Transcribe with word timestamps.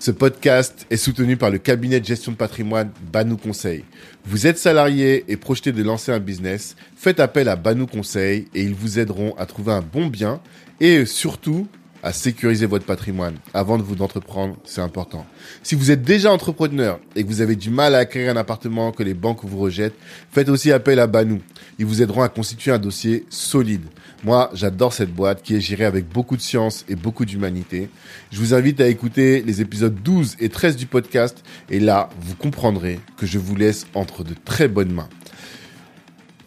Ce 0.00 0.12
podcast 0.12 0.86
est 0.90 0.96
soutenu 0.96 1.36
par 1.36 1.50
le 1.50 1.58
cabinet 1.58 1.98
de 1.98 2.04
gestion 2.04 2.30
de 2.30 2.36
patrimoine 2.36 2.92
Banou 3.12 3.36
Conseil. 3.36 3.84
Vous 4.24 4.46
êtes 4.46 4.56
salarié 4.56 5.24
et 5.26 5.36
projeté 5.36 5.72
de 5.72 5.82
lancer 5.82 6.12
un 6.12 6.20
business, 6.20 6.76
faites 6.96 7.18
appel 7.18 7.48
à 7.48 7.56
Banou 7.56 7.88
Conseil 7.88 8.46
et 8.54 8.62
ils 8.62 8.76
vous 8.76 9.00
aideront 9.00 9.34
à 9.36 9.44
trouver 9.44 9.72
un 9.72 9.82
bon 9.82 10.06
bien 10.06 10.40
et 10.78 11.04
surtout 11.04 11.66
à 12.02 12.12
sécuriser 12.12 12.66
votre 12.66 12.84
patrimoine 12.84 13.36
avant 13.54 13.78
de 13.78 13.82
vous 13.82 14.02
entreprendre, 14.02 14.56
c'est 14.64 14.80
important. 14.80 15.26
Si 15.62 15.74
vous 15.74 15.90
êtes 15.90 16.02
déjà 16.02 16.32
entrepreneur 16.32 17.00
et 17.16 17.22
que 17.22 17.28
vous 17.28 17.40
avez 17.40 17.56
du 17.56 17.70
mal 17.70 17.94
à 17.94 17.98
acquérir 17.98 18.32
un 18.32 18.36
appartement 18.36 18.92
que 18.92 19.02
les 19.02 19.14
banques 19.14 19.44
vous 19.44 19.58
rejettent, 19.58 19.96
faites 20.30 20.48
aussi 20.48 20.72
appel 20.72 21.00
à 21.00 21.06
Banou. 21.06 21.40
Ils 21.78 21.86
vous 21.86 22.02
aideront 22.02 22.22
à 22.22 22.28
constituer 22.28 22.70
un 22.70 22.78
dossier 22.78 23.24
solide. 23.30 23.82
Moi, 24.24 24.50
j'adore 24.52 24.92
cette 24.92 25.14
boîte 25.14 25.42
qui 25.42 25.54
est 25.54 25.60
gérée 25.60 25.84
avec 25.84 26.08
beaucoup 26.08 26.36
de 26.36 26.42
science 26.42 26.84
et 26.88 26.96
beaucoup 26.96 27.24
d'humanité. 27.24 27.88
Je 28.32 28.38
vous 28.38 28.54
invite 28.54 28.80
à 28.80 28.88
écouter 28.88 29.42
les 29.42 29.60
épisodes 29.60 29.94
12 30.02 30.36
et 30.40 30.48
13 30.48 30.76
du 30.76 30.86
podcast 30.86 31.44
et 31.70 31.78
là, 31.78 32.08
vous 32.20 32.34
comprendrez 32.34 33.00
que 33.16 33.26
je 33.26 33.38
vous 33.38 33.54
laisse 33.54 33.86
entre 33.94 34.24
de 34.24 34.34
très 34.44 34.68
bonnes 34.68 34.92
mains. 34.92 35.08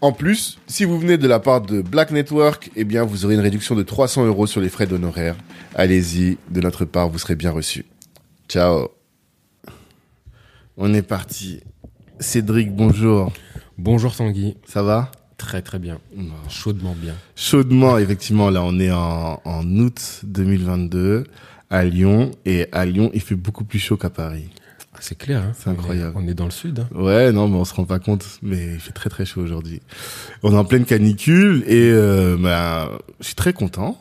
En 0.01 0.13
plus, 0.13 0.57
si 0.65 0.83
vous 0.83 0.97
venez 0.97 1.19
de 1.19 1.27
la 1.27 1.39
part 1.39 1.61
de 1.61 1.83
Black 1.83 2.09
Network, 2.09 2.71
eh 2.75 2.85
bien, 2.85 3.03
vous 3.03 3.23
aurez 3.23 3.35
une 3.35 3.39
réduction 3.39 3.75
de 3.75 3.83
300 3.83 4.25
euros 4.25 4.47
sur 4.47 4.59
les 4.59 4.69
frais 4.69 4.87
d'honoraires. 4.87 5.35
Allez-y, 5.75 6.39
de 6.49 6.59
notre 6.59 6.85
part, 6.85 7.07
vous 7.07 7.19
serez 7.19 7.35
bien 7.35 7.51
reçu. 7.51 7.85
Ciao. 8.49 8.87
On 10.75 10.91
est 10.95 11.03
parti. 11.03 11.59
Cédric, 12.19 12.75
bonjour. 12.75 13.31
Bonjour 13.77 14.15
Tanguy. 14.15 14.57
Ça 14.65 14.81
va? 14.81 15.11
Très 15.37 15.61
très 15.61 15.77
bien. 15.77 15.99
Chaudement 16.49 16.95
bien. 16.99 17.13
Chaudement, 17.35 17.99
effectivement. 17.99 18.49
Là, 18.49 18.63
on 18.63 18.79
est 18.79 18.91
en, 18.91 19.39
en 19.45 19.77
août 19.77 20.21
2022 20.23 21.25
à 21.69 21.85
Lyon. 21.85 22.31
Et 22.45 22.65
à 22.71 22.85
Lyon, 22.85 23.11
il 23.13 23.21
fait 23.21 23.35
beaucoup 23.35 23.65
plus 23.65 23.79
chaud 23.79 23.97
qu'à 23.97 24.09
Paris. 24.09 24.49
C'est 25.03 25.17
clair, 25.17 25.41
hein 25.41 25.51
C'est 25.57 25.69
incroyable. 25.69 26.13
On 26.15 26.21
est, 26.21 26.25
on 26.25 26.27
est 26.29 26.33
dans 26.35 26.45
le 26.45 26.51
sud. 26.51 26.79
hein. 26.79 26.87
Ouais, 26.95 27.31
non, 27.31 27.47
mais 27.47 27.57
on 27.57 27.65
se 27.65 27.73
rend 27.73 27.85
pas 27.85 27.97
compte, 27.99 28.23
mais 28.43 28.73
il 28.75 28.79
fait 28.79 28.91
très 28.91 29.09
très 29.09 29.25
chaud 29.25 29.41
aujourd'hui. 29.41 29.81
On 30.43 30.53
est 30.53 30.57
en 30.57 30.63
pleine 30.63 30.85
canicule 30.85 31.63
et 31.67 31.89
euh, 31.91 32.37
bah, 32.39 32.91
je 33.19 33.25
suis 33.25 33.35
très 33.35 33.51
content. 33.51 33.99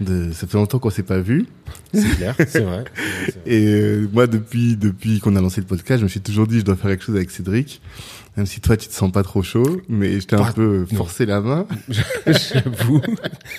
De, 0.00 0.30
ça 0.32 0.46
fait 0.46 0.58
longtemps 0.58 0.78
qu'on 0.78 0.90
s'est 0.90 1.02
pas 1.02 1.18
vu. 1.18 1.46
C'est 1.92 2.16
clair, 2.16 2.34
c'est 2.46 2.60
vrai. 2.60 2.84
C'est 3.26 3.34
vrai. 3.34 3.42
Et 3.46 3.66
euh, 3.66 4.06
moi, 4.12 4.26
depuis 4.28 4.76
depuis 4.76 5.18
qu'on 5.18 5.34
a 5.34 5.40
lancé 5.40 5.60
le 5.60 5.66
podcast, 5.66 5.98
je 6.00 6.04
me 6.04 6.08
suis 6.08 6.20
toujours 6.20 6.46
dit 6.46 6.60
je 6.60 6.64
dois 6.64 6.76
faire 6.76 6.90
quelque 6.90 7.02
chose 7.04 7.16
avec 7.16 7.30
Cédric, 7.32 7.80
même 8.38 8.46
si 8.46 8.60
toi 8.60 8.76
tu 8.76 8.88
te 8.88 8.94
sens 8.94 9.10
pas 9.12 9.22
trop 9.22 9.42
chaud, 9.42 9.82
mais 9.88 10.20
je 10.20 10.26
t'ai 10.26 10.36
un 10.36 10.52
peu 10.52 10.86
non. 10.90 10.96
forcé 10.96 11.26
la 11.26 11.40
main. 11.40 11.66
J'avoue. 12.26 13.00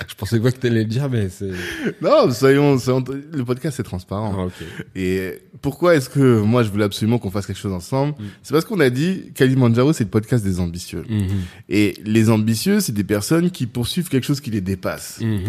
Je 0.08 0.16
pensais 0.16 0.40
pas 0.40 0.52
que 0.52 0.58
t'allais 0.58 0.80
le 0.80 0.86
dire, 0.86 1.10
mais 1.10 1.30
c'est. 1.30 1.52
Non, 2.02 2.32
soyons, 2.32 2.78
soyons- 2.80 3.04
le 3.34 3.44
podcast 3.44 3.78
c'est 3.78 3.84
transparent. 3.84 4.48
Ah. 4.50 4.64
Et 4.96 5.40
pourquoi 5.62 5.96
est-ce 5.96 6.10
que 6.10 6.40
moi 6.42 6.64
je 6.64 6.70
voulais 6.70 6.86
absolument 6.86 7.18
qu'on 7.20 7.30
fasse 7.32 7.46
quelque 7.46 7.60
chose 7.60 7.74
ensemble 7.74 8.00
Mm. 8.20 8.24
C'est 8.42 8.54
parce 8.54 8.66
qu'on 8.66 8.80
a 8.80 8.90
dit 8.90 9.32
Kalimandjaro 9.36 9.92
c'est 9.94 10.06
le 10.06 10.10
podcast 10.10 10.44
des 10.44 10.60
ambitieux. 10.60 11.04
Mhm. 11.10 11.28
Et 11.68 11.96
les 12.06 12.30
ambitieux, 12.30 12.80
c'est 12.80 12.94
des 12.94 13.04
personnes 13.04 13.52
qui 13.52 13.66
poursuivent 13.68 14.08
quelque 14.08 14.26
chose 14.26 14.40
qui 14.42 14.50
les 14.52 14.62
dépasse. 14.62 15.20
Mhm. 15.22 15.40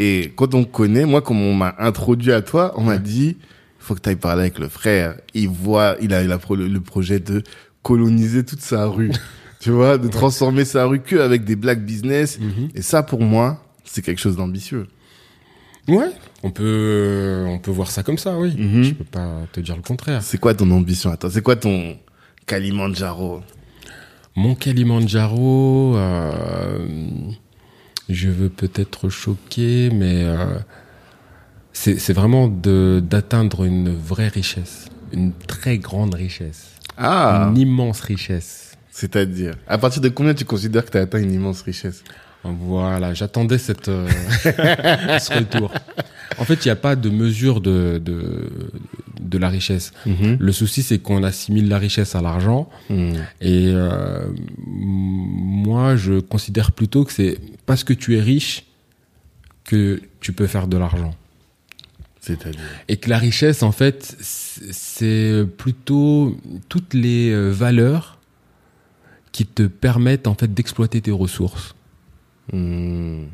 Et 0.00 0.32
quand 0.34 0.54
on 0.54 0.64
connaît, 0.64 1.04
moi, 1.06 1.22
comme 1.22 1.40
on 1.40 1.54
m'a 1.54 1.74
introduit 1.78 2.32
à 2.32 2.42
toi, 2.42 2.72
on 2.76 2.82
m'a 2.82 2.98
dit, 2.98 3.36
faut 3.78 3.94
que 3.94 4.00
tu 4.00 4.08
ailles 4.08 4.16
parler 4.16 4.42
avec 4.42 4.58
le 4.58 4.68
frère. 4.68 5.14
Il 5.34 5.48
voit, 5.48 5.96
il 6.02 6.12
a, 6.12 6.22
il 6.22 6.32
a 6.32 6.38
pro- 6.38 6.56
le, 6.56 6.66
le 6.68 6.80
projet 6.80 7.20
de 7.20 7.42
coloniser 7.82 8.44
toute 8.44 8.60
sa 8.60 8.86
rue. 8.86 9.10
tu 9.60 9.70
vois, 9.70 9.98
de 9.98 10.08
transformer 10.08 10.64
sa 10.64 10.86
rue 10.86 11.00
que 11.00 11.16
avec 11.16 11.44
des 11.44 11.56
black 11.56 11.84
business. 11.84 12.38
Mhm. 12.38 12.70
Et 12.74 12.82
ça, 12.82 13.02
pour 13.02 13.20
moi, 13.20 13.62
c'est 13.84 14.02
quelque 14.02 14.20
chose 14.20 14.36
d'ambitieux. 14.36 14.86
Ouais. 15.88 16.10
On 16.42 16.50
peut, 16.50 17.44
on 17.48 17.58
peut 17.58 17.70
voir 17.70 17.90
ça 17.90 18.02
comme 18.02 18.18
ça, 18.18 18.38
oui. 18.38 18.54
Mhm. 18.56 18.82
Je 18.82 18.94
peux 18.94 19.04
pas 19.04 19.46
te 19.52 19.60
dire 19.60 19.76
le 19.76 19.82
contraire. 19.82 20.22
C'est 20.22 20.38
quoi 20.38 20.54
ton 20.54 20.70
ambition? 20.70 21.10
À 21.10 21.16
toi 21.16 21.30
C'est 21.30 21.42
quoi 21.42 21.56
ton 21.56 21.96
Kalimandjaro? 22.46 23.42
Mon 24.36 24.54
Kalimandjaro, 24.54 25.96
euh, 25.96 26.88
je 28.08 28.28
veux 28.28 28.48
peut-être 28.48 29.08
choquer, 29.08 29.90
mais 29.90 30.22
euh, 30.24 30.58
c'est 31.72 31.98
c'est 31.98 32.12
vraiment 32.12 32.48
de 32.48 33.02
d'atteindre 33.04 33.64
une 33.64 33.94
vraie 33.94 34.28
richesse, 34.28 34.86
une 35.12 35.32
très 35.32 35.78
grande 35.78 36.14
richesse, 36.14 36.69
Ah, 37.02 37.48
une 37.50 37.58
immense 37.58 38.00
richesse. 38.00 38.76
c'est-à-dire, 38.90 39.54
à 39.66 39.78
partir 39.78 40.02
de 40.02 40.08
combien 40.10 40.34
tu 40.34 40.44
considères 40.44 40.84
que 40.84 40.90
tu 40.90 40.98
as 40.98 41.02
atteint 41.02 41.18
une 41.18 41.32
immense 41.32 41.62
richesse? 41.62 42.04
Voilà, 42.44 43.12
j'attendais 43.14 43.58
cette 43.58 43.88
euh, 43.88 44.08
ce 45.18 45.38
retour. 45.38 45.72
En 46.38 46.44
fait, 46.44 46.64
il 46.64 46.68
n'y 46.68 46.72
a 46.72 46.76
pas 46.76 46.96
de 46.96 47.10
mesure 47.10 47.60
de, 47.60 48.00
de 48.02 48.48
de 49.20 49.38
la 49.38 49.48
richesse. 49.48 49.92
Mhm. 50.06 50.38
Le 50.40 50.52
souci, 50.52 50.82
c'est 50.82 50.98
qu'on 50.98 51.22
assimile 51.22 51.68
la 51.68 51.78
richesse 51.78 52.14
à 52.14 52.20
l'argent. 52.22 52.68
Mhm. 52.88 53.14
Et 53.40 53.70
euh, 53.74 54.26
moi, 54.66 55.96
je 55.96 56.20
considère 56.20 56.72
plutôt 56.72 57.04
que 57.04 57.12
c'est 57.12 57.38
parce 57.66 57.84
que 57.84 57.92
tu 57.92 58.16
es 58.16 58.20
riche 58.20 58.64
que 59.64 60.00
tu 60.20 60.32
peux 60.32 60.46
faire 60.46 60.66
de 60.66 60.76
l'argent. 60.76 61.14
C'est-à-dire 62.38 62.60
Et 62.88 62.96
que 62.96 63.08
la 63.10 63.18
richesse, 63.18 63.62
en 63.62 63.72
fait, 63.72 64.16
c'est 64.20 65.44
plutôt 65.56 66.36
toutes 66.68 66.94
les 66.94 67.30
euh, 67.30 67.50
valeurs 67.50 68.18
qui 69.32 69.46
te 69.46 69.62
permettent 69.64 70.26
en 70.26 70.34
fait 70.34 70.52
d'exploiter 70.52 71.00
tes 71.00 71.10
ressources. 71.12 71.74
Mhm. 72.52 73.26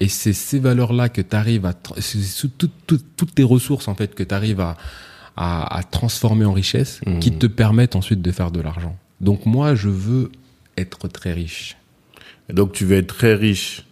Et 0.00 0.08
c'est 0.08 0.32
ces 0.34 0.58
valeurs-là 0.58 1.08
que 1.08 1.22
tu 1.22 1.34
arrives 1.36 1.64
à... 1.66 1.72
c'est 1.98 2.48
toutes- 2.58 3.34
tes 3.34 3.42
ressources, 3.42 3.88
en 3.88 3.94
fait, 3.94 4.14
que 4.14 4.22
tu 4.22 4.34
arrives 4.34 4.60
à, 4.60 4.76
à, 5.36 5.78
à 5.78 5.82
transformer 5.82 6.44
en 6.44 6.52
richesse, 6.52 7.00
Mhm. 7.06 7.18
qui 7.20 7.32
te 7.32 7.46
permettent 7.46 7.96
ensuite 7.96 8.20
de 8.22 8.30
faire 8.32 8.50
de 8.50 8.60
l'argent. 8.60 8.96
Donc 9.20 9.46
moi, 9.46 9.74
je 9.74 9.88
veux 9.88 10.30
être 10.76 11.08
très 11.08 11.32
riche. 11.32 11.76
Et 12.48 12.52
donc 12.52 12.72
tu 12.72 12.84
veux 12.84 12.96
être 12.96 13.16
très 13.16 13.34
riche 13.34 13.84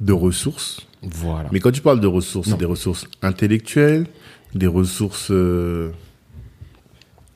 de 0.00 0.12
ressources. 0.12 0.80
Voilà. 1.02 1.48
Mais 1.52 1.60
quand 1.60 1.72
tu 1.72 1.80
parles 1.80 2.00
de 2.00 2.06
ressources, 2.06 2.48
c'est 2.50 2.58
des 2.58 2.64
ressources 2.64 3.06
intellectuelles, 3.22 4.06
des 4.54 4.66
ressources... 4.68 5.30
euh, 5.30 5.90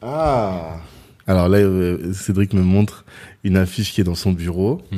Ah 0.02 0.78
Alors 1.26 1.48
là, 1.48 1.58
euh, 1.58 2.12
Cédric 2.12 2.52
me 2.52 2.62
montre 2.62 3.04
une 3.44 3.56
affiche 3.56 3.92
qui 3.92 4.00
est 4.00 4.04
dans 4.04 4.14
son 4.14 4.32
bureau. 4.32 4.82
Mm. 4.92 4.96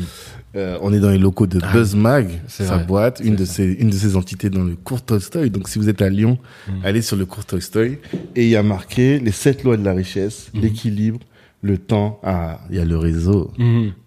Euh, 0.57 0.79
on 0.81 0.93
est 0.93 0.99
dans 1.01 1.11
les 1.11 1.19
locaux 1.19 1.47
de 1.47 1.61
Ah, 1.63 1.73
BuzzMag, 1.73 2.41
sa 2.49 2.65
vrai. 2.77 2.85
boîte, 2.85 3.21
une 3.23 3.37
de, 3.37 3.45
ça. 3.45 3.55
ses, 3.55 3.73
une 3.75 3.91
de 3.91 3.95
ses 3.95 4.17
entités 4.17 4.51
dans 4.51 4.65
le 4.65 4.77
cours 4.77 5.03
Tolstoy. 5.03 5.51
Donc 5.51 5.69
si 5.69 5.79
vous 5.79 5.89
êtes 5.89 6.03
à 6.03 6.09
Lyon, 6.09 6.39
Mm. 6.69 6.73
allez 6.85 7.03
sur 7.03 7.17
le 7.17 7.27
cours 7.27 7.45
Tolstoy. 7.45 7.99
Et 8.35 8.45
il 8.45 8.49
y 8.51 8.57
a 8.57 8.63
marqué 8.63 9.19
les 9.19 9.33
sept 9.33 9.63
lois 9.65 9.77
de 9.77 9.85
la 9.85 9.93
richesse, 9.93 10.51
Mhm. 10.55 10.61
l'équilibre, 10.63 11.21
le 11.63 11.79
temps. 11.79 12.19
Ah, 12.23 12.61
il 12.71 12.77
y 12.77 12.81
a 12.81 12.85
le 12.85 12.97
réseau. 12.99 13.53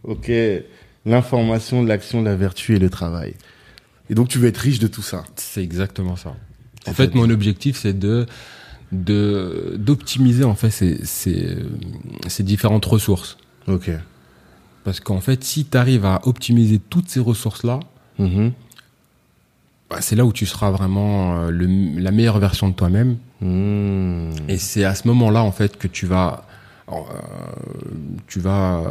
Ok. 0.03 0.31
L'information, 1.05 1.83
l'action, 1.83 2.21
la 2.21 2.35
vertu 2.35 2.75
et 2.75 2.79
le 2.79 2.89
travail. 2.89 3.33
Et 4.11 4.15
donc 4.15 4.27
tu 4.27 4.37
veux 4.37 4.47
être 4.47 4.57
riche 4.59 4.77
de 4.79 4.87
tout 4.87 5.01
ça. 5.01 5.23
C'est 5.37 5.63
exactement 5.63 6.15
ça. 6.15 6.35
En 6.87 6.93
fait, 6.93 7.15
mon 7.15 7.29
objectif, 7.31 7.77
c'est 7.79 7.97
de 7.97 8.27
de 8.91 9.75
d'optimiser 9.79 10.43
en 10.43 10.53
fait 10.55 10.69
ces, 10.69 10.99
ces, 11.05 11.57
ces 12.27 12.43
différentes 12.43 12.83
ressources. 12.85 13.37
Ok. 13.67 13.89
Parce 14.83 14.99
qu'en 14.99 15.21
fait, 15.21 15.43
si 15.43 15.63
tu 15.65 15.77
arrives 15.77 16.05
à 16.05 16.19
optimiser 16.27 16.77
toutes 16.79 17.07
ces 17.09 17.19
ressources-là, 17.21 17.79
Mhm. 18.19 18.51
bah, 19.89 20.01
c'est 20.01 20.15
là 20.17 20.25
où 20.25 20.33
tu 20.33 20.45
seras 20.45 20.71
vraiment 20.71 21.37
euh, 21.39 21.51
le- 21.51 21.99
la 22.01 22.11
meilleure 22.11 22.39
version 22.39 22.67
de 22.67 22.73
toi-même. 22.73 23.17
Mmh. 23.39 24.31
Et 24.49 24.57
c'est 24.57 24.83
à 24.83 24.93
ce 24.95 25.07
moment-là, 25.07 25.41
en 25.43 25.51
fait, 25.51 25.77
que 25.77 25.87
tu 25.87 26.05
vas, 26.05 26.45
euh, 26.89 26.93
tu 28.27 28.39
vas 28.41 28.83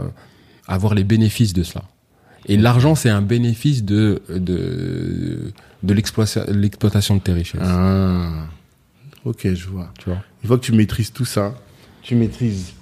avoir 0.66 0.94
les 0.94 1.04
bénéfices 1.04 1.52
de 1.52 1.62
cela. 1.62 1.84
Et 2.50 2.56
l'argent, 2.56 2.94
c'est 2.96 3.10
un 3.10 3.22
bénéfice 3.22 3.84
de, 3.84 4.20
de, 4.28 5.52
de 5.84 5.94
l'exploitation 5.94 7.14
de 7.16 7.20
tes 7.20 7.32
richesses. 7.32 7.60
Ah. 7.64 8.46
Ok, 9.24 9.46
je 9.54 9.68
vois. 9.68 9.92
Tu 9.98 10.06
vois 10.10 10.18
Une 10.42 10.48
fois 10.48 10.58
que 10.58 10.64
tu 10.64 10.72
maîtrises 10.72 11.12
tout 11.12 11.24
ça, 11.24 11.54
tu 12.02 12.16
maîtrises 12.16 12.72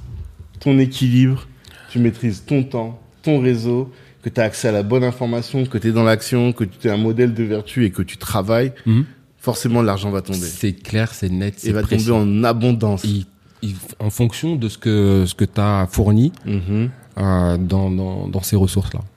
ton 0.61 0.79
équilibre, 0.79 1.47
tu 1.91 1.99
maîtrises 1.99 2.44
ton 2.47 2.62
temps, 2.62 2.99
ton 3.23 3.41
réseau, 3.41 3.93
que 4.23 4.31
tu 4.31 4.41
as 4.41 4.44
accès 4.44 4.69
à 4.69 4.73
la 4.73 4.82
bonne 4.82 5.05
information, 5.05 5.67
que 5.67 5.76
tu 5.79 5.88
es 5.88 5.93
dans 5.93 6.05
l'action, 6.05 6.53
que 6.53 6.65
tu 6.65 6.88
es 6.88 6.91
un 6.91 6.97
modèle 6.97 7.35
de 7.35 7.44
vertu 7.44 7.85
et 7.85 7.91
que 7.91 8.03
tu 8.03 8.17
travailles, 8.17 8.73
Mhm. 8.87 9.05
forcément 9.38 9.82
l'argent 9.82 10.11
va 10.11 10.23
tomber. 10.23 10.38
C'est 10.38 10.73
clair, 10.73 11.12
c'est 11.12 11.29
net, 11.29 11.55
Il 11.62 11.67
c'est 11.67 11.73
va 11.73 11.82
précis. 11.82 12.06
tomber 12.06 12.19
en 12.41 12.44
abondance. 12.44 13.05
Il- 13.05 13.26
il- 13.62 13.75
en 13.99 14.11
fonction 14.11 14.56
de 14.56 14.69
ce 14.69 14.79
que 14.79 15.25
ce 15.26 15.35
que 15.35 15.44
tu 15.44 15.61
as 15.61 15.87
fourni 15.91 16.32
Mhm. 16.47 16.91
euh, 17.19 17.59
dans, 17.59 17.91
dans 17.91 18.29
dans 18.29 18.43
ces 18.43 18.56
ressources 18.56 18.93
là. 18.94 19.00
Comme 19.00 19.03
C'est 19.03 19.03
ça. 19.03 19.09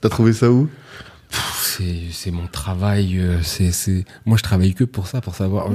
T'as 0.00 0.08
trouvé 0.08 0.32
ça 0.32 0.50
où? 0.50 0.68
C'est 1.60 2.04
c'est 2.10 2.30
mon 2.30 2.46
travail 2.46 3.18
euh, 3.18 3.42
c'est 3.42 3.70
c'est 3.70 4.06
moi 4.24 4.38
je 4.38 4.42
travaille 4.42 4.72
que 4.72 4.84
pour 4.84 5.06
ça 5.06 5.20
pour 5.20 5.34
savoir. 5.34 5.68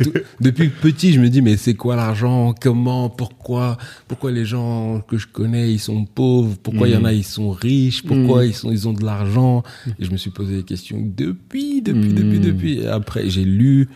Tout- 0.00 0.12
depuis 0.40 0.68
petit 0.68 1.12
je 1.12 1.18
me 1.20 1.28
dis 1.28 1.42
mais 1.42 1.56
c'est 1.56 1.74
quoi 1.74 1.96
l'argent? 1.96 2.54
Comment? 2.60 3.10
Pourquoi? 3.10 3.78
Pourquoi 4.06 4.30
les 4.30 4.44
gens 4.44 5.00
que 5.00 5.18
je 5.18 5.26
connais 5.26 5.72
ils 5.72 5.80
sont 5.80 6.04
pauvres? 6.04 6.56
Pourquoi 6.62 6.86
il 6.86 6.94
y 6.94 6.96
en 6.96 7.04
a 7.04 7.12
ils 7.12 7.24
sont 7.24 7.50
riches? 7.50 8.04
Pourquoi 8.04 8.44
Mm. 8.44 8.46
ils 8.46 8.54
sont 8.54 8.70
ils 8.70 8.86
ont 8.86 8.92
de 8.92 9.04
l'argent? 9.04 9.64
Et 9.98 10.04
je 10.04 10.10
me 10.12 10.16
suis 10.16 10.30
posé 10.30 10.58
des 10.58 10.62
questions 10.62 10.98
depuis 11.04 11.82
depuis 11.82 12.10
Mm. 12.10 12.14
depuis 12.14 12.38
depuis. 12.38 12.78
Et 12.82 12.86
après 12.86 13.28
j'ai 13.28 13.44
lu 13.44 13.88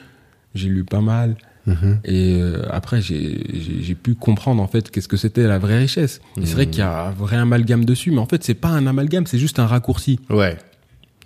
j'ai 0.57 0.69
lu 0.69 0.83
pas 0.85 1.01
mal 1.01 1.37
Mhm. 1.67 1.99
et 2.05 2.39
euh, 2.41 2.63
après, 2.71 3.01
j'ai 3.01 3.95
pu 4.01 4.15
comprendre 4.15 4.63
en 4.63 4.69
fait 4.69 4.91
qu'est-ce 4.91 5.09
que 5.09 5.17
c'était 5.17 5.47
la 5.47 5.59
vraie 5.59 5.79
richesse. 5.79 6.21
C'est 6.37 6.53
vrai 6.55 6.67
qu'il 6.67 6.79
y 6.79 6.83
a 6.83 7.09
un 7.09 7.11
vrai 7.11 7.37
amalgame 7.37 7.85
dessus, 7.85 8.11
mais 8.13 8.19
en 8.19 8.27
fait, 8.27 8.45
c'est 8.45 8.55
pas 8.55 8.69
un 8.69 8.87
amalgame, 8.87 9.27
c'est 9.27 9.39
juste 9.39 9.59
un 9.59 9.67
raccourci. 9.67 10.21
Ouais. 10.31 10.57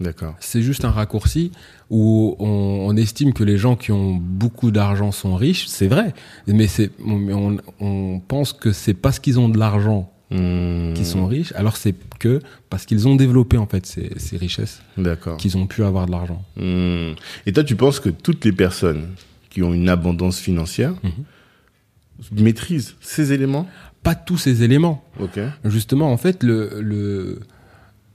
D'accord. 0.01 0.35
C'est 0.41 0.63
juste 0.63 0.87
un 0.87 0.91
raccourci 0.91 1.53
où 1.91 2.35
on, 2.39 2.47
on 2.89 2.97
estime 2.97 3.35
que 3.35 3.45
les 3.45 3.59
gens 3.59 3.77
qui 3.77 3.93
ont 3.93 4.15
beaucoup 4.15 4.71
d'argent 4.71 5.13
sont 5.13 5.35
riches, 5.37 5.67
c'est 5.67 5.89
vrai, 5.89 6.15
mais 6.47 6.69
c'est 6.69 6.91
on, 7.07 7.59
on 7.81 8.19
pense 8.27 8.55
que 8.55 8.73
c'est 8.73 8.95
parce 8.95 9.19
qu'ils 9.19 9.39
ont 9.39 9.49
de 9.51 9.59
l'argent 9.59 10.11
Mhm. 10.33 10.95
qu'ils 10.95 11.07
sont 11.07 11.27
riches, 11.27 11.53
alors 11.57 11.77
c'est 11.77 11.93
que 12.21 12.39
parce 12.69 12.87
qu'ils 12.87 13.09
ont 13.09 13.17
développé 13.17 13.57
en 13.59 13.67
fait 13.67 13.85
ces, 13.85 14.13
ces 14.17 14.37
richesses 14.37 14.81
D'accord. 14.97 15.37
qu'ils 15.39 15.57
ont 15.57 15.67
pu 15.67 15.83
avoir 15.83 16.07
de 16.07 16.13
l'argent. 16.13 16.45
Mhm. 16.57 17.17
Et 17.47 17.53
toi, 17.53 17.65
tu 17.65 17.75
penses 17.75 17.99
que 17.99 18.11
toutes 18.11 18.45
les 18.45 18.53
personnes 18.53 19.09
qui 19.51 19.63
ont 19.63 19.75
une 19.75 19.89
abondance 19.89 20.39
financière 20.39 20.95
Mhm. 21.03 22.43
maîtrisent 22.43 22.95
ces 23.01 23.33
éléments 23.33 23.67
Pas 24.03 24.15
tous 24.15 24.39
ces 24.39 24.63
éléments. 24.63 25.05
Ok. 25.21 25.39
Justement, 25.67 26.11
en 26.11 26.17
fait, 26.17 26.43
le, 26.43 26.81
le, 26.81 27.41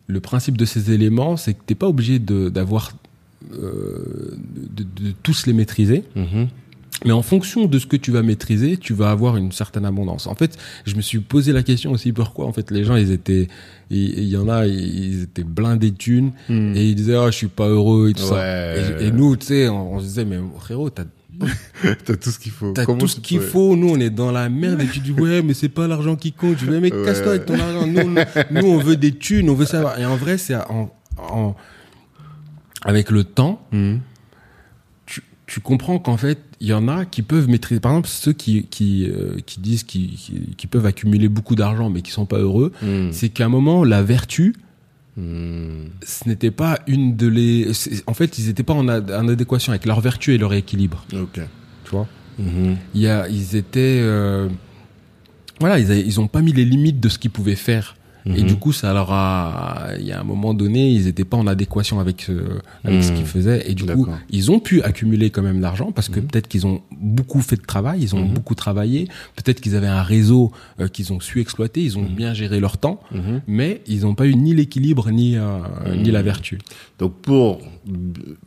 le 0.07 0.19
principe 0.19 0.57
de 0.57 0.65
ces 0.65 0.91
éléments, 0.91 1.37
c'est 1.37 1.53
que 1.53 1.61
t'es 1.63 1.75
pas 1.75 1.87
obligé 1.87 2.17
de- 2.17 2.49
d'avoir 2.49 2.91
euh, 3.53 4.35
de, 4.75 4.81
de 4.83 5.11
tous 5.21 5.45
les 5.45 5.53
maîtriser, 5.53 6.03
Mhm. 6.15 6.47
mais 7.05 7.11
en 7.11 7.21
fonction 7.21 7.65
de 7.67 7.77
ce 7.77 7.85
que 7.85 7.95
tu 7.97 8.09
vas 8.11 8.23
maîtriser, 8.23 8.77
tu 8.77 8.93
vas 8.95 9.11
avoir 9.11 9.37
une 9.37 9.51
certaine 9.51 9.85
abondance. 9.85 10.25
En 10.25 10.33
fait, 10.33 10.57
je 10.87 10.95
me 10.95 11.01
suis 11.01 11.19
posé 11.19 11.51
la 11.53 11.61
question 11.61 11.91
aussi 11.91 12.11
pourquoi 12.11 12.47
en 12.47 12.53
fait 12.53 12.71
les 12.71 12.83
gens 12.83 12.95
ils 12.95 13.11
étaient 13.11 13.47
il 13.91 14.23
y 14.23 14.35
en 14.37 14.49
a 14.49 14.65
ils 14.65 15.21
étaient 15.23 15.43
blindés 15.43 15.91
de 15.91 15.97
thunes 15.97 16.31
Mhm. 16.49 16.75
et 16.75 16.89
ils 16.89 16.95
disaient 16.95 17.17
ah 17.17 17.29
je 17.29 17.35
suis 17.37 17.47
pas 17.47 17.67
heureux 17.67 18.09
et 18.09 18.13
tout 18.13 18.23
ça. 18.23 18.77
Et, 18.77 19.05
et 19.07 19.11
nous 19.11 19.35
tu 19.35 19.45
sais 19.45 19.69
on, 19.69 19.93
on 19.93 19.99
se 19.99 20.05
disait 20.05 20.25
mais 20.25 20.39
frérot 20.57 20.89
t'as 20.89 21.05
T'as 22.05 22.15
tout 22.15 22.29
ce 22.31 22.39
qu'il 22.39 22.51
faut. 22.51 22.71
T'as 22.71 22.85
tout 22.85 23.07
ce 23.07 23.19
qu'il 23.19 23.39
faut, 23.41 23.75
nous 23.75 23.89
on 23.89 23.99
est 23.99 24.09
dans 24.09 24.31
la 24.31 24.49
merde 24.49 24.81
et 24.81 24.87
tu 24.87 24.99
dis 24.99 25.11
ouais 25.11 25.41
mais 25.41 25.53
c'est 25.53 25.69
pas 25.69 25.87
l'argent 25.87 26.15
qui 26.15 26.31
compte. 26.31 26.57
Je 26.59 26.65
dis 26.65 26.79
mais 26.79 26.93
Ouais. 26.93 27.05
casse-toi 27.05 27.31
avec 27.33 27.45
ton 27.45 27.59
argent. 27.59 27.85
Nous, 27.87 28.03
nous, 28.03 28.21
nous, 28.51 28.67
on 28.67 28.77
veut 28.79 28.95
des 28.95 29.11
thunes, 29.13 29.49
on 29.49 29.53
veut 29.53 29.65
savoir. 29.65 29.99
Et 29.99 30.05
en 30.05 30.15
vrai 30.15 30.37
c'est 30.37 30.55
en, 30.55 30.93
en- 31.17 31.55
avec 32.83 33.09
le 33.11 33.23
temps 33.23 33.61
Mhm. 33.71 33.99
tu, 35.05 35.21
tu 35.47 35.59
comprends 35.59 35.99
qu'en 35.99 36.17
fait 36.17 36.39
il 36.61 36.67
y 36.67 36.73
en 36.73 36.87
a 36.87 37.05
qui 37.05 37.21
peuvent 37.21 37.49
maîtriser. 37.49 37.79
Par 37.81 37.91
exemple 37.91 38.07
ceux 38.07 38.33
qui 38.33 38.65
qui 38.67 39.09
euh, 39.09 39.37
qui 39.45 39.59
disent 39.59 39.83
qui, 39.83 40.07
qui 40.15 40.55
qui 40.55 40.67
peuvent 40.67 40.85
accumuler 40.85 41.27
beaucoup 41.29 41.55
d'argent 41.55 41.89
mais 41.89 42.01
qui 42.01 42.11
sont 42.11 42.25
pas 42.25 42.37
heureux, 42.39 42.71
Mhm. 42.81 43.11
c'est 43.11 43.29
qu'à 43.29 43.45
un 43.45 43.49
moment 43.49 43.83
la 43.83 44.01
vertu 44.03 44.55
Ce 45.17 46.27
n'était 46.27 46.51
pas 46.51 46.79
une 46.87 47.15
de 47.15 47.27
les. 47.27 47.71
En 48.07 48.13
fait 48.13 48.37
ils 48.37 48.49
étaient 48.49 48.63
pas 48.63 48.73
en, 48.73 48.87
ad- 48.87 49.11
en 49.11 49.27
adéquation 49.27 49.71
avec 49.71 49.85
leur 49.85 50.01
vertu 50.01 50.33
et 50.33 50.37
leur 50.37 50.53
équilibre. 50.53 51.05
Ok. 51.13 51.39
Tu 51.85 51.89
vois? 51.91 52.07
Mhm. 52.37 52.75
il 52.93 53.01
y 53.01 53.07
a, 53.07 53.29
ils 53.29 53.55
étaient, 53.55 53.99
euh, 54.01 54.49
voilà, 55.61 55.79
ils, 55.79 55.89
avaient- 55.89 56.01
ils 56.05 56.19
ont 56.19 56.27
pas 56.27 56.41
mis 56.41 56.51
les 56.51 56.65
limites 56.65 56.99
de 56.99 57.07
ce 57.07 57.17
qu'ils 57.17 57.31
pouvaient 57.31 57.55
faire. 57.55 57.95
Et 58.27 58.41
Mhm. 58.41 58.47
du 58.47 58.55
coup, 58.55 58.73
ça 58.73 58.91
leur 58.91 59.11
a, 59.11 59.89
il 59.99 60.05
y 60.05 60.11
a 60.11 60.19
un 60.19 60.23
moment 60.23 60.55
donné, 60.55 60.89
ils 60.89 61.07
étaient 61.07 61.25
pas 61.25 61.37
en 61.37 61.45
adéquation 61.45 61.99
avec, 61.99 62.27
euh, 62.29 62.59
avec 62.83 63.03
ce 63.03 63.11
Mhm. 63.11 63.17
qu'ils 63.17 63.25
faisaient. 63.27 63.69
Et 63.69 63.75
du 63.75 63.85
coup, 63.85 64.07
ils 64.31 64.49
ont 64.51 64.59
pu 64.59 64.81
accumuler 64.81 65.29
quand 65.29 65.43
même 65.43 65.61
l'argent 65.61 65.91
parce 65.91 66.09
que 66.09 66.19
peut-être 66.19 66.47
qu'ils 66.47 66.65
ont 66.65 66.81
beaucoup 66.99 67.41
fait 67.41 67.55
de 67.57 67.61
travail, 67.61 67.99
ils 68.01 68.15
ont 68.15 68.25
Mhm. 68.25 68.33
beaucoup 68.33 68.55
travaillé. 68.55 69.07
Peut-être 69.35 69.61
qu'ils 69.61 69.75
avaient 69.75 69.85
un 69.85 70.01
réseau 70.01 70.51
euh, 70.79 70.87
qu'ils 70.87 71.13
ont 71.13 71.19
su 71.19 71.39
exploiter, 71.39 71.81
ils 71.83 71.99
ont 71.99 72.03
bien 72.03 72.33
géré 72.33 72.59
leur 72.59 72.77
temps, 72.79 72.99
Mhm. 73.11 73.41
mais 73.47 73.81
ils 73.85 74.01
n'ont 74.01 74.15
pas 74.15 74.25
eu 74.25 74.33
ni 74.35 74.55
l'équilibre 74.55 75.11
ni, 75.11 75.37
euh, 75.37 75.59
ni 75.95 76.09
la 76.09 76.23
vertu. 76.23 76.57
Donc 76.97 77.13
pour 77.21 77.59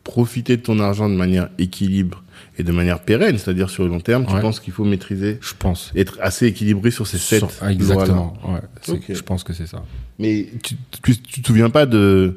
profiter 0.04 0.56
de 0.56 0.62
ton 0.62 0.80
argent 0.80 1.08
de 1.08 1.14
manière 1.14 1.50
équilibre 1.58 2.24
et 2.58 2.64
de 2.64 2.72
manière 2.72 3.00
pérenne, 3.00 3.38
c'est-à-dire 3.38 3.70
sur 3.70 3.84
le 3.84 3.88
long 3.90 4.00
terme, 4.00 4.26
tu 4.26 4.34
Ouais. 4.34 4.40
penses 4.40 4.58
qu'il 4.60 4.72
faut 4.72 4.84
maîtriser, 4.84 5.38
Je 5.40 5.54
pense. 5.58 5.92
être 5.96 6.18
assez 6.20 6.46
équilibré 6.46 6.90
sur 6.90 7.06
ces 7.06 7.18
sept 7.18 7.38
Sur- 7.38 7.50
ah, 7.62 7.70
exactement. 7.72 8.34
Ouais. 8.44 8.60
Je 9.08 9.20
pense 9.22 9.44
que 9.44 9.52
c'est 9.52 9.66
ça. 9.66 9.82
Mais 10.18 10.48
tu, 10.62 10.74
tu, 11.02 11.16
tu 11.20 11.40
te 11.42 11.46
souviens 11.46 11.70
pas 11.70 11.86
de, 11.86 12.34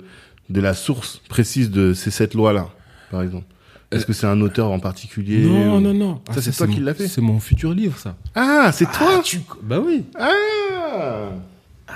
de 0.50 0.62
la 0.62 0.74
source 0.74 1.22
précise 1.28 1.72
de 1.72 1.94
ces 1.94 2.12
sept 2.12 2.34
lois-là, 2.36 2.70
par 3.10 3.22
exemple? 3.24 3.46
Est-ce 3.92 4.06
que 4.06 4.14
c'est 4.14 4.28
un 4.28 4.40
auteur 4.40 4.72
en 4.72 4.80
particulier 4.80 5.44
Euh, 5.44 5.48
Non, 5.50 5.78
ou- 5.78 5.82
non, 5.82 5.94
non. 5.94 6.22
Ça, 6.34 6.42
c'est 6.42 6.52
toi 6.56 6.66
qui 6.68 6.80
l'as 6.80 6.94
fait 6.94 7.10
C'est 7.10 7.20
mon 7.20 7.42
futur 7.42 7.74
livre, 7.74 7.98
ça. 7.98 8.16
Ah, 8.36 8.72
c'est 8.74 8.90
toi 8.90 9.22
Bah 9.64 9.80
oui. 9.86 10.06
Ah 10.18 11.32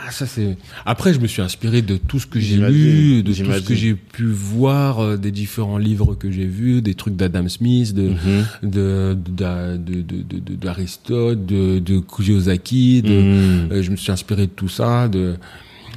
Ah, 0.07 0.11
ça 0.11 0.25
c'est. 0.25 0.57
Après, 0.85 1.13
je 1.13 1.19
me 1.19 1.27
suis 1.27 1.41
inspiré 1.41 1.81
de 1.81 1.97
tout 1.97 2.19
ce 2.19 2.27
que 2.27 2.39
j'ai 2.39 2.57
lu, 2.57 3.23
de 3.23 3.29
tout 3.33 3.33
ce 3.53 3.61
que 3.67 3.75
j'ai 3.75 3.93
pu 3.95 4.25
voir, 4.25 4.99
euh, 4.99 5.17
des 5.17 5.31
différents 5.31 5.77
livres 5.77 6.13
que 6.15 6.29
j'ai 6.31 6.45
vus, 6.45 6.81
des 6.81 6.93
trucs 6.95 7.15
d'Adam 7.15 7.47
Smith, 7.47 7.93
de 7.93 8.09
Mhm. 8.09 8.45
de 8.63 9.17
de 9.27 9.77
de 9.77 10.01
de- 10.01 10.21
de- 10.21 10.39
de- 10.39 10.55
d'Aristote, 10.55 11.45
de, 11.45 11.79
de 11.79 11.99
Kiyosaki. 11.99 13.01
De, 13.01 13.09
Mhm. 13.09 13.71
euh, 13.71 13.81
je 13.83 13.91
me 13.91 13.95
suis 13.95 14.11
inspiré 14.11 14.43
de 14.47 14.51
tout 14.51 14.69
ça, 14.69 15.07
de 15.07 15.35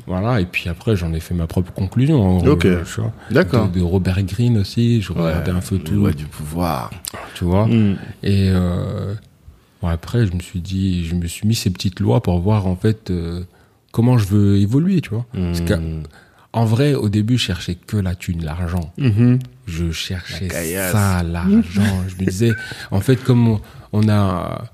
voilà. 0.06 0.40
Et 0.40 0.46
puis 0.46 0.68
après, 0.70 0.96
j'en 0.96 1.12
ai 1.12 1.20
fait 1.20 1.34
ma 1.34 1.46
propre 1.46 1.72
conclusion. 1.72 2.38
Ok. 2.38 2.66
D'accord. 3.30 3.68
De, 3.68 3.78
de 3.78 3.84
Robert 3.84 4.22
Greene 4.22 4.58
aussi. 4.58 5.02
Je 5.02 5.12
regardais 5.12 5.50
un 5.50 5.60
peu 5.60 5.78
tout, 5.78 6.10
du 6.12 6.24
pouvoir. 6.24 6.90
tu 7.34 7.44
vois. 7.44 7.66
Mhm. 7.66 7.96
Et 8.22 8.48
euh, 8.50 9.12
bon, 9.82 9.88
après, 9.88 10.26
je 10.26 10.32
me 10.34 10.40
suis 10.40 10.60
dit, 10.60 11.04
je 11.04 11.14
me 11.14 11.26
suis 11.26 11.46
mis 11.46 11.54
ces 11.54 11.70
petites 11.70 12.00
lois 12.00 12.22
pour 12.22 12.38
voir 12.40 12.66
en 12.66 12.76
fait 12.76 13.10
euh, 13.10 13.42
comment 13.92 14.18
je 14.18 14.26
veux 14.26 14.56
évoluer, 14.58 15.00
tu 15.00 15.10
vois. 15.10 15.26
Parce 15.32 15.60
que, 15.62 15.74
Mhm. 15.74 16.02
en 16.52 16.64
vrai, 16.64 16.94
au 16.94 17.08
début, 17.08 17.38
je 17.38 17.44
cherchais 17.44 17.74
que 17.74 17.96
la 17.96 18.14
thune, 18.14 18.44
l'argent. 18.44 18.92
Mhm. 18.98 19.38
Je 19.66 19.90
cherchais 19.90 20.48
La 20.48 20.92
ça, 20.92 21.22
l'argent. 21.22 21.82
je 22.08 22.14
me 22.22 22.28
disais, 22.30 22.52
en 22.90 23.00
fait, 23.00 23.16
comme 23.22 23.48
on, 23.48 23.60
on 23.92 24.08
a, 24.08 24.64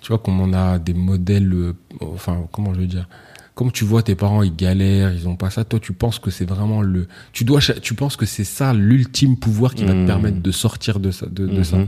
tu 0.00 0.08
vois, 0.08 0.18
comme 0.18 0.40
on 0.40 0.52
a 0.52 0.78
des 0.78 0.94
modèles, 0.94 1.52
euh, 1.52 1.72
enfin, 2.00 2.46
comment 2.52 2.72
je 2.74 2.80
veux 2.80 2.86
dire. 2.86 3.08
Comme 3.54 3.72
tu 3.72 3.84
vois 3.84 4.04
tes 4.04 4.14
parents 4.14 4.44
ils 4.44 4.54
galèrent, 4.54 5.12
ils 5.12 5.26
ont 5.26 5.34
pas 5.34 5.50
ça, 5.50 5.64
toi 5.64 5.80
tu 5.80 5.92
penses 5.92 6.20
que 6.20 6.30
c'est 6.30 6.44
vraiment 6.48 6.80
le 6.80 7.08
tu 7.32 7.42
dois 7.42 7.58
tu 7.60 7.94
penses 7.94 8.14
que 8.14 8.24
c'est 8.24 8.44
ça 8.44 8.72
l'ultime 8.72 9.36
pouvoir 9.36 9.74
qui 9.74 9.84
va 9.84 9.94
te 9.94 9.96
Mhm. 9.98 10.06
permettre 10.06 10.40
de 10.40 10.50
sortir 10.52 11.00
de 11.00 11.10
ça 11.10 11.26
de, 11.26 11.48
de 11.48 11.64
ça. 11.64 11.78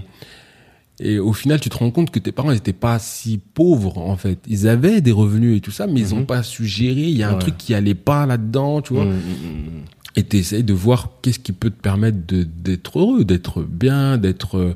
Mhm. 1.00 1.06
Et 1.06 1.18
au 1.18 1.32
final, 1.32 1.60
tu 1.60 1.68
te 1.70 1.76
rends 1.76 1.90
compte 1.90 2.10
que 2.10 2.18
tes 2.18 2.32
parents 2.32 2.52
n'étaient 2.52 2.72
pas 2.72 2.98
si 2.98 3.38
pauvres, 3.54 3.98
en 3.98 4.16
fait. 4.16 4.38
Ils 4.46 4.68
avaient 4.68 5.00
des 5.00 5.12
revenus 5.12 5.56
et 5.56 5.60
tout 5.60 5.70
ça, 5.70 5.86
mais 5.86 6.00
ils 6.00 6.14
n'ont 6.14 6.24
pas 6.26 6.42
su 6.42 6.66
gérer. 6.66 7.02
Il 7.02 7.16
y 7.16 7.22
a 7.22 7.30
un 7.30 7.36
truc 7.36 7.56
qui 7.58 7.74
allait 7.74 7.94
pas 7.94 8.26
là-dedans, 8.26 8.82
tu 8.82 8.94
vois. 8.94 9.04
Mhm, 9.06 9.12
mhm. 9.12 9.82
Et 10.16 10.24
tu 10.24 10.36
essayes 10.38 10.64
de 10.64 10.72
voir 10.74 11.10
qu'est-ce 11.22 11.38
qui 11.38 11.52
peut 11.52 11.70
te 11.70 11.80
permettre 11.80 12.18
d'être 12.26 12.98
heureux, 12.98 13.24
d'être 13.24 13.62
bien, 13.62 14.18
d'être 14.18 14.74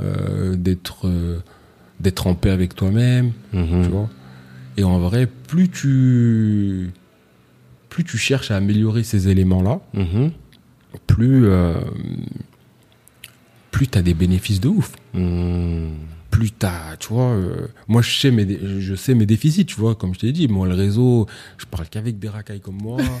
euh, 0.00 0.56
d'être 0.56 1.06
euh, 1.08 1.38
d'être 2.00 2.26
en 2.26 2.34
paix 2.34 2.50
avec 2.50 2.74
toi-même, 2.74 3.32
Mhm. 3.52 3.82
tu 3.84 3.88
vois. 3.88 4.10
Et 4.76 4.84
en 4.84 4.98
vrai, 4.98 5.26
plus 5.48 5.68
tu 5.70 6.90
plus 7.88 8.04
tu 8.04 8.18
cherches 8.18 8.50
à 8.50 8.56
améliorer 8.56 9.04
ces 9.04 9.28
éléments-là, 9.28 9.80
Mhm. 9.94 10.32
plus 11.06 11.46
euh, 11.46 11.74
plus 13.74 13.88
t'as 13.88 14.02
des 14.02 14.14
bénéfices 14.14 14.60
de 14.60 14.68
ouf. 14.68 14.92
Mhm. 15.14 15.90
plus 16.30 16.50
t'as, 16.50 16.96
tu 16.98 17.08
vois, 17.12 17.30
euh, 17.30 17.68
moi 17.86 18.02
je 18.02 18.10
sais 18.18 18.30
mes, 18.32 18.46
je 18.80 18.94
sais 18.96 19.14
mes 19.14 19.24
déficits, 19.26 19.66
tu 19.66 19.76
vois, 19.76 19.94
comme 19.94 20.14
je 20.14 20.18
t'ai 20.20 20.32
dit, 20.32 20.48
moi 20.48 20.66
le 20.66 20.74
réseau, 20.74 21.26
je 21.58 21.64
parle 21.66 21.86
qu'avec 21.88 22.18
des 22.18 22.28
racailles 22.28 22.60
comme 22.60 22.78
moi. 22.82 22.98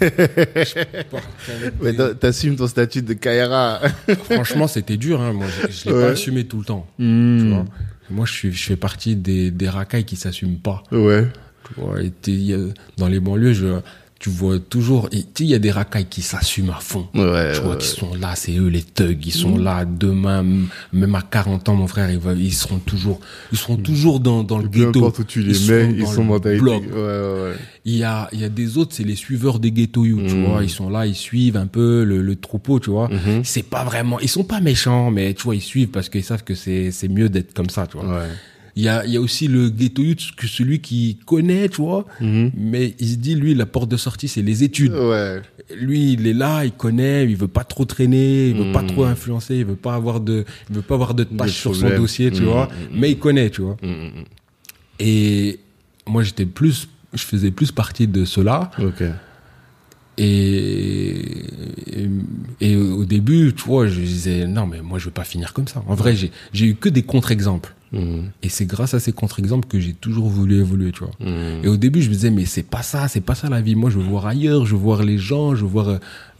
des- 1.82 1.96
t'a- 1.96 2.14
T'assumes 2.14 2.56
ton 2.56 2.66
statut 2.66 3.02
de 3.02 3.12
Kaira. 3.14 3.80
Franchement, 4.30 4.66
c'était 4.66 4.96
dur, 4.96 5.20
hein. 5.20 5.32
moi 5.32 5.46
je, 5.46 5.70
je 5.72 5.84
l'ai 5.86 5.92
Ouais. 5.92 6.00
pas 6.02 6.08
assumé 6.10 6.44
tout 6.44 6.58
le 6.58 6.64
temps, 6.64 6.86
tu 6.98 7.04
Mhm. 7.04 7.50
vois. 7.50 7.64
Moi 8.10 8.26
je 8.26 8.32
suis, 8.32 8.52
je 8.52 8.62
fais 8.64 8.76
partie 8.76 9.16
des, 9.16 9.50
des 9.50 9.68
racailles 9.68 10.04
qui 10.04 10.16
s'assument 10.16 10.58
pas. 10.58 10.82
Ouais. 10.92 11.26
Tu 11.68 11.80
vois, 11.80 12.00
et 12.02 12.12
dans 12.98 13.08
les 13.08 13.20
banlieues, 13.20 13.54
je, 13.54 13.78
tu 14.24 14.30
vois 14.30 14.58
toujours, 14.58 15.10
il 15.12 15.26
y 15.46 15.52
a 15.54 15.58
des 15.58 15.70
racailles 15.70 16.06
qui 16.08 16.22
s'assument 16.22 16.70
à 16.70 16.80
fond. 16.80 17.06
Ouais, 17.14 17.52
tu 17.52 17.60
vois, 17.60 17.72
ouais. 17.72 17.76
qui 17.78 17.88
sont 17.88 18.14
là, 18.14 18.34
c'est 18.34 18.56
eux 18.56 18.68
les 18.68 18.80
thugs, 18.82 19.18
ils 19.26 19.30
sont 19.30 19.58
là 19.58 19.84
demain, 19.84 20.42
même 20.94 21.14
à 21.14 21.20
40 21.20 21.68
ans, 21.68 21.74
mon 21.74 21.86
frère, 21.86 22.10
ils, 22.10 22.18
ils 22.40 22.54
seront 22.54 22.78
toujours, 22.78 23.20
ils 23.52 23.58
seront 23.58 23.76
toujours 23.76 24.20
dans, 24.20 24.42
dans 24.42 24.56
le 24.56 24.68
ghetto. 24.68 25.00
importe 25.00 25.18
où 25.18 25.24
tu 25.24 25.42
les 25.42 25.54
Ils 25.66 25.70
mets, 25.70 25.84
sont 25.84 25.90
ils 25.90 26.00
dans 26.04 26.10
sont 26.12 26.20
le 26.22 26.26
mentalité. 26.28 26.58
bloc. 26.62 26.82
Ouais. 26.90 27.52
Il 27.84 27.96
y 27.98 28.02
a, 28.02 28.30
il 28.32 28.40
y 28.40 28.44
a 28.44 28.48
des 28.48 28.78
autres, 28.78 28.94
c'est 28.94 29.04
les 29.04 29.14
suiveurs 29.14 29.58
des 29.58 29.72
ghetto 29.72 30.06
youth, 30.06 30.26
tu 30.26 30.36
Mhm. 30.36 30.46
vois, 30.46 30.62
ils 30.64 30.70
sont 30.70 30.88
là, 30.88 31.04
ils 31.06 31.14
suivent 31.14 31.58
un 31.58 31.66
peu 31.66 32.02
le, 32.02 32.22
le 32.22 32.36
troupeau, 32.36 32.80
tu 32.80 32.88
vois. 32.88 33.10
Mhm. 33.10 33.42
C'est 33.44 33.62
pas 33.68 33.84
vraiment, 33.84 34.18
ils 34.20 34.28
sont 34.30 34.44
pas 34.44 34.60
méchants, 34.62 35.10
mais 35.10 35.34
tu 35.34 35.42
vois, 35.42 35.54
ils 35.54 35.60
suivent 35.60 35.88
parce 35.88 36.08
qu'ils 36.08 36.24
savent 36.24 36.44
que 36.44 36.54
c'est, 36.54 36.92
c'est 36.92 37.08
mieux 37.08 37.28
d'être 37.28 37.52
comme 37.52 37.68
ça, 37.68 37.86
tu 37.86 37.98
vois. 37.98 38.22
Il 38.76 38.82
y 38.82 38.88
a, 38.88 39.04
il 39.06 39.12
y 39.12 39.16
a 39.16 39.20
aussi 39.20 39.46
le 39.46 39.70
ghetto 39.70 40.02
youth, 40.02 40.32
que 40.36 40.48
celui 40.48 40.80
qui 40.80 41.18
connaît, 41.26 41.68
tu 41.68 41.80
vois, 41.80 42.06
Mhm. 42.20 42.50
mais 42.56 42.94
il 42.98 43.08
se 43.08 43.14
dit, 43.16 43.36
lui, 43.36 43.54
la 43.54 43.66
porte 43.66 43.88
de 43.88 43.96
sortie, 43.96 44.26
c'est 44.26 44.42
les 44.42 44.64
études. 44.64 44.94
Ouais. 44.94 45.40
Lui, 45.76 46.14
il 46.14 46.26
est 46.26 46.32
là, 46.32 46.64
il 46.64 46.72
connaît, 46.72 47.24
il 47.24 47.36
veut 47.36 47.46
pas 47.48 47.62
trop 47.64 47.84
traîner, 47.84 48.48
il 48.48 48.56
veut 48.56 48.72
pas 48.72 48.82
Mhm. 48.82 48.88
trop 48.88 49.04
influencer, 49.04 49.56
il 49.58 49.64
veut 49.64 49.76
pas 49.76 49.94
avoir 49.94 50.18
de, 50.20 50.44
il 50.70 50.74
veut 50.76 50.82
pas 50.82 50.94
avoir 50.94 51.14
de 51.14 51.22
tâches 51.24 51.52
sur 51.60 51.76
son 51.76 51.94
dossier, 51.96 52.30
tu 52.32 52.42
Mhm, 52.42 52.48
vois, 52.48 52.68
mais 52.92 53.12
il 53.12 53.18
connaît, 53.18 53.48
tu 53.50 53.62
vois. 53.62 53.76
Et 54.98 55.60
moi, 56.06 56.22
j'étais 56.24 56.44
plus, 56.46 56.88
je 57.12 57.22
faisais 57.22 57.50
plus 57.52 57.70
partie 57.72 58.08
de 58.08 58.24
cela. 58.24 58.70
Ok. 58.80 59.02
Et, 60.16 61.44
et, 61.86 62.08
et 62.60 62.76
au 62.76 63.04
début, 63.04 63.52
tu 63.56 63.64
vois, 63.64 63.88
je 63.88 64.00
disais, 64.00 64.46
non, 64.46 64.66
mais 64.66 64.80
moi, 64.80 64.98
je 64.98 65.06
veux 65.06 65.10
pas 65.10 65.24
finir 65.24 65.52
comme 65.52 65.66
ça. 65.66 65.82
En 65.86 65.94
vrai, 65.94 66.14
j'ai, 66.14 66.30
j'ai 66.52 66.66
eu 66.66 66.74
que 66.76 66.88
des 66.88 67.02
contre-exemples. 67.02 67.74
Mhm. 67.94 68.30
Et 68.42 68.48
c'est 68.48 68.66
grâce 68.66 68.92
à 68.94 69.00
ces 69.00 69.12
contre-exemples 69.12 69.68
que 69.68 69.78
j'ai 69.80 69.92
toujours 69.92 70.28
voulu 70.28 70.56
évoluer, 70.58 70.90
tu 70.92 71.00
vois. 71.04 71.12
Mhm. 71.20 71.64
Et 71.64 71.68
au 71.68 71.76
début, 71.76 72.02
je 72.02 72.08
me 72.08 72.14
disais, 72.14 72.30
mais 72.30 72.44
c'est 72.44 72.62
pas 72.64 72.82
ça, 72.82 73.06
c'est 73.08 73.20
pas 73.20 73.34
ça 73.34 73.48
la 73.48 73.60
vie. 73.60 73.74
Moi, 73.76 73.88
je 73.90 73.98
veux 73.98 74.04
voir 74.04 74.26
ailleurs, 74.26 74.66
je 74.66 74.74
veux 74.74 74.80
voir 74.80 75.02
les 75.02 75.16
gens, 75.18 75.54
je 75.54 75.62
veux 75.62 75.70
voir, 75.70 75.88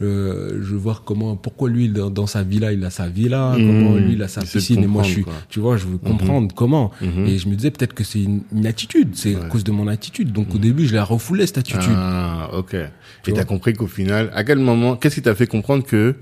euh, 0.01 0.59
je 0.61 0.71
veux 0.71 0.77
voir 0.77 1.03
comment, 1.03 1.35
pourquoi 1.35 1.69
lui, 1.69 1.89
dans, 1.89 2.09
dans 2.09 2.27
sa 2.27 2.43
villa, 2.43 2.73
il 2.73 2.83
a 2.83 2.89
sa 2.89 3.07
villa, 3.07 3.55
Mhm. 3.57 3.67
comment 3.67 3.95
lui, 3.95 4.13
il 4.13 4.23
a 4.23 4.27
sa 4.27 4.41
piscine, 4.41 4.83
et 4.83 4.87
moi, 4.87 5.03
je 5.03 5.11
suis, 5.11 5.23
quoi. 5.23 5.33
tu 5.49 5.59
vois, 5.59 5.77
je 5.77 5.85
veux 5.87 5.97
comprendre 5.97 6.53
comment. 6.53 6.91
Mhm. 7.01 7.25
Et 7.27 7.37
je 7.37 7.47
me 7.47 7.55
disais, 7.55 7.71
peut-être 7.71 7.93
que 7.93 8.03
c'est 8.03 8.21
une, 8.21 8.41
une 8.53 8.67
attitude, 8.67 9.09
c'est 9.15 9.35
à 9.35 9.45
cause 9.45 9.63
de 9.63 9.71
mon 9.71 9.87
attitude. 9.87 10.31
Donc, 10.33 10.53
au 10.53 10.57
début, 10.57 10.85
je 10.85 10.93
la 10.95 11.03
refoulais, 11.03 11.45
cette 11.47 11.59
attitude. 11.59 11.93
Ah, 11.95 12.49
ok. 12.53 12.73
Et 12.73 12.87
Tu 13.23 13.31
t'as 13.31 13.37
vois. 13.37 13.45
compris 13.45 13.73
qu'au 13.73 13.87
final, 13.87 14.29
à 14.33 14.43
quel 14.43 14.59
moment, 14.59 14.95
qu'est-ce 14.97 15.15
qui 15.15 15.21
t'a 15.21 15.35
fait 15.35 15.47
comprendre 15.47 15.83
que 15.85 16.15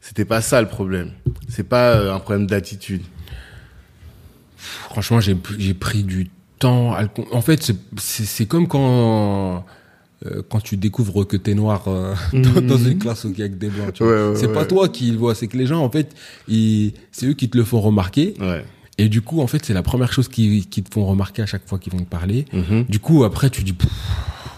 c'était 0.00 0.24
pas 0.24 0.40
ça 0.40 0.60
le 0.62 0.68
problème? 0.68 1.10
C'est 1.48 1.68
pas 1.68 1.90
euh, 1.96 2.14
un 2.14 2.18
problème 2.20 2.46
d'attitude. 2.46 3.02
Franchement, 4.90 5.20
j'ai 5.20 5.36
j'ai 5.58 5.74
pris 5.74 6.02
du 6.02 6.28
temps. 6.58 6.92
à 6.92 7.02
le 7.02 7.08
En 7.32 7.40
fait, 7.40 7.62
c'est- 7.62 7.76
c'est 7.98 8.24
c'est 8.24 8.46
comme 8.46 8.66
quand 8.68 9.64
euh, 10.26 10.42
quand 10.50 10.60
tu 10.60 10.76
découvres 10.76 11.26
que 11.26 11.36
t'es 11.38 11.54
noir 11.54 11.84
euh, 11.88 12.14
dans, 12.34 12.60
dans 12.60 12.76
une 12.76 12.98
classe 12.98 13.24
où 13.24 13.30
il 13.30 13.38
y 13.38 13.42
a 13.42 13.48
que 13.48 13.54
des 13.54 13.68
blancs. 13.70 13.92
tu 13.94 14.02
vois. 14.04 14.12
Ouais, 14.12 14.28
ouais, 14.32 14.36
c'est 14.36 14.52
pas 14.52 14.66
toi 14.66 14.88
qui 14.88 15.10
le 15.12 15.16
vois, 15.16 15.34
c'est 15.34 15.46
que 15.46 15.56
les 15.56 15.66
gens, 15.66 15.82
en 15.82 15.90
fait, 15.90 16.14
ils- 16.48 16.92
c'est 17.12 17.26
eux 17.26 17.32
qui 17.32 17.48
te 17.48 17.56
le 17.56 17.64
font 17.64 17.80
remarquer. 17.80 18.34
Ouais. 18.40 18.64
Et 18.98 19.08
du 19.08 19.22
coup, 19.22 19.40
en 19.40 19.46
fait, 19.46 19.64
c'est 19.64 19.72
la 19.72 19.82
première 19.82 20.12
chose 20.12 20.28
qui, 20.28 20.66
qui 20.66 20.82
te 20.82 20.92
font 20.92 21.06
remarquer 21.06 21.40
à 21.40 21.46
chaque 21.46 21.66
fois 21.66 21.78
qu'ils 21.78 21.92
vont 21.94 22.00
te 22.00 22.10
parler. 22.10 22.44
Mhm. 22.52 22.84
Du 22.86 22.98
coup, 22.98 23.24
après, 23.24 23.48
tu 23.48 23.62
dis, 23.62 23.72
Pff, 23.72 23.88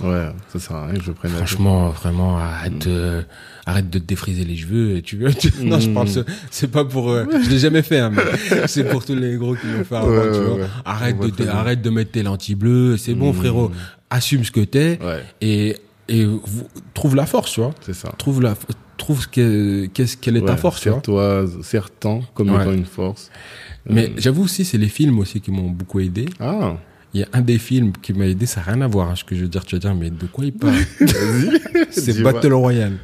Ouais, 0.03 0.29
ça 0.53 0.59
sert 0.59 0.77
à 0.77 0.87
rien 0.87 0.95
que 0.99 1.05
je 1.05 1.13
prenne 1.13 1.31
la 1.33 1.39
franchement, 1.39 1.91
vraiment, 1.91 2.39
arrête, 2.39 2.87
de, 2.89 3.23
arrête 3.67 3.89
de 3.91 3.99
te 3.99 4.05
défriser 4.05 4.45
les 4.45 4.57
cheveux. 4.57 4.97
Et 4.97 5.03
tu 5.03 5.17
veux, 5.17 5.33
tu- 5.33 5.53
non, 5.63 5.79
je 5.81 5.91
parle, 5.91 6.09
c'est- 6.09 6.25
c'est 6.51 6.71
pas 6.71 6.85
pour, 6.85 7.11
euh, 7.11 7.25
je 7.45 7.49
l'ai 7.51 7.59
jamais 7.59 7.83
fait, 7.83 7.99
hein, 8.01 8.11
mais 8.11 8.23
c'est 8.67 8.85
pour 8.85 9.05
tous 9.05 9.15
les 9.15 9.37
gros 9.37 9.55
qui 9.55 9.67
l'ont 9.69 9.85
fait 9.85 9.97
avant, 9.97 10.09
Ouais, 10.09 10.23
tu 10.33 10.39
ouais, 10.39 10.45
vois. 10.45 10.55
ouais. 10.57 10.67
Arrête 10.85 11.17
On 11.21 11.29
de, 11.29 11.49
arrête 11.49 11.83
de 11.83 11.91
mettre 11.91 12.11
tes 12.13 12.23
lentilles 12.23 12.55
bleues. 12.57 12.97
C'est 12.97 13.15
bon, 13.15 13.29
Mhm. 13.33 13.39
frérot. 13.39 13.71
Assume 14.11 14.45
ce 14.45 14.51
que 14.51 14.61
t'es 14.61 14.99
Ouais, 15.03 15.23
et, 15.41 15.77
et 16.09 16.25
vous- 16.25 16.69
trouve 16.95 17.15
la 17.17 17.25
force, 17.27 17.53
tu 17.53 17.61
vois. 17.61 17.75
c'est 17.81 17.95
ça. 17.95 18.13
Trouve 18.19 18.43
la, 18.43 18.55
trouve 18.99 19.23
ce 19.23 19.29
que, 19.29 19.87
qu'est-ce, 19.87 20.17
quelle 20.17 20.37
est 20.37 20.45
ta 20.45 20.53
Ouais, 20.53 20.59
force, 20.59 20.81
tu 20.81 20.89
vois. 20.91 20.97
Serre-toi, 20.99 21.47
serre-t'en 21.63 22.23
comme 22.35 22.51
Ouais. 22.51 22.61
étant 22.61 22.73
une 22.73 22.85
force. 22.85 23.31
Mais 23.89 24.07
Euh, 24.11 24.15
j'avoue 24.19 24.45
aussi, 24.45 24.65
c'est 24.65 24.79
les 24.79 24.89
films 24.89 25.19
aussi 25.19 25.41
qui 25.41 25.51
m'ont 25.51 25.71
beaucoup 25.71 25.99
aidé. 26.01 26.27
Ah, 26.41 26.77
Il 27.15 27.21
y 27.21 27.25
a 27.25 27.29
un 27.33 27.41
des 27.43 27.59
films 27.59 27.93
qui 28.01 28.13
m'a 28.15 28.27
aidé, 28.27 28.47
ça 28.47 28.61
n'a 28.61 28.73
rien 28.73 28.81
à 28.83 28.87
voir, 28.87 29.11
hein, 29.11 29.17
ce 29.17 29.25
que 29.25 29.35
je 29.35 29.43
veux 29.43 29.49
dire. 29.49 29.65
Tu 29.65 29.75
vas 29.77 29.81
dire, 29.81 29.95
mais 29.95 30.11
de 30.11 30.27
quoi 30.27 30.45
il 30.47 30.53
parle 30.53 30.75
vas-y. 31.01 31.61
C'est. 31.91 32.23
Battle 32.23 32.55
Royale. 32.55 32.97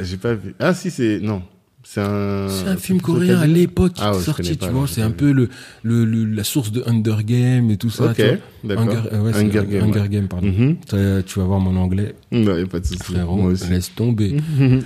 J'ai 0.00 0.16
pas 0.16 0.34
vu. 0.34 0.54
Ah, 0.58 0.74
si, 0.74 0.90
c'est, 0.90 1.20
non. 1.20 1.42
C'est 1.86 2.00
un. 2.00 2.48
C'est 2.48 2.66
un 2.68 2.76
film 2.78 3.00
coréen 3.00 3.38
à 3.38 3.46
l'époque 3.46 3.92
qui 3.92 4.00
Ah 4.02 4.12
ouais, 4.12 4.20
sorti, 4.22 4.56
tu 4.56 4.64
vois. 4.64 4.72
non, 4.80 4.86
C'est 4.86 5.02
un 5.02 5.10
peu 5.10 5.30
le, 5.32 5.50
le, 5.82 6.04
le- 6.06 6.24
la 6.24 6.42
source 6.42 6.72
de 6.72 6.82
Hunger 6.86 7.22
Game 7.24 7.70
et 7.70 7.76
tout 7.76 7.90
ça. 7.90 8.06
Ok, 8.06 8.22
d'accord. 8.64 8.84
Hunger, 8.88 8.98
euh, 9.12 9.20
ouais, 9.22 9.32
c'est 9.34 9.40
Hunger 9.40 9.62
Game, 9.68 9.84
Hunger 9.84 10.00
ouais. 10.00 10.08
Game, 10.08 10.26
pardon. 10.26 10.46
Mhm. 10.46 10.76
Tu 11.24 11.38
vas 11.38 11.44
voir 11.44 11.60
mon 11.60 11.76
anglais, 11.76 12.14
Non, 12.32 12.56
y 12.56 12.62
a 12.62 12.66
pas 12.66 12.80
de 12.80 12.86
souci. 12.86 12.98
frérot. 13.04 13.36
Moi 13.36 13.52
aussi. 13.52 13.68
Laisse 13.70 13.94
tomber. 13.94 14.36
Mais- 14.58 14.80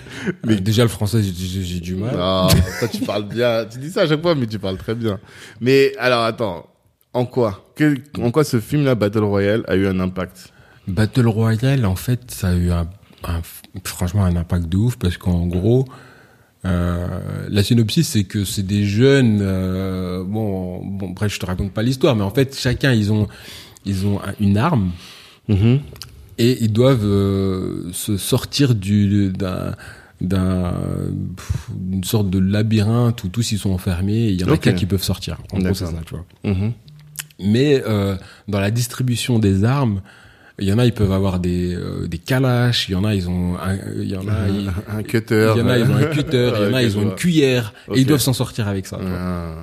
Euh, 0.50 0.60
déjà, 0.60 0.82
le 0.82 0.88
français, 0.88 1.22
j'ai- 1.22 1.80
du 1.80 1.94
mal. 1.94 2.16
Ah, 2.18 2.48
toi, 2.80 2.88
tu 2.88 2.98
parles 3.02 3.28
bien. 3.28 3.64
Tu 3.70 3.78
dis 3.78 3.90
ça 3.90 4.02
à 4.02 4.06
chaque 4.08 4.20
fois, 4.20 4.34
mais 4.34 4.46
tu 4.48 4.58
parles 4.58 4.76
très 4.76 4.94
bien. 4.96 5.18
Mais 5.60 5.92
alors, 5.98 6.24
attends. 6.24 6.66
En 7.14 7.24
quoi? 7.26 7.72
Quel- 7.76 8.02
En 8.20 8.30
quoi 8.30 8.44
ce 8.44 8.60
film-là, 8.60 8.94
Battle 8.94 9.20
Royale, 9.24 9.64
a 9.68 9.76
eu 9.76 9.86
un 9.86 9.98
impact? 10.00 10.52
Battle 10.86 11.26
Royale, 11.26 11.84
en 11.86 11.96
fait, 11.96 12.30
ça 12.30 12.48
a 12.50 12.54
eu 12.54 12.70
un, 12.70 12.88
un- 13.24 13.42
franchement 13.84 14.24
un 14.24 14.36
impact 14.36 14.66
de 14.68 14.76
ouf 14.76 14.96
parce 14.96 15.16
qu'en 15.18 15.46
gros, 15.46 15.86
euh, 16.64 17.06
la 17.48 17.62
synopsis, 17.62 18.08
c'est 18.08 18.24
que 18.24 18.44
c'est 18.44 18.62
des 18.66 18.84
jeunes. 18.84 19.40
euh, 19.42 20.22
bon, 20.24 20.84
bon, 20.84 21.10
bref, 21.10 21.32
je 21.34 21.38
te 21.40 21.46
raconte 21.46 21.72
pas 21.72 21.82
l'histoire, 21.82 22.14
mais 22.16 22.22
en 22.24 22.30
fait, 22.30 22.56
chacun, 22.58 22.92
ils 22.92 23.12
ont, 23.12 23.26
ils 23.84 24.06
ont 24.06 24.20
un- 24.22 24.34
une 24.40 24.56
arme. 24.58 24.90
Et 26.40 26.62
ils 26.62 26.72
doivent 26.72 27.04
euh, 27.06 27.90
se 27.92 28.16
sortir 28.16 28.74
du 28.74 29.30
d'un 29.30 29.74
d'un 30.20 30.74
sorte 32.02 32.28
de 32.28 32.38
labyrinthe 32.40 33.22
où 33.24 33.28
tous 33.28 33.52
ils 33.52 33.58
sont 33.58 33.70
enfermés 33.70 34.14
et 34.16 34.30
il 34.32 34.40
y 34.40 34.44
en 34.44 34.48
a 34.48 34.50
qu'un 34.58 34.72
qui 34.76 34.86
peuvent 34.86 35.02
sortir. 35.02 35.38
En 35.52 35.58
gros 35.58 35.74
c'est 35.74 35.84
ça 35.96 36.02
tu 36.04 36.14
vois. 36.14 36.24
Mhm. 36.44 36.72
Mais 37.38 37.82
euh, 37.86 38.16
dans 38.48 38.60
la 38.60 38.70
distribution 38.70 39.38
des 39.38 39.64
armes 39.64 40.00
il 40.60 40.66
y 40.66 40.72
en 40.72 40.78
a 40.78 40.84
ils 40.84 40.92
peuvent 40.92 41.12
avoir 41.12 41.38
des 41.38 41.74
euh, 41.74 42.06
des 42.08 42.18
calaches 42.18 42.88
il 42.88 42.92
y 42.92 42.94
en 42.96 43.04
a 43.04 43.14
ils 43.14 43.28
ont 43.28 43.56
un- 43.58 43.76
il 43.96 44.08
y 44.08 44.16
en 44.16 44.26
a 44.26 44.48
ils, 44.48 44.70
Un 44.88 45.02
cutter. 45.04 45.52
il 45.54 45.58
y 45.60 45.62
en 45.62 45.68
a 45.68 45.78
ils 45.78 45.88
ont 45.90 45.96
un 45.96 46.04
cutter 46.06 46.52
il 46.56 46.62
y 46.64 46.70
en 46.70 46.74
a 46.78 46.82
ils 46.82 46.98
ont 46.98 47.02
une 47.02 47.14
cuillère 47.14 47.72
et 47.94 48.00
ils 48.00 48.06
doivent 48.06 48.20
s'en 48.20 48.32
sortir 48.32 48.66
avec 48.68 48.86
ça. 48.86 48.98
Ah. 49.00 49.54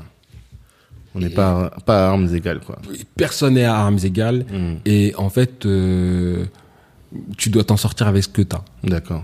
On 1.18 1.20
n'est 1.20 1.30
pas, 1.30 1.72
pas 1.86 2.08
à 2.08 2.10
armes 2.10 2.28
égales, 2.36 2.60
quoi. 2.60 2.78
personne 3.16 3.54
n'est 3.54 3.64
à 3.64 3.76
armes 3.78 4.00
égales 4.04 4.46
Mhm. 4.52 4.78
et 4.86 5.14
en 5.18 5.30
fait 5.30 5.66
euh, 5.66 6.46
tu 7.38 7.50
dois 7.50 7.64
t'en 7.64 7.78
sortir 7.78 8.08
avec 8.08 8.24
ce 8.24 8.30
que 8.30 8.42
t'as 8.42 8.64
D'accord. 8.84 9.24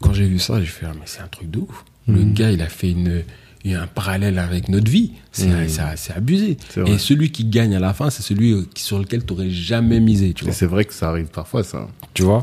quand 0.00 0.12
j'ai 0.12 0.26
vu 0.26 0.38
ça, 0.40 0.58
j'ai 0.60 0.66
fait, 0.66 0.86
ah, 0.88 0.92
mais 0.94 1.02
c'est 1.06 1.20
un 1.20 1.28
truc 1.28 1.50
de 1.50 1.58
ouf. 1.60 1.84
Le 2.08 2.14
Mhm. 2.24 2.32
gars, 2.34 2.50
il 2.50 2.62
a 2.62 2.66
fait 2.68 2.90
une, 2.90 3.22
il 3.64 3.72
y 3.72 3.74
a 3.74 3.82
un 3.82 3.86
parallèle 3.88 4.38
avec 4.38 4.68
notre 4.68 4.90
vie. 4.90 5.12
C'est 5.32 5.68
c'est- 5.68 5.82
c'est 5.96 6.12
abusé. 6.14 6.56
Et 6.86 6.98
celui 6.98 7.30
qui 7.30 7.44
gagne 7.44 7.74
à 7.74 7.78
la 7.80 7.92
fin, 7.92 8.08
c'est 8.10 8.22
celui 8.22 8.52
euh, 8.52 8.66
sur 8.76 8.98
lequel 8.98 9.24
tu 9.24 9.32
aurais 9.32 9.50
jamais 9.50 10.00
misé, 10.00 10.32
tu 10.32 10.44
Et 10.44 10.46
vois. 10.48 10.54
c'est 10.54 10.66
vrai 10.66 10.84
que 10.84 10.92
ça 10.94 11.08
arrive 11.10 11.26
parfois, 11.26 11.62
ça. 11.64 11.86
Tu 12.14 12.22
vois. 12.22 12.42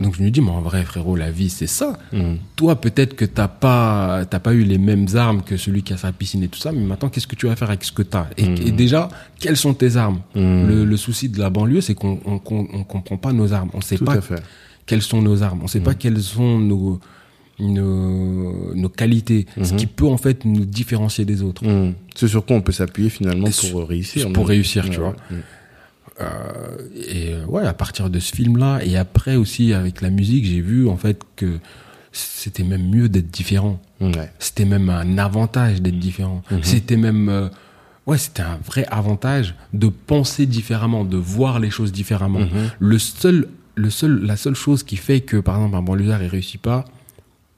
Donc 0.00 0.16
je 0.16 0.22
me 0.22 0.30
dis, 0.30 0.40
mais 0.40 0.50
en 0.50 0.60
vrai, 0.60 0.82
frérot, 0.84 1.14
la 1.16 1.30
vie, 1.30 1.50
c'est 1.50 1.66
ça. 1.66 1.98
Mhm. 2.12 2.38
Toi, 2.56 2.80
peut-être 2.80 3.14
que 3.14 3.24
t'as 3.24 3.48
pas, 3.48 4.24
t'as 4.28 4.38
pas 4.40 4.54
eu 4.54 4.62
les 4.64 4.78
mêmes 4.78 5.06
armes 5.14 5.42
que 5.42 5.56
celui 5.56 5.82
qui 5.82 5.92
a 5.92 5.96
sa 5.96 6.10
piscine 6.12 6.42
et 6.42 6.48
tout 6.48 6.58
ça, 6.58 6.72
mais 6.72 6.80
maintenant, 6.82 7.08
qu'est-ce 7.08 7.26
que 7.26 7.36
tu 7.36 7.46
vas 7.46 7.56
faire 7.56 7.68
avec 7.68 7.84
ce 7.84 7.92
que 7.92 8.02
t'as? 8.02 8.26
Et, 8.36 8.48
Mhm. 8.48 8.56
et 8.66 8.70
déjà, 8.72 9.08
quelles 9.40 9.56
sont 9.56 9.74
tes 9.74 9.96
armes? 9.96 10.20
Mhm. 10.34 10.68
le, 10.68 10.84
le 10.84 10.96
souci 10.96 11.28
de 11.28 11.38
la 11.38 11.50
banlieue, 11.50 11.80
c'est 11.80 11.94
qu'on 11.94 12.18
on, 12.24 12.40
on- 12.50 12.66
on 12.72 12.84
comprend 12.84 13.16
pas 13.16 13.32
nos 13.32 13.52
armes. 13.52 13.70
On 13.74 13.80
sait 13.80 13.96
Tout 13.96 14.04
pas 14.04 14.14
à 14.14 14.20
fait. 14.20 14.42
quelles 14.86 15.02
sont 15.02 15.22
nos 15.22 15.42
armes. 15.42 15.60
On 15.62 15.68
sait 15.68 15.80
pas 15.80 15.94
quelles 15.94 16.20
sont 16.22 16.58
nos, 16.58 16.98
nos, 17.68 18.74
nos 18.74 18.88
qualités. 18.88 19.46
Ce 19.62 19.72
Mhm. 19.72 19.78
qui 19.78 19.86
peut 19.86 20.06
en 20.06 20.16
fait 20.16 20.44
nous 20.44 20.64
différencier 20.64 21.24
des 21.24 21.42
autres. 21.42 21.64
Mhm. 21.66 21.94
C'est 22.14 22.28
sur 22.28 22.44
quoi 22.44 22.56
on 22.56 22.60
peut 22.60 22.72
s'appuyer 22.72 23.08
finalement 23.10 23.44
pour 23.44 23.54
sur- 23.54 23.88
réussir. 23.88 24.32
pour 24.32 24.46
réussir, 24.48 24.88
tu 24.90 24.98
vois. 25.00 25.14
Euh, 26.20 26.26
et 26.94 27.32
euh, 27.32 27.44
ouais, 27.46 27.66
à 27.66 27.72
partir 27.72 28.10
de 28.10 28.18
ce 28.18 28.34
film-là, 28.34 28.80
et 28.84 28.96
après 28.96 29.36
aussi 29.36 29.72
avec 29.72 30.02
la 30.02 30.10
musique, 30.10 30.44
j'ai 30.44 30.60
vu 30.60 30.86
en 30.88 30.96
fait 30.96 31.22
que 31.36 31.58
c'était 32.12 32.64
même 32.64 32.88
mieux 32.90 33.08
d'être 33.08 33.30
différent. 33.30 33.80
Ouais. 34.00 34.30
C'était 34.38 34.66
même 34.66 34.90
un 34.90 35.16
avantage 35.16 35.80
d'être 35.80 35.98
différent. 35.98 36.42
Mhm. 36.50 36.58
C'était 36.62 36.96
même 36.98 37.28
euh, 37.30 37.48
ouais, 38.06 38.18
c'était 38.18 38.42
un 38.42 38.58
vrai 38.64 38.84
avantage 38.90 39.54
de 39.72 39.88
penser 39.88 40.44
différemment, 40.44 41.04
de 41.04 41.16
voir 41.16 41.60
les 41.60 41.70
choses 41.70 41.92
différemment. 41.92 42.40
Mhm. 42.40 42.70
Le 42.78 42.98
seul, 42.98 43.48
le 43.74 43.88
seul, 43.88 44.22
la 44.22 44.36
seule 44.36 44.54
chose 44.54 44.82
qui 44.82 44.96
fait 44.96 45.20
que 45.22 45.38
par 45.38 45.56
exemple 45.56 45.76
un 45.76 45.82
banlieusard 45.82 46.22
il 46.22 46.28
réussit 46.28 46.60
pas, 46.60 46.84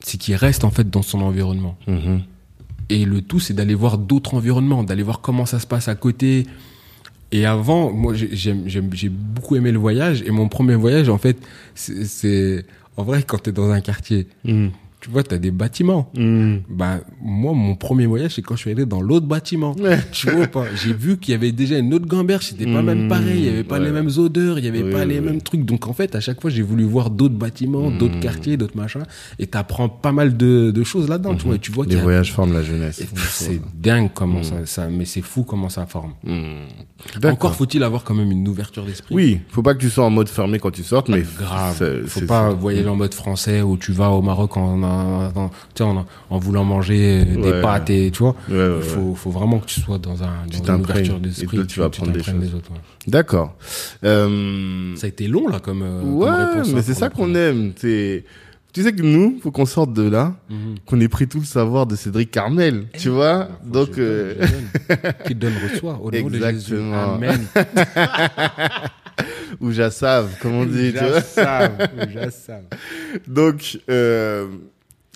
c'est 0.07 0.19
qu'il 0.19 0.35
reste 0.37 0.65
en 0.65 0.71
fait 0.71 0.89
dans 0.91 1.03
son 1.03 1.21
environnement. 1.23 1.77
Mhm. 1.87 2.23
Et 2.91 3.05
le 3.07 3.23
tout, 3.23 3.41
c'est 3.41 3.55
d'aller 3.55 3.75
voir 3.75 3.97
d'autres 3.99 4.35
environnements, 4.35 4.85
d'aller 4.85 5.03
voir 5.03 5.21
comment 5.21 5.47
ça 5.47 5.59
se 5.59 5.67
passe 5.67 5.89
à 5.89 5.95
côté. 5.95 6.47
Et 7.33 7.47
avant, 7.47 7.91
moi, 7.93 8.13
j'ai- 8.15 8.37
j'aime- 8.37 8.69
j'ai 8.93 9.09
beaucoup 9.09 9.57
aimé 9.57 9.73
le 9.73 9.79
voyage. 9.79 10.23
Et 10.27 10.31
mon 10.31 10.49
premier 10.49 10.75
voyage, 10.75 11.09
en 11.09 11.19
fait, 11.19 11.39
c'est- 11.75 12.65
en 12.97 13.03
vrai 13.03 13.23
quand 13.23 13.39
t'es 13.39 13.53
dans 13.53 13.71
un 13.71 13.81
quartier, 13.81 14.29
Mhm. 14.45 14.71
Tu 15.05 15.11
vois, 15.11 15.23
tu 15.23 15.35
as 15.35 15.39
des 15.39 15.51
bâtiments. 15.51 16.11
Hmm. 16.17 16.61
Bah, 16.71 17.01
moi, 17.23 17.53
mon 17.53 17.75
premier 17.75 18.07
voyage, 18.07 18.37
c'est 18.37 18.41
quand 18.43 18.55
je 18.57 18.61
suis 18.61 18.71
allé 18.71 18.87
dans 18.87 19.03
l'autre 19.03 19.27
bâtiment. 19.27 19.77
tu 20.13 20.31
vois 20.31 20.47
pas? 20.47 20.65
J'ai 20.83 20.95
vu 20.95 21.19
qu'il 21.19 21.33
y 21.33 21.35
avait 21.35 21.53
déjà 21.53 21.77
une 21.77 21.93
autre 21.93 22.07
gamberge, 22.07 22.47
c'était 22.47 22.65
pas 22.65 22.81
même 22.81 23.07
pareil, 23.09 23.35
il 23.37 23.45
y 23.45 23.49
avait 23.51 23.65
pas 23.65 23.79
ouais. 23.79 23.85
les 23.85 23.91
mêmes 23.93 24.09
odeurs, 24.17 24.59
il 24.59 24.65
y 24.65 24.69
avait 24.69 24.83
Oui, 24.83 24.91
pas 24.93 25.05
les 25.05 25.19
oui. 25.19 25.27
mêmes 25.27 25.43
trucs. 25.43 25.67
Donc, 25.67 25.89
en 25.89 25.93
fait, 25.93 26.15
à 26.15 26.21
chaque 26.21 26.41
fois, 26.41 26.49
j'ai 26.51 26.63
voulu 26.63 26.85
voir 26.85 27.11
d'autres 27.11 27.35
bâtiments, 27.35 27.91
d'autres 27.91 28.19
quartiers, 28.21 28.57
d'autres 28.57 28.79
machins. 28.79 29.03
Et 29.39 29.47
t'apprends 29.47 29.91
pas 29.91 30.13
mal 30.13 30.39
de, 30.39 30.71
de 30.71 30.85
choses 30.85 31.07
là-dedans, 31.11 31.35
tu 31.35 31.45
vois. 31.45 31.57
Et 31.57 31.59
tu 31.59 31.71
vois 31.71 31.85
Les 31.85 31.97
a- 31.97 32.03
voyages 32.03 32.33
forment 32.33 32.55
la 32.55 32.63
jeunesse. 32.63 33.03
c'est 33.29 33.61
dingue 33.79 34.09
comment 34.15 34.43
ça, 34.43 34.65
ça, 34.65 34.89
mais 34.89 35.05
c'est 35.05 35.21
fou 35.21 35.43
comment 35.45 35.69
ça 35.69 35.85
forme. 35.85 36.15
Hmm. 36.25 36.65
Encore 37.31 37.55
faut-il 37.55 37.83
avoir 37.83 38.05
quand 38.05 38.15
même 38.15 38.31
une 38.31 38.49
ouverture 38.49 38.87
d'esprit. 38.87 39.15
Oui, 39.15 39.41
faut 39.51 39.61
pas 39.63 39.75
que 39.75 39.81
tu 39.81 39.91
sois 39.91 40.07
en 40.07 40.11
mode 40.11 40.31
fermé 40.31 40.59
quand 40.59 40.71
tu 40.71 40.83
sortes, 40.83 41.11
mais 41.11 41.23
Grave. 41.39 42.07
Faut 42.07 42.23
pas 42.23 42.51
voyager 42.51 42.89
en 42.89 42.97
mode 42.97 43.13
français 43.13 43.61
où 43.61 43.77
tu 43.77 43.93
vas 43.93 44.11
au 44.11 44.23
Maroc 44.23 44.57
en, 44.57 44.83
en, 44.95 45.51
tu 45.75 45.83
voulant 46.39 46.65
manger 46.65 47.25
des 47.25 47.37
Ouais. 47.37 47.63
pâtes 47.63 47.91
et 47.91 48.11
tu 48.11 48.23
vois. 48.23 48.35
Ouais, 48.49 48.57
ouais, 48.57 48.75
Il 48.79 48.83
faut, 48.83 49.15
faut 49.15 49.31
vraiment 49.31 49.59
que 49.59 49.67
tu 49.67 49.81
sois 49.81 49.99
dans 49.99 50.23
un 50.23 50.47
dans 50.51 50.59
une 50.59 50.65
t'imprègnes. 50.65 51.11
ouverture 51.11 51.21
d'esprit. 51.21 51.57
toi, 51.57 51.67
tu 51.67 51.81
vas 51.81 51.87
apprendre 51.87 52.13
des 52.13 52.23
choses. 52.23 52.35
des 52.41 52.55
autres, 52.55 52.71
ouais. 52.73 52.79
D'accord. 53.07 53.55
Euh, 54.05 54.95
Ça 54.97 55.07
a 55.07 55.09
été 55.09 55.29
long 55.29 55.49
là 55.49 55.61
comme. 55.61 55.83
euh, 55.83 56.01
comme 56.01 56.15
ouais, 56.17 56.31
réponse, 56.31 56.73
mais 56.73 56.81
hein, 56.81 56.85
c'est 56.85 56.95
ça 56.95 57.11
qu'on 57.11 57.35
aime. 57.35 57.73
C'est, 57.77 58.25
tu 58.73 58.83
sais 58.83 58.93
que 58.93 59.03
nous, 59.03 59.39
faut 59.41 59.53
qu'on 59.53 59.67
sorte 59.67 59.93
de 59.93 60.03
là, 60.09 60.35
Mhm. 60.51 60.75
qu'on 60.87 61.01
ait 61.01 61.07
pris 61.09 61.29
tout 61.29 61.39
le 61.39 61.45
savoir 61.45 61.87
de 61.87 61.95
Cédric 61.95 62.31
Carmel, 62.33 62.87
tu 62.99 63.09
vois? 63.09 63.49
Faut 63.65 63.71
Donc, 63.71 63.91
je 63.97 64.01
euh, 64.01 64.35
donne, 64.35 64.49
je 64.49 64.95
donne. 64.97 65.13
qui 65.27 65.35
donne 65.37 65.53
reçoit 65.73 66.01
au 66.03 66.11
nom 66.11 66.29
de 66.29 66.35
Jésus. 66.35 66.45
Exactement. 66.75 67.15
Amen. 67.15 67.41
ou 69.61 69.71
Jassav, 69.71 70.39
comme 70.41 70.55
on 70.55 70.65
dit, 70.65 70.93
tu. 70.93 70.99
J'assave, 70.99 71.89
j'assave. 72.13 72.65
Donc, 73.29 73.79
euh, 73.89 74.49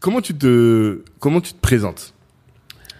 comment 0.00 0.21
tu 0.21 0.35
te, 0.35 1.02
comment 1.19 1.40
tu 1.40 1.52
te 1.52 1.61
présentes? 1.61 2.14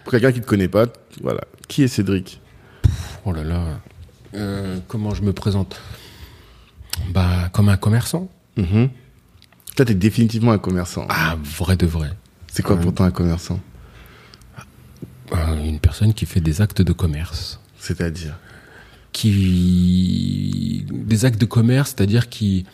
Pour 0.03 0.11
quelqu'un 0.11 0.31
qui 0.31 0.41
te 0.41 0.45
connaît 0.45 0.67
pas, 0.67 0.85
voilà. 1.21 1.41
Qui 1.67 1.83
est 1.83 1.87
Cédric? 1.87 2.41
Oh 3.25 3.31
là 3.31 3.43
là. 3.43 3.79
Euh, 4.35 4.79
comment 4.87 5.13
je 5.13 5.21
me 5.21 5.33
présente? 5.33 5.79
Bah, 7.11 7.49
comme 7.53 7.69
un 7.69 7.77
commerçant. 7.77 8.29
Mhm. 8.57 8.89
Toi, 9.75 9.85
t'es 9.85 9.93
définitivement 9.95 10.51
un 10.51 10.57
commerçant. 10.57 11.05
Ah, 11.09 11.37
vrai 11.43 11.75
de 11.75 11.85
vrai. 11.85 12.11
C'est 12.47 12.63
quoi 12.63 12.75
ouais. 12.75 12.81
pour 12.81 12.93
toi 12.93 13.05
un 13.05 13.11
commerçant? 13.11 13.59
Euh, 15.31 15.63
une 15.63 15.79
personne 15.79 16.13
qui 16.13 16.25
fait 16.25 16.41
des 16.41 16.61
actes 16.61 16.81
de 16.81 16.91
commerce. 16.91 17.59
C'est-à-dire? 17.77 18.37
Qui. 19.11 20.85
Des 20.91 21.25
actes 21.25 21.39
de 21.39 21.45
commerce, 21.45 21.93
c'est-à-dire 21.95 22.29
qui. 22.29 22.65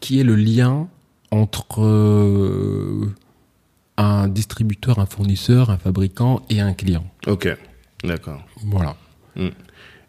Qui 0.00 0.20
est 0.20 0.24
le 0.24 0.34
lien 0.34 0.88
entre 1.30 1.82
euh, 1.82 3.06
un 3.96 4.28
distributeur, 4.28 4.98
un 4.98 5.06
fournisseur, 5.06 5.70
un 5.70 5.78
fabricant 5.78 6.42
et 6.50 6.60
un 6.60 6.72
client. 6.72 7.06
Ok, 7.26 7.48
d'accord. 8.04 8.42
Voilà. 8.64 8.96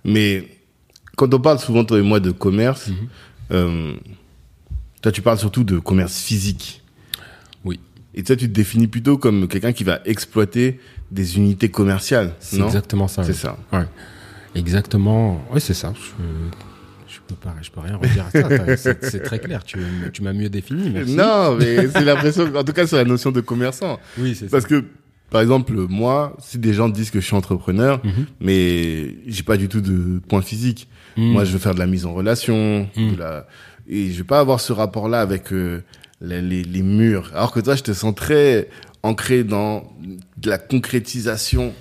Mais 0.03 0.47
quand 1.15 1.33
on 1.33 1.39
parle 1.39 1.59
souvent, 1.59 1.83
toi 1.85 1.99
et 1.99 2.01
moi, 2.01 2.19
de 2.19 2.31
commerce, 2.31 2.87
Mhm. 2.87 2.95
euh, 3.51 3.93
toi, 5.01 5.11
tu 5.11 5.21
parles 5.21 5.37
surtout 5.39 5.63
de 5.63 5.77
commerce 5.79 6.19
physique. 6.21 6.81
Oui. 7.65 7.79
Et 8.13 8.23
toi, 8.23 8.35
tu 8.35 8.47
te 8.47 8.53
définis 8.53 8.87
plutôt 8.87 9.17
comme 9.17 9.47
quelqu'un 9.47 9.73
qui 9.73 9.83
va 9.83 9.99
exploiter 10.05 10.79
des 11.11 11.37
unités 11.37 11.69
commerciales, 11.69 12.33
C'est 12.39 12.59
exactement 12.61 13.07
ça. 13.07 13.23
C'est 13.23 13.31
oui. 13.33 13.37
ça. 13.37 13.57
Ouais. 13.73 13.85
Exactement. 14.55 15.41
Oui, 15.53 15.61
c'est 15.61 15.73
ça. 15.73 15.93
Je, 15.95 16.23
je 17.31 17.35
peux 17.35 17.49
je 17.61 17.71
peux 17.71 17.79
rien 17.79 17.95
redire 17.97 18.25
à 18.25 18.77
ça. 18.77 18.97
C'est 19.01 19.23
très 19.23 19.39
clair. 19.39 19.63
Tu, 19.63 19.77
tu 20.13 20.21
m'as 20.21 20.33
mieux 20.33 20.49
défini. 20.49 20.89
Merci. 20.89 21.15
Non, 21.15 21.55
mais 21.57 21.87
c'est 21.87 22.03
l'impression, 22.05 22.51
en 22.55 22.63
tout 22.63 22.73
cas, 22.73 22.85
sur 22.87 22.97
la 22.97 23.03
notion 23.05 23.31
de 23.31 23.41
commerçant. 23.41 23.99
Oui, 24.17 24.35
c'est 24.35 24.45
ça. 24.45 24.51
Parce 24.51 24.65
que, 24.65 24.83
par 25.29 25.41
exemple, 25.41 25.73
moi, 25.89 26.35
si 26.39 26.57
des 26.57 26.73
gens 26.73 26.89
disent 26.89 27.09
que 27.11 27.19
je 27.19 27.25
suis 27.25 27.35
entrepreneur, 27.35 28.01
Mhm. 28.03 28.25
mais 28.41 29.15
j'ai 29.27 29.43
pas 29.43 29.57
du 29.57 29.69
tout 29.69 29.81
de 29.81 30.19
point 30.27 30.41
physique. 30.41 30.87
Mm. 31.17 31.31
Moi, 31.31 31.43
je 31.45 31.51
veux 31.53 31.59
faire 31.59 31.73
de 31.73 31.79
la 31.79 31.87
mise 31.87 32.05
en 32.05 32.13
relation, 32.13 32.87
Mm. 32.95 33.11
de 33.13 33.17
la... 33.17 33.47
et 33.87 34.11
je 34.11 34.17
vais 34.19 34.23
pas 34.23 34.39
avoir 34.39 34.59
ce 34.59 34.73
rapport-là 34.73 35.21
avec 35.21 35.51
euh, 35.53 35.81
les, 36.21 36.41
les, 36.41 36.63
les 36.63 36.81
murs. 36.83 37.31
Alors 37.33 37.51
que 37.51 37.59
toi, 37.59 37.75
je 37.75 37.83
te 37.83 37.93
sens 37.93 38.13
très 38.15 38.67
ancré 39.03 39.43
dans 39.43 39.91
de 40.37 40.49
la 40.49 40.57
concrétisation 40.57 41.73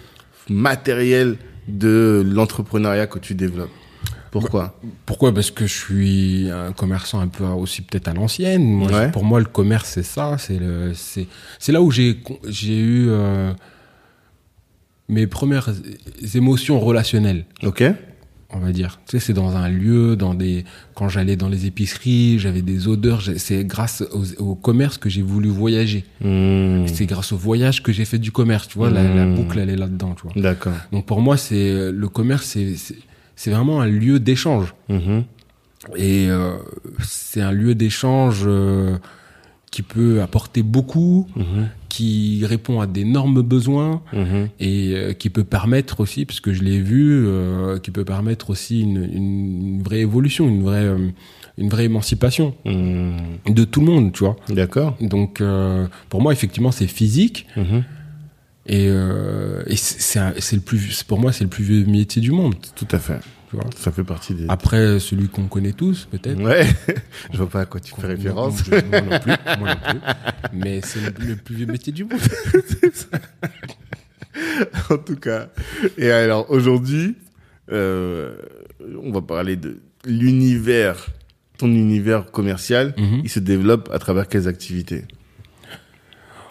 matérielle 0.49 1.37
de 1.69 2.25
l'entrepreneuriat 2.27 3.07
que 3.07 3.19
tu 3.19 3.35
développes. 3.35 3.71
Pourquoi 4.31 4.79
Pourquoi? 5.07 5.35
Parce 5.35 5.51
que 5.51 5.67
je 5.67 5.75
suis 5.75 6.49
un 6.51 6.73
commerçant 6.73 7.21
un 7.21 7.29
peu 7.29 7.45
aussi 7.45 7.83
peut-être 7.83 8.09
à 8.09 8.15
l'ancienne. 8.15 8.83
Ouais. 8.85 9.11
Pour 9.11 9.25
moi, 9.25 9.41
le 9.41 9.47
commerce, 9.47 9.91
c'est 9.91 10.03
ça. 10.05 10.37
C'est 10.39 10.59
le, 10.59 10.93
c'est, 10.95 11.27
c'est 11.59 11.73
là 11.73 11.83
où 11.83 11.91
j'ai, 11.91 12.19
j'ai 12.49 12.79
eu 12.79 13.07
euh, 13.09 13.53
mes 15.09 15.27
premières 15.27 15.71
émotions 16.35 16.79
relationnelles. 16.79 17.45
Ok. 17.65 17.83
on 18.53 18.59
va 18.61 18.71
dire. 18.73 19.01
Tu 19.09 19.19
sais, 19.19 19.27
c'est 19.27 19.33
dans 19.33 19.57
un 19.57 19.69
lieu, 19.69 20.15
dans 20.17 20.35
des, 20.35 20.65
quand 20.95 21.09
j'allais 21.09 21.37
dans 21.37 21.49
les 21.49 21.67
épiceries, 21.67 22.39
j'avais 22.39 22.63
des 22.63 22.87
odeurs. 22.87 23.23
C'est 23.37 23.65
grâce 23.65 24.05
au, 24.13 24.51
au 24.51 24.55
commerce 24.55 24.97
que 24.99 25.09
j'ai 25.09 25.23
voulu 25.23 25.49
voyager. 25.49 26.05
Hmm. 26.21 26.87
C'est 26.87 27.07
grâce 27.07 27.33
au 27.33 27.37
voyage 27.37 27.83
que 27.83 27.91
j'ai 27.93 28.05
fait 28.05 28.19
du 28.19 28.31
commerce. 28.31 28.69
Tu 28.69 28.79
vois, 28.79 28.91
la, 28.91 29.03
la 29.03 29.25
Mmh. 29.27 29.35
boucle 29.35 29.59
elle 29.59 29.71
est 29.71 29.77
là-dedans. 29.77 30.15
Tu 30.15 30.23
vois. 30.23 30.33
D'accord. 30.41 30.75
Donc 30.93 31.07
pour 31.07 31.21
moi, 31.21 31.37
c'est 31.37 31.91
le 31.91 32.09
commerce, 32.09 32.45
c'est 32.47 32.77
c'est- 33.41 33.51
vraiment 33.51 33.81
un 33.81 33.87
lieu 33.87 34.19
d'échange. 34.21 34.75
Mhm. 34.89 35.25
Et 35.97 36.27
euh, 36.29 36.57
c'est 37.03 37.41
un 37.41 37.53
lieu 37.53 37.75
d'échange 37.75 38.43
euh, 38.47 38.99
qui 39.71 39.83
peut 39.83 40.21
apporter 40.21 40.63
beaucoup, 40.63 41.27
Mhm. 41.37 41.69
qui 41.89 42.45
répond 42.45 42.81
à 42.81 42.87
d'énormes 42.87 43.41
besoins 43.43 44.03
Mhm. 44.13 44.49
et 44.59 44.93
euh, 44.95 45.13
qui 45.15 45.31
peut 45.31 45.45
permettre 45.45 46.01
aussi, 46.01 46.27
parce 46.27 46.41
que 46.41 46.53
je 46.53 46.63
l'ai 46.63 46.81
vu, 46.81 47.25
qui 47.83 47.91
peut 47.91 48.05
permettre 48.05 48.51
aussi 48.51 48.81
une, 48.83 49.09
une 49.13 49.83
vraie 49.83 50.01
évolution, 50.01 50.47
une 50.49 50.63
vraie, 50.63 50.89
une 51.57 51.69
vraie 51.69 51.85
émancipation 51.87 52.55
Hmm. 52.65 53.17
de 53.49 53.65
tout 53.65 53.81
le 53.81 53.87
monde, 53.87 54.13
tu 54.13 54.25
vois. 54.25 54.37
D'accord. 54.49 54.97
Donc 55.01 55.43
pour 56.09 56.21
moi, 56.21 56.33
effectivement, 56.33 56.73
c'est 56.73 56.87
physique. 56.89 57.47
Et, 58.67 58.87
euh, 58.89 59.63
et 59.67 59.77
c'est 59.77 60.53
le 60.53 60.61
plus, 60.61 61.03
pour 61.03 61.19
moi, 61.19 61.33
c'est 61.33 61.45
le 61.45 61.51
plus 61.51 61.65
vieux 61.65 61.85
métier 61.87 62.21
du 62.23 62.31
monde, 62.31 62.55
Tout 62.77 62.87
à 62.91 62.99
fait. 62.99 63.19
tu 63.49 63.57
vois? 63.57 63.65
Ça 63.77 63.91
fait 63.91 64.05
partie 64.05 64.35
des. 64.35 64.45
Après, 64.49 65.01
celui 65.01 65.29
qu'on 65.29 65.47
connaît 65.49 65.73
tous, 65.73 66.07
peut-être. 66.11 66.41
Ouais. 66.43 66.67
je 67.33 67.39
vois 67.39 67.49
pas 67.49 67.61
à 67.63 67.67
quoi 67.67 67.81
tu 67.81 67.93
fais 67.99 68.07
référence. 68.07 68.69
Moi, 68.69 68.81
moi 68.91 69.01
non 69.01 69.19
plus, 69.19 69.33
moi 69.59 69.75
non 69.75 69.81
plus. 69.91 70.01
Mais 70.53 70.81
c'est 70.85 71.01
le, 71.01 71.13
le 71.29 71.37
plus 71.37 71.55
vieux 71.57 71.67
métier 71.67 71.93
du 71.93 72.05
monde. 72.05 72.21
en 74.91 74.99
tout 74.99 75.17
cas. 75.17 75.49
Et 75.99 76.11
alors 76.11 76.51
aujourd'hui, 76.51 77.17
euh, 77.73 78.35
on 79.03 79.11
va 79.13 79.23
parler 79.23 79.57
de 79.57 79.81
l'univers, 80.05 81.07
ton 81.59 81.69
univers 81.69 82.31
commercial. 82.31 82.95
Mhm. 82.97 83.21
Il 83.25 83.31
se 83.31 83.41
développe 83.41 83.91
à 83.93 83.99
travers 83.99 84.29
quelles 84.29 84.49
activités? 84.49 85.05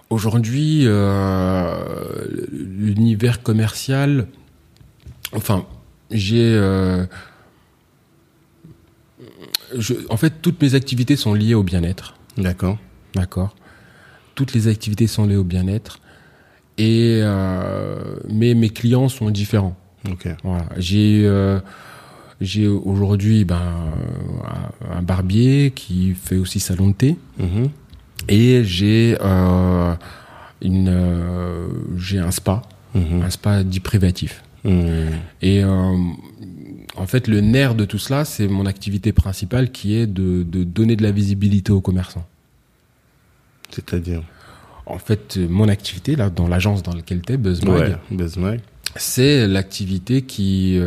Aujourd'hui, 0.10 0.82
euh, 0.86 1.76
l'univers 2.52 3.44
commercial, 3.44 4.28
enfin, 5.34 5.66
j'ai, 6.10 6.42
euh, 6.56 7.06
je- 9.78 9.94
en 10.10 10.18
fait, 10.18 10.42
toutes 10.42 10.62
mes 10.62 10.74
activités 10.76 11.16
sont 11.16 11.34
liées 11.34 11.54
au 11.54 11.64
bien-être, 11.64 12.16
D'accord. 12.38 12.78
d'accord. 13.14 13.56
Toutes 14.36 14.54
les 14.54 14.68
activités 14.68 15.06
sont 15.08 15.26
liées 15.28 15.36
au 15.36 15.44
bien-être, 15.44 16.00
et 16.78 17.20
euh, 17.22 18.16
mais 18.30 18.54
mes 18.56 18.70
clients 18.70 19.10
sont 19.10 19.30
différents. 19.30 19.76
Ok. 20.10 20.28
Voilà, 20.44 20.66
j'ai 20.78 21.24
euh, 21.26 21.60
j'ai 22.42 22.68
aujourd'hui 22.68 23.44
ben 23.44 23.62
un- 24.90 25.02
barbier 25.02 25.72
qui 25.76 26.14
fait 26.14 26.38
aussi 26.38 26.60
salon 26.62 26.88
de 26.88 26.94
thé. 26.94 27.18
Mhm. 27.38 27.70
Et 28.28 28.64
j'ai 28.64 29.18
euh, 29.22 29.94
une 30.62 30.90
euh, 30.90 31.68
j'ai 31.98 32.20
un 32.20 32.32
spa, 32.32 32.62
Mhm. 32.96 33.22
un 33.24 33.30
spa 33.30 33.64
dit 33.64 33.80
privatif. 33.80 34.44
Mhm. 34.64 35.10
Et 35.42 35.64
euh, 35.64 35.96
en 36.98 37.06
fait, 37.08 37.28
le 37.28 37.40
nerf 37.40 37.76
de 37.76 37.86
tout 37.86 37.98
cela, 38.00 38.26
c'est 38.26 38.48
mon 38.48 38.66
activité 38.66 39.14
principale 39.14 39.72
qui 39.72 39.96
est 39.96 40.08
de, 40.08 40.44
de 40.44 40.64
donner 40.64 40.96
de 40.96 41.04
la 41.04 41.12
visibilité 41.12 41.72
aux 41.72 41.82
commerçants. 41.82 42.26
C'est-à-dire 43.70 44.22
En 44.86 44.98
fait, 44.98 45.38
mon 45.38 45.68
activité 45.70 46.16
là, 46.16 46.30
dans 46.30 46.48
l'agence 46.48 46.82
dans 46.84 46.94
laquelle 46.94 47.22
tu 47.22 47.34
es, 47.34 47.38
BuzzMag, 47.38 47.98
Ouais. 48.38 48.60
C'est 48.96 49.48
l'activité 49.48 50.24
qui 50.24 50.80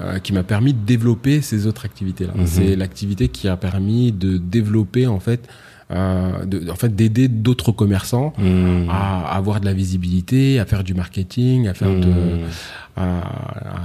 euh, 0.00 0.18
qui 0.22 0.32
m'a 0.32 0.42
permis 0.42 0.72
de 0.74 0.84
développer 0.84 1.40
ces 1.42 1.66
autres 1.66 1.84
activités 1.84 2.26
là. 2.26 2.32
Mhm. 2.34 2.46
C'est 2.46 2.76
l'activité 2.76 3.28
qui 3.28 3.46
a 3.48 3.56
permis 3.56 4.10
de 4.12 4.38
développer 4.38 5.06
en 5.06 5.20
fait 5.20 5.46
de, 5.90 6.68
en 6.70 6.74
fait, 6.74 6.94
d'aider 6.96 7.28
d'autres 7.28 7.70
commerçants 7.72 8.32
Mmh. 8.38 8.88
à 8.90 9.32
avoir 9.36 9.60
de 9.60 9.66
la 9.66 9.72
visibilité, 9.72 10.58
à 10.58 10.66
faire 10.66 10.82
du 10.82 10.94
marketing, 10.94 11.68
à 11.68 11.74
faire 11.74 11.90
de, 11.94 12.06
Mmh. 12.08 12.40
à, 12.96 13.02
à- 13.02 13.84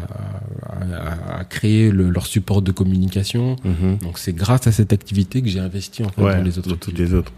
à- 1.36 1.40
à 1.40 1.44
créer 1.44 1.92
le- 1.92 2.10
leur 2.10 2.26
support 2.26 2.62
de 2.62 2.72
communication. 2.72 3.56
Mhm. 3.64 3.98
Donc 4.02 4.18
c'est 4.18 4.34
grâce 4.34 4.66
à 4.68 4.72
cette 4.72 4.94
activité 4.94 5.42
que 5.42 5.48
j'ai 5.50 5.60
investi 5.60 6.04
en 6.04 6.10
fait 6.10 6.22
Ouais, 6.24 6.36
dans 6.38 6.44
les 6.44 6.58
autres. 6.58 6.70
dans 6.70 6.76
toutes 6.76 6.98
les 6.98 7.14
autres. 7.14 7.32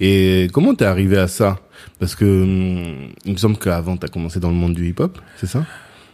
Et 0.00 0.48
comment 0.52 0.74
t'es 0.74 0.84
arrivé 0.84 1.16
à 1.16 1.28
ça? 1.28 1.58
Parce 1.98 2.14
que 2.14 2.24
hum, 2.24 3.08
il 3.24 3.32
me 3.32 3.36
semble 3.38 3.56
qu'avant 3.56 3.96
t'as 3.96 4.08
commencé 4.08 4.38
dans 4.40 4.50
le 4.50 4.56
monde 4.56 4.74
du 4.74 4.86
hip-hop, 4.88 5.18
c'est 5.38 5.46
ça? 5.46 5.64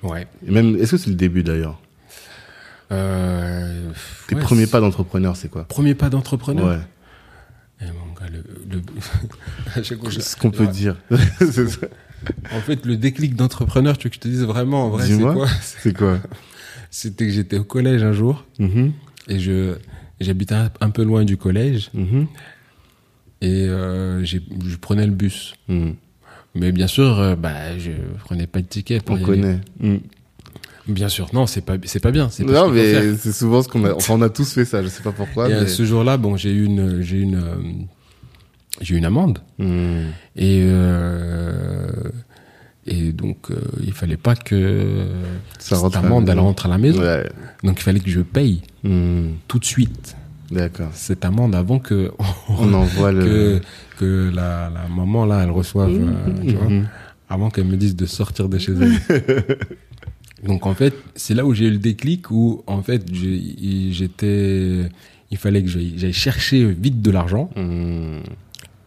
Ouais. 0.02 0.26
Et 0.46 0.50
même, 0.52 0.76
est-ce 0.76 0.92
que 0.92 0.96
c'est 0.98 1.10
le 1.10 1.16
début 1.16 1.42
d'ailleurs? 1.42 1.80
Euh, 2.92 3.90
Tes 4.28 4.36
ouais, 4.36 4.40
premiers 4.40 4.66
pas 4.68 4.80
d'entrepreneur, 4.80 5.34
c'est 5.36 5.48
quoi? 5.50 5.64
Premier 5.64 5.94
pas 5.94 6.08
d'entrepreneur? 6.08 6.66
Ouais. 6.68 6.78
Eh, 7.80 7.84
mon 7.86 8.12
gars, 8.14 8.30
le, 8.32 8.42
le- 8.70 8.82
à 9.74 9.82
chaque 9.82 9.98
fois, 10.00 10.10
je- 10.10 10.20
Ce 10.20 10.36
qu'on 10.36 10.50
peut 10.50 10.66
dire. 10.66 10.96
ça. 11.10 11.62
En 12.52 12.60
fait, 12.60 12.84
le 12.86 12.96
déclic 12.96 13.34
d'entrepreneur, 13.36 13.98
tu 13.98 14.04
veux 14.04 14.10
que 14.10 14.16
je 14.16 14.20
te 14.20 14.28
dise 14.28 14.42
vraiment 14.44 14.84
en 14.86 14.90
vrai, 14.90 15.06
c'est 15.06 15.20
quoi 15.20 15.46
C'est 15.62 15.96
quoi 15.96 16.18
C'était 16.90 17.26
que 17.26 17.32
j'étais 17.32 17.58
au 17.58 17.64
collège 17.64 18.02
un 18.02 18.12
jour 18.12 18.44
Mhm. 18.58 18.92
et 19.28 19.38
je 19.38 19.76
j'habitais 20.20 20.54
un, 20.80 20.90
peu 20.90 21.02
loin 21.04 21.24
du 21.24 21.36
collège 21.36 21.90
Mhm. 21.92 22.26
et 23.42 23.64
euh, 23.68 24.24
je 24.24 24.38
prenais 24.80 25.06
le 25.06 25.12
bus. 25.12 25.54
Mhm. 25.68 25.94
Mais 26.54 26.72
bien 26.72 26.86
sûr, 26.86 27.18
euh, 27.20 27.36
bah, 27.36 27.76
je 27.78 27.90
prenais 28.24 28.46
pas 28.46 28.62
de 28.62 28.66
ticket. 28.66 29.00
Pour 29.00 29.16
On 29.16 29.18
y 29.18 29.22
connaît. 29.22 29.60
Mhm. 29.80 30.00
Bien 30.88 31.08
sûr, 31.08 31.28
non, 31.32 31.46
c'est 31.46 31.62
pas 31.62 31.74
c'est 31.84 31.98
pas 32.00 32.10
bien. 32.12 32.28
pas 32.28 32.44
Non, 32.44 32.68
mais 32.70 33.16
c'est 33.16 33.32
souvent 33.32 33.62
ce 33.62 33.68
qu'on 33.68 33.84
a. 33.84 33.92
Enfin, 33.94 34.14
on 34.14 34.22
a 34.22 34.28
tous 34.28 34.52
fait 34.52 34.64
ça. 34.64 34.82
Je 34.82 34.88
sais 34.88 35.02
pas 35.02 35.12
pourquoi. 35.12 35.48
Et 35.48 35.52
euh, 35.52 35.60
mais... 35.62 35.66
ce 35.68 35.84
jour-là, 35.84 36.16
bon, 36.16 36.36
j'ai 36.36 36.52
eu 36.52 36.64
une 36.64 37.02
j'ai 37.02 37.18
une 37.18 37.34
euh, 37.36 37.56
j'ai 38.80 38.94
une 38.96 39.04
amende 39.04 39.40
Mhm. 39.58 40.04
et 40.36 40.60
euh, 40.64 41.90
et 42.86 43.12
donc 43.12 43.50
euh, 43.50 43.56
il 43.82 43.92
fallait 43.92 44.16
pas 44.16 44.36
que 44.36 45.06
Ça 45.58 45.76
cette 45.76 45.96
amende 45.96 46.28
elle 46.28 46.38
rentre 46.38 46.66
à 46.66 46.68
la 46.68 46.78
maison. 46.78 47.00
Ouais. 47.00 47.28
Donc 47.64 47.80
il 47.80 47.82
fallait 47.82 48.00
que 48.00 48.10
je 48.10 48.20
paye 48.20 48.62
Mhm. 48.84 49.34
tout 49.48 49.58
de 49.58 49.64
suite 49.64 50.16
D'accord. 50.52 50.90
cette 50.92 51.24
amende 51.24 51.56
avant 51.56 51.80
que 51.80 52.12
On 52.48 52.72
envoie 52.74 53.10
le. 53.10 53.60
que 53.98 54.30
la, 54.32 54.70
la 54.70 54.86
maman 54.94 55.24
là 55.24 55.40
elle 55.42 55.50
reçoive 55.50 55.90
euh, 55.90 56.32
tu 56.46 56.54
vois, 56.54 56.68
avant 57.28 57.48
qu'elle 57.50 57.64
me 57.66 57.76
dise 57.76 57.96
de 57.96 58.04
sortir 58.06 58.48
de 58.48 58.58
chez 58.58 58.72
elle. 58.80 59.56
Donc 60.46 60.66
en 60.66 60.74
fait, 60.74 60.94
c'est 61.14 61.34
là 61.34 61.44
où 61.44 61.52
j'ai 61.54 61.66
eu 61.66 61.70
le 61.70 61.78
déclic 61.78 62.30
où 62.30 62.62
en 62.66 62.82
fait 62.82 63.02
j'étais 63.12 64.88
il 65.30 65.36
fallait 65.38 65.62
que 65.62 65.68
j'aille 65.68 66.12
chercher 66.12 66.64
vite 66.66 67.02
de 67.02 67.10
l'argent 67.10 67.50
Mhm. 67.56 68.20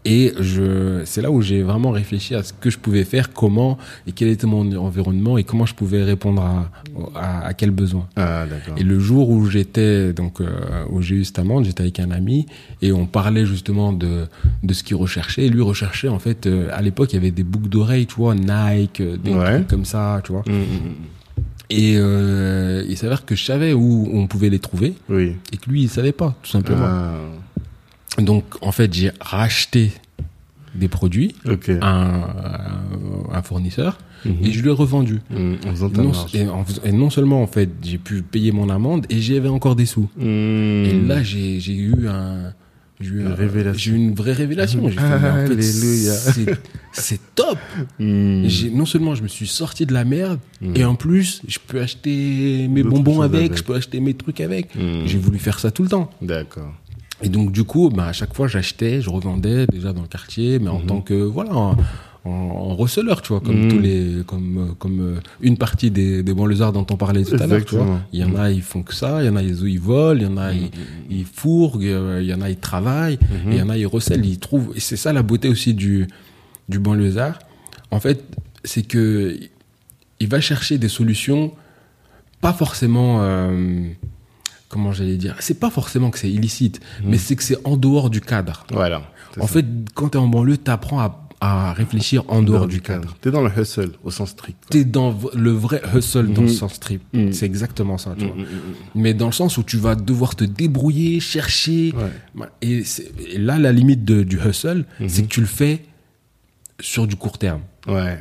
et 0.05 0.33
je 0.39 1.01
c'est 1.03 1.21
là 1.21 1.29
où 1.31 1.41
j'ai 1.41 1.61
vraiment 1.63 1.91
réfléchi 1.91 2.33
à 2.33 2.43
ce 2.43 2.53
que 2.53 2.69
je 2.69 2.77
pouvais 2.77 3.03
faire, 3.03 3.33
comment 3.33 3.77
et 4.07 4.13
quel 4.13 4.29
était 4.29 4.47
mon 4.47 4.63
environnement 4.77 5.37
et 5.37 5.43
comment 5.43 5.65
je 5.65 5.75
pouvais 5.75 6.03
répondre 6.03 6.41
à 6.41 6.71
à, 7.15 7.47
à 7.47 7.53
quel 7.53 7.71
besoin. 7.71 8.07
Ah. 8.15 8.45
Et 8.77 8.83
le 8.83 8.99
jour 8.99 9.29
où 9.29 9.45
j'étais 9.49 10.13
donc 10.13 10.39
euh, 10.39 10.47
où 10.89 11.01
j'ai 11.01 11.15
eu 11.15 11.25
cette 11.25 11.39
amende, 11.39 11.65
j'étais 11.65 11.81
avec 11.83 11.99
un 11.99 12.11
ami 12.11 12.45
et 12.81 12.91
on 12.93 13.05
parlait 13.05 13.45
justement 13.45 13.91
de 13.91 14.25
de 14.63 14.73
ce 14.73 14.81
qu'il 14.83 14.95
recherchait. 14.95 15.45
Et 15.45 15.49
lui 15.49 15.61
recherchait 15.61 16.07
en 16.07 16.19
fait 16.19 16.47
euh, 16.47 16.69
à 16.71 16.81
l'époque 16.81 17.11
il 17.11 17.15
y 17.17 17.19
avait 17.19 17.31
des 17.31 17.43
boucles 17.43 17.67
d'oreilles, 17.69 18.05
tu 18.07 18.15
vois, 18.15 18.33
Nike, 18.35 19.01
euh, 19.01 19.17
des 19.17 19.33
Ouais. 19.33 19.55
trucs 19.55 19.67
comme 19.67 19.85
ça, 19.85 20.21
tu 20.23 20.31
vois. 20.31 20.43
Mhm, 20.47 20.55
mhm. 20.55 20.95
Et 21.69 21.93
euh, 21.97 22.83
il 22.89 22.97
s'avère 22.97 23.25
que 23.25 23.35
je 23.35 23.43
savais 23.43 23.73
où 23.73 24.09
on 24.11 24.25
pouvait 24.27 24.49
les 24.49 24.59
trouver 24.59 24.93
Oui. 25.09 25.35
et 25.53 25.57
que 25.57 25.69
lui 25.69 25.83
il 25.83 25.89
savait 25.89 26.11
pas 26.11 26.35
tout 26.41 26.49
simplement. 26.49 26.85
Ah, 26.85 28.21
Donc 28.21 28.43
en 28.61 28.71
fait 28.71 28.91
j'ai 28.93 29.11
racheté 29.21 29.91
des 30.75 30.87
produits 30.87 31.35
ok. 31.47 31.69
à 31.81 31.89
un, 31.89 32.21
à 33.31 33.37
un 33.37 33.41
fournisseur 33.41 33.97
Mhm. 34.25 34.33
et 34.43 34.51
je 34.51 34.61
lui 34.61 34.67
ai 34.67 34.73
revendu. 34.73 35.21
En 35.33 35.69
faisant 35.71 35.89
ta 35.89 36.01
Non, 36.01 36.11
et, 36.33 36.45
en 36.45 36.65
et 36.83 36.91
non 36.91 37.09
seulement 37.09 37.41
en 37.41 37.47
fait 37.47 37.69
j'ai 37.81 37.97
pu 37.97 38.21
payer 38.21 38.51
mon 38.51 38.69
amende 38.69 39.05
et 39.09 39.21
j'avais 39.21 39.47
encore 39.47 39.77
des 39.77 39.85
sous. 39.85 40.09
Mhm. 40.17 40.25
Et 40.85 41.01
là, 41.07 41.23
j'ai 41.23 41.57
eu 41.73 42.07
un. 42.09 42.51
J'ai 43.01 43.11
eu, 43.11 43.21
Une 43.21 43.27
un- 43.27 43.33
révélation. 43.35 43.79
j'ai 43.79 43.91
eu 43.91 43.95
une 43.95 44.13
vraie 44.13 44.33
révélation. 44.33 44.89
J'ai 44.89 44.97
fait, 44.97 45.03
en 45.03 45.47
c'est- 46.91 47.19
top. 47.35 47.57
J'ai- 47.99 48.69
Non 48.71 48.85
seulement 48.85 49.15
je 49.15 49.23
me 49.23 49.27
suis 49.27 49.47
sorti 49.47 49.85
de 49.85 49.93
la 49.93 50.03
merde, 50.03 50.39
Mhm. 50.61 50.75
et 50.75 50.83
en 50.85 50.95
plus, 50.95 51.41
je 51.47 51.59
peux 51.65 51.79
acheter 51.79 52.67
mes 52.69 52.83
bonbons 52.83 53.21
avec, 53.21 53.39
avec. 53.51 53.57
je 53.57 53.63
peux 53.63 53.75
acheter 53.75 53.99
mes 54.01 54.13
trucs 54.15 54.41
avec. 54.41 54.75
Mhm. 54.75 55.03
J'ai 55.05 55.17
voulu 55.17 55.39
faire 55.39 55.59
ça 55.59 55.71
tout 55.71 55.83
le 55.83 55.89
temps. 55.89 56.09
D'accord. 56.21 56.73
Et 57.21 57.29
donc, 57.29 57.51
du 57.51 57.63
coup, 57.65 57.89
bah, 57.89 58.05
à 58.07 58.13
chaque 58.13 58.33
fois, 58.33 58.47
j'achetais, 58.47 59.01
je 59.01 59.09
revendais 59.09 59.65
déjà 59.67 59.91
dans 59.93 60.01
le 60.01 60.07
quartier, 60.07 60.57
mais 60.59 60.69
en 60.69 60.79
tant 60.79 61.01
que, 61.01 61.13
voilà, 61.13 61.75
en, 62.25 62.29
en, 62.29 62.75
receleur, 62.75 63.21
tu 63.21 63.29
vois, 63.29 63.39
comme 63.39 63.63
Mhm. 63.63 63.69
tous 63.71 63.79
les, 63.79 64.23
comme, 64.27 64.57
euh, 64.57 64.73
comme 64.77 64.99
euh, 64.99 65.19
une 65.41 65.57
partie 65.57 65.89
des, 65.89 66.21
des 66.21 66.33
banlieusards 66.33 66.73
dont 66.73 66.85
on 66.91 66.97
parlait 66.97 67.23
tout 67.23 67.35
à 67.39 67.47
l'heure, 67.47 67.63
tu 67.65 67.75
vois. 67.75 68.01
Il 68.11 68.19
y 68.19 68.23
en 68.23 68.35
a, 68.35 68.51
ils 68.51 68.61
font 68.61 68.83
que 68.83 68.93
ça, 68.93 69.23
il 69.23 69.27
y 69.27 69.29
en 69.29 69.35
a, 69.37 69.41
ils, 69.41 69.57
ils 69.67 69.79
volent, 69.79 70.19
il 70.19 70.23
y 70.23 70.25
en 70.27 70.37
a, 70.37 70.51
ils, 70.53 70.69
ils 71.09 71.25
fourguent, 71.25 71.83
il 72.19 72.25
y 72.25 72.33
en 72.33 72.41
a, 72.41 72.49
ils 72.49 72.57
travaillent, 72.57 73.15
et 73.47 73.51
il 73.51 73.55
y 73.57 73.61
en 73.61 73.69
a, 73.69 73.77
ils 73.77 73.87
recèlent, 73.87 74.25
ils 74.25 74.37
trouvent. 74.39 74.73
Et 74.75 74.79
c'est 74.79 74.97
ça 74.97 75.13
la 75.13 75.23
beauté 75.23 75.47
aussi 75.49 75.73
du, 75.73 76.07
du 76.67 76.77
banlieusard. 76.79 77.39
En 77.91 77.99
fait, 77.99 78.23
c'est 78.63 78.83
que 78.83 79.37
il 80.19 80.27
va 80.27 80.41
chercher 80.41 80.77
des 80.77 80.89
solutions, 80.89 81.53
pas 82.41 82.51
forcément, 82.51 83.19
euh, 83.21 83.87
comment 84.67 84.91
j'allais 84.91 85.15
dire, 85.15 85.35
c'est 85.39 85.59
pas 85.59 85.69
forcément 85.69 86.09
que 86.11 86.19
c'est 86.19 86.29
illicite, 86.29 86.81
mais 87.03 87.17
c'est 87.17 87.37
que 87.37 87.43
c'est 87.43 87.57
en 87.65 87.77
dehors 87.77 88.09
du 88.09 88.19
cadre. 88.19 88.65
Voilà. 88.71 89.01
En 89.39 89.47
ça. 89.47 89.53
fait, 89.53 89.65
quand 89.93 90.09
tu 90.09 90.17
es 90.17 90.21
en 90.21 90.27
banlieue, 90.27 90.57
tu 90.57 90.69
apprends 90.69 90.99
à, 90.99 91.28
à 91.41 91.71
réfléchir 91.73 92.23
en 92.27 92.41
dehors 92.41 92.67
du 92.67 92.81
cadre. 92.81 93.15
T'es 93.21 93.31
dans 93.31 93.41
le 93.41 93.49
hustle, 93.57 93.91
au 94.03 94.11
sens 94.11 94.31
strict. 94.31 94.57
T'es 94.69 94.83
dans 94.83 95.17
le 95.35 95.51
vrai 95.51 95.81
hustle 95.95 96.33
dans 96.33 96.41
le 96.41 96.49
sens 96.49 96.73
strip. 96.73 97.01
Mhm. 97.13 97.31
C'est 97.31 97.45
exactement 97.45 97.97
ça, 97.97 98.13
tu 98.17 98.25
vois. 98.25 98.35
Mhm, 98.35 98.45
Mais 98.95 99.13
dans 99.13 99.27
le 99.27 99.31
sens 99.31 99.57
où 99.57 99.63
tu 99.63 99.77
vas 99.77 99.95
devoir 99.95 100.35
te 100.35 100.43
débrouiller, 100.43 101.19
chercher. 101.21 101.93
Ouais. 102.35 102.47
Et, 102.61 102.83
là, 103.37 103.57
la 103.57 103.71
limite 103.71 104.03
de- 104.03 104.23
du 104.23 104.37
hustle, 104.37 104.85
Mhm. 104.99 105.07
c'est 105.09 105.21
que 105.23 105.27
tu 105.27 105.39
le 105.39 105.47
fais 105.47 105.83
sur 106.81 107.07
du 107.07 107.15
court 107.15 107.37
terme. 107.37 107.61
Ouais. 107.87 108.19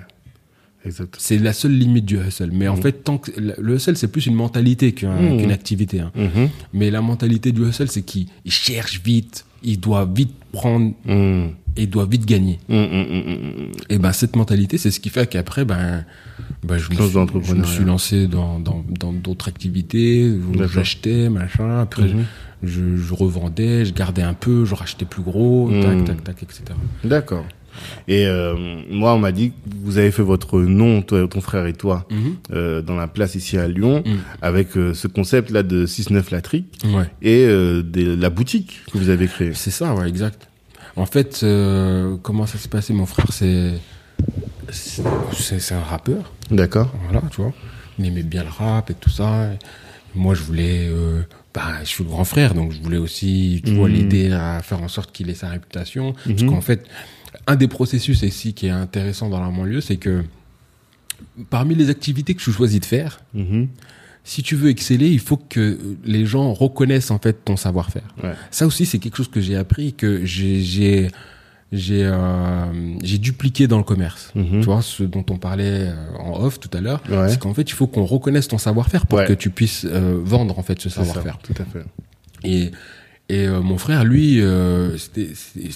C'est 1.18 1.38
la 1.38 1.52
seule 1.52 1.72
limite 1.76 2.07
du 2.07 2.16
hustle. 2.18 2.50
Mais 2.52 2.68
en 2.68 2.76
fait, 2.76 2.92
tant 3.04 3.18
que 3.18 3.33
le 3.38 3.74
hustle, 3.74 3.96
c'est 3.96 4.09
plus 4.09 4.24
une 4.26 4.35
mentalité 4.35 4.92
qu'un- 4.92 5.37
qu'une 5.37 5.50
activité. 5.52 6.00
hein. 6.00 6.12
Mhm. 6.14 6.48
Mais 6.72 6.90
la 6.90 7.02
mentalité 7.02 7.52
du 7.52 7.62
hustle, 7.68 7.88
c'est 7.88 8.02
qu'il 8.02 8.28
il 8.44 8.52
cherche 8.52 9.02
vite, 9.04 9.44
il 9.62 9.79
doit 9.81 10.05
vite 10.12 10.33
prendre 10.53 10.92
Mhm. 11.07 11.51
et 11.77 11.83
il 11.83 11.90
doit 11.90 12.07
vite 12.07 12.25
gagner. 12.27 12.59
Mhm, 12.68 12.77
mhm. 12.79 13.73
Et 13.90 13.99
ben 13.99 14.12
cette 14.12 14.37
mentalité, 14.37 14.79
c'est 14.79 14.90
ce 14.90 15.01
qui 15.01 15.09
fait 15.11 15.29
qu'après, 15.29 15.64
ben, 15.64 16.05
ben 16.64 16.77
je, 16.79 16.90
me 16.90 16.94
suis, 16.97 17.12
dans 17.14 17.21
l'entrepreneuriat. 17.21 17.55
je 17.55 17.55
me 17.55 17.64
suis 17.64 17.85
lancé 17.85 18.27
dans 18.27 18.59
dans 18.61 18.85
dans 18.88 19.12
d'autres 19.12 19.49
activités 19.49 20.33
j'achetais 20.73 21.29
machin. 21.29 21.79
Après, 21.81 22.03
Mhm. 22.09 22.25
je, 22.62 22.97
je 22.97 23.14
revendais, 23.14 23.85
je 23.85 23.92
gardais 23.92 24.23
un 24.23 24.35
peu, 24.35 24.64
je 24.64 24.75
rachetais 24.75 25.05
plus 25.05 25.23
gros, 25.23 25.71
tac 25.83 26.05
tac 26.05 26.25
tac, 26.25 26.42
etc. 26.42 26.62
D'accord. 27.05 27.44
Et 28.08 28.26
euh, 28.26 28.54
moi, 28.90 29.14
on 29.14 29.18
m'a 29.18 29.32
dit 29.32 29.50
que 29.50 29.54
vous 29.82 29.98
avez 29.98 30.10
fait 30.10 30.22
votre 30.22 30.60
nom, 30.60 31.02
toi, 31.02 31.26
ton 31.28 31.40
frère 31.40 31.66
et 31.66 31.72
toi, 31.72 32.06
Mhm. 32.10 32.36
euh, 32.52 32.82
dans 32.82 32.96
la 32.96 33.06
place 33.08 33.34
ici 33.34 33.58
à 33.58 33.68
Lyon, 33.68 34.02
Mhm. 34.06 34.18
avec 34.42 34.76
euh, 34.76 34.94
ce 34.94 35.08
concept-là 35.08 35.62
de 35.62 35.86
6-9 35.86 36.30
Latrique 36.30 36.66
Ouais. 36.84 37.04
et 37.22 37.46
des- 37.82 38.16
la 38.16 38.30
boutique 38.30 38.80
que 38.92 38.98
vous 38.98 39.08
avez 39.10 39.26
créée. 39.26 39.52
C'est 39.54 39.70
ça, 39.70 39.94
ouais, 39.94 40.08
exact. 40.08 40.48
En 40.96 41.06
fait, 41.06 41.44
comment 42.22 42.46
ça 42.46 42.58
s'est 42.58 42.68
passé 42.68 42.92
Mon 42.92 43.06
frère, 43.06 43.26
c'est 43.32 43.74
un 45.74 45.80
rappeur. 45.80 46.32
D'accord. 46.50 46.92
Voilà, 47.04 47.22
tu 47.30 47.40
vois. 47.40 47.52
Il 47.98 48.06
aimait 48.06 48.22
bien 48.22 48.44
le 48.44 48.50
rap 48.50 48.90
et 48.90 48.94
tout 48.94 49.10
ça. 49.10 49.52
Et 49.52 49.58
moi, 50.18 50.34
je 50.34 50.42
voulais. 50.42 50.90
bah, 51.54 51.62
je 51.82 51.88
suis 51.88 52.04
le 52.04 52.10
grand 52.10 52.24
frère, 52.24 52.54
donc 52.54 52.70
je 52.72 52.80
voulais 52.80 52.98
aussi, 52.98 53.62
tu 53.64 53.72
vois, 53.74 53.88
Mhm. 53.88 53.94
l'aider 53.94 54.30
à 54.32 54.60
faire 54.62 54.80
en 54.82 54.86
sorte 54.86 55.10
qu'il 55.12 55.28
ait 55.30 55.34
sa 55.34 55.48
réputation. 55.48 56.14
Parce 56.24 56.42
qu'en 56.44 56.60
fait, 56.60 56.84
un 57.48 57.56
des 57.56 57.66
processus 57.68 58.22
ici 58.22 58.54
qui 58.54 58.66
est 58.66 58.70
intéressant 58.70 59.28
dans 59.28 59.40
la 59.40 59.48
banlieue, 59.50 59.80
c'est 59.80 59.96
que 59.96 60.22
parmi 61.50 61.74
les 61.74 61.90
activités 61.90 62.34
que 62.34 62.40
tu 62.42 62.52
choisis 62.52 62.78
de 62.80 62.84
faire, 62.84 63.20
Mhm. 63.34 63.68
si 64.24 64.42
tu 64.42 64.54
veux 64.54 64.68
exceller, 64.70 65.08
il 65.08 65.18
faut 65.20 65.37
que 65.38 65.78
les 66.04 66.26
gens 66.26 66.52
reconnaissent 66.52 67.11
en 67.11 67.18
fait 67.18 67.44
ton 67.44 67.56
savoir-faire. 67.56 68.14
Ouais. 68.22 68.34
Ça 68.50 68.66
aussi, 68.66 68.87
c'est 68.87 68.98
quelque 68.98 69.16
chose 69.16 69.28
que 69.30 69.40
j'ai 69.40 69.56
appris, 69.56 69.94
que 69.94 70.24
j'ai 70.24 70.61
j'ai 70.61 71.11
j'ai 71.70 72.02
euh, 72.04 72.64
j'ai 73.02 73.18
dupliqué 73.18 73.66
dans 73.66 73.76
le 73.76 73.84
commerce. 73.84 74.30
Mhm. 74.34 74.61
Tu 74.61 74.64
vois, 74.66 74.80
ce 74.80 75.02
dont 75.02 75.24
on 75.28 75.37
parlait 75.37 75.88
euh, 75.90 76.16
en 76.18 76.40
off 76.42 76.58
tout 76.61 76.70
à 76.76 76.80
l'heure, 76.80 77.02
Ouais. 77.11 77.28
c'est 77.28 77.38
qu'en 77.38 77.52
fait, 77.52 77.62
il 77.70 77.74
faut 77.74 77.87
qu'on 77.87 78.04
reconnaisse 78.06 78.48
ton 78.48 78.56
savoir-faire 78.58 79.06
pour 79.06 79.18
Ouais. 79.18 79.26
que 79.26 79.34
tu 79.34 79.50
puisses 79.50 79.84
euh, 79.84 80.18
vendre 80.22 80.58
en 80.58 80.62
fait 80.62 80.80
ce 80.80 80.88
savoir-faire. 80.88 81.38
Tout 81.42 81.54
à 81.58 81.64
fait. 81.66 81.84
Et 82.44 82.70
Et 83.30 83.46
euh, 83.46 83.60
mon 83.60 83.76
frère, 83.76 84.04
lui, 84.04 84.40
euh, 84.40 84.96
c'était, 84.96 85.28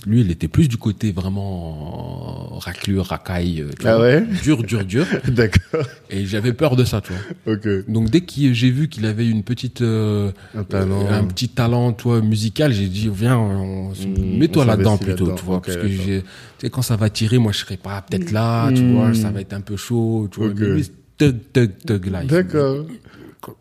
lui, 0.07 0.23
il 0.23 0.31
était 0.31 0.49
plus 0.49 0.69
du 0.69 0.79
côté 0.79 1.13
vraiment 1.13 2.59
raclure, 2.59 3.05
racaille, 3.05 3.61
euh, 3.61 3.69
tu 3.79 3.87
Ah 3.87 3.97
vois, 3.97 4.05
ouais? 4.07 4.25
dur, 4.43 4.63
dur, 4.63 4.85
dur. 4.87 5.05
D'accord. 5.29 5.87
Et 6.09 6.25
j'avais 6.25 6.55
peur 6.55 6.77
de 6.77 6.85
ça, 6.85 7.03
tu 7.03 7.13
vois. 7.13 7.57
Donc 7.89 8.09
dès 8.09 8.23
que 8.23 8.55
j'ai 8.55 8.71
vu 8.71 8.89
qu'il 8.89 9.05
avait 9.05 9.29
une 9.29 9.43
petite, 9.43 9.83
euh, 9.83 10.31
Un 10.55 10.65
talent. 10.65 11.05
euh, 11.07 11.13
un 11.13 11.25
petit 11.25 11.51
talent, 11.51 11.93
toi, 11.93 12.23
musical, 12.23 12.73
j'ai 12.73 12.87
dit 12.89 13.11
viens, 13.13 13.37
Mmh, 13.37 14.39
mets-toi 14.39 14.65
là-dedans 14.65 14.97
plutôt, 14.97 15.33
tu 15.35 15.45
vois, 15.45 15.61
parce 15.61 15.77
que 15.77 15.89
j'ai, 15.89 16.23
tu 16.23 16.27
sais, 16.67 16.71
quand 16.71 16.81
ça 16.83 16.97
va 16.97 17.11
tirer, 17.11 17.37
moi 17.37 17.53
je 17.53 17.59
serai 17.59 17.77
pas 17.77 18.01
peut-être 18.01 18.31
là, 18.33 18.73
tu 18.73 18.83
Mmh. 18.83 18.93
vois, 18.95 19.13
ça 19.13 19.31
va 19.31 19.43
être 19.43 19.53
un 19.53 19.61
peu 19.61 19.77
chaud, 19.77 20.27
tu 20.33 20.41
vois. 20.41 20.49
Ok. 20.49 20.57
Mais 20.59 20.69
lui, 20.69 20.85
c'est 20.85 20.93
thug, 21.19 21.37
thug, 21.53 21.71
thug 21.87 22.07
life. 22.07 22.27
D'accord. 22.29 22.87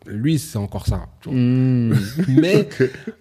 Lui, 0.06 0.39
c'est 0.39 0.58
encore 0.58 0.86
ça. 0.88 1.08
tu 1.21 1.30
vois. 1.30 1.38
Hmm. 1.38 1.93
Mais 2.30 2.69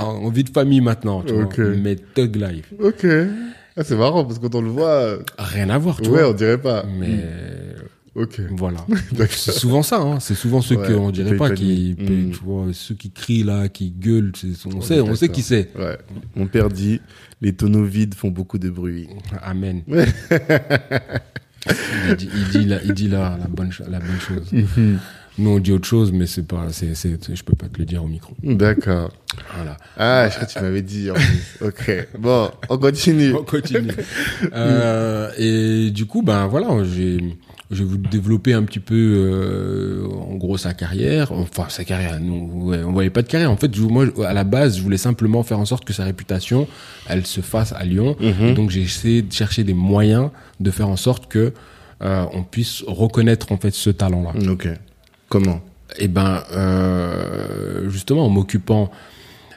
en, 0.00 0.04
en 0.04 0.30
vie 0.30 0.44
de 0.44 0.50
famille 0.50 0.80
maintenant, 0.80 1.22
tu 1.22 1.32
vois. 1.34 1.48
Mais 1.76 1.96
thug 1.96 2.36
life, 2.36 2.72
Ok. 2.80 3.06
Ah, 3.76 3.82
c'est 3.82 3.96
marrant 3.96 4.24
parce 4.24 4.38
que 4.38 4.46
quand 4.46 4.54
on 4.54 4.60
le 4.62 4.70
voit, 4.70 5.18
rien 5.36 5.68
à 5.70 5.78
voir, 5.78 6.00
tu 6.00 6.08
ouais, 6.08 6.20
vois. 6.22 6.30
on 6.30 6.32
dirait 6.32 6.60
pas. 6.60 6.84
Mais 6.98 7.24
Ok. 8.14 8.40
voilà. 8.52 8.86
C'est 9.28 9.50
souvent 9.50 9.82
ça, 9.82 10.00
hein. 10.00 10.20
c'est 10.20 10.36
souvent 10.36 10.60
ceux 10.60 10.76
Ouais, 10.76 10.86
qu'on 10.94 11.10
dirait 11.10 11.36
pas 11.36 11.50
qui, 11.50 11.96
Mm. 11.98 12.30
tu 12.30 12.38
vois, 12.44 12.66
ceux 12.72 12.94
qui 12.94 13.10
crient 13.10 13.42
là, 13.42 13.68
qui 13.68 13.90
gueulent, 13.90 14.30
on 14.66 14.76
On 14.76 14.80
sait, 14.80 15.00
on 15.00 15.16
sait 15.16 15.28
qui 15.28 15.42
c'est. 15.42 15.70
Ouais. 15.76 15.98
Mon 16.36 16.46
père 16.46 16.68
dit, 16.68 17.00
les 17.40 17.52
tonneaux 17.52 17.82
vides 17.84 18.14
font 18.14 18.30
beaucoup 18.30 18.58
de 18.58 18.70
bruit. 18.70 19.08
Amen. 19.42 19.82
Ouais. 19.88 20.06
il 22.10 22.16
dit, 22.16 22.28
il 22.34 22.48
dit, 22.50 22.64
la, 22.66 22.82
il 22.84 22.92
dit 22.92 23.08
la, 23.08 23.38
la 23.40 23.48
bonne, 23.48 23.70
la 23.88 23.98
bonne 23.98 24.20
chose. 24.20 24.50
Nous, 25.36 25.50
on 25.50 25.58
dit 25.58 25.72
autre 25.72 25.86
chose, 25.88 26.12
mais 26.12 26.26
c'est 26.26 26.46
pas, 26.46 26.66
c'est, 26.70 26.94
c'est, 26.94 27.18
je 27.34 27.42
peux 27.42 27.56
pas 27.56 27.66
te 27.66 27.78
le 27.78 27.84
dire 27.84 28.04
au 28.04 28.06
micro. 28.06 28.34
D'accord. 28.44 29.10
Voilà. 29.56 29.76
Ah, 29.96 30.28
je 30.28 30.34
crois 30.36 30.46
que 30.46 30.52
tu 30.52 30.60
m'avais 30.60 30.82
dit. 30.82 31.10
en 31.10 31.14
plus. 31.14 31.58
Ok. 31.66 32.08
Bon, 32.18 32.50
on 32.68 32.78
continue. 32.78 33.32
On 33.34 33.42
continue. 33.42 33.90
euh, 34.52 35.30
et 35.38 35.90
du 35.90 36.06
coup, 36.06 36.22
ben 36.22 36.46
voilà, 36.46 36.68
j'ai, 36.84 37.18
j'ai 37.70 37.84
voulu 37.84 37.98
développer 38.08 38.52
un 38.52 38.62
petit 38.62 38.78
peu, 38.78 38.94
euh, 38.94 40.06
en 40.30 40.36
gros, 40.36 40.56
sa 40.56 40.72
carrière. 40.74 41.32
Enfin, 41.32 41.66
sa 41.68 41.84
carrière. 41.84 42.20
Nous, 42.20 42.68
ouais, 42.70 42.82
on 42.84 42.92
voyait 42.92 43.10
pas 43.10 43.22
de 43.22 43.28
carrière. 43.28 43.50
En 43.50 43.56
fait, 43.56 43.74
je- 43.74 43.82
moi, 43.82 44.06
à 44.26 44.32
la 44.32 44.44
base, 44.44 44.76
je 44.76 44.82
voulais 44.82 44.96
simplement 44.98 45.42
faire 45.42 45.58
en 45.58 45.64
sorte 45.64 45.84
que 45.84 45.92
sa 45.92 46.04
réputation, 46.04 46.68
elle 47.08 47.26
se 47.26 47.40
fasse 47.40 47.72
à 47.72 47.84
Lyon. 47.84 48.16
Mhm. 48.20 48.46
Et 48.46 48.54
donc, 48.54 48.70
j'ai 48.70 48.82
essayé 48.82 49.22
de 49.22 49.32
chercher 49.32 49.64
des 49.64 49.74
moyens 49.74 50.30
de 50.60 50.70
faire 50.70 50.88
en 50.88 50.96
sorte 50.96 51.26
que 51.26 51.52
euh, 52.02 52.24
on 52.32 52.42
puisse 52.42 52.84
reconnaître 52.86 53.50
en 53.52 53.56
fait 53.56 53.72
ce 53.72 53.90
talent-là. 53.90 54.32
Ok. 54.50 54.68
Comment? 55.28 55.60
Et 55.98 56.08
ben, 56.08 56.42
euh, 56.52 57.88
justement, 57.90 58.26
en 58.26 58.28
m'occupant 58.30 58.90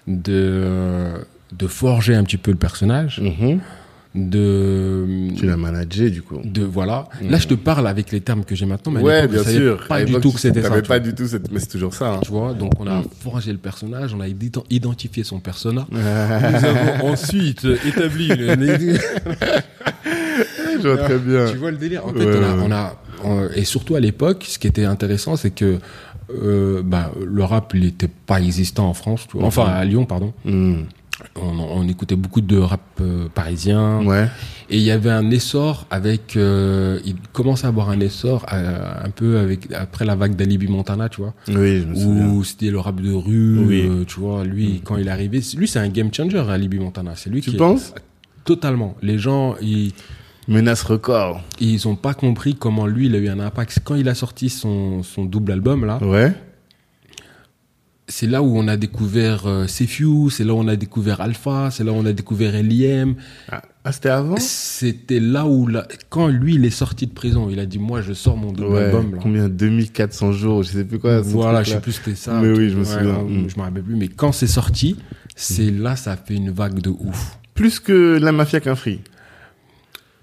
de 0.07 1.11
de 1.53 1.67
forger 1.67 2.13
un 2.15 2.23
petit 2.23 2.37
peu 2.37 2.51
le 2.51 2.57
personnage, 2.57 3.21
Mhm. 3.21 3.59
de 4.15 5.05
Tu 5.37 5.45
l'as 5.45 5.55
managé, 5.57 6.09
du 6.09 6.21
coup. 6.21 6.39
de 6.43 6.63
voilà. 6.63 7.07
Là, 7.21 7.37
je 7.37 7.47
te 7.47 7.53
parle 7.53 7.87
avec 7.87 8.11
les 8.11 8.19
termes 8.21 8.43
que 8.43 8.53
j'ai 8.55 8.65
maintenant, 8.65 8.91
mais 8.91 9.01
ouais, 9.01 9.27
bien 9.27 9.43
sûr. 9.43 9.85
pas 9.87 10.03
du 10.03 10.13
tout 10.19 10.31
que 10.33 10.39
c'était 10.41 10.61
ça. 10.61 10.81
pas 10.81 10.99
du 10.99 11.13
tout, 11.15 11.25
cette- 11.27 11.49
mais 11.51 11.59
c'est 11.59 11.67
toujours 11.67 11.93
ça. 11.93 12.15
hein. 12.15 12.19
Tu 12.23 12.31
vois, 12.31 12.53
donc 12.53 12.73
on 12.79 12.87
a 12.87 13.01
forgé 13.21 13.51
le 13.51 13.57
personnage, 13.59 14.13
on 14.13 14.19
a 14.19 14.27
ident- 14.27 14.65
identifié 14.69 15.23
son 15.23 15.39
persona. 15.39 15.87
Nous 15.91 16.65
avons 16.65 17.11
ensuite 17.13 17.65
établi. 17.85 18.27
le- 18.27 18.97
Je 20.81 20.87
vois 20.87 20.97
très 20.97 21.17
bien. 21.17 21.51
tu 21.51 21.57
vois 21.57 21.71
le 21.71 21.77
délire. 21.77 22.05
En 22.05 22.09
fait, 22.13 22.25
Ouais, 22.25 22.39
on 22.63 22.71
a, 22.71 22.95
on 23.23 23.39
a- 23.45 23.55
et 23.55 23.63
surtout 23.65 23.95
à 23.95 23.99
l'époque, 23.99 24.45
ce 24.47 24.59
qui 24.59 24.67
était 24.67 24.85
intéressant, 24.85 25.35
c'est 25.35 25.51
que 25.51 25.77
euh, 26.43 26.81
bah, 26.83 27.11
le 27.25 27.43
rap, 27.43 27.71
il 27.75 27.85
était 27.85 28.09
pas 28.25 28.41
existant 28.41 28.87
en 28.89 28.93
France. 28.93 29.27
tu 29.29 29.37
vois. 29.37 29.45
Enfin, 29.47 29.65
à 29.65 29.83
Lyon, 29.85 30.05
pardon. 30.05 30.33
Hmm. 30.45 30.81
On, 31.35 31.57
on 31.59 31.87
écoutait 31.87 32.15
beaucoup 32.15 32.41
de 32.41 32.57
rap 32.59 32.81
euh, 33.01 33.27
parisien. 33.33 34.03
Ouais. 34.05 34.27
Et 34.69 34.75
il 34.77 34.83
y 34.83 34.91
avait 34.91 35.09
un 35.09 35.31
essor 35.31 35.87
avec, 35.89 36.35
euh, 36.37 36.99
il 37.05 37.15
commençait 37.33 37.65
à 37.65 37.69
avoir 37.69 37.89
un 37.89 37.99
essor 38.01 38.45
euh, 38.53 38.93
un 39.03 39.09
peu 39.09 39.39
avec 39.39 39.71
après 39.73 40.05
la 40.05 40.13
vague 40.15 40.35
d'Alibi 40.35 40.67
Montana, 40.67 41.09
tu 41.09 41.21
vois, 41.21 41.33
Oui, 41.47 41.81
je 41.81 41.85
me 41.87 41.95
souviens. 41.95 42.27
où 42.27 42.43
c'était 42.43 42.69
le 42.69 42.77
rap 42.77 43.01
de 43.01 43.11
rue, 43.11 43.65
Oui. 43.65 43.87
euh, 43.89 44.03
tu 44.05 44.19
vois. 44.19 44.43
Lui, 44.43 44.81
quand 44.85 44.97
il 44.97 45.07
est 45.07 45.11
arrivé, 45.11 45.41
lui 45.55 45.67
c'est 45.67 45.79
un 45.79 45.87
game 45.89 46.13
changer, 46.13 46.37
Alibi 46.49 46.77
Montana. 46.77 47.13
C'est 47.15 47.31
lui 47.31 47.41
Tu 47.41 47.49
qui 47.49 47.57
penses? 47.57 47.95
totalement. 48.43 48.95
Les 49.01 49.17
gens, 49.17 49.55
ils 49.59 49.93
Menace 50.47 50.81
record. 50.83 51.41
ils 51.59 51.87
ont 51.87 51.95
pas 51.95 52.13
compris 52.13 52.55
comment 52.55 52.87
lui 52.87 53.07
il 53.07 53.15
a 53.15 53.17
eu 53.17 53.27
un 53.29 53.39
impact. 53.39 53.79
Quand 53.83 53.95
il 53.95 54.07
a 54.09 54.15
sorti 54.15 54.49
son 54.49 55.03
son 55.03 55.25
double 55.25 55.51
album 55.51 55.85
là, 55.85 55.99
Ouais. 56.03 56.31
c'est 58.07 58.27
là 58.27 58.41
où 58.41 58.57
on 58.57 58.67
a 58.69 58.77
découvert 58.77 59.45
euh, 59.47 59.67
Sefiu, 59.67 60.29
c'est 60.29 60.45
là 60.45 60.53
où 60.53 60.57
on 60.59 60.67
a 60.69 60.77
découvert 60.77 61.19
Alpha, 61.19 61.69
c'est 61.71 61.83
là 61.83 61.91
où 61.91 61.95
on 61.95 62.05
a 62.05 62.13
découvert 62.13 62.55
L.I.M. 62.55 63.15
Ah, 63.51 63.61
ah, 63.83 63.91
c'était 63.91 64.09
avant 64.09 64.37
C'était 64.37 65.19
là 65.19 65.45
où, 65.45 65.67
la- 65.67 65.85
quand 66.09 66.27
lui, 66.29 66.55
il 66.55 66.63
est 66.65 66.69
sorti 66.69 67.07
de 67.07 67.11
prison, 67.13 67.49
il 67.49 67.59
a 67.59 67.65
dit, 67.65 67.79
moi, 67.79 68.01
je 68.01 68.13
sors 68.13 68.37
mon 68.37 68.53
double 68.53 68.69
Ouais. 68.73 68.83
album, 68.85 69.15
là. 69.15 69.19
Combien? 69.21 69.49
2400 69.49 70.31
jours, 70.31 70.63
je 70.63 70.69
sais 70.69 70.85
plus 70.85 70.99
quoi. 70.99 71.19
Voilà, 71.21 71.63
je 71.63 71.71
sais 71.71 71.81
plus 71.81 71.91
c'était 71.93 72.15
ça. 72.15 72.39
Mais 72.41 72.47
ou 72.49 72.55
oui, 72.57 72.69
je 72.69 72.77
me 72.77 72.85
souviens. 72.85 73.23
Mm. 73.23 73.49
Je 73.49 73.57
me 73.57 73.61
rappelle 73.63 73.83
plus. 73.83 73.95
Mais 73.97 74.07
quand 74.07 74.31
c'est 74.31 74.47
sorti, 74.47 74.95
c'est 75.35 75.71
là, 75.71 75.97
ça 75.97 76.13
a 76.13 76.15
fait 76.17 76.35
une 76.35 76.51
vague 76.51 76.79
de 76.79 76.89
ouf. 76.89 77.37
Plus 77.55 77.79
que 77.81 78.17
la 78.21 78.31
mafia 78.31 78.61
qu'un 78.61 78.75
free. 78.75 79.01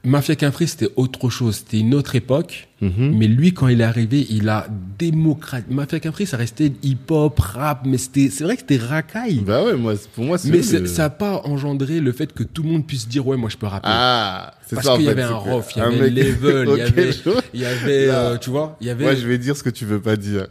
Mafia 0.04 0.36
qu'un 0.36 0.52
Free, 0.52 0.68
c'était 0.68 0.90
autre 0.96 1.30
chose. 1.30 1.56
C'était 1.56 1.78
une 1.78 1.94
autre 1.94 2.14
époque. 2.14 2.68
Mhm. 2.82 3.16
Mais 3.16 3.26
lui, 3.26 3.54
quand 3.54 3.68
il 3.68 3.80
est 3.80 3.84
arrivé, 3.84 4.26
il 4.28 4.48
a 4.50 4.66
démocratisé. 4.98 5.74
Mafia 5.74 5.98
qu'un 6.00 6.12
Free, 6.12 6.26
ça 6.26 6.36
restait 6.36 6.72
hip-hop, 6.82 7.38
rap, 7.40 7.82
mais 7.86 7.96
c'était, 7.96 8.28
c'est 8.30 8.44
vrai 8.44 8.56
que 8.56 8.60
c'était 8.60 8.84
racaille. 8.84 9.40
Bah 9.40 9.64
ouais, 9.64 9.74
moi, 9.74 9.94
pour 10.14 10.24
moi, 10.24 10.36
c'est. 10.36 10.50
mais 10.50 10.62
ça 10.62 11.02
n'a 11.02 11.10
pas 11.10 11.40
engendré 11.44 12.00
le 12.00 12.12
fait 12.12 12.32
que 12.32 12.42
tout 12.42 12.62
le 12.62 12.68
monde 12.68 12.86
puisse 12.86 13.08
dire, 13.08 13.26
ouais, 13.26 13.36
moi, 13.38 13.48
je 13.48 13.56
peux 13.56 13.66
rapper. 13.66 13.88
Ah, 13.90 14.54
c'est 14.66 14.76
Parce 14.76 14.96
qu'il 14.96 15.06
y 15.06 15.08
avait 15.08 15.22
un 15.22 15.34
rough, 15.34 15.64
il 15.74 15.78
y 15.78 15.82
avait 15.82 16.10
level, 16.10 16.68
il 16.72 16.76
y 16.76 16.82
avait, 16.82 17.10
il 17.54 17.60
y 17.60 17.64
avait, 17.64 18.08
euh, 18.10 18.36
tu 18.36 18.50
vois, 18.50 18.76
il 18.82 18.86
y 18.86 18.90
avait. 18.90 19.04
Moi, 19.04 19.14
je 19.14 19.26
vais 19.26 19.38
dire 19.38 19.56
ce 19.56 19.62
que 19.62 19.70
tu 19.70 19.86
veux 19.86 20.00
pas 20.00 20.16
dire. 20.16 20.48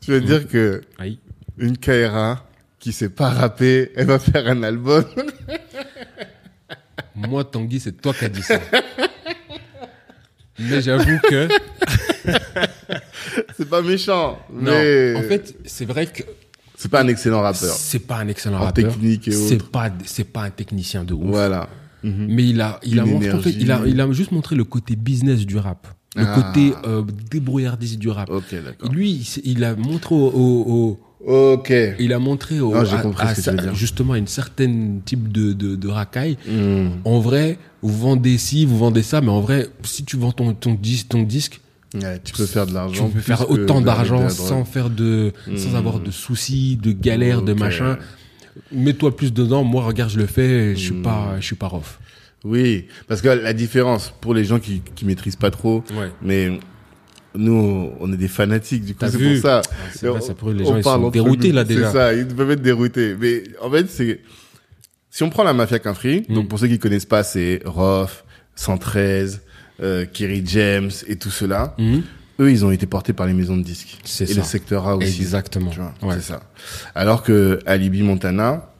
Tu 0.00 0.12
veux 0.12 0.20
dire 0.20 0.46
que 0.48 0.82
Aïe. 0.98 1.18
une 1.58 1.76
Kaira 1.76 2.44
qui 2.78 2.92
sait 2.92 3.08
pas 3.08 3.30
rapper, 3.30 3.90
elle 3.96 4.06
va 4.06 4.18
faire 4.18 4.46
un 4.48 4.62
album. 4.62 5.04
Moi, 7.14 7.44
Tanguy, 7.44 7.80
c'est 7.80 7.92
toi 8.00 8.12
qui 8.14 8.24
as 8.24 8.28
dit 8.28 8.42
ça. 8.42 8.58
Mais 10.58 10.80
j'avoue 10.82 11.18
que. 11.28 11.48
c'est 13.56 13.68
pas 13.68 13.82
méchant. 13.82 14.38
Non, 14.52 14.70
mais 14.70 15.14
en 15.16 15.22
fait, 15.22 15.56
c'est 15.64 15.84
vrai 15.84 16.06
que 16.06 16.22
c'est 16.76 16.90
pas 16.90 17.02
un 17.02 17.08
excellent 17.08 17.40
rappeur. 17.42 17.72
c'est 17.74 18.00
pas 18.00 18.16
un 18.18 18.28
excellent 18.28 18.58
En 18.58 18.64
rappeur. 18.64 18.88
technique 18.92 19.28
et 19.28 19.32
C'est 19.32 19.62
pas, 19.70 19.90
c'est 20.04 20.24
pas 20.24 20.42
un 20.44 20.50
technicien 20.50 21.04
de 21.04 21.14
ouf. 21.14 21.24
Voilà. 21.26 21.68
Mhm. 22.02 22.26
Mais 22.28 22.44
il 22.48 22.60
a, 22.60 22.80
il 22.82 22.98
a, 22.98 23.04
montré, 23.04 23.30
en 23.32 23.40
fait, 23.40 23.50
énergie. 23.50 23.60
il 23.64 23.70
a, 23.72 23.80
il 23.86 24.00
a 24.00 24.12
juste 24.12 24.32
montré 24.32 24.56
le 24.56 24.64
côté 24.64 24.96
business 24.96 25.46
du 25.46 25.56
rap. 25.58 25.86
Le 26.16 26.24
Ah. 26.26 26.34
côté 26.34 26.74
euh, 26.86 27.02
débrouillardise 27.30 27.98
du 27.98 28.08
rap. 28.10 28.28
Ok, 28.28 28.54
d'accord. 28.62 28.90
Lui, 28.92 29.12
il, 29.44 29.64
a 29.64 29.74
montré 29.76 30.14
au, 30.14 30.18
au- 30.18 30.64
au- 30.72 31.00
Ok. 31.26 31.72
il 32.00 32.12
a 32.12 32.18
montré 32.18 32.60
au, 32.60 32.74
Ah, 32.74 32.80
à- 33.18 33.34
tu 33.34 33.42
justement 33.74 34.14
une 34.14 34.26
certaine 34.26 35.00
type 35.04 35.30
de, 35.30 35.52
de, 35.52 35.76
de 35.76 35.88
racaille. 35.88 36.36
Hmm. 36.48 36.88
En 37.04 37.20
vrai, 37.20 37.58
vous 37.82 37.96
vendez 37.96 38.38
ci, 38.38 38.64
vous 38.66 38.76
vendez 38.78 39.02
ça, 39.02 39.20
mais 39.20 39.28
en 39.30 39.40
vrai, 39.40 39.68
si 39.82 40.04
tu 40.04 40.16
vends 40.16 40.32
ton, 40.32 40.52
ton, 40.54 40.74
dis- 40.74 41.04
ton 41.08 41.22
disque, 41.22 41.60
Ouais, 41.94 42.18
tu 42.24 42.32
peux 42.32 42.46
faire 42.46 42.64
de 42.64 42.70
tu 42.70 42.74
l'argent. 42.74 43.04
peux 43.06 43.12
plus 43.12 43.20
faire 43.22 43.50
autant 43.50 43.80
d'argent 43.82 44.28
sans 44.30 44.64
faire 44.64 44.88
de, 44.88 45.32
sans 45.56 45.72
Hmm. 45.72 45.76
avoir 45.76 46.00
de 46.00 46.10
soucis, 46.10 46.76
de 46.82 46.90
galères, 46.92 47.42
de 47.42 47.52
machin. 47.52 47.98
Mets-toi 48.72 49.14
plus 49.16 49.32
dedans. 49.32 49.62
Moi, 49.64 49.84
regarde, 49.84 50.10
je 50.10 50.18
le 50.18 50.26
fais. 50.26 50.74
Je 50.74 50.80
suis 50.80 50.94
Hmm. 50.94 51.02
pas, 51.02 51.36
je 51.38 51.44
suis 51.46 51.56
pas 51.56 51.68
rough. 51.68 51.98
Oui, 52.44 52.86
parce 53.06 53.20
que 53.22 53.28
la 53.28 53.52
différence 53.52 54.12
pour 54.20 54.34
les 54.34 54.44
gens 54.44 54.58
qui 54.58 54.82
qui 54.96 55.04
maîtrisent 55.04 55.36
pas 55.36 55.50
trop, 55.52 55.84
Ouais. 55.96 56.10
mais 56.22 56.58
nous 57.34 57.90
on 58.00 58.12
est 58.12 58.16
des 58.16 58.28
fanatiques 58.28 58.84
du 58.84 58.94
coup 58.94 59.04
c'est 59.08 59.18
pour 59.18 59.42
ça. 59.42 59.62
c'est 59.94 60.06
vrai, 60.06 60.20
ça 60.20 60.34
les 60.52 60.64
gens, 60.64 60.76
ils 60.76 60.82
sont 60.84 61.10
déroutés, 61.10 61.48
nous. 61.48 61.54
là, 61.54 61.64
déjà. 61.64 61.86
C'est 61.86 61.92
ça, 61.98 62.14
ils 62.14 62.26
peuvent 62.26 62.50
être 62.50 62.62
déroutés. 62.62 63.16
Mais 63.20 63.42
en 63.60 63.70
fait 63.70 63.88
c'est 63.90 64.20
si 65.10 65.22
on 65.22 65.30
prend 65.30 65.44
la 65.44 65.52
mafia 65.52 65.78
qu'un 65.78 65.94
free, 65.94 66.24
Mm. 66.28 66.34
donc 66.34 66.48
pour 66.48 66.58
ceux 66.58 66.68
qui 66.68 66.78
connaissent 66.78 67.04
pas 67.06 67.22
c'est 67.22 67.60
Roth, 67.64 68.24
113, 68.56 69.40
euh, 69.82 70.04
Kerry 70.12 70.42
James 70.46 70.90
et 71.06 71.16
tout 71.16 71.30
cela. 71.30 71.74
Mhm. 71.78 72.02
Eux 72.40 72.50
ils 72.50 72.64
ont 72.64 72.70
été 72.70 72.86
portés 72.86 73.12
par 73.12 73.26
les 73.26 73.34
maisons 73.34 73.56
de 73.56 73.62
disques 73.62 73.98
C'est 74.04 74.24
et 74.24 74.34
ça. 74.34 74.40
le 74.40 74.46
secteur 74.46 74.88
A 74.88 74.96
aussi. 74.96 75.20
Exactement. 75.20 75.70
Tu 75.70 75.80
vois, 75.80 75.92
Ouais. 76.02 76.14
c'est 76.16 76.32
ça. 76.32 76.42
Alors 76.94 77.22
que 77.22 77.58
Alibi 77.66 78.02
Montana, 78.02 78.71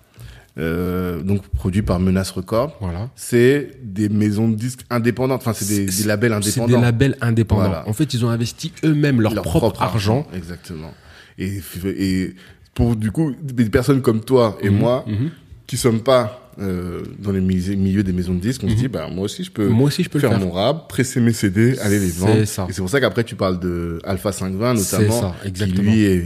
euh, 0.58 1.22
donc 1.22 1.46
produit 1.48 1.82
par 1.82 1.98
Menace 1.98 2.30
Records, 2.30 2.76
Voilà. 2.80 3.08
c'est 3.16 3.70
des 3.82 4.08
maisons 4.08 4.48
de 4.48 4.54
disques 4.54 4.82
indépendantes. 4.90 5.40
Enfin, 5.40 5.52
c'est 5.54 5.66
des, 5.66 5.86
des 5.86 6.04
labels 6.04 6.32
C'est 6.42 6.60
indépendants. 6.60 6.66
des 6.78 6.82
labels 6.84 7.16
indépendants. 7.20 7.60
Voilà. 7.62 7.88
En 7.88 7.92
fait, 7.92 8.12
ils 8.14 8.24
ont 8.24 8.28
investi 8.30 8.72
eux-mêmes 8.84 9.20
leur, 9.20 9.34
propre, 9.42 9.80
argent. 9.80 10.26
Exactement. 10.34 10.92
Et, 11.38 11.60
et 11.86 12.34
pour 12.74 12.96
du 12.96 13.10
coup, 13.10 13.34
des 13.42 13.64
personnes 13.70 14.02
comme 14.02 14.20
toi 14.20 14.58
et 14.60 14.68
Mhm, 14.68 14.76
moi, 14.78 15.04
mhm. 15.06 15.30
qui 15.66 15.76
sommes 15.78 16.00
pas 16.02 16.41
euh, 16.58 17.02
dans 17.18 17.32
les 17.32 17.40
milieux 17.40 18.02
des 18.02 18.12
maisons 18.12 18.34
de 18.34 18.40
disques, 18.40 18.62
on 18.64 18.68
se 18.68 18.74
dit, 18.74 18.88
bah, 18.88 19.08
moi 19.10 19.24
aussi, 19.24 19.44
je 19.44 19.50
peux, 19.50 19.68
Moi 19.68 19.86
aussi, 19.86 20.02
je 20.02 20.10
peux 20.10 20.18
faire 20.18 20.30
faire. 20.30 20.40
mon 20.40 20.50
rap, 20.50 20.88
presser 20.88 21.20
mes 21.20 21.32
CD, 21.32 21.78
aller 21.80 21.98
les 21.98 22.10
vendre. 22.10 22.44
ça. 22.44 22.66
Et 22.68 22.72
c'est 22.72 22.80
pour 22.82 22.90
ça 22.90 23.00
qu'après, 23.00 23.24
tu 23.24 23.34
parles 23.36 23.58
de 23.60 23.98
Alpha 24.04 24.32
520, 24.32 24.76
C'est 24.76 24.98
notamment. 24.98 25.20
ça, 25.20 25.34
qui, 25.42 25.48
exactement. 25.48 25.82
lui, 25.92 26.04
est, 26.04 26.24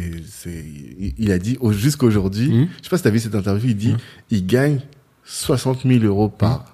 il, 1.19 1.33
a 1.33 1.39
dit, 1.39 1.57
au- 1.61 1.73
jusqu'aujourd'hui, 1.73 2.49
Mhm. 2.51 2.69
je 2.79 2.83
sais 2.85 2.91
pas 2.91 2.97
si 2.99 3.03
t'as 3.05 3.11
vu 3.11 3.19
cette 3.19 3.35
interview, 3.35 3.69
il 3.71 3.77
dit, 3.77 3.93
Mhm. 3.93 3.99
il 4.31 4.47
gagne 4.47 4.81
60 5.25 5.83
000 5.87 6.05
euros 6.05 6.29
par 6.29 6.73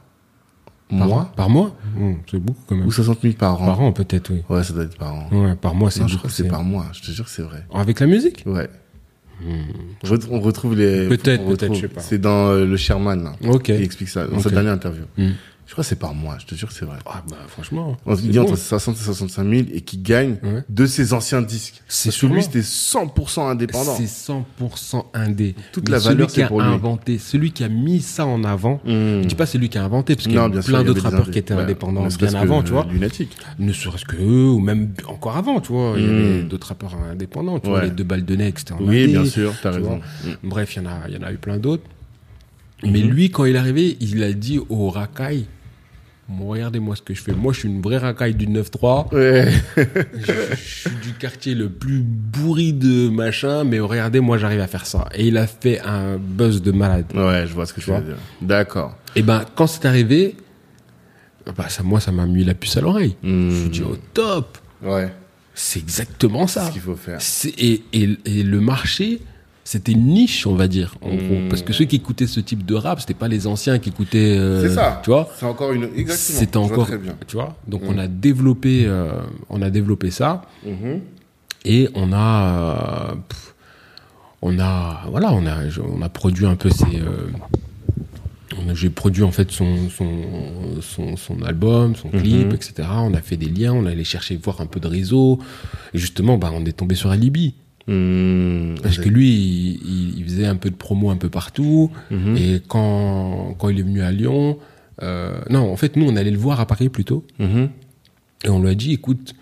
Par 0.88 1.06
mois, 1.08 1.32
Par 1.36 1.48
mois 1.48 1.74
Hum, 1.98 2.16
C'est 2.30 2.38
beaucoup 2.38 2.60
quand 2.68 2.76
même. 2.76 2.86
ou 2.86 2.92
60 2.92 3.22
000 3.22 3.32
par 3.34 3.62
an. 3.62 3.64
Par 3.64 3.80
an, 3.80 3.92
peut-être, 3.92 4.30
oui. 4.30 4.42
Ouais, 4.50 4.62
ça 4.62 4.74
doit 4.74 4.84
être 4.84 4.98
par 4.98 5.14
an. 5.14 5.28
Ouais, 5.32 5.54
par 5.54 5.74
mois, 5.74 5.90
c'est 5.90 6.00
Non, 6.00 6.06
je 6.08 6.18
crois 6.18 6.28
que 6.28 6.36
c'est 6.36 6.46
par 6.48 6.62
mois. 6.64 6.84
Je 6.92 7.00
te 7.00 7.10
jure 7.12 7.24
que 7.24 7.30
c'est 7.30 7.40
vrai. 7.40 7.64
Avec 7.72 7.98
la 8.00 8.06
musique? 8.06 8.42
Ouais. 8.44 8.68
On 10.04 10.08
ret- 10.08 10.18
On 10.30 10.40
retrouve 10.40 10.76
les. 10.76 11.08
Peut-être, 11.08 11.44
peut-être, 11.46 11.74
je 11.74 11.80
sais 11.82 11.88
pas. 11.88 12.00
C'est 12.00 12.18
dans 12.20 12.50
euh, 12.50 12.64
le 12.64 12.76
Sherman, 12.76 13.24
là. 13.24 13.32
Ok. 13.48 13.68
Il 13.68 13.82
explique 13.82 14.08
ça 14.08 14.26
dans 14.26 14.38
sa 14.38 14.50
dernière 14.50 14.72
interview. 14.72 15.04
Hmm. 15.16 15.30
Je 15.72 15.74
crois 15.74 15.84
que 15.84 15.88
c'est 15.88 15.96
par 15.98 16.12
mois, 16.14 16.36
je 16.38 16.44
te 16.44 16.54
jure 16.54 16.68
que 16.68 16.74
c'est 16.74 16.84
vrai. 16.84 16.98
Ah 17.06 17.22
bah 17.30 17.36
franchement. 17.48 17.96
On 18.04 18.14
dit 18.14 18.28
bon. 18.28 18.42
entre 18.42 18.58
60 18.58 18.94
et 18.94 19.00
65 19.04 19.42
000 19.48 19.62
et 19.72 19.80
qui 19.80 19.96
gagne 19.96 20.36
Ouais. 20.42 20.62
de 20.68 20.84
ses 20.84 21.14
anciens 21.14 21.40
disques. 21.40 21.82
C'est 21.88 22.10
Parce 22.10 22.20
que 22.20 22.26
lui, 22.26 22.42
c'était 22.42 22.60
100% 22.60 23.48
indépendant. 23.48 23.96
C'est 23.96 24.04
100% 24.04 25.06
indé. 25.14 25.54
Toute 25.72 25.86
Mais 25.88 25.92
la 25.92 26.00
celui 26.00 26.14
valeur, 26.16 26.28
qui 26.28 26.34
c'est 26.34 26.42
a 26.42 26.48
pour 26.48 26.60
lui. 26.60 26.68
inventé, 26.68 27.16
celui 27.16 27.52
qui 27.52 27.64
a 27.64 27.70
mis 27.70 28.02
ça 28.02 28.26
en 28.26 28.44
avant. 28.44 28.82
Hmm. 28.84 29.22
Je 29.22 29.28
dis 29.28 29.34
pas 29.34 29.46
c'est 29.46 29.56
lui 29.56 29.70
qui 29.70 29.78
a 29.78 29.84
inventé, 29.84 30.14
parce 30.14 30.24
qu'il 30.26 30.34
y 30.34 30.38
a 30.38 30.46
Non, 30.46 30.60
plein 30.60 30.84
d'autres 30.84 31.04
rappeurs 31.04 31.30
qui 31.30 31.38
étaient 31.38 31.54
Ouais, 31.54 31.62
indépendants 31.62 32.00
bien 32.02 32.10
serait-ce 32.10 32.32
que, 32.34 32.36
avant, 32.36 32.62
tu 32.62 32.68
euh, 32.72 32.74
vois. 32.74 32.86
Lunatique. 32.92 33.34
Ne 33.58 33.72
serait-ce 33.72 34.04
que 34.04 34.16
eux, 34.16 34.50
ou 34.50 34.58
même 34.60 34.92
encore 35.08 35.38
avant, 35.38 35.58
tu 35.62 35.72
vois. 35.72 35.94
Il 35.96 36.02
y 36.04 36.06
avait 36.06 36.42
Mm. 36.42 36.48
d'autres 36.48 36.66
rappeurs 36.68 36.96
indépendants, 37.10 37.58
tu 37.60 37.70
vois. 37.70 37.78
Ouais. 37.78 37.84
Les 37.86 37.90
deux 37.92 38.04
balles 38.04 38.26
de 38.26 38.36
nez, 38.36 38.52
c'était 38.54 38.72
en 38.74 38.78
Oui, 38.82 39.04
indé, 39.04 39.06
bien 39.12 39.24
sûr, 39.24 39.54
t'as 39.62 39.70
tu 39.70 39.76
raison. 39.78 39.88
vois. 39.88 40.30
Hmm. 40.32 40.36
Bref, 40.50 40.76
il 40.76 40.82
y 40.82 40.86
en 40.86 40.90
a, 40.90 41.08
il 41.08 41.14
y 41.14 41.16
en 41.16 41.22
a 41.22 41.32
eu 41.32 41.38
plein 41.38 41.56
d'autres. 41.56 41.84
Mais 42.82 43.00
Mhm. 43.02 43.08
lui, 43.10 43.30
quand 43.30 43.46
il 43.46 43.54
est 43.54 43.58
arrivé, 43.58 43.96
il 44.00 44.22
a 44.22 44.34
dit 44.34 44.60
au 44.68 44.90
racaille, 44.90 45.46
Regardez-moi 46.40 46.96
ce 46.96 47.02
que 47.02 47.14
je 47.14 47.22
fais. 47.22 47.32
Moi, 47.32 47.52
je 47.52 47.60
suis 47.60 47.68
une 47.68 47.80
vraie 47.82 47.98
racaille 47.98 48.34
du 48.34 48.46
9-3. 48.46 49.14
Ouais. 49.14 49.52
je, 49.76 50.32
je 50.52 50.56
suis 50.56 50.90
du 51.02 51.12
quartier 51.18 51.54
le 51.54 51.68
plus 51.68 52.00
bourri 52.02 52.72
de 52.72 53.08
machin, 53.08 53.64
mais 53.64 53.80
regardez, 53.80 54.20
moi, 54.20 54.38
j'arrive 54.38 54.60
à 54.60 54.66
faire 54.66 54.86
ça. 54.86 55.08
Et 55.14 55.26
il 55.28 55.36
a 55.38 55.46
fait 55.46 55.80
un 55.80 56.16
buzz 56.18 56.62
de 56.62 56.72
malade. 56.72 57.06
ouais, 57.14 57.44
je 57.46 57.52
vois 57.54 57.66
ce 57.66 57.72
que 57.72 57.80
tu 57.80 57.90
vois. 57.90 58.00
dire. 58.00 58.16
D'accord. 58.40 58.96
Et 59.16 59.22
ben, 59.22 59.44
quand 59.54 59.66
c'est 59.66 59.84
arrivé, 59.86 60.36
bah, 61.56 61.68
ça, 61.68 61.82
moi, 61.82 62.00
ça 62.00 62.12
m'a 62.12 62.26
mis 62.26 62.44
la 62.44 62.54
puce 62.54 62.76
à 62.76 62.80
l'oreille. 62.80 63.16
Je 63.22 63.28
me 63.28 63.50
suis 63.60 63.68
dit, 63.70 63.80
Hmm. 63.82 63.90
au 63.92 63.96
top! 64.14 64.58
Ouais. 64.82 65.12
C'est 65.54 65.80
exactement 65.80 66.46
C'est 66.46 66.60
ça. 66.60 66.66
ce 66.66 66.72
qu'il 66.72 66.80
faut 66.80 66.96
faire. 66.96 67.18
Et, 67.58 67.82
et, 67.92 68.16
et 68.24 68.42
le 68.42 68.60
marché, 68.60 69.20
c'était 69.64 69.92
une 69.92 70.06
niche, 70.06 70.46
on 70.46 70.54
va 70.54 70.66
dire, 70.68 70.96
en 71.02 71.14
gros. 71.14 71.48
Parce 71.48 71.62
que 71.62 71.72
ceux 71.72 71.84
qui 71.84 71.96
écoutaient 71.96 72.26
ce 72.26 72.40
type 72.40 72.64
de 72.66 72.74
rap, 72.74 73.00
c'était 73.00 73.14
pas 73.14 73.28
les 73.28 73.46
anciens 73.46 73.78
qui 73.78 73.90
écoutaient. 73.90 74.36
euh, 74.36 74.62
C'est 74.68 74.74
ça. 74.74 75.00
Tu 75.04 75.10
vois 75.10 75.30
C'est 75.38 75.46
encore 75.46 75.72
une. 75.72 75.84
Exactement. 75.96 76.38
C'était 76.40 76.56
encore. 76.56 76.86
Très 76.86 76.98
bien. 76.98 77.14
Tu 77.26 77.36
vois 77.36 77.56
Donc, 77.68 77.82
on 77.86 77.96
a 77.98 78.08
développé, 78.08 78.84
euh, 78.86 79.12
on 79.50 79.62
a 79.62 79.70
développé 79.70 80.10
ça. 80.10 80.42
Mhm. 80.66 81.00
Et 81.64 81.88
on 81.94 82.12
a. 82.12 83.08
euh, 83.10 83.14
pff, 83.28 83.54
on 84.42 84.58
a. 84.58 85.02
Voilà, 85.10 85.32
on 85.32 85.46
a, 85.46 85.56
on 85.96 86.02
a 86.02 86.08
produit 86.08 86.46
un 86.46 86.56
peu 86.56 86.70
ces. 86.70 86.96
euh, 87.00 87.28
on 88.64 88.68
a- 88.68 88.74
J'ai 88.74 88.90
produit 88.90 89.22
en 89.22 89.30
fait 89.30 89.50
son, 89.50 89.88
son, 89.88 90.08
son, 90.80 91.16
son 91.16 91.42
album, 91.42 91.94
son 91.96 92.08
clip, 92.10 92.48
Mhm. 92.48 92.52
etc. 92.54 92.74
On 92.96 93.14
a 93.14 93.20
fait 93.20 93.36
des 93.36 93.46
liens, 93.46 93.72
on 93.72 93.86
allait 93.86 94.04
chercher 94.04 94.36
voir 94.36 94.60
un 94.60 94.66
peu 94.66 94.80
de 94.80 94.88
réseau. 94.88 95.38
Et 95.94 95.98
justement, 95.98 96.36
bah, 96.36 96.50
on 96.52 96.64
est 96.64 96.72
tombé 96.76 96.94
sur 96.96 97.10
Alibi. 97.10 97.54
Hmm. 97.88 98.74
Parce 98.82 98.98
que 98.98 99.08
lui, 99.08 99.80
il, 100.16 100.24
faisait 100.24 100.46
un 100.46 100.56
peu 100.56 100.70
de 100.70 100.74
promo 100.76 101.10
un 101.10 101.16
peu 101.16 101.28
partout. 101.28 101.90
Mhm. 102.10 102.36
Et 102.36 102.62
quand, 102.68 103.54
quand 103.58 103.68
il 103.68 103.78
est 103.80 103.82
venu 103.82 104.02
à 104.02 104.10
Lyon, 104.12 104.58
euh, 105.02 105.38
non, 105.50 105.70
en 105.72 105.76
fait, 105.76 105.96
nous, 105.96 106.06
on 106.06 106.16
allait 106.16 106.30
le 106.30 106.38
voir 106.38 106.60
à 106.60 106.66
Paris 106.66 106.88
plutôt. 106.88 107.24
Mhm. 107.38 107.68
Et 108.44 108.48
on 108.48 108.60
lui 108.62 108.70
a 108.70 108.74
dit, 108.74 108.92
écoute, 108.92 109.34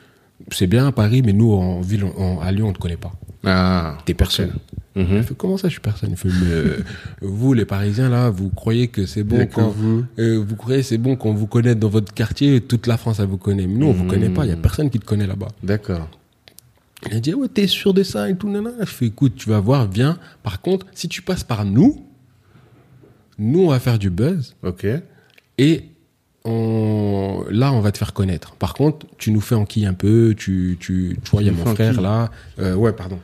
c'est 0.51 0.67
bien 0.67 0.87
à 0.87 0.93
Paris, 0.93 1.23
mais 1.25 1.33
nous, 1.33 1.53
en 1.53 1.81
ville, 1.81 2.05
en- 2.05 2.41
à 2.41 2.51
Lyon, 2.53 2.69
on 2.69 2.73
te 2.73 2.79
connaît 2.79 2.97
pas. 2.97 3.13
Ah. 3.45 3.99
T'es 4.05 4.15
personne. 4.15 4.53
Fait, 4.97 5.35
comment 5.37 5.57
ça, 5.57 5.69
je 5.69 5.73
suis 5.73 5.81
personne? 5.81 6.11
Il 6.11 6.17
fait, 6.17 6.29
mais, 6.29 6.51
euh, 6.51 6.77
vous, 7.23 7.55
les 7.55 7.65
Parisiens, 7.65 8.11
là, 8.11 8.29
vous 8.29 8.51
croyez 8.51 8.89
que 8.89 9.07
c'est 9.07 9.23
bon 9.23 9.47
quand 9.47 9.69
vous. 9.69 10.05
euh, 10.19 10.45
vous 10.47 10.57
croyez 10.57 10.83
c'est 10.83 10.99
bon 10.99 11.17
qu'on 11.17 11.33
vous 11.33 11.47
connaît 11.47 11.75
dans 11.75 11.89
votre 11.89 12.13
quartier, 12.13 12.61
toute 12.61 12.87
la 12.87 12.99
France, 12.99 13.19
elle 13.19 13.27
vous 13.29 13.39
connaît. 13.39 13.67
Mais 13.67 13.79
nous, 13.79 13.87
on 13.87 13.93
vous 13.93 14.05
Mhm. 14.05 14.11
connaît 14.11 14.29
pas. 14.29 14.45
Il 14.45 14.51
y 14.51 14.53
a 14.53 14.57
personne 14.57 14.91
qui 14.91 14.99
te 14.99 15.07
connaît 15.07 15.27
là-bas. 15.27 15.49
D'accord. 15.63 16.07
Il 17.09 17.17
a 17.17 17.21
dit, 17.21 17.33
ouais, 17.35 17.49
t'es 17.49 17.67
sûr 17.67 17.95
de 17.95 18.03
ça 18.03 18.29
et 18.29 18.37
tout, 18.37 18.49
nanana. 18.51 18.77
Je 18.81 18.85
fais, 18.91 19.07
écoute, 19.07 19.35
tu 19.37 19.49
vas 19.49 19.61
voir, 19.61 19.89
viens. 19.91 20.19
Par 20.43 20.61
contre, 20.61 20.87
si 20.93 21.09
tu 21.09 21.23
passes 21.23 21.45
par 21.45 21.65
nous, 21.65 22.05
nous, 23.39 23.61
on 23.61 23.69
va 23.71 23.81
faire 23.81 23.99
du 23.99 24.11
buzz 24.11 24.55
Ok. 24.63 24.87
et 25.59 25.85
on, 26.45 27.45
là, 27.51 27.71
on 27.73 27.81
va 27.81 27.93
te 27.93 27.99
faire 27.99 28.13
connaître. 28.15 28.55
Par 28.57 28.73
contre, 28.75 29.07
tu 29.19 29.31
nous 29.31 29.43
fais 29.43 29.55
enquille 29.55 29.85
un 29.87 29.93
peu, 29.93 30.35
tu, 30.37 30.79
tu, 30.81 31.19
tu 31.23 31.31
vois, 31.31 31.43
il 31.43 31.47
y 31.47 31.51
a 31.51 31.53
mon 31.53 31.67
frère 31.75 32.01
là. 32.01 32.31
Euh, 32.59 32.75
ouais, 32.75 32.93
pardon. 32.95 33.19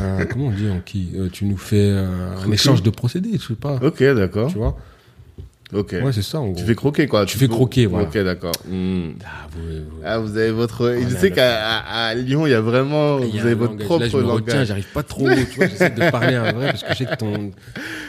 Euh, 0.00 0.24
comment 0.28 0.46
on 0.46 0.50
dit 0.50 0.68
enquille 0.68 1.12
Euh, 1.16 1.28
Tu 1.32 1.44
nous 1.44 1.56
fais 1.56 1.76
euh, 1.90 2.36
un 2.44 2.50
échange 2.50 2.82
de 2.82 2.90
procédés, 2.90 3.30
je 3.34 3.46
sais 3.48 3.54
pas. 3.54 3.76
Ok, 3.82 4.02
d'accord. 4.02 4.50
Tu 4.50 4.58
vois? 4.58 4.76
Ok. 5.72 5.94
Ouais, 6.02 6.12
c'est 6.12 6.22
ça, 6.22 6.40
en 6.40 6.46
gros. 6.48 6.54
Tu 6.56 6.64
fais 6.64 6.74
croquer, 6.74 7.06
quoi. 7.06 7.24
Tu 7.26 7.38
fais 7.38 7.46
croquer, 7.48 7.86
voilà. 7.86 8.06
Ok, 8.08 8.18
d'accord. 8.18 8.52
Hmm. 8.68 9.10
Ah, 9.24 9.46
vous- 9.52 9.60
vous- 9.62 10.02
Ah, 10.04 10.18
vous 10.18 10.36
avez 10.36 10.50
votre. 10.50 10.90
je 10.94 11.00
Voilà, 11.04 11.18
sais 11.20 11.30
qu'à 11.30 12.14
Lyon, 12.14 12.46
il 12.46 12.50
y 12.50 12.54
a 12.54 12.60
vraiment. 12.60 13.18
Vous 13.18 13.38
avez 13.38 13.54
votre 13.54 13.72
langage. 13.74 13.86
propre 13.86 14.02
Là, 14.04 14.08
je 14.10 14.16
me 14.16 14.24
retiens, 14.32 14.64
j'arrive 14.64 14.88
pas 14.92 15.02
trop. 15.04 15.28
Tu 15.28 15.44
vois, 15.56 15.66
j'essaie 15.68 15.90
de 15.90 16.10
parler 16.10 16.34
un 16.34 16.52
vrai 16.52 16.66
parce 16.70 16.82
que 16.82 16.92
je 16.92 16.96
sais 16.98 17.06
que 17.06 17.16
ton, 17.16 17.50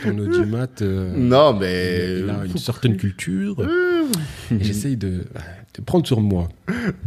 ton 0.03 0.17
audimat, 0.17 0.67
euh, 0.81 1.13
Non, 1.15 1.53
mais. 1.53 2.19
il 2.21 2.29
a 2.29 2.45
une 2.45 2.57
certaine 2.57 2.97
culture. 2.97 3.55
et 4.51 4.63
j'essaye 4.63 4.97
de, 4.97 5.09
de 5.75 5.81
prendre 5.85 6.05
sur 6.07 6.19
moi. 6.19 6.49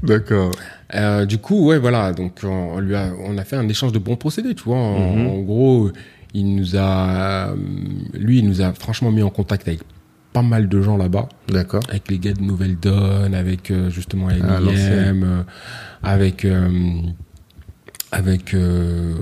D'accord. 0.02 0.52
Euh, 0.94 1.26
du 1.26 1.38
coup, 1.38 1.66
ouais, 1.66 1.78
voilà. 1.78 2.12
Donc, 2.12 2.38
on, 2.44 2.48
on 2.76 2.78
lui 2.80 2.94
a, 2.94 3.12
on 3.26 3.36
a 3.38 3.44
fait 3.44 3.56
un 3.56 3.68
échange 3.68 3.92
de 3.92 3.98
bons 3.98 4.16
procédés, 4.16 4.54
tu 4.54 4.64
vois. 4.64 4.76
En, 4.76 5.16
Mhm. 5.16 5.26
en 5.26 5.38
gros, 5.40 5.90
il 6.32 6.54
nous 6.54 6.76
a, 6.76 7.50
euh, 7.50 7.54
lui, 8.14 8.38
il 8.38 8.48
nous 8.48 8.62
a 8.62 8.72
franchement 8.72 9.10
mis 9.10 9.22
en 9.22 9.30
contact 9.30 9.66
avec 9.68 9.80
pas 10.34 10.42
mal 10.42 10.68
de 10.68 10.82
gens 10.82 10.98
là-bas, 10.98 11.28
D'accord. 11.48 11.82
avec 11.88 12.10
les 12.10 12.18
gars 12.18 12.32
de 12.34 12.42
Nouvelle 12.42 12.76
Donne, 12.76 13.34
avec 13.34 13.70
euh, 13.70 13.88
justement 13.88 14.26
Ah, 14.30 14.34
Eminem, 14.34 14.64
l'ancienne. 14.64 15.24
euh, 15.24 15.42
avec 16.02 16.44
euh, 16.44 16.68
avec 18.12 18.52
euh, 18.54 19.14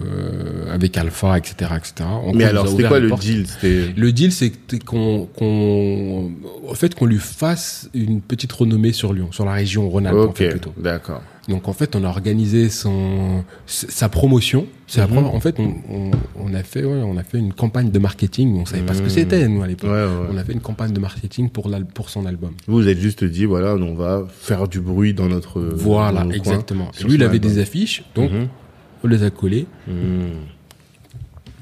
avec 0.73 0.97
Alpha, 0.99 1.39
etc., 1.39 1.71
etc. 1.77 2.09
En 2.09 2.33
Mais 2.35 2.45
alors, 2.45 2.67
c'était 2.69 2.89
quoi 2.89 2.99
le 2.99 3.11
deal? 3.13 3.47
C'était. 3.47 3.93
Le 3.97 4.13
deal, 4.13 4.33
c'est 4.33 4.53
qu'on, 4.85 5.27
qu'on, 5.37 6.31
en 6.69 6.75
fait, 6.75 6.95
qu'on 6.95 7.07
lui 7.07 7.19
fasse 7.19 7.89
une 7.95 8.21
petite 8.21 8.53
renommée 8.53 8.93
sur 8.93 9.13
Lyon, 9.13 9.29
sur 9.33 9.45
la 9.45 9.53
région 9.53 9.89
Rhône-Alpes, 9.89 10.17
en 10.19 10.23
Ok, 10.25 10.37
fait, 10.39 10.49
plutôt. 10.51 10.75
d'accord. 10.79 11.23
Donc, 11.49 11.67
en 11.69 11.73
fait, 11.73 11.97
on 11.97 12.05
a 12.05 12.09
organisé 12.09 12.69
son, 12.69 13.43
sa 13.67 14.09
promotion. 14.09 14.67
C'est 14.87 15.01
la 15.01 15.07
Mhm. 15.09 15.15
première- 15.15 15.35
en 15.35 15.41
fait, 15.41 15.59
on, 15.59 15.75
on, 15.91 16.11
on 16.39 16.55
a 16.55 16.63
fait, 16.63 16.85
ouais, 16.85 17.03
on 17.05 17.17
a 17.17 17.25
fait 17.25 17.39
une 17.39 17.53
campagne 17.53 17.91
de 17.91 17.99
marketing. 17.99 18.57
On 18.61 18.65
savait 18.65 18.83
pas 18.85 18.95
ce 18.95 19.01
que 19.01 19.05
Mhm. 19.07 19.11
c'était, 19.11 19.49
nous, 19.49 19.61
à 19.63 19.67
l'époque. 19.67 19.91
Ouais, 19.91 20.05
ouais. 20.05 20.29
On 20.33 20.37
a 20.37 20.45
fait 20.45 20.53
une 20.53 20.61
campagne 20.61 20.93
de 20.93 21.01
marketing 21.01 21.49
pour, 21.51 21.69
l'al- 21.69 21.87
pour 21.87 22.11
son 22.11 22.27
album. 22.27 22.53
Vous, 22.69 22.77
vous 22.77 22.89
êtes 22.89 22.99
juste 22.99 23.25
dit, 23.25 23.45
voilà, 23.45 23.75
on 23.75 23.95
va 23.95 24.25
faire 24.31 24.69
du 24.69 24.81
bruit 24.81 25.15
dans 25.15 25.27
notre. 25.29 25.61
voilà, 25.61 26.23
dans 26.23 26.31
exactement. 26.31 26.91
Lui, 27.05 27.15
il 27.15 27.23
avait 27.25 27.35
album. 27.37 27.51
des 27.51 27.59
affiches, 27.59 28.05
donc 28.15 28.31
Mhm. 28.31 28.49
on 29.03 29.09
les 29.09 29.23
a 29.25 29.31
collées. 29.31 29.67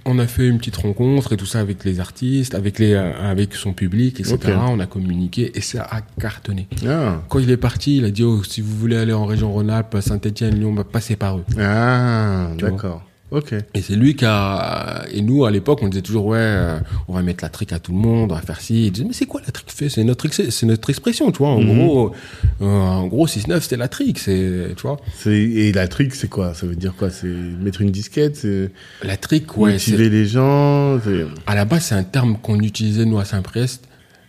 On 0.05 0.19
a 0.19 0.27
fait 0.27 0.49
une 0.49 0.59
petite 0.59 0.77
rencontre 0.77 1.33
et 1.33 1.37
tout 1.37 1.47
ça 1.47 1.61
avec 1.61 1.85
les 1.85 2.01
artistes, 2.01 2.55
avec 2.55 2.79
les, 2.79 2.95
euh, 2.95 3.13
avec 3.21 3.55
son 3.55 3.73
public, 3.73 4.21
etc. 4.21 4.39
On 4.69 4.81
a 4.81 4.87
communiqué 4.87 5.53
et 5.55 5.61
ça 5.61 5.87
a 5.91 6.01
cartonné. 6.21 6.69
Ah. 6.87 7.23
Quand 7.29 7.39
il 7.39 7.51
est 7.51 7.57
parti, 7.57 7.99
il 7.99 8.05
a 8.05 8.11
dit 8.11 8.25
oh, 8.25 8.43
si 8.43 8.61
vous 8.61 8.77
voulez 8.77 8.97
aller 8.97 9.13
en 9.13 9.27
région 9.27 9.53
Rhône-Alpes, 9.53 9.99
Saint-Etienne, 10.01 10.59
Lyon, 10.59 10.73
bah, 10.73 10.85
passez 10.91 11.17
par 11.17 11.39
eux. 11.39 11.45
Ah, 11.59 12.49
d'accord. 12.59 13.03
Ok. 13.31 13.55
Et 13.75 13.81
c'est 13.83 13.95
lui 13.95 14.17
qui 14.17 14.25
a. 14.27 15.05
Et 15.13 15.23
nous, 15.23 15.45
à 15.45 15.51
l'époque, 15.53 15.79
on 15.83 15.89
disait 15.89 16.03
toujours 16.03 16.27
ouais, 16.27 16.39
euh, 16.41 16.79
on 17.07 17.15
va 17.15 17.23
mettre 17.23 17.45
la 17.45 17.49
trique 17.49 17.73
à 17.73 17.79
tout 17.79 17.93
le 17.93 17.99
monde, 17.99 18.33
on 18.33 18.35
va 18.35 18.41
faire 18.41 18.61
ci. 18.61 18.87
Il 18.87 18.91
disait 18.91 19.07
mais 19.07 19.13
c'est 19.13 19.27
quoi 19.27 19.41
la 19.47 19.53
trique? 19.53 19.71
Fait 19.71 19.89
C'est 19.89 20.03
notre 20.03 20.27
ex- 20.27 20.63
notre 20.65 20.91
expression, 20.91 21.31
tu 21.31 21.39
vois. 21.39 21.51
En 21.51 21.61
Mhm. 21.61 21.75
gros, 21.87 22.13
euh, 22.61 22.65
en 22.67 23.07
gros 23.07 23.27
6-9 23.29 23.63
c'était 23.63 23.77
la 23.77 23.87
trique, 23.89 24.19
c'est 24.19 24.75
tu 24.77 24.83
vois. 24.83 24.99
Et 25.27 25.73
la 25.73 25.87
trick, 25.87 26.15
c'est 26.15 26.29
quoi? 26.29 26.55
Ça 26.55 26.67
veut 26.67 26.75
dire 26.75 26.95
quoi? 26.97 27.11
C'est 27.11 27.29
mettre 27.29 27.83
une 27.83 27.91
disquette 27.93 28.37
C'est 28.37 28.73
La 29.05 29.17
trique, 29.17 29.57
ouais. 29.57 29.79
c'est- 29.79 29.93
motiver 29.93 30.11
les 30.11 30.27
gens 30.27 30.99
À 31.47 31.55
la 31.55 31.65
base, 31.65 31.85
c'est 31.85 31.95
un 31.95 32.03
terme 32.03 32.37
qu'on 32.37 32.59
utilisait 32.61 33.05
nous 33.05 33.19
à 33.21 33.25
Saint-Priest. 33.25 33.85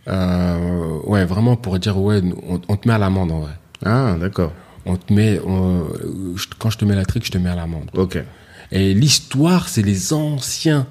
Euh, 0.08 1.00
ouais, 1.06 1.26
vraiment 1.26 1.56
pour 1.56 1.78
dire 1.80 1.98
ouais, 2.00 2.22
on, 2.48 2.60
on 2.68 2.76
te 2.76 2.88
met 2.88 2.94
à 2.94 2.98
l'amende 2.98 3.32
en 3.32 3.40
vrai. 3.42 3.54
Ah, 3.86 4.16
d'accord. 4.20 4.52
On 4.86 4.96
te 4.96 5.14
met, 5.14 5.40
on- 5.46 5.86
quand 6.58 6.70
je 6.72 6.78
te 6.78 6.86
mets 6.86 6.96
la 6.96 7.06
trique, 7.06 7.26
je 7.26 7.32
te 7.32 7.38
mets 7.38 7.50
à 7.50 7.56
l'amende. 7.56 7.90
Ok. 7.96 8.18
Et 8.72 8.94
l'histoire, 8.94 9.68
c'est 9.70 9.82
les 9.82 10.14
anciens, 10.14 10.88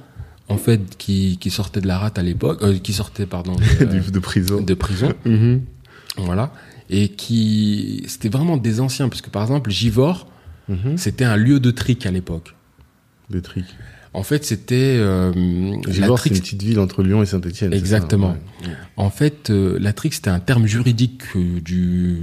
en 0.48 0.58
fait, 0.58 0.96
qui, 0.98 1.38
qui 1.40 1.50
sortaient 1.50 1.80
de 1.80 1.86
la 1.86 1.98
rate 1.98 2.18
à 2.18 2.22
l'époque, 2.22 2.62
euh, 2.62 2.78
qui 2.78 2.92
sortaient, 2.92 3.26
pardon, 3.26 3.54
de, 3.56 3.84
Du- 4.00 4.10
de 4.10 4.18
prison. 4.18 4.60
de 4.60 4.74
prison, 4.74 5.12
Mhm. 5.24 5.62
voilà, 6.18 6.52
et 6.90 7.08
qui, 7.08 8.04
c'était 8.08 8.28
vraiment 8.28 8.56
des 8.56 8.80
anciens, 8.80 9.08
parce 9.08 9.22
que 9.22 9.30
par 9.30 9.42
exemple, 9.42 9.70
Givor, 9.70 10.26
Mhm. 10.68 10.96
c'était 10.98 11.24
un 11.24 11.36
lieu 11.36 11.58
de 11.60 11.70
trick 11.70 12.04
à 12.06 12.10
l'époque. 12.10 12.54
De 13.30 13.40
trick. 13.40 13.64
En 14.12 14.24
fait, 14.24 14.44
c'était 14.44 14.96
euh, 14.98 15.32
la 15.86 16.08
Trix- 16.08 16.30
une 16.30 16.40
petite 16.40 16.62
ville 16.62 16.80
entre 16.80 17.02
Lyon 17.04 17.22
et 17.22 17.26
Saint-Etienne. 17.26 17.72
Exactement. 17.72 18.36
En 18.96 19.08
fait, 19.08 19.50
euh, 19.50 19.78
la 19.80 19.92
trick, 19.92 20.14
c'était 20.14 20.30
un 20.30 20.40
terme 20.40 20.66
juridique 20.66 21.22
euh, 21.36 21.60
du, 21.60 22.18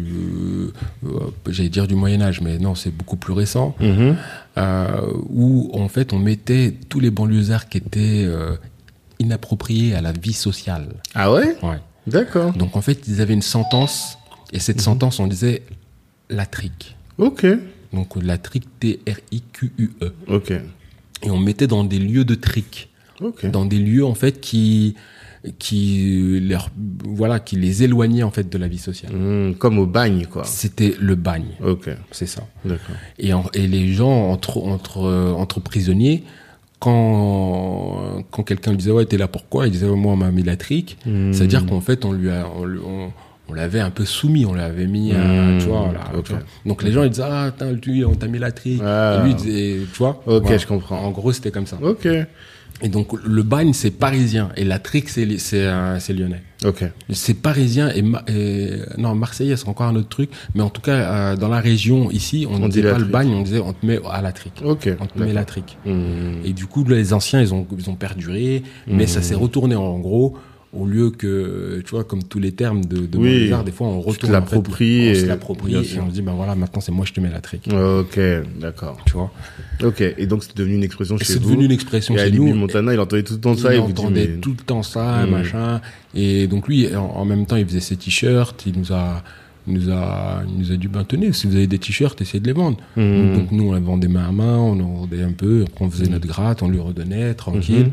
euh, 1.05 1.09
j'allais 1.49 1.69
dire 1.69 1.87
du 1.87 1.95
Moyen 1.95 2.21
Âge, 2.21 2.41
mais 2.41 2.57
non, 2.59 2.75
c'est 2.75 2.91
beaucoup 2.91 3.15
plus 3.15 3.31
récent, 3.33 3.73
euh, 3.81 5.01
où 5.29 5.69
en 5.73 5.87
fait 5.87 6.11
on 6.11 6.19
mettait 6.19 6.73
tous 6.89 6.99
les 6.99 7.09
banlieusards 7.09 7.69
qui 7.69 7.77
étaient 7.77 8.27
inappropriés 9.19 9.95
à 9.95 10.01
la 10.01 10.11
vie 10.11 10.33
sociale. 10.33 10.89
Ah 11.15 11.31
ouais? 11.31 11.55
Ouais. 11.63 11.77
D'accord. 12.05 12.51
Donc 12.53 12.75
en 12.75 12.81
fait, 12.81 13.07
ils 13.07 13.21
avaient 13.21 13.33
une 13.33 13.41
sentence, 13.41 14.17
et 14.51 14.59
cette 14.59 14.81
sentence, 14.81 15.19
on 15.19 15.27
disait 15.27 15.63
la 16.29 16.45
trick. 16.45 16.97
Ok. 17.17 17.45
Donc 17.93 18.21
la 18.21 18.37
T-R-I-Q-U-E. 18.37 20.13
Ok. 20.27 20.51
E. 20.51 20.61
Et 21.23 21.29
on 21.31 21.39
mettait 21.39 21.67
dans 21.67 21.83
des 21.83 21.99
lieux 21.99 22.25
de 22.25 22.35
trick. 22.35 22.89
Ok. 23.19 23.49
dans 23.49 23.65
des 23.65 23.79
lieux 23.79 24.05
en 24.05 24.13
fait 24.13 24.39
qui 24.39 24.93
qui 25.57 26.39
leur 26.47 26.69
voilà 27.03 27.39
qui 27.39 27.55
les 27.55 27.81
éloignaient 27.83 28.21
en 28.23 28.29
fait 28.31 28.47
de 28.47 28.57
la 28.59 28.67
vie 28.67 28.77
sociale. 28.77 29.11
Hmm, 29.13 29.53
comme 29.55 29.79
au 29.79 29.85
bagne, 29.87 30.27
quoi. 30.29 30.43
C'était 30.43 30.93
le 30.99 31.15
bagne, 31.15 31.55
Ok. 31.65 31.89
c'est 32.11 32.27
ça. 32.27 32.43
Et, 33.17 33.33
en- 33.33 33.45
et 33.55 33.65
les 33.67 33.91
gens 33.93 34.29
entre 34.29 34.57
entre 34.57 35.05
euh, 35.05 35.31
entre 35.33 35.59
prisonniers 35.59 36.23
quand 36.79 38.23
quand 38.31 38.43
quelqu'un 38.43 38.73
disait 38.73 38.91
ouais 38.91 39.05
t'es 39.05 39.17
là 39.17 39.27
pourquoi? 39.27 39.67
Il 39.67 39.71
disait 39.71 39.87
Ouais, 39.87 39.95
moi 39.97 40.13
on 40.13 40.17
m'a 40.17 40.31
mis 40.31 40.43
la 40.43 40.57
trique 40.57 40.97
Hmm. 41.05 41.33
c'est 41.33 41.43
à 41.43 41.47
dire 41.47 41.65
qu'en 41.65 41.81
fait 41.81 42.05
on 42.05 42.11
lui 42.11 42.29
a 42.29 42.47
on, 42.55 42.65
on- 42.67 43.11
on 43.49 43.53
l'avait 43.53 43.79
un 43.79 43.89
peu 43.89 44.05
soumis 44.05 44.45
on 44.45 44.53
l'avait 44.53 44.87
mis 44.87 45.13
Hmm, 45.13 45.57
tu 45.59 45.65
vois, 45.67 45.91
là, 45.93 46.11
ok. 46.17 46.23
tu 46.25 46.31
vois. 46.33 46.41
donc 46.65 46.83
les 46.83 46.91
gens 46.91 47.03
ils 47.03 47.09
disaient 47.09 47.23
ah 47.29 47.51
lui 47.85 48.03
on 48.05 48.15
t'a 48.15 48.27
mis 48.27 48.39
la 48.39 48.51
trique 48.51 48.81
Ah. 48.83 49.19
et 49.21 49.25
lui 49.27 49.35
disait 49.35 49.77
tu 49.93 49.97
vois 49.99 50.21
Ok, 50.25 50.43
Voilà. 50.43 50.57
je 50.57 50.67
comprends. 50.67 50.99
en 50.99 51.11
gros 51.11 51.31
c'était 51.31 51.51
comme 51.51 51.65
ça 51.67 51.77
Ok. 51.81 52.05
et 52.05 52.89
donc 52.89 53.13
le 53.23 53.43
bagne 53.43 53.73
c'est 53.73 53.91
parisien 53.91 54.49
et 54.57 54.63
la 54.63 54.79
trique 54.79 55.09
c'est 55.09 55.37
c'est 55.39 55.65
euh, 55.65 55.97
c'est 55.99 56.13
lyonnais 56.13 56.41
Ok. 56.65 56.83
c'est 57.11 57.35
parisien 57.35 57.89
et, 57.95 58.01
non 58.97 59.15
marseillais 59.15 59.55
c'est 59.55 59.67
encore 59.69 59.87
un 59.87 59.95
autre 59.95 60.09
truc 60.09 60.29
mais 60.55 60.61
en 60.61 60.69
tout 60.69 60.81
cas 60.81 60.91
euh, 60.95 61.35
dans 61.35 61.47
la 61.49 61.59
région 61.59 62.11
ici 62.11 62.45
on 62.49 62.59
ne 62.59 62.67
dit 62.67 62.81
disait 62.81 62.91
pas 62.91 62.99
le 62.99 63.05
bagne 63.05 63.29
on 63.33 63.41
disait 63.43 63.59
on 63.59 63.73
te 63.73 63.85
met 63.85 63.99
à 64.11 64.21
la 64.21 64.31
trique 64.31 64.61
Ok. 64.65 64.89
on 64.99 65.05
te 65.05 65.17
met 65.19 65.33
la 65.33 65.45
trique 65.45 65.77
Hmm. 65.85 66.41
et 66.43 66.53
du 66.53 66.65
coup 66.65 66.83
les 66.83 67.13
anciens 67.13 67.39
ils 67.41 67.53
ont 67.53 67.65
ils 67.77 67.89
ont 67.89 67.95
perduré 67.95 68.63
mais 68.87 69.07
ça 69.07 69.21
s'est 69.21 69.35
retourné 69.35 69.75
en 69.75 69.97
gros 69.99 70.35
au 70.73 70.85
lieu 70.85 71.09
que 71.11 71.81
tu 71.85 71.91
vois 71.91 72.03
comme 72.03 72.23
tous 72.23 72.39
les 72.39 72.51
termes 72.51 72.83
de, 72.83 73.05
de 73.05 73.17
Oui. 73.17 73.39
Baudelaire, 73.39 73.63
des 73.63 73.71
fois 73.71 73.87
on 73.87 74.01
retourne 74.01 74.35
en 74.35 74.41
fait, 74.45 74.55
on 74.57 74.63
se 75.15 75.25
l'approprie 75.25 75.73
et 75.75 75.99
on 75.99 76.07
se 76.09 76.13
dit 76.13 76.21
ben 76.21 76.33
voilà 76.33 76.55
maintenant 76.55 76.81
c'est 76.81 76.91
moi 76.91 77.05
je 77.07 77.13
te 77.13 77.21
mets 77.21 77.29
la 77.29 77.39
trique 77.41 77.69
Ok, 77.71 78.19
d'accord. 78.59 78.97
tu 79.05 79.13
vois 79.13 79.31
Ok, 79.83 80.01
et 80.01 80.25
donc 80.27 80.43
c'est 80.43 80.55
devenu 80.57 80.75
une 80.75 80.83
expression 80.83 81.15
Et 81.15 81.19
chez 81.19 81.33
c'est 81.33 81.39
vous. 81.39 81.49
devenu 81.51 81.65
une 81.65 81.71
expression 81.71 82.15
Et 82.15 82.19
chez 82.19 82.31
nous 82.31 82.53
Montana, 82.53 82.93
il 82.93 82.99
entendait 82.99 83.23
tout 83.23 83.33
le 83.35 83.39
temps 83.39 83.55
ça 83.55 83.73
il 83.73 83.81
dit, 83.81 83.91
entendait 83.91 84.27
mais- 84.27 84.41
tout 84.41 84.51
le 84.51 84.63
temps 84.63 84.83
ça, 84.83 85.25
Mm. 85.25 85.29
machin. 85.31 85.81
Et 86.15 86.47
donc 86.47 86.67
lui, 86.67 86.93
en, 86.95 87.01
en 87.05 87.25
même 87.25 87.45
temps, 87.45 87.55
il 87.55 87.65
faisait 87.65 87.79
ses 87.79 87.95
t-shirts. 87.95 88.63
Il 88.65 88.77
nous 88.79 88.91
a, 88.91 89.23
il 89.67 89.73
nous 89.73 89.89
a, 89.91 90.41
il 90.47 90.59
nous 90.59 90.71
a 90.71 90.75
dit, 90.75 90.87
ben 90.87 91.03
tenez, 91.03 91.31
si 91.33 91.45
vous 91.47 91.55
avez 91.55 91.67
des 91.67 91.77
t-shirts, 91.79 92.19
essayez 92.21 92.39
de 92.39 92.47
les 92.47 92.53
vendre. 92.53 92.77
Mm. 92.95 93.33
Donc 93.35 93.51
nous, 93.51 93.69
on 93.69 93.73
les 93.73 93.79
vendait 93.81 94.07
main 94.07 94.27
à 94.29 94.31
main, 94.31 94.57
on 94.57 94.79
en 94.79 94.93
vendait 95.01 95.21
un 95.23 95.31
peu, 95.33 95.65
on 95.79 95.89
faisait 95.89 96.07
notre 96.09 96.27
gratte, 96.27 96.61
on 96.63 96.69
lui 96.69 96.79
redonnait, 96.79 97.33
tranquille. 97.35 97.91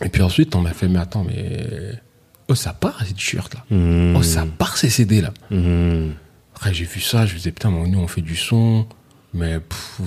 Mm-hmm. 0.00 0.06
Et 0.06 0.08
puis 0.08 0.22
ensuite, 0.22 0.54
on 0.56 0.64
a 0.66 0.72
fait, 0.72 0.88
mais 0.88 0.98
attends, 0.98 1.24
mais 1.24 1.66
oh 2.48 2.54
ça 2.54 2.72
part 2.72 3.04
ces 3.06 3.14
t-shirts 3.14 3.54
là. 3.54 3.64
Hmm. 3.76 4.16
Oh 4.16 4.22
ça 4.22 4.44
part 4.58 4.76
ces 4.76 4.90
CD 4.90 5.20
là. 5.20 5.32
Hmm. 5.50 6.10
Après, 6.54 6.72
j'ai 6.74 6.84
vu 6.84 7.00
ça, 7.00 7.26
je 7.26 7.32
me 7.32 7.38
disais, 7.38 7.50
putain, 7.52 7.70
mais 7.70 7.88
nous, 7.88 7.98
on 7.98 8.06
fait 8.08 8.20
du 8.20 8.36
son. 8.36 8.86
Mais 9.34 9.58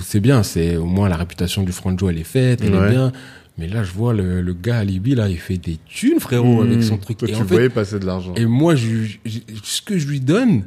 c'est 0.02 0.20
bien, 0.20 0.42
c'est 0.44 0.76
au 0.76 0.86
moins 0.86 1.08
la 1.08 1.16
réputation 1.16 1.62
du 1.64 1.72
Franjo, 1.72 2.08
elle 2.08 2.18
est 2.18 2.24
faite, 2.24 2.60
elle 2.62 2.74
Ouais. 2.74 2.86
est 2.86 2.90
bien. 2.90 3.12
Mais 3.58 3.66
là, 3.68 3.82
je 3.82 3.90
vois 3.90 4.12
le, 4.14 4.40
le 4.42 4.54
gars 4.54 4.78
à 4.78 4.84
Libye, 4.84 5.14
là, 5.14 5.28
il 5.28 5.38
fait 5.38 5.56
des 5.58 5.78
thunes, 5.86 6.20
frérot, 6.20 6.62
avec 6.62 6.82
son 6.82 6.98
truc. 6.98 7.16
Toi, 7.18 7.28
Et 7.28 7.32
tu 7.32 7.40
en 7.40 7.44
fait, 7.46 7.68
passer 7.70 7.98
de 7.98 8.04
l'argent. 8.06 8.34
et 8.36 8.44
moi, 8.46 8.74
je, 8.76 9.04
je- 9.24 9.38
ce 9.64 9.80
que 9.82 9.98
je 9.98 10.06
lui 10.06 10.20
donne, 10.20 10.64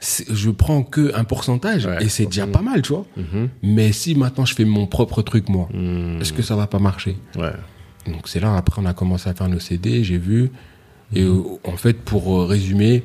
je 0.00 0.50
prends 0.50 0.82
que 0.82 1.14
un 1.14 1.24
pourcentage, 1.24 1.84
Ouais, 1.86 2.02
et 2.04 2.08
c'est 2.08 2.24
déjà 2.26 2.46
pas 2.46 2.62
mal, 2.62 2.80
tu 2.82 2.92
vois. 2.94 3.06
Mhm. 3.16 3.48
Mais 3.62 3.92
si 3.92 4.14
maintenant 4.14 4.46
je 4.46 4.54
fais 4.54 4.64
mon 4.64 4.86
propre 4.86 5.20
truc, 5.22 5.48
moi, 5.50 5.68
Hmm. 5.72 6.20
est-ce 6.20 6.32
que 6.32 6.42
ça 6.42 6.56
va 6.56 6.66
pas 6.66 6.78
marcher? 6.78 7.16
Ouais. 7.36 7.52
Donc 8.06 8.28
c'est 8.28 8.40
là, 8.40 8.56
après, 8.56 8.80
on 8.82 8.86
a 8.86 8.94
commencé 8.94 9.28
à 9.28 9.34
faire 9.34 9.48
nos 9.48 9.58
CD, 9.60 10.02
j'ai 10.04 10.18
vu. 10.18 10.50
Et 11.14 11.22
Mhm. 11.24 11.42
en 11.64 11.76
fait, 11.76 11.94
pour 12.00 12.34
euh, 12.40 12.46
résumer, 12.46 13.02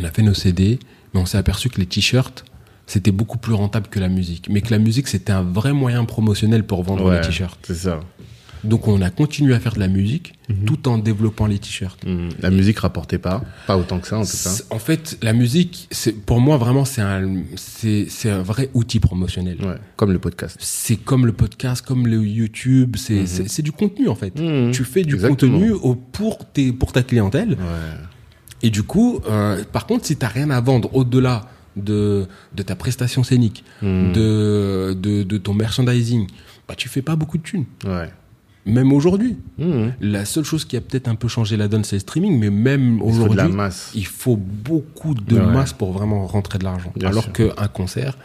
on 0.00 0.04
a 0.04 0.10
fait 0.10 0.22
nos 0.22 0.34
CD, 0.34 0.78
mais 1.12 1.20
on 1.20 1.26
s'est 1.26 1.38
aperçu 1.38 1.68
que 1.70 1.78
les 1.80 1.86
t-shirts, 1.86 2.44
c'était 2.86 3.12
beaucoup 3.12 3.38
plus 3.38 3.54
rentable 3.54 3.88
que 3.88 3.98
la 4.00 4.08
musique. 4.08 4.48
Mais 4.50 4.60
que 4.60 4.70
la 4.70 4.78
musique, 4.78 5.08
c'était 5.08 5.32
un 5.32 5.42
vrai 5.42 5.72
moyen 5.72 6.04
promotionnel 6.04 6.64
pour 6.64 6.82
vendre 6.82 7.04
Ouais, 7.08 7.20
les 7.20 7.26
t-shirts. 7.26 7.58
C'est 7.62 7.74
ça. 7.74 8.00
Donc 8.64 8.88
on 8.88 9.00
a 9.02 9.10
continué 9.10 9.54
à 9.54 9.60
faire 9.60 9.74
de 9.74 9.80
la 9.80 9.88
musique 9.88 10.32
Mhm. 10.48 10.64
tout 10.66 10.88
en 10.88 10.98
développant 10.98 11.46
les 11.46 11.58
t-shirts. 11.58 12.04
Hmm. 12.04 12.28
La 12.40 12.50
musique 12.50 12.78
rapportait 12.80 13.18
pas. 13.18 13.42
Pas 13.66 13.76
autant 13.78 13.98
que 13.98 14.06
ça, 14.08 14.18
en 14.18 14.24
tout 14.24 14.36
cas. 14.42 14.50
En 14.70 14.78
fait, 14.78 15.16
la 15.22 15.32
musique, 15.32 15.88
c'est 15.90 16.12
pour 16.12 16.40
moi 16.40 16.56
vraiment, 16.58 16.84
c'est 16.84 17.00
un, 17.00 17.42
c'est, 17.56 18.08
un 18.30 18.42
vrai 18.42 18.68
outil 18.74 19.00
promotionnel. 19.00 19.56
Ouais. 19.62 19.76
Comme 19.96 20.12
le 20.12 20.18
podcast. 20.18 20.56
C'est 20.60 20.96
comme 20.96 21.24
le 21.26 21.32
podcast, 21.32 21.84
comme 21.86 22.06
le 22.06 22.22
YouTube, 22.22 22.96
c'est, 22.98 23.20
Mhm. 23.20 23.26
c'est, 23.48 23.62
du 23.62 23.72
contenu 23.72 24.08
en 24.08 24.14
fait. 24.14 24.38
Mhm. 24.38 24.72
Tu 24.72 24.84
fais 24.84 25.02
du 25.02 25.14
Exactement. 25.14 25.52
contenu 25.58 25.70
au- 25.70 25.94
pour, 25.94 26.38
tes, 26.52 26.72
pour 26.72 26.92
ta 26.92 27.02
clientèle. 27.02 27.50
Ouais. 27.50 27.98
Et 28.62 28.70
du 28.70 28.82
coup, 28.82 29.20
euh, 29.28 29.62
par 29.72 29.86
contre, 29.86 30.06
si 30.06 30.16
tu 30.16 30.24
rien 30.26 30.50
à 30.50 30.60
vendre 30.60 30.94
au-delà 30.94 31.48
de, 31.76 32.26
de 32.54 32.62
ta 32.62 32.76
prestation 32.76 33.22
scénique, 33.24 33.64
de, 33.82 34.94
de, 34.98 35.22
de 35.22 35.38
ton 35.38 35.54
merchandising, 35.54 36.26
bah, 36.68 36.74
tu 36.76 36.88
fais 36.88 37.02
pas 37.02 37.16
beaucoup 37.16 37.38
de 37.38 37.42
thunes. 37.42 37.64
Ouais. 37.84 38.10
Même 38.66 38.92
aujourd'hui. 38.92 39.36
Hmm. 39.58 39.88
La 40.00 40.24
seule 40.24 40.44
chose 40.44 40.64
qui 40.64 40.76
a 40.76 40.80
peut-être 40.80 41.08
un 41.08 41.14
peu 41.16 41.28
changé 41.28 41.56
la 41.56 41.68
donne, 41.68 41.84
c'est 41.84 41.96
le 41.96 42.00
streaming, 42.00 42.38
mais 42.38 42.48
même 42.50 42.98
faut 42.98 43.06
aujourd'hui, 43.06 43.44
il 43.94 44.06
faut 44.06 44.36
beaucoup 44.36 45.14
de 45.14 45.36
Ouais. 45.38 45.46
masse 45.46 45.72
pour 45.74 45.92
vraiment 45.92 46.26
rentrer 46.26 46.58
de 46.58 46.64
l'argent. 46.64 46.92
Alors 47.04 47.30
qu'un 47.32 47.68
concert, 47.72 48.16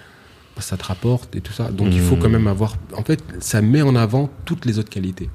bah, 0.55 0.61
ça 0.61 0.77
te 0.77 0.85
rapporte 0.85 1.35
et 1.35 1.41
tout 1.41 1.51
ça. 1.53 1.69
Donc 1.71 1.89
il 1.91 1.99
faut 1.99 2.15
Hmm. 2.15 2.19
quand 2.19 2.29
même 2.29 2.47
avoir. 2.47 2.75
En 2.95 3.03
fait, 3.03 3.21
ça 3.39 3.61
met 3.61 3.81
en 3.81 3.95
avant 3.95 4.29
toutes 4.45 4.65
les 4.65 4.79
autres 4.79 4.89
qualités. 4.89 5.29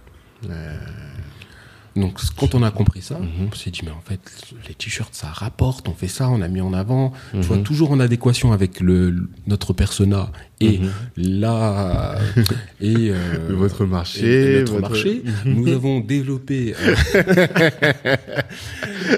Donc 1.97 2.19
quand 2.37 2.55
on 2.57 2.63
a 2.65 2.71
compris 2.73 3.03
ça, 3.03 3.19
Mhm. 3.21 3.49
on 3.53 3.55
s'est 3.55 3.71
dit 3.71 3.83
mais 3.85 3.93
en 3.93 4.01
fait 4.05 4.21
les 4.69 4.75
t-shirts 4.75 5.15
ça 5.15 5.29
rapporte, 5.29 5.89
on 5.89 5.93
fait 5.95 6.09
ça, 6.09 6.29
on 6.29 6.43
a 6.43 6.49
mis 6.49 6.61
en 6.61 6.73
avant, 6.73 7.13
tu 7.31 7.37
Mhm. 7.37 7.43
vois 7.45 7.59
toujours 7.59 7.93
en 7.93 8.01
adéquation 8.01 8.53
avec 8.53 8.81
le 8.81 9.29
notre 9.47 9.73
persona 9.73 10.31
et 10.61 10.79
Mhm. 10.79 10.91
la 11.17 12.19
et 12.81 13.11
euh, 13.11 13.15
Votre 13.51 13.85
et 13.85 13.87
marché. 13.87 14.59
notre 14.61 14.73
votre- 14.73 14.89
marché, 14.91 15.23
nous 15.45 15.69
avons 15.69 16.01
développé. 16.01 16.75
euh, 16.81 16.95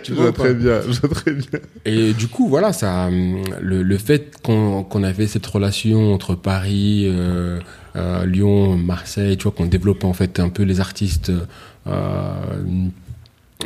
Je 0.05 0.15
vois 0.15 0.33
pas? 0.33 0.43
très 0.45 0.55
bien. 0.55 0.81
Je 0.83 1.01
vois 1.01 1.09
très 1.11 1.33
bien. 1.33 1.61
Et 1.85 2.13
du 2.13 2.29
coup, 2.29 2.49
voilà, 2.49 2.73
ça, 2.73 3.07
hum, 3.07 3.43
le, 3.61 3.83
le 3.83 3.99
fait 3.99 4.35
qu'on 4.43 4.83
qu'on 4.85 5.03
avait 5.03 5.27
cette 5.27 5.47
relation 5.47 6.13
entre 6.13 6.35
Paris, 6.35 7.05
euh, 7.07 7.61
euh, 7.97 8.27
Lyon, 8.27 8.77
Marseille, 8.77 9.37
tu 9.37 9.45
vois, 9.45 9.53
qu'on 9.53 9.67
développe 9.67 10.05
en 10.05 10.13
fait 10.13 10.41
un 10.41 10.49
peu 10.49 10.63
les 10.63 10.81
artistes 10.81 11.33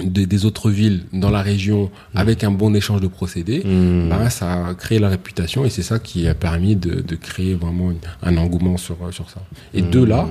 des, 0.02 0.26
des 0.26 0.44
autres 0.46 0.70
villes 0.70 1.04
dans 1.12 1.30
la 1.30 1.42
région 1.42 1.90
avec 2.14 2.44
un 2.44 2.50
bon 2.52 2.74
échange 2.74 3.00
de 3.00 3.08
procédés, 3.08 3.62
bah, 4.08 4.30
ça 4.30 4.66
a 4.68 4.74
créé 4.74 4.98
la 4.98 5.08
réputation 5.08 5.64
et 5.64 5.70
c'est 5.70 5.82
ça 5.82 5.98
qui 5.98 6.28
a 6.28 6.34
permis 6.34 6.76
de, 6.76 7.00
de 7.00 7.16
créer 7.16 7.54
vraiment 7.54 7.90
une- 7.90 7.98
un 8.22 8.36
engouement 8.36 8.76
sur, 8.76 8.96
sur 9.12 9.28
ça. 9.30 9.40
Et 9.74 9.82
de 9.82 10.02
là, 10.02 10.28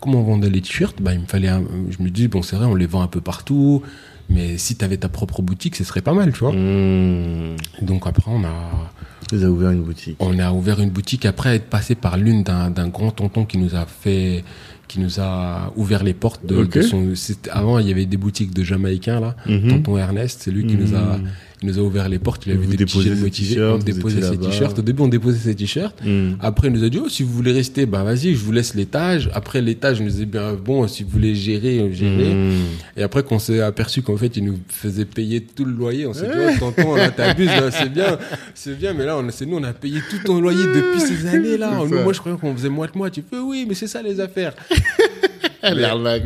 comment 0.00 0.20
on 0.20 0.24
vendait 0.24 0.50
les 0.50 0.60
t-shirts 0.60 1.00
bah, 1.00 1.14
il 1.14 1.20
me 1.20 1.26
fallait 1.26 1.48
un- 1.48 1.64
je 1.90 2.02
me 2.02 2.10
dis 2.10 2.28
bon 2.28 2.42
c'est 2.42 2.56
vrai 2.56 2.66
on 2.66 2.74
les 2.76 2.86
vend 2.86 3.02
un 3.02 3.08
peu 3.08 3.20
partout 3.20 3.82
mais 4.30 4.58
si 4.58 4.76
tu 4.76 4.84
avais 4.84 4.98
ta 4.98 5.08
propre 5.08 5.40
boutique 5.42 5.74
ce 5.74 5.82
serait 5.84 6.02
pas 6.02 6.12
mal 6.12 6.32
tu 6.32 6.38
vois 6.40 6.52
Hmm. 6.52 7.56
donc 7.82 8.06
après 8.06 8.30
on 8.30 8.44
a 8.44 8.92
Vous 9.32 9.42
avez 9.42 9.50
ouvert 9.52 9.70
une 9.70 9.82
boutique. 9.82 10.16
on 10.20 10.38
a 10.38 10.52
ouvert 10.52 10.78
une 10.80 10.90
boutique 10.90 11.24
après 11.26 11.56
être 11.56 11.68
passé 11.68 11.94
par 11.96 12.16
l'une 12.16 12.42
d'un 12.44 12.70
d'un 12.70 12.88
grand 12.88 13.10
tonton 13.10 13.44
qui 13.44 13.58
nous 13.58 13.74
a 13.74 13.86
fait 13.86 14.44
qui 14.88 14.98
nous 15.00 15.20
a 15.20 15.72
ouvert 15.76 16.02
les 16.02 16.14
portes 16.14 16.44
de, 16.46 16.82
son 16.82 17.12
avant 17.50 17.78
il 17.78 17.86
y 17.88 17.92
avait 17.92 18.06
des 18.06 18.16
boutiques 18.16 18.52
de 18.54 18.62
jamaïcains 18.64 19.20
là 19.20 19.36
Mhm. 19.46 19.68
tonton 19.68 19.98
Ernest 19.98 20.40
c'est 20.42 20.50
lui 20.50 20.66
qui 20.66 20.76
nous 20.76 20.94
a 20.96 21.18
Mhm. 21.18 21.28
Il 21.62 21.68
nous 21.68 21.78
a 21.78 21.82
ouvert 21.82 22.08
les 22.08 22.18
portes 22.18 22.46
il 22.46 22.52
a 22.52 22.54
Vous 22.56 22.62
vu 22.62 22.76
des 22.76 22.84
petits 22.84 23.02
jeunes 23.02 23.20
motivés 23.20 23.60
on 23.62 23.78
déposait 23.78 24.22
ses 24.22 24.36
t-shirts 24.38 24.78
au 24.78 24.82
début 24.82 25.02
on 25.02 25.08
déposait 25.08 25.38
ses 25.38 25.54
t-shirts 25.54 25.96
Hmm. 26.04 26.34
après, 26.40 26.68
il 26.68 26.74
nous 26.74 26.84
a 26.84 26.88
dit, 26.88 26.98
oh, 27.04 27.08
si 27.08 27.22
vous 27.22 27.32
voulez 27.32 27.52
rester, 27.52 27.84
bah 27.86 28.02
vas-y, 28.04 28.34
je 28.34 28.38
vous 28.44 28.52
laisse 28.52 28.74
l'étage. 28.74 29.28
Après 29.34 29.60
l'étage, 29.60 29.98
il 29.98 30.04
nous 30.04 30.10
disait, 30.10 30.24
bien, 30.26 30.54
bon, 30.54 30.86
si 30.86 31.02
vous 31.02 31.10
voulez 31.10 31.34
gérer, 31.34 31.80
euh, 31.80 31.92
gérez. 31.92 32.34
Hmm. 32.34 32.52
Et 32.96 33.02
après 33.02 33.22
qu'on 33.22 33.38
s'est 33.38 33.60
aperçu 33.60 34.02
qu'en 34.02 34.16
fait, 34.16 34.36
il 34.36 34.44
nous 34.44 34.58
faisait 34.68 35.04
payer 35.04 35.40
tout 35.42 35.64
le 35.64 35.72
loyer, 35.72 36.06
on 36.06 36.12
s'est 36.14 36.26
dit, 36.26 36.32
oh, 36.36 36.58
tonton, 36.58 36.94
là, 36.94 37.10
t'abuses, 37.10 37.50
c'est 37.72 37.92
bien, 37.92 38.18
c'est 38.54 38.78
bien, 38.78 38.94
mais 38.94 39.04
là, 39.06 39.18
on, 39.18 39.28
c'est 39.30 39.46
nous, 39.46 39.56
on 39.56 39.64
a 39.64 39.72
payé 39.72 40.00
tout 40.10 40.18
ton 40.24 40.40
loyer 40.40 40.64
depuis 40.74 41.00
ces 41.00 41.26
années-là. 41.26 41.78
Nous, 41.84 42.02
moi, 42.02 42.12
je 42.12 42.20
croyais 42.20 42.38
qu'on 42.38 42.54
faisait 42.54 42.68
moite-moite. 42.68 43.12
Tu 43.14 43.22
fais, 43.28 43.38
oui, 43.38 43.64
mais 43.68 43.74
c'est 43.74 43.88
ça, 43.88 44.00
les 44.02 44.20
affaires. 44.20 44.54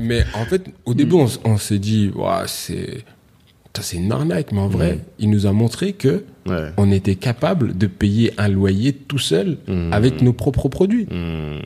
mais, 0.01 0.24
en 0.35 0.45
fait, 0.45 0.64
au 0.85 0.95
début, 0.95 1.14
on, 1.14 1.26
s- 1.26 1.41
on 1.45 1.57
s'est 1.59 1.78
dit, 1.78 2.11
Ouah, 2.14 2.45
c'est, 2.47 3.05
c'est 3.81 3.97
une 3.97 4.12
arnaque, 4.12 4.53
mais 4.53 4.59
en 4.61 4.68
vrai, 4.68 4.99
il 5.18 5.31
nous 5.31 5.47
a 5.47 5.53
montré 5.53 5.93
que 5.95 6.25
Ouais. 6.47 6.70
on 6.77 6.91
était 6.93 7.14
capable 7.14 7.77
de 7.79 7.87
payer 7.87 8.33
un 8.37 8.49
loyer 8.49 8.93
tout 8.93 9.18
seul 9.18 9.57
Hmm. 9.66 9.93
avec 9.93 10.20
nos 10.20 10.33
propres 10.33 10.68
produits. 10.68 11.07
Hmm. 11.11 11.61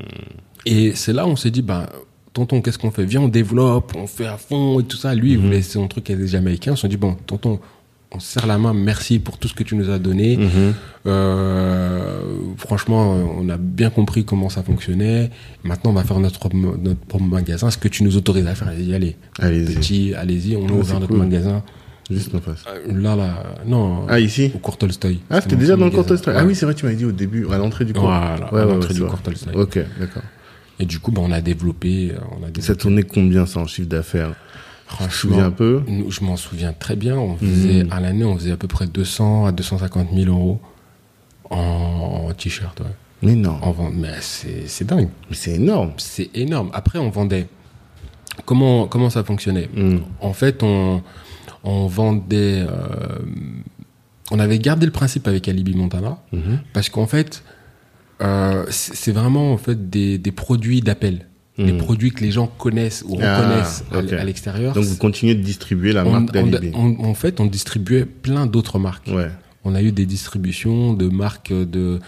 Et 0.67 0.93
c'est 0.95 1.13
là 1.13 1.27
où 1.27 1.31
on 1.31 1.37
s'est 1.37 1.51
dit, 1.51 1.63
bah, 1.63 1.89
tonton, 2.33 2.61
qu'est-ce 2.61 2.79
qu'on 2.79 2.91
fait? 2.91 3.05
Viens, 3.05 3.23
on 3.23 3.29
développe, 3.29 3.93
on 3.97 4.07
fait 4.07 4.27
à 4.27 4.37
fond 4.37 4.79
et 4.81 4.85
tout 4.85 4.97
ça. 4.97 5.15
Lui, 5.15 5.33
il 5.33 5.39
voulait 5.39 5.63
son 5.63 5.89
truc 5.89 6.09
avec 6.11 6.21
les 6.23 6.29
Jamaïcains. 6.29 6.73
On 6.73 6.77
s'est 6.77 6.89
dit, 6.89 6.97
bon, 6.99 7.17
tonton, 7.27 7.59
on 8.13 8.21
se 8.21 8.35
serre 8.35 8.47
la 8.47 8.57
main, 8.59 8.73
merci 8.73 9.19
pour 9.19 9.37
tout 9.39 9.49
ce 9.49 9.55
que 9.55 9.63
tu 9.65 9.75
nous 9.75 9.91
as 9.91 9.99
donné. 9.99 10.37
Mhm. 10.37 10.75
Euh, 11.07 12.21
franchement, 12.59 13.15
on 13.39 13.49
a 13.49 13.57
bien 13.57 13.91
compris 13.91 14.25
comment 14.25 14.49
ça 14.49 14.63
fonctionnait. 14.63 15.31
Maintenant, 15.65 15.91
on 15.91 15.95
va 15.95 16.05
faire 16.05 16.21
notre, 16.21 16.49
notre 16.55 17.01
propre 17.01 17.25
magasin. 17.25 17.69
Est-ce 17.69 17.79
que 17.79 17.89
tu 17.89 18.05
nous 18.05 18.17
autorises 18.17 18.47
à 18.47 18.55
faire 18.55 18.69
Allez, 18.69 18.95
allez. 18.95 19.17
Allez-y. 19.41 19.75
Petit, 19.75 20.15
allez-y, 20.15 20.57
on 20.57 20.67
Ouais, 20.67 20.73
ouvre 20.73 20.95
notre 20.95 21.07
cool. 21.09 21.19
magasin. 21.19 21.63
Juste 22.11 22.35
en 22.35 22.41
face. 22.41 22.63
Euh, 22.69 23.01
Là, 23.01 23.17
là, 23.17 23.43
non. 23.67 24.07
Ah, 24.09 24.21
ici 24.21 24.53
Au 24.55 24.59
Court 24.59 24.77
Tolstoy. 24.79 25.21
Ah, 25.29 25.41
c'était 25.41 25.57
déjà 25.57 25.77
dans 25.77 25.87
le. 25.87 25.91
Court 25.91 26.07
Tolstoy. 26.07 26.35
Ah 26.37 26.45
oui, 26.45 26.55
c'est 26.55 26.65
vrai, 26.67 26.75
tu 26.75 26.85
m'avais 26.85 26.97
dit 26.97 27.05
au 27.05 27.13
début, 27.13 27.47
à 27.53 27.59
l'entrée 27.59 27.85
du 27.85 27.93
cours. 27.93 28.03
Voilà, 28.05 28.49
Ouais, 28.53 28.61
à 28.61 28.65
l'entrée 28.65 28.89
ouais, 28.89 28.95
du 28.95 28.95
c'est 28.95 29.01
Court 29.01 29.15
vrai. 29.17 29.23
Tolstoy. 29.25 29.55
Ok, 29.55 29.79
d'accord. 29.99 30.23
Et 30.79 30.85
du 30.87 30.99
coup, 31.01 31.11
bah, 31.11 31.23
on 31.25 31.33
a 31.33 31.41
développé, 31.41 32.13
euh, 32.13 32.19
on 32.41 32.45
a 32.45 32.63
Ça 32.63 32.75
tournait 32.77 33.03
combien 33.03 33.45
ça 33.47 33.61
en 33.61 33.67
chiffre 33.67 33.89
d'affaires? 33.89 34.31
Te 34.89 34.93
Franchement, 34.93 35.11
souviens 35.11 35.45
un 35.47 35.51
peu? 35.51 35.83
nous, 35.89 36.11
je 36.13 36.21
m'en 36.23 36.37
souviens 36.37 36.73
très 36.73 36.95
bien. 36.95 37.17
On 37.17 37.37
faisait, 37.37 37.83
Mhm. 37.85 37.93
à 37.93 37.99
l'année, 38.01 38.25
on 38.25 38.37
faisait 38.37 38.53
à 38.53 38.57
peu 38.57 38.69
près 38.69 38.87
200 38.87 39.47
à 39.47 39.53
250 39.53 40.09
000 40.15 40.27
euros 40.31 40.61
en, 41.51 42.27
en 42.29 42.33
t-shirt, 42.35 42.79
ouais. 42.81 42.87
Mais 43.23 43.35
non, 43.35 43.59
En 43.63 43.73
vente. 43.73 43.95
Mais 43.97 44.11
c'est, 44.21 44.85
dingue. 44.85 45.09
mais 45.31 45.35
c'est 45.37 45.55
énorme. 45.55 45.93
C'est 45.97 46.31
énorme. 46.35 46.71
Après, 46.75 46.99
on 46.99 47.09
vendait. 47.11 47.49
Comment, 48.45 48.87
comment 48.87 49.09
ça 49.11 49.25
fonctionnait? 49.25 49.69
Mm. 49.75 49.97
En 50.21 50.33
fait, 50.35 50.63
on, 50.63 51.03
on 51.67 51.87
vendait. 51.87 52.65
euh, 52.67 53.19
on 54.31 54.39
avait 54.39 54.59
gardé 54.59 54.87
le 54.87 54.93
principe 54.93 55.29
avec 55.29 55.47
Alibi 55.49 55.75
Montana 55.75 56.19
Mhm. 56.33 56.61
parce 56.73 56.89
qu'en 56.89 57.07
fait, 57.07 57.43
euh, 58.23 58.65
c'est 58.71 59.13
vraiment 59.13 59.53
en 59.53 59.57
fait 59.59 59.89
des, 59.91 60.19
des 60.19 60.33
produits 60.33 60.81
d'appel, 60.81 61.27
des 61.59 61.73
Mhm. 61.73 61.79
produits 61.79 62.11
que 62.13 62.23
les 62.25 62.31
gens 62.33 62.47
connaissent 62.47 63.05
ou 63.07 63.19
Ah, 63.23 63.39
reconnaissent 63.39 63.85
à 64.19 64.25
l'extérieur. 64.25 64.75
Donc 64.75 64.85
vous 64.85 64.97
continuez 64.97 65.35
de 65.35 65.43
distribuer 65.43 65.93
la 65.93 66.05
On- 66.05 66.11
marque 66.11 66.33
d'Alibi. 66.33 66.73
on- 66.75 67.05
en 67.05 67.15
fait, 67.15 67.41
on 67.41 67.47
distribuait 67.47 68.05
plein 68.05 68.47
d'autres 68.47 68.79
marques. 68.79 69.09
Ouais. 69.13 69.31
On 69.65 69.75
a 69.75 69.83
eu 69.83 69.93
des 69.93 70.07
distributions 70.07 70.93
de 70.95 71.09
marques 71.09 71.53
de 71.53 72.01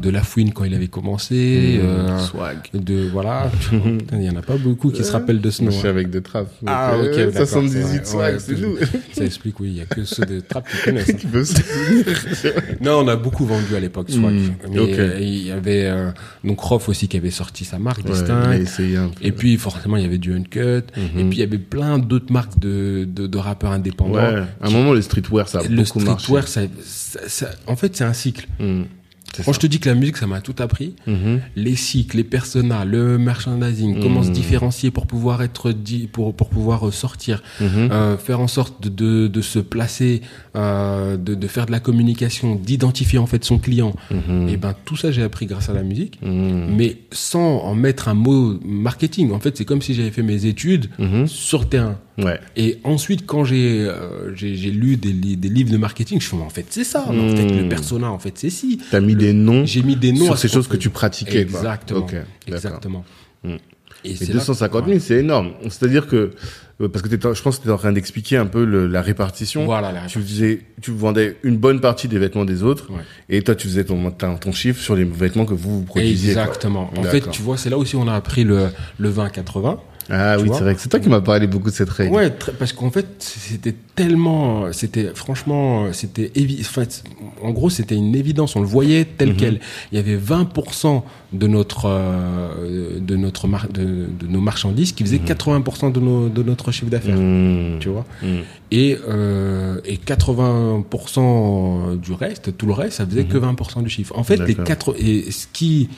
de 0.00 0.10
La 0.10 0.22
Fouine 0.22 0.52
quand 0.52 0.64
il 0.64 0.74
avait 0.74 0.88
commencé. 0.88 1.80
Mmh, 1.82 1.86
euh, 1.86 2.18
swag. 2.20 2.56
de 2.74 3.08
voilà, 3.12 3.50
il 4.12 4.22
y 4.22 4.30
en 4.30 4.36
a 4.36 4.42
pas 4.42 4.56
beaucoup 4.56 4.90
qui 4.90 5.04
se 5.04 5.12
rappellent 5.12 5.40
de 5.40 5.50
ce 5.50 5.62
nom. 5.62 5.70
je 5.70 5.76
suis 5.76 5.86
hein. 5.86 5.90
avec 5.90 6.10
de 6.10 6.20
trappes. 6.20 6.52
Ah, 6.66 6.94
ok, 6.98 7.04
euh, 7.06 7.30
d'accord, 7.30 7.46
78 7.48 7.80
c'est 7.82 7.88
vrai, 7.88 8.04
swag, 8.04 8.34
ouais, 8.34 8.38
c'est 8.40 8.60
nous. 8.60 8.76
Ça 9.12 9.24
explique, 9.24 9.60
oui, 9.60 9.68
il 9.70 9.76
y 9.78 9.80
a 9.80 9.86
que 9.86 10.04
ceux 10.04 10.24
de 10.24 10.40
Trapp 10.40 10.66
qui 10.68 10.76
connaissent. 10.84 11.10
hein. 11.10 11.14
Qui 11.14 11.26
veut 11.26 11.44
se. 11.44 11.54
Non, 12.80 13.00
on 13.04 13.08
a 13.08 13.16
beaucoup 13.16 13.44
vendu 13.44 13.74
à 13.76 13.80
l'époque 13.80 14.10
Swag. 14.10 14.32
Mm, 14.34 14.50
Mais 14.70 14.78
ok. 14.78 14.90
euh, 14.98 15.18
il 15.20 15.46
y 15.46 15.50
avait 15.52 15.84
euh, 15.86 16.10
donc 16.44 16.60
Rof 16.60 16.88
aussi 16.88 17.08
qui 17.08 17.16
avait 17.16 17.30
sorti 17.30 17.64
sa 17.64 17.78
marque 17.78 18.04
Ouais, 18.04 18.10
distincte. 18.10 18.80
Et 19.20 19.32
puis 19.32 19.56
forcément 19.56 19.96
il 19.96 20.02
y 20.02 20.06
avait 20.06 20.18
du 20.18 20.32
Uncut. 20.32 20.60
Mhm. 20.96 21.18
Et 21.18 21.24
puis 21.24 21.38
il 21.38 21.40
y 21.40 21.42
avait 21.42 21.58
plein 21.58 21.98
d'autres 21.98 22.32
marques 22.32 22.58
de, 22.58 23.04
de, 23.08 23.26
de 23.26 23.38
rappeurs 23.38 23.72
indépendants. 23.72 24.14
Ouais, 24.14 24.42
à 24.60 24.66
un 24.66 24.70
moment, 24.70 24.92
le 24.92 25.02
streetwear, 25.02 25.48
ça 25.48 25.60
a 25.60 25.62
le 25.62 25.76
beaucoup 25.76 26.00
marché. 26.00 26.24
streetwear, 26.24 26.48
ça, 26.48 26.60
ça- 26.82 27.20
ça- 27.28 27.50
en 27.66 27.76
fait 27.76 27.94
c'est 27.96 28.04
un 28.04 28.12
cycle. 28.12 28.46
Quand 29.44 29.52
je 29.52 29.60
te 29.60 29.66
dis 29.66 29.78
que 29.80 29.88
la 29.88 29.94
musique 29.94 30.16
ça 30.18 30.26
m'a 30.26 30.40
tout 30.40 30.54
appris, 30.58 30.94
Mhm. 31.06 31.40
les 31.56 31.76
cycles, 31.76 32.18
les 32.18 32.24
personas, 32.24 32.84
le 32.84 33.16
merchandising, 33.18 34.00
comment 34.00 34.22
se 34.22 34.28
Mhm. 34.28 34.34
différencier 34.34 34.90
pour 34.90 35.06
pouvoir 35.06 35.42
être 35.42 35.72
dit, 35.72 36.08
pour 36.12 36.34
pour 36.34 36.48
pouvoir 36.50 36.86
euh, 36.86 36.90
sortir, 36.90 37.42
Mhm. 37.60 37.88
euh, 37.92 38.16
faire 38.18 38.40
en 38.40 38.48
sorte 38.48 38.82
de, 38.82 38.88
de, 38.88 39.28
de 39.28 39.40
se 39.40 39.58
placer, 39.58 40.20
euh, 40.56 41.16
de, 41.16 41.34
de 41.34 41.46
faire 41.46 41.66
de 41.66 41.72
la 41.72 41.80
communication, 41.80 42.54
d'identifier 42.56 43.18
en 43.18 43.26
fait 43.26 43.42
son 43.44 43.58
client. 43.58 43.94
Et 44.48 44.56
ben 44.56 44.74
tout 44.84 44.96
ça 44.96 45.10
j'ai 45.10 45.22
appris 45.22 45.46
grâce 45.46 45.68
à 45.68 45.72
la 45.72 45.82
musique, 45.82 46.18
mais 46.22 46.98
sans 47.10 47.58
en 47.60 47.74
mettre 47.74 48.08
un 48.08 48.14
mot 48.14 48.58
marketing. 48.64 49.32
En 49.32 49.40
fait, 49.40 49.56
c'est 49.56 49.64
comme 49.64 49.82
si 49.82 49.94
j'avais 49.94 50.10
fait 50.10 50.22
mes 50.22 50.46
études 50.46 50.90
sur 51.26 51.68
terrain. 51.68 51.98
Ouais. 52.18 52.38
Et 52.56 52.78
ensuite, 52.84 53.24
quand 53.26 53.44
j'ai 53.44 53.86
euh, 53.88 54.30
lu 54.40 54.96
des, 54.96 55.12
des 55.12 55.48
livres 55.48 55.70
de 55.70 55.76
marketing, 55.78 56.20
je 56.20 56.24
me 56.26 56.28
suis 56.28 56.36
dit, 56.36 56.42
en 56.42 56.50
fait, 56.50 56.66
c'est 56.68 56.84
ça. 56.84 57.06
mais 57.10 57.32
En 57.32 57.36
fait, 57.36 57.48
le 57.62 57.68
persona, 57.68 58.10
en 58.10 58.18
fait, 58.18 58.32
c'est 58.36 58.50
si. 58.50 58.78
T'as 58.90 59.00
mis 59.00 59.14
des 59.16 59.32
noms 59.32 59.64
J'ai 59.64 59.82
mis 59.82 59.96
des 59.96 60.12
noms 60.12 60.24
sur 60.24 60.34
à 60.34 60.36
ces 60.36 60.48
choses 60.48 60.68
que 60.68 60.76
tu 60.76 60.90
pratiquais. 60.90 61.40
Exactement. 61.40 62.00
Ok, 62.00 62.12
d'accord. 62.12 62.26
Exactement. 62.48 63.04
Mm. 63.44 63.54
Et 64.04 64.10
Et 64.10 64.16
c'est 64.16 64.26
là- 64.28 64.34
250 64.40 64.86
000, 64.88 64.98
c'est 65.00 65.18
énorme. 65.20 65.52
C'est-à-dire 65.62 66.08
que, 66.08 66.32
euh, 66.80 66.88
parce 66.88 67.02
que 67.02 67.08
je 67.10 67.42
pense 67.42 67.58
que 67.58 67.62
tu 67.62 67.68
es 67.68 67.72
en 67.72 67.78
train 67.78 67.92
d'expliquer 67.92 68.36
un 68.36 68.46
peu 68.46 68.64
le- 68.64 68.88
la 68.88 69.00
répartition. 69.00 69.64
Voilà, 69.64 69.92
la 69.92 70.06
Tu 70.06 70.18
faisais, 70.20 70.60
tu 70.80 70.90
vendais 70.90 71.36
une 71.44 71.56
bonne 71.56 71.80
partie 71.80 72.08
des 72.08 72.18
vêtements 72.18 72.44
des 72.44 72.64
autres, 72.64 72.90
Ouais. 72.90 73.02
et 73.28 73.42
toi 73.42 73.54
tu 73.54 73.68
faisais 73.68 73.84
ton, 73.84 74.10
ton, 74.10 74.36
ton 74.38 74.50
chiffre 74.52 74.80
sur 74.82 74.96
les 74.96 75.04
vêtements 75.04 75.44
que 75.46 75.54
vous, 75.54 75.78
vous 75.78 75.84
produisiez. 75.84 76.32
quoi. 76.34 76.42
Exactement. 76.42 76.90
En 76.96 77.02
fait, 77.04 77.30
tu 77.30 77.42
vois, 77.42 77.56
c'est 77.56 77.70
là 77.70 77.78
aussi 77.78 77.94
on 77.94 78.08
a 78.08 78.14
appris 78.14 78.42
le, 78.42 78.70
le 78.98 79.08
20-80. 79.08 79.78
Ah 80.10 80.36
oui, 80.38 80.48
c'est 80.52 80.60
vrai 80.60 80.74
que 80.74 80.80
c'est 80.80 80.88
toi 80.88 81.00
qui 81.00 81.08
m'as 81.08 81.20
parlé 81.20 81.46
beaucoup 81.46 81.70
de 81.70 81.74
cette 81.74 81.88
règle. 81.90 82.14
Ouais, 82.14 82.30
très- 82.30 82.52
parce 82.52 82.72
qu'en 82.72 82.90
fait, 82.90 83.06
c'était 83.18 83.74
tellement, 83.94 84.72
c'était 84.72 85.12
franchement, 85.14 85.92
c'était 85.92 86.30
évi- 86.34 86.60
en 86.60 86.64
fait, 86.64 87.04
en 87.42 87.50
gros, 87.50 87.70
c'était 87.70 87.94
une 87.94 88.14
évidence. 88.16 88.56
On 88.56 88.60
le 88.60 88.66
voyait 88.66 89.04
tel 89.04 89.30
Mhm. 89.30 89.36
quel. 89.36 89.60
Il 89.92 89.96
y 89.96 89.98
avait 89.98 90.16
20% 90.16 91.04
de 91.32 91.46
notre, 91.46 91.86
euh, 91.86 92.98
de 93.00 93.16
notre 93.16 93.46
mar- 93.48 93.68
de, 93.72 94.06
de 94.18 94.26
nos 94.26 94.40
marchandises 94.40 94.92
qui 94.92 95.04
faisaient 95.04 95.18
80% 95.18 95.90
de, 95.90 96.00
nos, 96.00 96.28
de 96.28 96.42
notre 96.42 96.72
chiffre 96.72 96.90
d'affaires. 96.90 97.16
Mmh. 97.16 97.78
Tu 97.80 97.88
vois. 97.88 98.04
Et, 98.70 98.98
euh, 99.08 99.80
et 99.84 99.98
80% 99.98 101.96
du 101.96 102.12
reste, 102.12 102.56
tout 102.56 102.66
le 102.66 102.72
reste, 102.72 102.98
ça 102.98 103.06
faisait 103.06 103.24
que 103.24 103.38
20% 103.38 103.82
du 103.82 103.90
chiffre. 103.90 104.16
En 104.18 104.24
fait, 104.24 104.36
les 104.38 104.54
quatre, 104.54 104.94
et 104.98 105.30
ce 105.30 105.46
qui, 105.52 105.88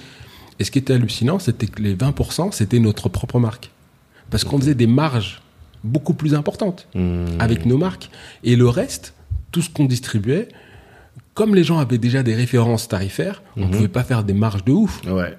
et 0.58 0.64
ce 0.64 0.70
qui 0.70 0.78
était 0.78 0.92
hallucinant, 0.94 1.38
c'était 1.38 1.66
que 1.66 1.82
les 1.82 1.94
20%, 1.94 2.50
c'était 2.52 2.78
notre 2.78 3.08
propre 3.08 3.38
marque. 3.38 3.70
Parce 4.34 4.42
qu'on 4.42 4.58
faisait 4.58 4.74
des 4.74 4.88
marges 4.88 5.40
beaucoup 5.84 6.12
plus 6.14 6.34
importantes 6.34 6.88
Mmh. 6.96 7.26
avec 7.38 7.66
nos 7.66 7.78
marques. 7.78 8.10
Et 8.42 8.56
le 8.56 8.68
reste, 8.68 9.14
tout 9.52 9.62
ce 9.62 9.70
qu'on 9.70 9.84
distribuait, 9.84 10.48
comme 11.34 11.54
les 11.54 11.62
gens 11.62 11.78
avaient 11.78 11.98
déjà 11.98 12.24
des 12.24 12.34
références 12.34 12.88
tarifaires, 12.88 13.44
on 13.56 13.68
pouvait 13.68 13.86
pas 13.86 14.02
faire 14.02 14.24
des 14.24 14.34
marges 14.34 14.64
de 14.64 14.72
ouf. 14.72 15.02
Ouais. 15.06 15.36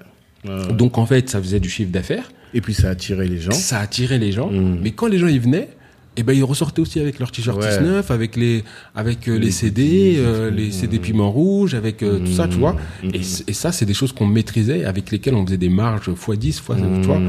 Donc 0.72 0.96
en 0.96 1.04
fait, 1.04 1.28
ça 1.28 1.42
faisait 1.42 1.60
du 1.60 1.68
chiffre 1.68 1.90
d'affaires, 1.92 2.30
Et 2.54 2.62
puis 2.62 2.72
ça 2.72 2.88
a 2.88 2.90
attiré 2.92 3.28
les 3.28 3.38
gens. 3.38 3.52
ça 3.52 3.80
attirait 3.80 4.18
les 4.18 4.32
gens. 4.32 4.50
Mm. 4.50 4.78
Mais 4.82 4.92
quand 4.92 5.08
les 5.08 5.18
gens 5.18 5.26
y 5.26 5.38
venaient, 5.38 5.68
eh 6.16 6.22
ben 6.22 6.32
ils 6.32 6.44
ressortaient 6.44 6.80
aussi 6.80 6.98
avec 6.98 7.18
leurs 7.18 7.30
t-shirts 7.30 7.60
Ouais. 7.60 7.78
19, 7.78 8.10
avec 8.10 8.36
les 8.36 8.64
avec 8.94 9.28
euh, 9.28 9.34
les, 9.38 9.46
Les 9.46 9.50
CD, 9.50 10.14
euh, 10.16 10.50
les 10.50 10.70
CD 10.70 10.98
piment 10.98 11.30
rouge, 11.30 11.74
avec 11.74 12.02
euh, 12.02 12.20
tout 12.20 12.32
ça, 12.32 12.48
tu 12.48 12.56
vois. 12.56 12.76
Et, 13.02 13.22
ça, 13.22 13.72
c'est 13.72 13.84
des 13.84 13.92
choses 13.92 14.12
qu'on 14.12 14.26
maîtrisait, 14.26 14.84
avec 14.84 15.10
lesquelles 15.10 15.34
on 15.34 15.44
faisait 15.44 15.58
des 15.58 15.68
marges 15.68 16.08
x 16.08 16.38
10, 16.38 16.60
fois, 16.60 16.76
tu 16.76 17.06
vois. 17.06 17.20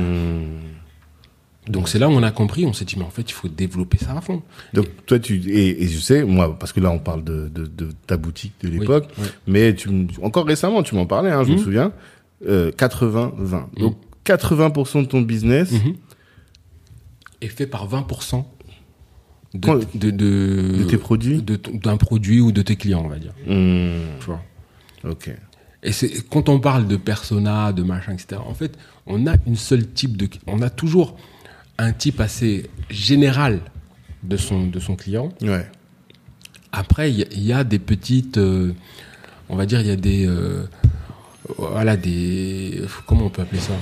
Donc 1.70 1.89
c'est 1.89 1.99
là 1.99 2.07
où 2.07 2.11
on 2.11 2.24
a 2.24 2.32
compris, 2.32 2.65
on 2.65 2.74
s'est 2.74 2.86
dit 2.86 2.95
mais 2.97 3.03
en 3.05 3.09
fait 3.09 3.30
il 3.30 3.34
faut 3.34 3.47
développer 3.47 3.97
ça 3.97 4.13
à 4.18 4.22
fond. 4.22 4.41
Donc 4.74 4.86
toi 5.05 5.20
tu 5.20 5.36
et, 5.49 5.84
et 5.84 5.88
je 5.88 5.99
sais 5.99 6.24
moi 6.24 6.57
parce 6.57 6.72
que 6.74 6.80
là 6.80 6.89
on 6.91 6.99
parle 6.99 7.24
de, 7.24 7.49
de, 7.49 7.65
de 7.65 7.89
ta 8.05 8.15
boutique 8.18 8.53
de 8.61 8.70
l'époque 8.70 9.07
oui. 9.18 9.26
mais 9.47 9.76
tu 9.76 9.89
encore 10.22 10.45
récemment 10.45 10.82
tu 10.84 10.95
m'en 10.95 11.05
parlais 11.05 11.32
hein, 11.32 11.43
je 11.43 11.51
me 11.51 11.57
Mhm. 11.57 11.63
souviens 11.63 11.91
euh, 12.47 12.72
80 12.72 13.34
20 13.38 13.70
donc 13.78 13.97
80% 14.26 15.01
de 15.01 15.07
ton 15.07 15.22
business 15.22 15.72
Mhm. 15.72 15.95
Et 17.41 17.47
fait 17.49 17.68
par 17.68 17.88
20% 17.88 18.45
de, 19.53 19.80
de, 19.95 20.09
de, 20.11 20.84
tes 20.89 20.97
produits 20.97 21.41
d'un 21.43 21.97
produit 21.97 22.41
ou 22.41 22.51
de 22.51 22.61
tes 22.61 22.76
clients, 22.76 23.03
on 23.05 23.09
va 23.09 23.18
dire. 23.20 23.34
Mmh. 23.47 24.20
Tu 24.20 24.26
vois. 24.26 24.41
ok 25.07 25.32
Et 25.84 25.91
c'est 25.91 26.28
quand 26.30 26.49
on 26.49 26.59
parle 26.59 26.88
de 26.88 26.97
persona, 26.97 27.72
de 27.74 27.84
machin, 27.84 28.13
etc. 28.13 28.41
En 28.45 28.53
fait, 28.55 28.78
on 29.05 29.26
a 29.28 29.36
une 29.45 29.55
seule 29.55 29.88
type 29.88 30.18
de, 30.18 30.28
on 30.47 30.61
a 30.61 30.70
toujours 30.70 31.15
un 31.78 31.92
type 31.94 32.20
assez 32.22 32.70
général 32.90 33.60
de 34.24 34.38
son 34.38 34.68
de 34.68 34.80
son 34.80 34.96
client. 34.96 35.30
ouais 35.42 35.70
Après, 36.72 37.12
il 37.12 37.20
y, 37.20 37.24
a- 37.24 37.28
il 37.32 37.44
y 37.44 37.54
a 37.54 37.64
des 37.64 37.80
petites, 37.80 38.38
euh, 38.38 38.74
on 39.50 39.56
va 39.56 39.66
dire, 39.66 39.80
il 39.82 39.88
y 39.88 39.92
a 39.92 39.96
des, 39.96 40.26
euh, 40.28 40.64
voilà, 41.58 41.96
des, 41.98 42.82
comment 43.06 43.26
on 43.26 43.30
peut 43.30 43.42
appeler 43.42 43.62
ça? 43.62 43.74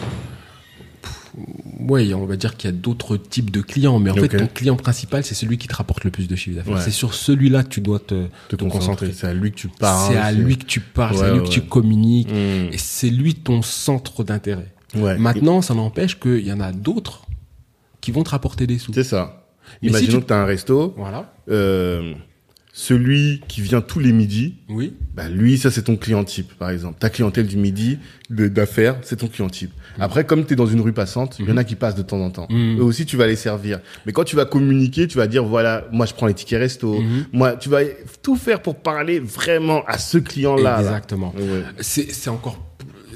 Ouais, 1.79 2.13
on 2.13 2.25
va 2.25 2.37
dire 2.37 2.55
qu'il 2.55 2.69
y 2.69 2.73
a 2.73 2.75
d'autres 2.75 3.17
types 3.17 3.51
de 3.51 3.59
clients, 3.61 3.99
mais 3.99 4.09
en 4.09 4.15
fait, 4.15 4.29
ton 4.29 4.47
client 4.47 4.77
principal, 4.77 5.23
c'est 5.25 5.35
celui 5.35 5.57
qui 5.57 5.67
te 5.67 5.75
rapporte 5.75 6.05
le 6.05 6.11
plus 6.11 6.27
de 6.29 6.35
chiffre 6.35 6.55
d'affaires. 6.55 6.75
Ouais. 6.75 6.81
C'est 6.81 6.91
sur 6.91 7.13
celui-là 7.13 7.63
que 7.63 7.69
tu 7.69 7.81
dois 7.81 7.99
te, 7.99 8.27
te 8.47 8.55
te 8.55 8.63
concentrer 8.63 9.07
concentrer. 9.07 9.11
c'est 9.13 9.27
à 9.27 9.33
lui 9.33 9.51
que 9.51 9.57
tu 9.57 9.67
parles 9.67 10.11
C'est 10.13 10.17
à 10.17 10.31
lui 10.31 10.57
que 10.57 10.63
tu 10.65 10.79
parles, 10.79 11.17
c'est 11.17 11.23
à 11.25 11.31
lui 11.33 11.39
ouais, 11.39 11.45
que 11.45 11.49
tu 11.49 11.61
communiques, 11.61 12.29
Mmh. 12.31 12.73
et 12.73 12.77
c'est 12.77 13.09
lui 13.09 13.35
ton 13.35 13.61
centre 13.61 14.23
d'intérêt. 14.23 14.71
ouais 14.95 15.17
Maintenant, 15.17 15.61
ça 15.61 15.73
n'empêche 15.73 16.17
qu'il 16.19 16.45
y 16.47 16.53
en 16.53 16.61
a 16.61 16.71
d'autres 16.71 17.23
qui 18.05 18.11
vont 18.11 18.23
te 18.23 18.29
rapporter 18.29 18.67
des 18.67 18.77
sous. 18.77 18.93
c'est 18.93 19.03
ça 19.03 19.47
Mais 19.81 19.89
si 19.89 19.95
imaginons 19.95 20.17
tu- 20.19 20.23
que 20.23 20.27
tu 20.27 20.33
as 20.33 20.37
un 20.41 20.45
resto 20.45 20.93
Voilà. 20.95 21.33
euh, 21.49 22.13
celui 22.71 23.41
qui 23.47 23.61
vient 23.61 23.81
tous 23.81 23.99
les 23.99 24.11
midis 24.11 24.55
Oui. 24.69 24.93
bah 25.15 25.27
lui, 25.29 25.57
ça 25.57 25.71
c'est 25.71 25.83
ton 25.83 25.95
client 25.95 26.23
type, 26.23 26.53
par 26.55 26.69
exemple. 26.69 26.97
Ta 26.99 27.09
clientèle 27.09 27.47
du 27.47 27.55
midi 27.57 27.97
d'affaires, 28.29 28.97
c'est 29.01 29.15
ton 29.15 29.27
client 29.27 29.49
type. 29.49 29.71
Après, 29.97 30.25
comme 30.25 30.45
tu 30.45 30.53
es 30.53 30.55
dans 30.57 30.65
une 30.67 30.81
rue 30.81 30.91
passante, 30.93 31.37
il 31.39 31.47
y 31.47 31.51
en 31.51 31.57
a 31.57 31.63
qui 31.63 31.75
passent 31.75 31.95
de 31.95 32.01
temps 32.03 32.19
en 32.19 32.29
temps. 32.31 32.47
Mhm. 32.51 32.79
Eux 32.79 32.83
aussi, 32.83 33.05
tu 33.07 33.15
vas 33.17 33.25
les 33.27 33.37
servir. 33.37 33.79
Mais 34.05 34.11
quand 34.11 34.25
tu 34.25 34.35
vas 34.35 34.43
communiquer, 34.45 35.07
tu 35.07 35.17
vas 35.17 35.25
dire, 35.27 35.45
voilà, 35.45 35.85
moi 35.91 36.05
je 36.05 36.13
prends 36.13 36.27
les 36.27 36.33
tickets 36.35 36.59
resto. 36.59 36.99
Mhm. 37.01 37.25
Moi, 37.33 37.55
tu 37.55 37.69
vas 37.69 37.79
tout 38.21 38.35
faire 38.35 38.61
pour 38.61 38.75
parler 38.75 39.19
vraiment 39.19 39.83
à 39.87 39.97
ce 39.97 40.17
client-là. 40.19 40.61
là. 40.63 40.79
Exactement. 40.81 41.33
Ouais. 41.37 41.63
C'est 41.79 42.29
encore 42.29 42.59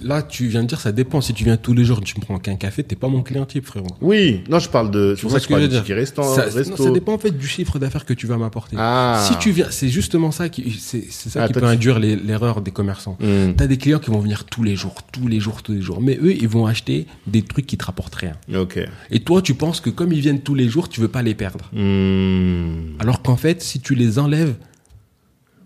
là, 0.03 0.21
tu 0.23 0.47
viens 0.47 0.63
de 0.63 0.67
dire, 0.67 0.79
ça 0.79 0.91
dépend. 0.91 1.21
Si 1.21 1.33
tu 1.33 1.43
viens 1.43 1.57
tous 1.57 1.73
les 1.73 1.83
jours, 1.85 2.01
tu 2.01 2.15
me 2.17 2.21
prends 2.21 2.37
qu'un 2.39 2.55
café, 2.55 2.83
t'es 2.83 2.95
pas 2.95 3.07
mon 3.07 3.21
client 3.23 3.45
type, 3.45 3.65
frérot. 3.65 3.87
Oui, 4.01 4.43
non, 4.49 4.59
je 4.59 4.69
parle 4.69 4.91
de. 4.91 5.15
Pour 5.19 5.29
vois 5.29 5.39
ce 5.39 5.47
que 5.47 5.55
je 5.55 5.59
veux 5.61 5.67
dire? 5.67 5.83
restant, 5.95 6.23
ça, 6.23 6.43
resto. 6.43 6.69
non, 6.77 6.83
ça 6.85 6.91
dépend 6.91 7.13
en 7.13 7.17
fait 7.17 7.31
du 7.31 7.47
chiffre 7.47 7.79
d'affaires 7.79 8.05
que 8.05 8.13
tu 8.13 8.27
vas 8.27 8.37
m'apporter. 8.37 8.75
Ah. 8.79 9.23
Si 9.27 9.37
tu 9.37 9.51
viens, 9.51 9.67
c'est 9.69 9.89
justement 9.89 10.31
ça 10.31 10.49
qui, 10.49 10.71
c'est 10.79 11.05
c'est 11.09 11.29
ça 11.29 11.43
Ah, 11.43 11.47
qui 11.47 11.53
peut 11.53 11.59
tu- 11.61 11.65
induire 11.65 11.99
l'erreur 11.99 12.61
des 12.61 12.71
commerçants. 12.71 13.17
Hmm. 13.19 13.53
T'as 13.55 13.67
des 13.67 13.77
clients 13.77 13.99
qui 13.99 14.09
vont 14.11 14.19
venir 14.19 14.45
tous 14.45 14.63
les 14.63 14.75
jours, 14.75 14.95
tous 15.11 15.27
les 15.27 15.39
jours, 15.39 15.61
tous 15.63 15.73
les 15.73 15.81
jours. 15.81 16.01
Mais 16.01 16.17
eux, 16.21 16.33
ils 16.33 16.47
vont 16.47 16.65
acheter 16.65 17.05
des 17.27 17.41
trucs 17.41 17.65
qui 17.67 17.77
te 17.77 17.85
rapportent 17.85 18.15
rien. 18.15 18.33
Ok. 18.55 18.79
Et 19.11 19.19
toi, 19.21 19.41
tu 19.41 19.53
penses 19.53 19.81
que 19.81 19.89
comme 19.89 20.11
ils 20.13 20.21
viennent 20.21 20.41
tous 20.41 20.55
les 20.55 20.69
jours, 20.69 20.89
tu 20.89 21.01
veux 21.01 21.07
pas 21.07 21.21
les 21.21 21.35
perdre. 21.35 21.69
Hmm. 21.73 22.95
Alors 22.99 23.21
qu'en 23.21 23.37
fait, 23.37 23.61
si 23.61 23.79
tu 23.79 23.95
les 23.95 24.19
enlèves, 24.19 24.55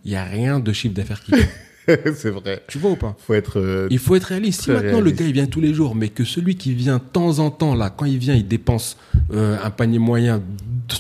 il 0.06 0.12
y 0.12 0.16
a 0.16 0.24
rien 0.26 0.60
de 0.60 0.74
chiffre 0.74 0.94
d'affaires 0.94 1.22
qui. 1.24 1.32
c'est 2.16 2.30
vrai. 2.30 2.64
tu 2.68 2.78
vois 2.78 2.92
ou 2.92 2.96
pas 2.96 3.16
Faut 3.20 3.34
être. 3.34 3.60
euh, 3.60 3.88
Il 3.92 4.00
faut 4.00 4.16
être 4.16 4.26
réaliste. 4.26 4.64
Si 4.64 4.72
maintenant 4.72 5.02
le 5.02 5.12
gars 5.12 5.26
il 5.26 5.34
vient 5.34 5.46
tous 5.48 5.60
les 5.62 5.74
jours, 5.74 5.96
mais 5.96 6.10
que 6.10 6.24
celui 6.24 6.56
qui 6.56 6.74
vient 6.74 6.98
de 6.98 7.04
temps 7.04 7.40
en 7.40 7.52
temps 7.52 7.76
là, 7.76 7.90
quand 7.90 8.06
il 8.06 8.18
vient, 8.18 8.36
il 8.36 8.48
dépense 8.48 8.98
euh, 9.34 9.58
un 9.64 9.70
panier 9.70 10.00
moyen 10.00 10.42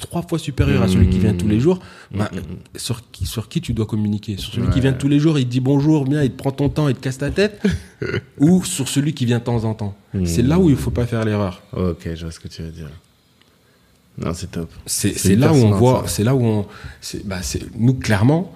trois 0.02 0.22
fois 0.24 0.40
supérieur 0.40 0.82
à 0.82 0.88
celui 0.88 1.10
qui 1.10 1.20
vient 1.20 1.34
tous 1.34 1.48
les 1.48 1.60
jours, 1.60 1.80
bah, 2.14 2.30
sur 2.76 3.10
qui 3.12 3.26
sur 3.26 3.48
qui 3.48 3.62
tu 3.62 3.74
dois 3.74 3.86
communiquer? 3.86 4.38
Sur 4.38 4.54
celui 4.54 4.70
qui 4.70 4.80
vient 4.82 4.94
tous 4.94 5.08
les 5.08 5.20
jours, 5.20 5.38
il 5.40 5.46
te 5.46 5.52
dit 5.52 5.60
bonjour, 5.60 6.06
bien, 6.06 6.24
il 6.24 6.32
te 6.32 6.38
prend 6.38 6.52
ton 6.52 6.70
temps, 6.70 6.88
il 6.90 6.96
te 6.96 7.02
casse 7.02 7.18
ta 7.20 7.32
tête, 7.32 7.62
ou 8.40 8.64
sur 8.64 8.88
celui 8.88 9.14
qui 9.14 9.26
vient 9.26 9.40
de 9.40 9.44
temps 9.44 9.64
en 9.66 9.74
temps? 9.74 9.96
C'est 10.26 10.42
là 10.42 10.60
où 10.60 10.70
il 10.70 10.76
faut 10.76 10.92
pas 10.92 11.06
faire 11.06 11.24
l'erreur. 11.26 11.62
Ok, 11.76 12.10
je 12.16 12.22
vois 12.24 12.32
ce 12.32 12.40
que 12.40 12.48
tu 12.48 12.62
veux 12.62 12.72
dire. 12.72 12.90
Non, 14.18 14.34
c'est 14.34 14.52
top. 14.52 14.70
C'est 14.86 15.36
là 15.36 15.52
où 15.54 15.56
on 15.58 15.72
voit, 15.72 16.04
ça. 16.04 16.08
c'est 16.10 16.24
là 16.24 16.36
où 16.36 16.44
on, 16.44 16.66
bah 17.26 17.42
c'est 17.42 17.62
nous 17.78 17.94
clairement. 17.96 18.54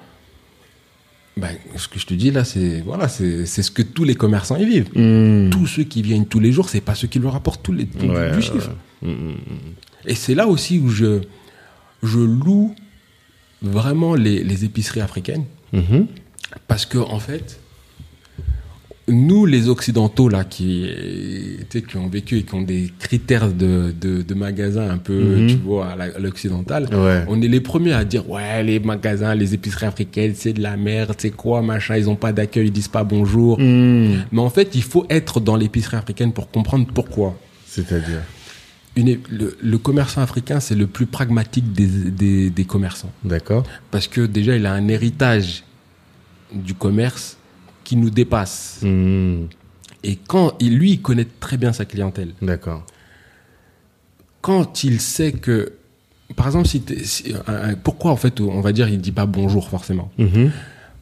Bah, 1.38 1.50
ce 1.76 1.88
que 1.88 2.00
je 2.00 2.06
te 2.06 2.14
dis 2.14 2.32
là, 2.32 2.44
c'est 2.44 2.82
voilà, 2.82 3.08
c'est 3.08 3.46
ce 3.46 3.72
que 3.72 3.82
tous 3.84 4.04
les 4.04 4.16
commerçants 4.16 4.58
y 4.58 4.66
vivent. 4.66 4.90
Hmm. 4.96 5.50
tous 5.52 5.68
ceux 5.68 5.84
qui 5.84 6.02
viennent 6.02 6.26
tous 6.26 6.40
les 6.40 6.52
jours, 6.52 6.68
c'est 6.70 6.82
pas 6.82 6.96
ceux 6.96 7.08
qui 7.08 7.20
leur 7.20 7.36
apportent 7.36 7.62
tous 7.64 7.74
les 7.74 7.86
tout 7.86 8.06
Ouais, 8.08 8.30
du 8.32 8.36
ouais, 8.38 8.42
chiffre. 8.42 8.72
ouais. 9.04 9.10
Hmm, 9.10 9.32
hmm, 9.32 9.74
Et 10.08 10.16
c'est 10.16 10.34
là 10.36 10.48
aussi 10.48 10.80
où 10.80 10.90
je 10.90 11.22
je 12.04 12.20
loue 12.20 12.74
vraiment 13.62 14.16
les, 14.16 14.44
les 14.44 14.66
épiceries 14.66 15.02
africaines 15.02 15.46
hmm. 15.74 15.80
Mhm. 15.80 16.08
parce 16.68 16.86
que 16.86 16.98
en 16.98 17.20
fait 17.20 17.60
nous 19.10 19.46
les 19.46 19.70
occidentaux 19.70 20.28
là 20.28 20.44
qui 20.44 20.86
tu 21.70 21.80
sais, 21.80 21.82
qui 21.82 21.96
ont 21.98 22.10
vécu 22.10 22.40
et 22.40 22.44
qui 22.44 22.54
ont 22.56 22.62
des 22.62 22.92
critères 23.00 23.50
de 23.54 23.94
de, 24.00 24.22
de 24.22 24.34
magasins 24.34 24.90
un 24.90 24.98
peu 24.98 25.18
Mhm. 25.18 25.48
tu 25.48 25.56
vois 25.58 25.88
à 25.92 26.20
l'occidental 26.20 26.90
Ouais. 26.94 27.24
on 27.30 27.42
est 27.42 27.48
les 27.48 27.62
premiers 27.62 27.94
à 27.94 28.04
dire 28.04 28.30
ouais 28.30 28.64
les 28.64 28.80
magasins 28.82 29.34
les 29.34 29.54
épiceries 29.54 29.86
africaines 29.86 30.34
c'est 30.36 30.52
de 30.54 30.62
la 30.62 30.76
merde 30.76 31.16
c'est 31.18 31.32
quoi 31.32 31.62
machin 31.62 31.96
ils 31.96 32.10
ont 32.10 32.18
pas 32.18 32.34
d'accueil 32.34 32.68
ils 32.68 32.72
disent 32.72 32.90
pas 32.90 33.04
bonjour 33.06 33.58
Hmm. 33.60 34.24
mais 34.32 34.42
en 34.42 34.50
fait 34.50 34.76
il 34.76 34.84
faut 34.84 35.06
être 35.10 35.40
dans 35.40 35.56
l'épicerie 35.56 35.96
africaine 35.98 36.34
pour 36.34 36.52
comprendre 36.52 36.86
pourquoi 36.94 37.38
C'est-à-dire. 37.66 38.22
une 38.98 39.18
le, 39.30 39.56
le 39.62 39.78
commerçant 39.78 40.22
africain, 40.22 40.60
c'est 40.60 40.76
le 40.76 40.88
plus 40.88 41.06
pragmatique 41.06 41.72
des, 41.72 41.88
des, 41.88 42.50
des 42.50 42.66
commerçants. 42.66 43.12
D'accord. 43.24 43.64
Parce 43.92 44.08
que 44.08 44.22
déjà, 44.26 44.56
il 44.56 44.66
a 44.66 44.74
un 44.74 44.88
héritage 44.88 45.64
du 46.52 46.74
commerce 46.74 47.37
qui 47.88 47.96
nous 47.96 48.10
dépasse. 48.10 48.80
Hmm. 48.82 49.46
Et 50.04 50.18
quand 50.28 50.52
il, 50.60 50.78
lui, 50.78 50.92
il 50.92 51.02
connaît 51.02 51.28
très 51.40 51.56
bien 51.56 51.72
sa 51.72 51.86
clientèle. 51.86 52.34
D'accord. 52.42 52.86
Quand 54.42 54.84
il 54.84 55.00
sait 55.00 55.32
que, 55.32 55.72
par 56.36 56.48
exemple, 56.48 56.68
si 56.68 56.84
si- 57.06 57.34
un- 57.48 57.76
pourquoi 57.76 58.12
en 58.12 58.18
fait, 58.18 58.42
on 58.42 58.60
va 58.60 58.74
dire, 58.74 58.90
il 58.90 59.00
dit 59.00 59.14
pas 59.14 59.26
bonjour 59.26 59.70
forcément? 59.70 60.12
Mhm. 60.18 60.52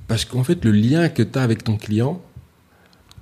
Parce 0.07 0.25
qu'en 0.25 0.43
fait, 0.43 0.63
le 0.63 0.71
lien 0.71 1.09
que 1.09 1.23
tu 1.23 1.39
as 1.39 1.41
avec 1.41 1.63
ton 1.63 1.75
client, 1.77 2.21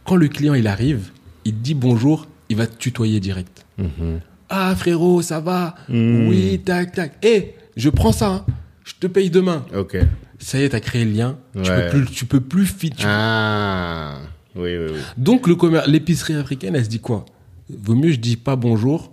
quand 0.05 0.17
le 0.17 0.27
client 0.27 0.55
il 0.55 0.67
arrive, 0.67 1.11
il 1.45 1.61
dit 1.61 1.73
bonjour, 1.73 2.27
il 2.49 2.57
va 2.57 2.67
te 2.67 2.75
tutoyer 2.75 3.21
direct. 3.21 3.65
Mhm. 3.77 4.19
Ah 4.49 4.75
frérot, 4.75 5.21
ça 5.21 5.39
va? 5.39 5.75
Mm. 5.87 6.27
Oui, 6.27 6.59
tac, 6.65 6.91
tac. 6.91 7.13
Eh, 7.23 7.53
je 7.77 7.89
prends 7.89 8.11
ça, 8.11 8.27
hein. 8.29 8.45
je 8.83 8.93
te 8.99 9.07
paye 9.07 9.29
demain. 9.29 9.65
Ok. 9.73 9.95
Ça 10.43 10.59
y 10.59 10.63
est, 10.63 10.69
t'as 10.69 10.79
créé 10.79 11.05
le 11.05 11.11
lien. 11.11 11.37
Tu 11.55 11.71
peux 11.71 11.89
plus, 11.89 12.05
tu 12.05 12.25
peux 12.25 12.41
plus 12.41 12.65
fit. 12.65 12.91
Ah. 13.03 14.17
Oui, 14.55 14.77
oui, 14.77 14.91
oui. 14.93 14.99
Donc 15.17 15.47
le 15.47 15.55
commer- 15.55 15.87
l'épicerie 15.87 16.35
africaine, 16.35 16.75
elle 16.75 16.85
se 16.85 16.89
dit 16.89 16.99
quoi? 16.99 17.25
Vaut 17.69 17.95
mieux 17.95 18.11
je 18.11 18.19
dis 18.19 18.37
pas 18.37 18.55
bonjour. 18.55 19.11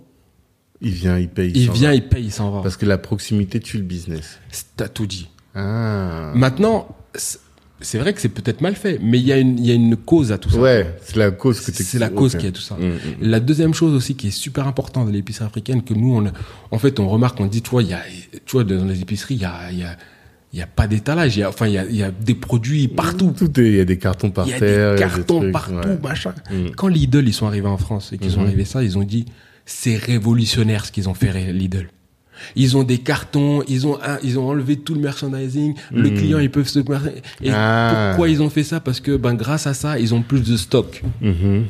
Il 0.81 0.91
vient, 0.91 1.17
il 1.17 1.29
paye. 1.29 1.51
Il 1.55 1.67
s'en 1.67 1.73
vient, 1.73 1.89
va. 1.89 1.95
il 1.95 2.07
paye, 2.07 2.25
il 2.25 2.31
s'en 2.31 2.51
va. 2.51 2.61
Parce 2.61 2.75
que 2.75 2.85
la 2.85 2.97
proximité 2.97 3.59
tue 3.59 3.77
le 3.77 3.83
business. 3.83 4.39
T'as 4.75 4.87
tout 4.87 5.07
dit. 5.07 5.29
Ah. 5.55 6.31
Maintenant, 6.35 6.95
c'est 7.81 7.97
vrai 7.97 8.13
que 8.13 8.21
c'est 8.21 8.29
peut-être 8.29 8.61
mal 8.61 8.75
fait, 8.75 8.99
mais 9.01 9.19
il 9.19 9.25
y 9.25 9.31
a 9.31 9.37
une, 9.37 9.63
y 9.63 9.71
a 9.71 9.73
une 9.73 9.95
cause 9.95 10.31
à 10.31 10.37
tout 10.37 10.49
ça. 10.49 10.59
Ouais, 10.59 10.95
c'est 11.03 11.15
la 11.15 11.31
cause 11.31 11.61
que 11.61 11.71
tu 11.71 11.83
C'est 11.83 11.99
la 11.99 12.09
cause 12.09 12.35
qui 12.35 12.47
a 12.47 12.51
tout 12.51 12.61
ça. 12.61 12.75
Mm, 12.75 12.87
mm. 12.87 12.99
La 13.21 13.39
deuxième 13.39 13.73
chose 13.73 13.93
aussi 13.93 14.15
qui 14.15 14.27
est 14.27 14.31
super 14.31 14.67
importante 14.67 15.05
dans 15.05 15.11
l'épicerie 15.11 15.45
africaine, 15.45 15.83
que 15.83 15.93
nous, 15.93 16.15
on, 16.15 16.31
en 16.71 16.79
fait, 16.79 16.99
on 16.99 17.07
remarque, 17.09 17.39
on 17.39 17.47
dit, 17.47 17.61
tu 17.61 17.69
vois, 17.69 17.83
y 17.83 17.93
a, 17.93 18.01
tu 18.45 18.51
vois, 18.51 18.63
dans 18.63 18.85
les 18.85 19.01
épiceries, 19.01 19.35
il 19.35 19.41
y 19.41 19.45
a, 19.45 19.71
il 19.71 19.79
y 19.79 19.83
a, 19.83 19.97
il 20.53 20.59
y 20.59 20.61
a 20.61 20.67
pas 20.67 20.87
d'étalage. 20.87 21.37
Il 21.37 21.41
y 21.41 21.43
a, 21.43 21.49
enfin, 21.49 21.67
il 21.67 21.73
y 21.73 21.77
a, 21.77 21.85
il 21.85 21.95
y 21.95 22.03
a 22.03 22.11
des 22.11 22.35
produits 22.35 22.87
partout. 22.87 23.33
Il 23.57 23.75
y 23.75 23.79
a 23.79 23.85
des 23.85 23.97
cartons 23.97 24.31
par 24.31 24.45
Il 24.47 24.51
y 24.51 24.53
a 24.53 24.59
terre. 24.59 24.93
des 24.95 24.99
cartons 25.01 25.39
trucs, 25.39 25.51
partout, 25.51 25.73
ouais. 25.87 25.99
machin. 26.03 26.33
Mm. 26.51 26.71
Quand 26.75 26.87
Lidl, 26.87 27.27
ils 27.27 27.33
sont 27.33 27.47
arrivés 27.47 27.67
en 27.67 27.77
France 27.77 28.11
et 28.13 28.17
qu'ils 28.17 28.31
sont 28.31 28.41
Mhm. 28.41 28.47
arrivés 28.47 28.65
ça, 28.65 28.83
ils 28.83 28.97
ont 28.97 29.03
dit, 29.03 29.25
c'est 29.65 29.95
révolutionnaire 29.95 30.85
ce 30.85 30.91
qu'ils 30.91 31.07
ont 31.09 31.13
fait 31.13 31.31
Lidl. 31.53 31.87
Ils 32.55 32.75
ont 32.75 32.81
des 32.83 32.97
cartons, 32.97 33.61
ils 33.67 33.85
ont, 33.85 33.99
un- 34.01 34.17
ils 34.23 34.39
ont 34.39 34.49
enlevé 34.49 34.75
tout 34.77 34.95
le 34.95 34.99
merchandising. 35.01 35.75
Le 35.91 36.09
Mhm. 36.09 36.17
client, 36.17 36.39
ils 36.39 36.49
peuvent 36.49 36.67
se. 36.67 36.79
Et 36.79 37.51
Ah. 37.53 38.07
pourquoi 38.09 38.29
ils 38.29 38.41
ont 38.41 38.49
fait 38.49 38.63
ça? 38.63 38.79
Parce 38.79 38.99
que, 38.99 39.15
ben, 39.15 39.35
grâce 39.35 39.67
à 39.67 39.73
ça, 39.75 39.99
ils 39.99 40.13
ont 40.15 40.23
plus 40.23 40.41
de 40.41 40.57
stock. 40.57 41.03
Mhm. 41.21 41.65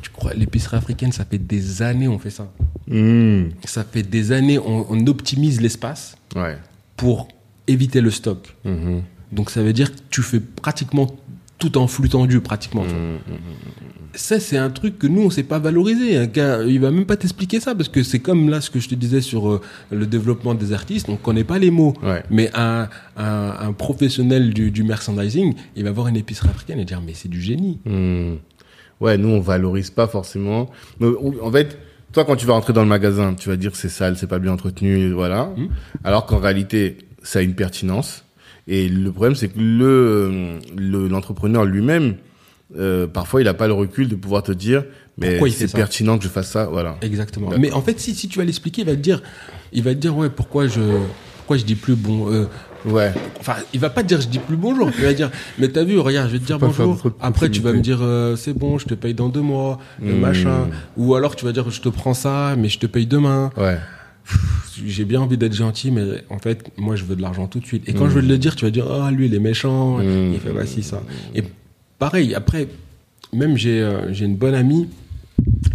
Tu 0.00 0.10
crois, 0.10 0.32
l'épicerie 0.34 0.76
africaine, 0.76 1.10
ça 1.12 1.24
fait 1.24 1.38
des 1.38 1.82
années 1.82 2.08
on 2.08 2.18
fait 2.18 2.30
ça. 2.30 2.50
Mm. 2.88 3.50
Ça 3.64 3.84
fait 3.84 4.02
des 4.02 4.32
années 4.32 4.58
on, 4.58 4.86
on 4.90 5.06
optimise 5.06 5.60
l'espace 5.60 6.16
Ouais. 6.36 6.56
pour 6.96 7.28
éviter 7.66 8.00
le 8.00 8.10
stock. 8.10 8.54
Mhm. 8.64 9.02
Donc 9.32 9.50
ça 9.50 9.62
veut 9.62 9.72
dire 9.72 9.92
que 9.92 9.98
tu 10.10 10.22
fais 10.22 10.40
pratiquement 10.40 11.06
tout 11.58 11.78
en 11.78 11.86
flux 11.86 12.08
tendu, 12.08 12.40
pratiquement. 12.40 12.82
vois. 12.82 12.92
Mm, 12.92 13.18
Ça, 14.14 14.40
c'est 14.40 14.58
un 14.58 14.68
truc 14.68 14.98
que 14.98 15.06
nous, 15.06 15.22
on 15.22 15.30
sait 15.30 15.44
pas 15.44 15.58
valoriser. 15.60 16.16
Un 16.18 16.26
gars, 16.26 16.62
il 16.64 16.80
va 16.80 16.90
même 16.90 17.06
pas 17.06 17.16
t'expliquer 17.16 17.60
ça 17.60 17.74
parce 17.74 17.88
que 17.88 18.02
c'est 18.02 18.18
comme 18.18 18.50
là 18.50 18.60
ce 18.60 18.68
que 18.68 18.80
je 18.80 18.88
te 18.88 18.94
disais 18.96 19.20
sur 19.20 19.48
euh, 19.48 19.60
le 19.90 20.06
développement 20.06 20.54
des 20.54 20.72
artistes. 20.72 21.08
On 21.08 21.16
connaît 21.16 21.44
pas 21.44 21.58
les 21.60 21.70
mots. 21.70 21.94
Ouais. 22.02 22.22
Mais 22.30 22.50
un, 22.54 22.88
un, 23.16 23.54
un 23.60 23.72
professionnel 23.72 24.52
du, 24.52 24.70
du 24.72 24.82
merchandising, 24.82 25.54
il 25.76 25.84
va 25.84 25.92
voir 25.92 26.08
une 26.08 26.16
épicerie 26.16 26.48
africaine 26.50 26.80
et 26.80 26.84
dire 26.84 27.00
mais 27.00 27.14
c'est 27.14 27.28
du 27.30 27.40
génie. 27.40 27.78
Ouais, 29.00 29.16
nous 29.16 29.28
on 29.28 29.40
valorise 29.40 29.90
pas 29.90 30.06
forcément. 30.08 30.68
Mais, 31.00 31.08
en 31.42 31.50
fait, 31.50 31.78
toi 32.12 32.24
quand 32.24 32.36
tu 32.36 32.44
vas 32.46 32.52
rentrer 32.54 32.72
dans 32.72 32.82
le 32.82 32.88
magasin, 32.88 33.34
tu 33.34 33.48
vas 33.48 33.56
dire 33.56 33.74
c'est 33.76 33.88
sale, 33.88 34.16
c'est 34.16 34.26
pas 34.26 34.38
bien 34.40 34.52
entretenu, 34.52 35.12
voilà. 35.12 35.46
Hmm. 35.56 35.68
Alors 36.04 36.26
qu'en 36.26 36.38
réalité, 36.38 36.98
ça 37.22 37.38
a 37.40 37.42
une 37.42 37.54
pertinence. 37.54 38.24
Et 38.68 38.88
le 38.88 39.10
problème, 39.10 39.34
c'est 39.34 39.48
que 39.48 39.58
le 39.58 40.58
le- 40.76 41.08
l'entrepreneur 41.08 41.64
lui-même, 41.64 42.14
euh, 42.78 43.06
parfois, 43.06 43.40
il 43.40 43.48
a 43.48 43.54
pas 43.54 43.66
le 43.66 43.72
recul 43.72 44.08
de 44.08 44.14
pouvoir 44.14 44.42
te 44.42 44.52
dire, 44.52 44.84
mais 45.18 45.30
Pourquoi 45.30 45.48
il 45.48 45.52
fait 45.54 45.66
c'est 45.66 45.76
pertinent 45.76 46.16
que 46.18 46.24
je 46.24 46.28
fasse 46.28 46.50
ça, 46.50 46.66
voilà. 46.66 46.96
Exactement. 47.02 47.46
D'accord. 47.48 47.60
Mais 47.60 47.72
en 47.72 47.82
fait, 47.82 47.98
si, 48.00 48.14
si 48.14 48.28
tu 48.28 48.38
vas 48.38 48.44
l'expliquer, 48.44 48.82
il 48.82 48.86
va 48.86 48.92
te 48.94 49.00
dire, 49.00 49.22
il 49.72 49.82
va 49.82 49.90
te 49.94 49.98
dire 49.98 50.16
ouais 50.16 50.30
pourquoi 50.30 50.66
je 50.68 50.80
pourquoi 51.38 51.56
je 51.56 51.64
dis 51.64 51.74
plus 51.74 51.96
bon. 51.96 52.32
euh, 52.32 52.46
Ouais. 52.84 53.12
Enfin, 53.38 53.54
il 53.72 53.78
va 53.78 53.90
pas 53.90 54.02
te 54.02 54.08
dire 54.08 54.20
je 54.20 54.26
dis 54.28 54.38
plus 54.40 54.56
bonjour. 54.56 54.90
Il 54.98 55.04
va 55.04 55.12
dire 55.12 55.30
mais 55.58 55.68
t'as 55.68 55.84
vu, 55.84 55.98
regarde, 55.98 56.28
je 56.28 56.32
vais 56.34 56.38
te 56.40 56.44
dire 56.46 56.58
bonjour. 56.58 57.00
Après, 57.20 57.48
tu 57.50 57.60
vas 57.60 57.72
me 57.72 57.80
dire 57.80 57.98
euh, 58.00 58.34
c'est 58.36 58.54
bon, 58.54 58.78
je 58.78 58.86
te 58.86 58.94
paye 58.94 59.14
dans 59.14 59.28
deux 59.28 59.40
mois, 59.40 59.78
euh, 60.02 60.14
Hmm. 60.14 60.20
machin. 60.20 60.68
Ou 60.96 61.14
alors 61.14 61.36
tu 61.36 61.44
vas 61.44 61.52
dire 61.52 61.68
je 61.70 61.80
te 61.80 61.88
prends 61.88 62.14
ça, 62.14 62.54
mais 62.56 62.68
je 62.68 62.78
te 62.78 62.86
paye 62.86 63.06
demain. 63.06 63.50
Ouais. 63.56 63.78
J'ai 64.86 65.04
bien 65.04 65.20
envie 65.20 65.36
d'être 65.36 65.54
gentil, 65.54 65.90
mais 65.90 66.02
en 66.30 66.38
fait, 66.38 66.70
moi, 66.78 66.96
je 66.96 67.04
veux 67.04 67.14
de 67.16 67.22
l'argent 67.22 67.46
tout 67.46 67.60
de 67.60 67.66
suite. 67.66 67.88
Et 67.88 67.92
quand 67.92 68.06
Mm. 68.06 68.10
je 68.10 68.14
vais 68.18 68.22
le 68.26 68.38
dire, 68.38 68.56
tu 68.56 68.64
vas 68.64 68.70
dire, 68.70 68.86
ah, 68.90 69.10
lui, 69.10 69.26
il 69.26 69.34
est 69.34 69.38
méchant. 69.38 69.98
Mm. 69.98 70.32
Il 70.34 70.40
fait, 70.40 70.50
voici 70.50 70.82
ça. 70.82 71.02
Et 71.34 71.42
pareil, 71.98 72.34
après, 72.34 72.68
même 73.32 73.56
j'ai 73.56 73.80
euh, 73.82 74.12
une 74.14 74.36
bonne 74.36 74.54
amie 74.54 74.88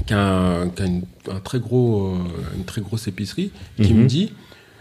qui 0.07 0.13
a, 0.13 0.61
un, 0.61 0.69
qui 0.69 0.81
a 0.81 0.85
une, 0.85 1.03
un 1.31 1.39
très 1.39 1.59
gros, 1.59 2.07
euh, 2.07 2.17
une 2.57 2.63
très 2.65 2.81
grosse 2.81 3.07
épicerie 3.07 3.51
qui 3.81 3.93
me 3.93 4.05
dit, 4.07 4.31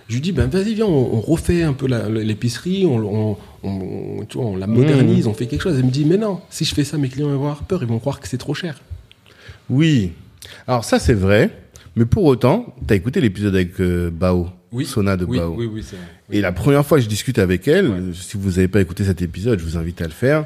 je 0.08 0.14
lui 0.14 0.20
dis, 0.22 0.32
ben 0.32 0.46
vas-y, 0.48 0.74
viens, 0.74 0.86
on, 0.86 1.16
on 1.16 1.20
refait 1.20 1.62
un 1.64 1.72
peu 1.72 1.86
l'épicerie, 2.08 2.86
on, 2.86 2.96
on, 2.98 3.36
on- 3.64 4.24
tu 4.28 4.38
vois, 4.38 4.46
on 4.46 4.56
la 4.56 4.66
modernise, 4.68 5.26
on 5.26 5.34
fait 5.34 5.46
quelque 5.46 5.62
chose. 5.62 5.76
Elle 5.78 5.84
me 5.86 5.90
dit, 5.90 6.04
mais 6.04 6.16
non, 6.16 6.40
si 6.48 6.64
je 6.64 6.74
fais 6.74 6.84
ça, 6.84 6.96
mes 6.96 7.08
clients 7.08 7.28
vont 7.28 7.34
avoir 7.34 7.64
peur, 7.64 7.82
ils 7.82 7.88
vont 7.88 7.98
croire 7.98 8.20
que 8.20 8.28
c'est 8.28 8.38
trop 8.38 8.54
cher. 8.54 8.80
Oui. 9.68 10.12
Alors 10.68 10.84
ça 10.84 10.98
c'est 11.00 11.12
vrai, 11.14 11.50
mais 11.96 12.04
pour 12.04 12.24
autant, 12.24 12.74
t'as 12.86 12.94
écouté 12.94 13.20
l'épisode 13.20 13.54
avec 13.54 13.80
euh, 13.80 14.10
Bao, 14.10 14.48
Oui. 14.72 14.84
Sona 14.84 15.16
de 15.16 15.24
Oui, 15.24 15.38
Bao. 15.38 15.54
oui, 15.56 15.68
oui, 15.72 15.82
c'est 15.84 15.96
vrai. 15.96 16.04
Et 16.30 16.40
la 16.40 16.52
première 16.52 16.84
fois 16.84 16.98
que 16.98 17.04
je 17.04 17.08
discute 17.08 17.38
avec 17.38 17.66
elle, 17.68 18.12
si 18.14 18.36
vous 18.36 18.50
n'avez 18.50 18.68
pas 18.68 18.80
écouté 18.80 19.04
cet 19.04 19.22
épisode, 19.22 19.58
je 19.58 19.64
vous 19.64 19.76
invite 19.76 20.00
à 20.02 20.04
le 20.04 20.10
faire. 20.10 20.44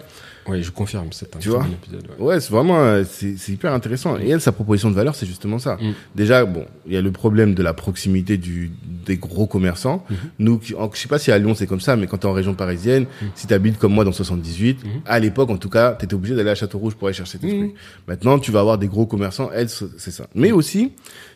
Oui, 0.48 0.62
je 0.62 0.70
confirme, 0.70 1.08
c'est 1.12 1.36
un 1.36 1.38
Tu 1.38 1.50
vois 1.50 1.60
bon 1.60 1.70
épisode. 1.72 2.08
ouais. 2.18 2.26
Ouais, 2.26 2.40
c'est 2.40 2.50
vraiment, 2.50 2.78
euh, 2.80 3.04
c'est 3.08 3.36
hyper 3.50 3.72
intéressant. 3.74 4.18
Et 4.18 4.30
elle, 4.30 4.40
sa 4.40 4.52
proposition 4.52 4.90
de 4.90 4.94
valeur, 4.96 5.14
c'est 5.14 5.26
justement 5.26 5.58
ça. 5.58 5.76
Mm. 5.76 5.92
Déjà, 6.16 6.44
bon, 6.44 6.64
il 6.86 6.94
y 6.94 6.96
a 6.96 7.02
le 7.02 7.12
problème 7.12 7.54
de 7.54 7.62
la 7.62 7.74
proximité 7.74 8.36
du, 8.38 8.70
des 9.06 9.16
gros 9.18 9.46
commerçants. 9.46 10.04
Mhm. 10.10 10.16
Nous, 10.38 10.60
en- 10.78 10.90
je 10.92 10.98
sais 10.98 11.08
pas 11.08 11.18
si 11.18 11.30
à 11.30 11.38
Lyon 11.38 11.54
c'est 11.54 11.66
comme 11.66 11.80
ça, 11.80 11.94
mais 11.94 12.06
quand 12.06 12.16
tu 12.18 12.26
es 12.26 12.30
en 12.30 12.32
région 12.32 12.54
parisienne, 12.54 13.06
si 13.34 13.46
tu 13.46 13.54
habites 13.54 13.78
comme 13.78 13.92
moi 13.92 14.02
dans 14.04 14.12
78, 14.12 14.82
Mhm. 14.82 14.90
à 15.06 15.18
l'époque, 15.20 15.50
en 15.50 15.58
tout 15.58 15.68
cas, 15.68 15.92
tu 15.98 16.06
étais 16.06 16.14
obligé 16.14 16.34
d'aller 16.34 16.50
à 16.50 16.54
Château-Rouge 16.54 16.94
pour 16.94 17.08
aller 17.08 17.16
chercher 17.16 17.38
tes 17.38 17.46
Mhm. 17.46 17.58
trucs. 17.58 17.74
Maintenant, 18.08 18.38
tu 18.38 18.50
vas 18.50 18.60
avoir 18.60 18.78
des 18.78 18.88
gros 18.88 19.06
commerçants, 19.06 19.50
elle, 19.54 19.68
c'est 19.68 20.10
ça. 20.10 20.26
Mais 20.34 20.52
aussi, 20.52 20.92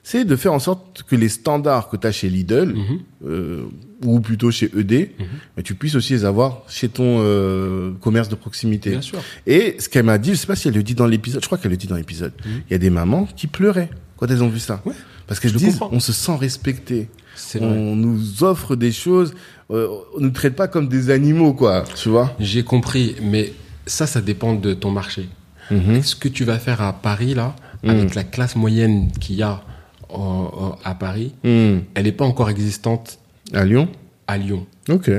c'est 0.06 0.24
de 0.24 0.36
faire 0.36 0.52
en 0.52 0.58
sorte 0.60 1.02
que 1.08 1.16
les 1.16 1.28
standards 1.28 1.88
que 1.88 1.96
tu 1.96 2.06
as 2.06 2.12
chez 2.12 2.28
Lidl, 2.28 2.74
Mhm. 2.74 2.98
euh, 3.26 3.62
ou 4.04 4.20
plutôt 4.20 4.50
chez 4.52 4.70
ED, 4.76 5.10
Mhm. 5.18 5.26
mais 5.56 5.62
tu 5.62 5.74
puisses 5.74 5.94
aussi 5.96 6.12
les 6.12 6.24
avoir 6.24 6.62
chez 6.68 6.88
ton 6.90 7.16
euh, 7.20 7.90
commerce 8.02 8.28
de 8.28 8.34
proximité. 8.36 8.90
Bien 8.90 9.00
sûr. 9.00 9.18
Et 9.46 9.76
ce 9.78 9.88
qu'elle 9.88 10.04
m'a 10.04 10.18
dit, 10.18 10.30
je 10.30 10.36
sais 10.36 10.46
pas 10.46 10.56
si 10.56 10.68
elle 10.68 10.74
le 10.74 10.82
dit 10.82 10.94
dans 10.94 11.06
l'épisode, 11.06 11.40
je 11.42 11.46
crois 11.46 11.58
qu'elle 11.58 11.70
le 11.72 11.76
dit 11.78 11.86
dans 11.88 11.96
l'épisode, 11.96 12.32
il 12.44 12.50
Mhm. 12.50 12.62
y 12.70 12.74
a 12.74 12.78
des 12.78 12.90
mamans 12.90 13.26
qui 13.34 13.46
pleuraient 13.48 13.90
quand 14.16 14.30
elles 14.30 14.42
ont 14.42 14.48
vu 14.48 14.60
ça. 14.60 14.80
Ouais. 14.84 14.92
Parce 15.26 15.40
qu'elles 15.40 15.52
disent, 15.54 15.78
comprends. 15.78 15.96
on 15.96 16.00
se 16.00 16.12
sent 16.12 16.36
respecté. 16.38 17.08
C'est 17.34 17.58
vrai. 17.58 17.66
On 17.68 17.96
nous 17.96 18.44
offre 18.44 18.76
des 18.76 18.92
choses, 18.92 19.34
euh, 19.70 19.88
on 20.16 20.20
nous 20.20 20.30
traite 20.30 20.54
pas 20.54 20.68
comme 20.68 20.86
des 20.86 21.08
animaux, 21.10 21.54
quoi. 21.54 21.82
Tu 21.96 22.10
vois 22.10 22.36
J'ai 22.38 22.62
compris, 22.62 23.16
mais 23.22 23.54
ça, 23.86 24.06
ça 24.06 24.20
dépend 24.20 24.54
de 24.54 24.74
ton 24.74 24.90
marché. 24.90 25.28
Ce 25.70 26.14
que 26.14 26.28
tu 26.28 26.44
vas 26.44 26.58
faire 26.58 26.82
à 26.82 26.92
Paris, 26.92 27.32
là, 27.32 27.56
avec 27.86 28.14
la 28.14 28.22
classe 28.22 28.54
moyenne 28.54 29.10
qu'il 29.18 29.36
y 29.36 29.42
a 29.42 29.62
à 30.84 30.94
Paris, 30.94 31.32
Hmm. 31.44 31.80
elle 31.94 32.04
n'est 32.04 32.12
pas 32.12 32.24
encore 32.24 32.50
existante 32.50 33.18
À 33.52 33.64
Lyon 33.64 33.88
à 34.26 34.38
Lyon. 34.38 34.66
Ok. 34.88 35.10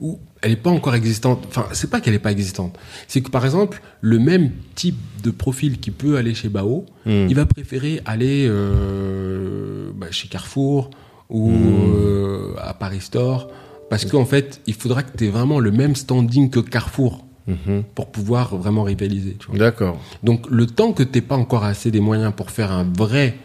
Ou 0.00 0.18
elle 0.42 0.50
n'est 0.50 0.56
pas 0.56 0.70
encore 0.70 0.94
existante. 0.94 1.44
Enfin, 1.48 1.66
c'est 1.72 1.90
pas 1.90 2.00
qu'elle 2.00 2.12
n'est 2.14 2.18
pas 2.18 2.32
existante. 2.32 2.78
C'est 3.08 3.20
que, 3.20 3.30
par 3.30 3.44
exemple, 3.44 3.82
le 4.00 4.18
même 4.18 4.50
type 4.74 4.96
de 5.22 5.30
profil 5.30 5.78
qui 5.80 5.90
peut 5.90 6.16
aller 6.16 6.34
chez 6.34 6.48
Bao, 6.48 6.84
Hmm. 7.04 7.26
il 7.28 7.34
va 7.34 7.44
préférer 7.46 8.00
aller 8.04 8.46
euh, 8.48 9.90
bah, 9.94 10.06
chez 10.10 10.28
Carrefour 10.28 10.90
ou 11.28 11.50
Mm. 11.50 11.94
euh, 11.96 12.54
à 12.62 12.74
Paris 12.74 13.00
Store. 13.00 13.48
Parce 13.90 14.04
qu'en 14.04 14.24
fait, 14.24 14.60
il 14.66 14.74
faudra 14.74 15.02
que 15.02 15.16
tu 15.16 15.26
aies 15.26 15.30
vraiment 15.30 15.60
le 15.60 15.70
même 15.70 15.94
standing 15.94 16.50
que 16.50 16.60
Carrefour 16.60 17.24
Mhm. 17.46 17.84
pour 17.94 18.06
pouvoir 18.10 18.56
vraiment 18.56 18.82
rivaliser. 18.82 19.36
tu. 19.38 19.56
D'accord. 19.56 20.00
Donc 20.24 20.46
le 20.50 20.66
temps 20.66 20.92
que 20.92 21.04
t'aies 21.04 21.20
pas 21.20 21.36
encore 21.36 21.62
assez 21.64 21.90
des 21.92 22.00
moyens 22.00 22.32
pour 22.36 22.50
faire 22.50 22.72
un 22.72 22.82
vrai 22.84 23.36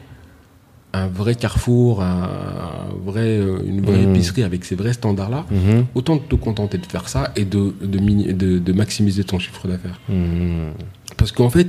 un 0.93 1.07
vrai 1.07 1.35
carrefour, 1.35 2.01
un 2.03 2.89
vrai, 3.05 3.37
euh, 3.39 3.59
une 3.65 3.81
vraie 3.81 4.01
Mhm. 4.05 4.13
épicerie 4.15 4.43
avec 4.43 4.65
ces 4.65 4.75
vrais 4.75 4.91
standards-là, 4.93 5.45
Mhm. 5.49 5.85
autant 5.95 6.17
te 6.17 6.35
contenter 6.35 6.77
de 6.77 6.85
faire 6.85 7.07
ça 7.07 7.31
et 7.37 7.45
de, 7.45 7.73
de, 7.81 7.97
mini- 7.99 8.33
de, 8.33 8.59
de 8.59 8.73
maximiser 8.73 9.23
ton 9.23 9.39
chiffre 9.39 9.67
d'affaires. 9.67 9.99
Mhm. 10.09 10.71
Parce 11.17 11.31
qu'en 11.31 11.49
fait, 11.49 11.67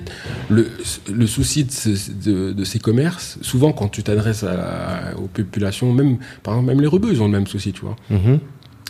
le, 0.51 0.69
le 1.13 1.27
souci 1.27 1.65
de, 1.65 1.71
ce- 1.71 2.11
de, 2.11 2.53
de 2.53 2.65
ces 2.65 2.79
commerces, 2.81 3.39
souvent 3.43 3.73
quand 3.73 3.89
tu 3.89 4.03
t'adresses 4.03 4.45
aux 5.17 5.29
populations, 5.29 5.93
même, 5.93 6.19
par 6.43 6.55
exemple, 6.55 6.69
même 6.73 6.81
les 6.81 6.87
rebeux, 6.89 7.13
ils 7.13 7.23
ont 7.23 7.27
le 7.27 7.33
même 7.33 7.47
souci, 7.47 7.73
tu 7.73 7.83
vois. 7.83 7.97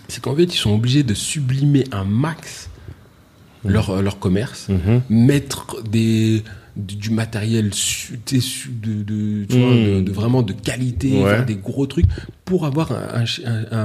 C'est 0.08 0.22
qu'en 0.22 0.34
fait, 0.34 0.44
ils 0.44 0.58
sont 0.58 0.74
obligés 0.74 1.02
de 1.02 1.14
sublimer 1.14 1.84
un 1.92 2.04
max 2.04 2.68
leur, 3.64 4.02
leur 4.02 4.18
commerce, 4.18 4.68
mettre 5.08 5.82
des, 5.88 6.42
du, 6.76 6.96
du 6.96 7.10
matériel 7.10 7.72
su- 7.74 8.18
su- 8.40 8.70
de, 8.70 9.02
de, 9.02 9.44
tu 9.44 9.58
vois, 9.60 9.74
de- 9.74 10.00
de 10.00 10.10
vraiment 10.12 10.42
de 10.42 10.52
qualité, 10.52 11.22
Ouais. 11.22 11.44
des 11.44 11.56
gros 11.56 11.86
trucs 11.86 12.06
pour 12.44 12.64
avoir 12.66 12.92
un, 12.92 13.24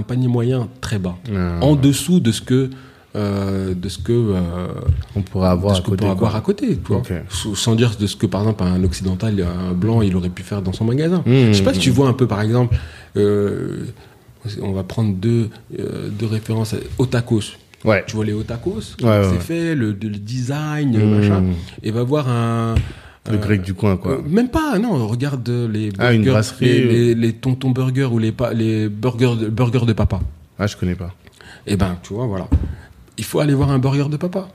panier 0.03 0.27
moyen 0.27 0.67
très 0.81 0.99
bas, 0.99 1.17
Ah. 1.33 1.57
en 1.61 1.75
dessous 1.75 2.19
de 2.19 2.31
ce 2.31 2.41
que 2.41 2.69
euh, 3.15 3.73
de 3.73 3.89
ce 3.89 3.97
que 3.97 4.11
euh, 4.11 4.67
On 5.15 5.21
pourrait 5.23 5.47
de 5.47 5.51
avoir 5.53 5.75
ce 5.75 5.81
à 5.81 5.83
côté. 5.85 6.05
avoir 6.05 6.35
à. 6.35 7.23
Sans- 7.29 7.55
dire 7.75 7.95
de 7.99 8.05
ce 8.05 8.15
que 8.15 8.27
par 8.27 8.41
exemple 8.41 8.63
un 8.63 8.83
occidental, 8.83 9.41
un 9.41 9.73
blanc, 9.73 10.01
il 10.03 10.15
aurait 10.15 10.29
pu 10.29 10.43
faire 10.43 10.61
dans 10.61 10.73
son 10.73 10.85
magasin. 10.85 11.23
Mmh, 11.25 11.47
Je 11.47 11.53
sais 11.53 11.63
pas 11.63 11.73
si 11.73 11.79
tu 11.79 11.89
vois 11.89 12.09
un 12.09 12.13
peu 12.13 12.27
par 12.27 12.41
exemple, 12.41 12.77
euh, 13.15 13.85
on 14.61 14.71
va 14.71 14.83
prendre 14.83 15.13
deux 15.15 15.49
deux 16.11 16.25
références, 16.27 16.75
Otakos. 16.99 17.57
Ouais. 17.85 18.03
Tu 18.07 18.15
vois 18.15 18.25
les 18.25 18.33
Otakos, 18.33 18.95
Ouais, 19.01 19.21
c'est 19.31 19.39
fait, 19.41 19.75
le, 19.75 19.87
le 19.91 20.09
design, 20.09 20.97
Mmh. 20.97 21.15
machin, 21.19 21.43
et 21.83 21.91
va 21.91 22.03
voir 22.03 22.27
un 22.27 22.75
Le 23.31 23.37
grec 23.37 23.61
du 23.61 23.73
coin, 23.73 23.97
quoi. 23.97 24.13
euh, 24.13 24.21
même 24.27 24.49
pas, 24.49 24.79
non, 24.79 25.07
regarde 25.07 25.47
les 25.49 25.91
Ah, 25.99 26.13
une 26.13 26.23
les, 26.23 26.29
euh. 26.29 26.41
les, 26.61 27.15
les 27.15 27.33
tontons 27.33 27.71
burgers 27.71 28.05
ou 28.05 28.19
les, 28.19 28.33
les 28.53 28.89
burgers, 28.89 29.35
de, 29.39 29.47
burgers 29.49 29.85
de 29.85 29.93
papa. 29.93 30.19
Ah, 30.57 30.65
je 30.67 30.75
connais 30.75 30.95
pas. 30.95 31.13
Eh 31.67 31.75
ben, 31.75 31.97
tu 32.01 32.13
vois, 32.13 32.25
voilà. 32.25 32.47
Il 33.17 33.23
faut 33.23 33.39
aller 33.39 33.53
voir 33.53 33.69
un 33.71 33.79
burger 33.79 34.07
de 34.09 34.17
papa. 34.17 34.47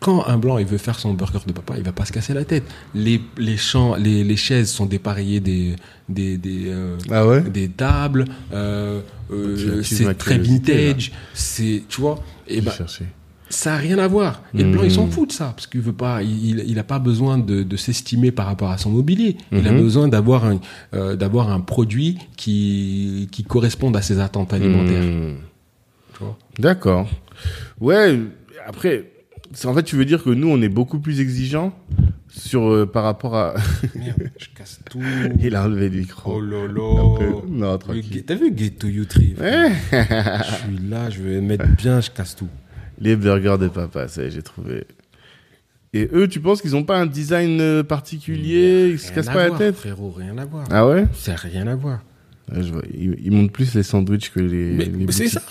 Quand 0.00 0.26
un 0.28 0.38
blanc 0.38 0.58
il 0.58 0.66
veut 0.66 0.78
faire 0.78 0.98
son 0.98 1.12
burger 1.14 1.40
de 1.46 1.52
papa, 1.52 1.74
il 1.76 1.82
va 1.82 1.90
pas 1.92 2.04
se 2.04 2.12
casser 2.12 2.32
la 2.32 2.44
tête. 2.44 2.62
Les, 2.94 3.20
les, 3.36 3.56
champs, 3.56 3.96
les, 3.96 4.22
les 4.22 4.36
chaises 4.36 4.70
sont 4.70 4.86
dépareillées 4.86 5.40
des, 5.40 5.74
des, 6.08 6.36
des, 6.38 6.66
euh, 6.68 6.96
Ah 7.10 7.26
ouais? 7.26 7.42
des 7.42 7.68
tables. 7.68 8.24
euh, 8.52 9.00
euh, 9.32 9.82
c'est 9.82 10.16
très 10.16 10.38
vintage. 10.38 11.10
C'est, 11.34 11.82
tu 11.88 12.00
vois. 12.00 12.22
Et 12.46 12.60
ben, 12.60 12.70
cherché. 12.70 13.06
ça 13.50 13.74
a 13.74 13.76
rien 13.76 13.98
à 13.98 14.06
voir. 14.06 14.42
Et 14.54 14.62
le 14.62 14.70
blanc, 14.70 14.84
il 14.84 14.90
s'en 14.92 15.06
Mhm. 15.06 15.10
fout 15.10 15.28
de 15.30 15.32
ça, 15.34 15.52
parce 15.54 15.66
qu'il 15.66 15.80
veut 15.80 15.92
pas, 15.92 16.22
il, 16.22 16.60
il 16.66 16.78
a 16.78 16.84
pas 16.84 16.98
besoin 17.00 17.36
de, 17.36 17.62
de 17.64 17.76
s'estimer 17.76 18.30
par 18.30 18.46
rapport 18.46 18.70
à 18.70 18.78
son 18.78 18.90
mobilier. 18.90 19.36
Il 19.52 19.66
a 19.66 19.72
Mhm. 19.72 19.80
besoin 19.82 20.06
d'avoir 20.08 20.44
un, 20.44 20.60
euh, 20.94 21.16
d'avoir 21.16 21.50
un 21.50 21.60
produit 21.60 22.18
qui, 22.36 23.28
qui 23.32 23.42
corresponde 23.42 23.96
à 23.96 24.02
ses 24.02 24.20
attentes 24.20 24.52
alimentaires. 24.54 25.02
Hmm. 25.02 25.38
Tu 26.16 26.18
vois? 26.24 26.38
D'accord. 26.58 27.08
Ouais, 27.80 28.20
après, 28.66 29.10
en 29.64 29.74
fait, 29.74 29.82
tu 29.82 29.96
veux 29.96 30.04
dire 30.04 30.22
que 30.22 30.30
nous, 30.30 30.48
on 30.48 30.60
est 30.62 30.68
beaucoup 30.68 30.98
plus 30.98 31.20
exigeants 31.20 31.74
sur, 32.28 32.70
euh, 32.70 32.86
par 32.86 33.04
rapport 33.04 33.34
à... 33.36 33.54
Merde, 33.94 34.30
je 34.38 34.46
casse 34.56 34.80
tout. 34.90 35.00
Il 35.40 35.56
a 35.56 35.64
enlevé 35.64 35.88
le 35.88 35.98
micro. 36.00 36.36
Oh 36.36 36.40
là. 36.40 36.68
non, 37.48 37.72
Le 37.72 37.78
tranquille. 37.78 38.24
T'as 38.26 38.34
vu 38.34 38.50
Ghetto 38.52 38.86
You 38.86 39.04
Tree 39.04 39.34
frère 39.36 39.72
Je 39.90 40.54
suis 40.54 40.88
là, 40.88 41.10
je 41.10 41.22
vais 41.22 41.40
mettre 41.40 41.66
bien, 41.76 42.00
je 42.00 42.10
casse 42.10 42.36
tout. 42.36 42.48
Les 43.00 43.16
burgers 43.16 43.56
de 43.58 43.68
papa, 43.68 44.08
ça 44.08 44.28
j'ai 44.28 44.42
trouvé. 44.42 44.84
Et 45.94 46.08
eux, 46.12 46.28
tu 46.28 46.40
penses 46.40 46.60
qu'ils 46.60 46.76
ont 46.76 46.84
pas 46.84 46.98
un 46.98 47.06
design 47.06 47.60
euh, 47.60 47.82
particulier? 47.82 48.90
Ils 48.90 48.98
se 48.98 49.10
cassent 49.12 49.26
pas 49.26 49.48
la 49.48 49.56
tête? 49.56 49.76
Frérot, 49.76 50.10
rien 50.10 50.36
à 50.36 50.44
voir. 50.44 50.66
Ah 50.70 50.86
ouais? 50.86 51.06
C'est 51.14 51.34
rien 51.34 51.66
à 51.66 51.76
voir. 51.76 52.00
Ouais, 52.52 52.62
je 52.62 52.72
vois. 52.72 52.82
Ils, 52.92 53.16
ils 53.22 53.32
montent 53.32 53.52
plus 53.52 53.74
les 53.74 53.82
sandwichs 53.82 54.30
que 54.30 54.40
les. 54.40 54.72
Mais, 54.72 54.84
les 54.84 55.12
c'est 55.12 55.28
ça. 55.28 55.42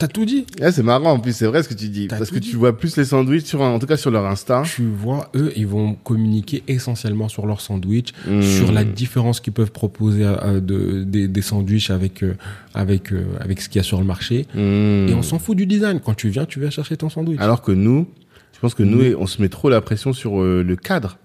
T'as 0.00 0.08
tout 0.08 0.24
dit. 0.24 0.46
Ouais, 0.60 0.72
c'est 0.72 0.82
marrant, 0.82 1.12
en 1.12 1.20
plus, 1.20 1.36
c'est 1.36 1.44
vrai 1.46 1.62
ce 1.62 1.68
que 1.68 1.74
tu 1.74 1.88
dis. 1.90 2.08
Parce 2.08 2.30
que 2.30 2.38
dit. 2.38 2.50
tu 2.50 2.56
vois 2.56 2.76
plus 2.76 2.96
les 2.96 3.04
sandwichs, 3.04 3.44
sur, 3.44 3.60
en 3.60 3.78
tout 3.78 3.86
cas 3.86 3.98
sur 3.98 4.10
leur 4.10 4.24
Insta. 4.24 4.62
Tu 4.64 4.82
vois, 4.82 5.30
eux, 5.36 5.52
ils 5.56 5.66
vont 5.66 5.92
communiquer 5.94 6.62
essentiellement 6.68 7.28
sur 7.28 7.46
leur 7.46 7.60
sandwich, 7.60 8.12
Hmm. 8.26 8.40
sur 8.40 8.72
la 8.72 8.82
différence 8.84 9.40
qu'ils 9.40 9.52
peuvent 9.52 9.70
proposer 9.72 10.24
à- 10.24 10.38
à 10.38 10.52
de, 10.60 11.04
des, 11.04 11.28
des 11.28 11.42
sandwichs 11.42 11.90
avec, 11.90 12.22
euh, 12.24 12.34
avec, 12.72 13.12
euh, 13.12 13.24
avec 13.40 13.60
ce 13.60 13.68
qu'il 13.68 13.76
y 13.76 13.80
a 13.80 13.82
sur 13.82 13.98
le 13.98 14.06
marché. 14.06 14.46
Hmm. 14.54 15.06
Et 15.08 15.14
on 15.14 15.22
s'en 15.22 15.38
fout 15.38 15.54
du 15.56 15.66
design. 15.66 16.00
Quand 16.00 16.14
tu 16.14 16.30
viens, 16.30 16.46
tu 16.46 16.60
viens 16.60 16.70
chercher 16.70 16.96
ton 16.96 17.10
sandwich. 17.10 17.38
Alors 17.38 17.60
que 17.60 17.72
nous, 17.72 18.08
je 18.54 18.58
pense 18.60 18.72
que 18.74 18.82
nous, 18.82 19.02
on 19.18 19.26
se 19.26 19.42
met 19.42 19.50
trop 19.50 19.68
la 19.68 19.82
pression 19.82 20.14
sur 20.14 20.40
euh, 20.40 20.62
le 20.66 20.76
cadre. 20.76 21.18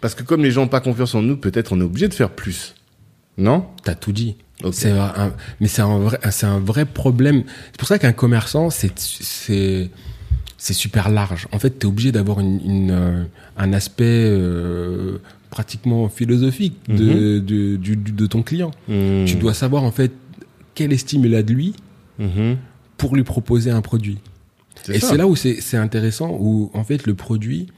Parce 0.00 0.14
que 0.14 0.22
comme 0.22 0.42
les 0.44 0.52
gens 0.52 0.62
n'ont 0.62 0.68
pas 0.68 0.80
confiance 0.80 1.14
en 1.16 1.22
nous, 1.22 1.36
peut-être 1.36 1.72
on 1.72 1.80
est 1.80 1.84
obligé 1.84 2.06
de 2.06 2.14
faire 2.14 2.30
plus. 2.30 2.74
Non? 3.38 3.66
T'as 3.82 3.94
tout 3.96 4.12
dit. 4.12 4.36
C'est 4.70 4.92
un, 4.92 5.32
mais 5.60 5.66
c'est 5.68 5.82
un 5.82 5.98
vrai, 5.98 6.18
c'est 6.30 6.46
un 6.46 6.60
vrai 6.60 6.84
problème. 6.84 7.42
C'est 7.72 7.78
pour 7.78 7.88
ça 7.88 7.98
qu'un 7.98 8.12
commerçant, 8.12 8.70
c'est, 8.70 8.92
c'est, 8.98 9.90
c'est 10.58 10.72
super 10.74 11.08
large. 11.10 11.48
En 11.52 11.58
fait, 11.58 11.70
t'es 11.70 11.86
obligé 11.86 12.12
d'avoir 12.12 12.38
une, 12.40 12.60
une, 12.64 12.90
euh, 12.92 13.24
un 13.56 13.72
aspect 13.72 14.04
euh, 14.28 15.18
pratiquement 15.50 16.08
philosophique 16.08 16.76
de, 16.88 17.38
de, 17.40 17.76
du- 17.76 17.96
de 17.96 18.26
ton 18.26 18.42
client. 18.42 18.70
Hmm. 18.88 19.24
Tu 19.24 19.34
dois 19.34 19.54
savoir 19.54 19.82
en 19.82 19.90
fait 19.90 20.12
quelle 20.74 20.92
estime 20.92 21.24
il 21.24 21.34
a 21.34 21.42
de 21.42 21.52
lui 21.52 21.74
Mhm. 22.18 22.58
pour 22.98 23.16
lui 23.16 23.24
proposer 23.24 23.70
un 23.70 23.80
produit. 23.80 24.18
Et 24.88 25.00
ça. 25.00 25.08
c'est 25.08 25.16
là 25.16 25.26
où 25.26 25.34
c'est, 25.34 25.60
c'est 25.60 25.76
intéressant, 25.78 26.36
où 26.38 26.70
en 26.74 26.84
fait 26.84 27.06
le 27.06 27.14
produit 27.14 27.68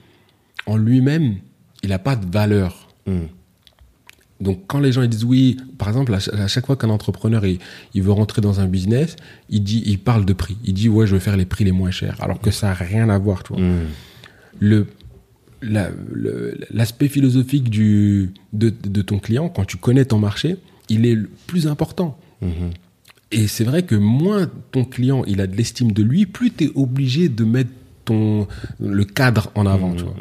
en 0.67 0.77
lui-même, 0.77 1.37
il 1.83 1.91
n'a 1.91 1.99
pas 1.99 2.17
de 2.17 2.27
valeur. 2.31 2.89
Hmm. 4.41 4.45
Donc 4.45 4.63
quand 4.67 4.81
les 4.81 4.93
gens 4.93 5.03
ils 5.03 5.09
disent 5.09 5.25
oui, 5.25 5.57
par 5.79 5.89
exemple 5.89 6.13
à 6.15 6.21
ch- 6.21 6.35
à 6.39 6.49
chaque 6.49 6.67
fois 6.67 6.77
qu'un 6.77 6.91
entrepreneur 6.91 7.45
il, 7.47 7.59
il 7.95 8.03
veut 8.03 8.13
rentrer 8.13 8.41
dans 8.43 8.61
un 8.61 8.67
business, 8.67 9.17
il 9.49 9.63
dit 9.63 9.83
il 9.87 9.99
parle 9.99 10.25
de 10.25 10.33
prix. 10.33 10.57
Il 10.65 10.75
dit 10.75 10.89
ouais 10.89 11.07
je 11.07 11.15
veux 11.15 11.21
faire 11.21 11.37
les 11.37 11.45
prix 11.47 11.65
les 11.65 11.73
moins 11.73 11.91
chers, 11.91 12.23
alors 12.23 12.41
que 12.41 12.51
ça 12.51 12.71
a 12.71 12.75
rien 12.75 13.09
à 13.11 13.19
voir, 13.19 13.43
tu 13.45 13.53
vois. 13.55 13.63
Hmm. 13.63 13.87
Le 14.61 14.87
la- 15.63 15.91
le- 16.13 16.59
l'aspect 16.71 17.09
philosophique 17.09 17.71
du 17.71 18.33
de, 18.53 18.71
de 18.83 19.03
ton 19.03 19.19
client 19.19 19.49
quand 19.49 19.65
tu 19.65 19.77
connais 19.79 20.05
ton 20.05 20.19
marché, 20.19 20.57
il 20.91 21.07
est 21.07 21.15
le 21.15 21.31
plus 21.47 21.67
important. 21.67 22.19
Mhm. 22.43 22.71
Et 23.33 23.49
c'est 23.49 23.65
vrai 23.65 23.83
que 23.83 23.95
moins 23.95 24.51
ton 24.73 24.85
client 24.85 25.25
il 25.27 25.41
a 25.41 25.47
de 25.47 25.57
l'estime 25.57 25.93
de 25.93 26.03
lui, 26.03 26.27
plus 26.27 26.51
tu 26.53 26.65
es 26.65 26.71
obligé 26.75 27.29
de 27.29 27.45
mettre 27.45 27.71
ton 28.05 28.47
le 28.79 29.05
cadre 29.05 29.51
en 29.55 29.65
avant, 29.65 29.95
tu 29.95 30.05
vois. 30.05 30.15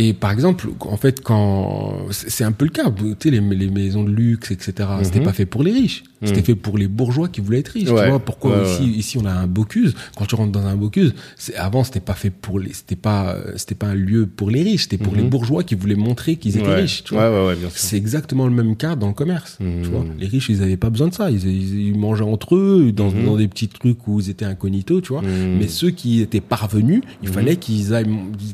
Et 0.00 0.12
par 0.12 0.30
exemple, 0.30 0.68
en 0.80 0.96
fait, 0.96 1.20
quand 1.22 2.06
c'est 2.12 2.44
un 2.44 2.52
peu 2.52 2.64
le 2.66 2.70
cas, 2.70 2.88
tu 2.90 3.14
sais, 3.20 3.30
les, 3.30 3.40
les 3.40 3.68
maisons 3.68 4.04
de 4.04 4.10
luxe, 4.10 4.52
etc. 4.52 4.72
C'était 5.02 5.20
pas 5.20 5.32
fait 5.32 5.44
pour 5.46 5.64
les 5.64 5.72
riches, 5.72 6.04
c'était 6.22 6.42
fait 6.42 6.54
pour 6.54 6.78
les 6.78 6.86
bourgeois 6.86 7.28
qui 7.28 7.40
voulaient 7.40 7.58
être 7.58 7.68
riches. 7.70 7.88
Mhm. 7.88 7.94
Ouais. 7.96 8.04
Tu 8.04 8.10
vois 8.10 8.18
pourquoi 8.20 8.58
Ouais, 8.62 8.70
ici, 8.72 8.82
ouais. 8.82 8.88
ici 8.90 9.18
on 9.18 9.24
a 9.24 9.32
un 9.32 9.48
Bocuse? 9.48 9.94
Quand 10.16 10.24
tu 10.26 10.36
rentres 10.36 10.52
dans 10.52 10.64
un 10.66 10.76
Bocuse, 10.76 11.14
avant 11.56 11.82
c'était 11.82 11.98
pas 11.98 12.14
fait 12.14 12.30
pour 12.30 12.60
les, 12.60 12.72
c'était 12.72 12.94
pas, 12.94 13.34
euh, 13.34 13.52
c'était 13.56 13.74
pas 13.74 13.88
un 13.88 13.94
lieu 13.94 14.26
pour 14.28 14.50
les 14.50 14.62
riches, 14.62 14.82
c'était 14.84 14.98
pour 14.98 15.16
les 15.16 15.22
bourgeois 15.22 15.64
qui 15.64 15.74
voulaient 15.74 15.96
montrer 15.96 16.36
qu'ils 16.36 16.56
étaient 16.56 16.66
Mhm. 16.68 16.74
Riches. 16.74 17.02
Tu 17.02 17.14
vois. 17.14 17.54
C'est 17.74 17.96
exactement 17.96 18.46
le 18.46 18.52
même 18.54 18.76
cas 18.76 18.94
dans 18.94 19.08
le 19.08 19.14
commerce. 19.14 19.58
Mhm. 19.58 19.82
Tu 19.82 19.88
vois, 19.90 20.04
les 20.16 20.26
riches, 20.28 20.48
ils 20.48 20.62
avaient 20.62 20.76
pas 20.76 20.90
besoin 20.90 21.08
de 21.08 21.14
ça. 21.14 21.28
Ils, 21.30 21.44
ils, 21.44 21.88
ils 21.88 21.98
mangeaient 21.98 22.22
entre 22.22 22.54
eux 22.54 22.92
dans, 22.92 23.10
Mhm. 23.10 23.24
dans 23.26 23.36
des 23.36 23.48
petits 23.48 23.66
trucs 23.68 24.06
où 24.06 24.20
ils 24.20 24.30
étaient 24.30 24.44
incognito, 24.44 25.00
tu 25.00 25.12
vois. 25.12 25.22
Mhm. 25.22 25.56
Mais 25.58 25.66
ceux 25.66 25.90
qui 25.90 26.20
étaient 26.20 26.40
parvenus, 26.40 27.00
il 27.22 27.28
fallait 27.30 27.56
qu'ils 27.56 27.92
aient, 27.94 28.04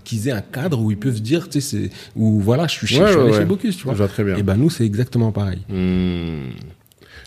qu'ils 0.05 0.29
aient 0.29 0.33
un 0.33 0.41
cadre 0.41 0.81
où 0.81 0.91
ils 0.91 0.97
peuvent 0.97 1.17
se 1.17 1.21
dire, 1.21 1.34
tu 1.43 1.61
sais, 1.61 1.61
c'est, 1.61 1.91
où 2.17 2.41
voilà, 2.41 2.67
je 2.67 2.73
suis 2.73 2.87
chez, 2.87 3.01
Ouais, 3.01 3.07
je 3.07 3.13
suis 3.13 3.21
allé 3.21 3.31
ouais. 3.31 3.39
chez 3.39 3.45
Bocuse, 3.45 3.77
tu 3.77 3.85
vois. 3.85 3.93
Je 3.93 3.99
vois 3.99 4.09
très 4.09 4.25
bien. 4.25 4.37
Et 4.37 4.43
ben 4.43 4.57
nous, 4.57 4.71
c'est 4.71 4.85
exactement 4.85 5.33
pareil. 5.33 5.61
Hmm. 5.69 6.51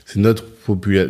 C'est 0.06 0.20
notre 0.20 0.46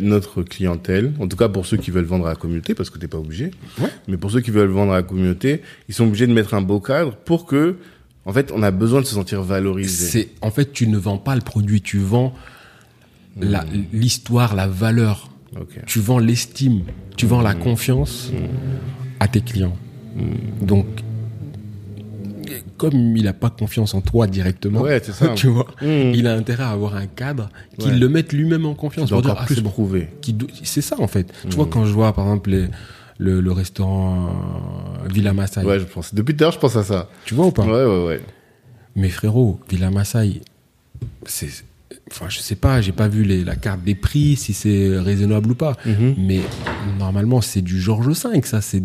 notre 0.00 0.42
clientèle, 0.42 1.12
en 1.18 1.26
tout 1.26 1.36
cas 1.36 1.48
pour 1.48 1.66
ceux 1.66 1.76
qui 1.76 1.90
veulent 1.90 2.04
vendre 2.04 2.26
à 2.26 2.30
la 2.30 2.36
communauté, 2.36 2.74
parce 2.74 2.90
que 2.90 2.98
t'es 2.98 3.08
pas 3.08 3.18
obligé. 3.18 3.50
Ouais. 3.80 3.88
Mais 4.06 4.16
pour 4.16 4.30
ceux 4.30 4.40
qui 4.40 4.50
veulent 4.50 4.68
vendre 4.68 4.92
à 4.92 4.96
la 4.96 5.02
communauté, 5.02 5.62
ils 5.88 5.94
sont 5.94 6.06
obligés 6.06 6.26
de 6.26 6.32
mettre 6.32 6.54
un 6.54 6.62
beau 6.62 6.80
cadre 6.80 7.16
pour 7.16 7.46
que, 7.46 7.76
en 8.24 8.32
fait, 8.32 8.52
on 8.54 8.62
a 8.62 8.70
besoin 8.70 9.00
de 9.00 9.06
se 9.06 9.14
sentir 9.14 9.42
valorisé. 9.42 10.06
C'est, 10.06 10.28
en 10.42 10.50
fait, 10.50 10.72
tu 10.72 10.86
ne 10.86 10.96
vends 10.96 11.18
pas 11.18 11.34
le 11.34 11.40
produit, 11.40 11.80
tu 11.80 11.98
vends 11.98 12.34
la, 13.40 13.64
l'histoire, 13.92 14.54
la 14.54 14.68
valeur. 14.68 15.30
Tu 15.86 15.98
vends 15.98 16.18
l'estime, 16.18 16.82
tu 17.16 17.26
vends 17.26 17.40
la 17.40 17.54
confiance 17.54 18.30
à 19.18 19.28
tes 19.28 19.40
clients. 19.40 19.76
Donc, 20.60 20.86
comme 22.78 23.16
il 23.16 23.24
n'a 23.24 23.32
pas 23.34 23.50
confiance 23.50 23.92
en 23.94 24.00
toi 24.00 24.26
directement, 24.26 24.80
Ouais, 24.80 25.00
c'est 25.04 25.12
ça. 25.12 25.28
tu 25.34 25.48
vois, 25.48 25.66
Mm. 25.82 26.14
il 26.14 26.26
a 26.26 26.32
intérêt 26.34 26.62
à 26.64 26.70
avoir 26.70 26.94
un 26.96 27.06
cadre 27.06 27.50
qui 27.78 27.88
Ouais. 27.88 27.96
le 27.96 28.08
mette 28.08 28.32
lui-même 28.32 28.64
en 28.64 28.74
confiance. 28.74 29.10
pour 29.10 29.20
dire, 29.20 29.34
ah, 29.38 29.44
plus 29.44 29.60
prouver. 29.60 30.08
C'est 30.62 30.80
ça 30.80 30.96
en 31.00 31.08
fait. 31.08 31.30
Tu 31.50 31.56
vois, 31.56 31.66
quand 31.66 31.84
je 31.84 31.92
vois 31.92 32.12
par 32.14 32.24
exemple 32.26 32.50
les- 32.50 32.68
le, 33.20 33.40
le 33.40 33.52
restaurant 33.52 34.28
euh, 35.04 35.08
Villa 35.12 35.32
Masai, 35.32 35.64
Ouais, 35.64 35.80
je 35.80 35.84
pense. 35.84 36.14
Depuis 36.14 36.36
tout 36.36 36.44
à 36.44 36.46
l'heure, 36.46 36.52
je 36.52 36.58
pense 36.60 36.76
à 36.76 36.84
ça. 36.84 37.10
tu 37.24 37.34
vois 37.34 37.46
ou 37.46 37.50
pas? 37.50 37.64
Ouais, 37.64 37.84
ouais, 37.84 38.06
ouais. 38.06 38.20
Mais 38.96 39.08
frérot, 39.10 39.58
Villa 39.68 39.90
Masai, 39.90 40.40
c'est. 41.26 41.48
Enfin, 42.10 42.26
je 42.28 42.38
sais 42.38 42.54
pas, 42.54 42.80
j'ai 42.80 42.92
pas 42.92 43.08
vu 43.08 43.22
les, 43.24 43.44
la 43.44 43.54
carte 43.56 43.82
des 43.82 43.94
prix, 43.94 44.36
si 44.36 44.52
c'est 44.54 44.98
raisonnable 44.98 45.50
ou 45.50 45.54
pas. 45.54 45.76
Mhm. 45.84 46.14
Mais 46.18 46.40
normalement, 46.98 47.40
c'est 47.42 47.60
du 47.60 47.80
Georges 47.80 48.08
V, 48.08 48.14
ça. 48.14 48.60
C'est 48.62 48.82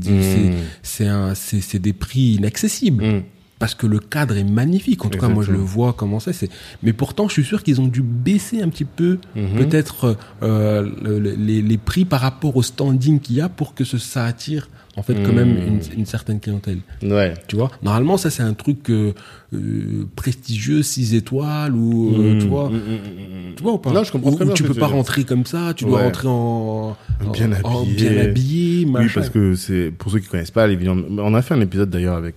c'est 0.81 1.79
des 1.79 1.93
prix 1.93 2.33
inaccessibles. 2.35 3.03
Hmm. 3.05 3.21
Parce 3.63 3.75
que 3.75 3.87
le 3.87 3.99
cadre 3.99 4.35
est 4.35 4.43
magnifique. 4.43 5.05
En 5.05 5.09
tout 5.09 5.19
cas, 5.19 5.29
moi, 5.29 5.41
je 5.43 5.51
le 5.53 5.57
vois 5.57 5.93
comment 5.93 6.19
c'est. 6.19 6.49
Mais 6.81 6.91
pourtant, 6.91 7.29
je 7.29 7.33
suis 7.33 7.45
sûr 7.45 7.63
qu'ils 7.63 7.79
ont 7.79 7.87
dû 7.87 8.01
baisser 8.01 8.61
un 8.61 8.67
petit 8.67 8.83
peu, 8.83 9.19
Mhm. 9.37 9.55
peut-être, 9.55 10.17
euh, 10.41 10.89
le- 11.01 11.17
le- 11.19 11.31
les, 11.35 11.61
les 11.61 11.77
prix 11.77 12.03
par 12.03 12.19
rapport 12.19 12.57
au 12.57 12.61
standing 12.61 13.21
qu'il 13.21 13.37
y 13.37 13.41
a 13.41 13.47
pour 13.47 13.73
que 13.73 13.85
ce- 13.85 13.97
ça 13.97 14.25
attire, 14.25 14.67
en 14.95 15.01
fait, 15.03 15.15
quand 15.23 15.33
même 15.33 15.55
une, 15.57 15.79
une 15.99 16.05
certaine 16.05 16.39
clientèle. 16.39 16.77
Ouais. 17.01 17.33
Tu 17.47 17.55
vois, 17.55 17.71
normalement, 17.81 18.17
ça, 18.17 18.29
c'est 18.29 18.43
un 18.43 18.53
truc 18.53 18.89
euh, 18.91 19.13
euh, 19.53 20.07
prestigieux, 20.15 20.83
6 20.83 21.15
étoiles, 21.15 21.73
ou, 21.75 22.13
euh, 22.15 22.39
tu 22.39 22.45
vois? 22.47 22.69
Hmm, 22.69 22.73
hmm, 22.73 22.77
hmm, 22.77 23.49
hmm. 23.51 23.55
Tu 23.55 23.63
vois 23.63 23.73
ou 23.73 23.77
pas? 23.79 23.91
Non, 23.91 24.03
je 24.03 24.11
comprends 24.11 24.31
Où- 24.31 24.35
très 24.35 24.43
où 24.43 24.47
bien 24.47 24.53
tu 24.55 24.63
peux 24.63 24.73
pas 24.75 24.85
dire. 24.87 24.95
rentrer 24.95 25.23
comme 25.23 25.45
ça, 25.45 25.73
tu 25.75 25.85
dois 25.85 26.01
rentrer 26.03 26.27
en, 26.27 26.95
en- 27.25 27.31
Bien 27.31 27.51
en 27.63 27.81
habillé. 27.81 27.95
bien 28.09 28.17
habillé, 28.23 28.85
Oui, 28.85 29.07
parce 29.13 29.29
que 29.29 29.55
c'est 29.55 29.91
pour 29.97 30.11
ceux 30.11 30.19
qui 30.19 30.27
connaissent 30.27 30.51
pas 30.51 30.67
les. 30.67 30.77
On 30.87 31.33
a 31.33 31.41
fait 31.41 31.53
un 31.55 31.61
épisode 31.61 31.89
d'ailleurs 31.89 32.15
avec 32.17 32.35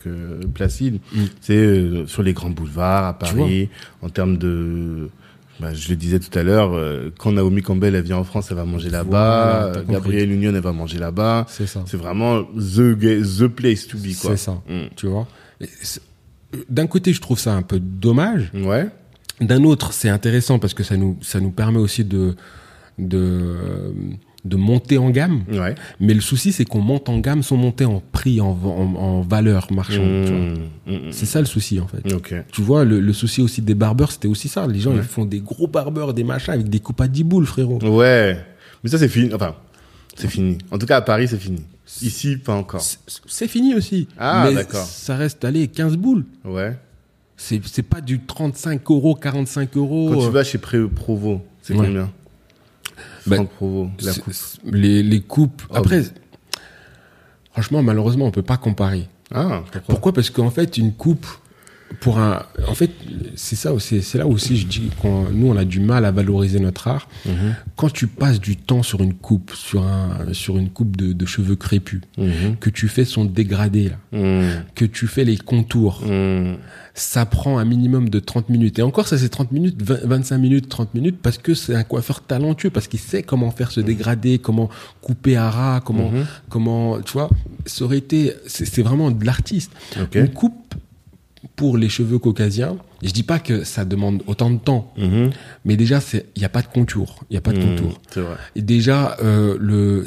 Placide. 0.55 0.99
C'est 1.41 2.07
sur 2.07 2.23
les 2.23 2.33
grands 2.33 2.51
boulevards 2.51 3.05
à 3.05 3.19
Paris, 3.19 3.69
en 4.03 4.09
termes 4.09 4.39
de. 4.39 5.09
Bah, 5.61 5.73
je 5.73 5.89
le 5.89 5.97
disais 5.97 6.19
tout 6.19 6.37
à 6.39 6.43
l'heure, 6.43 6.75
euh, 6.75 7.11
quand 7.19 7.33
Naomi 7.33 7.63
Campbell 7.63 7.95
elle 7.95 8.05
vient 8.05 8.19
en 8.19 8.25
France, 8.25 8.49
elle 8.51 8.57
va 8.57 8.65
manger 8.65 8.91
là-bas. 8.91 9.71
Voilà. 9.73 9.83
Gabrielle 9.89 10.31
Union, 10.31 10.53
elle 10.55 10.61
va 10.61 10.73
manger 10.73 10.99
là-bas. 10.99 11.47
C'est 11.49 11.67
ça. 11.67 11.83
C'est 11.87 11.97
vraiment 11.97 12.43
the 12.43 12.97
the 12.99 13.47
place 13.47 13.87
to 13.87 13.97
be 13.99 14.15
quoi. 14.21 14.33
C'est 14.33 14.37
ça. 14.37 14.63
Mm. 14.69 14.89
Tu 14.97 15.07
vois? 15.07 15.27
D'un 16.69 16.87
côté, 16.87 17.13
je 17.13 17.21
trouve 17.21 17.39
ça 17.39 17.55
un 17.55 17.63
peu 17.63 17.81
dommage. 17.81 18.51
Ouais. 18.55 18.89
D'un 19.41 19.65
autre, 19.65 19.93
c'est 19.93 20.09
intéressant 20.09 20.59
parce 20.59 20.75
que 20.75 20.83
ça 20.83 20.97
nous, 20.97 21.19
ça 21.21 21.41
nous 21.41 21.51
permet 21.51 21.79
aussi 21.79 22.05
de, 22.05 22.35
de, 22.99 23.55
de 24.47 24.57
monter 24.57 24.99
en 24.99 25.11
gamme. 25.11 25.45
Ouais. 25.53 25.75
Mais 26.01 26.15
le 26.15 26.21
souci, 26.21 26.53
c'est 26.53 26.65
qu'on 26.65 26.81
monte 26.81 27.09
en 27.09 27.19
gamme 27.19 27.43
sans 27.43 27.57
monter 27.57 27.85
en 27.85 28.03
prix, 28.13 28.41
en, 28.41 28.49
en, 28.65 28.95
en 28.97 29.21
valeur 29.23 29.73
marchande. 29.73 30.25
tu 30.27 30.33
vois. 30.33 30.41
Mm, 30.41 30.59
mm, 31.05 31.09
mm. 31.09 31.13
C'est 31.13 31.27
ça 31.27 31.41
le 31.41 31.47
souci, 31.47 31.81
en 31.81 31.87
fait. 31.87 32.03
Tu 32.53 32.63
vois, 32.63 32.85
le, 32.85 33.01
le 33.01 33.13
souci 33.13 33.43
aussi 33.43 33.63
des 33.63 33.75
barbeurs, 33.75 34.13
c'était 34.13 34.29
aussi 34.29 34.49
ça. 34.49 34.67
Les 34.67 34.81
gens, 34.81 34.93
ils 34.95 35.03
font 35.03 35.25
des 35.25 35.41
gros 35.41 35.67
barbeurs, 35.67 36.15
des 36.15 36.25
machins 36.25 36.55
avec 36.55 36.69
des 36.69 36.81
coupes 36.81 37.01
à 37.01 37.09
10 37.09 37.25
boules, 37.25 37.47
frérot. 37.47 37.79
Ouais. 37.83 38.39
Mais 38.85 38.91
ça 38.91 38.99
c'est 38.99 39.09
fini. 39.09 39.33
Enfin, 39.35 39.55
c'est 40.17 40.29
fini. 40.29 40.59
En 40.71 40.79
tout 40.79 40.87
cas 40.87 40.97
à 40.99 41.03
Paris 41.03 41.27
c'est 41.29 41.39
fini. 41.39 41.63
Ici 42.03 42.37
pas 42.37 42.55
encore. 42.55 42.81
C'est- 42.81 43.49
fini 43.49 43.75
aussi. 43.75 44.07
Ah, 44.19 44.49
d'accord. 44.55 44.85
Ça 44.85 45.17
reste, 45.17 45.45
allez, 45.45 45.67
15 45.69 45.97
boules. 45.97 46.25
Ouais. 46.45 46.77
C'est 47.37 47.83
pas 47.83 48.01
du 48.01 48.21
35 48.21 48.81
euros, 48.91 49.15
45 49.15 49.77
euros. 49.77 50.11
Quand 50.13 50.21
tu 50.21 50.27
euh, 50.27 50.31
vas 50.31 50.45
chez 50.45 50.59
Pré 50.59 50.79
Provo, 50.89 51.43
c'est 51.63 51.75
Ouais. 51.75 51.87
combien? 51.87 52.11
Bah, 53.27 53.45
Provo, 53.45 53.91
la 54.03 54.15
coupe. 54.15 54.35
les, 54.65 55.03
les 55.03 55.21
coupes. 55.21 55.63
Oh, 55.71 55.77
Après, 55.77 56.03
franchement, 57.53 57.83
malheureusement, 57.83 58.27
on 58.27 58.31
peut 58.31 58.43
pas 58.43 58.57
comparer. 58.57 59.09
Ah, 59.35 59.63
pourquoi? 59.73 59.83
Pourquoi? 59.89 60.13
Parce 60.13 60.31
qu'en 60.31 60.51
fait, 60.51 60.77
une 60.79 60.93
coupe, 60.93 61.27
pour 62.01 62.19
un. 62.19 62.43
En 62.69 62.75
fait, 62.75 62.91
c'est 63.37 63.57
ça 63.57 63.73
aussi. 63.73 64.03
C'est 64.03 64.19
là 64.19 64.27
aussi, 64.27 64.57
je 64.57 64.67
dis 64.67 64.91
qu'on 65.01 65.31
nous, 65.31 65.49
on 65.49 65.57
a 65.57 65.65
du 65.65 65.81
mal 65.81 66.05
à 66.05 66.11
valoriser 66.11 66.59
notre 66.61 66.89
art. 66.89 67.09
Mhm. 67.25 67.55
Quand 67.77 67.91
tu 67.93 68.07
passes 68.07 68.41
du 68.41 68.57
temps 68.57 68.83
sur 68.83 69.03
une 69.03 69.15
coupe, 69.15 69.53
sur, 69.55 69.83
un, 69.85 70.33
sur 70.33 70.59
une 70.59 70.69
coupe 70.71 70.97
de, 70.97 71.13
de 71.13 71.27
cheveux 71.27 71.57
crépus, 71.57 72.01
Mhm. 72.19 72.57
que 72.61 72.71
tu 72.71 72.89
fais 72.89 73.05
son 73.05 73.25
dégradé, 73.25 73.91
là, 73.91 74.19
Mhm. 74.19 74.65
que 74.75 74.85
tu 74.85 75.07
fais 75.07 75.25
les 75.25 75.37
contours, 75.37 76.03
ça 76.95 77.27
prend 77.27 77.59
un 77.59 77.65
minimum 77.65 78.09
de 78.09 78.19
30 78.21 78.49
minutes. 78.49 78.79
Et 78.79 78.83
encore, 78.83 79.07
ça 79.07 79.19
c'est 79.19 79.29
30 79.29 79.53
minutes, 79.53 79.81
20 79.83 80.01
25 80.05 80.39
minutes, 80.39 80.69
30 80.69 80.95
minutes, 80.95 81.19
parce 81.23 81.39
que 81.39 81.55
c'est 81.55 81.75
un 81.75 81.83
coiffeur 81.85 82.23
talentueux, 82.23 82.71
parce 82.71 82.89
qu'il 82.89 83.01
sait 83.01 83.23
comment 83.23 83.51
faire 83.51 83.71
ce 83.71 83.81
dégradé, 83.81 84.39
comment 84.39 84.71
couper 85.03 85.37
à 85.37 85.51
ras, 85.51 85.81
comment, 85.81 86.11
comment, 86.49 87.01
tu 87.03 87.13
vois, 87.13 87.29
ça 87.67 87.85
aurait 87.85 87.99
été, 87.99 88.33
c'est 88.47 88.83
vraiment 88.83 89.11
de 89.11 89.25
l'artiste. 89.25 89.73
Ok. 90.01 90.15
Une 90.15 90.29
coupe 90.31 90.66
pour 91.57 91.79
les 91.79 91.89
cheveux 91.89 92.19
caucasiens, 92.19 92.77
je 93.03 93.11
dis 93.11 93.23
pas 93.23 93.39
que 93.39 93.65
ça 93.65 93.85
demande 93.85 94.23
autant 94.27 94.51
de 94.51 94.59
temps, 94.59 94.93
Mhm. 94.99 95.31
mais 95.65 95.77
déjà, 95.77 96.01
c'est, 96.01 96.27
il 96.37 96.41
n'y 96.41 96.45
a 96.45 96.51
pas 96.51 96.63
de 96.63 96.67
contour, 96.69 97.25
il 97.31 97.35
n'y 97.35 97.39
a 97.39 97.41
pas 97.41 97.53
de 97.53 97.59
Mhm. 97.59 97.77
contour. 97.77 98.01
C'est 98.11 98.21
vrai. 98.21 98.37
Et 98.55 98.63
déjà, 98.63 99.17
euh, 99.23 99.57
le, 99.59 100.05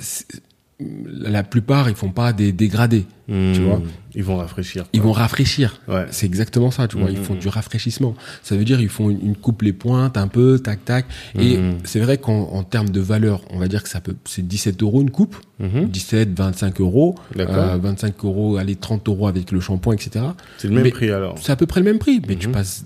la 0.81 1.43
plupart, 1.43 1.89
ils 1.89 1.95
font 1.95 2.11
pas 2.11 2.31
des 2.31 2.53
dégradés, 2.53 3.05
tu 3.27 3.33
Mhm. 3.33 3.53
vois. 3.65 3.81
Ils 4.15 4.23
vont 4.23 4.37
rafraîchir. 4.37 4.85
Ils 4.93 5.01
vont 5.01 5.11
rafraîchir. 5.11 5.81
Ouais. 5.89 6.05
C'est 6.09 6.25
exactement 6.25 6.71
ça, 6.71 6.87
tu 6.87 6.97
vois. 6.97 7.11
Ils 7.11 7.17
font 7.17 7.35
du 7.35 7.49
rafraîchissement. 7.49 8.15
Ça 8.43 8.55
veut 8.55 8.63
dire 8.63 8.79
ils 8.79 8.87
font 8.89 9.09
une, 9.09 9.19
une 9.21 9.35
coupe 9.35 9.61
les 9.61 9.73
pointes 9.73 10.15
un 10.17 10.27
peu, 10.29 10.57
tac 10.57 10.85
tac. 10.85 11.05
Et 11.37 11.57
Mhm. 11.57 11.77
c'est 11.83 11.99
vrai 11.99 12.17
qu'en 12.17 12.43
en 12.53 12.63
termes 12.63 12.89
de 12.89 13.01
valeur, 13.01 13.41
on 13.49 13.59
va 13.59 13.67
dire 13.67 13.83
que 13.83 13.89
ça 13.89 13.99
peut, 13.99 14.15
c'est 14.25 14.47
17 14.47 14.81
euros 14.81 15.01
une 15.01 15.11
coupe, 15.11 15.35
Mhm. 15.59 15.89
17, 15.89 16.29
25 16.37 16.79
euros, 16.79 17.15
D'accord. 17.35 17.55
euh, 17.57 17.77
25 17.77 18.23
euros, 18.23 18.55
allez 18.57 18.77
30 18.77 19.07
euros 19.09 19.27
avec 19.27 19.51
le 19.51 19.59
shampoing, 19.59 19.95
etc. 19.95 20.25
C'est 20.57 20.69
le 20.69 20.73
même 20.75 20.83
Mais- 20.83 20.91
prix 20.91 21.11
alors. 21.11 21.35
C'est 21.41 21.51
à 21.51 21.55
peu 21.57 21.65
près 21.65 21.81
le 21.81 21.85
même 21.85 21.99
prix, 21.99 22.21
mais 22.27 22.35
tu 22.37 22.47
passes 22.47 22.85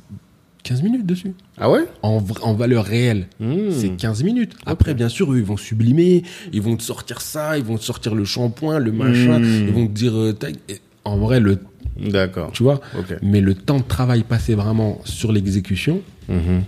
15 0.64 0.82
minutes 0.82 1.05
dessus. 1.05 1.34
Ah 1.57 1.70
ouais? 1.70 1.82
En, 2.01 2.24
en 2.41 2.53
valeur 2.53 2.86
réelle, 2.86 3.28
Mhm. 3.39 3.72
c'est 3.72 3.89
15 3.89 4.24
minutes. 4.24 4.53
Après, 4.66 4.93
bien 4.93 5.09
sûr, 5.09 5.32
eux, 5.34 5.38
ils 5.38 5.43
vont 5.43 5.57
sublimer, 5.57 6.24
ils 6.53 6.61
vont 6.61 6.76
te 6.78 6.84
sortir 6.84 7.22
ça, 7.22 7.57
ils 7.57 7.64
vont 7.64 7.78
te 7.78 7.84
sortir 7.84 8.16
le 8.16 8.24
shampoing, 8.26 8.80
le 8.80 8.91
machin, 8.91 9.39
Mhm. 9.39 9.68
ils 9.68 9.74
vont 9.74 9.88
te 9.88 9.91
dire, 9.91 10.14
euh, 10.16 10.34
en 11.05 11.18
vrai, 11.18 11.39
le, 11.41 11.59
D'accord. 11.99 12.51
tu 12.53 12.64
vois, 12.64 12.80
mais 13.22 13.41
le 13.41 13.53
temps 13.55 13.78
de 13.80 13.84
travail 13.84 14.24
passé 14.24 14.55
vraiment 14.55 14.99
sur 15.03 15.32
l'exécution, 15.34 16.01
Mhm. 16.30 16.64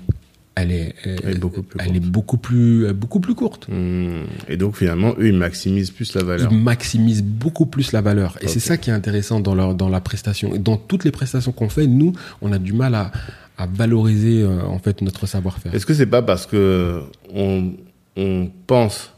elle 0.56 0.72
est, 0.72 0.94
elle, 1.06 1.20
Elle 1.24 1.36
est 1.36 1.40
beaucoup 1.40 1.64
plus 1.64 1.80
elle 1.82 1.96
est 1.96 2.00
beaucoup 2.02 2.38
plus, 2.38 2.86
euh, 2.88 2.94
beaucoup 2.94 3.20
plus 3.22 3.34
courte. 3.36 3.68
Mhm. 3.70 4.24
Et 4.50 4.58
donc 4.58 4.76
finalement, 4.76 5.14
eux, 5.20 5.28
ils 5.30 5.38
maximisent 5.38 5.92
plus 5.92 6.14
la 6.16 6.24
valeur. 6.24 6.50
Ils 6.52 6.58
maximisent 6.58 7.24
beaucoup 7.24 7.66
plus 7.66 7.94
la 7.94 8.02
valeur. 8.02 8.38
Et 8.42 8.48
c'est 8.50 8.60
ça 8.60 8.76
qui 8.78 8.90
est 8.90 8.94
intéressant 8.94 9.40
dans, 9.40 9.56
leur, 9.56 9.74
dans 9.74 9.88
la 9.90 10.02
prestation. 10.02 10.52
Dans 10.58 10.76
toutes 10.78 11.06
les 11.06 11.12
prestations 11.12 11.54
qu'on 11.54 11.70
fait, 11.70 11.88
nous, 11.88 12.12
on 12.42 12.52
a 12.52 12.58
du 12.58 12.74
mal 12.74 12.94
à, 12.96 13.12
à 13.58 13.68
valoriser 13.68 14.42
euh, 14.42 14.62
en 14.64 14.80
fait 14.80 15.02
notre 15.02 15.26
savoir-faire. 15.28 15.74
Est-ce 15.74 15.86
que 15.86 15.94
c'est 15.94 16.06
pas 16.06 16.22
parce 16.22 16.46
que 16.46 17.02
on, 17.34 17.74
on 18.18 18.50
pense 18.68 19.14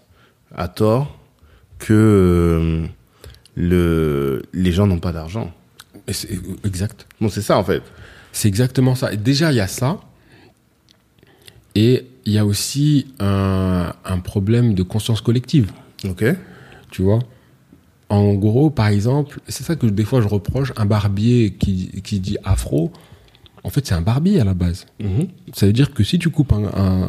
à 0.56 0.68
tort 0.68 1.18
que 1.80 1.94
euh, 1.94 2.88
le, 3.56 4.44
les 4.54 4.72
gens 4.72 4.88
n'ont 4.88 5.00
pas 5.00 5.12
d'argent? 5.12 5.52
Euh, 6.10 6.14
Exact. 6.64 7.08
Bon, 7.20 7.30
c'est 7.30 7.42
ça 7.42 7.58
en 7.58 7.64
fait. 7.64 7.82
C'est 8.32 8.48
exactement 8.48 8.96
ça. 8.96 9.12
Et 9.12 9.18
déjà, 9.18 9.52
il 9.52 9.56
y 9.56 9.60
a 9.60 9.68
ça. 9.68 10.00
Et 11.74 12.08
il 12.26 12.34
y 12.34 12.38
a 12.38 12.46
aussi 12.46 13.08
un, 13.20 13.94
un 14.04 14.20
problème 14.20 14.74
de 14.74 14.84
conscience 14.84 15.22
collective. 15.22 15.72
Ok. 16.06 16.26
Tu 16.92 17.02
vois? 17.02 17.20
En 18.10 18.34
gros, 18.34 18.70
par 18.70 18.88
exemple, 18.88 19.40
c'est 19.48 19.64
ça 19.64 19.76
que 19.76 19.86
des 19.86 20.06
fois 20.06 20.22
je 20.22 20.28
reproche, 20.28 20.72
un 20.78 20.86
barbier 20.86 21.54
qui, 21.54 22.02
qui 22.02 22.20
dit 22.20 22.38
afro, 22.44 22.92
en 23.64 23.70
fait 23.70 23.86
c'est 23.86 23.96
un 23.96 24.02
barbier 24.02 24.40
à 24.40 24.44
la 24.44 24.54
base. 24.54 24.86
Mhm. 25.00 25.28
Ça 25.54 25.66
veut 25.66 25.74
dire 25.74 25.94
que 25.94 26.04
si 26.04 26.20
tu 26.20 26.30
coupes 26.30 26.54
un, 26.54 26.64
un, 26.66 27.08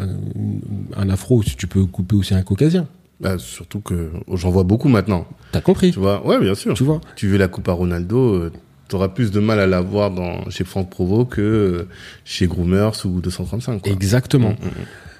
un- 0.00 1.00
un 1.02 1.10
afro, 1.10 1.42
si 1.42 1.56
tu 1.56 1.66
peux 1.66 1.84
couper 1.86 2.16
aussi 2.16 2.34
un 2.34 2.42
caucasien. 2.42 2.86
Bah, 3.20 3.38
surtout 3.38 3.80
que 3.80 4.10
j'en 4.32 4.50
vois 4.50 4.64
beaucoup 4.64 4.88
maintenant. 4.88 5.26
T'as 5.52 5.60
compris 5.60 5.92
Tu 5.92 5.98
vois 6.00 6.26
Ouais, 6.26 6.38
bien 6.40 6.54
sûr. 6.54 6.74
Tu 6.74 6.84
vois 6.84 7.00
Tu 7.16 7.28
veux 7.28 7.38
la 7.38 7.48
coupe 7.48 7.68
à 7.68 7.72
Ronaldo, 7.72 8.34
euh, 8.34 8.52
t'auras 8.88 9.08
plus 9.08 9.30
de 9.30 9.40
mal 9.40 9.60
à 9.60 9.66
la 9.66 9.80
voir 9.80 10.10
dans, 10.10 10.50
chez 10.50 10.64
Franck 10.64 10.90
Provo 10.90 11.24
que 11.24 11.40
euh, 11.40 11.88
chez 12.24 12.46
Groomers 12.46 12.92
ou 13.06 13.20
235. 13.20 13.82
Quoi. 13.82 13.92
Exactement. 13.92 14.50
Mm, 14.50 14.66
mm, 14.66 14.70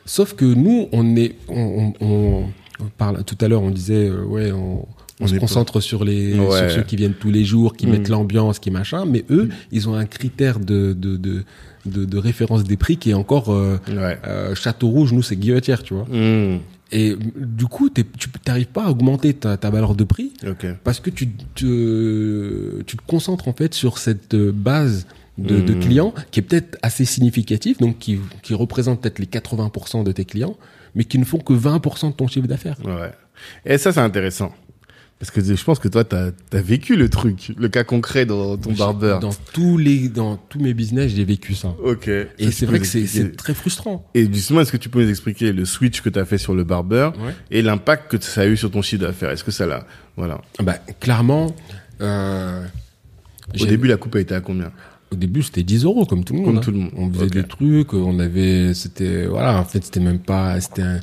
Sauf 0.06 0.34
que 0.34 0.44
nous, 0.44 0.88
on 0.92 1.16
est, 1.16 1.36
on, 1.48 1.94
on, 2.00 2.04
on- 2.06 2.44
on 2.80 2.84
parle 2.98 3.22
tout 3.22 3.38
à 3.40 3.46
l'heure, 3.46 3.62
on 3.62 3.70
disait, 3.70 4.08
euh, 4.08 4.24
ouais, 4.24 4.50
on, 4.50 4.84
on 5.20 5.24
On 5.24 5.26
se 5.28 5.36
concentre 5.36 5.80
sur 5.80 6.04
les, 6.04 6.34
Ouais. 6.38 6.58
sur 6.58 6.70
ceux 6.70 6.82
qui 6.82 6.96
viennent 6.96 7.14
tous 7.14 7.30
les 7.30 7.44
jours, 7.44 7.76
qui 7.76 7.86
Mm. 7.86 7.90
mettent 7.90 8.08
l'ambiance, 8.08 8.58
qui 8.58 8.70
machin, 8.70 9.04
mais 9.06 9.24
eux, 9.30 9.48
ils 9.72 9.88
ont 9.88 9.94
un 9.94 10.06
critère 10.06 10.58
de, 10.58 10.92
de, 10.92 11.16
de, 11.16 11.44
de, 11.86 12.04
de 12.04 12.18
référence 12.18 12.64
des 12.64 12.76
prix 12.76 12.96
qui 12.96 13.10
est 13.10 13.14
encore 13.14 13.50
euh, 13.52 13.78
Ouais. 13.88 14.18
euh, 14.26 14.54
Château 14.54 14.88
Rouge, 14.88 15.12
nous 15.12 15.22
c'est 15.22 15.36
Guillotière, 15.36 15.82
tu 15.82 15.94
vois. 15.94 16.04
Mm. 16.10 16.60
Et 16.92 17.16
du 17.36 17.66
coup, 17.66 17.90
tu 17.90 18.04
n'arrives 18.46 18.66
pas 18.66 18.84
à 18.84 18.90
augmenter 18.90 19.34
ta, 19.34 19.56
ta 19.56 19.70
valeur 19.70 19.94
de 19.96 20.04
prix 20.04 20.32
parce 20.84 21.00
que 21.00 21.10
tu 21.10 21.28
te, 21.54 22.82
tu 22.82 22.96
te 22.96 23.02
concentres 23.06 23.48
en 23.48 23.52
fait 23.52 23.74
sur 23.74 23.98
cette 23.98 24.36
base 24.36 25.06
de, 25.38 25.60
de 25.60 25.72
clients 25.74 26.14
qui 26.30 26.40
est 26.40 26.42
peut-être 26.44 26.78
assez 26.82 27.04
significative, 27.04 27.78
donc 27.78 27.98
qui, 27.98 28.18
qui 28.42 28.54
représente 28.54 29.00
peut-être 29.00 29.18
les 29.18 29.26
80% 29.26 30.04
de 30.04 30.12
tes 30.12 30.24
clients, 30.24 30.56
mais 30.94 31.04
qui 31.04 31.18
ne 31.18 31.24
font 31.24 31.38
que 31.38 31.52
20% 31.52 32.08
de 32.10 32.12
ton 32.14 32.28
chiffre 32.28 32.46
d'affaires. 32.46 32.76
Ouais. 32.84 33.10
Et 33.66 33.78
ça, 33.78 33.92
c'est 33.92 34.00
intéressant. 34.00 34.52
Parce 35.20 35.30
que 35.30 35.40
je 35.42 35.64
pense 35.64 35.78
que 35.78 35.88
toi, 35.88 36.04
t'as 36.04 36.30
as 36.52 36.60
vécu 36.60 36.96
le 36.96 37.08
truc, 37.08 37.52
le 37.56 37.68
cas 37.68 37.84
concret 37.84 38.26
dans 38.26 38.56
ton 38.58 38.72
barbeur. 38.72 39.20
Dans 39.20 39.32
tous 39.52 39.78
les, 39.78 40.08
dans 40.08 40.36
tous 40.36 40.58
mes 40.58 40.74
business, 40.74 41.12
j'ai 41.14 41.24
vécu 41.24 41.54
ça. 41.54 41.74
Ok. 41.82 42.08
Et 42.08 42.26
c'est 42.38 42.50
tu 42.50 42.66
vrai 42.66 42.80
que 42.80 42.84
c'est 42.86 43.36
très 43.36 43.54
frustrant. 43.54 44.06
Et 44.14 44.26
justement, 44.30 44.60
est-ce 44.60 44.72
que 44.72 44.76
tu 44.76 44.88
peux 44.88 45.02
nous 45.02 45.08
expliquer 45.08 45.52
le 45.52 45.64
switch 45.64 46.02
que 46.02 46.08
tu 46.10 46.18
as 46.18 46.24
fait 46.24 46.36
sur 46.36 46.54
le 46.54 46.64
barbeur 46.64 47.12
Ouais. 47.20 47.32
et 47.50 47.62
l'impact 47.62 48.10
que 48.10 48.22
ça 48.22 48.42
a 48.42 48.46
eu 48.46 48.56
sur 48.56 48.70
ton 48.70 48.82
chiffre 48.82 49.02
d'affaires? 49.02 49.30
Est-ce 49.30 49.44
que 49.44 49.50
ça 49.52 49.66
l'a 49.66 49.86
Voilà. 50.16 50.40
Bah, 50.62 50.74
clairement, 51.00 51.54
euh, 52.00 52.64
Au 53.58 53.64
début, 53.66 53.86
la 53.88 53.96
coupe 53.96 54.16
a 54.16 54.20
été 54.20 54.34
à 54.34 54.40
combien? 54.40 54.72
Au 55.12 55.16
début, 55.16 55.42
c'était 55.42 55.62
10 55.62 55.84
euros, 55.84 56.04
comme 56.06 56.24
tout 56.24 56.32
le 56.34 56.40
monde. 56.40 56.46
Comme 56.48 56.58
hein. 56.58 56.60
tout 56.60 56.70
le 56.72 56.78
monde. 56.78 56.90
On 56.96 57.10
faisait 57.10 57.26
Ok. 57.26 57.32
des 57.32 57.44
trucs, 57.44 57.94
on 57.94 58.18
avait, 58.18 58.74
c'était, 58.74 59.26
voilà, 59.26 59.58
en 59.60 59.64
fait, 59.64 59.84
c'était 59.84 60.00
même 60.00 60.18
pas, 60.18 60.60
c'était 60.60 60.82
un, 60.82 61.00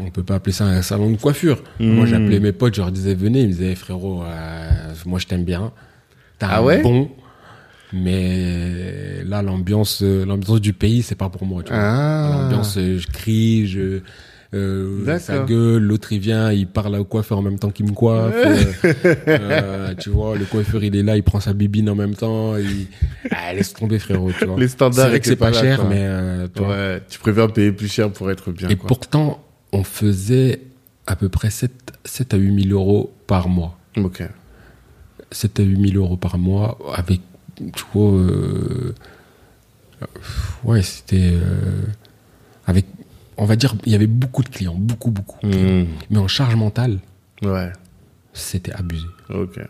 on 0.00 0.10
peut 0.10 0.22
pas 0.22 0.36
appeler 0.36 0.52
ça 0.52 0.64
un 0.64 0.82
salon 0.82 1.10
de 1.10 1.16
coiffure. 1.16 1.62
Moi, 1.80 2.06
j'appelais 2.06 2.40
mes 2.40 2.52
potes, 2.52 2.74
je 2.74 2.80
leur 2.80 2.92
disais, 2.92 3.14
venez, 3.14 3.40
ils 3.40 3.48
me 3.48 3.52
disaient, 3.52 3.74
frérot, 3.74 4.22
euh, 4.22 4.68
moi, 5.06 5.18
je 5.18 5.26
t'aime 5.26 5.44
bien. 5.44 5.72
T'as 6.38 6.48
Ah 6.48 6.58
un 6.60 6.62
ouais 6.64 6.82
bon. 6.82 7.10
Mais 7.92 9.22
là, 9.24 9.42
l'ambiance, 9.42 10.02
euh, 10.02 10.24
l'ambiance 10.26 10.60
du 10.60 10.72
pays, 10.72 11.02
c'est 11.02 11.14
pas 11.14 11.28
pour 11.30 11.44
moi, 11.46 11.62
tu 11.62 11.72
vois. 11.72 11.80
Ah. 11.82 12.38
L'ambiance, 12.42 12.76
euh, 12.76 12.98
je 12.98 13.06
crie, 13.06 13.66
je, 13.66 14.00
euh, 14.54 15.18
ça 15.18 15.40
gueule, 15.40 15.82
l'autre 15.82 16.12
il 16.12 16.20
vient, 16.20 16.52
il 16.52 16.66
parle 16.66 16.96
au 16.96 17.04
coiffeur 17.04 17.38
en 17.38 17.42
même 17.42 17.58
temps 17.58 17.70
qu'il 17.70 17.86
me 17.86 17.92
coiffe. 17.92 18.34
euh, 18.84 18.94
euh, 19.28 19.94
tu 19.98 20.10
vois, 20.10 20.36
le 20.36 20.44
coiffeur 20.44 20.82
il 20.84 20.94
est 20.96 21.02
là, 21.02 21.16
il 21.16 21.22
prend 21.22 21.40
sa 21.40 21.52
bibine 21.54 21.88
en 21.90 21.94
même 21.94 22.14
temps. 22.14 22.56
Il... 22.56 22.86
Ah, 23.30 23.52
laisse 23.54 23.72
tomber 23.72 23.98
frérot, 23.98 24.30
tu 24.38 24.44
vois. 24.46 24.58
Les 24.58 24.68
standards 24.68 25.04
C'est 25.04 25.08
vrai 25.10 25.20
que 25.20 25.26
c'est 25.26 25.36
pas 25.36 25.50
pas 25.50 25.56
là, 25.56 25.60
cher, 25.62 25.80
quoi. 25.80 25.88
mais 25.88 26.00
euh, 26.02 26.46
tu 26.54 26.62
vois. 26.62 26.68
Ouais. 26.76 27.02
Tu 27.10 27.18
préfères 27.18 27.52
payer 27.52 27.72
plus 27.72 27.88
cher 27.88 28.10
pour 28.10 28.30
être 28.30 28.52
bien. 28.52 28.68
Et 28.68 28.76
quoi. 28.76 28.86
pourtant, 28.86 29.42
on 29.72 29.84
faisait 29.84 30.62
à 31.06 31.16
peu 31.16 31.28
près 31.28 31.50
7, 31.50 31.72
7 32.04 32.34
à 32.34 32.36
8 32.36 32.64
000 32.68 32.74
euros 32.78 33.12
par 33.26 33.48
mois. 33.48 33.78
Ok. 33.96 34.22
7 35.30 35.60
à 35.60 35.62
8 35.62 35.90
000 35.92 36.02
euros 36.04 36.16
par 36.16 36.38
mois 36.38 36.78
avec, 36.94 37.20
tu 37.56 37.84
vois, 37.92 38.12
euh, 38.12 38.94
ouais, 40.64 40.82
c'était 40.82 41.32
euh, 41.32 41.82
avec, 42.66 42.86
on 43.36 43.44
va 43.44 43.56
dire, 43.56 43.74
il 43.84 43.92
y 43.92 43.94
avait 43.94 44.06
beaucoup 44.06 44.42
de 44.42 44.48
clients, 44.48 44.74
beaucoup, 44.76 45.10
beaucoup. 45.10 45.38
de 45.46 45.50
clients. 45.52 45.84
Mm. 45.84 45.86
Mais 46.10 46.18
en 46.18 46.28
charge 46.28 46.54
mentale, 46.56 46.98
Ouais. 47.42 47.70
c'était 48.32 48.72
abusé. 48.72 49.06
Ok. 49.30 49.60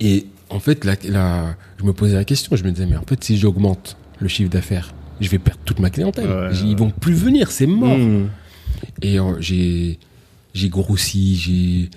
Et 0.00 0.26
en 0.50 0.60
fait, 0.60 0.84
là, 0.84 1.56
je 1.78 1.84
me 1.84 1.92
posais 1.92 2.14
la 2.14 2.24
question, 2.24 2.54
je 2.56 2.64
me 2.64 2.70
disais, 2.70 2.86
mais 2.86 2.96
en 2.96 3.02
fait, 3.02 3.22
si 3.22 3.36
j'augmente 3.38 3.96
le 4.20 4.28
chiffre 4.28 4.50
d'affaires, 4.50 4.92
je 5.20 5.28
vais 5.28 5.38
perdre 5.38 5.60
toute 5.64 5.78
ma 5.78 5.90
clientèle. 5.90 6.28
Ouais, 6.28 6.50
Ils 6.62 6.70
ouais. 6.70 6.74
vont 6.74 6.90
plus 6.90 7.14
venir, 7.14 7.50
c'est 7.50 7.66
mort. 7.66 7.96
Mm. 7.96 8.28
Et 9.02 9.18
euh, 9.18 9.40
j'ai 9.40 9.98
j'ai 10.54 10.68
grossi, 10.68 11.36
j'ai 11.36 11.90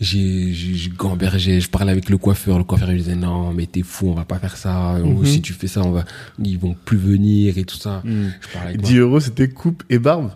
j'ai 0.00 0.90
gambergé, 0.96 1.60
je 1.60 1.68
parlais 1.68 1.92
avec 1.92 2.08
le 2.08 2.16
coiffeur, 2.16 2.56
le 2.56 2.64
coiffeur 2.64 2.88
il 2.90 2.94
me 2.94 2.98
disait 2.98 3.14
non 3.16 3.52
mais 3.52 3.66
t'es 3.66 3.82
fou, 3.82 4.08
on 4.08 4.14
va 4.14 4.24
pas 4.24 4.38
faire 4.38 4.56
ça, 4.56 4.94
Ou 5.02 5.20
Mhm. 5.20 5.26
si 5.26 5.42
tu 5.42 5.52
fais 5.52 5.66
ça, 5.68 5.82
on 5.82 5.90
va 5.92 6.04
ils 6.42 6.58
vont 6.58 6.74
plus 6.86 6.96
venir 6.96 7.58
et 7.58 7.64
tout 7.64 7.76
ça. 7.76 8.00
Mm. 8.04 8.28
Je 8.40 8.48
parlais 8.52 8.68
avec 8.70 8.80
10 8.82 8.96
euros, 8.96 9.20
c'était 9.20 9.48
coupe 9.48 9.82
et 9.90 9.98
barbe? 9.98 10.30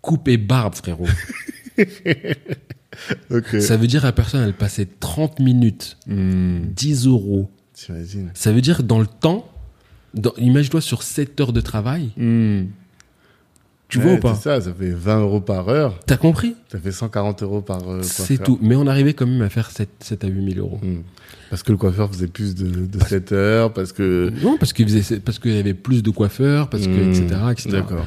Coupe 0.00 0.26
et 0.28 0.38
barbe 0.38 0.74
frérot. 0.74 1.06
Ça 3.60 3.76
veut 3.76 3.86
dire 3.86 4.02
la 4.02 4.12
personne 4.12 4.42
elle 4.42 4.52
passait 4.54 4.86
30 4.98 5.38
minutes, 5.40 5.96
Mm. 6.06 6.60
10 6.74 7.06
euros. 7.06 7.50
Ça 8.34 8.52
veut 8.52 8.60
dire 8.60 8.82
dans 8.82 8.98
le 9.00 9.06
temps, 9.06 9.48
imagine-toi 10.38 10.80
sur 10.80 11.02
7 11.02 11.40
heures 11.40 11.52
de 11.52 11.60
travail, 11.60 12.10
Mm. 12.16 12.64
Tu 13.90 13.98
Ouais, 13.98 14.04
vois 14.04 14.12
ou 14.14 14.18
pas 14.18 14.34
C'est 14.34 14.42
ça, 14.44 14.60
ça 14.60 14.72
fait 14.72 14.90
20 14.90 15.20
euros 15.20 15.40
par 15.40 15.68
heure. 15.68 15.98
T'as 16.06 16.16
compris 16.16 16.54
Ça 16.70 16.78
fait 16.78 16.92
140 16.92 17.42
euros 17.42 17.60
par 17.60 17.88
euh, 17.88 18.00
C'est 18.02 18.42
tout. 18.42 18.58
Mais 18.62 18.76
on 18.76 18.86
arrivait 18.86 19.14
quand 19.14 19.26
même 19.26 19.42
à 19.42 19.48
faire 19.48 19.70
7, 19.70 19.88
7 20.00 20.24
à 20.24 20.28
8 20.28 20.54
000 20.54 20.66
euros. 20.66 20.80
Mm. 20.82 21.00
Parce 21.50 21.62
que 21.62 21.72
le 21.72 21.78
coiffeur 21.78 22.08
faisait 22.10 22.28
plus 22.28 22.54
de, 22.54 22.86
de 22.86 23.04
7 23.04 23.32
heures, 23.32 23.72
parce 23.72 23.92
que... 23.92 24.32
Non, 24.42 24.56
parce 24.56 24.72
qu'il 24.72 24.88
faisait, 24.88 25.18
parce 25.18 25.40
qu'il 25.40 25.54
y 25.54 25.58
avait 25.58 25.74
plus 25.74 26.02
de 26.02 26.10
coiffeurs, 26.10 26.70
parce 26.70 26.86
que, 26.86 26.90
etc., 26.90 27.26
etc. 27.50 27.68
D'accord. 27.70 28.06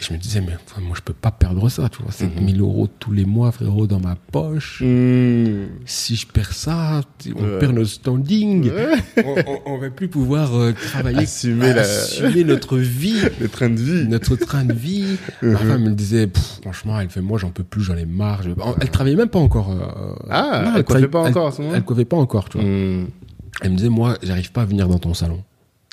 Et 0.00 0.02
je 0.02 0.12
me 0.14 0.18
disais, 0.18 0.40
mais 0.40 0.54
enfin, 0.66 0.80
moi, 0.80 0.94
je 0.96 1.02
peux 1.02 1.12
pas 1.12 1.30
perdre 1.30 1.68
ça, 1.68 1.90
tu 1.90 2.00
vois. 2.02 2.10
7 2.10 2.40
Mhm. 2.40 2.48
000 2.56 2.60
euros 2.66 2.88
tous 2.98 3.12
les 3.12 3.26
mois, 3.26 3.52
frérot, 3.52 3.86
dans 3.86 4.00
ma 4.00 4.16
poche. 4.32 4.80
Mm. 4.82 5.66
Si 5.84 6.16
je 6.16 6.26
perds 6.26 6.54
ça, 6.54 7.02
on 7.36 7.42
Ouais. 7.42 7.58
perd 7.58 7.74
notre 7.74 7.90
standing. 7.90 8.70
Ouais. 8.70 8.94
on, 9.66 9.74
on 9.74 9.78
va 9.78 9.90
plus 9.90 10.08
pouvoir 10.08 10.56
euh, 10.56 10.72
travailler, 10.72 11.18
Assumer 11.18 11.74
la- 11.74 11.82
assumer 11.82 12.44
notre 12.44 12.78
vie, 12.78 13.20
Le 13.40 13.48
train 13.48 13.68
de 13.68 13.78
vie. 13.78 14.08
notre 14.08 14.36
train 14.36 14.64
de 14.64 14.72
vie. 14.72 15.18
Mhm. 15.42 15.52
Ma 15.52 15.58
femme 15.58 15.82
me 15.84 15.90
disait, 15.90 16.30
franchement, 16.62 16.98
elle 16.98 17.10
fait, 17.10 17.20
moi, 17.20 17.38
j'en 17.38 17.50
peux 17.50 17.64
plus, 17.64 17.82
j'en 17.82 17.96
ai 17.96 18.06
marre. 18.06 18.42
Je- 18.42 18.50
Elle 18.80 18.90
travaillait 18.90 19.18
même 19.18 19.28
pas 19.28 19.38
encore. 19.38 19.70
euh, 19.70 20.14
Ah, 20.30 20.62
non, 20.64 20.72
elle 20.76 20.84
coiffait 20.84 20.84
travaillait- 20.84 21.08
pas 21.08 21.22
elle- 21.24 21.30
encore 21.30 21.46
à 21.48 21.52
ce 21.52 21.60
moment 21.62 21.74
Elle 21.74 21.82
coiffait 21.84 22.04
pas 22.06 22.16
encore, 22.16 22.48
tu 22.48 22.56
vois. 22.58 22.66
Elle 22.66 23.70
me 23.72 23.76
disait, 23.76 23.90
moi, 23.90 24.16
j'arrive 24.22 24.50
pas 24.52 24.62
à 24.62 24.64
venir 24.64 24.88
dans 24.88 24.98
ton 24.98 25.12
salon. 25.12 25.42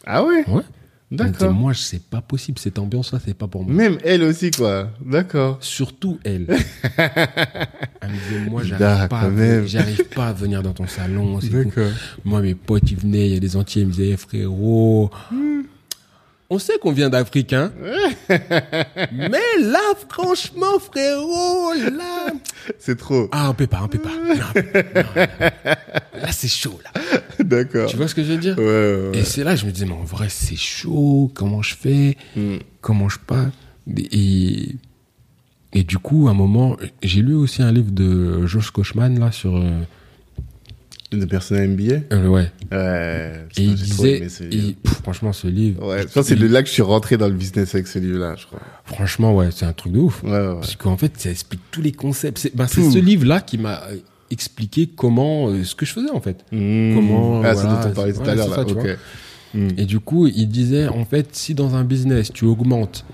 Ah 0.06 0.24
ouais? 0.24 0.46
Ouais. 0.48 0.62
Elle 1.10 1.18
me 1.18 1.24
disait, 1.24 1.40
D'accord. 1.40 1.54
moi, 1.54 1.74
c'est 1.74 2.04
pas 2.04 2.20
possible, 2.20 2.60
cette 2.60 2.78
ambiance-là, 2.80 3.20
c'est 3.24 3.34
pas 3.34 3.48
pour 3.48 3.64
moi. 3.64 3.74
Même 3.74 3.98
elle 4.04 4.24
aussi, 4.24 4.52
quoi. 4.52 4.90
D'accord. 5.06 5.58
Surtout 5.62 6.20
elle. 6.26 6.48
elle 6.98 8.10
me 8.10 8.14
disait, 8.14 8.50
moi, 8.50 8.64
j'arrive 8.64 9.08
pas, 9.08 9.30
j'arrive 9.66 10.04
pas 10.10 10.28
à 10.28 10.34
venir 10.34 10.62
dans 10.64 10.74
ton 10.74 10.88
salon. 10.88 11.40
Moi, 12.26 12.42
mes 12.42 12.56
potes, 12.56 12.92
ils 12.92 12.98
venaient, 12.98 13.28
il 13.28 13.34
y 13.34 13.38
a 13.38 13.40
des 13.40 13.56
entiers, 13.56 13.84
ils 13.84 13.88
me 13.88 13.94
disaient, 13.94 14.10
Eh, 14.10 14.18
frérot, 14.18 15.10
on 16.50 16.60
sait 16.60 16.78
qu'on 16.82 16.92
vient 16.92 17.10
d'Afrique, 17.10 17.54
hein. 17.54 17.72
Mais 18.30 19.40
là, 19.60 19.80
franchement, 20.10 20.80
frérot, 20.80 21.74
là. 21.74 22.28
C'est 22.80 22.98
trop. 22.98 23.28
Ah, 23.32 23.50
on 23.50 23.54
peut 23.54 23.68
pas, 23.68 23.82
on 23.84 23.88
peut 23.88 24.00
pas. 24.00 24.10
Non, 24.16 24.36
non. 24.36 25.22
Là, 26.22 26.32
c'est 26.32 26.48
chaud, 26.48 26.80
là. 26.84 27.02
D'accord. 27.44 27.90
Tu 27.90 27.98
vois 27.98 28.08
ce 28.08 28.16
que 28.16 28.24
je 28.24 28.32
veux 28.32 28.38
dire? 28.38 28.58
Ouais, 28.58 28.64
ouais, 28.66 29.10
ouais. 29.12 29.18
Et 29.20 29.24
c'est 29.24 29.44
là, 29.44 29.56
je 29.56 29.66
me 29.66 29.72
disais, 29.72 29.86
mais 29.86 29.94
en 29.94 30.04
vrai, 30.04 30.28
c'est 30.30 30.56
chaud, 30.56 31.32
comment 31.34 31.62
je 31.62 31.76
fais? 31.76 32.18
Mm. 32.36 32.58
comment 32.82 33.10
je 33.10 33.20
parle. 33.20 33.52
Et, 33.98 34.76
et 35.74 35.84
du 35.84 35.98
coup, 35.98 36.28
à 36.28 36.32
un 36.32 36.34
moment, 36.34 36.78
j'ai 37.04 37.22
lu 37.22 37.34
aussi 37.36 37.62
un 37.62 37.72
livre 37.72 37.92
de 37.92 38.46
Josh 38.48 38.72
Kochman, 38.72 39.20
là, 39.20 39.32
sur. 39.32 39.56
euh, 39.58 39.82
De 41.10 41.24
personnel 41.26 41.70
MBA 41.70 41.94
euh, 42.12 42.28
ouais. 42.28 42.52
Ouais. 42.70 43.46
Et 43.56 43.64
il 43.64 43.76
trop 43.76 44.04
disait. 44.04 44.18
aimé 44.18 44.30
ce 44.30 44.44
et- 44.44 44.48
livre. 44.50 44.78
pff, 44.84 44.94
franchement, 45.04 45.32
ce 45.32 45.48
livre. 45.48 45.88
Ouais, 45.88 46.00
je 46.00 46.04
pense 46.08 46.14
que 46.14 46.22
c'est 46.24 46.36
là 46.36 46.62
que 46.62 46.68
je 46.68 46.74
suis 46.74 46.82
rentré 46.82 47.16
dans 47.16 47.30
le 47.30 47.34
business 47.34 47.74
avec 47.76 47.88
ce 47.88 47.98
livre-là, 48.00 48.36
je 48.38 48.46
crois. 48.46 48.60
Franchement, 48.84 49.34
ouais, 49.34 49.48
c'est 49.52 49.66
un 49.66 49.72
truc 49.72 49.94
de 49.94 50.00
ouf. 50.00 50.22
Ouais, 50.24 50.32
ouais. 50.32 50.54
Parce 50.56 50.76
qu'en 50.76 50.98
fait, 50.98 51.14
ça 51.18 51.30
explique 51.30 51.62
tous 51.72 51.82
les 51.82 51.94
concepts. 51.94 52.40
C'est 52.40 52.54
ben, 52.54 52.68
ce 52.68 52.98
livre-là 53.00 53.40
qui 53.40 53.58
m'a 53.58 53.84
euh, 53.84 53.96
expliqué 54.32 54.88
comment. 54.94 55.48
euh, 55.48 55.64
ce 55.64 55.76
que 55.76 55.86
je 55.86 55.94
faisais, 55.94 56.12
en 56.12 56.20
fait. 56.20 56.44
Mm. 56.52 56.96
Comment, 56.96 57.42
Ah, 57.42 57.54
voilà, 57.54 57.56
c'est 57.82 57.84
dont 57.86 57.92
on 57.92 57.94
parlait 57.96 58.14
tout 58.14 58.22
à 58.30 58.36
l'heure, 58.36 58.50
là. 58.50 58.56
ça, 58.58 58.66
tu 58.66 58.74
ok. 58.74 58.80
vois. 58.82 58.92
Mm. 59.54 59.68
Et 59.78 59.86
du 59.86 60.02
coup, 60.02 60.28
il 60.28 60.50
disait, 60.50 60.90
en 60.90 61.06
fait, 61.06 61.30
si 61.32 61.54
dans 61.56 61.76
un 61.76 61.86
business, 61.86 62.34
tu 62.34 62.44
augmentes 62.44 63.06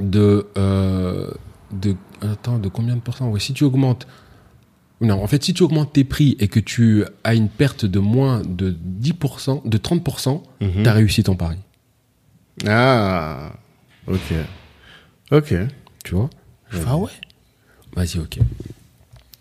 de... 0.00 0.46
euh, 0.56 1.28
de 1.72 1.96
attends, 2.22 2.58
de 2.60 2.68
combien 2.68 2.94
de 2.94 3.00
pourcents? 3.00 3.28
Ouais, 3.30 3.40
si 3.40 3.52
tu 3.52 3.64
augmentes... 3.64 4.06
Non, 5.00 5.22
en 5.22 5.26
fait, 5.26 5.42
si 5.44 5.52
tu 5.54 5.62
augmentes 5.62 5.92
tes 5.92 6.04
prix 6.04 6.36
et 6.38 6.48
que 6.48 6.60
tu 6.60 7.04
as 7.24 7.34
une 7.34 7.48
perte 7.48 7.84
de 7.84 7.98
moins 7.98 8.40
de 8.42 8.70
10%, 8.70 9.62
de 9.68 9.76
30%, 9.78 10.42
Mhm. 10.60 10.82
t'as 10.84 10.92
réussi 10.92 11.22
ton 11.22 11.34
pari. 11.36 11.56
Ah, 12.66 13.52
ok. 14.06 14.32
Ok. 15.32 15.54
Tu 16.04 16.14
vois? 16.14 16.30
Je 16.70 16.78
fais, 16.78 16.84
ah 16.88 16.96
ouais 16.96 17.10
Vas-y, 17.96 18.18
ok. 18.18 18.38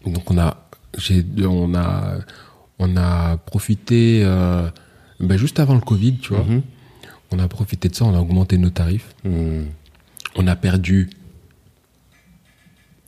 Donc 0.05 0.29
on 0.31 0.37
a, 0.37 0.57
j'ai, 0.97 1.23
on 1.45 1.73
a, 1.75 2.15
on 2.79 2.97
a 2.97 3.37
profité 3.37 4.21
euh, 4.23 4.69
ben, 5.19 5.37
juste 5.37 5.59
avant 5.59 5.75
le 5.75 5.81
Covid, 5.81 6.17
tu 6.17 6.33
vois. 6.33 6.43
Mhm. 6.43 6.61
On 7.31 7.39
a 7.39 7.47
profité 7.47 7.89
de 7.89 7.95
ça, 7.95 8.05
on 8.05 8.15
a 8.15 8.19
augmenté 8.19 8.57
nos 8.57 8.69
tarifs. 8.69 9.15
Hmm. 9.23 9.63
On 10.35 10.45
a 10.47 10.55
perdu, 10.55 11.09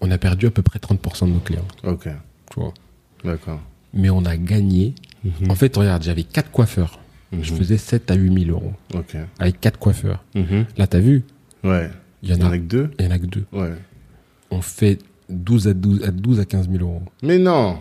on 0.01 0.09
a 0.11 0.17
perdu 0.17 0.47
à 0.47 0.51
peu 0.51 0.61
près 0.61 0.79
30% 0.79 1.27
de 1.27 1.31
nos 1.33 1.39
clients, 1.39 1.67
Ok, 1.83 2.07
tu 2.55 2.59
vois. 2.61 2.73
d'accord. 3.23 3.59
Mais 3.93 4.09
on 4.09 4.25
a 4.25 4.35
gagné. 4.37 4.93
Mhm. 5.23 5.51
En 5.51 5.55
fait, 5.55 5.75
regarde, 5.75 6.03
j'avais 6.03 6.23
quatre 6.23 6.51
coiffeurs. 6.51 6.99
Je 7.41 7.53
faisais 7.53 7.77
7 7.77 8.11
à 8.11 8.15
8 8.15 8.45
000 8.45 8.51
euros 8.57 8.71
Ok. 8.93 9.17
avec 9.39 9.59
quatre 9.59 9.77
coiffeurs. 9.77 10.23
Mhm. 10.35 10.65
Là, 10.77 10.87
t'as 10.87 10.99
vu, 10.99 11.23
Ouais. 11.63 11.89
il 12.23 12.29
y 12.29 12.33
en 12.33 12.49
a 12.49 12.57
que 12.57 12.63
deux 12.63 12.91
il 12.99 13.05
y 13.05 13.07
en 13.07 13.11
a 13.11 13.19
que 13.19 13.25
deux. 13.25 13.45
Ouais. 13.51 13.73
On 14.51 14.61
fait 14.61 14.99
12 15.29 15.67
à 15.67 15.73
12 15.73 16.03
à 16.03 16.11
12 16.11 16.39
à 16.39 16.45
15 16.45 16.69
000 16.69 16.81
euros. 16.83 17.01
Mais 17.23 17.37
non 17.37 17.77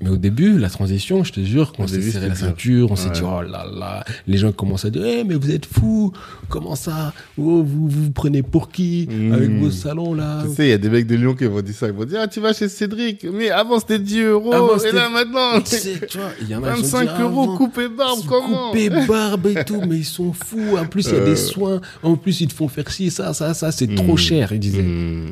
Mais 0.00 0.10
au 0.10 0.16
début, 0.16 0.58
la 0.58 0.68
transition, 0.68 1.22
je 1.24 1.32
te 1.32 1.40
jure, 1.40 1.72
qu'on 1.72 1.84
Au 1.84 1.86
s'est 1.86 2.02
serré 2.02 2.28
la 2.28 2.34
ceinture, 2.34 2.90
on 2.90 2.96
s'est 2.96 3.06
Ouais. 3.08 3.14
dit, 3.14 3.20
oh 3.24 3.40
là 3.42 3.64
là, 3.72 4.04
les 4.26 4.36
gens 4.38 4.50
commencent 4.52 4.84
à 4.84 4.90
dire, 4.90 5.04
eh, 5.06 5.22
mais 5.24 5.34
vous 5.36 5.50
êtes 5.50 5.64
fous, 5.66 6.12
comment 6.48 6.74
ça, 6.74 7.14
oh, 7.38 7.62
vous, 7.62 7.88
vous 7.88 7.88
vous 7.88 8.10
prenez 8.10 8.42
pour 8.42 8.70
qui, 8.70 9.06
Mm. 9.08 9.32
avec 9.32 9.50
vos 9.52 9.70
salons 9.70 10.12
là. 10.12 10.42
Tu 10.48 10.54
sais, 10.56 10.66
il 10.66 10.70
y 10.70 10.72
a 10.72 10.78
des 10.78 10.88
mecs 10.90 11.06
de 11.06 11.14
Lyon 11.14 11.34
qui 11.34 11.44
vont 11.46 11.62
dire 11.62 11.74
ça. 11.74 11.86
Ils 11.86 11.92
vont 11.92 12.04
dire, 12.04 12.18
ah, 12.22 12.28
tu 12.28 12.40
vas 12.40 12.52
chez 12.52 12.68
Cédric. 12.68 13.24
Mais 13.32 13.50
avant, 13.50 13.78
c'était 13.78 14.00
10 14.00 14.20
euros. 14.22 14.52
Avant, 14.52 14.76
et 14.78 14.90
là, 14.92 15.08
maintenant, 15.08 15.60
Tu 15.62 15.76
sais, 15.76 16.00
tu 16.08 16.18
vois, 16.18 16.30
il 16.40 16.48
y 16.48 16.54
en 16.56 16.64
a 16.64 16.72
qui 16.74 16.84
sont 16.84 16.98
25 16.98 17.16
dit, 17.16 17.22
euros 17.22 17.56
coupé 17.56 17.88
barbe. 17.88 18.18
Comment? 18.28 18.66
Coupé 18.72 18.90
barbe 18.90 19.46
et 19.46 19.64
tout, 19.64 19.80
mais 19.88 19.98
ils 19.98 20.04
sont 20.04 20.32
fous. 20.32 20.76
En 20.76 20.86
plus, 20.86 21.06
il 21.06 21.12
y 21.14 21.16
a 21.16 21.20
Euh. 21.20 21.24
des 21.24 21.36
soins. 21.36 21.80
En 22.02 22.16
plus, 22.16 22.40
ils 22.40 22.48
te 22.48 22.52
font 22.54 22.68
faire 22.68 22.90
ci, 22.90 23.10
ça, 23.12 23.32
ça, 23.32 23.54
ça. 23.54 23.70
C'est 23.70 23.94
trop 23.94 24.14
Mm. 24.14 24.18
cher, 24.18 24.52
ils 24.52 24.58
disaient. 24.60 24.82
Hmm, 24.82 25.30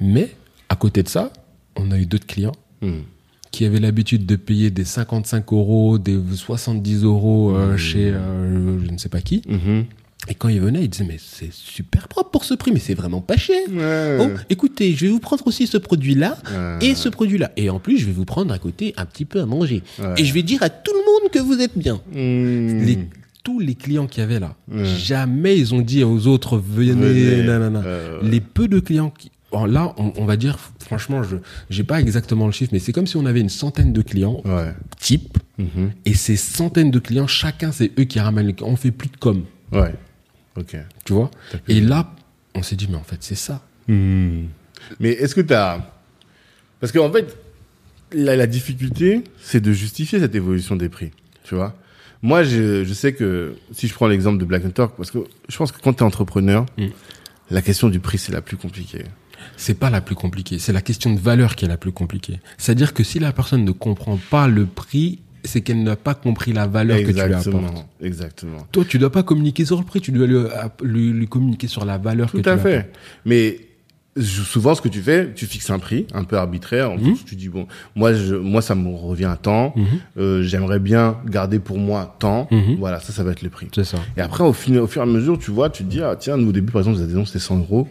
Mais, 0.00 0.32
à 0.68 0.74
côté 0.76 1.02
de 1.04 1.08
ça, 1.08 1.32
on 1.76 1.90
a 1.92 1.96
eu 1.98 2.06
d'autres 2.06 2.26
clients 2.26 2.52
hmm, 2.82 3.00
qui 3.54 3.64
avaient 3.64 3.78
l'habitude 3.80 4.26
de 4.26 4.36
payer 4.36 4.70
des 4.70 4.84
55 4.84 5.52
euros, 5.52 5.98
des 5.98 6.18
70 6.34 7.04
euros 7.04 7.54
euh, 7.54 7.74
Mm. 7.74 7.76
chez 7.76 8.10
euh, 8.12 8.78
je 8.84 8.90
ne 8.90 8.98
sais 8.98 9.08
pas 9.08 9.20
qui. 9.20 9.42
mhm. 9.48 9.84
Et 10.28 10.34
quand 10.34 10.48
ils 10.48 10.60
venaient, 10.60 10.82
ils 10.82 10.88
disaient, 10.88 11.04
mais 11.06 11.18
c'est 11.18 11.52
super 11.52 12.08
propre 12.08 12.30
pour 12.30 12.44
ce 12.44 12.54
prix, 12.54 12.72
mais 12.72 12.78
c'est 12.80 12.94
vraiment 12.94 13.20
pas 13.20 13.36
cher. 13.36 13.60
Ouais. 13.70 14.16
Oh, 14.20 14.28
écoutez, 14.48 14.92
je 14.94 15.04
vais 15.04 15.12
vous 15.12 15.20
prendre 15.20 15.46
aussi 15.46 15.66
ce 15.66 15.76
produit-là 15.76 16.38
Ouais. 16.50 16.86
et 16.86 16.94
ce 16.94 17.10
produit-là. 17.10 17.52
Et 17.58 17.68
en 17.68 17.78
plus, 17.78 17.98
je 17.98 18.06
vais 18.06 18.12
vous 18.12 18.24
prendre 18.24 18.52
à 18.52 18.58
côté 18.58 18.94
un 18.96 19.04
petit 19.04 19.26
peu 19.26 19.40
à 19.42 19.46
manger. 19.46 19.82
Ouais. 19.98 20.14
Et 20.16 20.24
je 20.24 20.32
vais 20.32 20.42
dire 20.42 20.62
à 20.62 20.70
tout 20.70 20.92
le 20.94 21.00
monde 21.22 21.30
que 21.30 21.38
vous 21.40 21.60
êtes 21.60 21.76
bien. 21.76 22.00
Les- 22.14 22.98
tous 23.44 23.60
les 23.60 23.74
clients 23.74 24.06
qu'il 24.06 24.22
y 24.22 24.24
avait 24.24 24.40
là, 24.40 24.56
jamais 24.96 25.58
ils 25.58 25.74
ont 25.74 25.82
dit 25.82 26.02
aux 26.02 26.26
autres, 26.26 26.56
venez, 26.56 26.92
Venez. 26.94 27.42
nanana. 27.46 27.82
Euh, 27.84 28.18
Les 28.22 28.40
peu 28.40 28.66
de 28.68 28.80
clients 28.80 29.10
qui... 29.16 29.30
Bon, 29.54 29.66
là, 29.66 29.94
on, 29.98 30.12
on 30.16 30.24
va 30.24 30.36
dire, 30.36 30.58
franchement, 30.80 31.22
je 31.22 31.36
j'ai 31.70 31.84
pas 31.84 32.00
exactement 32.00 32.46
le 32.46 32.50
chiffre, 32.52 32.70
mais 32.72 32.80
c'est 32.80 32.90
comme 32.92 33.06
si 33.06 33.16
on 33.16 33.24
avait 33.24 33.40
une 33.40 33.48
centaine 33.48 33.92
de 33.92 34.02
clients 34.02 34.40
Ouais. 34.44 34.72
type, 34.98 35.38
Mhm. 35.58 35.92
et 36.04 36.14
ces 36.14 36.34
centaines 36.34 36.90
de 36.90 36.98
clients, 36.98 37.28
chacun, 37.28 37.70
c'est 37.70 37.92
eux 38.00 38.02
qui 38.04 38.18
ramènent 38.18 38.48
les 38.48 38.56
On 38.62 38.74
fait 38.74 38.90
plus 38.90 39.08
de 39.08 39.16
com, 39.16 39.44
Ouais. 39.70 39.94
Ok. 40.56 40.76
tu 41.04 41.12
vois. 41.12 41.30
Et 41.68 41.80
là, 41.80 42.12
on 42.56 42.64
s'est 42.64 42.74
dit, 42.74 42.88
mais 42.90 42.96
en 42.96 43.04
fait, 43.04 43.18
c'est 43.20 43.36
ça. 43.36 43.62
Hmm. 43.86 44.46
Mais 44.98 45.10
est-ce 45.10 45.36
que 45.36 45.40
tu 45.40 45.54
as... 45.54 45.88
Parce 46.80 46.90
qu'en 46.92 47.12
fait, 47.12 47.36
la, 48.12 48.34
la 48.34 48.48
difficulté, 48.48 49.22
c'est 49.40 49.60
de 49.60 49.72
justifier 49.72 50.18
cette 50.18 50.34
évolution 50.34 50.74
des 50.74 50.88
prix. 50.88 51.12
Tu 51.44 51.54
vois 51.54 51.76
Moi, 52.22 52.42
je, 52.42 52.82
je 52.84 52.92
sais 52.92 53.12
que 53.14 53.54
si 53.70 53.86
je 53.86 53.94
prends 53.94 54.08
l'exemple 54.08 54.38
de 54.38 54.44
Black 54.44 54.62
Talk, 54.74 54.94
parce 54.96 55.12
que 55.12 55.18
je 55.48 55.56
pense 55.56 55.70
que 55.70 55.80
quand 55.80 55.92
tu 55.92 56.00
es 56.00 56.06
entrepreneur, 56.06 56.66
Mm. 56.76 56.86
la 57.50 57.62
question 57.62 57.88
du 57.88 58.00
prix, 58.00 58.18
c'est 58.18 58.32
la 58.32 58.42
plus 58.42 58.56
compliquée. 58.56 59.04
C'est 59.56 59.74
pas 59.78 59.90
la 59.90 60.00
plus 60.00 60.14
compliquée, 60.14 60.58
c'est 60.58 60.72
la 60.72 60.80
question 60.82 61.12
de 61.12 61.18
valeur 61.18 61.56
qui 61.56 61.64
est 61.64 61.68
la 61.68 61.76
plus 61.76 61.92
compliquée. 61.92 62.40
C'est-à-dire 62.58 62.94
que 62.94 63.02
si 63.04 63.18
la 63.18 63.32
personne 63.32 63.64
ne 63.64 63.70
comprend 63.72 64.18
pas 64.30 64.46
le 64.48 64.66
prix, 64.66 65.18
c'est 65.44 65.60
qu'elle 65.60 65.82
n'a 65.82 65.96
pas 65.96 66.14
compris 66.14 66.52
la 66.52 66.66
valeur 66.66 66.98
que 67.00 67.06
tu 67.06 67.12
lui 67.12 67.20
apportes. 67.20 67.46
Exactement. 67.46 67.88
Exactement. 68.00 68.66
Toi, 68.72 68.84
tu 68.88 68.98
dois 68.98 69.12
pas 69.12 69.22
communiquer 69.22 69.64
sur 69.64 69.78
le 69.78 69.84
prix, 69.84 70.00
tu 70.00 70.10
dois 70.12 70.26
lui, 70.26 70.38
lui, 70.82 71.10
lui 71.12 71.28
communiquer 71.28 71.68
sur 71.68 71.84
la 71.84 71.98
valeur 71.98 72.30
Tout 72.30 72.40
que 72.40 72.48
à 72.48 72.52
tu 72.52 72.56
lui 72.56 72.62
fait. 72.62 72.76
apportes. 72.78 72.94
Mais 73.26 73.58
je- 74.16 74.42
souvent, 74.42 74.74
ce 74.74 74.80
que 74.80 74.88
tu 74.88 75.02
fais, 75.02 75.32
tu 75.34 75.44
fixes 75.46 75.68
un 75.70 75.78
prix 75.78 76.06
un 76.14 76.24
peu 76.24 76.38
arbitraire. 76.38 76.92
En 76.92 76.96
Mhm. 76.96 77.02
plus, 77.02 77.24
tu 77.26 77.36
dis 77.36 77.48
bon, 77.50 77.66
moi, 77.94 78.14
je, 78.14 78.36
moi, 78.36 78.62
ça 78.62 78.74
me 78.74 78.88
revient 78.94 79.24
à 79.26 79.36
tant. 79.36 79.74
Mhm. 79.76 79.84
Euh, 80.18 80.42
J'aimerais 80.44 80.78
bien 80.78 81.18
garder 81.28 81.58
pour 81.58 81.78
moi 81.78 82.16
tant. 82.20 82.48
Mhm. 82.50 82.76
Voilà, 82.78 83.00
ça, 83.00 83.12
ça 83.12 83.22
va 83.24 83.32
être 83.32 83.42
le 83.42 83.50
prix. 83.50 83.66
C'est 83.74 83.84
ça. 83.84 83.98
Et 84.16 84.20
après, 84.22 84.44
au, 84.44 84.52
fin- 84.54 84.76
au 84.78 84.86
fur 84.86 85.02
et 85.02 85.04
à 85.04 85.06
mesure, 85.06 85.38
tu 85.38 85.50
vois, 85.50 85.68
tu 85.68 85.84
te 85.84 85.90
dis, 85.90 86.00
ah, 86.00 86.16
tiens, 86.18 86.36
nous, 86.38 86.48
au 86.48 86.52
début, 86.52 86.72
par 86.72 86.80
exemple, 86.80 86.96
les 86.98 87.02
adhésions, 87.04 87.26
c'était 87.26 87.38
100 87.40 87.58
euros. 87.58 87.86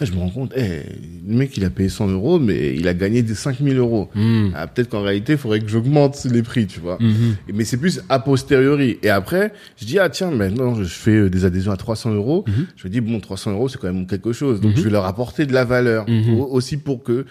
Après, 0.00 0.10
je 0.10 0.16
me 0.18 0.22
rends 0.24 0.30
compte, 0.30 0.52
eh, 0.56 0.80
le 1.28 1.36
mec, 1.36 1.54
il 1.58 1.64
a 1.66 1.68
payé 1.68 1.90
100 1.90 2.08
euros, 2.08 2.38
mais 2.38 2.74
il 2.74 2.88
a 2.88 2.94
gagné 2.94 3.20
des 3.20 3.34
5000 3.34 3.76
euros. 3.76 4.08
Mhm. 4.14 4.52
Ah, 4.56 4.66
Peut-être 4.66 4.88
qu'en 4.88 5.02
réalité, 5.02 5.32
il 5.32 5.38
faudrait 5.38 5.60
que 5.60 5.68
j'augmente 5.68 6.24
les 6.24 6.42
prix, 6.42 6.66
tu 6.66 6.80
vois. 6.80 6.96
Mhm. 7.00 7.36
Mais 7.52 7.64
c'est 7.64 7.76
plus 7.76 8.00
a 8.08 8.18
posteriori. 8.18 8.98
Et 9.02 9.10
après, 9.10 9.52
je 9.78 9.84
dis, 9.84 9.98
ah 9.98 10.08
tiens, 10.08 10.30
maintenant, 10.30 10.74
je 10.74 10.84
fais 10.84 11.10
euh, 11.16 11.28
des 11.28 11.44
adhésions 11.44 11.70
à 11.72 11.76
300 11.76 12.14
euros. 12.14 12.44
Mhm. 12.48 12.66
Je 12.76 12.88
me 12.88 12.92
dis, 12.94 13.02
bon, 13.02 13.20
300 13.20 13.50
euros, 13.52 13.68
c'est 13.68 13.78
quand 13.78 13.92
même 13.92 14.06
quelque 14.06 14.32
chose. 14.32 14.62
Donc, 14.62 14.72
je 14.78 14.80
vais 14.84 14.90
leur 14.90 15.04
apporter 15.04 15.44
de 15.44 15.52
la 15.52 15.66
valeur. 15.66 16.06
Au- 16.40 16.46
Aussi 16.46 16.78
pour 16.78 17.02
que... 17.02 17.26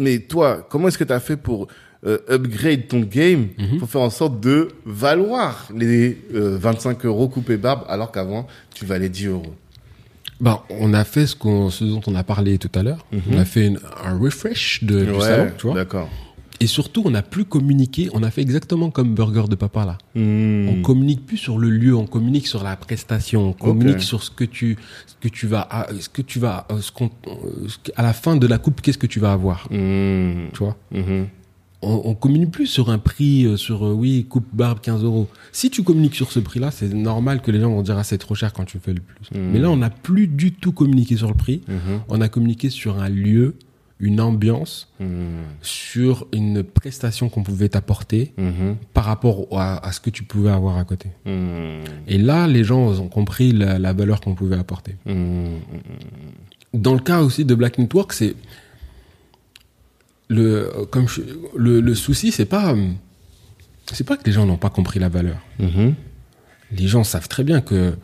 Mais 0.00 0.18
toi, 0.18 0.66
comment 0.68 0.88
est-ce 0.88 0.98
que 0.98 1.04
tu 1.04 1.12
as 1.12 1.20
fait 1.20 1.36
pour 1.36 1.68
euh, 2.04 2.18
upgrade 2.30 2.88
ton 2.88 3.00
game 3.00 3.46
pour 3.78 3.88
faire 3.88 4.00
en 4.00 4.10
sorte 4.10 4.40
de 4.40 4.68
valoir 4.86 5.68
les 5.76 6.18
euh, 6.34 6.56
25 6.60 7.04
euros 7.04 7.28
coupé 7.28 7.56
barbe 7.58 7.84
alors 7.88 8.10
qu'avant, 8.10 8.46
tu 8.74 8.84
valais 8.86 9.08
10 9.10 9.26
euros? 9.26 9.54
Bah, 10.40 10.64
on 10.70 10.94
a 10.94 11.04
fait 11.04 11.26
ce, 11.26 11.36
qu'on, 11.36 11.70
ce 11.70 11.84
dont 11.84 12.00
on 12.06 12.14
a 12.14 12.24
parlé 12.24 12.58
tout 12.58 12.70
à 12.74 12.82
l'heure. 12.82 13.04
Mhm. 13.12 13.20
On 13.32 13.38
a 13.38 13.44
fait 13.44 13.66
une- 13.66 13.80
un 14.04 14.16
refresh 14.18 14.82
de, 14.84 15.04
du 15.04 15.20
salon, 15.20 15.50
tu 15.58 15.66
vois. 15.66 15.74
d'accord. 15.74 16.08
Et 16.62 16.66
surtout, 16.66 17.02
on 17.06 17.10
n'a 17.10 17.22
plus 17.22 17.46
communiqué. 17.46 18.10
On 18.12 18.22
a 18.22 18.30
fait 18.30 18.42
exactement 18.42 18.90
comme 18.90 19.14
Burger 19.14 19.44
de 19.48 19.54
Papa 19.54 19.86
là. 19.86 19.96
Hmm. 20.14 20.68
On 20.68 20.82
communique 20.82 21.24
plus 21.24 21.38
sur 21.38 21.56
le 21.58 21.70
lieu, 21.70 21.96
on 21.96 22.06
communique 22.06 22.46
sur 22.46 22.62
la 22.62 22.76
prestation, 22.76 23.48
on 23.48 23.52
communique 23.54 24.02
sur 24.02 24.22
ce 24.22 24.30
que 24.30 24.44
tu, 24.44 24.76
ce 25.06 25.14
que 25.26 25.32
tu 25.32 25.46
vas, 25.46 25.66
ah, 25.70 25.86
ce 25.98 26.10
que 26.10 26.20
tu 26.20 26.38
vas, 26.38 26.66
euh, 26.70 26.82
ce 26.82 26.92
qu'on, 26.92 27.10
euh, 27.28 27.66
à 27.96 28.02
la 28.02 28.12
fin 28.12 28.36
de 28.36 28.46
la 28.46 28.58
coupe, 28.58 28.82
qu'est-ce 28.82 28.98
que 28.98 29.06
tu 29.06 29.20
vas 29.20 29.32
avoir, 29.32 29.68
Hmm. 29.70 30.48
tu 30.52 30.58
vois 30.58 30.76
Mhm. 30.92 31.28
On, 31.82 32.02
on 32.04 32.14
communique 32.14 32.50
plus 32.50 32.66
sur 32.66 32.90
un 32.90 32.98
prix, 32.98 33.46
euh, 33.46 33.56
sur 33.56 33.86
euh, 33.86 33.92
oui, 33.92 34.26
coupe 34.28 34.46
barbe 34.52 34.80
15 34.80 35.02
euros. 35.04 35.28
Si 35.52 35.70
tu 35.70 35.82
communiques 35.82 36.14
sur 36.14 36.30
ce 36.32 36.38
prix-là, 36.40 36.70
c'est 36.70 36.92
normal 36.92 37.40
que 37.42 37.50
les 37.50 37.60
gens 37.60 37.70
vont 37.70 37.82
dire 37.82 37.96
ah 37.98 38.04
c'est 38.04 38.18
trop 38.18 38.34
cher 38.34 38.52
quand 38.52 38.64
tu 38.64 38.78
fais 38.78 38.92
le 38.92 39.00
plus. 39.00 39.30
Mhm. 39.38 39.50
Mais 39.52 39.58
là, 39.58 39.70
on 39.70 39.76
n'a 39.78 39.90
plus 39.90 40.26
du 40.26 40.52
tout 40.52 40.72
communiqué 40.72 41.16
sur 41.16 41.28
le 41.28 41.34
prix. 41.34 41.62
Mhm. 41.68 42.00
On 42.08 42.20
a 42.20 42.28
communiqué 42.28 42.68
sur 42.70 43.00
un 43.00 43.08
lieu, 43.08 43.56
une 43.98 44.20
ambiance, 44.20 44.88
Mhm. 45.00 45.08
sur 45.62 46.26
une 46.32 46.62
prestation 46.62 47.28
qu'on 47.28 47.42
pouvait 47.42 47.68
t'apporter 47.70 48.32
Mhm. 48.38 48.76
par 48.94 49.04
rapport 49.04 49.46
à, 49.52 49.86
à 49.86 49.92
ce 49.92 50.00
que 50.00 50.10
tu 50.10 50.22
pouvais 50.24 50.50
avoir 50.50 50.76
à 50.78 50.84
côté. 50.84 51.08
Mhm. 51.26 51.84
Et 52.08 52.18
là, 52.18 52.46
les 52.46 52.64
gens 52.64 52.98
ont 53.00 53.08
compris 53.08 53.52
la, 53.52 53.78
la 53.78 53.92
valeur 53.92 54.20
qu'on 54.20 54.34
pouvait 54.34 54.56
apporter. 54.58 54.96
Dans 56.72 56.94
le 56.94 57.00
cas 57.00 57.22
aussi 57.22 57.44
de 57.44 57.54
Black 57.54 57.78
Network, 57.78 58.12
c'est 58.12 58.34
le 60.30 60.70
comme 60.90 61.06
je- 61.08 61.20
le, 61.56 61.80
le 61.80 61.94
souci, 61.94 62.30
c'est 62.32 62.46
pas 62.46 62.74
c'est 63.92 64.04
pas 64.06 64.16
que 64.16 64.24
les 64.24 64.32
gens 64.32 64.46
n'ont 64.46 64.56
pas 64.56 64.70
compris 64.70 64.98
la 65.00 65.08
valeur. 65.08 65.38
Mhm. 65.58 65.94
Les 66.78 66.86
gens 66.86 67.02
savent 67.04 67.28
très 67.28 67.42
bien 67.44 67.60
que 67.60 67.94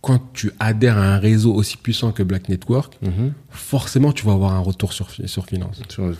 quand 0.00 0.20
tu 0.32 0.50
adhères 0.58 0.96
à 0.98 1.14
un 1.14 1.18
réseau 1.18 1.52
aussi 1.52 1.76
puissant 1.76 2.12
que 2.12 2.22
Black 2.22 2.48
Network, 2.48 2.96
Mhm. 3.02 3.32
forcément 3.50 4.12
tu 4.12 4.24
vas 4.24 4.32
avoir 4.32 4.54
un 4.54 4.60
retour 4.60 4.92
sur 4.94 5.08
sur 5.26 5.44
finance. 5.46 5.82
Sur- 5.88 6.12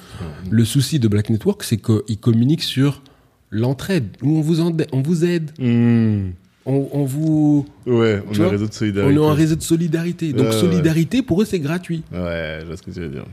Le 0.51 0.65
souci 0.65 0.99
de 1.01 1.09
Black 1.09 1.31
Network, 1.31 1.63
c'est 1.65 1.79
qu'ils 1.79 2.19
communiquent 2.19 2.63
sur 2.77 3.03
l'entraide, 3.51 4.09
où 4.23 4.37
on 4.39 4.41
vous 4.43 4.61
en- 4.61 4.77
on 4.93 5.03
vous 5.03 5.25
aide, 5.25 5.53
on, 5.61 6.33
on 6.67 7.05
vous 7.05 7.65
Ouais, 7.87 8.21
on 8.29 8.41
a 8.41 8.45
un 8.45 8.49
réseau 8.51 8.67
de 8.67 8.71
on 8.71 8.73
solidarité. 8.73 9.15
est 9.15 9.25
un 9.25 9.33
réseau 9.35 9.57
de 9.57 9.63
solidarité. 9.63 10.33
Donc 10.33 10.41
Ouais, 10.49 10.55
ouais. 10.55 10.61
solidarité 10.61 11.23
pour 11.23 11.41
eux 11.41 11.45
c'est 11.47 11.61
gratuit. 11.61 12.03
Ouais, 12.13 12.59
je 12.61 12.67
vois 12.67 12.77
ce 12.77 12.83
que 12.83 12.91
tu 12.91 13.01
veux 13.01 13.09
dire. 13.09 13.25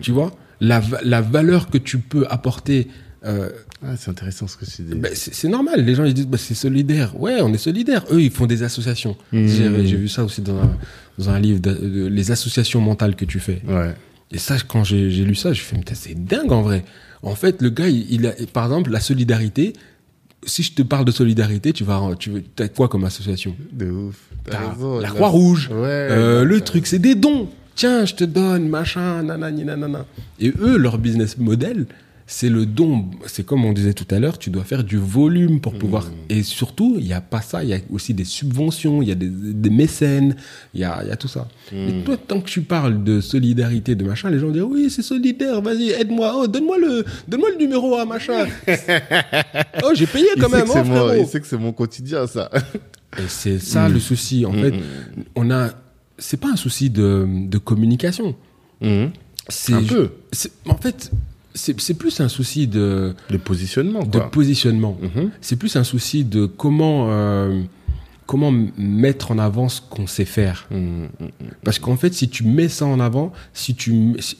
Tu 0.00 0.10
vois? 0.12 0.32
La, 0.60 0.82
la 1.04 1.20
valeur 1.20 1.68
que 1.68 1.78
tu 1.78 1.98
peux 1.98 2.26
apporter, 2.30 2.88
euh, 3.24 3.48
Ah, 3.82 3.96
c'est 3.96 4.10
intéressant 4.10 4.46
ce 4.46 4.56
que 4.56 4.64
tu 4.64 4.82
dis. 4.82 4.94
ben, 4.94 5.10
c'est 5.14 5.48
normal. 5.48 5.84
Les 5.84 5.94
gens 5.94 6.04
ils 6.04 6.14
disent 6.14 6.26
bah, 6.26 6.38
c'est 6.38 6.54
solidaire. 6.54 7.18
Ouais, 7.20 7.40
on 7.42 7.52
est 7.52 7.58
solidaire. 7.58 8.04
Eux 8.10 8.22
ils 8.22 8.30
font 8.30 8.46
des 8.46 8.62
associations. 8.62 9.16
Mhm. 9.32 9.48
J'ai 9.84 9.96
vu 9.96 10.08
ça 10.08 10.24
aussi 10.24 10.40
dans 10.42 10.56
un, 10.58 10.76
dans 11.18 11.30
un 11.30 11.38
livre 11.40 11.60
de, 11.60 11.72
de- 11.72 12.06
les 12.06 12.30
associations 12.30 12.80
mentales 12.80 13.16
que 13.16 13.24
tu 13.24 13.40
fais. 13.40 13.62
Ouais. 13.66 13.94
Et 14.30 14.38
ça 14.38 14.56
quand 14.66 14.84
j'ai 14.84 15.08
lu 15.08 15.34
ça, 15.34 15.52
je 15.52 15.60
fais 15.62 15.76
mais 15.76 15.84
c'est 15.94 16.14
dingue 16.24 16.52
en 16.52 16.62
vrai. 16.62 16.84
En 17.22 17.34
fait 17.34 17.62
le 17.62 17.70
gars 17.70 17.88
il, 17.88 18.06
il 18.12 18.26
a 18.26 18.32
par 18.52 18.64
exemple 18.64 18.90
la 18.90 19.00
solidarité. 19.00 19.72
Si 20.46 20.62
je 20.62 20.72
te 20.74 20.82
parle 20.82 21.06
de 21.06 21.10
solidarité, 21.10 21.72
tu 21.72 21.84
vas 21.84 22.02
tu 22.18 22.28
veux 22.30 22.42
t'as 22.42 22.68
quoi 22.68 22.88
comme 22.88 23.04
association? 23.04 23.56
De 23.72 23.86
ouf. 23.90 24.16
Raison. 24.46 24.96
la 24.96 25.08
là. 25.08 25.14
Croix 25.14 25.28
Rouge. 25.28 25.70
Ouais. 25.72 25.78
Euh, 26.10 26.44
le 26.44 26.60
truc, 26.60 26.86
c'est 26.86 26.98
des 26.98 27.14
dons. 27.14 27.48
Tiens, 27.74 28.04
je 28.04 28.14
te 28.14 28.24
donne, 28.24 28.68
machin, 28.68 29.22
nanani, 29.22 29.64
nanana. 29.64 30.06
Et 30.40 30.52
eux, 30.60 30.76
leur 30.76 30.98
business 30.98 31.38
model, 31.38 31.86
c'est 32.26 32.48
le 32.48 32.66
don. 32.66 33.06
C'est 33.26 33.44
comme 33.44 33.64
on 33.64 33.72
disait 33.72 33.92
tout 33.92 34.06
à 34.14 34.18
l'heure, 34.18 34.38
tu 34.38 34.50
dois 34.50 34.64
faire 34.64 34.84
du 34.84 34.96
volume 34.96 35.60
pour 35.60 35.74
pouvoir. 35.74 36.08
Et 36.28 36.42
surtout, 36.42 36.96
il 36.98 37.04
n'y 37.04 37.12
a 37.12 37.20
pas 37.20 37.42
ça. 37.42 37.62
Il 37.64 37.70
y 37.70 37.74
a 37.74 37.78
aussi 37.90 38.14
des 38.14 38.24
subventions, 38.24 39.02
il 39.02 39.08
y 39.08 39.12
a 39.12 39.14
des, 39.14 39.28
des 39.28 39.70
mécènes, 39.70 40.36
il 40.72 40.80
y 40.80 40.84
a, 40.84 41.00
il 41.02 41.08
y 41.08 41.10
a 41.10 41.16
tout 41.16 41.28
ça. 41.28 41.48
Et 41.72 42.02
toi, 42.04 42.16
tant 42.16 42.40
que 42.40 42.48
tu 42.48 42.62
parles 42.62 43.02
de 43.04 43.20
solidarité, 43.20 43.94
de 43.94 44.04
machin, 44.04 44.30
les 44.30 44.38
gens 44.38 44.50
disent 44.50 44.62
oui, 44.62 44.88
c'est 44.88 45.02
solidaire. 45.02 45.60
Vas-y, 45.60 45.90
aide-moi. 45.90 46.32
Oh, 46.36 46.46
donne-moi 46.46 46.78
le, 46.78 47.04
donne-moi 47.28 47.50
le 47.50 47.58
numéro 47.58 47.96
à 47.96 48.06
machin. 48.06 48.46
oh, 49.84 49.90
j'ai 49.94 50.06
payé 50.06 50.28
quand 50.40 50.48
sait 50.48 50.56
même. 50.56 50.66
oh, 50.68 50.72
c'est 50.72 50.84
moi, 50.84 51.16
il 51.18 51.26
sait 51.26 51.40
que 51.40 51.46
c'est 51.46 51.58
mon 51.58 51.72
quotidien, 51.72 52.26
ça. 52.26 52.48
Et 53.18 53.28
c'est 53.28 53.58
ça 53.58 53.88
le 53.88 54.00
souci. 54.00 54.46
En 54.46 54.52
fait, 54.52 54.74
on 55.34 55.50
a. 55.50 55.70
C'est 56.18 56.36
pas 56.38 56.48
un 56.50 56.56
souci 56.56 56.90
de, 56.90 57.26
de 57.28 57.58
communication. 57.58 58.34
C'est 59.48 59.72
Un 59.74 59.82
peu. 59.82 60.10
En 60.66 60.76
fait, 60.76 61.10
c'est 61.54 61.78
c'est 61.80 61.94
plus 61.94 62.20
un 62.20 62.28
souci 62.28 62.66
de, 62.66 63.14
Le 63.30 63.38
positionnement, 63.38 64.02
de 64.04 64.18
positionnement. 64.18 64.98
Mhm. 65.02 65.30
C'est 65.40 65.56
plus 65.56 65.76
un 65.76 65.84
souci 65.84 66.24
de 66.24 66.46
comment 66.46 67.08
euh, 67.10 67.62
comment 68.26 68.52
mettre 68.78 69.30
en 69.32 69.38
avant 69.38 69.68
ce 69.68 69.80
qu'on 69.82 70.06
sait 70.06 70.24
faire. 70.24 70.66
Mhm. 70.70 71.08
Parce 71.62 71.78
qu'en 71.78 71.96
fait, 71.96 72.12
si 72.14 72.28
tu 72.28 72.44
mets 72.44 72.68
ça 72.68 72.86
en 72.86 73.00
avant, 73.00 73.32
si 73.52 73.74
tu 73.74 74.14
si- 74.18 74.36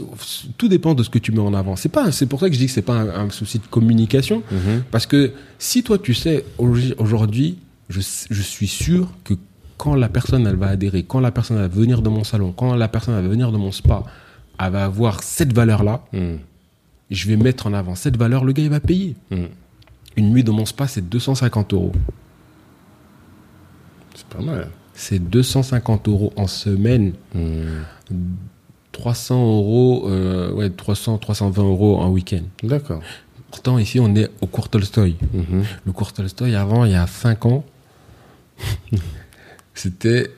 tout 0.57 0.69
dépend 0.69 0.95
de 0.95 1.03
ce 1.03 1.11
que 1.11 1.19
tu 1.19 1.33
mets 1.33 1.39
en 1.41 1.55
avant. 1.55 1.77
C'est 1.77 1.89
pas 1.91 2.11
c'est 2.13 2.27
pour 2.27 2.41
ça 2.41 2.49
que 2.49 2.55
je 2.55 2.61
dis 2.61 2.67
que 2.67 2.73
c'est 2.73 2.83
pas 2.83 2.97
un, 3.01 3.27
un 3.27 3.31
souci 3.31 3.59
de 3.59 3.67
communication. 3.67 4.43
Mhm. 4.51 4.85
Parce 4.91 5.07
que 5.07 5.33
si 5.59 5.83
toi 5.83 5.99
tu 5.99 6.15
sais 6.15 6.45
aujourd'hui- 6.59 6.95
aujourd'hui, 6.99 7.59
je, 7.91 8.01
je 8.31 8.43
suis 8.43 8.69
sûr 8.69 9.11
que 9.25 9.35
quand 9.77 9.95
la 9.95 10.09
personne 10.09 10.47
elle 10.47 10.57
va 10.57 10.69
adhérer, 10.69 11.03
quand 11.03 11.21
la 11.21 11.31
personne 11.31 11.57
va 11.59 11.69
venir 11.69 12.03
de 12.03 12.09
mon 12.09 12.25
salon, 12.25 12.53
quand 12.53 12.75
la 12.75 12.89
personne 12.89 13.15
va 13.15 13.23
venir 13.23 13.51
de 13.53 13.57
mon 13.57 13.73
spa, 13.73 14.03
elle 14.61 14.73
va 14.73 14.85
avoir 14.85 15.23
cette 15.23 15.53
valeur 15.53 15.83
là. 15.83 16.05
Mhm. 16.13 16.39
Je 17.11 17.29
vais 17.29 17.37
mettre 17.37 17.67
en 17.67 17.73
avant 17.75 17.95
cette 17.95 18.17
valeur, 18.17 18.45
le 18.45 18.53
gars 18.53 18.63
il 18.63 18.71
va 18.71 18.81
payer. 18.81 19.15
Mhm. 19.31 19.49
Une 20.17 20.31
nuit 20.31 20.45
dans 20.45 20.53
mon 20.53 20.65
spa, 20.67 20.87
c'est 20.87 21.09
250 21.09 21.73
euros. 21.75 21.93
C'est 24.15 24.27
pas 24.27 24.43
mal. 24.43 24.69
C'est 24.95 25.19
250 25.19 26.09
euros 26.09 26.33
en 26.37 26.47
semaine, 26.47 27.13
Mhm. 27.35 27.85
300 28.93 29.35
euros, 29.45 30.05
euh, 30.09 30.53
ouais, 30.53 30.71
300, 30.71 31.19
320 31.19 31.65
euros 31.65 31.99
en 31.99 32.11
week-end. 32.11 32.43
D'accord. 32.63 33.03
Pourtant, 33.51 33.79
ici, 33.79 33.99
on 33.99 34.15
est 34.15 34.31
au 34.41 34.47
cours 34.47 34.69
Tolstoy. 34.69 35.17
Le 35.85 35.93
cours 35.93 36.13
Tolstoy, 36.13 36.55
avant, 36.55 36.85
il 36.85 36.93
y 36.93 36.95
a 36.95 37.07
5 37.09 37.45
ans, 37.47 37.65
c'était 39.75 40.31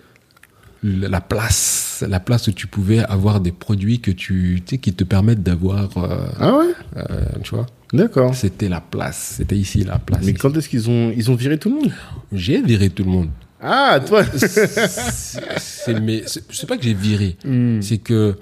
la 0.82 1.20
place, 1.20 2.04
la 2.08 2.20
place 2.20 2.46
où 2.48 2.52
tu 2.52 2.66
pouvais 2.66 3.00
avoir 3.00 3.40
des 3.40 3.50
produits 3.52 4.00
que 4.00 4.10
tu, 4.10 4.62
tu 4.64 4.74
sais, 4.76 4.78
qui 4.78 4.92
te 4.92 5.04
permettent 5.04 5.42
d'avoir, 5.42 5.96
euh, 5.98 6.26
Ah 6.38 6.56
ouais? 6.58 6.66
euh, 6.96 7.24
tu 7.42 7.54
vois? 7.54 7.66
D'accord. 7.92 8.34
C'était 8.34 8.68
la 8.68 8.80
place. 8.80 9.34
C'était 9.38 9.56
ici 9.56 9.82
la 9.84 9.98
place. 9.98 10.22
Mais 10.24 10.34
quand 10.34 10.54
est-ce 10.56 10.68
qu'ils 10.68 10.88
ont, 10.90 11.12
ils 11.16 11.30
ont 11.30 11.34
viré 11.34 11.58
tout 11.58 11.70
le 11.70 11.76
monde? 11.76 11.92
J'ai 12.32 12.60
viré 12.62 12.90
tout 12.90 13.04
le 13.04 13.10
monde. 13.10 13.28
Ah, 13.60 13.98
toi 14.06 14.22
c'est 14.36 15.98
mais 16.00 16.22
c'est 16.26 16.44
c'est 16.52 16.66
pas 16.68 16.76
que 16.76 16.82
j'ai 16.84 16.92
viré, 16.94 17.36
Hmm. 17.44 17.80
c'est 17.80 17.98
que 17.98 18.36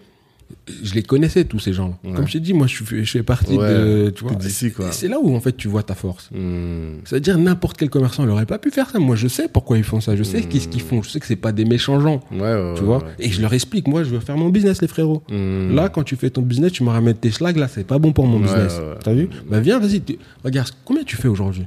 je 0.82 0.94
les 0.94 1.02
connaissais 1.02 1.44
tous 1.44 1.58
ces 1.58 1.72
gens. 1.72 1.98
Ouais. 2.04 2.12
Comme 2.14 2.26
je 2.26 2.32
t'ai 2.34 2.40
dit, 2.40 2.52
moi 2.54 2.66
je 2.66 2.82
fais, 2.82 3.04
je 3.04 3.10
fais 3.10 3.22
partie 3.22 3.56
Ouais, 3.56 3.68
de, 3.68 4.12
tu 4.14 4.24
vois. 4.24 4.34
d'ici, 4.34 4.72
quoi. 4.72 4.88
Et 4.88 4.92
C'est 4.92 5.08
là 5.08 5.18
où 5.20 5.34
en 5.34 5.40
fait 5.40 5.56
tu 5.56 5.68
vois 5.68 5.82
ta 5.82 5.94
force. 5.94 6.30
Mhm. 6.32 7.00
C'est-à-dire 7.04 7.36
n'importe 7.38 7.76
quel 7.76 7.90
commerçant 7.90 8.24
n'aurait 8.24 8.46
pas 8.46 8.58
pu 8.58 8.70
faire 8.70 8.88
ça. 8.90 8.98
Moi 8.98 9.16
je 9.16 9.28
sais 9.28 9.48
pourquoi 9.48 9.76
ils 9.78 9.84
font 9.84 10.00
ça, 10.00 10.16
je 10.16 10.22
sais 10.22 10.42
qu'est-ce 10.42 10.68
qu'ils 10.68 10.80
font, 10.82 11.02
je 11.02 11.10
sais 11.10 11.20
que 11.20 11.26
c'est 11.26 11.36
pas 11.36 11.52
des 11.52 11.64
méchants 11.64 12.00
gens, 12.00 12.20
Ouais, 12.32 12.40
ouais, 12.40 12.72
tu 12.74 12.80
ouais, 12.80 12.86
vois. 12.86 12.98
ouais. 12.98 13.10
Et 13.18 13.30
je 13.30 13.40
leur 13.42 13.52
explique, 13.52 13.86
moi 13.88 14.04
je 14.04 14.10
veux 14.10 14.20
faire 14.20 14.36
mon 14.36 14.48
business 14.48 14.80
les 14.80 14.88
frérots. 14.88 15.22
Mhm. 15.30 15.74
Là, 15.74 15.88
quand 15.88 16.02
tu 16.04 16.16
fais 16.16 16.30
ton 16.30 16.42
business, 16.42 16.72
tu 16.72 16.82
me 16.84 16.90
ramènes 16.90 17.16
tes 17.16 17.30
schlags, 17.30 17.56
là, 17.56 17.68
c'est 17.68 17.84
pas 17.86 17.98
bon 17.98 18.12
pour 18.12 18.26
mon 18.26 18.36
Ouais, 18.38 18.44
business. 18.44 18.78
ouais, 18.78 18.88
ouais. 18.90 18.94
T'as 19.02 19.12
vu 19.14 19.28
Bah 19.48 19.60
viens, 19.60 19.78
vas-y, 19.78 20.00
tu- 20.00 20.18
regarde, 20.44 20.70
combien 20.84 21.04
tu 21.04 21.16
fais 21.16 21.28
aujourd'hui? 21.28 21.66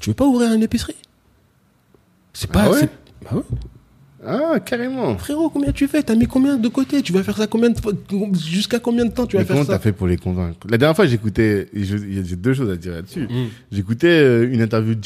Tu 0.00 0.10
veux 0.10 0.14
pas 0.14 0.26
ouvrir 0.26 0.52
une 0.54 0.62
épicerie? 0.62 0.96
C'est 2.32 2.50
pas... 2.50 2.62
Ah 2.66 2.70
ouais? 2.70 2.78
c'est- 2.80 2.90
Bah 3.24 3.36
ouais. 3.36 3.42
Ah, 4.26 4.60
carrément. 4.64 5.16
Frérot, 5.16 5.48
combien 5.48 5.72
tu 5.72 5.88
fais? 5.88 6.02
T'as 6.02 6.14
mis 6.14 6.26
combien 6.26 6.56
de 6.56 6.68
côté? 6.68 7.00
Tu 7.02 7.12
vas 7.12 7.22
faire 7.22 7.36
ça 7.36 7.46
combien 7.46 7.70
de 7.70 7.80
fois 7.80 7.92
Jusqu'à 8.48 8.78
combien 8.78 9.04
de 9.06 9.10
temps 9.12 9.26
tu 9.26 9.36
vas 9.36 9.42
Mais 9.42 9.46
faire 9.46 9.56
comment 9.56 9.66
ça? 9.66 9.72
t'as 9.74 9.78
fait 9.78 9.92
pour 9.92 10.06
les 10.06 10.16
convaincre? 10.18 10.58
La 10.68 10.76
dernière 10.76 10.94
fois, 10.96 11.06
j'écoutais, 11.06 11.68
j'ai 11.72 12.36
deux 12.36 12.52
choses 12.52 12.70
à 12.70 12.76
dire 12.76 12.92
là-dessus. 12.92 13.22
Mm. 13.22 13.46
J'écoutais 13.72 14.08
euh, 14.08 14.52
une 14.52 14.60
interview 14.60 14.94
de 14.94 15.00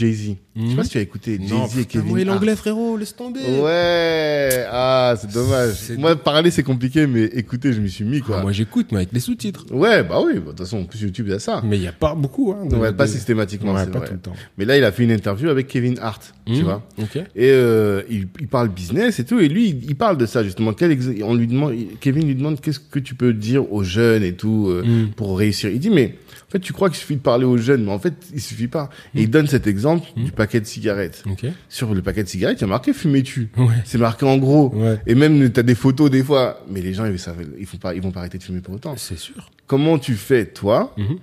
Jay-Z. 0.57 0.63
Je 0.63 0.63
sais 0.63 0.71
Mhm. 0.71 0.77
pas 0.77 0.85
si 0.85 0.91
tu 0.91 0.99
as 0.99 1.01
écouté 1.01 1.39
Non, 1.39 1.67
Jay-Z 1.67 1.79
et 1.81 1.85
Kevin 1.87 2.17
Hart. 2.17 2.25
l'anglais, 2.27 2.57
frérot, 2.57 2.97
laisse 2.97 3.15
tomber. 3.17 3.41
Ouais, 3.61 4.67
ah, 4.71 5.15
c'est 5.21 5.31
dommage. 5.33 5.91
Moi, 5.99 6.17
parler, 6.17 6.51
c'est 6.51 6.63
compliqué, 6.63 7.07
mais 7.07 7.25
écouter, 7.25 7.73
je 7.73 7.81
m'y 7.81 7.91
suis 7.91 8.05
mis, 8.05 8.21
quoi. 8.21 8.37
Ah, 8.39 8.43
moi 8.43 8.53
j'écoute, 8.53 8.89
mais 8.93 8.99
avec 8.99 9.13
les 9.13 9.21
sous-titres. 9.21 9.67
Ouais, 9.73 10.03
bah 10.03 10.21
oui, 10.25 10.35
bah, 10.35 10.41
de 10.41 10.47
toute 10.51 10.59
façon, 10.61 10.79
en 10.79 10.85
plus, 10.85 11.01
YouTube, 11.03 11.27
il 11.29 11.33
y 11.33 11.35
a 11.35 11.39
ça. 11.39 11.63
Mais 11.65 11.77
il 11.77 11.81
n'y 11.81 11.87
a 11.89 11.93
pas 11.93 12.15
beaucoup. 12.15 12.53
Hein, 12.53 12.67
de- 12.67 12.77
Ouais, 12.77 12.93
pas 12.93 13.07
systématiquement, 13.07 13.73
Ouais, 13.75 13.81
c'est 13.85 13.91
pas 13.91 13.99
vrai. 13.99 14.09
tout 14.09 14.15
le 14.15 14.21
temps. 14.21 14.33
Mais 14.59 14.65
là, 14.65 14.77
il 14.79 14.85
a 14.85 14.93
fait 14.93 15.05
une 15.05 15.11
interview 15.11 15.49
avec 15.49 15.67
Kevin 15.69 15.99
Hart, 16.01 16.35
tu 16.47 16.53
Mhm. 16.55 16.63
vois. 16.63 16.83
Ok. 17.01 17.17
Et 17.17 17.25
euh, 17.51 18.03
il, 18.11 18.29
il 18.41 18.49
parle 18.49 18.69
business 18.69 19.19
et 19.19 19.25
tout. 19.25 19.41
Et 19.41 19.49
lui, 19.49 19.69
il, 19.71 19.85
il 19.91 19.97
parle 19.97 20.17
de 20.19 20.27
ça 20.27 20.43
justement. 20.45 20.73
Quel 20.73 20.91
ex- 20.93 21.09
on 21.23 21.35
lui 21.35 21.47
demande, 21.47 21.75
Kevin 22.01 22.27
lui 22.27 22.35
demande 22.35 22.61
qu'est-ce 22.61 22.81
que 22.81 22.99
tu 22.99 23.15
peux 23.15 23.33
dire 23.33 23.73
aux 23.73 23.83
jeunes 23.83 24.23
et 24.23 24.35
tout 24.35 24.69
euh, 24.69 24.83
Mm. 24.85 25.09
pour 25.17 25.39
réussir? 25.39 25.71
Il 25.71 25.79
dit 25.81 25.91
mais 25.91 26.15
fait, 26.55 26.61
tu 26.61 26.73
crois 26.73 26.89
qu'il 26.89 26.99
suffit 26.99 27.17
de 27.17 27.21
parler 27.21 27.45
aux 27.45 27.57
jeunes, 27.59 27.85
mais 27.85 27.91
en 27.93 27.99
fait, 27.99 28.15
il 28.33 28.41
suffit 28.41 28.69
pas. 28.69 28.89
Et 29.15 29.23
il 29.23 29.31
donne 29.31 29.47
cet 29.47 29.67
exemple 29.67 30.07
du 30.17 30.33
paquet 30.33 30.61
de 30.61 30.67
cigarettes. 30.67 31.23
Ok. 31.31 31.45
Sur 31.69 31.95
le 31.95 32.01
paquet 32.03 32.23
de 32.25 32.29
cigarettes, 32.29 32.59
il 32.59 32.63
y 32.63 32.65
a 32.65 32.69
marqué 32.69 32.93
fumer 32.93 33.23
tu. 33.23 33.51
Ouais. 33.57 33.67
C'est 33.85 33.99
marqué 33.99 34.25
en 34.27 34.37
gros. 34.39 34.73
Ouais. 34.75 34.99
Et 35.07 35.15
même 35.15 35.51
t'as 35.51 35.63
des 35.63 35.75
photos 35.75 36.11
des 36.11 36.23
fois, 36.25 36.65
mais 36.71 36.81
les 36.81 36.95
gens 36.95 37.05
ils 37.07 37.19
savent, 37.19 37.45
ils 37.59 37.67
font 37.67 37.77
pas, 37.79 37.95
ils 37.95 38.01
vont 38.01 38.11
pas 38.13 38.21
arrêter 38.21 38.39
de 38.39 38.43
fumer 38.43 38.61
pour 38.61 38.75
autant. 38.75 38.95
C'est 38.97 39.19
sûr. 39.19 39.51
Comment 39.67 39.99
tu 39.99 40.15
fais 40.15 40.47
toi 40.47 40.95
Mhm. 40.97 41.19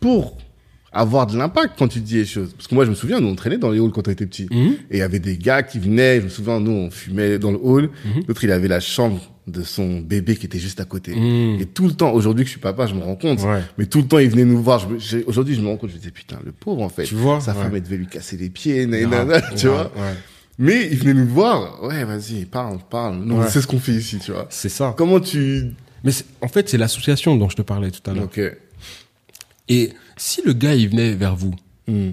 pour 0.00 0.38
avoir 0.92 1.26
de 1.26 1.36
l'impact 1.36 1.74
quand 1.78 1.88
tu 1.88 2.00
dis 2.00 2.16
les 2.16 2.24
choses? 2.24 2.52
Parce 2.54 2.66
que 2.66 2.74
moi 2.74 2.84
je 2.84 2.90
me 2.90 2.94
souviens, 2.94 3.20
nous 3.20 3.28
on 3.28 3.34
traînait 3.34 3.58
dans 3.58 3.70
les 3.70 3.78
halls 3.80 3.90
quand 3.90 4.08
on 4.08 4.10
était 4.10 4.26
petits. 4.26 4.48
Mhm. 4.50 4.72
Et 4.90 4.96
il 4.96 4.98
y 4.98 5.02
avait 5.02 5.18
des 5.18 5.36
gars 5.36 5.62
qui 5.62 5.78
venaient, 5.78 6.18
je 6.20 6.24
me 6.24 6.28
souviens, 6.30 6.60
nous, 6.60 6.70
on 6.70 6.90
fumait 6.90 7.38
dans 7.38 7.50
le 7.50 7.58
hall. 7.62 7.90
Mhm. 8.04 8.22
L'autre, 8.26 8.44
il 8.44 8.52
avait 8.52 8.68
la 8.68 8.80
chambre 8.80 9.20
de 9.48 9.62
son 9.62 10.00
bébé 10.00 10.36
qui 10.36 10.46
était 10.46 10.58
juste 10.58 10.78
à 10.80 10.84
côté. 10.84 11.14
Mhm. 11.14 11.60
Et 11.60 11.66
tout 11.66 11.86
le 11.86 11.92
temps, 11.94 12.12
aujourd'hui 12.12 12.44
que 12.44 12.48
je 12.48 12.52
suis 12.52 12.60
papa, 12.60 12.86
je 12.86 12.94
me 12.94 13.00
rends 13.02 13.16
compte. 13.16 13.40
Ouais. 13.42 13.62
Mais 13.78 13.86
tout 13.86 13.98
le 14.02 14.06
temps, 14.06 14.18
il 14.18 14.30
venait 14.30 14.44
nous 14.44 14.62
voir. 14.62 14.86
Aujourd'hui, 15.26 15.54
je 15.54 15.60
me 15.60 15.66
rends 15.68 15.76
compte, 15.76 15.90
je 15.90 15.94
me 15.94 15.98
disais, 16.00 16.10
putain, 16.12 16.38
le 16.44 16.52
pauvre, 16.52 16.82
en 16.82 16.88
fait. 16.88 17.04
Tu 17.04 17.14
vois, 17.14 17.40
Sa 17.40 17.52
ouais. 17.54 17.62
femme, 17.62 17.74
elle 17.74 17.82
devait 17.82 17.96
lui 17.96 18.06
casser 18.06 18.36
les 18.36 18.50
pieds, 18.50 18.86
tu 18.86 19.68
ouais, 19.68 19.72
vois. 19.72 19.92
Mais 20.58 20.88
il 20.90 20.98
venait 20.98 21.14
nous 21.14 21.26
voir. 21.26 21.82
Ouais, 21.84 22.04
vas-y, 22.04 22.44
parle, 22.44 22.78
parle. 22.90 23.30
Ouais. 23.30 23.46
c'est 23.48 23.60
ce 23.62 23.66
qu'on 23.66 23.78
fait 23.78 23.92
ici, 23.92 24.18
tu 24.18 24.32
vois. 24.32 24.46
C'est 24.50 24.68
ça. 24.68 24.94
Comment 24.96 25.20
tu... 25.20 25.66
Mais 26.04 26.12
en 26.40 26.48
fait, 26.48 26.68
c'est 26.68 26.78
l'association 26.78 27.36
dont 27.36 27.48
je 27.48 27.56
te 27.56 27.62
parlais 27.62 27.90
tout 27.90 28.08
à 28.10 28.14
l'heure. 28.14 28.24
Ok. 28.24 28.40
Et 29.68 29.92
si 30.16 30.42
le 30.44 30.52
gars, 30.52 30.74
il 30.74 30.88
venait 30.88 31.14
vers 31.14 31.36
vous, 31.36 31.54
Mm. 31.86 32.10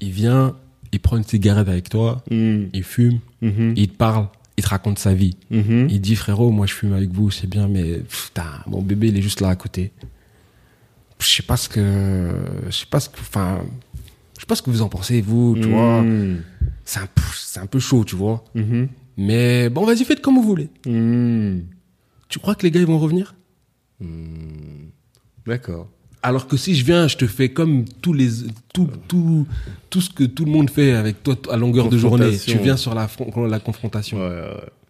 il 0.00 0.10
vient, 0.10 0.54
il 0.92 1.00
prend 1.00 1.16
une 1.16 1.24
cigarette 1.24 1.68
avec 1.68 1.88
toi, 1.88 2.22
Mm. 2.30 2.64
il 2.72 2.82
fume, 2.84 3.18
Mhm. 3.40 3.72
il 3.76 3.88
te 3.88 3.96
parle, 3.96 4.28
il 4.56 4.64
te 4.64 4.68
raconte 4.68 4.98
sa 4.98 5.14
vie. 5.14 5.36
Mhm. 5.50 5.88
Il 5.90 6.00
dit 6.00 6.16
frérot, 6.16 6.50
moi 6.50 6.66
je 6.66 6.74
fume 6.74 6.92
avec 6.92 7.10
vous, 7.10 7.30
c'est 7.30 7.46
bien, 7.46 7.68
mais 7.68 7.98
putain, 8.00 8.44
mon 8.66 8.82
bébé 8.82 9.08
il 9.08 9.16
est 9.18 9.22
juste 9.22 9.40
là 9.40 9.48
à 9.48 9.56
côté. 9.56 9.92
Je 11.18 11.26
sais 11.26 11.42
pas 11.42 11.56
ce 11.56 11.68
que, 11.68 12.30
je 12.66 12.70
sais 12.72 12.86
pas 12.86 13.00
ce 13.00 13.08
que, 13.08 13.20
enfin, 13.20 13.62
je 14.36 14.40
sais 14.40 14.46
pas 14.46 14.56
ce 14.56 14.62
que 14.62 14.70
vous 14.70 14.82
en 14.82 14.88
pensez 14.88 15.20
vous, 15.20 15.56
tu 15.60 15.68
vois. 15.68 16.02
Mm. 16.02 16.42
C'est 16.84 16.98
un, 17.00 17.06
peu- 17.06 17.22
c'est 17.36 17.60
un 17.60 17.66
peu 17.66 17.78
chaud, 17.78 18.04
tu 18.04 18.16
vois. 18.16 18.42
Mhm. 18.54 18.88
Mais 19.16 19.68
bon, 19.68 19.84
vas-y, 19.86 20.04
faites 20.04 20.20
comme 20.20 20.34
vous 20.34 20.42
voulez. 20.42 20.68
Tu 22.28 22.38
crois 22.38 22.54
que 22.54 22.62
les 22.64 22.70
gars 22.70 22.80
ils 22.80 22.86
vont 22.86 22.98
revenir? 22.98 23.34
D'accord. 25.46 25.88
Alors 26.22 26.46
que 26.46 26.56
si 26.56 26.74
je 26.74 26.84
viens, 26.84 27.08
je 27.08 27.16
te 27.16 27.26
fais 27.26 27.48
comme 27.48 27.84
tous 28.00 28.12
les, 28.12 28.28
tout, 28.72 28.88
tout, 29.08 29.46
tout 29.90 30.00
ce 30.00 30.08
que 30.10 30.24
tout 30.24 30.44
le 30.44 30.52
monde 30.52 30.70
fait 30.70 30.92
avec 30.92 31.22
toi 31.22 31.34
à 31.50 31.56
longueur 31.56 31.88
de 31.88 31.98
journée. 31.98 32.36
Tu 32.36 32.58
viens 32.58 32.76
sur 32.76 32.94
la, 32.94 33.08
la 33.48 33.58
confrontation. 33.58 34.18
Ouais, 34.18 34.28
ouais. 34.28 34.46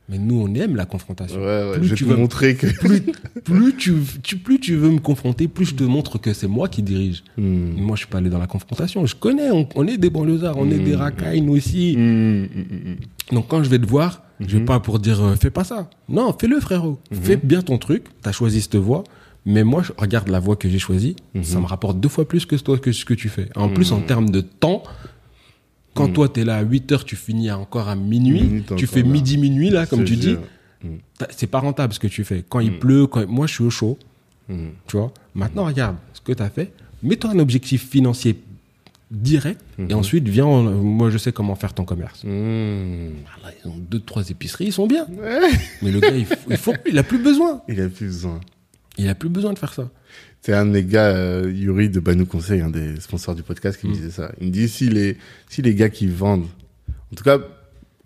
Mais 0.09 0.19
nous, 0.19 0.43
on 0.47 0.53
aime 0.57 0.77
la 0.77 0.85
confrontation. 0.85 1.41
Ouais. 1.41 1.73
Plus 1.75 1.85
je 1.85 1.89
vais 1.91 1.95
tu 1.97 2.05
te 2.05 2.11
vas- 2.11 2.17
montrer 2.17 2.55
que... 2.57 2.67
plus, 2.67 3.01
plus 3.45 3.77
tu, 3.77 3.95
tu- 4.23 4.37
plus 4.37 4.59
tu 4.61 4.75
veux 4.77 4.91
me 4.91 4.99
confronter, 4.99 5.49
plus 5.49 5.65
je 5.67 5.75
te 5.75 5.85
montre 5.85 6.19
que 6.19 6.35
c'est 6.35 6.49
moi 6.49 6.69
qui 6.69 6.83
dirige. 6.83 7.23
Mm. 7.39 7.77
Moi, 7.79 7.97
je 7.97 8.01
suis 8.01 8.09
pas 8.09 8.19
allé 8.19 8.29
dans 8.29 8.39
la 8.41 8.49
confrontation. 8.49 9.07
Je 9.07 9.15
connais, 9.15 9.51
on, 9.51 9.67
on 9.75 9.87
est 9.87 9.97
des 9.97 10.11
banlieusards, 10.11 10.59
on 10.59 10.71
est 10.71 10.81
des 10.81 10.97
racailles, 10.97 11.41
nous 11.41 11.57
aussi. 11.57 11.97
Mm, 11.97 12.03
mm, 12.03 12.43
mm, 12.43 12.91
mm. 12.91 13.35
Donc, 13.35 13.49
quand 13.49 13.63
je 13.63 13.71
vais 13.71 13.79
te 13.79 13.87
voir, 13.87 14.23
je 14.41 14.59
vais 14.59 14.65
pas 14.65 14.81
pour 14.81 14.99
dire, 14.99 15.23
euh, 15.25 15.35
fais 15.37 15.51
pas 15.51 15.65
ça. 15.65 15.89
Non, 16.11 16.35
fais-le, 16.39 16.61
frérot. 16.61 16.99
Fais 17.11 17.37
bien 17.37 17.63
ton 17.63 17.79
truc. 17.79 18.05
T'as 18.21 18.33
choisi 18.33 18.61
cette 18.61 18.77
voie. 18.77 19.05
Mais 19.45 19.65
moi, 19.65 19.83
je 19.83 19.93
regarde 19.97 20.29
la 20.29 20.39
voie 20.39 20.57
que 20.57 20.69
j'ai 20.69 20.79
choisie. 20.79 21.17
Ça 21.43 21.59
me 21.61 21.67
rapporte 21.67 21.99
deux 21.99 22.09
fois 22.09 22.27
plus 22.29 22.47
que 22.47 22.55
toi, 22.57 22.79
que 22.79 22.93
ce 22.93 23.05
que 23.05 23.15
tu 23.15 23.29
fais. 23.29 23.49
En 23.57 23.69
plus, 23.69 23.93
en 23.93 24.01
termes 24.01 24.31
de 24.31 24.41
temps, 24.41 24.83
quand 25.95 26.09
toi, 26.13 26.29
t'es 26.29 26.45
là 26.45 26.57
à 26.57 26.63
8 26.63 26.93
heures, 26.93 27.05
tu 27.05 27.17
finis 27.17 27.51
encore 27.51 27.89
à 27.89 27.97
minuit. 27.97 28.41
Tu 28.77 28.87
fais 28.87 29.03
là. 29.03 29.13
midi, 29.13 29.39
minuit, 29.39 29.71
là, 29.71 29.87
comme 29.87 30.05
tu 30.05 30.17
dis. 30.17 30.37
C'est 31.31 31.47
pas 31.47 31.61
rentable 31.61 31.93
ce 31.93 31.99
que 32.01 32.07
tu 32.09 32.25
fais. 32.25 32.45
Quand 32.49 32.61
il 32.61 32.79
pleut, 32.79 33.07
quand 33.07 33.27
moi 33.29 33.47
je 33.47 33.55
suis 33.55 33.65
au 33.65 33.71
chaud, 33.71 33.99
tu 34.49 34.97
vois? 34.97 35.13
Maintenant 35.35 35.65
regarde 35.65 35.97
ce 36.13 36.21
que 36.21 36.33
tu 36.33 36.43
as 36.43 36.51
fait. 36.51 36.73
Mets-toi 37.03 37.31
un 37.31 37.39
objectif 37.39 37.89
financier 37.89 38.39
direct 39.11 39.61
et 39.91 39.95
ensuite 39.95 40.27
viens. 40.29 40.47
en- 40.47 40.63
moi 40.63 41.11
je 41.11 41.19
sais 41.19 41.33
comment 41.33 41.55
faire 41.55 41.75
ton 41.75 41.85
commerce. 41.85 42.25
Mm. 42.25 42.29
Ah 43.27 43.47
là, 43.47 43.51
ils 43.65 43.69
ont 43.69 43.77
deux 43.79 44.01
trois 44.01 44.29
épiceries, 44.31 44.67
ils 44.67 44.73
sont 44.73 44.87
bien. 44.87 45.07
Mais 45.83 45.91
le 45.91 46.01
gars 46.01 46.11
il, 46.17 46.25
f- 46.25 46.37
il 46.51 46.57
faut, 46.57 46.75
il 46.89 46.97
a 46.99 47.03
plus 47.03 47.19
besoin. 47.19 47.61
Il 47.69 47.81
a 47.81 47.89
plus 47.89 48.07
besoin. 48.07 48.41
Il 48.99 49.09
a 49.09 49.15
plus 49.15 49.29
besoin 49.31 49.53
de 49.53 49.59
faire 49.59 49.73
ça. 49.73 49.91
C'est 50.43 50.53
un 50.53 50.67
des 50.67 50.85
gars, 50.85 51.07
euh, 51.17 51.51
Yuri 51.53 51.89
de 51.89 52.01
Banou 52.01 52.27
Conseil, 52.27 52.61
un 52.61 52.69
des 52.71 53.01
sponsors 53.01 53.35
du 53.35 53.43
podcast, 53.43 53.81
qui 53.81 53.87
me 53.87 53.93
Mm. 53.93 53.97
disait 53.97 54.11
ça. 54.11 54.33
Il 54.41 54.49
me 54.49 54.53
dit 54.53 54.69
si 54.69 54.89
les, 54.89 55.17
si 55.49 55.63
les 55.63 55.75
gars 55.75 55.89
qui 55.89 56.07
vendent, 56.09 56.47
en 57.13 57.15
tout 57.17 57.25
cas 57.25 57.39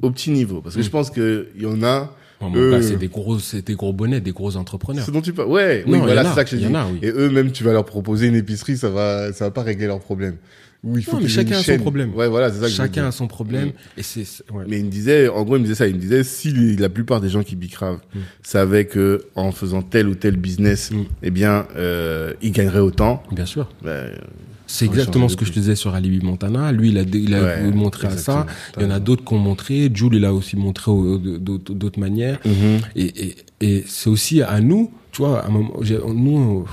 au 0.03 0.11
petit 0.11 0.31
niveau, 0.31 0.61
parce 0.61 0.75
que 0.77 0.81
Mm. 0.81 0.85
je 0.85 0.91
pense 0.91 1.11
qu'il 1.11 1.47
y 1.59 1.67
en 1.67 1.83
a, 1.83 2.15
Mon 2.41 2.55
Euh. 2.55 2.83
c'est 2.83 2.97
des 2.97 3.09
gros, 3.09 3.39
c'est 3.39 3.67
des 3.67 3.75
gros 3.75 3.93
bonnets, 3.93 4.21
des 4.21 4.33
gros 4.33 4.57
entrepreneurs. 4.57 5.07
ce 5.07 5.11
dont 5.11 5.23
tu 5.23 5.33
parles. 5.33 5.49
Ouais, 5.49 5.83
oui, 5.87 5.93
Non, 5.93 5.99
y 5.99 6.07
voilà, 6.07 6.25
c'est 6.25 6.35
ça 6.35 6.45
que 6.45 6.51
je 6.51 6.57
dis. 6.57 6.75
a, 6.75 6.87
oui. 6.87 6.99
Et 7.03 7.11
eux-mêmes, 7.11 7.51
tu 7.51 7.65
vas 7.65 7.73
leur 7.73 7.85
proposer 7.85 8.27
une 8.27 8.35
épicerie, 8.35 8.77
ça 8.77 8.91
va, 8.91 9.33
ça 9.33 9.47
va 9.47 9.51
pas 9.51 9.63
régler 9.63 9.87
leurs 9.87 10.01
problèmes. 10.01 10.37
Ou 10.85 10.99
il 10.99 11.03
faut 11.05 11.17
Non, 11.17 11.23
mais 11.23 11.29
chacun 11.29 11.57
a 11.57 11.63
son 11.63 11.79
problème. 11.79 12.15
Ouais, 12.15 12.29
voilà, 12.29 12.53
c'est 12.53 12.61
ça 12.61 12.67
que 12.67 12.73
Chacun 12.73 13.07
a 13.07 13.11
son 13.11 13.27
problème. 13.27 13.73
Et 13.97 14.03
c'est, 14.03 14.25
c'est- 14.25 14.49
ouais. 14.53 14.65
Mais 14.69 14.79
il 14.79 14.85
me 14.85 14.91
disait, 14.91 15.27
en 15.29 15.43
gros, 15.45 15.57
il 15.57 15.61
me 15.61 15.65
disait 15.65 15.75
ça. 15.75 15.89
Il 15.89 15.97
me 15.97 16.01
disait, 16.01 16.23
si 16.23 16.53
la 16.77 16.89
plupart 16.91 17.21
des 17.23 17.29
gens 17.31 17.43
qui 17.43 17.57
bicravent 17.57 18.01
Mm. 18.15 18.19
savaient 18.43 18.85
que 18.85 19.25
en 19.35 19.51
faisant 19.51 19.83
tel 19.83 20.07
ou 20.07 20.15
tel 20.15 20.37
business, 20.37 20.91
Mm. 20.93 20.97
eh 21.23 21.31
bien, 21.31 21.67
euh, 21.77 22.35
ils 22.43 22.53
gagneraient 22.53 22.79
autant, 22.81 23.23
Bien 23.33 23.47
sûr. 23.47 23.69
ben, 23.83 24.11
C'est 24.67 24.85
exactement 24.87 25.29
ce 25.29 25.37
que 25.37 25.45
je 25.45 25.53
te 25.53 25.59
disais 25.59 25.77
sur 25.77 25.95
Alibi 25.95 26.25
Montana. 26.25 26.73
Lui, 26.73 26.89
il 26.91 26.99
a, 26.99 27.03
il 27.03 27.35
a 27.35 27.43
Ouais, 27.43 28.07
à 28.07 28.11
ça. 28.17 28.47
Il 28.77 28.83
y 28.83 28.87
en 28.87 28.91
a 28.91 28.99
d'autres 29.01 29.25
qui 29.25 29.35
ont 29.35 29.39
montré. 29.39 29.91
Jules, 29.95 30.15
il 30.15 30.25
a 30.25 30.33
aussi 30.35 30.57
montré 30.57 30.91
au- 30.91 31.19
d'autres 31.19 32.01
manières. 32.01 32.39
Mhm. 32.45 32.81
Et, 32.97 33.25
et, 33.27 33.37
et 33.61 33.85
c'est 33.87 34.11
aussi 34.11 34.43
à 34.43 34.61
nous, 34.61 34.91
tu 35.13 35.23
vois, 35.23 35.41
à 35.41 35.47
un 35.47 35.51
moment, 35.51 35.73
j'ai- 35.83 35.99
nous, 36.07 36.67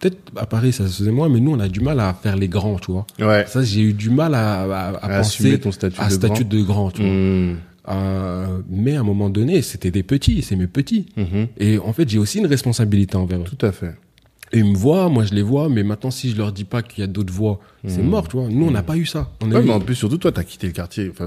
peut-être 0.00 0.18
à 0.36 0.46
Paris, 0.46 0.72
ça 0.72 0.88
se 0.88 0.98
faisait 0.98 1.10
moins, 1.10 1.28
mais 1.28 1.40
nous, 1.40 1.52
on 1.52 1.60
a 1.60 1.68
du 1.68 1.80
mal 1.80 2.00
à 2.00 2.14
faire 2.14 2.36
les 2.36 2.48
grands, 2.48 2.78
tu 2.78 2.92
vois. 2.92 3.06
Ouais. 3.20 3.44
Ça, 3.46 3.62
j'ai 3.62 3.82
eu 3.82 3.92
du 3.92 4.10
mal 4.10 4.34
à, 4.34 4.62
à, 4.62 4.66
à 4.66 5.06
À 5.06 5.18
assumer 5.18 5.50
penser 5.50 5.60
ton 5.60 5.72
statut 5.72 6.00
à 6.00 6.08
de 6.08 6.12
statut 6.12 6.44
grand. 6.44 6.48
de 6.54 6.62
grand, 6.62 6.90
tu 6.90 7.02
vois. 7.02 7.10
Mhm. 7.12 7.56
Euh, 7.86 8.46
mais 8.70 8.96
à 8.96 9.00
un 9.00 9.04
moment 9.04 9.28
donné, 9.28 9.60
c'était 9.60 9.90
des 9.90 10.02
petits, 10.02 10.40
c'est 10.42 10.56
mes 10.56 10.66
petits. 10.66 11.06
Mhm. 11.16 11.48
Et 11.58 11.78
en 11.78 11.92
fait, 11.92 12.08
j'ai 12.08 12.18
aussi 12.18 12.38
une 12.38 12.46
responsabilité 12.46 13.16
envers 13.16 13.40
eux. 13.40 13.44
Tout 13.44 13.66
à 13.66 13.72
fait. 13.72 13.94
Et 14.54 14.58
ils 14.58 14.64
me 14.64 14.76
voient, 14.76 15.08
moi 15.08 15.24
je 15.24 15.34
les 15.34 15.42
vois, 15.42 15.68
mais 15.68 15.82
maintenant 15.82 16.12
si 16.12 16.30
je 16.30 16.36
leur 16.36 16.52
dis 16.52 16.62
pas 16.64 16.80
qu'il 16.82 17.00
y 17.00 17.04
a 17.04 17.08
d'autres 17.08 17.32
voix, 17.32 17.58
c'est 17.88 17.98
Mhm. 18.02 18.08
mort, 18.08 18.28
tu 18.28 18.36
vois. 18.36 18.48
Nous, 18.48 18.64
on 18.66 18.70
n'a 18.70 18.84
pas 18.84 18.96
eu 18.96 19.04
ça. 19.04 19.30
On 19.42 19.50
a 19.50 19.56
Ouais, 19.56 19.62
eu- 19.62 19.66
mais 19.66 19.72
en 19.72 19.80
plus, 19.80 19.96
surtout, 19.96 20.16
toi, 20.18 20.30
t'as 20.30 20.44
quitté 20.44 20.68
le 20.68 20.72
quartier. 20.72 21.10
Enfin, 21.10 21.26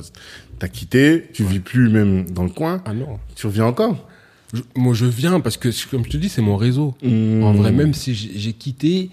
t'as 0.60 0.70
quitté, 0.70 1.26
tu 1.34 1.44
vis 1.44 1.60
plus 1.60 1.90
même 1.90 2.30
dans 2.32 2.44
le 2.44 2.50
coin. 2.50 2.82
Ah 2.86 2.94
non. 2.94 3.20
Tu 3.36 3.46
reviens 3.48 3.66
encore? 3.66 4.08
Je- 4.54 4.62
moi, 4.76 4.94
je 4.94 5.06
viens 5.06 5.42
parce 5.42 5.58
que, 5.58 5.68
comme 5.92 6.06
je 6.06 6.10
te 6.10 6.18
dis, 6.18 6.30
c'est 6.30 6.42
mon 6.42 6.56
réseau. 6.56 6.96
Mhm. 7.04 7.44
En 7.44 7.52
vrai, 7.54 7.74
même 7.74 7.94
si 7.94 8.16
j'ai 8.16 8.54
quitté, 8.54 9.10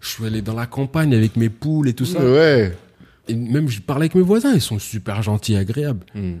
je 0.00 0.08
suis 0.08 0.24
allé 0.24 0.40
dans 0.40 0.54
la 0.54 0.66
campagne 0.66 1.12
avec 1.12 1.36
mes 1.36 1.48
poules 1.48 1.88
et 1.88 1.94
tout 1.94 2.04
ça. 2.06 2.20
Ouais. 2.24 2.72
Et 3.26 3.34
même, 3.34 3.68
je 3.68 3.80
parlais 3.80 4.04
avec 4.04 4.14
mes 4.14 4.22
voisins, 4.22 4.52
ils 4.54 4.60
sont 4.60 4.78
super 4.78 5.20
gentils, 5.22 5.56
agréables. 5.56 6.06
Mhm. 6.14 6.38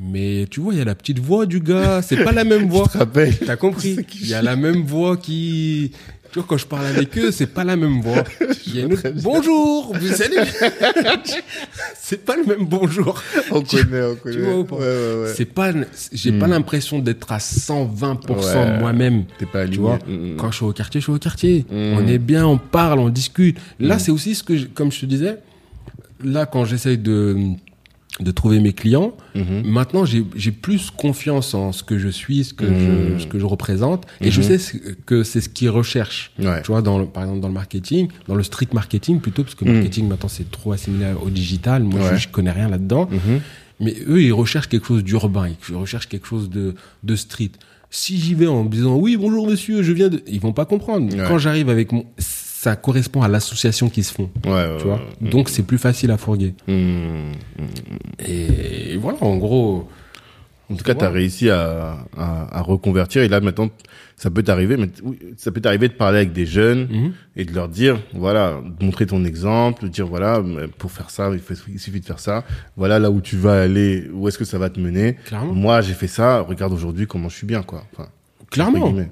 Mais 0.00 0.46
tu 0.48 0.60
vois, 0.60 0.74
il 0.74 0.78
y 0.78 0.80
a 0.80 0.84
la 0.84 0.94
petite 0.94 1.18
voix 1.18 1.44
du 1.44 1.58
gars, 1.60 2.02
c'est 2.02 2.22
pas 2.22 2.30
la 2.30 2.44
même 2.44 2.68
voix. 2.70 2.86
Tu 2.90 2.98
T'as 3.44 3.56
compris 3.56 3.96
Il 4.22 4.28
y 4.28 4.34
a 4.34 4.42
la 4.42 4.54
même 4.54 4.82
voix 4.82 5.16
qui... 5.16 5.90
Tu 6.32 6.38
vois, 6.40 6.44
quand 6.46 6.58
je 6.58 6.66
parle 6.66 6.86
avec 6.86 7.16
eux, 7.16 7.30
c'est 7.30 7.46
pas 7.46 7.64
la 7.64 7.74
même 7.76 8.00
voix. 8.02 8.22
Il 8.66 8.76
y 8.76 8.80
a 8.80 8.84
une 8.84 8.92
autre... 8.92 9.08
Bonjour 9.22 9.94
vous 9.98 10.08
Salut 10.08 10.36
C'est 12.00 12.24
pas 12.24 12.36
le 12.36 12.44
même 12.44 12.66
bonjour. 12.66 13.22
On 13.50 13.62
connaît, 13.62 14.02
on 14.02 14.14
connaît. 14.16 14.36
vois 14.38 14.58
ou 14.58 14.64
pas 14.64 14.76
Ouais, 14.76 14.82
ouais, 14.82 15.22
ouais. 15.22 15.32
C'est 15.34 15.44
pas... 15.46 15.72
J'ai 16.12 16.32
pas 16.32 16.46
Hmm. 16.46 16.50
l'impression 16.50 16.98
d'être 16.98 17.32
à 17.32 17.38
120% 17.38 18.28
Ouais. 18.28 18.78
moi-même. 18.78 19.24
T'es 19.38 19.46
pas 19.46 19.60
aligné. 19.60 19.76
Tu 19.76 19.80
vois, 19.80 19.98
Mhm. 20.06 20.36
quand 20.36 20.50
je 20.50 20.56
suis 20.56 20.64
au 20.64 20.72
quartier, 20.72 21.00
je 21.00 21.04
suis 21.04 21.12
au 21.12 21.18
quartier. 21.18 21.64
On 21.70 22.06
est 22.06 22.18
bien, 22.18 22.46
on 22.46 22.58
parle, 22.58 22.98
on 22.98 23.08
discute. 23.08 23.58
Là, 23.80 23.98
c'est 23.98 24.10
aussi 24.10 24.34
ce 24.34 24.42
que, 24.42 24.56
je- 24.56 24.66
comme 24.66 24.92
je 24.92 25.00
te 25.00 25.06
disais, 25.06 25.38
là, 26.22 26.46
quand 26.46 26.64
j'essaye 26.64 26.98
de, 26.98 27.36
de 28.20 28.30
trouver 28.32 28.58
mes 28.60 28.72
clients, 28.72 29.16
Mhm. 29.34 29.62
maintenant, 29.64 30.04
j'ai 30.04 30.52
plus 30.52 30.90
confiance 30.90 31.54
en 31.54 31.72
ce 31.72 31.82
que 31.84 31.98
je 31.98 32.08
suis, 32.08 32.44
ce 32.44 32.52
que, 32.54 32.64
Mm. 32.64 33.18
je, 33.18 33.22
ce 33.22 33.26
que 33.26 33.38
je 33.38 33.44
représente. 33.46 34.06
Et 34.20 34.30
je 34.30 34.40
Mhm. 34.40 34.46
sais 34.46 34.58
ce- 34.58 34.76
que 35.06 35.22
c'est 35.22 35.40
ce 35.40 35.48
qu'ils 35.48 35.70
recherchent. 35.70 36.32
Ouais. 36.38 36.60
Tu 36.62 36.68
vois, 36.72 36.82
dans 36.82 36.98
le, 36.98 37.06
par 37.06 37.22
exemple, 37.22 37.40
dans 37.40 37.48
le 37.48 37.54
marketing, 37.54 38.08
dans 38.26 38.34
le 38.34 38.42
street 38.42 38.68
marketing 38.72 39.20
plutôt, 39.20 39.42
parce 39.44 39.54
que 39.54 39.64
le 39.64 39.72
marketing, 39.74 40.08
maintenant, 40.08 40.28
c'est 40.28 40.50
trop 40.50 40.72
assimilé 40.72 41.06
au 41.24 41.30
digital. 41.30 41.82
Moi, 41.84 42.00
Ouais. 42.00 42.10
je, 42.16 42.22
je 42.22 42.28
connais 42.28 42.50
rien 42.52 42.68
là-dedans. 42.68 43.08
Mhm. 43.10 43.40
Mais 43.80 43.94
eux, 44.08 44.20
ils 44.22 44.32
recherchent 44.32 44.68
quelque 44.68 44.86
chose 44.88 45.04
d'urbain, 45.04 45.50
ils 45.68 45.74
recherchent 45.76 46.08
quelque 46.08 46.26
chose 46.26 46.50
de, 46.50 46.74
de 47.04 47.16
street. 47.16 47.52
Si 47.90 48.18
j'y 48.18 48.34
vais 48.34 48.48
en 48.48 48.64
me 48.64 48.68
disant 48.68 48.96
oui, 48.96 49.16
bonjour 49.16 49.48
monsieur, 49.48 49.82
je 49.82 49.92
viens 49.92 50.08
de. 50.08 50.20
Ils 50.26 50.40
vont 50.40 50.52
pas 50.52 50.64
comprendre. 50.66 51.14
Ouais. 51.16 51.24
Quand 51.28 51.38
j'arrive 51.38 51.68
avec 51.70 51.92
mon. 51.92 52.04
Ça 52.60 52.74
correspond 52.74 53.22
à 53.22 53.28
l'association 53.28 53.88
qui 53.88 54.02
se 54.02 54.12
font. 54.12 54.30
Ouais, 54.44 54.50
ouais, 54.50 54.76
Tu 54.80 54.84
vois. 54.84 55.00
Donc 55.20 55.48
c'est 55.48 55.62
plus 55.62 55.78
facile 55.78 56.10
à 56.10 56.16
fourguer. 56.18 56.54
Mhm. 56.66 57.32
Et 58.26 58.96
voilà, 58.96 59.18
en 59.22 59.36
gros. 59.36 59.88
En 60.70 60.74
tout 60.74 60.84
cas, 60.84 60.94
tu 60.94 61.02
as 61.02 61.08
réussi 61.08 61.48
à, 61.48 61.96
à, 62.16 62.58
à 62.58 62.60
reconvertir 62.60 63.22
et 63.22 63.28
là 63.28 63.40
maintenant, 63.40 63.70
ça 64.16 64.28
peut 64.28 64.42
t'arriver, 64.42 64.76
mais 64.76 64.88
ça 65.38 65.50
peut 65.50 65.62
t'arriver 65.62 65.88
de 65.88 65.94
parler 65.94 66.18
avec 66.18 66.34
des 66.34 66.44
jeunes 66.44 67.12
et 67.36 67.46
de 67.46 67.54
leur 67.54 67.68
dire, 67.70 67.98
voilà, 68.12 68.60
de 68.78 68.84
montrer 68.84 69.06
ton 69.06 69.24
exemple, 69.24 69.84
de 69.84 69.88
dire 69.88 70.06
voilà, 70.06 70.42
pour 70.76 70.92
faire 70.92 71.08
ça, 71.08 71.30
il, 71.32 71.38
faut- 71.38 71.54
il 71.72 71.78
suffit 71.78 72.00
de 72.00 72.04
faire 72.04 72.18
ça. 72.18 72.44
Voilà 72.76 72.98
là 72.98 73.10
où 73.10 73.22
tu 73.22 73.36
vas 73.36 73.62
aller, 73.62 74.10
où 74.12 74.28
est-ce 74.28 74.36
que 74.36 74.44
ça 74.44 74.58
va 74.58 74.68
te 74.68 74.78
mener. 74.78 75.14
Clairement. 75.24 75.54
Moi, 75.54 75.80
j'ai 75.80 75.94
fait 75.94 76.06
ça. 76.08 76.40
Regarde 76.40 76.72
aujourd'hui 76.74 77.06
comment 77.06 77.30
je 77.30 77.36
suis 77.36 77.46
bien, 77.46 77.62
quoi. 77.62 77.84
Enfin, 77.94 78.08
Clairement. 78.50 78.90
Ouais, 78.92 79.08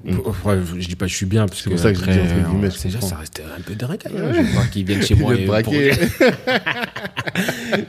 je 0.77 0.87
dis 0.87 0.95
pas 0.95 1.05
je 1.07 1.15
suis 1.15 1.25
bien 1.27 1.45
parce 1.45 1.61
que 1.61 1.69
pour 1.69 1.79
ça 1.79 1.91
que 1.93 1.99
je 1.99 2.03
dis 2.03 2.09
entre 2.19 2.49
guillemets, 2.49 2.67
euh, 2.67 2.71
je 2.71 2.77
c'est 2.77 2.87
déjà 2.87 2.99
comprends. 2.99 3.15
ça 3.15 3.21
reste 3.21 3.41
un 3.57 3.61
peu 3.61 3.75
de 3.75 3.85
racaille. 3.85 4.13
hein. 4.17 4.31
Je 4.33 4.41
veux 4.41 4.55
pas 4.55 4.65
qu'ils 4.65 4.85
viennent 4.85 5.03
chez 5.03 5.15
moi 5.15 5.35
et 5.35 5.45
braquer. 5.45 5.91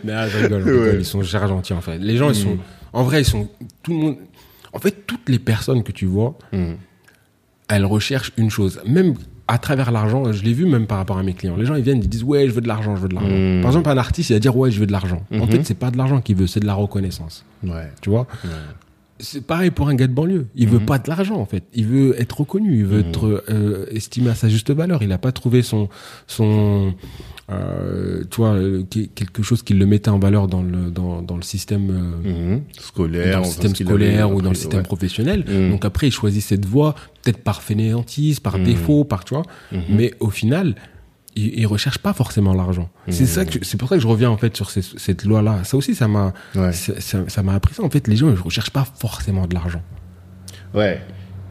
Mais 0.04 0.12
ah, 0.12 0.28
je 0.28 0.38
rigole, 0.38 0.62
je 0.66 0.72
Ouais. 0.72 0.96
ils 0.98 1.04
sont 1.04 1.22
super 1.22 1.48
gentils 1.48 1.72
en 1.72 1.80
fait. 1.80 1.98
Les 1.98 2.16
gens, 2.16 2.28
ils 2.28 2.34
sont, 2.34 2.54
Mm. 2.54 2.58
en 2.92 3.02
vrai, 3.02 3.22
ils 3.22 3.24
sont 3.24 3.48
tout 3.82 3.92
le 3.92 3.96
monde. 3.96 4.16
En 4.72 4.78
fait, 4.78 5.06
toutes 5.06 5.28
les 5.28 5.38
personnes 5.38 5.82
que 5.82 5.92
tu 5.92 6.06
vois, 6.06 6.36
Mhm. 6.52 6.76
elles 7.68 7.86
recherchent 7.86 8.32
une 8.36 8.50
chose. 8.50 8.80
Même 8.86 9.14
à 9.46 9.56
travers 9.56 9.90
l'argent, 9.90 10.30
je 10.32 10.42
l'ai 10.44 10.52
vu 10.52 10.66
même 10.66 10.86
par 10.86 10.98
rapport 10.98 11.16
à 11.16 11.22
mes 11.22 11.32
clients. 11.32 11.56
Les 11.56 11.64
gens, 11.64 11.74
ils 11.74 11.82
viennent, 11.82 12.02
ils 12.02 12.08
disent 12.08 12.24
ouais, 12.24 12.46
je 12.46 12.52
veux 12.52 12.60
de 12.60 12.68
l'argent, 12.68 12.94
je 12.96 13.00
veux 13.00 13.08
de 13.08 13.14
l'argent. 13.14 13.30
Mm. 13.34 13.62
Par 13.62 13.70
exemple, 13.70 13.88
un 13.88 13.96
artiste, 13.96 14.28
il 14.30 14.34
va 14.34 14.38
dire 14.38 14.54
ouais, 14.54 14.70
je 14.70 14.78
veux 14.80 14.86
de 14.86 14.92
l'argent. 14.92 15.24
En 15.32 15.46
Mhm. 15.46 15.50
fait, 15.50 15.64
c'est 15.64 15.78
pas 15.78 15.90
de 15.90 15.96
l'argent 15.96 16.20
qu'il 16.20 16.36
veut, 16.36 16.46
c'est 16.46 16.60
de 16.60 16.66
la 16.66 16.74
reconnaissance. 16.74 17.44
Ouais. 17.62 17.90
Tu 18.02 18.10
vois? 18.10 18.26
Ouais. 18.44 18.50
C'est 19.20 19.44
pareil 19.44 19.70
pour 19.72 19.88
un 19.88 19.94
gars 19.94 20.06
de 20.06 20.12
banlieue. 20.12 20.46
Il 20.54 20.68
veut 20.68 20.78
Mhm. 20.78 20.86
pas 20.86 20.98
de 20.98 21.08
l'argent 21.08 21.36
en 21.36 21.44
fait. 21.46 21.64
Il 21.74 21.86
veut 21.86 22.20
être 22.20 22.40
reconnu. 22.40 22.78
Il 22.78 22.84
veut 22.84 23.02
Mhm. 23.02 23.08
être 23.08 23.44
euh, 23.50 23.86
estimé 23.90 24.30
à 24.30 24.34
sa 24.34 24.48
juste 24.48 24.70
valeur. 24.70 25.02
Il 25.02 25.08
n'a 25.08 25.18
pas 25.18 25.32
trouvé 25.32 25.62
son 25.62 25.88
son 26.26 26.94
euh, 27.50 28.24
tu 28.30 28.36
vois 28.36 28.52
euh, 28.54 28.82
quelque 29.14 29.42
chose 29.42 29.62
qui 29.62 29.74
le 29.74 29.86
mettait 29.86 30.10
en 30.10 30.18
valeur 30.18 30.48
dans 30.48 30.62
le 30.62 30.90
dans, 30.90 31.22
dans 31.22 31.36
le 31.36 31.42
système 31.42 31.90
euh, 31.90 32.54
Mhm. 32.54 32.62
Scolaire, 32.78 33.32
dans 33.32 33.38
le 33.40 33.44
système 33.46 33.74
scolaire 33.74 34.26
avait 34.26 34.34
ou 34.34 34.42
dans 34.42 34.50
le 34.50 34.54
système 34.54 34.80
ouais. 34.80 34.84
professionnel. 34.86 35.44
Donc 35.70 35.84
après, 35.84 36.08
il 36.08 36.12
choisit 36.12 36.42
cette 36.42 36.66
voie, 36.66 36.94
peut-être 37.22 37.38
par 37.42 37.62
fainéantise, 37.62 38.40
par 38.40 38.58
défaut, 38.58 39.04
par 39.04 39.24
tu 39.24 39.34
vois. 39.34 39.44
Mais 39.88 40.12
au 40.20 40.30
final, 40.30 40.74
il, 41.38 41.58
il 41.60 41.66
recherche 41.66 41.98
pas 41.98 42.12
forcément 42.12 42.52
l'argent. 42.54 42.88
C'est 43.08 43.22
Mhm. 43.22 43.26
ça 43.36 43.44
que 43.44 43.58
c'est 43.64 43.76
pour 43.78 43.88
ça 43.88 43.96
que 43.96 44.02
je 44.02 44.06
reviens 44.06 44.30
en 44.30 44.36
fait 44.36 44.56
sur 44.56 44.70
ces- 44.70 44.82
cette 44.82 45.24
loi-là. 45.24 45.64
Ça 45.64 45.76
aussi, 45.76 45.94
ça 45.94 46.08
m'a 46.08 46.32
Ouais. 46.54 46.72
ça 46.72 47.42
m'a 47.42 47.54
appris 47.54 47.74
ça. 47.74 47.82
En 47.82 47.90
fait, 47.90 48.06
les 48.08 48.16
gens 48.16 48.28
ils 48.30 48.34
recherchent 48.38 48.70
pas 48.80 48.86
forcément 48.98 49.46
de 49.46 49.54
l'argent. 49.54 49.82
Ouais. 50.74 51.00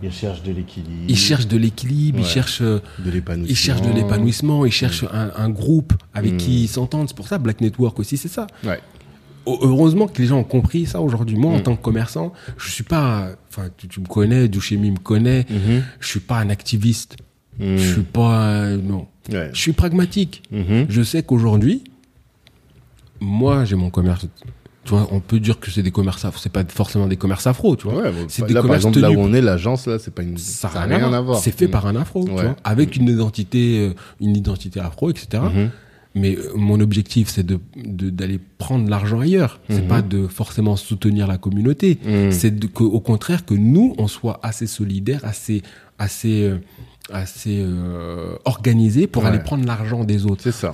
Ils 0.03 0.11
cherchent 0.11 0.43
de 0.43 0.51
l'équilibre. 0.51 1.05
Ils 1.07 1.17
cherchent 1.17 1.47
de 1.47 1.57
l'équilibre, 1.57 2.19
ils 2.19 2.25
cherchent 2.25 2.61
euh, 2.61 2.79
de 2.99 3.09
l'épanouissement. 3.09 3.51
ils 3.51 3.55
cherchent 3.57 3.81
de 3.81 3.91
l'épanouissement, 3.91 4.65
ils 4.65 4.71
cherchent 4.71 5.05
un, 5.11 5.31
un 5.35 5.49
groupe 5.49 5.93
avec 6.13 6.33
Mhm. 6.33 6.37
qui 6.37 6.63
ils 6.65 6.67
s'entendent. 6.67 7.07
C'est 7.07 7.17
pour 7.17 7.27
ça 7.27 7.39
Black 7.39 7.61
Network 7.61 7.97
aussi, 7.99 8.15
c'est 8.17 8.27
ça. 8.27 8.45
Ouais. 8.63 8.79
Heu- 9.47 9.57
Heureusement 9.61 10.07
que 10.07 10.21
les 10.21 10.27
gens 10.27 10.37
ont 10.39 10.43
compris 10.43 10.85
ça 10.85 11.01
aujourd'hui. 11.01 11.35
Moi, 11.37 11.51
en 11.53 11.61
tant 11.61 11.75
que 11.75 11.81
commerçant, 11.81 12.31
je 12.57 12.69
suis 12.69 12.83
pas. 12.83 13.29
Enfin, 13.49 13.69
tu, 13.77 13.87
tu 13.87 13.99
me 14.01 14.05
connais, 14.05 14.47
Douchemi 14.47 14.91
me 14.91 14.97
connaît. 14.99 15.45
Je 15.99 16.07
suis 16.07 16.19
pas 16.19 16.37
un 16.39 16.49
activiste. 16.49 17.15
Je 17.59 17.77
suis 17.93 18.01
pas. 18.03 18.43
euh, 18.49 18.77
non. 18.77 19.07
Ouais. 19.31 19.49
Je 19.53 19.59
suis 19.59 19.73
pragmatique. 19.73 20.43
Mhm. 20.51 20.85
Je 20.89 21.01
sais 21.01 21.23
qu'aujourd'hui, 21.23 21.83
moi, 23.19 23.65
j'ai 23.65 23.75
mon 23.75 23.89
commerce. 23.89 24.25
Tu 24.85 24.91
vois, 24.91 25.07
on 25.11 25.19
peut 25.19 25.39
dire 25.39 25.59
que 25.59 25.69
c'est 25.69 25.83
des 25.83 25.91
commerces 25.91 26.23
afro. 26.23 26.39
C'est 26.41 26.51
pas 26.51 26.63
forcément 26.63 27.07
des 27.07 27.17
commerces 27.17 27.45
afro, 27.45 27.75
tu 27.75 27.87
vois. 27.89 28.03
Ouais, 28.03 28.11
C'est 28.29 28.43
là, 28.43 28.47
des 28.47 28.53
par 28.53 28.61
commerces 28.63 28.85
exemple, 28.85 28.99
là 29.01 29.11
où 29.11 29.19
on 29.19 29.33
est, 29.33 29.41
l'agence, 29.41 29.85
là, 29.85 29.99
c'est 29.99 30.13
pas 30.13 30.23
une, 30.23 30.37
Ça 30.37 30.69
ça 30.69 30.81
rien 30.81 31.11
à 31.11 31.21
voir. 31.21 31.39
C'est 31.39 31.51
fait 31.51 31.67
par 31.67 31.87
un 31.87 31.95
afro, 31.97 32.23
tu 32.23 32.31
vois, 32.31 32.55
avec 32.63 32.95
une 32.95 33.09
identité, 33.09 33.79
euh, 33.79 33.93
une 34.21 34.35
identité 34.37 34.79
afro, 34.79 35.09
etc. 35.09 35.43
Mhm. 35.53 35.69
Mais 36.15 36.35
euh, 36.37 36.51
mon 36.55 36.79
objectif, 36.79 37.27
c'est 37.29 37.45
de 37.45 37.59
d'aller 37.75 38.39
prendre 38.57 38.89
l'argent 38.89 39.19
ailleurs. 39.19 39.59
C'est 39.69 39.81
Mhm. 39.81 39.87
pas 39.87 40.01
de 40.01 40.25
forcément 40.27 40.75
soutenir 40.77 41.27
la 41.27 41.37
communauté. 41.37 41.99
C'est 42.31 42.57
de- 42.57 42.67
que, 42.67 42.83
au 42.83 43.01
contraire 43.01 43.45
que 43.45 43.53
nous, 43.55 43.93
on 43.97 44.07
soit 44.07 44.39
assez 44.41 44.67
solidaires, 44.67 45.19
assez, 45.23 45.63
assez, 45.99 46.43
euh, 46.43 46.57
assez 47.11 47.59
euh, 47.65 48.35
organisés 48.45 49.07
pour 49.07 49.23
Ouais. 49.23 49.29
aller 49.29 49.39
prendre 49.39 49.65
l'argent 49.65 50.03
des 50.03 50.25
autres. 50.25 50.41
C'est 50.43 50.51
ça. 50.51 50.71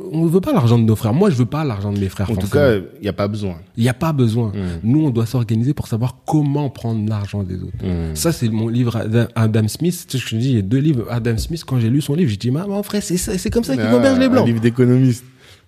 On 0.00 0.24
ne 0.24 0.28
veut 0.28 0.40
pas 0.40 0.52
l'argent 0.52 0.78
de 0.78 0.84
nos 0.84 0.96
frères. 0.96 1.12
Moi, 1.12 1.30
je 1.30 1.36
veux 1.36 1.44
pas 1.46 1.64
l'argent 1.64 1.92
de 1.92 1.98
mes 1.98 2.08
frères. 2.08 2.30
En 2.30 2.36
tout 2.36 2.48
cas, 2.48 2.76
il 2.76 2.84
n'y 3.02 3.08
a 3.08 3.12
pas 3.12 3.28
besoin. 3.28 3.56
il 3.76 3.82
n'y 3.82 3.88
a 3.88 3.94
pas 3.94 4.12
besoin. 4.12 4.48
Mhm. 4.54 4.80
Nous, 4.82 5.04
on 5.04 5.10
doit 5.10 5.26
s'organiser 5.26 5.74
pour 5.74 5.86
savoir 5.88 6.16
comment 6.26 6.70
prendre 6.70 7.08
l'argent 7.08 7.42
des 7.42 7.56
autres. 7.56 7.84
Mhm. 7.84 8.16
Ça, 8.16 8.32
c'est 8.32 8.48
mon 8.48 8.68
livre 8.68 8.96
Adam- 8.96 9.28
Adam 9.34 9.68
Smith. 9.68 10.06
Tu 10.08 10.18
sais, 10.18 10.24
je 10.24 10.30
te 10.30 10.36
dis, 10.36 10.50
il 10.50 10.56
y 10.56 10.58
a 10.58 10.62
deux 10.62 10.78
livres. 10.78 11.06
Adam 11.10 11.36
Smith, 11.36 11.62
quand 11.66 11.78
j'ai 11.78 11.90
lu 11.90 12.00
son 12.00 12.14
livre, 12.14 12.30
j'ai 12.30 12.36
dit, 12.36 12.50
maman, 12.50 12.82
frère, 12.82 13.02
c'est 13.02 13.16
ça- 13.18 13.36
c'est 13.36 13.50
comme 13.50 13.64
ça 13.64 13.74
qu'ils 13.74 13.82
Ah, 13.84 13.98
les 14.18 14.24
Un 14.24 14.28
blancs. 14.30 14.46
livre 14.46 14.60
d'économiste. 14.60 15.24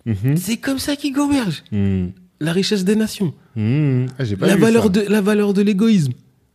Mhm. 0.06 0.36
C'est 0.36 0.56
comme 0.56 0.78
ça 0.78 0.96
qu'ils 0.96 1.12
convergent. 1.14 1.62
Mhm. 1.72 2.12
La 2.40 2.52
richesse 2.52 2.84
des 2.86 2.96
nations. 2.96 3.34
Ah, 3.54 4.24
pas 4.38 4.46
La 4.46 4.56
valeur, 4.56 4.84
ça. 4.84 4.88
de, 4.88 5.00
la 5.08 5.20
valeur 5.20 5.52
de 5.52 5.60
l'égoïsme. 5.60 6.12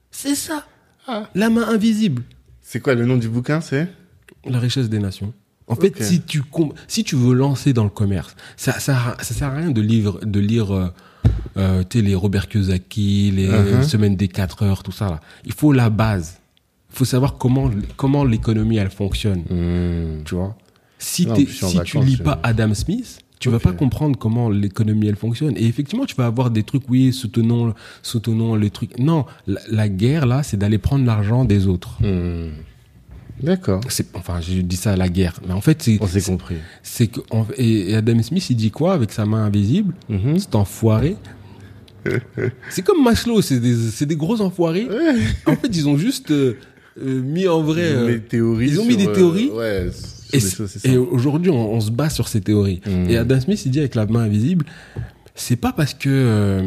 C'est 0.09 0.33
ça. 0.33 0.65
Ah. 1.07 1.29
La 1.35 1.51
main 1.51 1.67
invisible. 1.69 2.23
C'est 2.67 2.79
quoi 2.79 2.95
le 2.95 3.05
nom 3.05 3.15
du 3.17 3.29
bouquin 3.29 3.61
C'est 3.61 3.87
La 4.43 4.57
richesse 4.59 4.89
des 4.89 4.97
nations. 4.99 5.31
En 5.67 5.75
fait, 5.75 6.01
si 6.03 6.21
tu 6.21 6.41
si 6.87 7.03
tu 7.03 7.15
veux 7.15 7.33
lancer 7.33 7.73
dans 7.73 7.83
le 7.83 7.89
commerce, 7.91 8.35
ça 8.57 8.79
ça 8.79 9.15
ça 9.19 9.33
sert 9.35 9.47
à 9.49 9.55
rien 9.57 9.69
de 9.71 9.81
lire 9.81 10.17
de 10.23 10.39
lire 10.39 10.71
euh, 10.73 10.87
euh, 11.57 11.83
tu 11.87 11.99
sais, 11.99 12.03
les 12.05 12.15
Robert 12.15 12.47
Kiyosaki, 12.49 13.31
les 13.31 13.47
Mhm. 13.47 13.83
semaines 13.83 14.15
des 14.15 14.27
4 14.27 14.63
heures, 14.63 14.81
tout 14.83 14.91
ça 14.91 15.09
là. 15.09 15.19
Il 15.45 15.53
faut 15.53 15.71
la 15.73 15.89
base. 15.89 16.39
Il 16.91 16.97
faut 16.97 17.05
savoir 17.05 17.37
comment 17.37 17.69
comment 17.97 18.23
l'économie 18.23 18.77
elle 18.77 18.89
fonctionne, 18.91 19.43
tu 20.25 20.35
vois? 20.35 20.55
Si 20.97 21.25
Non, 21.27 21.35
si 21.35 21.79
tu 21.83 21.99
lis 21.99 22.17
pas 22.17 22.39
Adam 22.41 22.73
Smith, 22.73 23.19
tu 23.39 23.49
vas 23.49 23.59
pas 23.59 23.73
comprendre 23.73 24.17
comment 24.17 24.49
l'économie 24.49 25.07
elle 25.07 25.15
fonctionne. 25.17 25.55
Et 25.57 25.65
effectivement, 25.65 26.05
tu 26.05 26.15
vas 26.15 26.25
avoir 26.25 26.49
des 26.51 26.63
trucs 26.63 26.83
oui, 26.89 27.11
soutenons 27.13 27.73
soutenons 28.01 28.55
les 28.55 28.69
trucs. 28.69 28.97
Non, 28.99 29.25
la, 29.47 29.59
la 29.69 29.89
guerre 29.89 30.25
là, 30.25 30.41
c'est 30.43 30.57
d'aller 30.57 30.77
prendre 30.77 31.05
l'argent 31.05 31.45
des 31.45 31.67
autres. 31.67 31.97
Hmm. 32.01 32.49
D'accord. 33.43 33.81
C'est 33.89 34.07
enfin, 34.15 34.39
je 34.39 34.61
dis 34.61 34.77
ça 34.77 34.93
à 34.93 34.95
la 34.95 35.09
guerre, 35.09 35.33
mais 35.45 35.53
en 35.53 35.59
fait 35.59 35.81
c'est 35.83 35.97
On 35.99 36.07
s'est 36.07 36.21
c'est- 36.21 36.31
compris. 36.31 36.55
c'est 36.83 37.07
que 37.07 37.19
et, 37.57 37.91
et 37.91 37.95
Adam 37.95 38.21
Smith 38.23 38.49
il 38.49 38.55
dit 38.55 38.71
quoi 38.71 38.93
avec 38.93 39.11
sa 39.11 39.25
main 39.25 39.43
invisible? 39.43 39.93
Mhm. 40.07 40.39
cet 40.39 40.55
enfoiré 40.55 41.17
c'est 42.69 42.81
comme 42.83 43.03
Maslow 43.03 43.41
c'est 43.41 43.59
des 43.59 43.75
c'est 43.75 44.05
des 44.05 44.15
gros 44.15 44.39
enfoirés 44.39 44.87
en 45.47 45.55
fait 45.55 45.75
ils 45.75 45.89
ont 45.89 45.97
juste 45.97 46.31
euh, 46.31 46.55
euh, 47.01 47.21
mis 47.21 47.47
en 47.47 47.61
vrai 47.61 47.89
Ils 47.91 47.95
ont 47.97 47.99
euh, 47.99 48.07
mis 48.07 48.13
des 48.13 48.21
théories. 48.21 48.67
ils 48.69 48.79
ont 48.79 48.85
mis 48.85 48.91
sur, 48.93 48.99
des 48.99 49.07
euh, 49.07 49.13
théories. 49.15 49.49
ouais, 49.49 49.87
sur 49.91 50.24
et, 50.83 50.97
aujourd'hui 50.97 51.49
on, 51.51 51.73
on 51.73 51.79
se 51.81 51.91
base 51.91 52.13
sur 52.13 52.27
ces 52.27 52.41
théories 52.41 52.81
Mhm. 52.85 53.09
et 53.09 53.17
Adam 53.17 53.39
Smith 53.39 53.65
il 53.65 53.71
dit 53.71 53.79
avec 53.79 53.95
la 53.95 54.05
main 54.05 54.21
invisible 54.21 54.65
c'est 55.37 55.57
pas 55.57 55.73
parce 55.73 55.93
que 55.93 56.09
euh, 56.09 56.61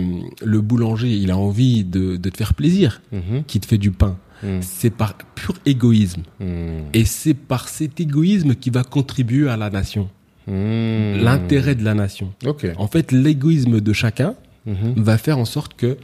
le 0.45 0.61
boulanger 0.61 1.09
il 1.11 1.31
a 1.31 1.37
envie 1.39 1.85
de, 1.85 2.17
de 2.17 2.29
te 2.31 2.37
faire 2.37 2.55
plaisir 2.55 3.01
Mhm. 3.13 3.45
qu'il 3.47 3.61
te 3.61 3.67
fait 3.67 3.79
du 3.79 3.91
pain 3.91 4.17
Mhm. 4.43 4.61
c'est 4.63 4.91
par 4.91 5.15
pur 5.35 5.55
égoïsme 5.67 6.23
Hmm. 6.39 6.85
et 6.95 7.05
c'est 7.05 7.35
par 7.35 7.69
cet 7.69 7.99
égoïsme 8.01 8.55
qui 8.55 8.71
va 8.71 8.85
contribuer 8.85 9.49
à 9.49 9.57
la 9.57 9.69
nation 9.71 10.09
l'intérêt 10.47 11.75
de 11.75 11.85
la 11.85 11.95
nation 11.95 12.33
Ok. 12.47 12.67
En 12.79 12.87
fait, 12.89 13.13
l'égoïsme 13.13 13.81
de 13.81 13.93
chacun 13.93 14.35
va 14.97 15.19
faire 15.19 15.39
en 15.39 15.45
sorte 15.45 15.75
que 15.75 15.97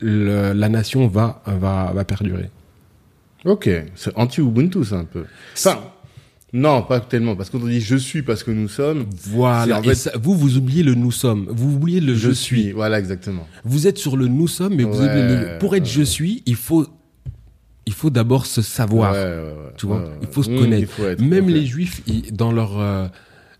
le- 0.00 0.52
la 0.52 0.68
nation 0.68 1.06
va, 1.08 1.42
va, 1.46 1.92
va 1.94 2.04
perdurer. 2.04 2.50
Ok. 3.44 3.68
C'est 3.94 4.12
anti-Ubuntu, 4.16 4.84
ça, 4.84 4.96
un 4.98 5.04
peu. 5.04 5.24
Enfin, 5.56 5.78
non, 6.52 6.82
pas 6.82 7.00
tellement. 7.00 7.36
Parce 7.36 7.50
qu'on 7.50 7.58
dit 7.58 7.80
je 7.80 7.96
suis 7.96 8.22
parce 8.22 8.42
que 8.42 8.50
nous 8.50 8.68
sommes. 8.68 9.04
Voilà. 9.26 9.80
Et 9.84 9.94
ça- 9.94 10.12
vous, 10.20 10.34
vous 10.34 10.56
oubliez 10.56 10.82
le 10.82 10.94
nous 10.94 11.10
sommes. 11.12 11.46
Vous 11.50 11.74
oubliez 11.74 12.00
le 12.00 12.14
je, 12.14 12.30
suis. 12.30 12.72
Voilà, 12.72 12.98
exactement. 12.98 13.46
Vous 13.64 13.86
êtes 13.86 13.98
sur 13.98 14.16
le 14.16 14.26
nous 14.28 14.48
sommes, 14.48 14.74
mais 14.76 14.84
vous 14.84 14.98
Ouais, 15.00 15.06
oubliez 15.08 15.36
le- 15.36 15.58
pour 15.58 15.74
être 15.76 15.86
je 15.86 16.02
suis, 16.02 16.42
il 16.46 16.54
faut, 16.56 16.86
il 17.86 17.92
faut 17.92 18.10
d'abord 18.10 18.46
se 18.46 18.62
savoir. 18.62 19.12
Ouais, 19.12 19.18
ouais, 19.18 19.24
ouais. 19.26 19.72
Tu 19.76 19.86
vois, 19.86 20.04
il 20.22 20.28
faut 20.28 20.42
se 20.42 20.50
Hmm, 20.50 20.58
connaître. 20.58 20.82
il 20.82 20.86
faut 20.86 21.06
être- 21.06 21.20
Même 21.22 21.48
les 21.48 21.66
juifs, 21.66 22.02
ils- 22.06 22.32
dans 22.32 22.52
leur. 22.52 22.78
euh, 22.78 23.08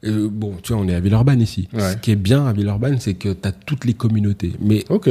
euh, 0.05 0.28
bon, 0.31 0.55
tu 0.62 0.73
vois, 0.73 0.81
on 0.82 0.89
est 0.89 0.94
à 0.94 1.01
Villeurbanne 1.01 1.40
ici. 1.43 1.69
Ce 1.78 1.97
qui 1.97 2.10
est 2.12 2.16
bien 2.16 2.47
à 2.47 2.52
Villeurbanne, 2.52 2.98
c'est 3.01 3.15
que 3.15 3.31
tu 3.31 3.48
as 3.48 3.52
toutes 3.52 3.85
les 3.85 3.94
communautés, 3.94 4.52
mais 4.60 4.85
Ok. 4.89 5.10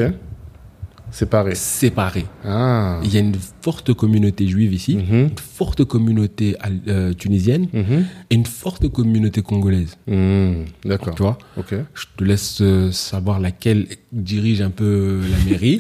Séparés. 1.11 1.55
séparées. 1.55 2.25
Ah. 2.45 2.99
Il 3.03 3.13
y 3.13 3.17
a 3.17 3.21
une 3.21 3.35
forte 3.61 3.93
communauté 3.93 4.47
juive 4.47 4.73
ici, 4.73 4.95
Mhm. 4.97 5.15
une 5.15 5.29
forte 5.37 5.83
communauté 5.85 6.55
euh, 6.87 7.13
tunisienne 7.13 7.67
Mhm. 7.73 8.05
et 8.29 8.35
une 8.35 8.45
forte 8.45 8.87
communauté 8.89 9.41
congolaise. 9.41 9.97
Hmm. 10.07 10.63
D'accord. 10.85 11.15
Tu 11.15 11.23
vois 11.23 11.37
Ok. 11.57 11.73
Je 11.93 12.05
te 12.17 12.23
laisse 12.23 12.59
euh, 12.61 12.91
savoir 12.91 13.39
laquelle 13.39 13.87
dirige 14.17 14.61
un 14.61 14.69
peu 14.71 15.19
la 15.29 15.49
mairie 15.51 15.79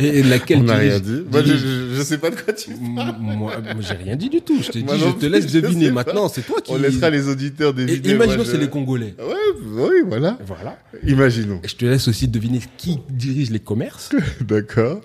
et 0.00 0.22
laquelle 0.22 0.58
On 0.58 0.62
n'a 0.64 0.76
rien 0.76 0.98
dit. 0.98 1.22
Moi, 1.30 1.40
je, 1.42 1.46
dirige- 1.52 1.60
je, 1.60 1.94
je 1.96 2.02
sais 2.02 2.18
pas 2.18 2.30
de 2.30 2.36
quoi 2.36 2.52
tu 2.52 2.70
M- 2.70 3.14
Moi, 3.20 3.52
j'ai 3.80 3.94
rien 3.94 4.16
dit 4.16 4.28
du 4.30 4.40
tout. 4.40 4.60
Je 4.62 4.70
te 4.70 4.78
dis, 4.78 4.84
je 5.20 5.26
laisse 5.26 5.46
je 5.52 5.58
deviner 5.60 5.90
maintenant. 5.90 6.28
C'est 6.28 6.42
toi 6.46 6.60
qui. 6.60 6.72
On 6.72 6.78
laissera 6.78 7.10
les 7.10 7.28
auditeurs 7.28 7.72
vidéos. 7.74 8.14
imaginons 8.14 8.36
moi, 8.36 8.44
c'est 8.46 8.56
je- 8.56 8.60
les 8.62 8.68
Congolais. 8.68 9.14
Ouais, 9.18 9.88
oui, 9.90 9.96
voilà. 10.06 10.38
Voilà. 10.46 10.78
Imaginons. 11.06 11.60
Je 11.64 11.74
te 11.74 11.84
laisse 11.84 12.08
aussi 12.08 12.26
deviner 12.28 12.60
qui 12.76 12.98
dirige 13.10 13.50
les 13.50 13.60
commerces 13.60 14.10
D'accord. 14.40 15.00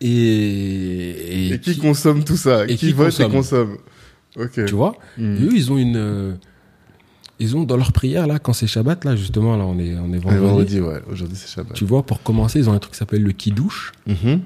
et, 0.00 1.52
Et, 1.54 1.58
qui, 1.58 1.78
consomme 1.78 2.24
tout 2.24 2.36
ça? 2.36 2.64
et 2.64 2.76
Qui 2.76 2.88
qui 2.88 2.92
vote 2.92 3.06
consomme. 3.06 3.30
et 3.30 3.34
consomme 3.34 3.78
Ok. 4.38 4.66
Tu 4.66 4.74
vois? 4.74 4.96
Hmm. 5.16 5.36
Et 5.36 5.44
eux, 5.46 5.52
ils 5.54 5.72
ont 5.72 5.78
une. 5.78 6.36
Ils 7.38 7.54
ont 7.56 7.64
dans 7.64 7.76
leur 7.76 7.92
prière, 7.92 8.26
là, 8.26 8.38
quand 8.38 8.52
c'est 8.54 8.66
Shabbat, 8.66 9.04
là, 9.04 9.14
justement, 9.14 9.56
là, 9.56 9.64
on 9.64 9.78
est, 9.78 9.94
on 9.98 10.12
est 10.12 10.18
vendredi. 10.18 10.38
vendredi, 10.46 10.80
ouais. 10.80 11.00
Aujourd'hui, 11.10 11.36
c'est 11.36 11.48
Shabbat. 11.54 11.74
Tu 11.74 11.84
vois, 11.84 12.02
pour 12.04 12.22
commencer, 12.22 12.58
ils 12.60 12.70
ont 12.70 12.72
un 12.72 12.78
truc 12.78 12.92
qui 12.92 12.98
s'appelle 12.98 13.22
le 13.22 13.32
kidouche. 13.32 13.92
Mhm. 14.06 14.40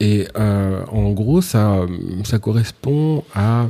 Et 0.00 0.28
euh, 0.36 0.84
en 0.92 1.10
gros, 1.12 1.40
ça, 1.40 1.80
ça 2.24 2.38
correspond 2.38 3.24
à, 3.34 3.68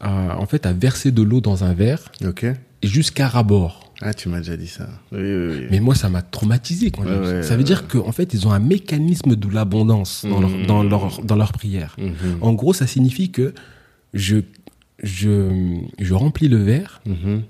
à, 0.00 0.38
en 0.38 0.46
fait, 0.46 0.66
à 0.66 0.72
verser 0.72 1.10
de 1.10 1.22
l'eau 1.22 1.40
dans 1.40 1.64
un 1.64 1.72
verre 1.74 2.12
Ok. 2.26 2.46
jusqu'à 2.82 3.28
rabord. 3.28 3.92
Ah, 4.04 4.12
tu 4.14 4.28
m'as 4.28 4.38
déjà 4.38 4.56
dit 4.56 4.66
ça. 4.66 4.88
Oui, 5.12 5.20
oui, 5.20 5.46
oui. 5.60 5.66
Mais 5.70 5.80
moi, 5.80 5.94
ça 5.94 6.08
m'a 6.08 6.22
traumatisé 6.22 6.90
quand 6.90 7.04
Ouais, 7.04 7.10
ouais, 7.18 7.42
Ça 7.44 7.50
veut 7.54 7.58
ouais. 7.58 7.64
dire 7.64 7.86
qu'en 7.86 8.10
fait, 8.12 8.34
ils 8.34 8.46
ont 8.48 8.52
un 8.52 8.58
mécanisme 8.58 9.36
de 9.36 9.48
l'abondance 9.54 10.24
dans, 10.28 10.40
Mhm. 10.40 10.58
leur, 10.58 10.66
dans, 10.66 10.82
leur, 10.82 11.20
dans 11.22 11.36
leur 11.36 11.52
prière. 11.52 11.94
Mhm. 11.98 12.12
En 12.40 12.52
gros, 12.52 12.72
ça 12.72 12.86
signifie 12.88 13.30
que 13.30 13.54
je, 14.12 14.38
je, 15.02 15.78
je 15.98 16.14
remplis 16.14 16.48
le 16.48 16.58
verre 16.58 17.00
Mhm. 17.06 17.42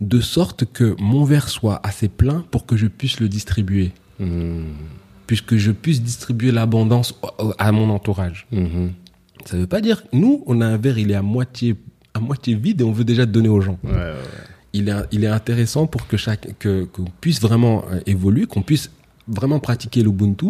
de 0.00 0.20
sorte 0.20 0.64
que 0.72 0.94
mon 1.00 1.24
verre 1.24 1.48
soit 1.48 1.80
assez 1.86 2.08
plein 2.08 2.44
pour 2.50 2.66
que 2.66 2.76
je 2.76 2.86
puisse 2.86 3.20
le 3.20 3.28
distribuer. 3.28 3.92
Mhm. 4.18 4.66
Puisque 5.26 5.56
je 5.56 5.70
puisse 5.70 6.02
distribuer 6.02 6.50
l'abondance 6.52 7.14
à 7.58 7.70
mon 7.72 7.88
entourage. 7.90 8.46
Mhm. 8.52 8.92
Ça 9.44 9.56
veut 9.56 9.66
pas 9.66 9.80
dire, 9.80 10.02
nous, 10.12 10.42
on 10.46 10.60
a 10.60 10.66
un 10.66 10.76
verre, 10.76 10.98
il 10.98 11.10
est 11.10 11.14
à 11.14 11.22
moitié, 11.22 11.76
à 12.14 12.20
moitié 12.20 12.54
vide 12.54 12.80
et 12.80 12.84
on 12.84 12.92
veut 12.92 13.04
déjà 13.04 13.22
le 13.24 13.30
donner 13.32 13.48
aux 13.48 13.60
gens. 13.60 13.78
Ouais, 13.84 13.90
ouais, 13.92 13.98
ouais. 13.98 14.14
Il 14.72 14.88
est, 14.88 14.94
il 15.12 15.24
est 15.24 15.28
intéressant 15.28 15.86
pour 15.86 16.06
que 16.06 16.16
chaque, 16.16 16.58
que, 16.58 16.84
qu'on 16.84 17.04
puisse 17.20 17.40
vraiment 17.40 17.84
euh, 17.90 18.00
évoluer, 18.06 18.46
qu'on 18.46 18.62
puisse 18.62 18.90
vraiment 19.26 19.58
pratiquer 19.60 20.02
l'Ubuntu, 20.02 20.46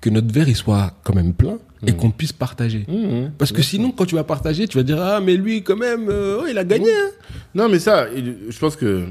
que 0.00 0.10
notre 0.10 0.32
verre, 0.32 0.48
il 0.48 0.56
soit 0.56 0.94
quand 1.04 1.14
même 1.14 1.34
plein 1.34 1.58
et 1.86 1.92
qu'on 1.92 2.10
puisse 2.10 2.32
partager. 2.32 2.84
Mhm. 2.88 3.32
Parce 3.38 3.52
que 3.52 3.62
sinon, 3.62 3.90
quand 3.92 4.06
tu 4.06 4.14
vas 4.14 4.24
partager, 4.24 4.66
tu 4.66 4.76
vas 4.76 4.82
dire, 4.82 5.00
ah, 5.00 5.20
mais 5.20 5.36
lui, 5.36 5.62
quand 5.62 5.76
même, 5.76 6.08
euh, 6.08 6.40
oh, 6.42 6.46
il 6.48 6.58
a 6.58 6.64
gagné, 6.64 6.90
hein. 6.90 7.10
Non, 7.54 7.68
mais 7.68 7.78
ça, 7.78 8.06
je 8.14 8.58
pense 8.58 8.76
que 8.76 9.04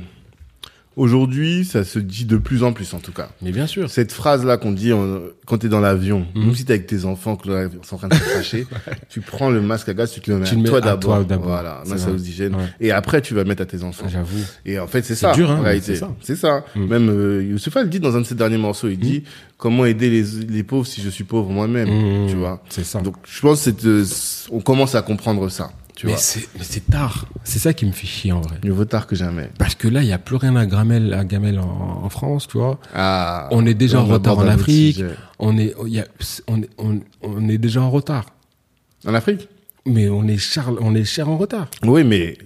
aujourd'hui, 0.98 1.64
ça 1.64 1.84
se 1.86 2.00
dit 2.00 2.26
de 2.26 2.36
plus 2.38 2.64
en 2.64 2.74
plus, 2.74 2.94
en 2.94 3.00
tout 3.00 3.12
cas. 3.14 3.30
Mais 3.42 3.52
bien 3.52 3.68
sûr. 3.68 3.90
Cette 3.90 4.12
phrase-là 4.12 4.58
qu'on 4.58 4.72
dit 4.74 4.92
en- 4.92 5.20
quand 5.46 5.60
t'es 5.60 5.70
dans 5.70 5.80
l'avion, 5.80 6.26
Mhm. 6.36 6.46
même 6.48 6.56
si 6.56 6.66
t'es 6.66 6.74
avec 6.74 6.88
tes 6.88 7.06
enfants, 7.06 7.36
que 7.38 7.48
ils 7.48 7.88
sont 7.88 7.96
en 7.96 7.98
train 8.00 8.08
de 8.10 8.16
se 8.16 8.20
cracher, 8.20 8.68
tu 9.10 9.22
prends 9.22 9.50
le 9.50 9.62
masque 9.62 9.88
à 9.90 9.94
gaz, 9.94 10.12
tu 10.12 10.20
te 10.20 10.30
le 10.32 10.40
mets 10.40 10.46
Tu 10.46 10.54
à 10.54 10.58
le 10.58 10.64
mets 10.64 10.70
toi 10.70 10.82
d'abord. 10.82 11.24
Voilà, 11.42 11.82
C'est 11.86 11.92
masse 11.92 12.08
à 12.08 12.12
oxygène. 12.12 12.56
Ouais. 12.56 12.66
Et 12.82 12.92
après, 12.92 13.22
tu 13.22 13.34
vas 13.34 13.44
mettre 13.44 13.62
à 13.62 13.66
tes 13.66 13.84
enfants. 13.84 14.08
J'avoue. 14.10 14.44
Et 14.66 14.80
en 14.80 14.88
fait, 14.88 15.04
c'est 15.04 15.16
C'est 15.16 15.22
ça, 15.28 15.34
dur, 15.34 15.50
hein, 15.52 15.64
c'est 15.82 15.96
ça. 15.96 16.12
C'est 16.22 16.36
ça. 16.36 16.66
Mm. 16.76 16.86
Même 16.88 17.10
euh, 17.10 17.44
Youssoupha 17.44 17.84
le 17.84 17.90
dit 17.90 18.00
dans 18.00 18.16
un 18.18 18.22
de 18.22 18.26
ses 18.26 18.36
derniers 18.36 18.58
morceaux, 18.58 18.90
il 18.90 18.98
dit 19.00 19.24
comment 19.58 19.86
aider 19.86 20.10
les, 20.10 20.24
les 20.50 20.64
pauvres 20.64 20.86
si 20.88 21.02
je 21.02 21.10
suis 21.10 21.24
pauvre 21.24 21.50
moi-même, 21.52 21.88
Mmh. 21.88 22.30
tu 22.30 22.36
vois. 22.36 22.62
C'est 22.70 22.84
ça. 22.84 23.02
Donc, 23.02 23.16
je 23.28 23.40
pense 23.42 23.64
que 23.66 23.72
c'est, 23.72 23.86
euh, 23.86 24.04
on 24.52 24.60
commence 24.60 24.96
à 24.96 25.02
comprendre 25.02 25.48
ça, 25.50 25.72
tu 25.98 26.06
mais 26.06 26.14
vois. 26.14 26.22
c'est, 26.22 26.48
mais 26.58 26.64
c'est 26.64 26.90
tard. 26.90 27.26
C'est 27.44 27.60
ça 27.60 27.74
qui 27.74 27.86
me 27.86 27.92
fait 27.92 28.08
chier, 28.08 28.32
en 28.32 28.40
vrai. 28.42 28.58
Mieux 28.64 28.72
vaut 28.72 28.86
tard 28.86 29.08
que 29.08 29.16
jamais. 29.16 29.50
Parce 29.58 29.76
que 29.76 29.88
là, 29.88 30.02
il 30.04 30.08
y 30.08 30.14
a 30.14 30.20
plus 30.20 30.36
rien 30.38 30.56
à 30.56 30.66
Gamel, 30.66 31.14
à 31.14 31.26
Gamel 31.26 31.60
en, 31.60 32.02
en 32.04 32.10
France, 32.10 32.48
tu 32.48 32.58
vois. 32.60 32.80
Ah. 32.94 33.48
On 33.52 33.66
est 33.66 33.74
déjà 33.74 34.00
en 34.00 34.06
retard 34.06 34.38
en 34.38 34.48
Afrique. 34.48 35.04
On 35.40 35.58
est, 35.58 35.74
y 35.88 36.00
a, 36.00 36.06
on, 36.48 36.62
est- 36.62 36.70
on, 36.78 37.00
on 37.24 37.50
est 37.50 37.58
déjà 37.58 37.82
en 37.82 37.90
retard. 37.90 38.26
En 39.06 39.14
Afrique? 39.14 39.50
Mais 39.86 40.08
on 40.10 40.28
est 40.28 40.38
cher, 40.38 40.72
on 40.82 40.94
est 40.96 41.04
cher 41.06 41.30
en 41.30 41.38
retard. 41.38 41.68
Oui, 41.84 42.04
mais 42.04 42.38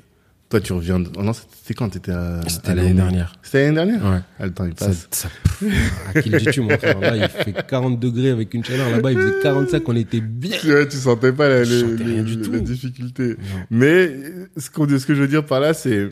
toi, 0.52 0.60
tu 0.61 0.73
reviens. 0.73 0.99
de- 0.99 1.10
oh 1.18 1.23
non, 1.23 1.32
c'était 1.34 1.73
quand 1.73 1.90
t'étais 1.90 2.11
à. 2.11 2.41
C'était 2.48 2.76
l'année 2.76 2.94
dernière. 2.94 3.34
C'était 3.41 3.64
l'année 3.72 3.76
dernière 3.94 4.06
Ouais. 4.06 4.19
Ah, 4.40 4.45
le 4.45 4.53
temps, 4.53 4.65
il 4.65 4.73
Ça, 4.78 4.88
passe. 4.88 5.07
ça, 5.11 5.30
pff, 5.60 6.10
à 6.15 6.22
qui 6.22 6.30
le 6.30 6.40
dis-tu, 6.40 6.61
mon 6.61 6.78
frère 6.78 6.99
Là, 6.99 7.15
il 7.18 7.28
fait 7.30 7.65
40 7.68 7.99
degrés 7.99 8.30
avec 8.30 8.53
une 8.53 8.64
chaleur. 8.64 8.90
Là-bas, 8.91 9.11
il 9.14 9.18
faisait 9.18 9.40
45, 9.41 9.88
on 9.90 9.95
était 9.95 10.22
bien. 10.22 10.57
Tu 10.60 10.69
vois, 10.72 10.86
tu 10.86 10.98
sentais 10.98 11.32
pas 11.34 11.48
la, 11.49 11.60
le- 11.60 11.65
sentais 11.65 12.03
rien 12.03 12.18
le- 12.18 12.23
du 12.23 12.36
la 12.52 12.60
tout. 12.60 12.64
difficulté. 12.65 13.30
Non. 13.30 13.36
Mais 13.72 14.14
ce, 14.57 14.69
que 14.69 14.86
je 15.15 15.22
veux 15.22 15.28
dire 15.28 15.45
par 15.45 15.60
là, 15.61 15.73
c'est 15.73 16.11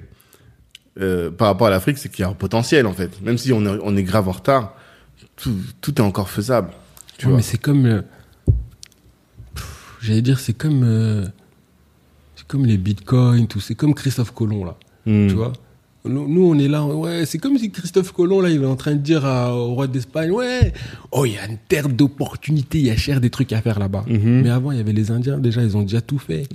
euh, 1.00 1.30
par 1.32 1.48
rapport 1.50 1.68
à 1.68 1.70
l'Afrique, 1.70 1.98
c'est 1.98 2.10
qu'il 2.10 2.24
y 2.24 2.26
a 2.26 2.30
un 2.30 2.34
potentiel 2.34 2.88
en 2.88 2.94
fait. 2.94 3.22
Même 3.22 3.38
si 3.38 3.54
on 3.54 3.64
est, 3.66 3.80
on 3.84 3.96
est 3.96 4.04
grave 4.04 4.28
en 4.28 4.32
retard, 4.34 4.76
tout, 5.36 5.56
tout 5.82 5.96
est 5.96 6.02
encore 6.04 6.30
faisable. 6.30 6.70
Tu 7.18 7.26
Ouais, 7.26 7.32
vois. 7.32 7.38
mais 7.38 7.44
c'est 7.44 7.58
comme. 7.62 7.86
euh, 7.86 8.02
J'allais 10.02 10.22
dire, 10.22 10.40
c'est 10.40 10.54
comme. 10.54 10.84
euh, 10.84 11.26
comme 12.50 12.66
les 12.66 12.78
bitcoins, 12.78 13.48
tout. 13.48 13.62
C'est 13.62 13.76
comme 13.76 13.94
Christophe 13.94 14.32
Colomb, 14.32 14.66
là. 14.66 14.76
Hmm. 15.06 15.28
Tu 15.28 15.36
vois? 15.36 15.54
Nous, 16.06 16.28
nous, 16.30 16.46
on 16.46 16.58
est 16.58 16.70
là, 16.70 16.86
ouais, 16.86 17.26
c'est 17.26 17.38
comme 17.40 17.58
si 17.58 17.72
Christophe 17.72 18.14
Colomb, 18.14 18.40
là, 18.42 18.50
il 18.50 18.64
est 18.64 18.66
en 18.66 18.78
train 18.78 18.94
de 18.94 19.00
dire 19.02 19.26
à- 19.26 19.54
au 19.54 19.74
roi 19.76 19.86
d'Espagne, 19.88 20.32
ouais, 20.32 20.72
oh, 21.12 21.26
il 21.26 21.34
y 21.34 21.38
a 21.38 21.46
une 21.46 21.58
terre 21.68 21.90
d'opportunités, 21.90 22.80
il 22.80 22.86
y 22.86 22.90
a 22.90 22.96
cher 22.96 23.20
des 23.20 23.30
trucs 23.30 23.52
à 23.52 23.62
faire 23.62 23.80
là-bas. 23.80 24.06
Mhm. 24.08 24.42
Mais 24.44 24.50
avant, 24.50 24.72
il 24.72 24.78
y 24.78 24.82
avait 24.82 24.94
les 24.94 25.12
Indiens, 25.12 25.38
déjà, 25.38 25.62
ils 25.62 25.76
ont 25.76 25.82
déjà 25.82 26.00
tout 26.02 26.18
fait. 26.18 26.48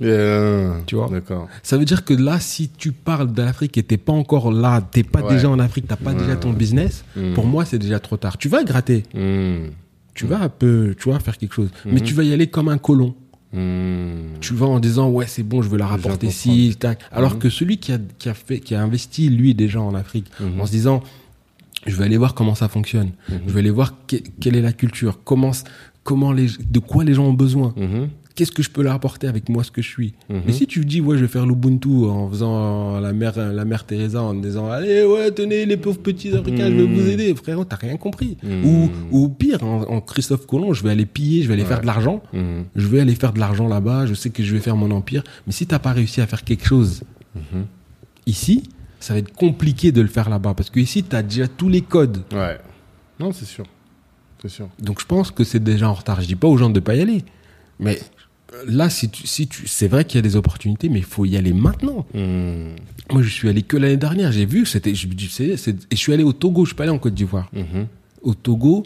Tu 0.87 0.95
vois? 0.95 1.09
D'accord. 1.09 1.47
Ça 1.61 1.77
veut 1.77 1.85
dire 1.85 2.03
que 2.05 2.13
là, 2.15 2.39
si 2.39 2.69
tu 2.69 2.91
parles 2.91 3.31
d'Afrique 3.31 3.77
et 3.77 3.83
t'es 3.83 3.97
pas 3.97 4.13
encore 4.13 4.51
là, 4.51 4.81
t'es 4.81 5.03
pas 5.03 5.21
Ouais. 5.21 5.33
déjà 5.35 5.49
en 5.49 5.59
Afrique, 5.59 5.87
t'as 5.87 5.95
pas 5.95 6.11
Ouais, 6.13 6.17
déjà 6.17 6.35
ton 6.35 6.51
business, 6.51 7.05
Mhm. 7.15 7.33
pour 7.33 7.45
moi, 7.45 7.65
c'est 7.65 7.79
déjà 7.79 7.99
trop 7.99 8.17
tard. 8.17 8.37
Tu 8.39 8.49
vas 8.49 8.63
gratter, 8.63 9.03
Hmm. 9.13 9.67
tu 10.15 10.25
vas 10.25 10.41
un 10.41 10.49
peu, 10.49 10.95
tu 10.97 11.09
vas 11.11 11.19
faire 11.19 11.37
quelque 11.37 11.53
chose, 11.53 11.69
mais 11.85 11.99
tu 12.01 12.13
vas 12.15 12.23
y 12.23 12.33
aller 12.33 12.47
comme 12.47 12.67
un 12.69 12.77
colon. 12.79 13.13
Hmm. 13.55 14.37
Tu 14.41 14.53
vas 14.53 14.65
en 14.65 14.79
disant 14.79 15.09
ouais 15.09 15.25
c'est 15.27 15.43
bon 15.43 15.61
je 15.61 15.69
veux 15.69 15.77
la 15.77 15.87
rapporter 15.87 16.29
si 16.31 16.75
tac. 16.77 16.99
Alors 17.11 17.33
Mhm. 17.33 17.39
que 17.39 17.49
celui 17.49 17.77
qui 17.77 17.91
a, 17.93 17.97
qui 18.19 18.27
a 18.29 18.33
fait 18.33 18.59
qui 18.59 18.75
a 18.75 18.81
investi 18.83 19.29
lui 19.29 19.55
déjà 19.55 19.79
en 19.81 19.95
Afrique 19.95 20.27
Mhm. 20.39 20.59
en 20.61 20.65
se 20.65 20.71
disant 20.71 21.01
je 21.87 21.95
vais 21.95 22.03
aller 22.05 22.17
voir 22.17 22.33
comment 22.33 22.55
ça 22.55 22.67
fonctionne, 22.67 23.11
je 23.29 23.51
vais 23.53 23.59
aller 23.59 23.69
voir 23.69 23.93
que- 24.07 24.15
quelle 24.39 24.55
est 24.55 24.61
la 24.61 24.73
culture, 24.73 25.19
comment 25.23 25.51
comment 26.03 26.31
les 26.31 26.47
de 26.69 26.79
quoi 26.79 27.03
les 27.03 27.13
gens 27.13 27.25
ont 27.25 27.33
besoin. 27.33 27.73
Qu'est-ce 28.35 28.51
que 28.51 28.61
je 28.61 28.69
peux 28.69 28.83
leur 28.83 28.93
apporter 28.93 29.27
avec 29.27 29.47
moi 29.49 29.63
ce 29.63 29.71
que 29.71 29.81
je 29.81 29.87
suis. 29.89 30.13
Mhm. 30.29 30.41
Mais 30.45 30.51
si 30.51 30.67
tu 30.67 30.83
dis 30.85 30.99
ouais 31.01 31.17
je 31.17 31.21
vais 31.21 31.27
faire 31.29 31.45
l'Ubuntu 31.45 31.89
en 32.05 32.29
faisant 32.29 32.99
la 32.99 33.13
mère 33.13 33.37
la 33.37 33.65
mère 33.65 33.85
Teresa 33.85 34.21
en 34.21 34.33
disant 34.33 34.69
allez 34.69 35.03
ouais 35.05 35.31
tenez 35.31 35.65
les 35.65 35.77
pauvres 35.77 35.99
petits 36.01 36.33
africains 36.35 36.69
je 36.69 36.75
vais 36.75 36.83
Mhm. 36.87 36.93
vous 36.93 37.07
aider 37.09 37.33
frérot 37.35 37.63
t'as 37.65 37.77
rien 37.77 37.97
compris 37.97 38.37
Mhm. 38.43 38.65
ou 38.65 38.89
ou 39.11 39.29
pire 39.29 39.63
en, 39.63 39.83
en 39.83 40.01
Christophe 40.01 40.45
Colomb 40.45 40.73
je 40.73 40.83
vais 40.83 40.89
aller 40.91 41.05
piller 41.05 41.43
je 41.43 41.47
vais 41.47 41.53
aller 41.53 41.65
faire 41.65 41.81
de 41.81 41.85
l'argent 41.85 42.21
Mhm. 42.33 42.65
je 42.75 42.87
vais 42.87 42.99
aller 42.99 43.15
faire 43.15 43.31
de 43.33 43.39
l'argent 43.39 43.67
là-bas, 43.67 44.05
je 44.05 44.13
sais 44.13 44.29
que 44.29 44.43
je 44.43 44.53
vais 44.53 44.61
faire 44.61 44.75
mon 44.75 44.91
empire, 44.91 45.23
mais 45.47 45.53
si 45.53 45.65
t'as 45.65 45.79
pas 45.79 45.93
réussi 45.93 46.19
à 46.21 46.27
faire 46.27 46.43
quelque 46.43 46.65
chose 46.67 47.03
Mhm. 47.35 47.65
ici, 48.25 48.63
ça 48.99 49.13
va 49.13 49.19
être 49.19 49.33
compliqué 49.33 49.91
de 49.91 50.01
le 50.01 50.07
faire 50.07 50.29
là-bas, 50.29 50.53
parce 50.55 50.69
que 50.69 50.79
ici 50.79 51.03
t'as 51.03 51.21
déjà 51.21 51.47
tous 51.47 51.69
les 51.69 51.81
codes. 51.81 52.23
Ouais. 52.33 52.57
Non, 53.19 53.31
c'est 53.31 53.45
sûr. 53.45 53.65
C'est 54.41 54.49
sûr. 54.49 54.67
Donc 54.79 54.99
je 54.99 55.05
pense 55.05 55.31
que 55.31 55.43
c'est 55.43 55.63
déjà 55.63 55.89
en 55.89 55.93
retard. 55.93 56.21
Je 56.21 56.27
dis 56.27 56.35
pas 56.35 56.47
aux 56.47 56.57
gens 56.57 56.69
de 56.69 56.79
pas 56.79 56.95
y 56.95 57.01
aller, 57.01 57.23
mais 57.79 57.99
là, 58.67 58.89
si 58.89 59.09
tu, 59.09 59.27
si 59.27 59.47
tu, 59.47 59.67
c'est 59.67 59.87
vrai 59.87 60.05
qu'il 60.05 60.17
y 60.17 60.19
a 60.19 60.21
des 60.21 60.35
opportunités, 60.35 60.89
mais 60.89 60.99
il 60.99 61.05
faut 61.05 61.25
y 61.25 61.37
aller 61.37 61.53
maintenant. 61.53 62.05
Mhm. 62.13 62.75
Moi, 63.11 63.21
je 63.21 63.29
suis 63.29 63.49
allé 63.49 63.61
que 63.61 63.77
l'année 63.77 63.97
dernière, 63.97 64.31
j'ai 64.31 64.45
vu, 64.45 64.65
c'était, 64.65 64.95
je 64.95 65.07
c'est, 65.29 65.55
je 65.91 65.95
suis 65.97 66.13
allé 66.13 66.23
au 66.23 66.33
Togo, 66.33 66.65
je 66.65 66.69
suis 66.69 66.75
pas 66.75 66.83
allé 66.83 66.91
en 66.91 66.97
Côte 66.99 67.13
d'Ivoire. 67.13 67.49
Mhm. 67.53 67.87
Au 68.21 68.33
Togo, 68.33 68.83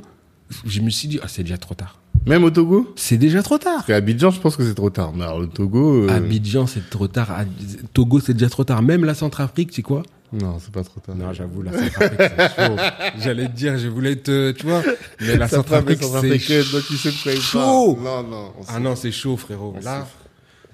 je 0.65 0.81
me 0.81 0.89
suis 0.89 1.07
dit, 1.07 1.19
ah, 1.23 1.27
c'est 1.27 1.43
déjà 1.43 1.57
trop 1.57 1.75
tard. 1.75 1.99
Même 2.25 2.43
au 2.43 2.49
Togo? 2.51 2.91
C'est 2.97 3.17
déjà 3.17 3.41
trop 3.41 3.57
tard. 3.57 3.75
Parce 3.75 3.87
qu'à 3.87 3.95
Abidjan, 3.95 4.29
je 4.31 4.39
pense 4.41 4.57
que 4.57 4.63
c'est 4.63 4.75
trop 4.75 4.89
tard. 4.89 5.13
Mais 5.15 5.23
alors, 5.23 5.39
le 5.39 5.47
Togo. 5.47 6.03
euh, 6.03 6.09
Abidjan, 6.09 6.67
c'est 6.67 6.89
trop 6.89 7.07
tard. 7.07 7.31
À- 7.31 7.45
Togo, 7.93 8.19
c'est 8.19 8.33
déjà 8.33 8.49
trop 8.49 8.65
tard. 8.65 8.81
Même 8.81 9.05
la 9.05 9.13
Centrafrique, 9.13 9.69
c'est 9.73 9.81
quoi? 9.81 10.03
Non, 10.31 10.59
c'est 10.59 10.71
pas 10.71 10.83
trop 10.83 10.99
tard. 10.99 11.15
Non, 11.15 11.33
j'avoue, 11.33 11.63
la 11.63 11.71
Centrafrique, 11.77 12.31
c'est 12.37 12.65
chaud. 12.65 12.75
J'allais 13.19 13.47
te 13.47 13.53
dire, 13.53 13.77
je 13.77 13.87
voulais 13.87 14.15
te, 14.15 14.51
tu 14.51 14.65
vois, 14.65 14.83
mais 15.21 15.37
la 15.37 15.47
Centrafrique, 15.47 16.03
c'est 16.03 17.39
chaud. 17.39 17.97
Non, 18.01 18.23
non. 18.23 18.53
on 18.59 18.63
Ah 18.67 18.79
non, 18.79 18.95
c'est 18.95 19.11
chaud, 19.11 19.37
frérot. 19.37 19.75
Là. 19.81 20.07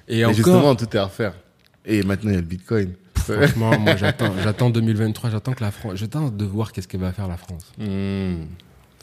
Et 0.08 0.18
Mais 0.18 0.26
encore, 0.26 0.36
justement, 0.36 0.76
tout 0.76 0.86
est 0.86 1.00
à 1.00 1.06
refaire. 1.06 1.34
Et 1.86 2.04
maintenant, 2.04 2.32
il 2.32 2.34
y 2.34 2.38
a 2.38 2.42
le 2.42 2.48
Bitcoin. 2.48 2.94
franchement, 3.16 3.80
moi, 3.80 3.96
j'attends, 3.96 4.34
j'attends 4.44 4.70
2023, 4.70 5.30
j'attends 5.30 5.54
que 5.54 5.64
la 5.64 5.72
France, 5.72 5.94
j'attends 5.96 6.30
de 6.30 6.46
voir 6.46 6.72
qu'est-ce 6.72 6.88
qu'elle 6.88 7.02
va 7.02 7.12
faire, 7.12 7.28
la 7.28 7.38
France. 7.38 7.72
Mhm. 7.78 8.48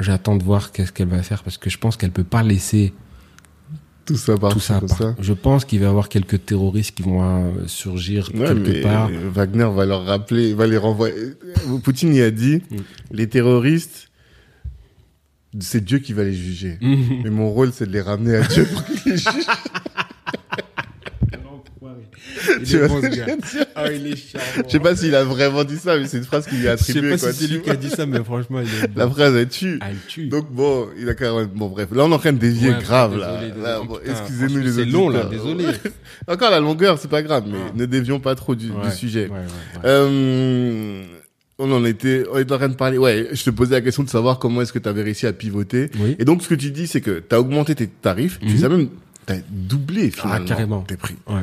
J'attends 0.00 0.36
de 0.36 0.42
voir 0.42 0.72
qu'est-ce 0.72 0.92
qu'elle 0.92 1.08
va 1.08 1.22
faire 1.22 1.42
parce 1.42 1.58
que 1.58 1.70
je 1.70 1.78
pense 1.78 1.96
qu'elle 1.96 2.10
peut 2.10 2.24
pas 2.24 2.42
laisser 2.42 2.92
Tout 4.12 4.18
ça 4.18 4.36
par 4.36 4.52
tout 4.52 4.60
ça. 4.60 4.80
Je 5.20 5.32
pense 5.32 5.64
qu'il 5.64 5.80
va 5.80 5.86
y 5.86 5.88
avoir 5.88 6.08
quelques 6.08 6.44
terroristes 6.44 6.94
qui 6.94 7.02
vont 7.02 7.22
euh, 7.22 7.50
surgir 7.66 8.30
Ouais, 8.34 8.46
quelque 8.46 8.82
part. 8.82 9.10
Wagner 9.32 9.68
va 9.74 9.86
leur 9.86 10.04
rappeler, 10.04 10.54
va 10.54 10.66
les 10.66 10.76
renvoyer. 10.76 11.14
Poutine 11.82 12.14
y 12.14 12.20
a 12.22 12.30
dit, 12.30 12.62
Mm. 12.70 12.76
les 13.12 13.28
terroristes, 13.28 14.08
c'est 15.60 15.84
Dieu 15.84 15.98
qui 15.98 16.12
va 16.12 16.24
les 16.24 16.32
juger. 16.34 16.78
Mais 16.80 17.30
mon 17.30 17.50
rôle, 17.50 17.72
c'est 17.72 17.86
de 17.86 17.92
les 17.92 18.00
ramener 18.00 18.36
à 18.36 18.42
Dieu 18.42 18.64
pour 18.72 18.84
qu'il 18.84 19.12
les 19.12 19.16
juge. 19.18 19.30
Il 22.62 22.74
est 22.76 22.88
bon, 22.88 23.00
ce 23.02 23.06
gars. 23.08 23.26
Ah, 23.74 23.90
il 23.92 24.06
est 24.06 24.16
charmant. 24.16 24.46
Je 24.66 24.70
sais 24.72 24.80
pas 24.80 24.96
s'il 24.96 25.14
a 25.14 25.24
vraiment 25.24 25.64
dit 25.64 25.76
ça, 25.76 25.98
mais 25.98 26.06
c'est 26.06 26.18
une 26.18 26.24
phrase 26.24 26.46
qui 26.46 26.56
lui 26.56 26.66
est 26.66 26.76
Je 26.78 26.82
sais 26.84 26.90
attribuée. 26.92 27.10
pas 27.10 27.18
si 27.18 27.32
c'est 27.32 27.46
lui 27.52 27.62
qui 27.62 27.70
a 27.70 27.76
dit 27.76 27.90
ça, 27.90 28.06
mais 28.06 28.22
franchement, 28.24 28.60
il 28.60 28.66
est 28.68 28.88
bon. 28.88 29.00
La 29.00 29.08
phrase, 29.08 29.34
elle 29.36 29.48
tue. 29.48 29.78
Ah, 29.80 29.88
il 29.92 29.98
tue. 30.08 30.26
Donc 30.28 30.50
bon, 30.50 30.88
il 30.98 31.08
a 31.08 31.14
quand 31.14 31.38
même... 31.38 31.48
Bon 31.48 31.68
bref, 31.68 31.88
là 31.92 32.04
on 32.04 32.10
est 32.10 32.14
en 32.14 32.18
train 32.18 32.32
de 32.32 32.38
dévier 32.38 32.70
Ouais, 32.70 32.78
grave 32.80 33.12
désolé, 33.12 33.26
là. 33.26 33.40
désolé. 33.42 33.62
Là, 33.62 33.80
bon, 33.86 33.94
Putain, 33.96 34.10
Excusez-nous 34.12 34.58
les 34.62 34.72
C'est 34.72 34.84
long 34.84 35.08
là, 35.08 35.24
désolé. 35.24 35.64
Encore 36.28 36.50
la 36.50 36.60
longueur, 36.60 36.98
c'est 36.98 37.10
pas 37.10 37.22
grave, 37.22 37.44
mais 37.46 37.58
Ouais. 37.58 37.64
ne 37.74 37.86
dévions 37.86 38.20
pas 38.20 38.34
trop 38.34 38.54
du, 38.54 38.70
sujet. 38.96 39.28
ouais. 39.28 39.38
Euh, 39.84 41.02
on 41.58 41.70
en 41.70 41.84
était, 41.84 42.24
on 42.32 42.38
était 42.38 42.52
en 42.52 42.58
train 42.58 42.68
de 42.68 42.74
parler. 42.74 42.98
Ouais, 42.98 43.28
je 43.32 43.44
te 43.44 43.50
posais 43.50 43.74
la 43.74 43.80
question 43.80 44.02
de 44.02 44.08
savoir 44.08 44.38
comment 44.38 44.62
est-ce 44.62 44.72
que 44.72 44.78
tu 44.78 44.88
avais 44.88 45.02
réussi 45.02 45.26
à 45.26 45.32
pivoter. 45.32 45.90
Oui. 46.00 46.16
Et 46.18 46.24
donc, 46.24 46.42
ce 46.42 46.48
que 46.48 46.54
tu 46.54 46.70
dis, 46.70 46.86
c'est 46.86 47.00
que 47.00 47.20
tu 47.26 47.34
as 47.34 47.40
augmenté 47.40 47.74
tes 47.74 47.86
tarifs. 47.86 48.40
Tu 48.40 48.54
Mhm. 48.56 48.64
as 48.64 48.68
même, 48.68 48.88
t'as 49.26 49.36
doublé 49.50 50.10
finalement. 50.10 50.44
carrément. 50.46 50.80
Tes 50.82 50.96
prix. 50.96 51.14
Ouais. 51.28 51.42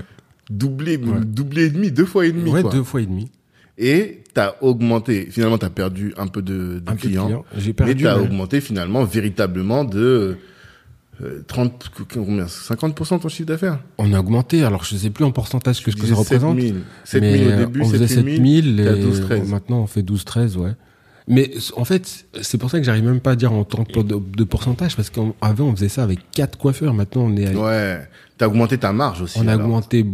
Doublé, 0.50 0.98
Ouais. 0.98 1.20
doublé 1.26 1.66
et 1.66 1.70
demi, 1.70 1.92
deux 1.92 2.06
fois 2.06 2.26
et 2.26 2.32
demi, 2.32 2.50
Ouais, 2.50 2.62
quoi. 2.64 2.72
deux 2.72 2.84
fois 2.84 3.02
et 3.02 3.06
demi. 3.06 3.30
Et 3.78 4.24
tu 4.34 4.40
as 4.42 4.56
augmenté. 4.64 5.28
Finalement, 5.30 5.58
tu 5.58 5.66
as 5.66 5.70
perdu 5.70 6.14
un 6.18 6.28
peu 6.28 6.42
de, 6.42 6.54
de 6.54 6.82
Un 6.88 6.92
peu 6.92 6.96
de 6.96 7.02
clients. 7.02 7.26
clients. 7.28 7.46
J'ai 7.58 7.68
Mais 7.68 7.74
perdu. 7.74 7.96
tu 7.96 8.08
as 8.08 8.18
mais- 8.18 8.24
augmenté 8.24 8.60
finalement 8.62 9.04
véritablement 9.06 9.84
de 9.86 10.38
euh, 11.22 11.44
30, 11.48 11.92
combien 12.14 12.46
50% 12.46 13.20
ton 13.20 13.30
chiffre 13.30 13.48
d'affaires? 13.48 13.80
On 13.98 14.12
a 14.14 14.20
augmenté, 14.20 14.64
alors 14.64 14.84
je 14.86 14.96
sais 14.96 15.10
plus 15.10 15.24
en 15.26 15.32
pourcentage 15.32 15.84
que 15.84 15.92
ce 15.92 15.96
que 15.98 16.06
ça 16.08 16.16
représente. 16.16 16.60
7 16.60 16.68
000. 16.74 16.78
7 17.04 17.22
mais 17.22 17.38
000 17.38 17.50
au 17.50 17.54
euh, 17.54 17.58
début, 17.66 17.82
on 17.82 17.90
faisait 17.90 18.08
7 18.08 18.16
000. 18.26 18.28
7000 18.38 18.76
t'es 18.78 18.88
à 18.88 18.96
et 18.96 19.00
12, 19.02 19.22
13. 19.22 19.50
maintenant 19.50 19.82
on 19.82 19.88
fait 19.88 20.02
12-13, 20.02 20.56
ouais. 20.58 20.72
Mais 21.28 21.52
en 21.76 21.86
fait, 21.86 22.26
c'est 22.42 22.58
pour 22.58 22.72
ça 22.72 22.80
que 22.80 22.86
j'arrive 22.86 23.04
même 23.04 23.20
pas 23.20 23.32
à 23.32 23.36
dire 23.36 23.54
en 23.54 23.64
tant 23.66 23.84
que 23.84 24.00
de, 24.00 24.16
de 24.18 24.44
pourcentage, 24.46 24.96
parce 24.96 25.10
qu'avant 25.12 25.66
on 25.66 25.76
faisait 25.76 25.90
ça 25.90 26.04
avec 26.04 26.20
quatre 26.32 26.58
coiffeurs, 26.58 26.94
maintenant 26.94 27.24
on 27.26 27.36
est 27.38 27.48
à- 27.56 27.60
Ouais. 27.60 28.08
T'as 28.40 28.48
augmenté 28.48 28.78
ta 28.78 28.92
marge 28.94 29.22
aussi. 29.22 29.38
on 29.40 29.48
a 29.48 29.52
alors. 29.54 29.66
augmenté 29.66 30.06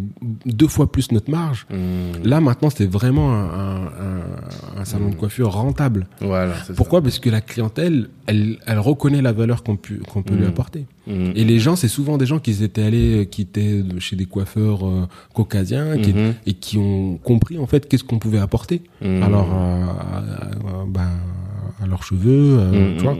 deux 0.46 0.68
fois 0.68 0.92
plus 0.92 1.12
notre 1.14 1.30
marge. 1.32 1.66
Mmh. 1.70 2.28
Là 2.28 2.42
maintenant 2.42 2.70
c'est 2.70 2.88
vraiment 2.88 3.32
un, 3.34 3.46
un- 3.46 4.80
un- 4.82 4.84
salon 4.86 5.10
de 5.10 5.16
coiffure 5.16 5.52
rentable. 5.52 6.08
Voilà. 6.20 6.54
Pourquoi? 6.76 7.02
Parce 7.02 7.20
que 7.20 7.30
la 7.30 7.40
clientèle, 7.42 8.10
elle, 8.28 8.58
elle 8.66 8.80
reconnaît 8.80 9.22
la 9.22 9.32
valeur 9.32 9.64
qu'on 9.64 9.78
peut, 9.78 10.00
qu'on 10.12 10.22
peut 10.24 10.34
lui 10.36 10.44
Mm. 10.46 10.50
apporter. 10.50 10.86
Et 11.08 11.44
les 11.44 11.60
gens, 11.60 11.76
c'est 11.76 11.88
souvent 11.88 12.18
des 12.18 12.26
gens 12.26 12.40
qui 12.40 12.64
étaient 12.64 12.82
allés, 12.82 13.28
qui 13.32 13.44
étaient 13.44 13.84
chez 14.00 14.16
des 14.16 14.26
coiffeurs 14.26 14.88
euh, 14.88 15.08
caucasiens, 15.34 15.98
qui, 16.00 16.14
et 16.48 16.54
qui 16.54 16.78
ont 16.80 17.18
compris 17.24 17.60
en 17.60 17.68
fait 17.68 17.88
qu'est-ce 17.88 18.04
qu'on 18.04 18.18
pouvait 18.20 18.40
apporter 18.40 18.82
à, 19.04 19.30
leur, 19.30 19.46
euh, 19.54 19.86
à, 20.12 20.18
à- 20.18 20.86
ben, 20.88 21.10
à 21.82 21.86
leurs 21.86 22.02
cheveux, 22.04 22.58
euh, 22.60 22.98
tu 22.98 23.04
vois. 23.04 23.18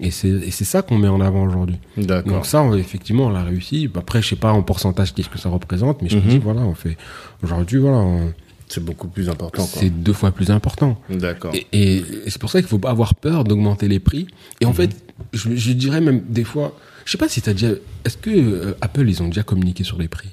Et 0.00 0.10
c'est 0.10 0.50
ça 0.64 0.82
qu'on 0.82 0.98
met 0.98 1.08
en 1.08 1.20
avant 1.20 1.44
aujourd'hui. 1.44 1.76
Donc 1.96 2.46
ça, 2.46 2.62
on- 2.62 2.74
effectivement, 2.74 3.26
on 3.26 3.30
l'a 3.30 3.44
réussi. 3.44 3.88
Après, 3.94 4.20
je 4.22 4.28
sais 4.28 4.36
pas 4.36 4.52
en 4.52 4.62
pourcentage 4.62 5.14
qu'est-ce 5.14 5.28
que 5.28 5.38
ça 5.38 5.48
représente, 5.48 6.02
mais 6.02 6.08
je 6.08 6.18
Mhm. 6.18 6.26
dis, 6.28 6.38
voilà, 6.38 6.62
on 6.62 6.74
fait 6.74 6.96
aujourd'hui, 7.42 7.78
voilà, 7.78 7.98
on- 7.98 8.32
C'est 8.68 8.82
beaucoup 8.84 9.08
plus 9.08 9.28
important. 9.28 9.62
c'est 9.62 9.90
deux 9.90 10.12
fois 10.14 10.32
plus 10.32 10.50
important. 10.50 10.98
D'accord. 11.10 11.54
Et, 11.72 12.02
c'est 12.26 12.38
pour 12.40 12.50
ça 12.50 12.60
qu'il 12.60 12.68
faut 12.68 12.78
pas 12.78 12.90
avoir 12.90 13.14
peur 13.14 13.44
d'augmenter 13.44 13.86
les 13.88 14.00
prix. 14.00 14.26
Et 14.60 14.66
en 14.66 14.70
Mhm. 14.70 14.74
fait, 14.74 14.90
je, 15.32 15.54
je 15.54 15.72
dirais 15.72 16.00
même 16.00 16.22
des 16.28 16.44
fois, 16.44 16.76
je 17.04 17.12
sais 17.12 17.18
pas 17.18 17.28
si 17.28 17.40
tu 17.40 17.50
as 17.50 17.52
déjà, 17.52 17.68
est-ce 18.04 18.16
que 18.16 18.30
euh, 18.30 18.74
Apple 18.80 19.08
ils 19.08 19.22
ont 19.22 19.26
déjà 19.28 19.42
communiqué 19.44 19.84
sur 19.84 19.98
les 19.98 20.08
prix? 20.08 20.30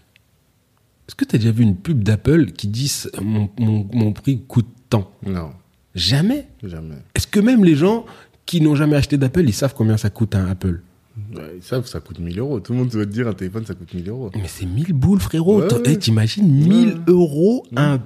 Est-ce 1.08 1.16
que 1.16 1.26
tu 1.26 1.36
as 1.36 1.40
déjà 1.40 1.52
vu 1.52 1.64
une 1.64 1.76
pub 1.76 2.02
d'Apple 2.04 2.48
qui 2.54 2.68
dit 2.68 2.92
mon, 3.22 3.50
mon, 3.60 3.88
mon 3.94 4.14
prix 4.14 4.40
coûte 4.48 4.68
tant? 4.90 5.12
Non, 5.26 5.52
Jamais? 5.94 6.48
jamais. 6.64 6.96
Est-ce 7.16 7.28
que 7.28 7.42
même 7.42 7.66
les 7.66 7.76
gens 7.76 8.06
qui 8.52 8.60
n'ont 8.60 8.76
jamais 8.76 8.98
acheté 8.98 9.18
d'Apple, 9.18 9.44
ils 9.48 9.54
savent 9.54 9.74
combien 9.74 9.96
ça 9.96 10.10
coûte 10.10 10.36
un 10.36 10.46
Apple 10.50 10.82
Ouais, 11.34 11.54
ils 11.56 11.64
savent 11.64 11.84
que 11.84 11.88
ça 11.90 12.02
coûte 12.02 12.20
1000 12.20 12.38
euros. 12.40 12.60
Tout 12.60 12.74
le 12.74 12.80
monde 12.80 12.90
doit 12.90 13.06
te 13.06 13.12
dire 13.12 13.30
un 13.30 13.34
téléphone, 13.34 13.66
ça 13.66 13.74
coûte 13.76 13.94
1000 13.94 14.10
euros. 14.10 14.30
Mais 14.36 14.48
c'est 14.48 14.66
1000 14.66 14.92
boules, 14.92 15.22
frérot. 15.22 15.62
Ouais, 15.62 15.68
T'as- 15.70 15.78
ouais. 15.78 15.84
eh, 15.94 15.98
T'imagines 15.98 16.48
1000 16.52 16.88
Ouais. 16.88 16.94
euros 17.08 17.66
un 17.78 18.00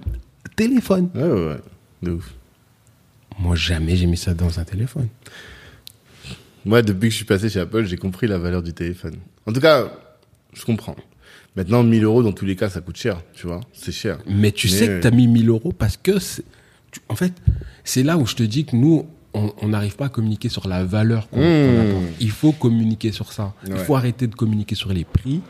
téléphone? 0.55 1.09
Ouais, 1.15 1.23
ouais, 1.23 1.47
ouais. 1.47 1.57
De 2.03 2.11
ouf. 2.11 2.31
Moi, 3.39 3.55
jamais 3.55 3.95
j'ai 3.95 4.05
mis 4.05 4.17
ça 4.17 4.35
dans 4.35 4.59
un 4.59 4.63
téléphone. 4.63 5.07
Moi, 6.63 6.81
depuis 6.83 7.07
que 7.09 7.11
je 7.11 7.15
suis 7.17 7.25
passé 7.25 7.49
chez 7.49 7.59
Apple, 7.59 7.85
j'ai 7.85 7.97
compris 7.97 8.27
la 8.27 8.37
valeur 8.37 8.61
du 8.61 8.73
téléphone. 8.73 9.15
En 9.47 9.53
tout 9.53 9.59
cas, 9.61 9.91
je 10.53 10.63
comprends. 10.63 10.95
Maintenant, 11.55 11.81
1000 11.83 12.03
euros, 12.03 12.21
dans 12.21 12.33
tous 12.33 12.45
les 12.45 12.55
cas, 12.55 12.69
ça 12.69 12.81
coûte 12.81 12.97
cher, 12.97 13.21
tu 13.33 13.47
vois. 13.47 13.61
C'est 13.73 13.91
cher. 13.91 14.19
Mais 14.27 14.51
tu 14.51 14.67
Mais, 14.67 14.73
sais 14.73 14.89
euh, 14.89 14.97
que 14.97 15.01
tu 15.01 15.07
as 15.07 15.11
mis 15.11 15.27
1000 15.27 15.49
euros 15.49 15.71
parce 15.71 15.97
que, 15.97 16.11
en 17.09 17.15
fait, 17.15 17.33
c'est 17.83 18.03
là 18.03 18.17
où 18.17 18.25
je 18.27 18.35
te 18.35 18.43
dis 18.43 18.65
que 18.65 18.75
nous, 18.75 19.05
on 19.61 19.67
n'arrive 19.67 19.95
pas 19.95 20.05
à 20.05 20.09
communiquer 20.09 20.49
sur 20.49 20.67
la 20.67 20.83
valeur 20.85 21.29
qu'on 21.29 21.39
Mmh. 21.41 22.07
Il 22.19 22.31
faut 22.31 22.51
communiquer 22.51 23.11
sur 23.11 23.31
ça. 23.33 23.53
Il 23.67 23.75
faut 23.77 23.95
arrêter 23.95 24.27
de 24.27 24.35
communiquer 24.35 24.75
sur 24.75 24.91
les 24.93 25.03
prix. 25.05 25.41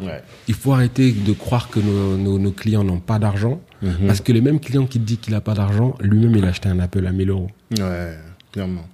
Ouais. 0.00 0.22
Il 0.48 0.54
faut 0.54 0.72
arrêter 0.72 1.12
de 1.12 1.32
croire 1.32 1.68
que 1.70 1.80
nos, 1.80 2.16
nos- 2.18 2.38
nos 2.38 2.50
clients 2.52 2.84
n'ont 2.84 3.00
pas 3.00 3.18
d'argent. 3.18 3.60
Mhm. 3.82 4.06
Parce 4.06 4.20
que 4.20 4.30
le 4.32 4.40
même 4.42 4.60
client 4.60 4.86
qui 4.86 4.98
dit 4.98 5.16
qu'il 5.16 5.32
n'a 5.32 5.40
pas 5.40 5.54
d'argent, 5.54 5.94
lui-même, 6.00 6.36
il 6.36 6.44
a 6.44 6.48
acheté 6.48 6.68
un 6.68 6.78
Apple 6.80 7.06
à 7.06 7.12
1000 7.12 7.30
euros. 7.30 7.50
Ouais, 7.78 8.18
clairement. 8.52 8.86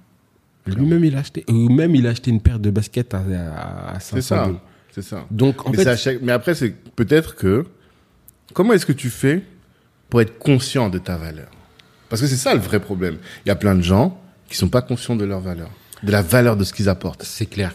Lui-même, 0.65 1.03
il 1.03 1.15
a 1.17 1.19
acheté, 1.19 1.43
ou 1.49 1.67
même, 1.69 1.93
il 1.95 2.07
a 2.07 2.11
acheté 2.11 2.31
une 2.31 2.39
paire 2.39 2.57
de 2.59 2.69
baskets 2.71 3.13
à, 3.13 3.17
à, 3.19 3.95
à 3.95 3.99
500 3.99 4.15
C'est 4.15 4.21
ça. 4.21 4.45
euros. 4.47 4.57
C'est 4.91 5.01
ça. 5.01 5.25
Donc, 5.29 5.67
en 5.67 5.71
mais, 5.71 5.77
fait, 5.77 5.83
c'est 5.83 5.89
à 5.89 5.97
chaque- 5.97 6.21
mais 6.21 6.31
après, 6.31 6.55
c'est 6.55 6.73
peut-être 6.95 7.35
que. 7.35 7.65
Comment 8.53 8.73
est-ce 8.73 8.85
que 8.85 8.93
tu 8.93 9.09
fais 9.09 9.43
pour 10.09 10.21
être 10.21 10.37
conscient 10.37 10.89
de 10.89 10.99
ta 10.99 11.17
valeur? 11.17 11.49
Parce 12.07 12.21
que 12.21 12.27
c'est 12.27 12.35
ça 12.37 12.53
le 12.53 12.61
vrai 12.61 12.79
problème. 12.79 13.17
Il 13.45 13.49
y 13.49 13.51
a 13.51 13.55
plein 13.55 13.75
de 13.75 13.81
gens 13.81 14.17
qui 14.53 14.59
sont 14.59 14.69
pas 14.69 14.83
conscients 14.83 15.15
de 15.15 15.25
leur 15.25 15.39
valeur, 15.41 15.69
de 16.03 16.11
la 16.11 16.21
valeur 16.21 16.55
de 16.57 16.63
ce 16.63 16.73
qu'ils 16.73 16.87
apportent. 16.89 17.23
C'est 17.23 17.47
clair. 17.47 17.73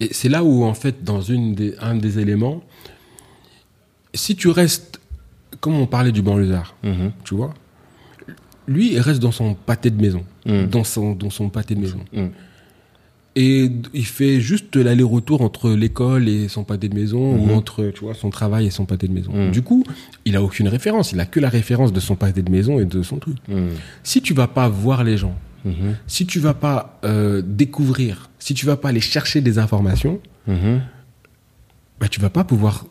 Et 0.00 0.08
c'est 0.12 0.28
là 0.28 0.42
où, 0.42 0.64
en 0.64 0.74
fait, 0.74 1.04
dans 1.04 1.20
une 1.20 1.54
des, 1.54 1.74
un 1.80 1.94
des 1.94 2.18
éléments, 2.18 2.62
si 4.12 4.34
tu 4.34 4.48
restes, 4.48 5.00
comme 5.60 5.74
on 5.74 5.86
parlait 5.86 6.12
du 6.12 6.22
banlieusard, 6.22 6.74
Mhm. 6.82 7.12
tu 7.24 7.34
vois, 7.36 7.54
lui, 8.66 8.92
il 8.94 8.98
reste 9.00 9.20
dans 9.20 9.30
son 9.30 9.54
pâté 9.54 9.90
de 9.90 10.00
maison, 10.02 10.24
Mm. 10.44 10.66
dans, 10.66 10.82
son, 10.84 11.12
dans 11.14 11.30
son 11.30 11.48
pâté 11.48 11.74
de 11.76 11.80
maison. 11.80 12.00
Mm. 12.12 12.26
et 13.38 13.70
il 13.92 14.06
fait 14.06 14.40
juste 14.40 14.76
l'aller-retour 14.76 15.42
entre 15.42 15.68
l'école 15.70 16.26
et 16.26 16.48
son 16.48 16.64
pâté 16.64 16.88
de 16.88 16.94
maison 16.94 17.36
ou 17.36 17.52
entre 17.52 17.92
tu 17.94 18.00
vois 18.00 18.14
son 18.14 18.30
travail 18.30 18.64
et 18.66 18.70
son 18.70 18.86
pâté 18.86 19.06
de 19.08 19.12
maison. 19.12 19.30
Mhm. 19.30 19.50
Du 19.50 19.60
coup, 19.60 19.84
il 20.24 20.34
a 20.36 20.42
aucune 20.42 20.68
référence, 20.68 21.12
il 21.12 21.20
a 21.20 21.26
que 21.26 21.38
la 21.38 21.50
référence 21.50 21.92
de 21.92 22.00
son 22.00 22.16
pâté 22.16 22.40
de 22.40 22.50
maison 22.50 22.80
et 22.80 22.86
de 22.86 23.02
son 23.02 23.18
truc. 23.18 23.36
Mhm. 23.48 23.72
Si 24.02 24.22
tu 24.22 24.32
vas 24.32 24.46
pas 24.48 24.70
voir 24.70 25.04
les 25.04 25.18
gens, 25.18 25.36
Mhm. 25.66 25.96
si 26.06 26.26
tu 26.26 26.38
vas 26.40 26.54
pas 26.54 26.98
euh, 27.04 27.42
découvrir, 27.44 28.30
si 28.38 28.54
tu 28.54 28.64
vas 28.66 28.76
pas 28.76 28.88
aller 28.90 29.00
chercher 29.00 29.40
des 29.42 29.58
informations, 29.58 30.20
Mhm. 30.46 30.80
bah 32.00 32.08
tu 32.08 32.20
vas 32.20 32.30
pas 32.30 32.44
pouvoir 32.44 32.86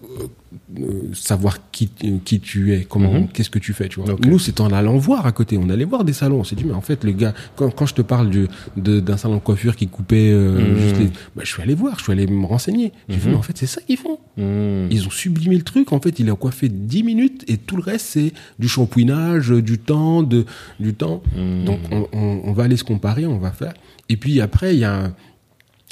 euh, 0.80 0.84
euh, 0.84 1.14
savoir 1.14 1.58
qui, 1.72 1.90
qui 2.24 2.40
tu 2.40 2.74
es, 2.74 2.84
comment, 2.86 3.14
Mhm. 3.14 3.28
qu'est-ce 3.30 3.50
que 3.50 3.60
tu 3.60 3.74
fais, 3.74 3.88
tu 3.90 4.00
vois. 4.00 4.16
Nous, 4.26 4.40
c'est 4.40 4.60
en 4.62 4.68
allant 4.72 4.98
voir 4.98 5.26
à 5.26 5.32
côté. 5.32 5.58
On 5.58 5.70
allait 5.70 5.86
voir 5.86 6.04
des 6.04 6.14
salons. 6.14 6.40
On 6.40 6.44
s'est 6.44 6.56
dit, 6.56 6.64
mais 6.66 6.74
en 6.74 6.82
fait, 6.82 7.04
le 7.04 7.12
gars, 7.12 7.34
quand, 7.56 7.70
quand 7.70 7.86
je 7.86 7.94
te 7.94 8.02
parle 8.02 8.30
du, 8.30 8.48
de, 8.78 9.00
d'un 9.00 9.18
salon 9.18 9.36
de 9.36 9.40
coiffure 9.42 9.76
qui 9.76 9.88
coupait 9.88 10.30
euh, 10.32 10.60
Mhm. 10.74 10.78
juste 10.80 10.98
les, 11.00 11.06
bah, 11.36 11.44
je 11.44 11.48
suis 11.52 11.62
allé 11.62 11.76
voir, 11.76 11.98
je 12.00 12.04
suis 12.04 12.12
allé 12.12 12.28
me 12.28 12.46
renseigner. 12.46 12.92
J'ai 13.10 13.18
Mhm. 13.18 13.22
mais 13.32 13.36
en 13.36 13.42
fait, 13.42 13.58
c'est 13.58 13.68
ça 13.68 13.82
qu'ils 13.82 13.98
font. 13.98 14.18
Ils 14.38 15.06
ont 15.08 15.10
sublimé 15.12 15.56
le 15.56 15.64
truc. 15.64 15.94
En 15.94 16.00
fait, 16.02 16.20
il 16.20 16.30
a 16.30 16.36
coiffé 16.36 16.70
10 16.70 17.04
minutes 17.04 17.44
et 17.48 17.58
tout 17.58 17.76
le 17.78 17.84
reste, 17.84 18.06
c'est 18.08 18.34
du 18.60 18.68
shampouinage, 18.68 19.50
du 19.50 19.78
temps, 19.78 20.24
de, 20.24 20.46
du 20.80 20.94
temps. 20.94 21.22
Donc, 21.66 21.80
on, 21.92 22.08
on- 22.14 22.42
on 22.46 22.54
va 22.54 22.64
aller 22.64 22.78
se 22.78 22.84
comparer, 22.84 23.26
on 23.26 23.38
va 23.38 23.52
faire. 23.52 23.74
Et 24.10 24.18
puis 24.18 24.40
après, 24.42 24.76
il 24.76 24.80
y 24.80 24.84
a 24.84 25.06
un- 25.06 25.14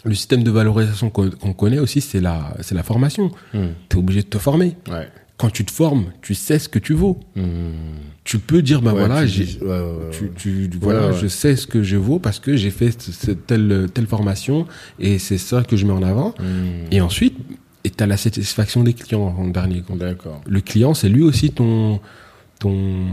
le 0.04 0.14
système 0.16 0.44
de 0.44 0.52
valorisation 0.52 1.10
qu'on 1.10 1.54
connaît 1.54 1.80
aussi, 1.80 2.02
c'est 2.02 2.20
la, 2.22 2.56
c'est 2.62 2.76
la 2.76 2.84
formation. 2.84 3.32
Mhm. 3.54 3.70
Tu 3.90 3.96
es 3.98 4.00
obligé 4.00 4.22
de 4.22 4.28
te 4.28 4.38
former. 4.38 4.76
Ouais. 4.90 5.08
Quand 5.38 5.50
tu 5.50 5.66
te 5.66 5.72
formes, 5.72 6.06
tu 6.22 6.36
sais 6.36 6.60
ce 6.60 6.70
que 6.70 6.80
tu 6.80 6.94
vaux. 6.94 7.20
Mhm. 7.36 7.44
Tu 8.24 8.40
peux 8.40 8.62
dire, 8.62 8.82
ben 8.82 8.94
Ouais, 8.94 9.00
voilà, 9.00 9.26
j'ai, 9.26 9.44
ouais, 9.62 9.82
tu, 10.12 10.32
tu- 10.38 10.70
voilà, 10.80 11.12
je 11.12 11.28
sais 11.28 11.56
ce 11.58 11.68
que 11.68 11.84
je 11.84 11.98
vaux 11.98 12.20
parce 12.20 12.40
que 12.40 12.56
j'ai 12.56 12.70
fait 12.72 12.96
telle, 13.48 13.88
telle 13.94 14.08
formation 14.08 14.66
et 15.00 15.20
c'est 15.20 15.38
ça 15.38 15.64
que 15.64 15.76
je 15.76 15.86
mets 15.86 15.92
en 15.94 16.04
avant. 16.04 16.34
Mhm. 16.40 16.88
Et 16.92 17.02
ensuite, 17.02 17.36
tu 17.84 17.92
as 18.02 18.08
la 18.08 18.16
satisfaction 18.18 18.84
des 18.84 18.94
clients 18.94 19.36
en 19.38 19.48
dernier 19.48 19.82
compte. 19.82 19.98
D'accord. 20.00 20.42
Le 20.48 20.62
client, 20.62 20.94
c'est 20.94 21.10
lui 21.10 21.22
aussi 21.24 21.52
ton, 21.52 22.00
ton, 22.64 23.06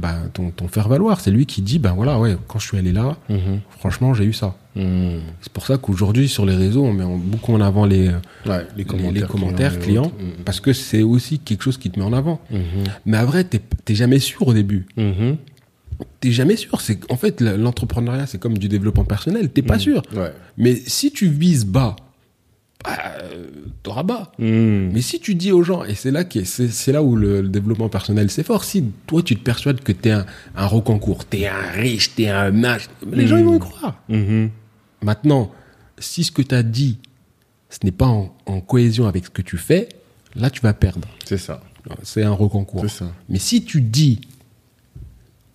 bah, 0.00 0.14
ton, 0.32 0.50
ton 0.52 0.68
faire 0.68 0.86
valoir. 0.88 1.20
C'est 1.20 1.32
lui 1.32 1.44
qui 1.44 1.60
dit, 1.60 1.80
ben 1.80 1.92
voilà, 1.92 2.18
ouais, 2.20 2.36
quand 2.46 2.60
je 2.60 2.66
suis 2.68 2.78
allé 2.78 2.92
là, 2.92 3.16
Mhm. 3.28 3.58
franchement, 3.78 4.14
j'ai 4.14 4.24
eu 4.24 4.32
ça. 4.32 4.56
Mhm. 4.76 5.20
C'est 5.40 5.52
pour 5.52 5.66
ça 5.66 5.76
qu'aujourd'hui, 5.76 6.28
sur 6.28 6.46
les 6.46 6.54
réseaux, 6.54 6.84
on 6.84 6.92
met 6.92 7.04
beaucoup 7.04 7.52
en 7.52 7.60
avant 7.60 7.84
les, 7.84 8.10
Ouais, 8.46 8.64
les 8.76 8.84
commentaires, 8.84 9.12
les 9.12 9.22
commentaires 9.28 9.74
et 9.74 9.78
clients. 9.78 10.12
Mhm. 10.18 10.44
parce 10.44 10.60
que 10.60 10.72
c'est 10.72 11.02
aussi 11.02 11.40
quelque 11.40 11.62
chose 11.64 11.78
qui 11.78 11.90
te 11.90 11.98
met 11.98 12.04
en 12.06 12.12
avant. 12.12 12.40
Mais 13.04 13.16
à 13.16 13.24
vrai, 13.24 13.42
t'es 13.44 13.94
jamais 13.94 14.20
sûr 14.20 14.46
au 14.46 14.54
début. 14.54 14.86
T'es 16.20 16.30
jamais 16.32 16.56
sûr. 16.56 16.80
C'est 16.80 16.98
en 17.10 17.16
fait 17.16 17.40
l'entrepreneuriat, 17.40 18.26
c'est 18.26 18.38
comme 18.38 18.56
du 18.58 18.68
développement 18.68 19.04
personnel. 19.04 19.50
T'es 19.50 19.62
pas 19.62 19.78
sûr. 19.78 20.02
Ouais. 20.14 20.32
Mais 20.56 20.74
si 20.86 21.10
tu 21.12 21.26
vises 21.28 21.64
bas, 21.66 21.96
bah, 22.84 22.98
t'auras 23.82 24.02
bas. 24.02 24.32
Mhm. 24.38 24.90
Mais 24.92 25.00
si 25.00 25.20
tu 25.20 25.34
dis 25.34 25.52
aux 25.52 25.62
gens, 25.62 25.84
et 25.84 25.94
c'est 25.94 26.10
là 26.10 26.24
que 26.24 26.44
c'est 26.44 26.68
c'est 26.68 26.92
là 26.92 27.02
où 27.02 27.16
le, 27.16 27.42
le 27.42 27.48
développement 27.48 27.88
personnel 27.88 28.30
c'est 28.30 28.42
fort. 28.42 28.64
Si 28.64 28.84
toi 29.06 29.22
tu 29.22 29.36
te 29.36 29.42
persuades 29.42 29.80
que 29.80 29.92
t'es 29.92 30.10
un, 30.10 30.26
un 30.56 30.66
rocancourt, 30.66 31.24
t'es 31.24 31.46
un 31.46 31.70
riche, 31.72 32.14
t'es 32.14 32.28
un 32.28 32.50
mach, 32.50 32.88
les 33.10 33.26
gens 33.26 33.36
ils 33.36 33.44
vont 33.44 33.56
y 33.56 33.60
croire. 33.60 34.02
Mhm. 34.08 34.50
Maintenant, 35.02 35.50
si 35.98 36.24
ce 36.24 36.32
que 36.32 36.42
t'as 36.42 36.62
dit, 36.62 36.98
ce 37.70 37.78
n'est 37.84 37.92
pas 37.92 38.06
en, 38.06 38.34
en 38.46 38.60
cohésion 38.60 39.06
avec 39.06 39.24
ce 39.26 39.30
que 39.30 39.42
tu 39.42 39.56
fais, 39.56 39.88
là 40.36 40.50
tu 40.50 40.60
vas 40.60 40.74
perdre. 40.74 41.08
C'est 41.24 41.38
ça. 41.38 41.60
C'est 42.04 42.22
un 42.22 42.30
rocancourt. 42.30 42.82
C'est 42.82 42.98
ça. 43.04 43.12
Mais 43.28 43.38
si 43.40 43.64
tu 43.64 43.80
dis 43.80 44.20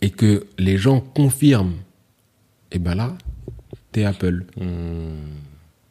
et 0.02 0.10
que 0.10 0.46
les 0.58 0.78
gens 0.78 1.00
confirment, 1.00 1.76
et 2.72 2.80
ben 2.80 2.96
là, 2.96 3.16
t'es 3.94 4.04
Apple. 4.04 4.46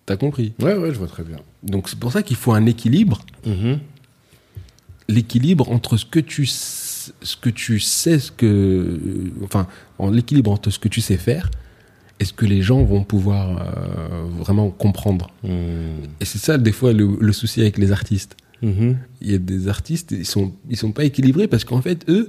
T'as 0.06 0.16
compris 0.16 0.52
Ouais, 0.60 0.74
ouais, 0.74 0.92
je 0.92 0.98
vois 0.98 1.08
très 1.08 1.24
bien. 1.24 1.36
Donc 1.62 1.88
c'est 1.88 1.98
pour 1.98 2.12
ça 2.12 2.22
qu'il 2.22 2.36
faut 2.36 2.52
un 2.52 2.64
équilibre. 2.66 3.20
Mhm. 3.44 3.78
L'équilibre 5.08 5.70
entre 5.70 5.96
ce 5.96 6.04
que 6.04 6.18
tu 6.18 6.42
s- 6.44 7.12
ce 7.22 7.36
que 7.36 7.50
tu 7.50 7.78
sais, 7.78 8.18
ce 8.18 8.32
que 8.32 8.98
enfin, 9.44 9.68
en 9.98 10.10
l'équilibre 10.10 10.50
entre 10.50 10.70
ce 10.70 10.78
que 10.80 10.88
tu 10.88 11.00
sais 11.00 11.16
faire 11.16 11.48
et 12.18 12.24
ce 12.24 12.32
que 12.32 12.44
les 12.46 12.62
gens 12.62 12.82
vont 12.82 13.04
pouvoir 13.04 13.58
euh, 13.60 14.24
vraiment 14.38 14.70
comprendre. 14.70 15.30
Mhm. 15.44 15.50
Et 16.20 16.24
c'est 16.24 16.38
ça 16.38 16.58
des 16.58 16.72
fois 16.72 16.92
le, 16.92 17.16
le 17.20 17.32
souci 17.32 17.60
avec 17.60 17.78
les 17.78 17.92
artistes. 17.92 18.36
Mhm. 18.62 18.96
Il 19.20 19.30
y 19.30 19.34
a 19.34 19.38
des 19.38 19.68
artistes, 19.68 20.10
ils 20.12 20.26
sont 20.26 20.52
ils 20.68 20.76
sont 20.76 20.90
pas 20.92 21.04
équilibrés 21.04 21.46
parce 21.46 21.64
qu'en 21.64 21.82
fait 21.82 22.04
eux, 22.08 22.28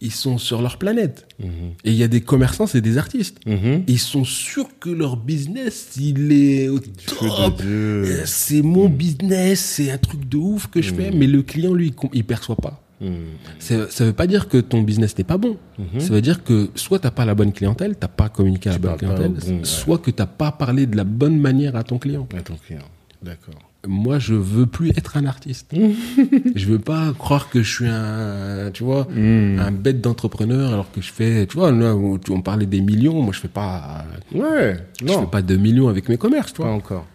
ils 0.00 0.12
sont 0.12 0.38
sur 0.38 0.62
leur 0.62 0.78
planète. 0.78 1.26
Mhm. 1.38 1.48
Et 1.84 1.90
il 1.90 1.96
y 1.96 2.02
a 2.02 2.08
des 2.08 2.20
commerçants, 2.20 2.66
c'est 2.66 2.80
des 2.80 2.98
artistes. 2.98 3.38
Mhm. 3.46 3.84
Ils 3.86 3.98
sont 3.98 4.24
sûrs 4.24 4.68
que 4.80 4.90
leur 4.90 5.16
business, 5.16 5.90
il 5.98 6.32
est 6.32 6.68
au 6.68 6.78
top. 6.78 7.60
Euh, 7.64 8.22
C'est 8.24 8.62
mon 8.62 8.88
business, 8.88 9.60
c'est 9.60 9.90
un 9.90 9.98
truc 9.98 10.28
de 10.28 10.36
ouf 10.36 10.66
que 10.68 10.80
je 10.82 10.94
fais, 10.94 11.10
mais 11.10 11.26
le 11.26 11.42
client, 11.42 11.74
lui, 11.74 11.92
il 12.12 12.24
perçoit 12.24 12.56
pas. 12.56 12.82
Mhm. 13.00 13.14
Ça, 13.58 13.90
ça 13.90 14.04
veut 14.04 14.12
pas 14.12 14.26
dire 14.26 14.48
que 14.48 14.58
ton 14.58 14.82
business 14.82 15.16
n'est 15.16 15.24
pas 15.24 15.38
bon. 15.38 15.56
Mhm. 15.78 16.00
Ça 16.00 16.12
veut 16.12 16.20
dire 16.20 16.44
que 16.44 16.70
soit 16.74 16.98
t'as 16.98 17.10
pas 17.10 17.24
la 17.24 17.34
bonne 17.34 17.52
clientèle, 17.52 17.96
t'as 17.96 18.08
pas 18.08 18.28
communiqué 18.28 18.68
à 18.68 18.72
la 18.72 18.78
bonne 18.78 18.96
clientèle, 18.96 19.32
bon, 19.32 19.52
ouais. 19.58 19.60
soit 19.64 19.98
que 19.98 20.10
t'as 20.10 20.26
pas 20.26 20.52
parlé 20.52 20.86
de 20.86 20.96
la 20.96 21.04
bonne 21.04 21.38
manière 21.38 21.76
à 21.76 21.82
ton 21.82 21.98
client. 21.98 22.28
À 22.36 22.42
ton 22.42 22.56
client. 22.56 22.88
D'accord. 23.22 23.69
Moi, 23.86 24.18
je 24.18 24.34
veux 24.34 24.66
plus 24.66 24.90
être 24.90 25.16
un 25.16 25.24
artiste. 25.24 25.72
je 26.54 26.66
veux 26.66 26.78
pas 26.78 27.14
croire 27.18 27.48
que 27.48 27.62
je 27.62 27.74
suis 27.74 27.86
un, 27.88 28.70
tu 28.72 28.84
vois, 28.84 29.06
Mhm. 29.10 29.58
un 29.58 29.70
bête 29.72 30.00
d'entrepreneur 30.02 30.72
alors 30.72 30.90
que 30.92 31.00
je 31.00 31.10
fais, 31.10 31.46
tu 31.46 31.56
vois, 31.56 31.72
là 31.72 31.94
on 31.96 32.40
parlait 32.42 32.66
des 32.66 32.82
millions, 32.82 33.22
moi 33.22 33.32
je 33.32 33.40
fais 33.40 33.48
pas, 33.48 34.04
Ouais. 34.34 34.76
je 35.00 35.06
Non. 35.06 35.20
fais 35.20 35.26
pas 35.30 35.40
de 35.42 35.56
millions 35.56 35.88
avec 35.88 36.08
mes 36.10 36.18
commerces, 36.18 36.52
tu 36.52 36.58
Pas 36.60 36.64
vois. 36.68 36.74
encore. 36.76 37.06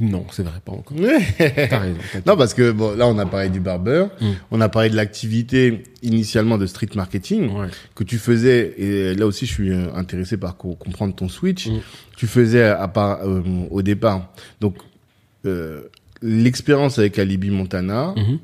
Non, 0.00 0.24
c'est 0.32 0.42
vrai, 0.42 0.60
pas 0.64 0.72
encore. 0.72 0.96
T'as 1.38 1.78
raison. 1.78 1.98
Non, 2.26 2.36
parce 2.36 2.52
que 2.52 2.72
bon, 2.72 2.96
là, 2.96 3.06
on 3.06 3.16
a 3.18 3.26
parlé 3.26 3.48
du 3.48 3.60
barbeur, 3.60 4.10
Mm. 4.20 4.26
on 4.50 4.60
a 4.60 4.68
parlé 4.68 4.90
de 4.90 4.96
l'activité 4.96 5.84
initialement 6.02 6.58
de 6.58 6.66
street 6.66 6.88
marketing 6.96 7.50
Ouais. 7.50 7.68
que 7.94 8.02
tu 8.04 8.18
faisais, 8.18 8.74
et 8.76 9.14
là 9.14 9.24
aussi, 9.26 9.46
je 9.46 9.52
suis 9.52 9.70
euh, 9.70 9.92
intéressé 9.94 10.36
par 10.36 10.56
co- 10.56 10.74
comprendre 10.74 11.14
ton 11.14 11.28
switch. 11.28 11.68
Tu 12.16 12.26
faisais 12.26 12.64
à 12.64 12.86
part 12.88 13.20
euh, 13.24 13.42
au 13.70 13.82
départ, 13.82 14.32
donc 14.60 14.74
l'expérience 16.22 16.98
avec 16.98 17.18
Alibi 17.18 17.50
Montana 17.50 18.14
Mhm. 18.16 18.38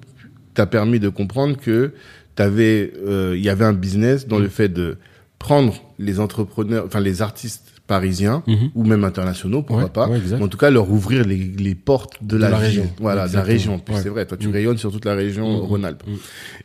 t'a 0.55 0.67
permis 0.67 1.01
de 1.01 1.09
comprendre 1.09 1.57
que 1.57 1.93
t'avais, 2.35 2.93
euh, 3.07 3.35
il 3.37 3.43
y 3.43 3.49
avait 3.49 3.65
un 3.65 3.73
business 3.73 4.27
dans 4.27 4.39
Mm. 4.39 4.43
le 4.43 4.49
fait 4.49 4.69
de 4.69 4.97
prendre 5.39 5.75
les 5.99 6.21
entrepreneurs, 6.21 6.85
enfin 6.87 7.01
les 7.01 7.23
artistes 7.23 7.73
parisiens 7.95 8.43
Mhm. 8.47 8.71
ou 8.77 8.85
même 8.85 9.03
internationaux, 9.05 9.63
pourquoi 9.63 9.85
Ouais, 9.87 9.91
pas, 9.91 10.09
ouais, 10.09 10.21
mais 10.31 10.43
en 10.43 10.49
tout 10.49 10.57
cas 10.57 10.71
leur 10.71 10.89
ouvrir 10.91 11.25
les, 11.27 11.37
les 11.37 11.75
portes 11.75 12.15
de, 12.23 12.37
De 12.37 12.41
la, 12.43 12.49
la 12.51 12.57
ville. 12.59 12.67
région. 12.67 12.91
voilà, 13.01 13.27
de 13.29 13.35
la 13.35 13.43
région. 13.43 13.79
Puis 13.85 13.95
c'est 14.03 14.09
vrai, 14.09 14.25
toi 14.27 14.37
tu 14.39 14.49
Mm. 14.49 14.53
rayonnes 14.53 14.79
sur 14.79 14.93
toute 14.93 15.05
la 15.05 15.15
région 15.15 15.47
Mm. 15.51 15.61
Rhône-Alpes. 15.71 16.05
Mm. 16.07 16.15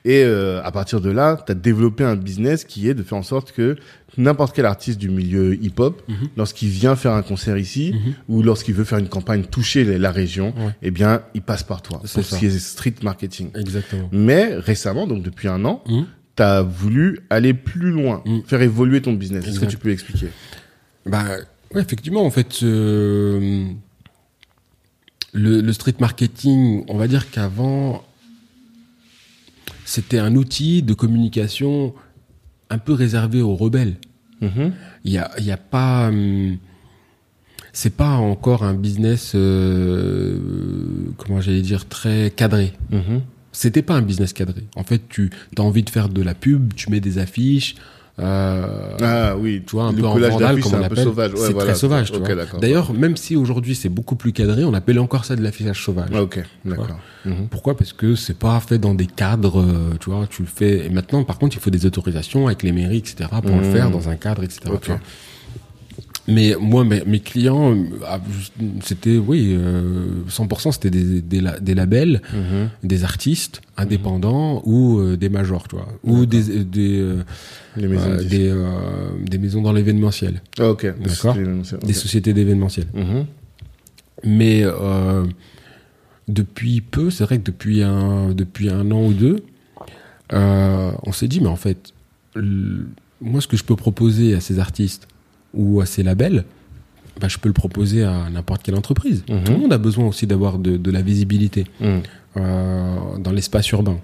Et 0.05 0.23
euh, 0.23 0.61
à 0.63 0.71
partir 0.71 1.01
de 1.01 1.09
là, 1.09 1.41
tu 1.45 1.51
as 1.51 1.55
développé 1.55 2.03
un 2.03 2.15
business 2.15 2.63
qui 2.63 2.87
est 2.89 2.93
de 2.93 3.01
faire 3.03 3.17
en 3.17 3.23
sorte 3.23 3.51
que 3.51 3.75
n'importe 4.17 4.55
quel 4.55 4.65
artiste 4.65 4.99
du 4.99 5.09
milieu 5.09 5.55
hip-hop, 5.61 6.01
Mhm. 6.07 6.15
lorsqu'il 6.37 6.69
vient 6.69 6.95
faire 6.95 7.13
un 7.13 7.21
concert 7.23 7.57
ici 7.57 7.93
Mhm. 7.93 8.13
ou 8.29 8.43
lorsqu'il 8.43 8.75
veut 8.75 8.85
faire 8.85 8.99
une 8.99 9.09
campagne 9.09 9.43
toucher 9.43 9.83
la 9.97 10.11
région, 10.11 10.53
eh 10.81 10.91
bien, 10.91 11.21
il 11.33 11.41
passe 11.41 11.63
par 11.63 11.81
toi. 11.81 12.01
C'est 12.05 12.21
ce 12.21 12.37
qui 12.37 12.45
est 12.45 12.59
street 12.59 12.95
marketing. 13.03 13.49
Exactement. 13.55 14.09
Mais 14.13 14.55
récemment, 14.55 15.05
donc 15.07 15.21
depuis 15.23 15.47
un 15.47 15.65
an, 15.65 15.83
tu 16.37 16.43
as 16.43 16.61
voulu 16.61 17.19
aller 17.29 17.53
plus 17.53 17.91
loin, 17.91 18.23
faire 18.45 18.61
évoluer 18.61 19.01
ton 19.01 19.13
business. 19.13 19.47
Est-ce 19.47 19.59
que 19.59 19.65
tu 19.65 19.77
peux 19.77 19.89
expliquer? 19.91 20.27
Bah, 21.05 21.25
ouais, 21.73 21.81
effectivement, 21.81 22.25
en 22.25 22.31
fait, 22.31 22.63
euh, 22.63 23.67
le, 25.33 25.61
le 25.61 25.73
street 25.73 25.95
marketing, 25.99 26.83
on 26.87 26.97
va 26.97 27.07
dire 27.07 27.29
qu'avant, 27.29 28.03
c'était 29.85 30.17
un 30.17 30.35
outil 30.35 30.81
de 30.81 30.93
communication 30.93 31.93
un 32.69 32.77
peu 32.77 32.93
réservé 32.93 33.41
aux 33.41 33.55
rebelles. 33.55 33.95
Mhm. 34.41 34.73
Il 35.03 35.11
y 35.11 35.17
a, 35.17 35.31
il 35.37 35.45
y 35.45 35.51
a 35.51 35.57
pas, 35.57 36.07
hum, 36.09 36.57
c'est 37.71 37.95
pas 37.95 38.11
encore 38.11 38.63
un 38.63 38.73
business, 38.73 39.33
euh, 39.35 40.39
comment 41.17 41.41
j'allais 41.41 41.61
dire, 41.61 41.87
très 41.87 42.31
cadré. 42.35 42.73
Mhm. 42.91 43.21
C'était 43.51 43.81
pas 43.83 43.93
un 43.93 44.01
business 44.01 44.33
cadré. 44.33 44.63
En 44.75 44.83
fait, 44.83 45.01
tu 45.07 45.29
as 45.57 45.61
envie 45.61 45.83
de 45.83 45.89
faire 45.89 46.09
de 46.09 46.21
la 46.21 46.33
pub, 46.33 46.73
tu 46.73 46.89
mets 46.89 46.99
des 46.99 47.19
affiches. 47.19 47.75
Euh, 48.17 48.97
Ah 49.01 49.35
oui, 49.37 49.63
tu 49.67 49.75
vois, 49.75 49.85
un 49.85 49.91
le 49.91 49.97
peu 49.97 50.07
en 50.07 50.17
vandale, 50.17 50.59
comme 50.61 50.73
on 50.75 50.83
appelle. 50.83 51.03
sauvage. 51.03 51.33
Ouais, 51.33 51.37
c'est 51.47 51.51
voilà. 51.53 51.71
très 51.71 51.79
sauvage, 51.79 52.11
tu 52.11 52.17
Ok, 52.17 52.25
vois. 52.27 52.35
d'accord. 52.35 52.59
D'ailleurs, 52.61 52.93
même 52.93 53.17
si 53.17 53.35
aujourd'hui 53.35 53.75
c'est 53.75 53.89
beaucoup 53.89 54.15
plus 54.15 54.31
cadré, 54.31 54.63
on 54.63 54.73
appelle 54.73 54.99
encore 54.99 55.25
ça 55.25 55.35
de 55.35 55.41
l'affichage 55.41 55.83
sauvage. 55.83 56.09
Ah, 56.13 56.21
Ok, 56.21 56.41
d'accord. 56.63 56.87
Mhm. 57.25 57.47
Pourquoi? 57.49 57.75
Parce 57.75 57.91
que 57.91 58.15
c'est 58.15 58.37
pas 58.37 58.59
fait 58.61 58.77
dans 58.77 58.93
des 58.93 59.07
cadres, 59.07 59.59
euh, 59.61 59.95
tu 59.99 60.09
vois, 60.11 60.27
tu 60.29 60.43
le 60.43 60.47
fais. 60.47 60.85
Et 60.85 60.89
maintenant, 60.89 61.23
par 61.25 61.37
contre, 61.39 61.57
il 61.57 61.59
faut 61.59 61.69
des 61.71 61.85
autorisations 61.85 62.47
avec 62.47 62.63
les 62.63 62.71
mairies, 62.71 62.97
etc., 62.99 63.29
pour 63.41 63.51
Mhm. 63.51 63.61
le 63.61 63.71
faire 63.71 63.91
dans 63.91 64.07
un 64.07 64.15
cadre, 64.15 64.43
etc. 64.43 64.61
Ok. 64.67 64.81
tu 64.81 64.91
vois. 64.91 64.99
Mais 66.27 66.55
moi, 66.59 66.83
mes, 66.83 67.03
mes 67.05 67.19
clients, 67.19 67.75
euh, 67.75 67.83
ah, 68.07 68.19
c'était, 68.81 69.17
oui, 69.17 69.53
euh, 69.55 70.05
100%, 70.27 70.71
c'était 70.71 70.89
des, 70.89 71.21
des, 71.21 71.39
la- 71.39 71.59
des 71.59 71.75
labels, 71.75 72.21
Mhm. 72.33 72.69
des 72.83 73.03
artistes 73.03 73.61
indépendants 73.77 74.63
ou 74.65 74.97
euh, 74.99 75.17
des 75.17 75.29
majors, 75.29 75.67
tu 75.67 75.75
vois, 75.75 75.87
ou 76.03 76.25
des, 76.25 76.63
des, 76.63 76.97
euh, 76.99 77.23
Les 77.77 77.87
maisons 77.87 78.09
euh, 78.09 78.23
des, 78.23 78.47
euh, 78.49 79.09
des 79.23 79.37
maisons 79.37 79.61
dans 79.61 79.71
l'événementiel, 79.71 80.41
Ah, 80.57 80.71
ok. 80.71 80.87
D'accord. 80.99 81.37
Des 81.85 81.93
sociétés 81.93 82.33
d'événementiel. 82.33 82.87
Mhm. 82.95 83.25
Mais 84.23 84.61
euh, 84.63 85.25
depuis 86.27 86.81
peu, 86.81 87.11
c'est 87.11 87.23
vrai 87.23 87.37
que 87.37 87.43
depuis 87.45 87.83
un, 87.83 88.31
depuis 88.33 88.69
un 88.69 88.89
an 88.89 89.05
ou 89.05 89.13
deux, 89.13 89.43
euh, 90.33 90.91
on 91.03 91.11
s'est 91.11 91.27
dit, 91.27 91.39
mais 91.39 91.47
en 91.49 91.55
fait, 91.55 91.93
le- 92.33 92.87
moi, 93.21 93.41
ce 93.41 93.47
que 93.47 93.57
je 93.57 93.63
peux 93.63 93.75
proposer 93.75 94.33
à 94.33 94.39
ces 94.39 94.57
artistes 94.57 95.07
ou 95.55 95.81
à 95.81 95.85
ces 95.85 96.03
labels, 96.03 96.43
bah, 97.19 97.27
je 97.29 97.37
peux 97.37 97.47
le 97.49 97.53
proposer 97.53 98.03
à 98.03 98.29
n'importe 98.29 98.61
quelle 98.63 98.75
entreprise. 98.75 99.23
Mhm. 99.29 99.43
Tout 99.45 99.51
le 99.53 99.57
monde 99.59 99.73
a 99.73 99.77
besoin 99.77 100.05
aussi 100.07 100.27
d'avoir 100.27 100.57
de, 100.59 100.77
de 100.77 100.91
la 100.91 101.01
visibilité 101.01 101.65
Mhm. 101.79 102.01
euh, 102.37 102.95
dans 103.19 103.31
l'espace 103.31 103.69
urbain. 103.71 103.97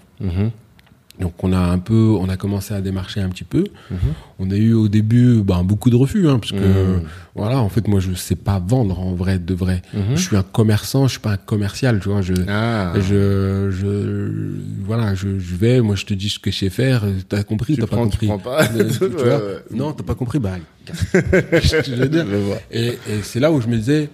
Donc 1.20 1.44
on 1.44 1.54
a 1.54 1.60
un 1.60 1.78
peu, 1.78 2.16
on 2.20 2.30
a 2.30 2.38
commencé 2.38 2.74
à 2.74 2.82
démarcher 2.82 3.20
un 3.20 3.30
petit 3.30 3.44
peu. 3.44 3.66
Mhm. 3.92 3.98
On 4.40 4.50
a 4.50 4.56
eu 4.56 4.74
au 4.74 4.88
début 4.88 5.42
ben, 5.44 5.62
beaucoup 5.64 5.90
de 5.92 5.96
refus, 5.96 6.28
hein, 6.28 6.40
parce 6.40 6.52
que 6.52 6.58
Mhm. 6.58 7.04
voilà, 7.36 7.60
en 7.60 7.70
fait 7.70 7.88
moi 7.88 8.00
je 8.00 8.14
sais 8.14 8.36
pas 8.38 8.60
vendre 8.66 9.00
en 9.00 9.14
vrai 9.14 9.38
de 9.38 9.54
vrai. 9.54 9.82
Mhm. 9.94 10.16
Je 10.16 10.22
suis 10.22 10.36
un 10.36 10.42
commerçant, 10.42 11.06
je 11.08 11.12
suis 11.12 11.20
pas 11.20 11.34
un 11.34 11.38
commercial, 11.38 12.00
tu 12.02 12.10
vois. 12.10 12.22
Je, 12.22 12.34
Ah. 12.48 12.94
je, 12.96 13.70
je, 13.72 14.56
voilà, 14.84 15.14
je, 15.14 15.38
je 15.38 15.56
vais, 15.56 15.82
moi 15.82 15.96
je 15.96 16.06
te 16.06 16.14
dis 16.16 16.30
ce 16.30 16.40
que 16.40 16.50
je 16.50 16.58
sais 16.58 16.70
faire. 16.70 17.04
T'as 17.30 17.44
compris, 17.44 17.76
t'as 17.78 17.86
pas 17.88 17.98
tu 17.98 18.02
compris. 18.04 18.28
pas. 18.44 18.66
Tu 18.68 18.78
Ouais, 19.04 19.08
vois 19.10 19.24
ouais. 19.38 19.56
Non, 19.76 19.92
t'as 19.92 20.04
pas 20.04 20.16
compris, 20.16 20.40
bah. 20.40 20.56
je 20.94 21.96
veux 21.96 22.10
dire. 22.10 22.26
Et, 22.72 22.88
et 22.88 23.22
c'est 23.22 23.40
là 23.40 23.52
où 23.52 23.62
je 23.62 23.68
me 23.68 23.76
disais, 23.78 24.10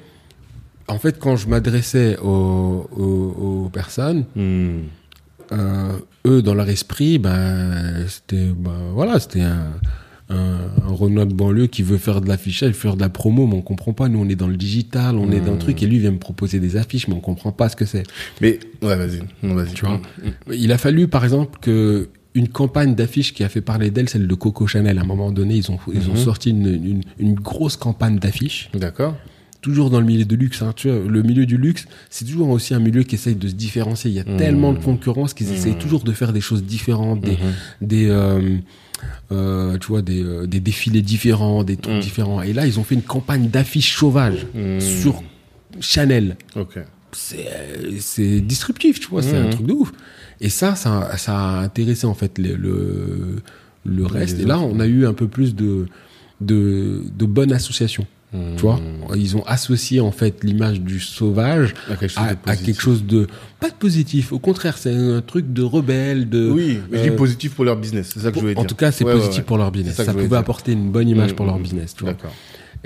en 0.90 0.98
fait, 0.99 1.19
quand 1.19 1.36
je 1.38 1.48
m'adressais 1.48 2.18
aux, 2.22 2.88
aux, 2.98 3.64
aux 3.65 3.69
personnes, 3.69 4.26
Mhm. 4.36 4.84
Euh, 5.52 5.91
eux, 6.26 6.41
dans 6.41 6.53
leur 6.53 6.69
esprit, 6.69 7.19
ben, 7.19 8.06
c'était, 8.07 8.48
ben, 8.48 8.91
voilà, 8.94 9.19
c'était 9.19 9.41
un, 9.41 9.74
un, 10.30 10.57
un 10.86 10.91
Renoir 10.91 11.26
de 11.26 11.34
banlieue 11.34 11.68
qui 11.68 11.84
veut 11.84 11.98
faire 11.98 12.22
de 12.22 12.28
l'affichage, 12.28 12.74
faire 12.74 12.95
de 12.95 13.02
la 13.02 13.10
promo, 13.10 13.48
mais 13.48 13.56
on 13.56 13.61
comprend 13.61 13.94
pas. 13.94 14.10
Nous, 14.10 14.19
on 14.19 14.28
est 14.30 14.36
dans 14.36 14.48
le 14.48 14.57
digital, 14.57 15.18
on 15.18 15.32
est 15.32 15.40
dans 15.40 15.53
le 15.53 15.60
truc, 15.60 15.82
et 15.84 15.86
lui 15.86 15.99
vient 15.99 16.11
me 16.11 16.19
proposer 16.19 16.60
des 16.60 16.76
affiches, 16.78 17.07
mais 17.07 17.14
on 17.14 17.19
comprend 17.19 17.52
pas 17.52 17.69
ce 17.69 17.76
que 17.76 17.86
c'est. 17.86 18.03
Mais, 18.41 18.60
ouais, 18.82 18.95
vas-y. 18.95 19.22
Tu 19.74 19.86
vois 19.86 20.02
Il 20.52 20.72
a 20.72 20.78
fallu, 20.78 21.07
par 21.07 21.24
exemple, 21.24 21.60
que 21.61 22.10
une 22.34 22.49
campagne 22.49 22.94
d'affiches 22.94 23.34
qui 23.34 23.44
a 23.44 23.49
fait 23.49 23.61
parler 23.61 23.90
d'elle, 23.90 24.10
celle 24.10 24.28
de 24.28 24.36
Coco 24.36 24.68
Chanel. 24.68 24.99
À 24.99 25.02
un 25.02 25.06
moment 25.06 25.32
donné, 25.32 25.56
ils 25.56 25.72
ont, 25.72 25.80
ils 25.91 26.07
ont 26.10 26.15
sorti 26.15 26.52
une, 26.52 26.68
une, 26.68 27.02
une 27.18 27.34
grosse 27.34 27.78
campagne 27.78 28.19
d'affiches 28.19 28.69
D'accord. 28.76 29.15
Toujours 29.68 29.89
dans 29.89 29.99
le 29.99 30.06
milieu 30.06 30.26
de 30.26 30.35
luxe. 30.35 30.61
Hein, 30.61 30.72
tu 30.76 30.89
vois, 30.89 30.99
le 31.18 31.22
milieu 31.23 31.45
du 31.45 31.57
luxe, 31.57 31.85
c'est 32.10 32.26
toujours 32.26 32.49
aussi 32.49 32.73
un 32.73 32.80
milieu 32.80 33.03
qui 33.03 33.15
essaye 33.15 33.35
de 33.35 33.48
se 33.48 33.53
différencier. 33.53 34.10
Il 34.11 34.15
y 34.15 34.19
a 34.19 34.23
Mmh. 34.23 34.38
tellement 34.38 34.72
de 34.73 34.80
concurrence 34.80 35.34
qu'ils 35.34 35.48
Mmh. 35.49 35.53
essayent 35.53 35.77
toujours 35.85 36.03
de 36.03 36.14
faire 36.14 36.31
des 36.34 36.41
choses 36.41 36.64
différentes, 36.64 37.19
des, 37.22 37.31
Mhm. 37.31 37.53
des 37.81 38.07
euh, 38.10 38.57
euh, 39.31 39.77
tu 39.77 39.88
vois, 39.88 40.02
des, 40.02 40.23
euh, 40.23 40.48
des 40.48 40.60
défilés 40.60 41.02
différents, 41.02 41.64
des 41.64 41.77
trucs 41.77 41.95
Mmh. 41.98 41.99
différents. 41.99 42.41
Et 42.41 42.53
là, 42.53 42.65
ils 42.65 42.80
ont 42.80 42.84
fait 42.84 42.95
une 42.95 43.02
campagne 43.15 43.49
d'affiches 43.49 43.95
sauvages 43.98 44.48
sur 44.80 45.22
Chanel. 45.81 46.38
Ok. 46.56 46.80
C'est 47.11 47.45
c'est 47.99 48.41
disruptif, 48.41 48.99
tu 48.99 49.07
vois, 49.10 49.22
c'est 49.23 49.38
un 49.38 49.49
truc 49.49 49.65
de 49.68 49.73
ouf. 49.73 49.91
Et 50.41 50.49
ça, 50.49 50.76
ça, 50.76 51.18
ça 51.18 51.34
a 51.38 51.61
intéressé 51.64 52.06
en 52.06 52.14
fait 52.14 52.38
le, 52.38 52.56
le, 52.56 52.77
le 53.85 54.06
reste. 54.06 54.39
Et 54.39 54.45
là, 54.45 54.60
on 54.60 54.80
a 54.80 54.88
eu 54.88 55.06
un 55.06 55.14
peu 55.14 55.27
plus 55.27 55.56
de, 55.56 55.88
de, 56.41 57.02
de 57.18 57.26
bonnes 57.26 57.53
associations. 57.53 58.06
Tu 58.33 58.61
vois, 58.61 58.79
ils 59.15 59.37
ont 59.37 59.43
associé 59.45 60.01
en 60.01 60.11
fait 60.11 60.43
l'image 60.43 60.81
du 60.81 60.99
sauvage 60.99 61.73
À 61.89 61.95
quelque 61.95 62.09
chose 62.11 62.23
à, 62.23 62.27
de 62.27 62.31
à 62.33 62.35
positif. 62.35 62.65
quelque 62.65 62.81
chose 62.81 63.03
de 63.05 63.27
pas 63.61 63.69
de 63.69 63.75
positif. 63.75 64.33
Au 64.33 64.39
contraire, 64.39 64.77
c'est 64.77 64.93
un 64.93 65.21
truc 65.21 65.53
de 65.53 65.63
rebelle. 65.63 66.27
De 66.27 66.49
Oui, 66.51 66.77
mais 66.91 66.97
je 66.97 67.03
dis 67.03 67.09
euh, 67.09 67.15
positif 67.15 67.55
pour 67.55 67.63
leur 67.63 67.77
business, 67.77 68.11
c'est 68.13 68.19
ça 68.19 68.29
que 68.31 68.35
je 68.35 68.41
voulais 68.41 68.53
dire. 68.53 68.61
en 68.61 68.65
tout 68.65 68.75
cas, 68.75 68.91
c'est 68.91 69.05
Ouais, 69.05 69.13
positif 69.13 69.37
ouais. 69.39 69.43
pour 69.43 69.57
leur 69.57 69.71
business. 69.71 69.95
Ça 69.95 70.03
Ça, 70.03 70.13
pouvait 70.13 70.35
apporter 70.35 70.73
une 70.73 70.91
bonne 70.91 71.07
image 71.07 71.35
pour 71.35 71.45
leur 71.45 71.55
Mhm. 71.55 71.63
business. 71.63 71.95
Tu 71.95 72.03
vois. 72.03 72.13
D'accord. 72.13 72.33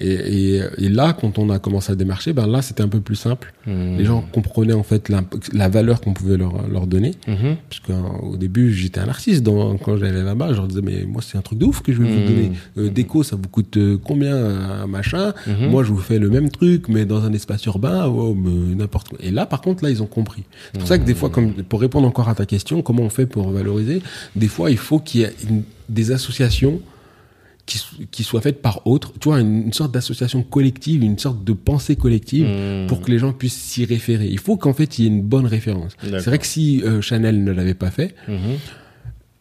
Et, 0.02 0.56
et, 0.56 0.62
et 0.80 0.90
là, 0.90 1.14
quand 1.20 1.38
on 1.38 1.50
a 1.50 1.60
commencé 1.60 1.92
à 1.92 1.96
démarcher, 1.96 2.34
ben 2.34 2.48
là, 2.48 2.62
c'était 2.62 2.82
un 2.84 2.88
peu 2.88 3.00
plus 3.02 3.16
simple. 3.16 3.54
Mhm. 3.68 3.98
Les 3.98 4.06
gens 4.06 4.24
comprenaient 4.34 4.74
en 4.74 4.84
fait 4.84 5.10
la, 5.10 5.22
la 5.54 5.70
valeur 5.70 6.02
qu'on 6.02 6.14
pouvait 6.14 6.38
leur, 6.38 6.68
leur 6.68 6.88
donner. 6.88 7.12
Parce 7.26 7.80
qu'au 7.82 8.36
début, 8.38 8.74
j'étais 8.74 9.00
un 9.00 9.08
artiste 9.08 9.44
dans, 9.44 9.78
quand 9.78 9.98
j'allais 9.98 10.24
là-bas. 10.24 10.50
Je 10.52 10.56
leur 10.58 10.68
disais, 10.68 10.82
mais 10.82 11.06
moi, 11.06 11.22
c'est 11.22 11.38
un 11.38 11.42
truc 11.42 11.60
de 11.60 11.66
ouf 11.66 11.82
que 11.82 11.94
je 11.94 12.02
vais 12.02 12.10
vous 12.10 12.28
donner. 12.28 12.52
Euh, 12.78 12.90
déco, 12.90 13.24
ça 13.24 13.36
vous 13.36 13.48
coûte 13.50 13.78
euh, 13.78 13.98
combien 14.04 14.36
un 14.36 14.88
machin 14.88 15.34
Mhm. 15.48 15.70
Moi, 15.70 15.84
je 15.84 15.92
vous 15.92 15.98
fais 16.00 16.20
le 16.20 16.30
même 16.30 16.50
truc, 16.50 16.88
mais 16.90 17.06
dans 17.06 17.24
un 17.24 17.34
espace 17.34 17.66
urbain, 17.66 18.06
oh, 18.08 18.34
mais 18.36 18.76
n'importe 18.76 19.10
quoi. 19.10 19.18
Et 19.22 19.30
là, 19.32 19.46
par 19.46 19.62
contre, 19.62 19.84
là, 19.84 19.90
ils 19.90 20.02
ont 20.02 20.08
compris. 20.08 20.44
C'est 20.74 20.80
pour 20.80 20.88
ça 20.88 20.98
que 20.98 21.04
des 21.06 21.14
fois, 21.16 21.30
comme, 21.30 21.54
pour 21.54 21.80
répondre 21.82 22.08
encore 22.08 22.30
à 22.30 22.36
ta 22.36 22.46
question, 22.46 22.82
comment 22.82 23.04
on 23.04 23.10
fait 23.10 23.26
pour 23.26 23.50
valoriser 23.52 24.02
Des 24.36 24.48
fois, 24.48 24.72
il 24.72 24.78
faut 24.78 25.00
qu'il 25.00 25.22
y 25.22 25.24
ait 25.26 25.34
une- 25.50 25.64
des 25.90 26.12
associations 26.12 26.80
qui, 27.72 27.78
so- 27.78 27.96
qui 28.12 28.24
soient 28.24 28.42
faites 28.42 28.62
par 28.62 28.86
autres. 28.86 29.14
Tu 29.20 29.30
vois, 29.30 29.40
une, 29.40 29.64
une 29.68 29.74
sorte 29.74 29.94
d'association 29.94 30.44
collective, 30.44 31.04
une 31.04 31.18
sorte 31.18 31.44
de 31.44 31.54
pensée 31.54 31.96
collective 31.96 32.46
Mhm. 32.48 32.88
pour 32.88 33.02
que 33.02 33.10
les 33.12 33.20
gens 33.20 33.32
puissent 33.34 33.54
s'y 33.62 33.86
référer. 33.86 34.28
Il 34.30 34.40
faut 34.40 34.58
qu'en 34.58 34.74
fait, 34.74 35.00
il 35.00 35.04
y 35.04 35.08
ait 35.08 35.12
une 35.12 35.22
bonne 35.22 35.46
référence. 35.46 35.94
C'est 36.02 36.26
vrai 36.26 36.40
que 36.40 36.46
si 36.48 36.82
euh, 36.84 37.02
Chanel 37.02 37.44
ne 37.44 37.52
l'avait 37.52 37.74
pas 37.74 37.92
fait, 37.92 38.16
Mhm. 38.28 38.58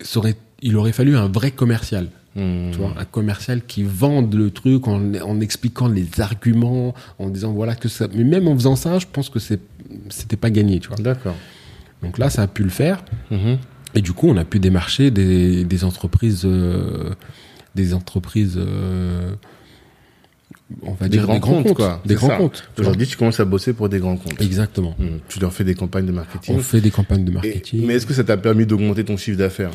ça 0.01 0.19
aurait, 0.19 0.37
il 0.63 0.77
aurait 0.77 0.93
fallu 0.93 1.17
un 1.17 1.29
vrai 1.29 1.51
commercial. 1.51 2.09
Mhm. 2.37 2.71
Tu 2.73 2.79
vois, 2.79 2.95
un 2.97 3.05
commercial 3.05 3.61
qui 3.67 3.83
vende 3.83 4.33
le 4.35 4.51
truc 4.53 4.87
en, 4.87 5.15
en 5.15 5.41
expliquant 5.41 5.89
les 5.89 6.07
arguments, 6.21 6.95
en 7.19 7.29
disant 7.29 7.53
voilà 7.53 7.75
que 7.75 7.89
ça. 7.89 8.07
Mais 8.15 8.23
même 8.25 8.47
en 8.47 8.55
faisant 8.55 8.77
ça, 8.77 8.99
je 9.01 9.07
pense 9.13 9.29
que 9.31 9.41
c'était 9.41 10.37
pas 10.37 10.51
gagné, 10.51 10.79
tu 10.79 10.89
vois. 10.89 10.97
D'accord. 10.99 11.35
Donc 12.03 12.19
là, 12.19 12.31
ça 12.31 12.43
a 12.43 12.47
pu 12.47 12.63
le 12.63 12.71
faire. 12.71 13.05
Mhm. 13.33 13.59
Et 13.97 14.03
du 14.03 14.13
coup, 14.13 14.29
on 14.29 14.37
a 14.37 14.45
pu 14.45 14.61
démarcher 14.61 15.11
des, 15.11 15.65
des 15.65 15.85
entreprises, 15.85 16.43
euh, 16.45 17.11
des 17.75 17.95
entreprises, 17.95 18.55
euh, 18.59 19.33
on 20.83 20.93
va 20.93 21.09
Des 21.09 21.17
dire 21.19 21.25
grands 21.25 21.35
des 21.35 21.41
grands 21.41 21.53
comptes, 21.55 21.67
comptes, 21.69 21.77
quoi. 21.77 22.03
des 22.05 22.15
grands 22.15 22.29
ça. 22.29 22.37
comptes. 22.37 22.69
Aujourd'hui, 22.79 23.07
tu 23.07 23.17
commences 23.17 23.41
à 23.41 23.45
bosser 23.45 23.73
pour 23.73 23.89
des 23.89 23.99
grands 23.99 24.17
comptes. 24.17 24.41
Exactement. 24.41 24.95
Mhm. 24.99 25.21
Tu 25.29 25.39
leur 25.41 25.53
fais 25.53 25.65
des 25.65 25.75
campagnes 25.75 26.07
de 26.07 26.13
marketing. 26.13 26.57
On 26.57 26.61
fait 26.61 26.81
des 26.81 26.91
campagnes 26.91 27.25
de 27.25 27.31
Et- 27.31 27.35
marketing. 27.35 27.87
mais 27.87 27.95
est-ce 27.95 28.07
que 28.07 28.15
ça 28.15 28.25
t'a 28.25 28.37
permis 28.37 28.67
d'augmenter 28.67 29.05
ton 29.05 29.17
chiffre 29.17 29.39
d'affaires? 29.39 29.71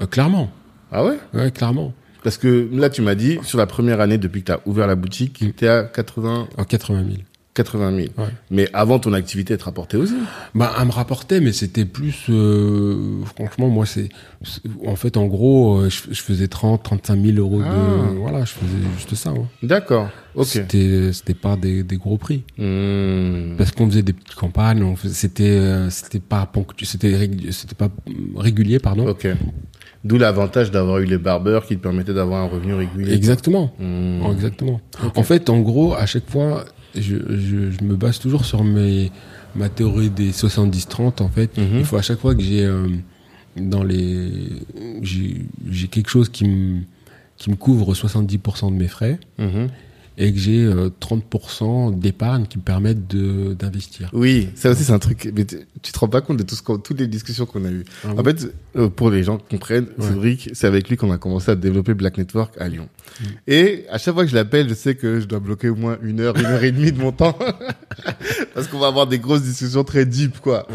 Euh, 0.00 0.06
clairement, 0.06 0.50
Ah 0.92 1.04
ouais? 1.04 1.18
Ouais, 1.34 1.50
clairement. 1.52 1.92
Parce 2.24 2.36
que 2.36 2.68
là, 2.72 2.90
tu 2.90 3.00
m'as 3.00 3.14
dit, 3.14 3.38
sur 3.44 3.58
la 3.58 3.66
première 3.66 4.00
année, 4.00 4.18
depuis 4.18 4.40
que 4.40 4.46
tu 4.46 4.52
as 4.52 4.60
ouvert 4.66 4.86
la 4.88 4.96
boutique, 4.96 5.40
Mm. 5.40 5.52
tu 5.56 5.64
es 5.64 5.68
à 5.68 5.84
80, 5.84 6.48
En 6.58 6.64
80 6.64 7.04
000. 7.04 7.18
80 7.54 7.96
000. 7.96 8.08
Ouais. 8.16 8.24
Mais 8.50 8.68
avant, 8.72 8.98
ton 9.00 9.12
activité, 9.12 9.54
elle 9.54 9.58
te 9.58 9.64
rapportait 9.64 9.96
aussi. 9.96 10.14
Bah, 10.54 10.72
elle 10.80 10.86
me 10.86 10.92
rapportait, 10.92 11.40
mais 11.40 11.52
c'était 11.52 11.84
plus. 11.84 12.26
euh, 12.28 13.22
franchement, 13.36 13.68
moi, 13.68 13.86
c'est. 13.86 14.08
En 14.86 14.94
fait, 14.96 15.16
en 15.16 15.26
gros, 15.26 15.78
euh, 15.80 15.90
je, 15.90 16.02
je 16.14 16.22
faisais 16.22 16.46
30, 16.48 16.82
35 16.82 17.20
000 17.20 17.38
euros 17.38 17.58
de. 17.60 17.64
Ah. 17.66 18.10
Voilà, 18.16 18.44
je 18.44 18.52
faisais 18.52 18.76
juste 18.96 19.14
ça. 19.16 19.30
hein. 19.30 19.46
D'accord. 19.64 20.08
Ok. 20.36 20.46
C'était 20.46 21.12
c'était 21.12 21.34
pas 21.34 21.56
des, 21.56 21.82
des 21.82 21.96
gros 21.96 22.18
prix. 22.18 22.44
Hmm. 22.56 23.56
Parce 23.58 23.72
qu'on 23.72 23.86
faisait 23.88 24.02
des 24.02 24.12
petites 24.12 24.36
campagnes, 24.36 24.82
on 24.84 24.94
faisait- 24.94 25.14
c'était 25.14 25.42
euh, 25.58 25.90
c'était 25.90 26.20
pas 26.20 26.48
ponctu- 26.52 26.84
c'était 26.84 27.08
régu- 27.12 27.50
c'était 27.50 27.74
pas 27.74 27.88
régulier, 28.36 28.78
pardon. 28.78 29.08
Ok. 29.08 29.26
D'où 30.04 30.16
l'avantage 30.18 30.70
d'avoir 30.70 30.98
eu 30.98 31.04
les 31.04 31.18
barbeurs 31.18 31.66
qui 31.66 31.76
te 31.76 31.82
permettaient 31.82 32.14
d'avoir 32.14 32.44
un 32.44 32.48
revenu 32.48 32.74
régulier. 32.74 33.12
Exactement. 33.12 33.72
Hmm. 33.80 34.22
Exactement. 34.32 34.80
En 35.16 35.22
fait, 35.24 35.50
en 35.50 35.58
gros, 35.60 35.94
à 35.94 36.06
chaque 36.06 36.30
fois, 36.30 36.64
je, 36.94 37.16
je, 37.16 37.70
je 37.70 37.84
me 37.84 37.94
base 37.96 38.18
toujours 38.18 38.44
sur 38.44 38.64
mes, 38.64 39.10
ma 39.54 39.68
théorie 39.68 40.10
des 40.10 40.30
70-30, 40.32 41.22
en 41.22 41.28
fait. 41.28 41.56
Mhm. 41.58 41.78
Il 41.78 41.84
faut 41.84 41.96
à 41.96 42.02
chaque 42.02 42.18
fois 42.20 42.34
que 42.34 42.42
j'ai 42.42 42.64
euh, 42.64 42.86
dans 43.56 43.82
les 43.82 44.30
j'ai 45.02 45.88
quelque 45.88 46.08
chose 46.10 46.28
qui 46.28 46.44
me 46.44 46.80
qui 47.36 47.50
me 47.50 47.56
couvre 47.56 47.94
70% 47.94 48.70
de 48.72 48.76
mes 48.76 48.88
frais 48.88 49.18
Mhm. 49.38 49.68
Et 50.20 50.34
que 50.34 50.38
j'ai 50.38 50.64
euh, 50.64 50.90
30% 51.00 51.98
d'épargne 51.98 52.44
qui 52.44 52.58
me 52.58 52.62
permettent 52.62 53.08
de 53.08 53.54
d'investir. 53.54 54.10
Oui, 54.12 54.50
ça 54.54 54.70
aussi 54.70 54.84
c'est 54.84 54.92
un 54.92 54.98
truc. 54.98 55.32
Mais 55.34 55.46
tu 55.46 55.92
te 55.92 55.98
rends 55.98 56.08
pas 56.08 56.20
compte 56.20 56.36
de 56.36 56.42
tout 56.42 56.54
ce 56.54 56.62
toutes 56.62 57.00
les 57.00 57.06
discussions 57.06 57.46
qu'on 57.46 57.64
a 57.64 57.70
eues. 57.70 57.84
Ah 58.04 58.10
En 58.18 58.22
fait, 58.22 58.52
euh, 58.76 58.90
pour 58.90 59.10
les 59.10 59.22
gens 59.22 59.38
qui 59.38 59.44
comprennent, 59.48 59.88
Ouais. 59.98 60.06
Cédric, 60.06 60.50
c'est 60.52 60.66
avec 60.66 60.90
lui 60.90 60.98
qu'on 60.98 61.10
a 61.10 61.16
commencé 61.16 61.50
à 61.50 61.56
développer 61.56 61.94
Black 61.94 62.18
Network 62.18 62.54
à 62.60 62.68
Lyon. 62.68 62.88
Mm. 63.18 63.24
Et 63.48 63.86
à 63.90 63.96
chaque 63.96 64.12
fois 64.12 64.24
que 64.24 64.30
je 64.30 64.34
l'appelle, 64.34 64.68
je 64.68 64.74
sais 64.74 64.94
que 64.94 65.20
je 65.20 65.24
dois 65.24 65.40
bloquer 65.40 65.70
au 65.70 65.74
moins 65.74 65.96
une 66.02 66.20
heure, 66.20 66.36
une 66.36 66.44
heure 66.44 66.62
et 66.62 66.70
demie 66.70 66.92
de 66.92 66.98
mon 66.98 67.12
temps. 67.12 67.38
Parce 68.54 68.68
qu'on 68.68 68.78
va 68.78 68.88
avoir 68.88 69.06
des 69.06 69.18
grosses 69.18 69.42
discussions 69.42 69.84
très 69.84 70.04
deep, 70.04 70.38
quoi. 70.40 70.66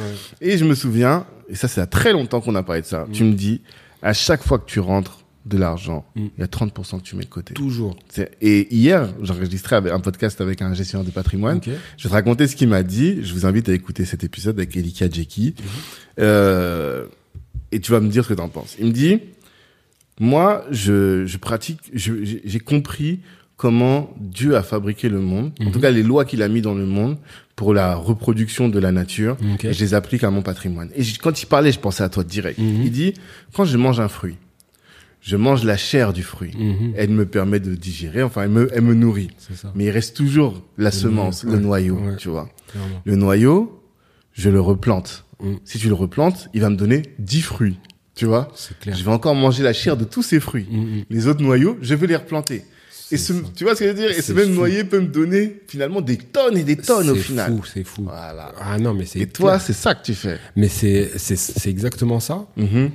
Et 0.41 0.57
je 0.57 0.65
me 0.65 0.73
souviens, 0.73 1.27
et 1.49 1.55
ça 1.55 1.67
c'est 1.67 1.81
à 1.81 1.85
très 1.85 2.13
longtemps 2.13 2.41
qu'on 2.41 2.55
a 2.55 2.63
parlé 2.63 2.81
de 2.81 2.87
ça, 2.87 3.05
tu 3.13 3.23
me 3.23 3.33
dis, 3.33 3.61
à 4.01 4.13
chaque 4.13 4.43
fois 4.43 4.57
que 4.57 4.65
tu 4.65 4.79
rentres 4.79 5.19
de 5.45 5.57
l'argent, 5.57 6.05
Mm. 6.15 6.25
il 6.37 6.41
y 6.41 6.43
a 6.43 6.47
30% 6.47 6.97
que 6.99 7.03
tu 7.03 7.15
mets 7.15 7.23
de 7.23 7.29
côté. 7.29 7.53
Toujours. 7.53 7.95
Et 8.41 8.73
hier, 8.75 9.13
j'enregistrais 9.21 9.75
un 9.91 9.99
podcast 9.99 10.41
avec 10.41 10.61
un 10.61 10.73
gestionnaire 10.73 11.05
de 11.05 11.11
patrimoine. 11.11 11.59
Je 11.63 11.71
vais 12.03 12.09
te 12.09 12.13
raconter 12.13 12.47
ce 12.47 12.55
qu'il 12.55 12.67
m'a 12.67 12.81
dit. 12.83 13.19
Je 13.23 13.33
vous 13.33 13.45
invite 13.45 13.69
à 13.69 13.73
écouter 13.73 14.05
cet 14.05 14.23
épisode 14.23 14.57
avec 14.57 14.75
Elika 14.75 15.07
Djeki. 15.09 15.53
Euh, 16.19 17.05
et 17.71 17.79
tu 17.79 17.91
vas 17.91 17.99
me 17.99 18.09
dire 18.09 18.23
ce 18.23 18.29
que 18.29 18.33
tu 18.33 18.41
en 18.41 18.49
penses. 18.49 18.75
Il 18.79 18.87
me 18.87 18.91
dit, 18.91 19.19
moi, 20.19 20.65
je, 20.71 21.25
je 21.25 21.37
pratique, 21.37 21.79
j'ai 21.93 22.59
compris 22.59 23.19
comment 23.57 24.13
Dieu 24.19 24.55
a 24.55 24.63
fabriqué 24.63 25.09
le 25.09 25.19
monde, 25.19 25.51
en 25.65 25.71
tout 25.71 25.79
cas 25.79 25.91
les 25.91 26.03
lois 26.03 26.25
qu'il 26.25 26.41
a 26.41 26.47
mis 26.49 26.61
dans 26.61 26.73
le 26.73 26.85
monde 26.85 27.17
pour 27.55 27.73
la 27.73 27.95
reproduction 27.95 28.67
de 28.67 28.79
la 28.79 28.91
nature, 28.91 29.37
et 29.63 29.71
je 29.73 29.79
les 29.79 29.93
applique 29.93 30.23
à 30.25 30.29
mon 30.31 30.41
patrimoine. 30.41 30.89
Et 30.95 31.03
quand 31.21 31.41
il 31.41 31.45
parlait, 31.45 31.71
je 31.71 31.79
pensais 31.79 32.03
à 32.03 32.09
toi 32.09 32.23
direct. 32.23 32.59
Mhm. 32.59 32.81
Il 32.83 32.91
dit, 32.91 33.13
quand 33.53 33.63
je 33.65 33.77
mange 33.77 33.99
un 34.01 34.09
fruit, 34.09 34.35
je 35.25 35.35
mange 35.37 35.63
la 35.63 35.75
chair 35.75 36.13
du 36.13 36.21
fruit. 36.21 36.51
Mhm. 36.55 36.93
Elle 36.95 37.09
me 37.09 37.25
permet 37.25 37.59
de 37.59 37.73
digérer, 37.73 38.21
enfin, 38.21 38.43
elle 38.43 38.49
me, 38.51 38.69
elle 38.71 38.81
me 38.83 38.93
nourrit. 38.93 39.29
C'est 39.39 39.55
ça. 39.57 39.71
Mais 39.73 39.85
il 39.85 39.89
reste 39.89 40.15
toujours 40.15 40.61
la 40.77 40.91
semence, 40.91 41.43
noyau, 41.43 41.57
le 41.57 41.63
noyau, 41.63 41.95
ouais. 41.95 42.15
tu 42.17 42.29
vois. 42.29 42.47
Clairement. 42.71 43.01
Le 43.03 43.15
noyau, 43.15 43.81
je 44.33 44.49
le 44.51 44.61
replante. 44.61 45.25
Mm. 45.39 45.55
Si 45.65 45.79
tu 45.79 45.87
le 45.87 45.95
replantes, 45.95 46.47
il 46.53 46.61
va 46.61 46.69
me 46.69 46.75
donner 46.75 47.01
10 47.17 47.41
fruits, 47.41 47.79
tu 48.13 48.25
vois. 48.25 48.49
C'est 48.55 48.77
clair. 48.79 48.95
Je 48.95 49.03
vais 49.03 49.11
encore 49.11 49.33
manger 49.33 49.63
la 49.63 49.73
chair 49.73 49.97
de 49.97 50.03
tous 50.03 50.21
ces 50.21 50.39
fruits. 50.39 50.67
Mhm. 50.69 51.05
Les 51.09 51.25
autres 51.27 51.41
noyaux, 51.41 51.77
je 51.81 51.95
vais 51.95 52.05
les 52.05 52.15
replanter. 52.17 52.63
Et 53.11 53.17
C'est 53.17 53.33
ce, 53.33 53.33
tu 53.55 53.63
vois 53.65 53.75
ce 53.75 53.79
que 53.81 53.85
je 53.85 53.89
veux 53.91 53.95
dire? 53.95 54.09
Et 54.09 54.13
ce 54.15 54.21
C'est 54.21 54.33
même 54.33 54.49
fou. 54.49 54.55
noyer 54.55 54.83
peut 54.83 54.99
me 54.99 55.07
donner 55.07 55.61
finalement 55.67 56.01
des 56.01 56.17
tonnes 56.17 56.57
et 56.57 56.63
des 56.63 56.75
tonnes 56.75 57.09
au 57.11 57.15
C'est 57.15 57.21
final. 57.21 57.51
fou, 57.51 57.61
c'est 57.71 57.83
fou. 57.83 58.03
Voilà. 58.03 58.51
Ah 58.59 58.79
non, 58.79 58.93
mais 58.95 59.05
c'est. 59.05 59.19
Et 59.19 59.27
toi, 59.27 59.59
c'est 59.59 59.73
ça 59.73 59.93
que 59.93 60.03
tu 60.05 60.15
fais. 60.15 60.39
Mais 60.55 60.67
c'est 60.69 61.11
c'est 61.17 61.35
c'est 61.35 61.69
exactement 61.69 62.19
ça. 62.19 62.47
Mhm. 62.57 62.89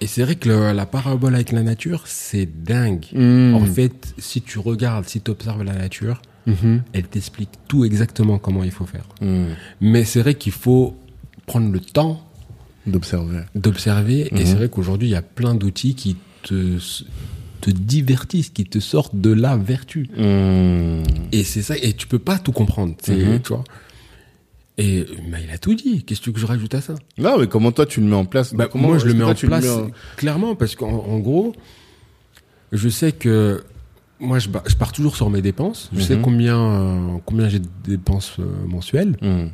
Et 0.00 0.06
c'est 0.06 0.22
vrai 0.22 0.34
que 0.36 0.48
le- 0.48 0.72
la 0.72 0.86
parabole 0.86 1.34
avec 1.34 1.52
la 1.52 1.62
nature, 1.62 2.02
c'est 2.06 2.46
dingue. 2.64 3.06
Mm. 3.14 3.54
En 3.54 3.64
fait, 3.64 4.14
si 4.18 4.42
tu 4.42 4.58
regardes, 4.58 5.06
si 5.08 5.20
tu 5.20 5.30
observes 5.30 5.62
la 5.62 5.72
nature, 5.74 6.20
Mhm. 6.46 6.82
elle 6.92 7.04
t'explique 7.04 7.50
tout 7.66 7.84
exactement 7.84 8.38
comment 8.38 8.62
il 8.62 8.70
faut 8.70 8.86
faire. 8.86 9.06
Mm. 9.20 9.46
Mais 9.80 10.04
c'est 10.04 10.20
vrai 10.20 10.34
qu'il 10.34 10.52
faut 10.52 10.96
prendre 11.46 11.70
le 11.72 11.80
temps 11.80 12.22
D'observer. 12.86 13.40
d'observer. 13.54 14.28
Mhm. 14.32 14.38
Et 14.38 14.44
c'est 14.46 14.54
vrai 14.54 14.68
qu'aujourd'hui, 14.68 15.08
il 15.08 15.12
y 15.12 15.16
a 15.16 15.22
plein 15.22 15.54
d'outils 15.54 15.94
qui 15.94 16.16
te, 16.42 16.78
te 17.62 17.70
divertissent, 17.70 18.50
qui 18.50 18.64
te 18.64 18.78
sortent 18.80 19.16
de 19.16 19.32
la 19.32 19.56
vertu. 19.56 20.08
Mm. 20.16 21.02
Et 21.32 21.42
c'est 21.42 21.62
ça, 21.62 21.74
et 21.80 21.94
tu 21.94 22.06
peux 22.06 22.18
pas 22.20 22.38
tout 22.38 22.52
comprendre, 22.52 22.94
Mhm. 23.08 23.40
tu 23.42 23.48
vois. 23.54 23.64
Et 24.78 25.06
bah, 25.30 25.38
il 25.42 25.50
a 25.50 25.58
tout 25.58 25.74
dit. 25.74 26.04
Qu'est-ce 26.04 26.30
que 26.30 26.38
je 26.38 26.46
rajoute 26.46 26.74
à 26.74 26.80
ça? 26.80 26.94
Non, 27.18 27.38
mais 27.38 27.46
comment 27.46 27.72
toi 27.72 27.86
tu 27.86 28.00
le 28.00 28.06
mets 28.06 28.16
en 28.16 28.26
place? 28.26 28.52
Bah, 28.54 28.68
comment 28.70 28.88
Moi, 28.88 28.98
je 28.98 29.06
le 29.06 29.14
mets 29.14 29.20
toi, 29.20 29.30
en 29.30 29.34
place 29.34 29.64
mets 29.64 29.70
en- 29.70 29.90
clairement 30.16 30.54
parce 30.54 30.74
qu'en 30.76 30.90
en 30.90 31.18
gros, 31.18 31.54
je 32.72 32.88
sais 32.88 33.12
que 33.12 33.64
moi, 34.20 34.38
je, 34.38 34.48
je 34.66 34.76
pars 34.76 34.92
toujours 34.92 35.16
sur 35.16 35.30
mes 35.30 35.40
dépenses. 35.42 35.88
Je 35.94 36.00
sais 36.00 36.16
Mhm. 36.16 36.22
combien, 36.22 36.58
euh, 36.60 37.16
combien 37.24 37.48
j'ai 37.48 37.58
de 37.60 37.68
dépenses 37.84 38.36
euh, 38.38 38.44
mensuelles. 38.66 39.16
Mm. 39.22 39.46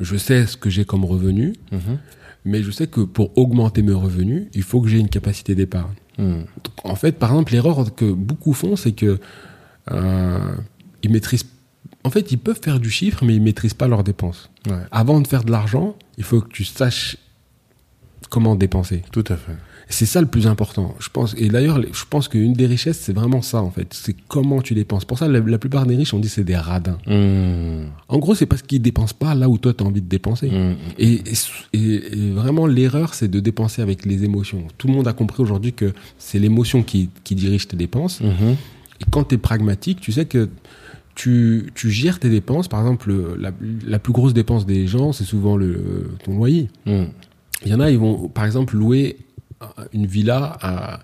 Je 0.00 0.16
sais 0.16 0.46
ce 0.46 0.56
que 0.56 0.70
j'ai 0.70 0.84
comme 0.84 1.04
revenu. 1.04 1.54
Mhm. 1.72 1.98
Mais 2.44 2.62
je 2.62 2.70
sais 2.70 2.86
que 2.86 3.00
pour 3.00 3.36
augmenter 3.36 3.82
mes 3.82 3.92
revenus, 3.92 4.46
il 4.54 4.62
faut 4.62 4.80
que 4.80 4.88
j'ai 4.88 4.98
une 4.98 5.08
capacité 5.08 5.54
d'épargne. 5.54 5.94
En 6.82 6.96
fait, 6.96 7.12
par 7.18 7.30
exemple, 7.30 7.52
l'erreur 7.52 7.94
que 7.94 8.10
beaucoup 8.10 8.52
font, 8.52 8.74
c'est 8.74 8.90
que 8.92 9.18
euh, 9.92 10.38
ils 11.04 11.10
maîtrisent. 11.12 11.44
En 12.04 12.10
fait, 12.10 12.30
ils 12.32 12.38
peuvent 12.38 12.60
faire 12.62 12.80
du 12.80 12.90
chiffre, 12.90 13.24
mais 13.24 13.34
ils 13.34 13.42
maîtrisent 13.42 13.74
pas 13.74 13.88
leurs 13.88 14.04
dépenses. 14.04 14.50
Ouais, 14.68 14.74
Avant 14.92 15.20
de 15.20 15.26
faire 15.26 15.44
de 15.44 15.50
l'argent, 15.50 15.96
il 16.16 16.24
faut 16.24 16.40
que 16.40 16.48
tu 16.52 16.64
saches 16.64 17.16
comment 18.30 18.54
dépenser. 18.56 19.02
tout 19.12 19.24
à 19.28 19.36
fait. 19.36 19.52
C'est 19.90 20.04
ça 20.04 20.20
le 20.20 20.26
plus 20.26 20.46
important. 20.46 20.94
Je 21.00 21.08
pense. 21.08 21.34
Et 21.38 21.48
d'ailleurs, 21.48 21.80
je 21.80 22.04
pense 22.10 22.28
qu'une 22.28 22.52
des 22.52 22.66
richesses, 22.66 22.98
c'est 22.98 23.14
vraiment 23.14 23.40
ça 23.40 23.62
en 23.62 23.70
fait. 23.70 23.94
C'est 23.94 24.14
comment 24.28 24.60
tu 24.60 24.74
dépenses. 24.74 25.06
Pour 25.06 25.18
ça, 25.18 25.28
la, 25.28 25.40
la 25.40 25.58
plupart 25.58 25.86
des 25.86 25.96
riches, 25.96 26.12
on 26.12 26.18
dit 26.18 26.28
c'est 26.28 26.44
des 26.44 26.56
radins. 26.56 26.98
Mm. 27.06 27.86
En 28.08 28.18
gros, 28.18 28.34
c'est 28.34 28.44
parce 28.44 28.60
qu'ils 28.60 28.82
dépensent 28.82 29.14
pas 29.18 29.34
là 29.34 29.48
où 29.48 29.56
toi 29.56 29.72
tu 29.72 29.82
as 29.82 29.86
envie 29.86 30.02
de 30.02 30.06
dépenser. 30.08 30.50
Mm. 30.50 30.76
Et, 30.98 31.12
et, 31.14 31.32
et- 31.72 32.18
et 32.18 32.30
vraiment, 32.32 32.66
l'erreur, 32.66 33.14
c'est 33.14 33.28
de 33.28 33.40
dépenser 33.40 33.80
avec 33.80 34.04
les 34.04 34.24
émotions. 34.24 34.66
Tout 34.76 34.88
le 34.88 34.92
monde 34.92 35.08
a 35.08 35.14
compris 35.14 35.42
aujourd'hui 35.42 35.72
que 35.72 35.94
c'est 36.18 36.38
l'émotion 36.38 36.82
qui, 36.82 37.08
qui 37.24 37.34
dirige 37.34 37.66
tes 37.66 37.76
dépenses. 37.78 38.20
Mhm. 38.20 38.56
Et 39.00 39.04
quand 39.10 39.24
tu 39.24 39.36
es 39.36 39.38
pragmatique, 39.38 40.02
tu 40.02 40.12
sais 40.12 40.26
que 40.26 40.50
tu, 41.18 41.70
tu 41.74 41.90
gères 41.90 42.18
tes 42.20 42.30
dépenses. 42.30 42.68
Par 42.68 42.80
exemple, 42.80 43.12
la, 43.38 43.50
la 43.86 43.98
plus 43.98 44.12
grosse 44.12 44.32
dépense 44.34 44.64
des 44.66 44.86
gens, 44.86 45.12
c'est 45.12 45.24
souvent 45.24 45.56
le, 45.56 46.10
ton 46.24 46.36
loyer. 46.36 46.68
Mm. 46.86 47.04
Il 47.66 47.70
y 47.72 47.74
en 47.74 47.80
a, 47.80 47.90
ils 47.90 47.98
vont, 47.98 48.28
par 48.28 48.44
exemple, 48.44 48.76
louer 48.76 49.16
une 49.92 50.06
villa 50.06 50.56
à, 50.62 51.00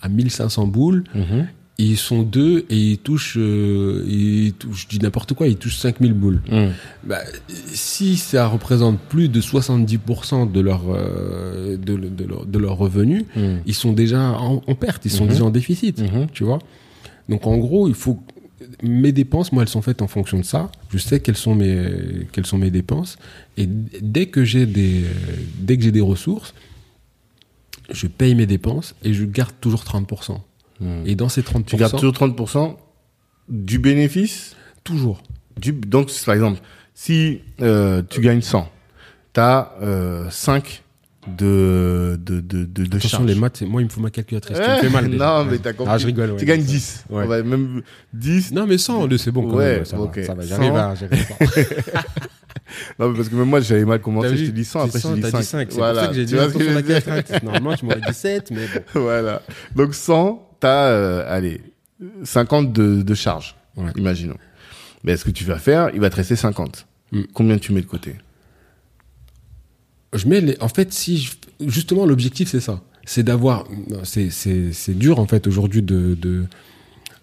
à 0.00 0.08
1500 0.08 0.66
boules. 0.68 1.04
Mhm. 1.14 1.46
Ils 1.80 1.96
sont 1.98 2.22
deux 2.22 2.64
et 2.70 2.76
ils 2.76 2.98
touchent, 2.98 3.36
euh, 3.38 4.02
ils 4.08 4.52
touchent, 4.54 4.82
je 4.84 4.88
dis 4.88 4.98
n'importe 4.98 5.34
quoi, 5.34 5.46
ils 5.46 5.56
touchent 5.56 5.76
5000 5.76 6.12
boules. 6.12 6.40
Mm. 6.50 6.68
Bah, 7.04 7.18
si 7.66 8.16
ça 8.16 8.46
représente 8.48 8.98
plus 8.98 9.28
de 9.28 9.40
70% 9.40 10.50
de 10.50 10.60
leur, 10.60 10.82
euh, 10.88 11.76
de, 11.76 11.94
de 11.96 12.24
leur, 12.24 12.46
de 12.46 12.58
leur 12.58 12.76
revenu, 12.78 13.26
Mm. 13.36 13.58
ils 13.66 13.74
sont 13.74 13.92
déjà 13.92 14.32
en, 14.32 14.62
en 14.66 14.74
perte, 14.74 15.04
ils 15.04 15.10
sont 15.10 15.24
Mhm. 15.24 15.30
déjà 15.30 15.44
en 15.44 15.50
déficit, 15.50 16.00
Mhm. 16.00 16.26
tu 16.32 16.42
vois. 16.42 16.58
Donc 17.28 17.46
en 17.46 17.58
gros, 17.58 17.86
il 17.86 17.94
faut 17.94 18.18
mes 18.82 19.12
dépenses, 19.12 19.52
moi, 19.52 19.62
elles 19.62 19.68
sont 19.68 19.82
faites 19.82 20.02
en 20.02 20.08
fonction 20.08 20.38
de 20.38 20.44
ça. 20.44 20.70
Je 20.90 20.98
sais 20.98 21.20
quelles 21.20 21.36
sont 21.36 21.54
mes 21.54 22.26
quelles 22.32 22.46
sont 22.46 22.58
mes 22.58 22.70
dépenses 22.70 23.18
et 23.56 23.66
dès 23.66 24.26
que 24.26 24.44
j'ai 24.44 24.66
des 24.66 25.04
dès 25.58 25.76
que 25.76 25.82
j'ai 25.82 25.92
des 25.92 26.00
ressources, 26.00 26.54
je 27.90 28.06
paye 28.06 28.34
mes 28.34 28.46
dépenses 28.46 28.94
et 29.02 29.14
je 29.14 29.24
garde 29.24 29.54
toujours 29.60 29.82
30%. 29.82 30.40
Mm. 30.80 31.02
Et 31.06 31.14
dans 31.14 31.28
ces 31.28 31.42
30%, 31.42 31.64
Tu 31.64 31.76
gardes 31.76 31.92
toujours 31.92 32.14
30% 32.14 32.76
du 33.48 33.78
bénéfice? 33.78 34.56
Toujours. 34.84 35.22
du, 35.58 35.72
donc, 35.72 36.10
par 36.24 36.34
exemple, 36.34 36.60
si 36.94 37.40
euh, 37.60 38.02
tu 38.08 38.20
gagnes 38.20 38.40
100, 38.40 38.70
tu 39.34 39.40
as 39.40 39.72
euh, 39.82 40.30
5 40.30 40.82
de, 41.26 42.18
de, 42.22 42.40
de, 42.40 42.64
de, 42.64 42.84
de 42.84 42.96
Attention, 42.96 43.08
charges. 43.18 43.26
les 43.30 43.34
maths, 43.34 43.62
moi, 43.62 43.82
il 43.82 43.84
me 43.86 43.90
faut 43.90 44.00
ma 44.00 44.10
calculatrice. 44.10 44.56
Tu 44.56 44.62
me 44.62 44.76
Eh, 44.76 44.80
fais 44.80 44.88
mal. 44.90 45.10
déjà. 45.10 45.26
non, 45.26 45.44
mais 45.50 45.58
t'as 45.58 45.72
compris. 45.72 45.92
Ah, 45.94 45.98
je 45.98 46.06
rigole. 46.06 46.30
ouais. 46.30 46.36
tu 46.38 46.44
gagnes 46.44 46.62
10. 46.62 47.04
Ouais. 47.10 47.24
On 47.24 47.26
va 47.28 47.42
même 47.42 47.82
10. 48.14 48.52
Non, 48.52 48.66
mais 48.66 48.78
100, 48.78 49.08
c'est 49.18 49.30
bon 49.30 49.48
quand 49.48 49.56
Ouais, 49.56 49.76
même. 49.76 49.84
Ça 49.84 49.98
ok. 50.00 50.18
va, 50.18 50.24
ça 50.26 50.34
va. 50.34 50.42
100. 50.42 50.48
J'arrive 50.48 50.74
à 50.76 50.96
ça. 50.96 51.06
Non, 52.98 53.08
mais 53.10 53.16
parce 53.16 53.28
que 53.30 53.34
même 53.34 53.48
moi, 53.48 53.60
j'avais 53.60 53.84
mal 53.86 54.00
commencé. 54.00 54.36
Je 54.36 54.44
t'ai 54.46 54.52
dit 54.52 54.64
100, 54.64 54.80
après 54.80 54.98
je 54.98 55.06
C'est 55.08 55.14
t'ai 55.14 55.20
dit 55.22 55.30
100, 55.30 55.30
5. 55.30 55.32
t'as 55.32 55.40
dit 55.40 55.46
5. 55.46 55.68
C'est 55.70 55.78
Voilà. 55.78 55.92
pour 55.94 56.02
ça 56.02 56.08
que 56.08 56.14
j'ai 56.14 56.20
Tu 56.22 56.26
dit 56.26 56.34
vois 56.34 56.48
ce 56.50 56.54
que 56.58 56.64
je 56.64 56.70
la 56.70 56.82
calculatrice. 56.82 57.42
Normalement, 57.42 57.74
tu 57.76 57.84
m'aurais 57.86 58.00
dit 58.00 58.12
7, 58.14 58.50
mais 58.50 58.66
bon. 58.66 58.82
Voilà. 59.02 59.42
Donc 59.74 59.94
100, 59.94 60.56
t'as, 60.60 60.88
euh, 60.88 61.24
allez, 61.34 61.62
50 62.24 62.72
de, 62.72 63.02
de 63.02 63.14
charges. 63.14 63.56
Ouais. 63.76 63.90
Imaginons. 63.96 64.36
Mais 65.02 65.16
ce 65.16 65.24
que 65.24 65.30
tu 65.30 65.44
vas 65.44 65.58
faire, 65.58 65.90
il 65.94 66.00
va 66.00 66.10
te 66.10 66.16
rester 66.16 66.36
50. 66.36 66.86
Mm. 67.12 67.22
Combien 67.32 67.56
tu 67.58 67.72
mets 67.72 67.80
de 67.80 67.86
côté? 67.86 68.16
Je 70.14 70.26
mets 70.28 70.40
les... 70.40 70.56
En 70.60 70.68
fait, 70.68 70.92
si 70.92 71.18
je- 71.18 71.32
justement 71.66 72.06
l'objectif 72.06 72.48
c'est 72.48 72.60
ça, 72.60 72.80
c'est 73.04 73.22
d'avoir, 73.22 73.66
c'est 74.04 74.30
c'est 74.30 74.72
c'est 74.72 74.94
dur 74.96 75.18
en 75.18 75.26
fait 75.26 75.46
aujourd'hui 75.46 75.82
de 75.82 76.14
de 76.20 76.44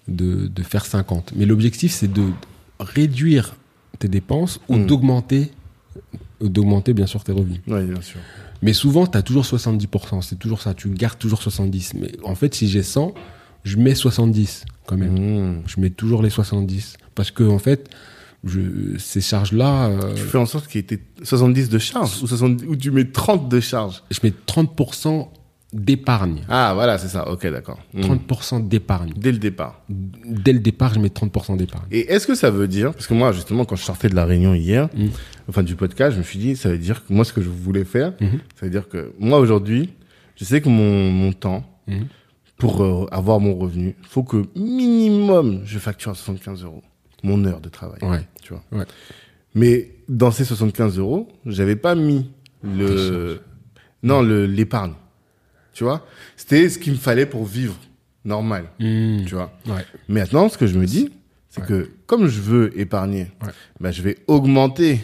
de 0.07 0.47
de 0.47 0.63
faire 0.63 0.85
50, 0.85 1.33
mais 1.35 1.45
l'objectif 1.45 1.91
c'est 1.91 2.11
de 2.11 2.23
réduire 2.79 3.55
tes 3.99 4.07
dépenses 4.07 4.59
ou 4.67 4.75
Mm. 4.77 4.85
d'augmenter 4.87 5.51
d'augmenter 6.41 6.93
bien 6.93 7.07
sûr 7.07 7.23
tes 7.23 7.31
revenus. 7.31 7.61
Oui, 7.67 7.85
bien 7.85 8.01
sûr. 8.01 8.19
Mais 8.61 8.73
souvent 8.73 9.07
tu 9.07 9.17
as 9.17 9.21
toujours 9.21 9.45
70%, 9.45 10.21
c'est 10.21 10.37
toujours 10.37 10.61
ça, 10.61 10.73
tu 10.73 10.89
gardes 10.89 11.17
toujours 11.17 11.41
70. 11.41 11.93
Mais 11.95 12.11
en 12.23 12.35
fait, 12.35 12.53
si 12.53 12.67
j'ai 12.67 12.83
100, 12.83 13.13
je 13.63 13.77
mets 13.77 13.95
70 13.95 14.65
quand 14.85 14.97
même. 14.97 15.13
Mm. 15.57 15.63
Je 15.65 15.79
mets 15.79 15.89
toujours 15.89 16.21
les 16.21 16.29
70 16.29 16.97
parce 17.15 17.31
que 17.31 17.43
en 17.43 17.59
fait, 17.59 17.89
je, 18.45 18.97
ces 18.99 19.21
charges-là, 19.21 19.87
euh, 19.87 20.13
Tu 20.13 20.21
fais 20.21 20.37
en 20.37 20.45
sorte 20.45 20.67
qu'il 20.67 20.81
y 20.81 20.93
ait 20.93 20.99
70 21.23 21.69
de 21.69 21.79
charges 21.79 22.21
ou, 22.23 22.27
70, 22.27 22.65
ou 22.67 22.75
tu 22.75 22.91
mets 22.91 23.05
30 23.05 23.49
de 23.49 23.59
charges 23.59 24.03
je 24.11 24.19
mets 24.23 24.33
30% 24.47 25.27
d'épargne. 25.73 26.41
Ah, 26.47 26.71
voilà, 26.73 26.97
c'est 26.97 27.07
ça. 27.09 27.27
Ok, 27.29 27.45
d'accord. 27.47 27.79
Mm. 27.93 28.01
30% 28.01 28.67
d'épargne. 28.67 29.11
Dès 29.17 29.31
le 29.33 29.39
départ. 29.39 29.81
Dès 29.89 30.53
le 30.53 30.59
départ, 30.59 30.93
je 30.93 30.99
mets 30.99 31.09
30% 31.09 31.57
d'épargne. 31.57 31.83
Et 31.91 32.11
est-ce 32.13 32.27
que 32.27 32.35
ça 32.35 32.49
veut 32.49 32.67
dire, 32.69 32.93
parce 32.93 33.07
que 33.07 33.13
moi, 33.13 33.33
justement, 33.33 33.65
quand 33.65 33.75
je 33.75 33.83
sortais 33.83 34.07
de 34.07 34.15
la 34.15 34.25
réunion 34.25 34.53
hier, 34.53 34.87
Mm. 34.95 35.07
enfin 35.49 35.63
du 35.63 35.75
podcast, 35.75 36.13
je 36.13 36.19
me 36.19 36.23
suis 36.23 36.39
dit, 36.39 36.55
ça 36.55 36.69
veut 36.69 36.77
dire 36.77 37.05
que 37.05 37.11
moi, 37.11 37.25
ce 37.25 37.33
que 37.33 37.41
je 37.41 37.49
voulais 37.49 37.83
faire, 37.83 38.13
Mhm. 38.21 38.39
ça 38.57 38.65
veut 38.65 38.69
dire 38.71 38.87
que 38.87 39.11
moi, 39.19 39.39
aujourd'hui, 39.39 39.89
je 40.37 40.45
sais 40.45 40.61
que 40.61 40.69
mon, 40.69 41.11
mon 41.11 41.33
temps, 41.33 41.63
pour 42.57 42.81
euh, 42.83 43.05
avoir 43.11 43.39
mon 43.41 43.55
revenu, 43.55 43.95
faut 44.03 44.23
que 44.23 44.45
minimum, 44.55 45.61
je 45.65 45.77
facture 45.79 46.11
à 46.11 46.15
75 46.15 46.63
euros 46.63 46.83
mon 47.25 47.43
heure 47.45 47.59
de 47.59 47.69
travail. 47.69 47.99
Ouais. 48.03 48.25
Tu 48.41 48.53
vois. 48.53 48.63
Ouais. 48.71 48.85
Mais 49.55 49.91
dans 50.07 50.31
ces 50.31 50.45
75 50.45 50.97
euros, 50.99 51.27
j'avais 51.45 51.75
pas 51.75 51.95
mis 51.95 52.29
le, 52.63 53.41
non, 54.03 54.21
le, 54.21 54.45
l'épargne. 54.45 54.93
Tu 55.73 55.83
vois? 55.83 56.05
C'était 56.37 56.69
ce 56.69 56.79
qu'il 56.79 56.93
me 56.93 56.97
fallait 56.97 57.25
pour 57.25 57.45
vivre 57.45 57.75
normal. 58.23 58.65
Mmh. 58.79 59.25
Tu 59.25 59.35
vois? 59.35 59.51
Ouais. 59.67 59.85
Maintenant, 60.07 60.47
ce 60.49 60.57
que 60.57 60.67
je 60.67 60.77
me 60.77 60.85
dis, 60.85 61.09
c'est 61.49 61.61
Ouais. 61.61 61.67
que 61.67 61.89
comme 62.05 62.27
je 62.27 62.41
veux 62.41 62.77
épargner, 62.79 63.27
Ouais. 63.43 63.51
bah, 63.79 63.91
je 63.91 64.01
vais 64.01 64.17
augmenter 64.27 64.99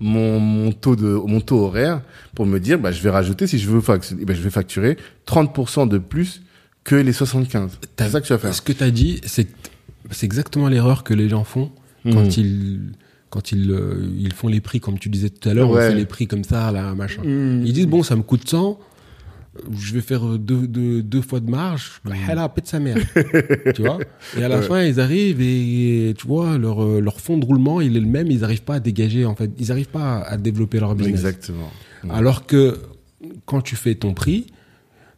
mon, 0.00 0.38
mon 0.38 0.70
taux 0.72 0.94
de 0.96 1.08
mon 1.08 1.40
taux 1.40 1.58
horaire 1.64 2.02
pour 2.36 2.46
me 2.46 2.60
dire 2.60 2.78
bah 2.78 2.92
je 2.92 3.02
vais 3.02 3.10
rajouter 3.10 3.48
si 3.48 3.58
je 3.58 3.68
veux 3.68 3.80
facturer, 3.80 4.24
bah, 4.24 4.32
je 4.34 4.40
vais 4.42 4.50
facturer 4.50 4.96
30% 5.26 5.88
de 5.88 5.98
plus 5.98 6.42
que 6.84 6.94
les 6.94 7.12
75. 7.12 7.78
T'as- 7.96 8.04
C'est 8.06 8.10
ça 8.12 8.20
que 8.20 8.26
tu 8.26 8.32
vas 8.32 8.38
faire. 8.38 8.54
Ce 8.54 8.62
que 8.62 8.72
tu 8.72 8.84
as 8.84 8.90
dit, 8.92 9.20
c'est 9.26 9.44
que 9.46 9.50
c'est 10.10 10.26
exactement 10.26 10.68
l'erreur 10.68 11.04
que 11.04 11.14
les 11.14 11.28
gens 11.28 11.44
font 11.44 11.70
quand 12.04 12.22
Mhm. 12.24 12.30
ils 12.36 12.80
quand 13.30 13.52
ils, 13.52 13.70
euh, 13.70 14.08
ils 14.18 14.32
font 14.32 14.48
les 14.48 14.62
prix 14.62 14.80
comme 14.80 14.98
tu 14.98 15.10
disais 15.10 15.28
tout 15.28 15.46
à 15.48 15.52
l'heure, 15.52 15.68
Ouais. 15.70 15.84
on 15.84 15.90
fait 15.90 15.94
les 15.94 16.06
prix 16.06 16.26
comme 16.26 16.44
ça 16.44 16.72
là 16.72 16.94
machin. 16.94 17.22
Mhm. 17.22 17.62
Ils 17.66 17.72
disent 17.74 17.86
bon, 17.86 18.02
ça 18.02 18.16
me 18.16 18.22
coûte 18.22 18.48
100 18.48 18.78
je 19.76 19.92
vais 19.92 20.00
faire 20.00 20.24
euh, 20.26 20.38
deux, 20.38 20.68
deux, 20.68 21.02
deux 21.02 21.20
fois 21.20 21.40
de 21.40 21.50
marge, 21.50 22.00
elle 22.30 22.38
a 22.38 22.48
pète 22.48 22.68
sa 22.68 22.78
mère. 22.78 22.96
tu 23.74 23.82
vois? 23.82 23.98
Et 24.38 24.44
à 24.44 24.48
la 24.48 24.62
fin, 24.62 24.84
ils 24.84 25.00
arrivent 25.00 25.40
et, 25.40 26.14
tu 26.16 26.28
vois, 26.28 26.58
leur, 26.58 26.84
euh, 26.84 27.00
leur 27.00 27.20
fond 27.20 27.36
de 27.38 27.44
roulement, 27.44 27.80
il 27.80 27.96
est 27.96 28.00
le 28.00 28.06
même, 28.06 28.30
ils 28.30 28.40
n'arrivent 28.40 28.62
pas 28.62 28.76
à 28.76 28.80
dégager, 28.80 29.24
en 29.24 29.34
fait. 29.34 29.50
Ils 29.58 29.66
n'arrivent 29.68 29.88
pas 29.88 30.20
à 30.20 30.36
développer 30.36 30.78
leur 30.78 30.94
business. 30.94 31.16
Exactement. 31.16 31.70
Alors 32.08 32.46
que 32.46 32.78
quand 33.46 33.60
tu 33.60 33.74
fais 33.74 33.96
ton 33.96 34.14
prix, 34.14 34.46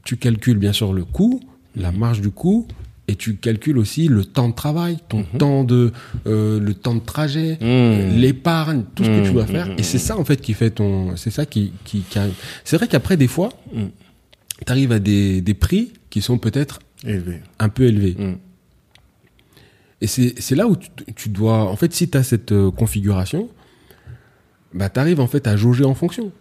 tu 0.05 0.17
calcules 0.17 0.57
bien 0.59 0.73
sûr 0.73 0.95
le 0.95 1.05
coût, 1.05 1.41
la 1.77 1.93
marge 1.93 2.23
du 2.23 2.31
coût, 2.31 2.67
et 3.09 3.17
tu 3.17 3.37
calcules 3.37 3.77
aussi 3.79 4.07
le 4.09 4.25
temps 4.25 4.49
de 4.49 4.55
travail, 4.55 4.99
ton 5.09 5.25
temps 5.25 5.65
de 5.65 5.93
euh, 6.27 6.61
le 6.61 6.75
temps 6.75 6.95
de 6.95 7.01
trajet, 7.01 7.59
Mhm. 7.61 8.19
l'épargne, 8.21 8.85
tout 8.95 9.03
ce 9.05 9.09
que 9.09 9.25
tu 9.27 9.33
dois 9.33 9.43
Mhm, 9.45 9.49
faire. 9.49 9.67
mhm, 9.69 9.75
Et 9.79 9.83
c'est 9.83 9.99
ça 9.99 10.17
en 10.17 10.25
fait 10.25 10.41
qui 10.41 10.55
fait 10.55 10.71
ton, 10.71 11.17
c'est 11.17 11.31
ça 11.31 11.45
qui 11.47 11.73
qui. 11.85 12.05
C'est 12.65 12.77
vrai 12.77 12.87
qu'après 12.89 13.17
des 13.17 13.27
fois, 13.29 13.51
Mhm. 13.75 13.91
tu 14.67 14.73
arrives 14.73 14.93
à 14.93 14.99
des 15.01 15.41
des 15.41 15.55
prix 15.55 15.93
qui 16.11 16.23
sont 16.23 16.39
peut-être 16.39 16.79
Élevé. 17.05 17.41
un 17.59 17.69
peu 17.69 17.85
élevés. 17.85 18.15
Mhm. 18.19 18.37
Et 20.03 20.07
c'est 20.07 20.55
là 20.57 20.67
où 20.67 20.77
tu, 20.77 20.89
tu 21.15 21.29
dois, 21.29 21.71
en 21.71 21.77
fait, 21.77 21.93
si 21.93 22.09
tu 22.09 22.17
as 22.17 22.23
cette 22.23 22.53
euh, 22.53 22.71
configuration, 22.71 23.51
bah 24.73 24.89
tu 24.89 24.99
arrives 24.99 25.21
en 25.21 25.27
fait 25.27 25.47
à 25.47 25.57
jauger 25.57 25.85
en 25.85 25.95
fonction. 25.95 26.33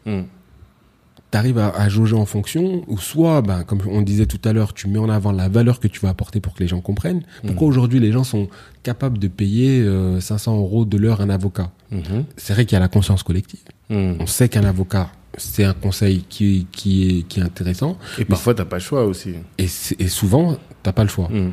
Mhm. 1.30 1.32
tu 1.32 1.38
arrives 1.38 1.58
à, 1.60 1.70
à 1.70 1.90
jauger 1.90 2.16
en 2.16 2.26
fonction, 2.26 2.84
ou 2.88 2.98
soit, 2.98 3.42
ben, 3.42 3.64
comme 3.64 3.82
on 3.88 4.02
disait 4.02 4.26
tout 4.26 4.40
à 4.46 4.54
l'heure, 4.54 4.74
tu 4.74 4.88
mets 4.88 5.00
en 5.00 5.10
avant 5.10 5.32
la 5.32 5.48
valeur 5.50 5.80
que 5.80 5.88
tu 5.88 6.00
vas 6.00 6.10
apporter 6.10 6.40
pour 6.40 6.54
que 6.56 6.60
les 6.64 6.68
gens 6.68 6.82
comprennent. 6.82 7.24
Pourquoi 7.46 7.68
aujourd'hui 7.68 8.00
les 8.00 8.12
gens 8.12 8.24
sont 8.24 8.48
capables 8.84 9.18
de 9.20 9.28
payer 9.28 9.82
euh, 9.82 10.20
500 10.20 10.58
euros 10.58 10.86
de 10.86 10.98
l'heure 10.98 11.22
un 11.22 11.30
avocat? 11.30 11.72
Mhm. 11.92 12.26
C'est 12.38 12.54
vrai 12.54 12.66
qu'il 12.66 12.76
y 12.76 12.78
a 12.78 12.80
la 12.80 12.88
conscience 12.88 13.24
collective. 13.24 13.60
Mhm. 13.90 14.18
On 14.20 14.26
sait 14.28 14.50
qu'un 14.50 14.64
avocat, 14.64 15.12
c'est 15.38 15.64
un 15.64 15.74
conseil 15.74 16.24
qui, 16.28 16.68
qui, 16.72 17.20
est, 17.20 17.24
qui 17.24 17.40
est 17.40 17.44
intéressant, 17.44 17.98
Et 18.18 18.26
parfois, 18.26 18.54
t'as 18.56 18.66
pas 18.66 18.78
le 18.78 18.82
choix 18.84 19.06
aussi. 19.06 19.34
et, 19.58 19.68
et 20.00 20.08
souvent, 20.08 20.58
t'as 20.84 20.92
pas 20.94 21.04
le 21.04 21.10
choix. 21.10 21.30
Mhm. 21.30 21.52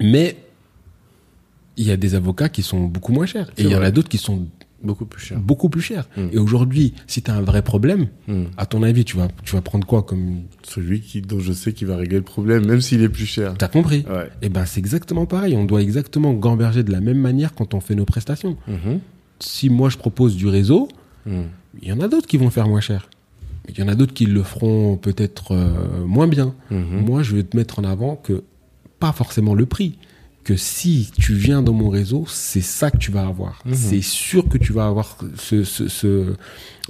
Mais 0.00 0.36
il 1.76 1.86
y 1.86 1.90
a 1.92 1.96
des 1.96 2.14
avocats 2.14 2.48
qui 2.48 2.62
sont 2.62 2.84
beaucoup 2.84 3.12
moins 3.12 3.26
chers, 3.26 3.48
et 3.56 3.62
il 3.62 3.68
y 3.70 3.76
en 3.76 3.82
a 3.82 3.90
d'autres 3.90 4.08
qui 4.08 4.18
sont 4.18 4.46
Beaucoup 4.82 5.06
plus 5.06 5.20
cher. 5.20 5.38
beaucoup 5.40 5.68
plus 5.68 5.80
chers. 5.80 6.08
Mm. 6.16 6.28
Et 6.32 6.38
aujourd'hui, 6.38 6.94
si 7.08 7.20
tu 7.22 7.30
as 7.30 7.34
un 7.34 7.42
vrai 7.42 7.62
problème, 7.62 8.06
Mhm. 8.28 8.46
à 8.56 8.64
ton 8.66 8.82
avis, 8.84 9.04
tu 9.04 9.16
vas, 9.16 9.26
tu 9.44 9.54
vas 9.56 9.60
prendre 9.60 9.86
quoi 9.86 10.02
comme... 10.04 10.42
Celui 10.62 11.00
qui, 11.00 11.20
dont 11.20 11.40
je 11.40 11.52
sais 11.52 11.72
qu'il 11.72 11.88
va 11.88 11.96
régler 11.96 12.18
le 12.18 12.22
problème, 12.22 12.64
même 12.66 12.80
s'il 12.80 13.02
est 13.02 13.08
plus 13.08 13.26
cher. 13.26 13.54
T'as 13.58 13.66
compris 13.68 14.04
Ouais. 14.08 14.28
Eh 14.42 14.48
ben, 14.48 14.64
c'est 14.66 14.78
exactement 14.78 15.26
pareil. 15.26 15.56
On 15.56 15.64
doit 15.64 15.82
exactement 15.82 16.32
gamberger 16.32 16.84
de 16.84 16.92
la 16.92 17.00
même 17.00 17.18
manière 17.18 17.54
quand 17.54 17.74
on 17.74 17.80
fait 17.80 17.94
nos 17.96 18.04
prestations. 18.04 18.56
Mhm. 18.68 19.00
Si 19.40 19.68
moi 19.70 19.88
je 19.88 19.96
propose 19.96 20.36
du 20.36 20.46
réseau, 20.46 20.88
Mhm. 21.26 21.44
il 21.82 21.88
y 21.88 21.92
en 21.92 22.00
a 22.00 22.06
d'autres 22.08 22.26
qui 22.28 22.36
vont 22.36 22.50
faire 22.50 22.68
moins 22.68 22.80
cher. 22.80 23.08
Il 23.68 23.78
y 23.78 23.82
en 23.82 23.88
a 23.88 23.94
d'autres 23.94 24.14
qui 24.14 24.26
le 24.26 24.42
feront 24.42 24.96
peut-être 24.96 25.52
euh, 25.52 26.04
moins 26.06 26.26
bien. 26.28 26.54
Mhm. 26.70 27.04
Moi, 27.04 27.22
je 27.22 27.34
vais 27.36 27.42
te 27.42 27.56
mettre 27.56 27.78
en 27.80 27.84
avant 27.84 28.16
que 28.16 28.42
pas 29.00 29.12
forcément 29.12 29.54
le 29.54 29.66
prix. 29.66 29.98
Que 30.48 30.56
si 30.56 31.10
tu 31.18 31.34
viens 31.34 31.60
dans 31.60 31.74
mon 31.74 31.90
réseau, 31.90 32.24
c'est 32.26 32.62
ça 32.62 32.90
que 32.90 32.96
tu 32.96 33.10
vas 33.10 33.26
avoir. 33.26 33.60
Mhm. 33.66 33.74
C'est 33.74 34.00
sûr 34.00 34.48
que 34.48 34.56
tu 34.56 34.72
vas 34.72 34.86
avoir 34.86 35.18
ce, 35.36 35.62
ce, 35.62 35.88
ce- 35.88 36.32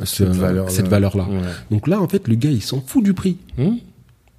ce- 0.05 0.24
Cette 0.70 0.86
valeur-là. 0.86 1.24
Ouais. 1.28 1.40
Donc 1.72 1.89
là, 1.89 2.01
en 2.01 2.06
fait, 2.06 2.28
le 2.28 2.36
gars, 2.36 2.51
il 2.52 2.62
s'en 2.62 2.80
fout 2.80 3.02
du 3.02 3.14
prix. 3.14 3.36
Mhm. 3.56 3.78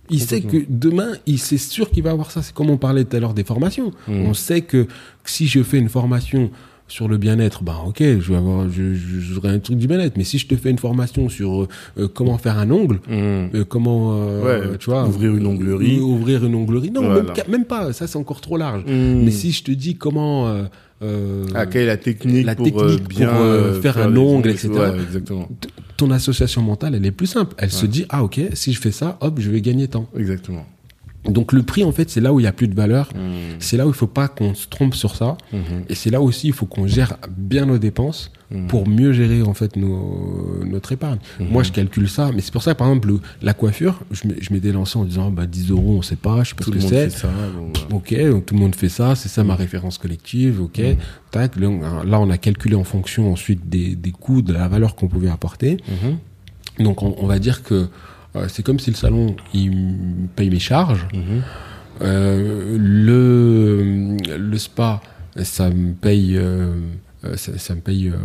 Il 0.10 0.22
sait 0.22 0.40
que 0.42 0.58
demain, 0.70 1.12
il 1.28 1.38
c'est 1.38 1.58
sûr 1.58 1.92
qu'il 1.92 2.02
va 2.04 2.12
avoir 2.12 2.32
ça. 2.32 2.42
C'est 2.42 2.54
comme 2.54 2.70
on 2.70 2.78
parlait 2.78 3.04
tout 3.04 3.18
à 3.18 3.20
l'heure 3.20 3.34
des 3.34 3.44
formations. 3.44 3.92
Mm. 4.08 4.22
On 4.28 4.34
sait 4.34 4.62
que 4.62 4.88
si 5.26 5.48
je 5.48 5.62
fais 5.64 5.78
une 5.80 5.90
formation 5.90 6.50
sur 6.90 7.08
le 7.08 7.18
bien-être, 7.18 7.64
ben 7.64 7.76
ok, 7.88 8.00
je 8.02 8.18
vais 8.32 8.36
avoir, 8.36 8.70
je, 8.70 8.94
je- 8.94 9.20
j'aurai 9.20 9.50
un 9.50 9.60
truc 9.60 9.78
du 9.78 9.88
bien-être. 9.88 10.18
Mais 10.18 10.24
si 10.24 10.38
je 10.38 10.48
te 10.48 10.56
fais 10.56 10.70
une 10.72 10.78
formation 10.80 11.30
sur 11.30 11.68
euh, 11.98 12.08
comment 12.14 12.38
faire 12.38 12.58
un 12.58 12.70
ongle, 12.72 13.00
Mhm. 13.08 13.50
euh, 13.56 13.64
comment, 13.68 14.14
euh, 14.18 14.72
Ouais, 14.72 14.78
tu 14.78 14.90
vois, 14.90 15.08
ouvrir 15.08 15.36
une 15.36 15.46
onglerie. 15.48 16.00
ou- 16.00 16.16
ouvrir 16.16 16.44
une 16.46 16.56
onglerie, 16.56 16.92
non, 16.92 17.02
Voilà. 17.04 17.34
même, 17.48 17.66
pas. 17.66 17.94
Ça, 17.94 18.08
c'est 18.08 18.18
encore 18.18 18.42
trop 18.42 18.58
large. 18.58 18.84
Mhm. 18.86 19.24
Mais 19.24 19.32
si 19.32 19.52
je 19.52 19.64
te 19.64 19.72
dis 19.72 19.96
comment 19.96 20.48
euh, 20.48 20.64
euh, 21.02 21.46
Ah, 21.56 21.66
quelle 21.66 21.84
est 21.84 21.86
la 21.86 21.98
technique 21.98 22.46
la 22.46 22.56
pour 22.56 22.66
technique 22.66 22.84
euh, 22.84 22.98
pour, 22.98 23.08
bien 23.08 23.30
euh, 23.30 23.74
euh, 23.76 23.82
faire 23.82 23.98
un 23.98 24.16
ongle, 24.18 24.50
etc. 24.50 24.70
Ouais, 24.70 25.00
exactement. 25.02 25.48
t- 25.62 25.70
ton 25.96 26.12
association 26.12 26.62
mentale, 26.62 26.96
elle 26.96 27.06
est 27.06 27.12
plus 27.12 27.28
simple. 27.28 27.54
Elle 27.58 27.72
se 27.72 27.86
dit 27.86 28.06
ah 28.10 28.24
ok, 28.24 28.40
si 28.54 28.74
je 28.74 28.80
fais 28.82 28.92
ça, 28.92 29.18
hop, 29.22 29.40
je 29.40 29.50
vais 29.52 29.62
gagner 29.62 29.88
tant. 29.88 30.08
Exactement. 30.18 30.66
Donc 31.26 31.52
le 31.52 31.64
prix, 31.64 31.84
en 31.84 31.92
fait, 31.92 32.10
c'est 32.10 32.22
là 32.22 32.32
où 32.34 32.40
il 32.40 32.44
y 32.44 32.48
a 32.48 32.54
plus 32.54 32.68
de 32.70 32.76
valeur. 32.76 33.10
Mhm. 33.14 33.58
C'est 33.60 33.76
là 33.76 33.86
où 33.86 33.90
il 33.90 33.94
faut 33.96 34.08
pas 34.08 34.28
qu'on 34.30 34.54
se 34.54 34.68
trompe 34.68 34.96
sur 34.96 35.16
ça. 35.16 35.38
Mhm. 35.52 35.84
Et 35.90 35.96
c'est 35.96 36.10
là 36.10 36.22
aussi, 36.22 36.48
il 36.48 36.54
faut 36.54 36.66
qu'on 36.66 36.88
gère 36.88 37.18
bien 37.38 37.66
nos 37.66 37.78
dépenses 37.78 38.32
Mhm. 38.52 38.68
pour 38.68 38.88
mieux 38.88 39.12
gérer 39.12 39.44
en 39.44 39.54
fait 39.54 39.76
nos, 39.76 40.64
notre 40.66 40.92
épargne. 40.94 41.20
Moi, 41.40 41.62
je 41.64 41.72
calcule 41.72 42.10
ça, 42.10 42.32
mais 42.34 42.42
c'est 42.42 42.52
pour 42.54 42.64
ça, 42.64 42.74
par 42.74 42.88
exemple, 42.88 43.10
le- 43.10 43.20
la 43.44 43.54
coiffure, 43.54 44.00
je 44.12 44.54
m'étais 44.54 44.72
lancé 44.72 44.98
en 44.98 45.04
disant, 45.04 45.30
bah 45.30 45.46
10 45.46 45.70
euros, 45.70 45.98
on 45.98 46.02
sait 46.02 46.16
pas, 46.16 46.44
je 46.44 46.50
sais 46.50 46.56
pas 46.56 46.64
Tout 46.64 46.72
ce 46.74 46.78
que 46.88 47.10
c'est. 47.10 47.22
bah. 47.28 47.32
Ok, 47.94 48.16
donc 48.32 48.46
tout 48.48 48.56
le 48.56 48.60
monde 48.62 48.74
fait 48.76 48.90
ça, 48.90 49.14
c'est 49.16 49.30
ça 49.30 49.44
ma 49.44 49.56
référence 49.56 49.98
collective, 50.00 50.62
ok. 50.62 50.82
Tac, 51.32 51.58
là, 51.58 51.68
on- 51.70 52.30
a 52.32 52.38
calculé 52.38 52.76
en 52.76 52.84
fonction 52.86 53.32
ensuite 53.32 53.70
des, 53.70 53.96
des 53.96 54.12
coûts, 54.12 54.42
de 54.42 54.54
la 54.54 54.68
valeur 54.68 54.96
qu'on 54.96 55.10
pouvait 55.10 55.30
apporter. 55.30 55.78
Donc 56.80 57.04
on, 57.04 57.14
on 57.20 57.28
va 57.28 57.40
dire 57.40 57.62
que 57.62 57.74
euh, 57.76 57.88
c'est 58.48 58.64
comme 58.64 58.80
si 58.80 58.90
le 58.92 58.96
salon 58.96 59.36
il 59.54 59.72
paye 60.36 60.50
mes 60.50 60.60
charges. 60.60 61.08
Euh, 62.02 62.78
le 62.80 64.18
le 64.38 64.58
spa 64.58 65.02
ça 65.44 65.70
me 65.70 65.94
paye 65.94 66.38
euh, 66.38 66.74
euh, 67.26 67.36
ça, 67.36 67.58
ça 67.58 67.76
me 67.76 67.82
paye 67.82 68.08
euh, 68.10 68.16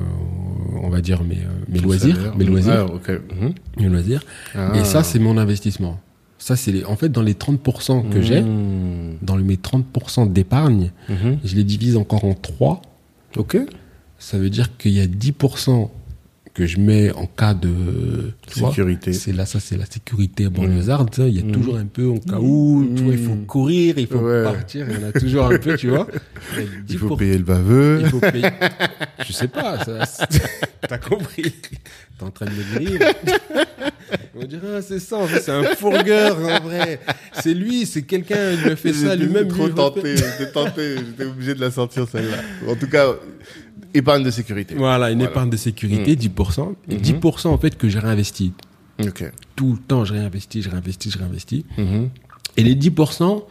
on 0.83 0.89
va 0.91 1.01
dire 1.01 1.25
mes, 1.25 1.37
euh, 1.39 1.49
mes 1.69 1.81
loisirs 1.81 2.15
salaire. 2.17 2.37
mes 2.37 2.45
loisirs 2.45 2.87
Ah, 2.89 2.95
ok. 2.95 3.09
Mhm. 3.41 3.53
mes 3.81 3.89
loisirs 3.89 4.23
Ah. 4.55 4.73
et 4.77 4.85
ça 4.85 5.03
c'est 5.03 5.19
mon 5.19 5.37
investissement 5.39 5.99
ça 6.39 6.55
c'est 6.55 6.71
les- 6.71 6.85
en 6.85 6.95
fait 6.95 7.09
dans 7.09 7.23
les 7.23 7.35
30% 7.35 8.03
que 8.11 8.23
j'ai 8.23 8.43
Mhm. 8.43 9.17
dans 9.23 9.37
mes 9.37 9.57
30% 9.57 10.27
d'épargne 10.27 10.93
Mhm. 11.09 11.39
je 11.45 11.57
les 11.57 11.65
divise 11.65 11.97
encore 11.97 12.25
en 12.25 12.35
3 12.35 12.81
Ok. 13.37 13.57
ça 14.21 14.39
veut 14.39 14.51
dire 14.51 14.77
qu'il 14.77 14.93
y 14.93 15.01
a 15.01 15.07
10% 15.09 15.91
que 16.55 16.67
je 16.67 16.79
mets 16.79 17.11
en 17.13 17.27
cas 17.27 17.53
de 17.53 18.31
Sécurité. 18.49 19.13
C'est 19.13 19.33
là, 19.33 19.45
ça, 19.45 19.59
c'est 19.59 19.77
la 19.77 19.87
sécurité 19.87 20.49
banlieusarde. 20.49 21.13
ça. 21.13 21.27
Il 21.27 21.35
y 21.35 21.41
a 21.41 21.53
toujours 21.53 21.77
un 21.77 21.87
peu, 21.87 22.09
en 22.09 22.19
cas 22.19 22.39
où, 22.41 22.89
tu 22.97 23.03
vois, 23.03 23.13
il 23.15 23.19
faut 23.25 23.35
Mm. 23.35 23.47
courir, 23.47 23.95
il 23.99 24.07
faut 24.07 24.19
Ouais. 24.19 24.45
partir. 24.45 24.87
Il 24.89 25.01
y 25.01 25.05
en 25.05 25.09
a 25.09 25.13
toujours 25.13 25.47
un 25.47 25.59
peu, 25.59 25.77
tu 25.77 25.89
vois. 25.89 26.07
Il 26.89 26.97
faut 26.97 27.09
10%. 27.09 27.17
payer 27.17 27.39
le 27.39 27.45
baveux. 27.45 27.99
Il 28.03 28.07
faut 28.09 28.21
payer. 28.21 28.49
Je 29.27 29.33
sais 29.33 29.49
pas, 29.49 29.85
ça, 29.85 30.05
t'as 30.89 30.99
compris. 30.99 31.43
T'es 32.17 32.25
en 32.25 32.31
train 32.31 32.47
de 32.47 32.51
me 32.53 32.79
dire. 32.79 33.01
On 34.37 34.45
dirait, 34.47 34.69
ah, 34.79 34.83
c'est 34.83 34.99
ça, 35.01 35.17
en 35.17 35.27
fait, 35.27 35.41
c'est 35.41 35.51
un 35.53 35.65
fourgueur, 35.75 36.37
en 36.39 36.61
vrai. 36.61 37.01
C'est 37.41 37.55
lui, 37.55 37.87
c'est 37.87 38.03
quelqu'un, 38.03 38.53
il 38.53 38.71
me 38.71 38.75
fait 38.77 38.93
ça 38.93 39.17
lui-même. 39.17 39.49
trop 39.49 39.65
lui, 39.65 39.71
il 39.71 39.75
tenté, 39.75 40.17
j'étais 40.17 40.53
tenté, 40.53 40.97
j'étais 40.99 41.25
obligé 41.25 41.55
de 41.55 41.61
la 41.61 41.71
sortir 41.73 42.07
celle-là. 42.09 42.37
En 42.69 42.77
tout 42.77 42.89
cas, 42.89 43.07
épargne 43.95 44.23
de 44.25 44.31
sécurité. 44.31 44.75
Voilà, 44.75 45.11
une 45.11 45.19
Voilà. 45.19 45.31
épargne 45.31 45.51
de 45.51 45.57
sécurité, 45.57 46.17
10%. 46.17 46.75
Et 46.89 46.95
Mhm. 46.97 47.01
10% 47.01 47.49
en 47.53 47.59
fait 47.59 47.77
que 47.79 47.89
j'ai 47.89 47.99
réinvesti. 48.01 48.53
Ok. 49.03 49.31
Tout 49.57 49.73
le 49.73 49.79
temps, 49.79 50.05
je 50.05 50.13
réinvestis, 50.13 50.63
je 50.63 50.71
réinvestis, 50.71 51.11
je 51.11 51.19
réinvestis. 51.19 51.65
Mhm. 51.79 52.11
Et 52.57 52.63
les 52.65 52.75
10%, 52.75 53.45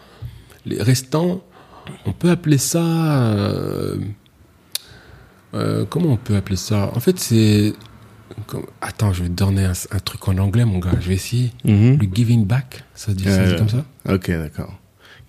les 0.65 0.81
restants, 0.81 1.41
on 2.05 2.11
peut 2.13 2.29
appeler 2.29 2.57
ça. 2.57 2.83
euh, 3.33 3.97
euh, 5.53 5.85
comment 5.89 6.09
on 6.13 6.17
peut 6.17 6.35
appeler 6.35 6.55
ça? 6.55 6.91
En 6.95 6.99
fait, 6.99 7.19
c'est. 7.19 7.73
Attends, 8.81 9.13
je 9.13 9.23
vais 9.23 9.29
te 9.29 9.33
donner 9.35 9.65
un, 9.65 9.73
un 9.91 9.99
truc 9.99 10.27
en 10.27 10.37
anglais, 10.39 10.65
mon 10.65 10.79
gars. 10.79 10.91
Je 10.99 11.07
vais 11.09 11.15
essayer. 11.15 11.51
Mhm. 11.65 11.97
Le 11.99 12.07
giving 12.11 12.45
back, 12.45 12.83
ça 12.95 13.11
se 13.11 13.17
dit, 13.17 13.23
ça 13.25 13.43
se 13.43 13.49
dit 13.49 13.53
Euh, 13.53 13.57
comme 13.59 13.69
ça? 13.69 13.85
Ok, 14.09 14.29
d'accord. 14.31 14.73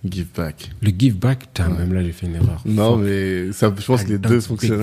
Give 0.07 0.27
back. 0.37 0.71
Le 0.83 0.91
give 0.99 1.15
back, 1.17 1.41
putain, 1.41 1.69
même 1.71 1.93
là, 1.95 2.03
j'ai 2.03 2.13
fait 2.13 2.27
une 2.27 2.35
erreur. 2.35 2.61
Non, 2.67 2.97
Fuck. 2.97 3.05
mais 3.07 3.53
ça, 3.53 3.75
je 3.79 3.85
pense 3.87 4.03
que 4.05 4.09
les 4.11 4.15
I 4.17 4.19
deux 4.19 4.41
fonctionnent. 4.41 4.83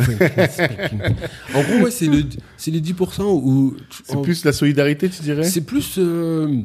en 1.54 1.62
gros, 1.62 1.84
ouais, 1.84 1.92
c'est 1.92 2.08
le, 2.08 2.24
c'est 2.58 2.72
les 2.72 2.82
10% 2.82 3.24
où. 3.24 3.76
C'est 4.06 4.16
en- 4.16 4.22
plus 4.22 4.44
la 4.46 4.52
solidarité, 4.54 5.10
tu 5.10 5.22
dirais? 5.22 5.44
C'est 5.44 5.62
plus. 5.62 5.96
euh, 6.00 6.62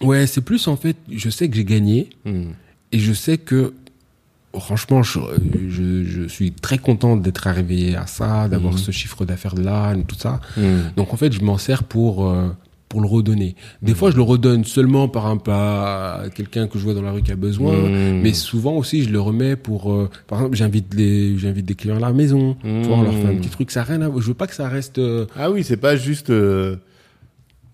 ouais, 0.00 0.26
c'est 0.26 0.42
plus 0.42 0.68
en 0.68 0.76
fait, 0.76 0.96
je 1.10 1.28
sais 1.30 1.48
que 1.48 1.56
j'ai 1.56 1.64
gagné. 1.64 2.10
Mhm. 2.24 2.52
Et 2.92 2.98
je 3.00 3.12
sais 3.12 3.36
que, 3.36 3.74
franchement, 4.56 5.02
je, 5.02 5.18
je, 5.68 6.04
je 6.04 6.28
suis 6.28 6.52
très 6.52 6.78
content 6.78 7.16
d'être 7.16 7.46
arrivé 7.48 7.96
à 7.96 8.06
ça, 8.06 8.48
d'avoir 8.48 8.74
Mhm. 8.74 8.78
ce 8.78 8.90
chiffre 8.92 9.24
d'affaires 9.24 9.56
là, 9.56 9.94
tout 10.06 10.16
ça. 10.16 10.40
Mhm. 10.56 10.92
Donc 10.96 11.12
en 11.12 11.16
fait, 11.16 11.32
je 11.32 11.40
m'en 11.42 11.58
sers 11.58 11.82
pour 11.82 12.28
euh, 12.30 12.48
pour 12.96 13.02
le 13.02 13.08
redonner. 13.08 13.56
Des 13.82 13.94
fois, 13.94 14.10
je 14.10 14.16
le 14.16 14.22
redonne 14.22 14.64
seulement 14.64 15.06
par 15.06 15.26
un 15.26 15.36
pas 15.36 16.22
à 16.22 16.30
quelqu'un 16.30 16.66
que 16.66 16.78
je 16.78 16.84
vois 16.84 16.94
dans 16.94 17.02
la 17.02 17.12
rue 17.12 17.20
qui 17.20 17.30
a 17.30 17.36
besoin. 17.36 17.74
Mhm. 17.76 18.22
Mais 18.22 18.32
souvent 18.32 18.72
aussi, 18.72 19.02
je 19.04 19.10
le 19.10 19.20
remets 19.20 19.54
pour, 19.54 19.92
euh, 19.92 20.08
par 20.26 20.38
exemple, 20.38 20.56
j'invite 20.56 20.94
les, 20.94 21.36
j'invite 21.36 21.66
des 21.66 21.74
clients 21.74 21.96
à 21.96 22.00
la 22.00 22.14
maison. 22.14 22.56
Tu 22.62 22.68
vois, 22.88 22.96
on 22.96 23.02
leur 23.02 23.12
fait 23.12 23.26
un 23.26 23.32
Mhm. 23.32 23.40
petit 23.40 23.50
truc. 23.50 23.70
Ça 23.70 23.82
rien 23.82 24.00
à 24.00 24.08
voir. 24.08 24.22
Je 24.22 24.28
veux 24.28 24.32
pas 24.34 24.46
que 24.46 24.54
ça 24.54 24.66
reste. 24.70 24.98
euh, 24.98 25.26
Ah 25.36 25.50
oui, 25.50 25.62
c'est 25.62 25.76
pas 25.76 25.94
juste. 25.96 26.30
euh, 26.30 26.76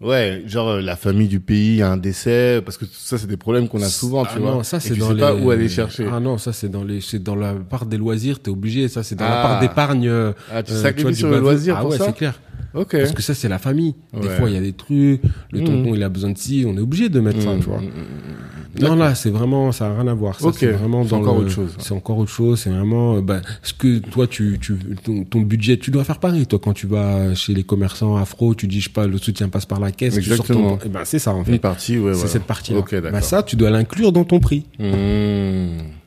Ouais, 0.00 0.42
genre 0.46 0.78
la 0.80 0.96
famille 0.96 1.28
du 1.28 1.38
pays 1.38 1.80
a 1.80 1.92
un 1.92 1.96
décès, 1.96 2.60
parce 2.64 2.76
que 2.76 2.84
ça, 2.92 3.18
c'est 3.18 3.28
des 3.28 3.36
problèmes 3.36 3.68
qu'on 3.68 3.80
a 3.82 3.86
souvent, 3.88 4.24
tu 4.24 4.32
Ah 4.34 4.38
vois. 4.40 4.50
non, 4.50 4.62
ça 4.64 4.80
c'est 4.80 4.96
dans 4.98 5.06
sais 5.10 5.14
les... 5.14 5.20
pas 5.20 5.32
où 5.36 5.48
aller 5.52 5.68
chercher. 5.68 6.08
Ah 6.12 6.18
non, 6.18 6.38
ça 6.38 6.52
c'est 6.52 6.68
dans 6.68 6.82
les, 6.82 7.00
c'est 7.00 7.22
dans 7.22 7.36
la 7.36 7.52
part 7.54 7.86
des 7.86 7.98
loisirs, 7.98 8.40
t'es 8.40 8.50
obligé. 8.50 8.88
Ça 8.88 9.04
c'est 9.04 9.14
dans 9.14 9.24
la 9.28 9.38
Ah. 9.38 9.46
part 9.46 9.60
d'épargne. 9.60 10.08
euh, 10.08 10.32
Ah, 10.52 10.64
tu 10.64 10.72
euh, 10.72 10.82
sacrifies 10.82 11.14
sur 11.14 11.30
le 11.30 11.38
loisir 11.38 11.76
ah 11.78 11.82
pour 11.82 11.90
ouais, 11.90 11.98
ça 11.98 12.06
c'est 12.06 12.16
clair. 12.16 12.40
Ok. 12.74 12.92
Parce 12.92 13.12
que 13.12 13.22
ça, 13.22 13.34
c'est 13.34 13.48
la 13.48 13.58
famille. 13.58 13.94
Des 14.14 14.28
Ouais. 14.28 14.36
fois, 14.36 14.48
il 14.48 14.54
y 14.54 14.58
a 14.58 14.60
des 14.60 14.72
trucs, 14.72 15.20
le 15.52 15.60
Mhm. 15.60 15.64
tonton, 15.66 15.94
il 15.94 16.02
a 16.02 16.08
besoin 16.08 16.30
de 16.30 16.38
ci, 16.38 16.64
on 16.66 16.76
est 16.76 16.80
obligé 16.80 17.08
de 17.08 17.20
mettre 17.20 17.40
ça, 17.42 17.54
Mm, 17.54 17.60
tu 17.60 17.66
vois. 17.66 17.80
mm, 17.80 17.84
mm, 17.84 18.80
Non, 18.80 18.94
là, 18.96 19.14
c'est 19.14 19.28
vraiment, 19.28 19.70
ça 19.72 19.88
n'a 19.90 19.96
rien 20.00 20.06
à 20.10 20.14
voir. 20.14 20.40
Ça, 20.40 20.46
Ok, 20.48 20.56
c'est 20.58 20.70
vraiment 20.72 21.04
dans 21.04 21.18
encore 21.18 21.34
le- 21.34 21.40
autre 21.42 21.50
chose. 21.50 21.74
C'est 21.78 21.92
encore 21.92 22.16
autre 22.16 22.30
chose. 22.30 22.58
C'est 22.60 22.70
vraiment, 22.70 23.16
euh, 23.16 23.20
bah, 23.20 23.42
ce 23.62 23.74
que 23.74 23.98
toi, 23.98 24.26
tu, 24.26 24.58
tu, 24.60 24.76
ton, 25.04 25.24
ton 25.24 25.40
budget, 25.42 25.76
tu 25.76 25.90
dois 25.90 26.04
faire 26.04 26.18
pareil. 26.18 26.46
Toi, 26.46 26.58
quand 26.62 26.72
tu 26.72 26.86
vas 26.86 27.34
chez 27.34 27.52
les 27.52 27.64
commerçants 27.64 28.16
afro, 28.16 28.54
tu 28.54 28.66
dis, 28.66 28.80
je 28.80 28.84
sais 28.88 28.92
pas, 28.92 29.06
le 29.06 29.18
soutien 29.18 29.50
passe 29.50 29.66
par 29.66 29.78
la 29.78 29.92
caisse. 29.92 30.16
Exactement. 30.16 30.76
ton- 30.78 30.86
Eh 30.86 30.88
ben, 30.88 31.00
c'est 31.04 31.18
ça, 31.18 31.34
en 31.34 31.40
Une 31.40 31.44
fait. 31.44 31.58
partie, 31.58 31.98
ouais, 31.98 32.12
C'est 32.12 32.16
voilà. 32.20 32.30
cette 32.30 32.44
partie-là. 32.44 32.78
Ok, 32.78 32.92
d'accord. 32.94 33.10
bah, 33.12 33.20
ça, 33.20 33.42
tu 33.42 33.56
dois 33.56 33.68
l'inclure 33.68 34.10
dans 34.12 34.24
ton 34.24 34.40
prix. 34.40 34.64
Mm. 34.78 36.01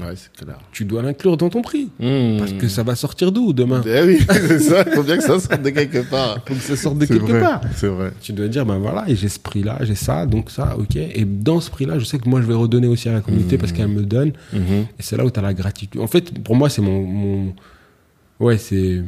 Ouais, 0.00 0.14
c'est 0.14 0.30
clair. 0.32 0.58
Tu 0.72 0.84
dois 0.84 1.02
l'inclure 1.02 1.36
dans 1.36 1.48
ton 1.48 1.62
prix. 1.62 1.88
Mm. 1.98 2.38
Parce 2.38 2.52
que 2.52 2.68
ça 2.68 2.82
va 2.82 2.94
sortir 2.94 3.32
d'où 3.32 3.52
demain? 3.52 3.82
Eh 3.86 4.02
oui, 4.02 4.18
c'est 4.30 4.58
ça. 4.58 4.84
Faut 4.84 5.02
bien 5.02 5.16
que 5.16 5.22
ça 5.22 5.40
sorte 5.40 5.62
de 5.62 5.70
quelque 5.70 6.02
part. 6.08 6.38
Faut 6.46 6.54
que 6.54 6.60
ça 6.60 6.76
sorte 6.76 6.98
de 6.98 7.06
quelque 7.06 7.22
vrai, 7.22 7.40
part. 7.40 7.60
C'est 7.74 7.88
vrai. 7.88 8.12
Tu 8.20 8.32
dois 8.32 8.48
dire, 8.48 8.66
ben 8.66 8.78
voilà, 8.78 9.08
et 9.08 9.16
j'ai 9.16 9.28
ce 9.28 9.38
prix-là, 9.38 9.78
j'ai 9.82 9.94
ça, 9.94 10.26
donc 10.26 10.50
ça, 10.50 10.76
ok. 10.78 10.96
Et 10.96 11.24
dans 11.24 11.60
ce 11.60 11.70
prix-là, 11.70 11.98
je 11.98 12.04
sais 12.04 12.18
que 12.18 12.28
moi, 12.28 12.42
je 12.42 12.46
vais 12.46 12.54
redonner 12.54 12.86
aussi 12.86 13.08
à 13.08 13.12
la 13.12 13.20
communauté 13.20 13.56
parce 13.56 13.72
qu'elle 13.72 13.88
me 13.88 14.02
donne. 14.02 14.32
Mhm. 14.52 14.86
Et 14.98 15.02
c'est 15.02 15.16
là 15.16 15.24
où 15.24 15.30
tu 15.30 15.38
as 15.38 15.42
la 15.42 15.54
gratitude. 15.54 16.00
En 16.00 16.06
fait, 16.06 16.42
pour 16.42 16.56
moi, 16.56 16.68
c'est 16.68 16.82
mon, 16.82 17.02
mon. 17.02 17.54
Ouais, 18.38 18.58
c'est. 18.58 19.02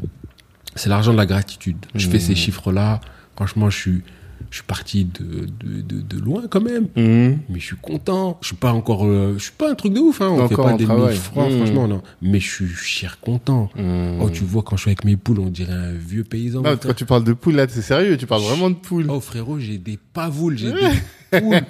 C'est 0.75 0.89
l'argent 0.89 1.13
de 1.13 1.19
la 1.19 1.27
gratitude. 1.27 1.77
Je 1.95 2.09
fais 2.09 2.21
ces 2.21 2.35
chiffres-là. 2.35 3.01
Franchement, 3.35 3.69
je 3.69 3.77
suis, 3.77 4.03
je 4.51 4.57
suis 4.57 4.65
parti 4.67 5.05
de, 5.05 5.47
de, 5.63 5.81
de, 5.83 6.01
de 6.01 6.19
loin 6.23 6.43
quand 6.49 6.61
même. 6.61 6.89
Mhm. 6.97 7.39
Mais 7.51 7.61
je 7.61 7.65
suis 7.67 7.77
content. 7.77 8.39
Je 8.41 8.49
suis 8.49 8.57
pas 8.57 8.73
encore. 8.73 9.05
euh, 9.07 9.35
je 9.37 9.43
suis 9.45 9.53
pas 9.53 9.71
un 9.71 9.75
truc 9.75 9.93
de 9.93 10.01
ouf, 10.01 10.21
hein. 10.21 10.29
On 10.31 10.49
fait 10.49 10.55
pas 10.57 10.73
des 10.75 10.87
mille 10.87 11.11
francs, 11.17 11.53
Mmh. 11.53 11.57
franchement, 11.59 11.87
non. 11.89 12.03
Mais 12.23 12.41
je 12.41 12.49
suis 12.51 12.67
cher 12.69 13.19
content. 13.21 13.71
Mhm. 13.77 14.21
Oh, 14.23 14.31
tu 14.31 14.45
vois, 14.45 14.63
quand 14.63 14.77
je 14.77 14.83
suis 14.83 14.91
avec 14.91 15.05
mes 15.05 15.17
poules, 15.17 15.41
on 15.41 15.51
dirait 15.51 15.73
un 15.73 15.93
vieux 15.93 16.25
paysan. 16.25 16.63
Non, 16.63 16.77
quand 16.77 16.95
tu 16.95 17.05
parles 17.05 17.25
de 17.25 17.33
poule, 17.35 17.57
là, 17.57 17.67
c'est 17.69 17.83
sérieux. 17.83 18.17
Tu 18.17 18.27
parles 18.27 18.43
vraiment 18.43 18.71
de 18.71 18.77
poule. 18.77 19.07
Oh, 19.11 19.21
frérot, 19.21 19.59
j'ai 19.59 19.79
des 19.79 19.99
pavoules, 20.13 20.57
j'ai 20.59 20.73
des 20.73 21.41
poules. 21.41 21.61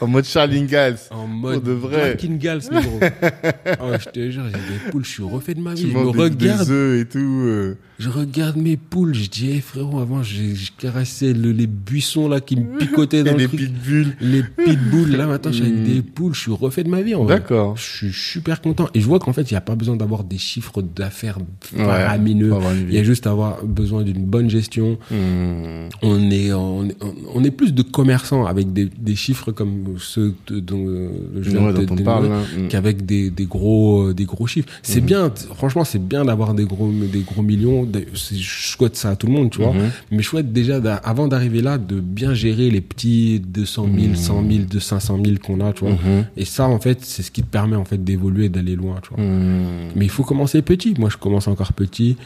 En 0.00 0.06
mode 0.06 0.24
Charles 0.24 0.52
Ingalls. 0.54 0.96
En 1.10 1.26
mode 1.26 1.62
de 1.64 1.72
vrai. 1.72 2.16
Gals, 2.20 2.62
négro. 2.70 3.00
oh, 3.80 3.92
je 3.98 4.08
te 4.08 4.30
jure, 4.30 4.44
j'ai 4.46 4.52
des 4.52 4.90
poules, 4.90 5.04
je 5.04 5.10
suis 5.10 5.22
refait 5.22 5.54
de 5.54 5.60
ma 5.60 5.74
vie. 5.74 5.82
Tu 5.82 5.90
Je 5.90 5.96
me 5.98 6.04
regarde, 6.08 6.36
des 6.36 6.70
œufs 6.70 7.00
et 7.02 7.04
tout. 7.08 7.18
euh. 7.18 7.76
Je 7.98 8.08
regarde 8.08 8.56
mes 8.56 8.76
poules, 8.76 9.14
je 9.14 9.28
dis, 9.30 9.50
hey, 9.50 9.60
frérot, 9.60 10.00
avant, 10.00 10.22
je, 10.22 10.54
je 10.54 10.70
caressais 10.76 11.32
le- 11.32 11.52
les 11.52 11.66
buissons 11.66 12.28
là 12.28 12.40
qui 12.40 12.56
me 12.56 12.78
picotaient 12.78 13.22
dans 13.22 13.30
Et 13.30 13.34
le 13.34 13.38
les 13.40 13.46
truc. 13.48 13.60
pitbulls. 13.60 14.16
Les 14.20 14.42
pitbulls, 14.42 15.16
là 15.16 15.26
maintenant, 15.26 15.52
je 15.52 15.56
suis 15.62 15.66
avec 15.66 15.78
Mm. 15.80 15.84
des 15.94 16.02
poules, 16.02 16.34
je 16.34 16.40
suis 16.40 16.52
refait 16.52 16.84
de 16.84 16.88
ma 16.88 17.02
vie 17.02 17.14
en 17.14 17.24
vrai. 17.24 17.36
D'accord. 17.36 17.76
Je 17.76 17.82
suis 18.08 18.12
super 18.12 18.60
content. 18.60 18.88
Et 18.94 19.00
je 19.00 19.06
vois 19.06 19.18
qu'en 19.18 19.32
fait, 19.32 19.50
il 19.50 19.54
n'y 19.54 19.58
a 19.58 19.60
pas 19.62 19.74
besoin 19.76 19.96
d'avoir 19.96 20.24
des 20.24 20.38
chiffres 20.38 20.82
d'affaires 20.82 21.38
faramineux. 21.60 22.52
Il 22.88 22.94
y 22.94 22.98
a 22.98 23.02
juste 23.04 23.26
avoir 23.26 23.64
besoin 23.64 24.02
d'une 24.02 24.24
bonne 24.24 24.50
gestion. 24.50 24.98
Mhm. 25.10 25.88
On 26.02 26.30
est, 26.30 26.52
on 26.52 26.84
est, 26.88 26.96
on 27.34 27.44
est 27.44 27.50
plus 27.50 27.72
de 27.74 27.82
commerçants 27.82 28.46
avec 28.46 28.72
des, 28.72 28.86
des 28.98 29.14
chiffres 29.16 29.52
comme 29.52 29.94
ceux 29.98 30.34
de- 30.48 30.60
dont 30.60 31.10
je 31.40 31.50
viens 31.50 31.66
Ouais, 31.66 31.72
de 31.72 31.84
dont 31.84 31.96
on 31.98 32.04
parle. 32.04 32.28
là. 32.28 32.40
Mhm. 32.56 32.68
qu'avec 32.68 33.04
des, 33.06 33.30
des 33.30 33.44
gros 33.46 34.08
euh, 34.08 34.14
des 34.14 34.24
gros 34.24 34.46
chiffres. 34.46 34.68
C'est 34.82 35.00
bien, 35.00 35.32
franchement, 35.54 35.84
c'est 35.84 36.02
bien 36.04 36.24
d'avoir 36.24 36.54
des 36.54 36.64
gros 36.64 36.90
des 36.90 37.20
gros 37.20 37.42
millions. 37.42 37.84
Je 38.14 38.68
souhaite 38.72 38.96
ça 38.96 39.10
à 39.10 39.16
tout 39.16 39.26
le 39.26 39.32
monde, 39.32 39.50
tu 39.50 39.58
vois. 39.62 39.72
Mhm. 39.72 39.90
Mais 40.10 40.22
je 40.22 40.28
souhaite 40.28 40.52
déjà, 40.52 40.76
avant 41.04 41.28
d'arriver 41.28 41.60
là, 41.62 41.78
de 41.78 42.00
bien 42.00 42.34
gérer 42.34 42.70
les 42.70 42.80
petits 42.80 43.40
200 43.40 43.86
000, 43.98 44.14
100 44.14 44.42
000, 44.50 44.64
de 44.70 44.78
500 44.78 45.18
000 45.24 45.36
qu'on 45.44 45.60
a, 45.60 45.72
tu 45.72 45.84
vois. 45.84 45.94
Mhm. 45.94 46.26
Et 46.36 46.44
ça, 46.44 46.66
en 46.68 46.78
fait, 46.80 46.98
c'est 47.04 47.22
ce 47.22 47.30
qui 47.30 47.42
te 47.42 47.48
permet 47.48 47.76
en 47.76 47.84
fait 47.84 48.02
d'évoluer, 48.02 48.46
et 48.46 48.48
d'aller 48.48 48.76
loin, 48.76 48.96
tu 49.02 49.14
vois. 49.14 49.22
Mhm. 49.24 49.90
Mais 49.96 50.04
il 50.06 50.10
faut 50.10 50.24
commencer 50.24 50.62
petit. 50.62 50.94
Moi, 50.98 51.08
je 51.10 51.16
commence 51.16 51.48
encore 51.48 51.72
petit. 51.72 52.16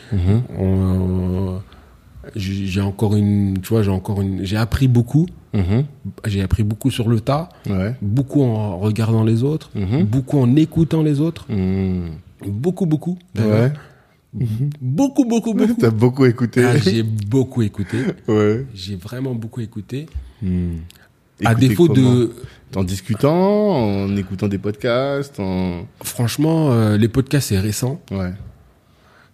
On- 0.59 1.59
j'ai 2.35 2.67
j'ai 2.67 2.81
encore 2.81 3.15
une, 3.15 3.59
tu 3.63 3.69
vois, 3.69 3.83
j'ai 3.83 3.91
encore 3.91 4.21
une, 4.21 4.45
j'ai 4.45 4.57
appris 4.57 4.89
beaucoup. 4.89 5.27
J'ai 6.27 6.43
appris 6.43 6.65
beaucoup 6.65 6.91
sur 6.91 7.09
le 7.09 7.21
tas, 7.21 7.49
Ouais. 7.67 7.95
beaucoup 8.03 8.43
en 8.43 8.79
regardant 8.79 9.25
les 9.25 9.43
autres, 9.43 9.71
beaucoup 10.05 10.39
en 10.39 10.55
écoutant 10.57 11.03
les 11.03 11.21
autres, 11.21 11.47
beaucoup, 12.47 12.85
beaucoup. 12.85 13.17
Ouais. 13.39 13.73
Beaucoup, 14.81 15.25
beaucoup, 15.25 15.55
beaucoup. 15.59 15.75
T'as 15.79 15.91
beaucoup 15.91 16.25
écouté. 16.27 16.65
Ah, 16.65 16.77
j'ai 16.79 17.03
beaucoup 17.03 17.63
écouté. 17.63 17.99
ouais. 18.29 18.67
J'ai 18.75 18.97
vraiment 18.97 19.35
beaucoup 19.35 19.61
écouté. 19.61 20.07
Mhm. 20.43 20.81
à 21.45 21.55
défaut 21.55 21.89
de, 21.89 22.33
En 22.75 22.85
discutant, 22.85 24.05
en 24.05 24.17
écoutant 24.17 24.49
des 24.49 24.59
podcasts, 24.59 25.39
en... 25.41 25.87
franchement, 26.03 26.73
euh, 26.73 26.97
les 26.99 27.09
podcasts 27.09 27.49
c'est 27.49 27.59
récent, 27.59 28.01
Ouais. 28.11 28.33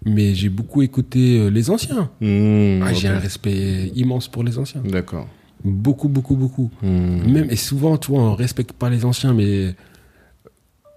mais 0.04 0.34
j'ai 0.34 0.48
beaucoup 0.48 0.82
écouté 0.82 1.38
euh, 1.40 1.48
les 1.48 1.70
anciens. 1.70 2.10
Mhm. 2.20 2.82
Ah, 2.84 2.92
J'ai 2.92 3.08
un 3.08 3.18
respect 3.18 3.90
immense 3.96 4.28
pour 4.28 4.44
les 4.44 4.58
anciens. 4.58 4.82
D'accord. 4.84 5.26
Beaucoup, 5.64 6.08
beaucoup, 6.08 6.36
beaucoup. 6.36 6.70
Mhm. 6.82 7.32
Même, 7.32 7.50
et 7.50 7.56
souvent, 7.56 7.96
tu 7.96 8.10
vois, 8.12 8.20
on 8.22 8.34
respecte 8.34 8.72
pas 8.72 8.90
les 8.90 9.04
anciens, 9.04 9.32
mais 9.32 9.74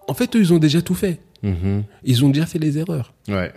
en 0.08 0.14
fait, 0.14 0.36
eux, 0.36 0.40
ils 0.40 0.54
ont 0.54 0.60
déjà 0.60 0.82
tout 0.82 0.96
fait. 0.96 1.20
Mhm. 1.44 1.84
Ils 2.04 2.24
ont 2.26 2.30
déjà 2.30 2.46
fait 2.46 2.60
les 2.60 2.78
erreurs. 2.78 3.14
Ouais. 3.28 3.52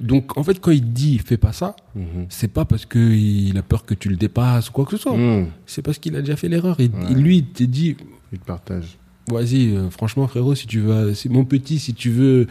Donc, 0.00 0.36
en 0.38 0.42
fait, 0.42 0.58
quand 0.60 0.70
il 0.70 0.92
dit 0.92 1.18
fais 1.18 1.36
pas 1.36 1.52
ça, 1.52 1.76
Mhm. 1.94 2.26
c'est 2.28 2.48
pas 2.52 2.64
parce 2.64 2.86
qu'il 2.86 3.56
a 3.58 3.62
peur 3.62 3.84
que 3.84 3.94
tu 3.94 4.08
le 4.08 4.16
dépasses 4.16 4.68
ou 4.68 4.72
quoi 4.72 4.84
que 4.84 4.92
ce 4.92 4.96
soit. 4.96 5.16
Mhm. 5.16 5.48
C'est 5.66 5.82
parce 5.82 5.98
qu'il 5.98 6.16
a 6.16 6.20
déjà 6.20 6.36
fait 6.36 6.48
l'erreur. 6.48 6.78
Ouais. 6.78 6.88
il- 7.10 7.16
lui, 7.16 7.38
il 7.38 7.46
te 7.46 7.64
dit 7.64 7.96
Il 8.32 8.38
partage. 8.38 8.96
vas-y, 9.28 9.74
euh, 9.76 9.90
franchement, 9.90 10.26
frérot, 10.26 10.54
si 10.54 10.66
tu 10.66 10.80
veux, 10.80 11.14
si, 11.14 11.28
mon 11.28 11.44
petit, 11.44 11.78
si 11.78 11.94
tu 11.94 12.10
veux 12.10 12.46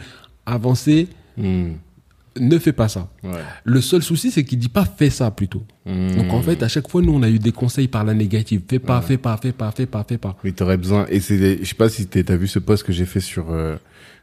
avancer, 0.46 1.08
Mhm. 1.36 1.74
ne 2.38 2.58
fais 2.58 2.72
pas 2.72 2.88
ça. 2.88 3.08
Ouais. 3.24 3.30
Le 3.64 3.80
seul 3.80 4.02
souci, 4.02 4.30
c'est 4.30 4.44
qu'il 4.44 4.58
dit 4.58 4.68
pas 4.68 4.84
fais 4.84 5.10
ça 5.10 5.30
plutôt. 5.30 5.64
Donc, 5.86 6.32
en 6.32 6.42
fait, 6.42 6.62
à 6.62 6.68
chaque 6.68 6.88
fois, 6.88 7.02
nous, 7.02 7.12
on 7.12 7.22
a 7.22 7.28
eu 7.28 7.38
des 7.40 7.50
conseils 7.52 7.88
par 7.88 8.04
la 8.04 8.14
négative. 8.14 8.62
Fais 8.68 8.78
pas, 8.78 9.00
Ouais. 9.00 9.06
fais 9.06 9.18
pas, 9.18 9.36
fais 9.36 9.52
pas, 9.52 9.70
fais 9.72 9.86
pas, 9.86 10.04
fais 10.08 10.18
pas. 10.18 10.36
Oui, 10.44 10.52
t'aurais 10.52 10.76
besoin. 10.76 11.06
Et 11.10 11.18
c'est, 11.20 11.58
je 11.60 11.64
sais 11.68 11.74
pas 11.74 11.88
si 11.88 12.06
t'as 12.06 12.36
vu 12.36 12.46
ce 12.46 12.58
post 12.60 12.84
que 12.84 12.92
j'ai 12.92 13.06
fait 13.06 13.20
sur 13.20 13.50
euh, 13.50 13.76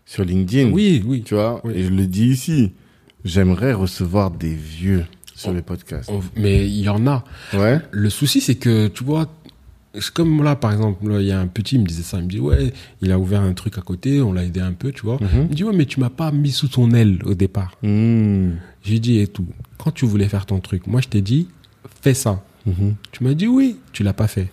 sur 0.06 0.24
LinkedIn. 0.24 0.72
Oui, 0.72 1.04
oui. 1.06 1.24
Tu 1.26 1.34
vois. 1.34 1.60
Oui. 1.66 1.74
Et 1.76 1.84
je 1.84 1.90
le 1.90 2.06
dis 2.08 2.28
ici. 2.28 2.72
J'aimerais 3.26 3.74
recevoir 3.74 4.32
des 4.32 4.54
vieux 4.54 5.06
sur 5.36 5.52
les 5.54 5.62
podcasts. 5.62 6.10
On- 6.10 6.22
mais 6.36 6.66
il 6.68 6.80
y 6.82 6.90
en 6.90 7.06
a. 7.08 7.24
Ouais. 7.54 7.80
Le 7.92 8.10
souci, 8.10 8.42
c'est 8.42 8.56
que, 8.56 8.88
tu 8.88 9.04
vois, 9.04 9.28
c'est 10.00 10.12
comme 10.14 10.44
là, 10.44 10.56
par 10.56 10.72
exemple, 10.72 11.04
il 11.20 11.26
y 11.28 11.32
a 11.32 11.40
un 11.40 11.48
petit, 11.48 11.76
il 11.76 11.82
me 11.82 11.86
disait 11.88 12.04
ça, 12.04 12.18
il 12.18 12.24
me 12.26 12.30
dit, 12.30 12.40
ouais, 12.40 12.72
il 13.02 13.12
a 13.12 13.20
ouvert 13.20 13.42
un 13.42 13.54
truc 13.54 13.78
à 13.78 13.82
côté, 13.82 14.22
on 14.22 14.32
l'a 14.34 14.44
aidé 14.44 14.60
un 14.60 14.74
peu, 14.74 14.92
tu 14.92 15.02
vois. 15.04 15.18
Il 15.22 15.40
me 15.50 15.54
dit, 15.54 15.64
ouais, 15.64 15.76
mais 15.76 15.86
tu 15.86 16.00
m'as 16.00 16.10
pas 16.10 16.32
mis 16.32 16.52
sous 16.52 16.68
ton 16.68 16.92
aile 16.92 17.20
au 17.26 17.34
départ. 17.34 17.76
Mhm. 17.84 18.56
J'ai 18.84 19.00
dit, 19.00 19.20
et 19.20 19.28
tout, 19.28 19.46
quand 19.78 19.92
tu 19.92 20.06
voulais 20.06 20.30
faire 20.30 20.46
ton 20.46 20.60
truc, 20.60 20.88
moi, 20.88 21.02
je 21.02 21.08
t'ai 21.08 21.22
dit, 21.22 21.48
fais 22.02 22.14
ça. 22.14 22.44
Mhm. 22.66 22.96
Tu 23.12 23.24
m'as 23.24 23.34
dit, 23.34 23.48
oui, 23.48 23.78
tu 23.94 24.04
l'as 24.04 24.14
pas 24.14 24.28
fait. 24.28 24.48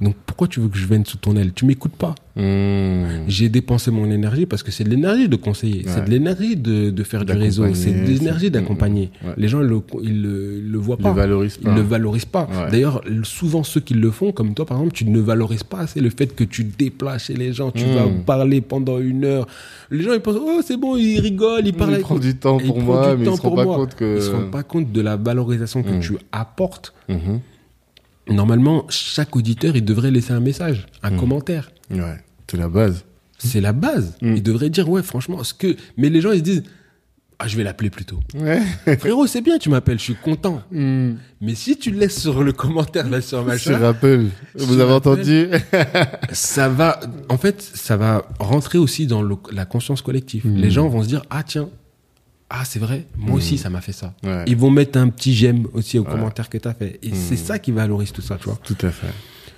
Donc, 0.00 0.14
pourquoi 0.26 0.46
tu 0.46 0.60
veux 0.60 0.68
que 0.68 0.78
je 0.78 0.86
vienne 0.86 1.04
sous 1.04 1.16
ton 1.16 1.34
aile? 1.36 1.52
Tu 1.52 1.64
m'écoutes 1.64 1.96
pas. 1.96 2.14
Mhm. 2.36 3.24
J'ai 3.26 3.48
dépensé 3.48 3.90
mon 3.90 4.08
énergie 4.10 4.46
parce 4.46 4.62
que 4.62 4.70
c'est 4.70 4.84
de 4.84 4.90
l'énergie 4.90 5.28
de 5.28 5.34
conseiller, 5.34 5.82
c'est 5.88 6.04
de 6.04 6.10
l'énergie 6.10 6.56
de, 6.56 6.90
de 6.90 7.02
faire 7.02 7.24
du 7.24 7.32
réseau, 7.32 7.64
c'est 7.74 7.90
de 7.90 8.06
l'énergie 8.06 8.48
d'accompagner. 8.50 9.10
Ouais. 9.24 9.32
Les 9.36 9.48
gens, 9.48 9.60
ils 9.60 9.66
le, 9.66 9.80
ils 10.04 10.22
le, 10.22 10.58
ils 10.64 10.70
le 10.70 10.78
voient 10.78 10.94
Ils 11.00 11.02
pas. 11.02 11.08
le 11.10 11.16
valorisent 11.16 11.58
Ils 11.60 11.64
pas. 11.64 11.72
ne 11.72 11.76
le 11.80 11.82
valorisent 11.82 12.24
pas. 12.26 12.44
Ouais. 12.48 12.70
D'ailleurs, 12.70 13.00
souvent 13.24 13.64
ceux 13.64 13.80
qui 13.80 13.94
le 13.94 14.10
font, 14.12 14.30
comme 14.30 14.54
toi 14.54 14.66
par 14.66 14.76
exemple, 14.78 14.94
tu 14.94 15.04
ne 15.04 15.18
valorises 15.18 15.64
pas 15.64 15.80
assez 15.80 16.00
le 16.00 16.10
fait 16.10 16.32
que 16.32 16.44
tu 16.44 16.62
déplaces 16.62 17.24
chez 17.24 17.34
les 17.34 17.52
gens, 17.52 17.72
tu 17.72 17.84
vas 17.86 18.06
parler 18.24 18.60
pendant 18.60 19.00
une 19.00 19.24
heure. 19.24 19.48
Les 19.90 20.04
gens 20.04 20.12
ils 20.12 20.20
pensent 20.20 20.36
oh 20.40 20.60
c'est 20.64 20.76
bon, 20.76 20.96
ils 20.96 21.18
rigolent, 21.18 21.66
ils 21.66 21.72
parlent. 21.74 21.90
il 21.90 21.94
avec 21.94 22.04
prend 22.04 22.14
moi. 22.14 22.22
du 22.22 22.36
temps 22.36 22.58
pour 22.58 22.80
moi, 22.80 23.14
du 23.16 23.20
mais 23.20 23.24
temps 23.26 23.32
il 23.32 23.36
se 23.36 23.42
pas 23.42 23.64
compte 23.64 23.94
que. 23.96 24.16
Ils 24.16 24.22
se 24.22 24.30
rendent 24.30 24.50
pas 24.52 24.62
compte 24.62 24.92
de 24.92 25.00
la 25.00 25.16
valorisation 25.16 25.82
que 25.82 25.98
tu 26.00 26.16
apportes. 26.30 26.94
Normalement, 28.30 28.86
chaque 28.88 29.34
auditeur 29.36 29.76
il 29.76 29.84
devrait 29.84 30.10
laisser 30.10 30.32
un 30.32 30.40
message, 30.40 30.86
un 31.02 31.10
Mm. 31.12 31.16
commentaire. 31.16 31.70
Ouais. 31.90 32.18
C'est 32.50 32.56
la 32.56 32.68
base. 32.68 33.04
C'est 33.38 33.60
la 33.60 33.72
base. 33.72 34.16
Mm. 34.22 34.36
Il 34.36 34.42
devrait 34.42 34.70
dire 34.70 34.88
ouais 34.88 35.02
franchement 35.02 35.42
ce 35.44 35.54
que. 35.54 35.76
Mais 35.96 36.08
les 36.10 36.20
gens 36.20 36.32
ils 36.32 36.38
se 36.38 36.44
disent 36.44 36.62
ah 37.40 37.46
je 37.46 37.56
vais 37.56 37.62
l'appeler 37.62 37.88
plutôt. 37.88 38.18
Ouais. 38.34 38.60
Frérot 38.98 39.26
c'est 39.28 39.40
bien 39.42 39.58
tu 39.58 39.68
m'appelles, 39.70 39.98
je 39.98 40.02
suis 40.04 40.14
content. 40.16 40.60
Mhm. 40.72 41.18
Mais 41.40 41.54
si 41.54 41.76
tu 41.76 41.90
laisses 41.92 42.20
sur 42.20 42.42
le 42.42 42.52
commentaire 42.52 43.08
là 43.08 43.20
sur 43.20 43.42
Je 43.42 43.46
machin. 43.46 43.78
rappelle. 43.78 44.26
Vous 44.56 44.74
Je 44.74 44.80
avez 44.80 44.92
entendu 44.92 45.46
ça 46.32 46.68
va, 46.68 46.98
en 47.28 47.38
fait, 47.38 47.62
ça 47.62 47.96
va 47.96 48.26
rentrer 48.40 48.78
aussi 48.78 49.06
dans 49.06 49.22
le- 49.22 49.36
la 49.52 49.64
conscience 49.66 50.02
collective. 50.02 50.46
Les 50.48 50.70
gens 50.70 50.88
vont 50.88 51.02
se 51.02 51.08
dire, 51.08 51.22
ah 51.30 51.42
tiens, 51.44 51.68
ah 52.50 52.64
c'est 52.64 52.78
vrai, 52.78 53.06
moi 53.16 53.36
aussi 53.36 53.58
ça 53.58 53.68
m'a 53.70 53.80
fait 53.80 53.92
ça. 53.92 54.14
Ouais. 54.24 54.44
Ils 54.46 54.56
vont 54.56 54.70
mettre 54.70 54.98
un 54.98 55.08
petit 55.08 55.34
j'aime 55.34 55.66
aussi 55.74 55.98
au 55.98 56.04
Ouais. 56.04 56.10
commentaire 56.10 56.48
que 56.48 56.58
tu 56.58 56.66
as 56.68 56.74
fait. 56.74 56.98
Et 57.02 57.08
Mhm. 57.10 57.14
c'est 57.14 57.36
ça 57.36 57.58
qui 57.58 57.72
valorise 57.72 58.12
tout 58.12 58.22
ça, 58.22 58.36
tu 58.36 58.44
vois. 58.46 58.58
Tout 58.64 58.76
à 58.82 58.90
fait. 58.90 59.12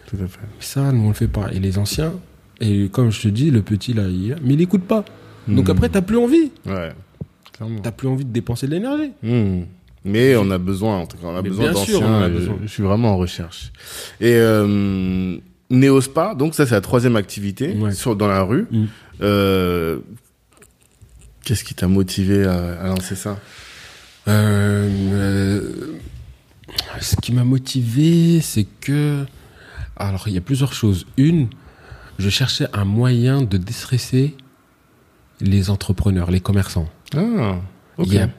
Tout 0.08 0.16
à 0.22 0.26
fait. 0.26 0.40
Ça, 0.58 0.90
nous 0.92 1.04
on 1.04 1.08
le 1.08 1.14
fait 1.14 1.28
pas. 1.28 1.48
Et 1.52 1.60
les 1.60 1.78
anciens, 1.78 2.12
et 2.60 2.88
comme 2.88 3.10
je 3.10 3.22
te 3.22 3.28
dis, 3.28 3.50
le 3.50 3.62
petit 3.62 3.92
là, 3.92 4.02
il, 4.08 4.36
mais 4.42 4.54
il 4.54 4.60
écoute 4.60 4.82
pas. 4.84 5.04
Donc 5.48 5.66
Mhm. 5.68 5.70
après, 5.76 5.88
t'as 5.88 6.02
plus 6.02 6.16
envie. 6.18 6.50
Ouais. 6.66 6.90
T'as 7.82 7.92
plus 7.92 8.08
envie 8.08 8.24
de 8.24 8.32
dépenser 8.32 8.66
de 8.66 8.72
l'énergie. 8.72 9.12
Mais 10.04 10.34
on 10.36 10.50
a 10.50 10.56
besoin, 10.58 10.96
en 10.98 11.06
tout 11.06 11.18
cas, 11.18 11.26
on 11.26 11.36
a 11.36 11.42
Mais 11.42 11.50
besoin 11.50 11.72
d'anciens. 11.72 12.28
Je, 12.30 12.50
je 12.62 12.66
suis 12.66 12.82
vraiment 12.82 13.10
en 13.12 13.16
recherche. 13.18 13.70
Et 14.20 14.32
euh, 14.32 15.36
Néospa, 15.68 16.34
donc 16.34 16.54
ça 16.54 16.64
c'est 16.66 16.74
la 16.74 16.80
troisième 16.80 17.16
activité 17.16 17.74
Ouais. 17.74 17.92
sur, 17.92 18.16
dans 18.16 18.26
la 18.28 18.42
rue. 18.42 18.66
Mm. 18.70 18.84
Euh, 19.22 19.98
Qu'est-ce 21.44 21.64
qui 21.64 21.74
t'a 21.74 21.88
motivé 21.88 22.44
à, 22.46 22.80
à 22.82 22.86
lancer 22.88 23.16
ça? 23.16 23.38
Euh, 24.28 24.88
euh, 25.12 25.96
ce 27.00 27.16
qui 27.16 27.32
m'a 27.32 27.44
motivé, 27.44 28.40
c'est 28.40 28.64
que. 28.80 29.24
Alors, 29.96 30.28
il 30.28 30.34
y 30.34 30.38
a 30.38 30.40
plusieurs 30.40 30.72
choses. 30.72 31.06
Une, 31.16 31.48
je 32.18 32.28
cherchais 32.28 32.66
un 32.72 32.84
moyen 32.84 33.42
de 33.42 33.56
déstresser 33.56 34.34
les 35.40 35.70
entrepreneurs, 35.70 36.30
les 36.30 36.40
commerçants. 36.40 36.88
Ah, 37.16 37.56
ok. 37.98 38.06
Il 38.06 38.14
y 38.14 38.18
a- 38.18 38.30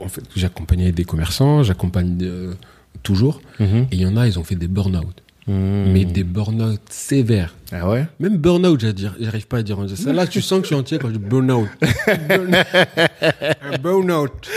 en 0.00 0.08
fait, 0.08 0.22
j'accompagnais 0.36 0.90
des 0.92 1.04
commerçants, 1.04 1.62
j'accompagne 1.62 2.18
euh, 2.22 2.54
toujours. 3.02 3.40
Mhm. 3.60 3.86
Et 3.90 3.96
il 3.96 4.00
y 4.00 4.06
en 4.06 4.16
a, 4.16 4.26
ils 4.26 4.38
ont 4.38 4.44
fait 4.44 4.56
des 4.56 4.68
burn-out. 4.68 5.22
Mhm. 5.46 5.92
Mais 5.92 6.04
des 6.04 6.22
burn-out 6.24 6.80
sévères. 6.88 7.54
Ah 7.72 7.90
ouais? 7.90 8.06
Même 8.20 8.36
burn-out, 8.36 8.80
j'arrive 9.18 9.46
pas 9.48 9.58
à 9.58 9.62
dire. 9.62 9.78
C'est 9.96 10.12
là 10.12 10.26
tu 10.26 10.40
sens 10.40 10.58
que 10.60 10.64
je 10.64 10.68
suis 10.68 10.76
entier 10.76 10.98
quand 10.98 11.08
je 11.08 11.14
dis 11.14 11.18
burn-out. 11.18 11.68
Burn-out. 13.82 14.48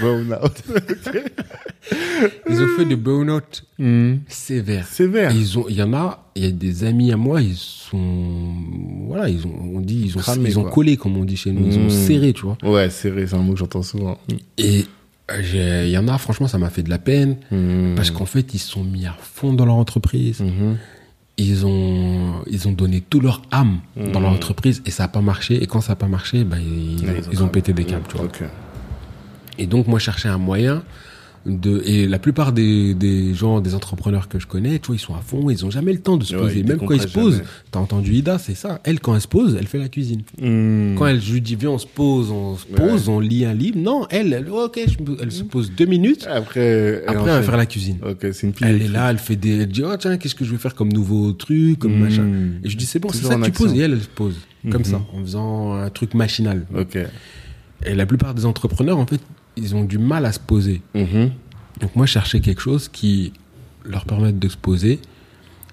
Burnout. 0.00 0.62
Ils 2.48 2.62
ont 2.62 2.68
fait 2.76 2.84
des 2.84 2.96
burn-out 2.96 3.64
Mhm. 3.78 4.20
sévères. 4.28 4.86
Sévère. 4.86 5.32
Et 5.32 5.36
ils 5.36 5.58
ont, 5.58 5.66
il 5.68 5.76
y 5.76 5.82
en 5.82 5.92
a, 5.92 6.24
il 6.36 6.44
y 6.44 6.46
a 6.46 6.50
des 6.52 6.84
amis 6.84 7.10
à 7.12 7.16
moi, 7.16 7.40
ils 7.42 7.56
sont, 7.56 8.54
voilà, 9.08 9.28
ils 9.28 9.44
ont, 9.46 9.54
on 9.74 9.80
dit, 9.80 10.02
ils 10.06 10.16
ont, 10.16 10.20
ils 10.44 10.58
ont 10.58 10.64
collé, 10.64 10.96
comme 10.96 11.16
on 11.16 11.24
dit 11.24 11.36
chez 11.36 11.50
nous, 11.50 11.66
ils 11.66 11.78
ont 11.78 11.86
Mm. 11.86 11.90
serré, 11.90 12.32
tu 12.32 12.42
vois. 12.42 12.56
Ouais, 12.62 12.88
serré, 12.90 13.26
c'est 13.26 13.34
un 13.34 13.38
mot 13.38 13.54
que 13.54 13.58
j'entends 13.58 13.82
souvent. 13.82 14.18
Et 14.58 14.84
il 15.30 15.88
y 15.88 15.96
en 15.98 16.08
a, 16.08 16.18
franchement, 16.18 16.48
ça 16.48 16.58
m'a 16.58 16.70
fait 16.70 16.82
de 16.82 16.90
la 16.90 16.98
peine, 16.98 17.36
Mhm. 17.50 17.94
parce 17.96 18.10
qu'en 18.10 18.26
fait, 18.26 18.54
ils 18.54 18.58
se 18.58 18.68
sont 18.70 18.84
mis 18.84 19.06
à 19.06 19.14
fond 19.20 19.52
dans 19.52 19.64
leur 19.66 19.76
entreprise. 19.76 20.40
Mhm. 20.40 20.76
Ils 21.38 21.64
ont, 21.64 22.42
ils 22.50 22.68
ont 22.68 22.72
donné 22.72 23.00
tout 23.00 23.18
leur 23.20 23.40
âme 23.50 23.78
dans 23.96 24.20
leur 24.20 24.30
entreprise 24.30 24.82
et 24.84 24.90
ça 24.90 25.04
a 25.04 25.08
pas 25.08 25.22
marché. 25.22 25.62
Et 25.62 25.66
quand 25.66 25.80
ça 25.80 25.94
a 25.94 25.96
pas 25.96 26.06
marché, 26.06 26.44
bah, 26.44 26.58
ils, 26.60 27.42
ont 27.42 27.48
pété 27.48 27.72
des 27.72 27.84
câbles, 27.84 28.04
tu 28.08 28.16
vois. 28.18 28.28
Et 29.58 29.66
donc, 29.66 29.86
moi, 29.86 29.98
je 29.98 30.04
cherchais 30.04 30.28
un 30.28 30.38
moyen 30.38 30.82
de, 31.46 31.82
et 31.84 32.06
la 32.06 32.18
plupart 32.18 32.52
des, 32.52 32.94
des 32.94 33.34
gens, 33.34 33.60
des 33.60 33.74
entrepreneurs 33.74 34.28
que 34.28 34.38
je 34.38 34.46
connais, 34.46 34.78
tu 34.78 34.88
vois, 34.88 34.96
ils 34.96 35.00
sont 35.00 35.14
à 35.14 35.20
fond, 35.20 35.50
ils 35.50 35.64
ont 35.64 35.70
jamais 35.70 35.92
le 35.92 35.98
temps 36.00 36.16
de 36.16 36.24
se 36.24 36.34
Ouais, 36.34 36.42
poser. 36.42 36.62
Même 36.62 36.78
quand 36.78 36.94
ils 36.94 37.00
se 37.02 37.08
posent, 37.08 37.42
t'as 37.70 37.80
entendu 37.80 38.12
Ida, 38.14 38.38
c'est 38.38 38.54
ça. 38.54 38.80
Elle, 38.84 39.00
quand 39.00 39.14
elle 39.14 39.20
se 39.20 39.28
pose, 39.28 39.56
elle 39.58 39.66
fait 39.66 39.78
la 39.78 39.88
cuisine. 39.88 40.22
Mhm. 40.40 40.94
Quand 40.98 41.06
elle, 41.06 41.20
je 41.20 41.32
lui 41.32 41.40
dis, 41.40 41.56
viens, 41.56 41.70
on 41.70 41.78
se 41.78 41.86
pose, 41.86 42.30
on 42.30 42.56
se 42.56 42.66
pose, 42.66 43.08
on 43.08 43.18
lit 43.20 43.44
un 43.44 43.54
livre. 43.54 43.78
Non, 43.78 44.06
elle, 44.10 44.32
elle, 44.32 44.48
ok, 44.48 44.78
je 44.86 44.96
elle 45.20 45.32
se 45.32 45.42
pose 45.42 45.72
deux 45.76 45.86
minutes. 45.86 46.26
Après, 46.30 47.02
Après, 47.06 47.30
elle 47.30 47.36
va 47.36 47.42
faire 47.42 47.56
la 47.56 47.66
cuisine. 47.66 47.98
Ok, 48.08 48.26
c'est 48.32 48.46
une. 48.46 48.52
Elle 48.60 48.82
est 48.82 48.88
là, 48.88 49.10
elle 49.10 49.18
fait 49.18 49.36
des, 49.36 49.58
elle 49.62 49.68
dit, 49.68 49.82
oh, 49.84 49.96
tiens, 49.98 50.16
qu'est-ce 50.18 50.34
que 50.34 50.44
je 50.44 50.52
vais 50.52 50.58
faire 50.58 50.74
comme 50.74 50.92
nouveau 50.92 51.32
truc, 51.32 51.78
comme 51.78 51.96
Mm. 51.96 52.00
machin. 52.02 52.26
Et 52.64 52.68
je 52.70 52.76
dis, 52.76 52.86
c'est 52.86 52.98
bon, 52.98 53.08
c'est 53.12 53.24
ça 53.24 53.36
que 53.36 53.44
tu 53.46 53.50
poses. 53.52 53.72
Et 53.74 53.78
elle, 53.80 53.92
elle 53.92 54.00
se 54.02 54.08
pose. 54.08 54.36
Comme 54.70 54.82
Mhm. 54.82 54.84
ça, 54.84 55.02
en 55.12 55.20
faisant 55.22 55.72
un 55.74 55.90
truc 55.90 56.14
machinal. 56.14 56.66
Ok. 56.78 56.96
Et 57.86 57.94
la 57.94 58.06
plupart 58.06 58.34
des 58.34 58.44
entrepreneurs, 58.46 58.98
en 58.98 59.06
fait, 59.06 59.20
ils 59.56 59.74
ont 59.74 59.84
du 59.84 59.98
mal 59.98 60.24
à 60.26 60.32
se 60.32 60.40
poser. 60.40 60.82
Mhm. 60.94 61.30
Donc 61.80 61.96
moi, 61.96 62.06
je 62.06 62.12
cherchais 62.12 62.40
quelque 62.40 62.60
chose 62.60 62.88
qui 62.88 63.32
leur 63.84 64.04
permette 64.04 64.38
de 64.38 64.48
se 64.48 64.56
poser 64.56 65.00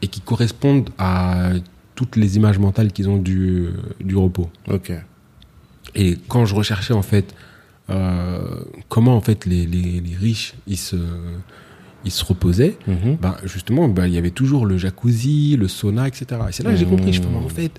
et 0.01 0.07
qui 0.07 0.21
corresponde 0.21 0.89
à 0.97 1.51
toutes 1.95 2.15
les 2.15 2.37
images 2.37 2.57
mentales 2.57 2.91
qu'ils 2.91 3.09
ont 3.09 3.17
du, 3.17 3.67
du 3.99 4.15
repos. 4.15 4.49
Ok. 4.69 4.91
Et 5.95 6.17
quand 6.27 6.45
je 6.45 6.55
recherchais 6.55 6.93
en 6.93 7.01
fait 7.01 7.35
euh, 7.89 8.39
comment 8.87 9.15
en 9.15 9.21
fait 9.21 9.45
les, 9.45 9.65
les, 9.65 9.99
les 9.99 10.15
riches 10.15 10.53
ils 10.67 10.77
se 10.77 10.95
ils 12.05 12.11
se 12.11 12.23
reposaient, 12.23 12.77
Mhm. 12.87 13.17
ben 13.21 13.35
justement 13.43 13.89
ben, 13.89 14.05
il 14.07 14.13
y 14.13 14.17
avait 14.17 14.29
toujours 14.31 14.65
le 14.65 14.77
jacuzzi, 14.77 15.57
le 15.57 15.67
sauna, 15.67 16.07
etc. 16.07 16.25
Et 16.47 16.51
c'est 16.53 16.63
là 16.63 16.71
que 16.71 16.77
j'ai 16.77 16.85
compris. 16.85 17.11
Je 17.11 17.21
fais, 17.21 17.27
en 17.27 17.49
fait, 17.49 17.71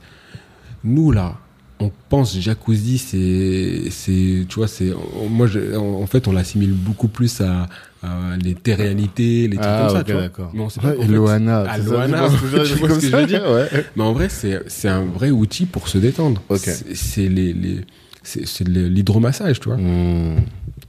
nous 0.85 1.11
là, 1.11 1.39
on 1.81 1.91
pense 2.09 2.39
jacuzzi, 2.39 2.99
c'est 2.99 3.91
c'est 3.91 4.45
tu 4.49 4.55
vois 4.57 4.69
c'est 4.69 4.93
moi 5.31 5.47
je- 5.47 5.75
en 5.77 6.03
en 6.03 6.07
fait 6.07 6.29
on 6.29 6.33
l'assimile 6.33 6.73
beaucoup 6.73 7.09
plus 7.09 7.41
à, 7.41 7.69
à 8.03 8.37
les 8.43 8.57
réalités 8.75 9.49
les 9.49 9.57
trucs 9.57 9.67
Ah, 9.67 9.87
comme 9.87 9.97
ça. 9.97 10.01
ok, 10.01 10.07
tu 10.07 10.13
vois. 10.13 10.21
d'accord. 10.23 10.51
Mais 10.55 10.61
on 10.63 10.69
sait 10.69 10.81
pas 10.81 10.89
Ouais, 10.91 11.07
fait- 11.07 11.13
Loana. 11.13 11.61
à 11.63 11.79
ça, 11.79 11.83
Loana, 11.85 12.29
je 12.53 12.65
je- 12.65 12.73
tu 12.73 12.79
vois 12.79 12.89
comme 12.89 13.01
ce 13.01 13.07
que 13.07 13.11
ça, 13.11 13.17
je 13.19 13.23
veux 13.23 13.27
dire 13.27 13.45
Ouais. 13.51 13.69
Mais 13.97 14.03
en 14.03 14.13
vrai, 14.13 14.29
c'est 14.29 14.61
c'est 14.69 14.89
un 14.89 15.05
vrai 15.05 15.31
outil 15.31 15.67
pour 15.67 15.89
se 15.89 15.99
détendre. 15.99 16.43
Ok. 16.49 16.69
C'est- 16.95 17.29
les, 17.29 17.53
les 17.53 17.81
c'est 18.23 18.69
l'hydromassage, 18.69 19.61
tu 19.61 19.69
vois. 19.69 19.79
Mhm. 19.79 20.37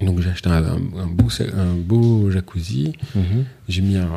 Donc 0.05 0.19
j'ai 0.19 0.29
acheté 0.29 0.49
un, 0.49 0.63
un 0.63 1.07
beau 1.07 1.27
un 1.57 1.75
beau 1.75 2.29
jacuzzi, 2.31 2.93
Mhm. 3.15 3.45
j'ai 3.69 3.81
mis 3.81 3.97
un, 3.97 4.09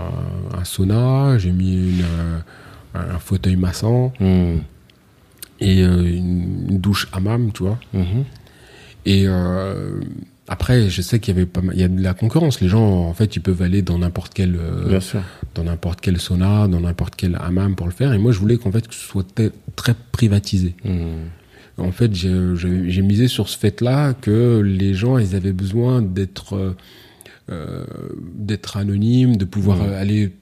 un 0.58 0.64
sauna, 0.64 1.36
j'ai 1.38 1.52
mis 1.52 1.74
une, 1.74 2.00
euh, 2.02 3.14
un 3.14 3.18
fauteuil 3.18 3.56
massant 3.56 4.12
Mhm. 4.18 4.60
Et 5.64 5.82
euh, 5.82 6.02
une, 6.04 6.66
une 6.70 6.78
douche 6.78 7.08
hammam, 7.12 7.50
tu 7.52 7.62
vois. 7.64 7.78
Mhm. 7.92 8.24
Et 9.06 9.24
euh, 9.26 10.00
après, 10.48 10.88
je 10.88 11.02
sais 11.02 11.20
qu'il 11.20 11.34
y 11.34 11.36
avait 11.36 11.46
pas 11.46 11.60
mal, 11.60 11.74
il 11.76 11.80
y 11.80 11.84
a 11.84 11.88
de 11.88 12.00
la 12.02 12.14
concurrence. 12.14 12.60
Les 12.60 12.68
gens, 12.68 12.86
en 13.08 13.14
fait, 13.14 13.36
ils 13.36 13.40
peuvent 13.40 13.62
aller 13.62 13.82
dans 13.82 13.98
n'importe 13.98 14.32
quel 14.34 14.56
euh, 14.56 15.00
dans 15.54 15.64
n'importe 15.64 16.00
quel 16.00 16.18
sauna, 16.18 16.68
dans 16.68 16.80
n'importe 16.80 17.14
quel 17.16 17.36
hammam 17.40 17.74
pour 17.76 17.86
le 17.86 17.92
faire. 17.92 18.12
Et 18.12 18.18
moi, 18.18 18.32
je 18.32 18.38
voulais 18.38 18.56
qu'en 18.56 18.72
fait, 18.72 18.86
que 18.88 18.94
ce 18.94 19.06
soit 19.06 19.26
très 19.76 19.94
privatisé. 20.12 20.74
Mhm. 20.84 21.28
En 21.76 21.90
fait, 21.92 22.14
j'ai 22.14 23.02
misé 23.02 23.26
sur 23.26 23.48
ce 23.48 23.58
fait-là 23.58 24.14
que 24.14 24.60
les 24.60 24.94
gens, 24.94 25.18
ils 25.18 25.34
avaient 25.34 25.52
besoin 25.52 26.02
d'être 26.02 26.74
euh, 27.50 27.84
d'être 28.36 28.76
anonymes, 28.78 29.36
de 29.36 29.44
pouvoir 29.44 29.78
Mhm. 29.78 29.92
aller 29.92 30.32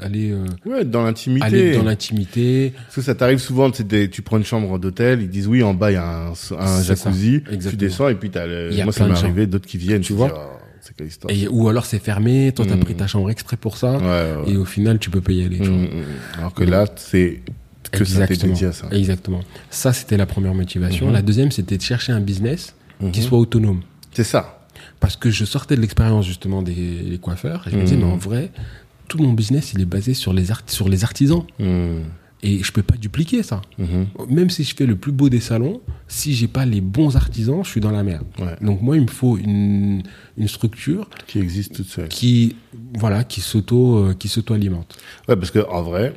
aller 0.00 0.30
euh, 0.32 0.44
Ouais, 0.64 0.84
dans 0.84 1.02
l'intimité. 1.04 1.44
aller 1.46 1.76
dans 1.76 1.82
l'intimité. 1.84 2.72
Parce 2.84 2.94
que 2.96 3.02
ça 3.02 3.14
t'arrive 3.14 3.38
souvent, 3.38 3.68
des- 3.70 4.08
tu 4.10 4.22
prends 4.22 4.38
une 4.38 4.44
chambre 4.44 4.78
d'hôtel, 4.78 5.20
ils 5.22 5.28
disent 5.28 5.46
oui, 5.48 5.62
en 5.62 5.74
bas 5.74 5.90
il 5.90 5.94
y 5.94 5.96
a 5.96 6.06
un, 6.28 6.30
un 6.30 6.34
ça, 6.34 6.82
jacuzzi, 6.82 7.42
tu 7.68 7.76
descends 7.76 8.08
et 8.08 8.14
puis 8.14 8.30
t'as 8.30 8.46
le, 8.46 8.70
moi 8.84 8.92
ça 8.92 9.06
m'est 9.06 9.12
arrivé, 9.14 9.46
d'autres 9.46 9.66
qui 9.66 9.76
viennent, 9.78 10.00
Tu 10.02 10.12
vois 10.14 10.28
dis, 10.28 10.34
oh, 11.00 11.04
histoire. 11.04 11.34
Et, 11.34 11.46
ou 11.48 11.68
alors 11.68 11.84
c'est 11.84 11.98
fermé, 11.98 12.52
toi 12.54 12.64
t'as 12.66 12.76
Mhm. 12.76 12.84
pris 12.84 12.94
ta 12.94 13.06
chambre 13.06 13.30
exprès 13.30 13.56
pour 13.58 13.76
ça, 13.76 13.98
Ouais, 13.98 14.02
ouais. 14.46 14.52
et 14.52 14.56
au 14.56 14.64
final 14.64 14.98
tu 14.98 15.10
peux 15.10 15.20
pas 15.20 15.32
y 15.32 15.44
aller. 15.44 15.58
tu 15.58 15.64
vois. 15.68 15.76
Mhm, 15.76 15.82
mhm. 15.84 16.04
Alors 16.38 16.54
que 16.54 16.64
là, 16.64 16.86
c'est 16.96 17.40
que 17.90 18.04
ça 18.04 18.26
t'est 18.26 18.34
Exactement. 18.34 18.52
dédié 18.54 18.66
à 18.68 18.72
ça. 18.72 18.88
Exactement. 18.92 19.40
Ça, 19.70 19.92
c'était 19.92 20.16
la 20.16 20.26
première 20.26 20.54
motivation. 20.54 21.10
La 21.10 21.22
deuxième, 21.22 21.50
c'était 21.50 21.76
de 21.76 21.82
chercher 21.82 22.12
un 22.12 22.20
business 22.20 22.74
qui 23.12 23.22
soit 23.22 23.38
autonome. 23.38 23.80
C'est 24.12 24.24
ça. 24.24 24.54
Parce 25.00 25.16
que 25.16 25.30
je 25.30 25.44
sortais 25.44 25.76
de 25.76 25.80
l'expérience 25.80 26.26
justement 26.26 26.60
des 26.62 27.18
coiffeurs 27.22 27.64
et 27.66 27.70
je 27.70 27.76
me 27.76 27.82
disais, 27.82 27.96
mais 27.96 28.04
en 28.04 28.16
vrai, 28.16 28.50
tout 29.08 29.18
mon 29.18 29.32
business, 29.32 29.72
il 29.74 29.80
est 29.80 29.84
basé 29.86 30.14
sur 30.14 30.32
les, 30.32 30.50
art- 30.50 30.62
sur 30.66 30.88
les 30.88 31.02
artisans. 31.04 31.42
Mhm. 31.58 32.02
Et 32.40 32.62
je 32.62 32.70
peux 32.70 32.84
pas 32.84 32.96
dupliquer 32.96 33.42
ça. 33.42 33.62
Mhm. 33.78 34.06
Même 34.30 34.48
si 34.48 34.62
je 34.62 34.72
fais 34.76 34.86
le 34.86 34.94
plus 34.94 35.10
beau 35.10 35.28
des 35.28 35.40
salons, 35.40 35.80
si 36.06 36.34
j'ai 36.36 36.46
pas 36.46 36.64
les 36.64 36.80
bons 36.80 37.16
artisans, 37.16 37.64
je 37.64 37.68
suis 37.68 37.80
dans 37.80 37.90
la 37.90 38.04
merde. 38.04 38.26
Ouais. 38.38 38.54
Donc 38.60 38.80
moi, 38.80 38.96
il 38.96 39.02
me 39.02 39.08
faut 39.08 39.36
une, 39.36 40.04
une 40.36 40.46
structure 40.46 41.10
Qui 41.26 41.40
existe 41.40 41.74
toute 41.74 41.88
seule. 41.88 42.06
qui, 42.08 42.54
voilà, 42.94 43.24
qui 43.24 43.40
s'auto, 43.40 43.96
euh, 43.98 44.14
qui 44.14 44.28
s'auto-alimente. 44.28 44.96
Ouais, 45.28 45.34
parce 45.34 45.50
que 45.50 45.66
en 45.68 45.82
vrai, 45.82 46.14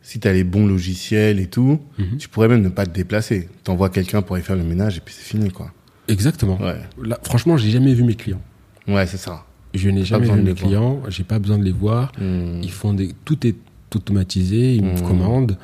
si 0.00 0.20
t'as 0.20 0.32
les 0.32 0.42
bons 0.44 0.66
logiciels 0.66 1.38
et 1.38 1.48
tout, 1.48 1.80
Mhm. 1.98 2.16
tu 2.16 2.28
pourrais 2.30 2.48
même 2.48 2.62
ne 2.62 2.70
pas 2.70 2.86
te 2.86 2.90
déplacer. 2.94 3.50
T'envoies 3.62 3.90
quelqu'un 3.90 4.22
pour 4.22 4.36
aller 4.36 4.44
faire 4.44 4.56
le 4.56 4.64
ménage 4.64 4.96
et 4.96 5.00
puis 5.00 5.14
c'est 5.16 5.24
fini, 5.24 5.50
quoi. 5.50 5.70
Exactement. 6.08 6.58
Ouais. 6.60 6.80
Là, 7.04 7.18
franchement, 7.24 7.58
j'ai 7.58 7.70
jamais 7.70 7.92
vu 7.92 8.04
mes 8.04 8.14
clients. 8.14 8.40
Ouais, 8.88 9.06
c'est 9.06 9.18
ça. 9.18 9.44
Je 9.74 9.88
n'ai 9.88 10.04
jamais 10.04 10.26
vu 10.28 10.42
mes 10.42 10.54
clients. 10.54 11.00
J'ai 11.08 11.24
pas 11.24 11.38
besoin 11.38 11.58
de 11.58 11.64
les 11.64 11.72
voir. 11.72 12.12
Mhm. 12.20 12.60
Ils 12.62 12.70
font 12.72 12.92
des, 12.94 13.14
tout 13.24 13.46
est 13.46 13.54
automatisé. 13.94 14.74
Ils 14.76 14.84
me 14.84 14.92
Mhm. 14.98 15.02
commandent. 15.02 15.56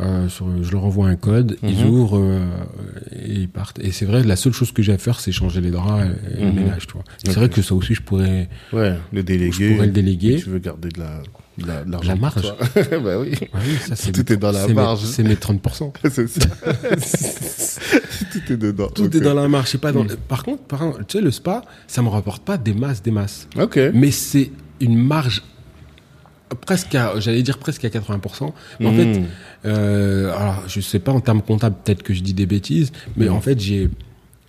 euh, 0.00 0.26
sur, 0.30 0.46
je 0.64 0.72
leur 0.72 0.86
envoie 0.86 1.06
un 1.08 1.16
code, 1.16 1.58
ils 1.62 1.84
Mhm. 1.84 1.90
ouvrent 1.90 2.18
euh, 2.18 2.40
et 3.14 3.32
ils 3.42 3.48
partent. 3.48 3.78
Et 3.80 3.92
c'est 3.92 4.06
vrai, 4.06 4.24
la 4.24 4.36
seule 4.36 4.54
chose 4.54 4.72
que 4.72 4.82
j'ai 4.82 4.92
à 4.94 4.98
faire, 4.98 5.20
c'est 5.20 5.32
changer 5.32 5.60
les 5.60 5.70
draps 5.70 6.06
et, 6.36 6.40
et 6.40 6.44
le 6.46 6.50
ménage. 6.52 6.86
Tu 6.86 6.94
vois. 6.94 7.02
Et 7.02 7.28
Ok. 7.28 7.34
C'est 7.34 7.34
vrai 7.38 7.48
que 7.50 7.60
ça 7.60 7.74
aussi, 7.74 7.92
je 7.94 8.00
pourrais, 8.00 8.48
Ouais, 8.72 8.96
le 9.12 9.22
délégué. 9.22 9.52
je 9.52 9.74
pourrais 9.74 9.86
le 9.86 9.92
déléguer. 9.92 10.36
Tu 10.42 10.48
veux 10.48 10.58
garder 10.60 10.88
de 10.88 10.98
la, 10.98 11.22
de 11.58 11.66
l'argent 11.90 12.08
La 12.08 12.14
marge. 12.16 12.54
bah 13.04 13.18
oui. 13.18 13.32
Ça, 13.94 14.10
Tout 14.12 14.32
est 14.32 14.36
dans 14.36 14.52
la 14.52 14.66
mes- 14.68 14.74
marge. 14.74 15.04
C'est 15.04 15.22
mes 15.22 15.34
30%. 15.34 15.92
c'est 16.10 16.26
ça. 16.28 16.48
Tout 18.32 18.52
est 18.52 18.56
dedans. 18.56 18.88
Tout 18.88 19.14
est 19.16 19.20
dans 19.20 19.34
la 19.34 19.48
marge. 19.48 19.76
Pas 19.76 19.92
dans... 19.92 20.06
Par 20.28 20.42
contre, 20.44 20.62
par 20.64 20.78
contre, 20.80 21.06
tu 21.06 21.18
sais, 21.18 21.24
le 21.24 21.30
spa, 21.30 21.62
ça 21.86 22.02
me 22.02 22.08
rapporte 22.08 22.42
pas 22.44 22.56
des 22.56 22.72
masses, 22.74 23.02
des 23.02 23.10
masses. 23.10 23.48
Ok. 23.60 23.78
Mais 23.94 24.10
c'est 24.10 24.50
une 24.80 24.96
marge 24.96 25.42
presque 26.66 26.94
à, 26.94 27.18
j'allais 27.18 27.42
dire 27.42 27.58
presque 27.58 27.84
à 27.84 27.88
80%. 27.88 28.52
Mais 28.80 28.86
en 28.86 28.92
Mhm. 28.92 29.14
fait, 29.14 29.20
euh, 29.66 30.34
alors 30.36 30.64
je 30.68 30.80
sais 30.80 30.98
pas 30.98 31.12
en 31.12 31.20
termes 31.20 31.42
comptables, 31.42 31.76
peut-être 31.84 32.02
que 32.02 32.12
je 32.14 32.20
dis 32.22 32.34
des 32.34 32.46
bêtises, 32.46 32.92
mais 33.16 33.26
Mhm. 33.26 33.32
en 33.34 33.40
fait, 33.40 33.58
j'ai, 33.60 33.88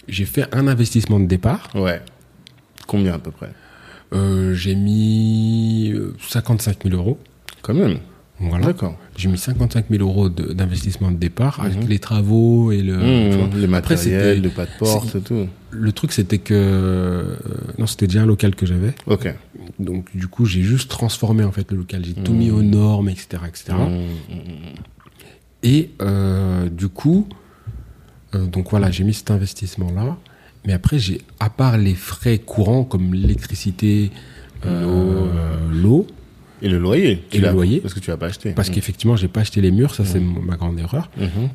j'ai 0.07 0.25
fait 0.25 0.45
un 0.53 0.67
investissement 0.67 1.19
de 1.19 1.25
départ. 1.27 1.69
Ouais. 1.75 2.01
Combien 2.87 3.13
à 3.13 3.19
peu 3.19 3.31
près? 3.31 3.49
J'ai 4.53 4.75
mis 4.75 5.91
euh, 5.93 6.13
55 6.27 6.83
000 6.83 6.95
euros. 6.95 7.17
Quand 7.61 7.73
même. 7.73 7.97
Voilà. 8.39 8.65
D'accord. 8.67 8.97
J'ai 9.15 9.29
mis 9.29 9.37
55 9.37 9.85
000 9.89 10.01
euros 10.03 10.27
d'investissement 10.27 11.11
de 11.11 11.15
départ 11.17 11.59
avec 11.61 11.81
Mhm. 11.83 11.87
les 11.87 11.99
travaux 11.99 12.71
et 12.71 12.81
le, 12.81 12.97
Mmh, 12.97 13.73
Après, 13.73 13.95
c'était- 13.95 14.11
matériels, 14.15 14.41
le 14.41 14.49
pas 14.49 14.65
de 14.65 14.71
porte 14.79 15.15
et 15.15 15.21
tout. 15.21 15.47
Le 15.71 15.91
truc, 15.91 16.11
c'était 16.11 16.39
que, 16.39 16.53
euh, 16.53 17.35
non, 17.77 17.85
c'était 17.87 18.07
déjà 18.07 18.23
un 18.23 18.25
local 18.25 18.55
que 18.55 18.65
j'avais. 18.65 18.93
Ok. 19.07 19.33
Donc, 19.79 20.05
du 20.15 20.27
coup, 20.27 20.45
j'ai 20.45 20.61
juste 20.61 20.89
transformé, 20.89 21.43
en 21.43 21.51
fait, 21.51 21.71
le 21.71 21.77
local. 21.77 22.03
J'ai 22.03 22.13
tout 22.13 22.33
Mhm. 22.33 22.37
mis 22.37 22.51
aux 22.51 22.63
normes, 22.63 23.07
etc., 23.09 23.43
etc. 23.47 23.73
Et, 25.63 25.91
euh, 26.01 26.69
du 26.69 26.89
coup, 26.89 27.27
euh, 28.35 28.45
donc 28.45 28.69
voilà, 28.71 28.91
j'ai 28.91 29.03
mis 29.03 29.13
cet 29.13 29.31
investissement-là. 29.31 30.17
Mais 30.65 30.73
après, 30.73 30.97
j'ai, 30.99 31.21
à 31.39 31.49
part 31.49 31.77
les 31.77 31.93
frais 31.95 32.37
courants 32.39 32.83
comme 32.83 33.13
l'électricité, 33.13 34.11
euh, 34.65 35.27
l'eau, 35.71 36.07
Et 36.61 36.69
le 36.69 36.77
loyer. 36.79 37.23
tu 37.29 37.37
Et 37.37 37.39
le 37.41 37.51
loyer. 37.51 37.79
Parce 37.81 37.93
que 37.93 37.99
tu 37.99 38.09
l'as 38.09 38.17
pas 38.17 38.27
acheté. 38.27 38.51
parce 38.51 38.69
qu'effectivement, 38.69 39.15
j'ai 39.17 39.27
pas 39.27 39.41
acheté 39.41 39.59
les 39.61 39.71
murs, 39.71 39.93
ça 39.93 40.05
c'est 40.05 40.19
mon- 40.21 40.41
ma 40.41 40.55
grande 40.55 40.79
erreur. 40.79 41.09
Mhm. 41.17 41.49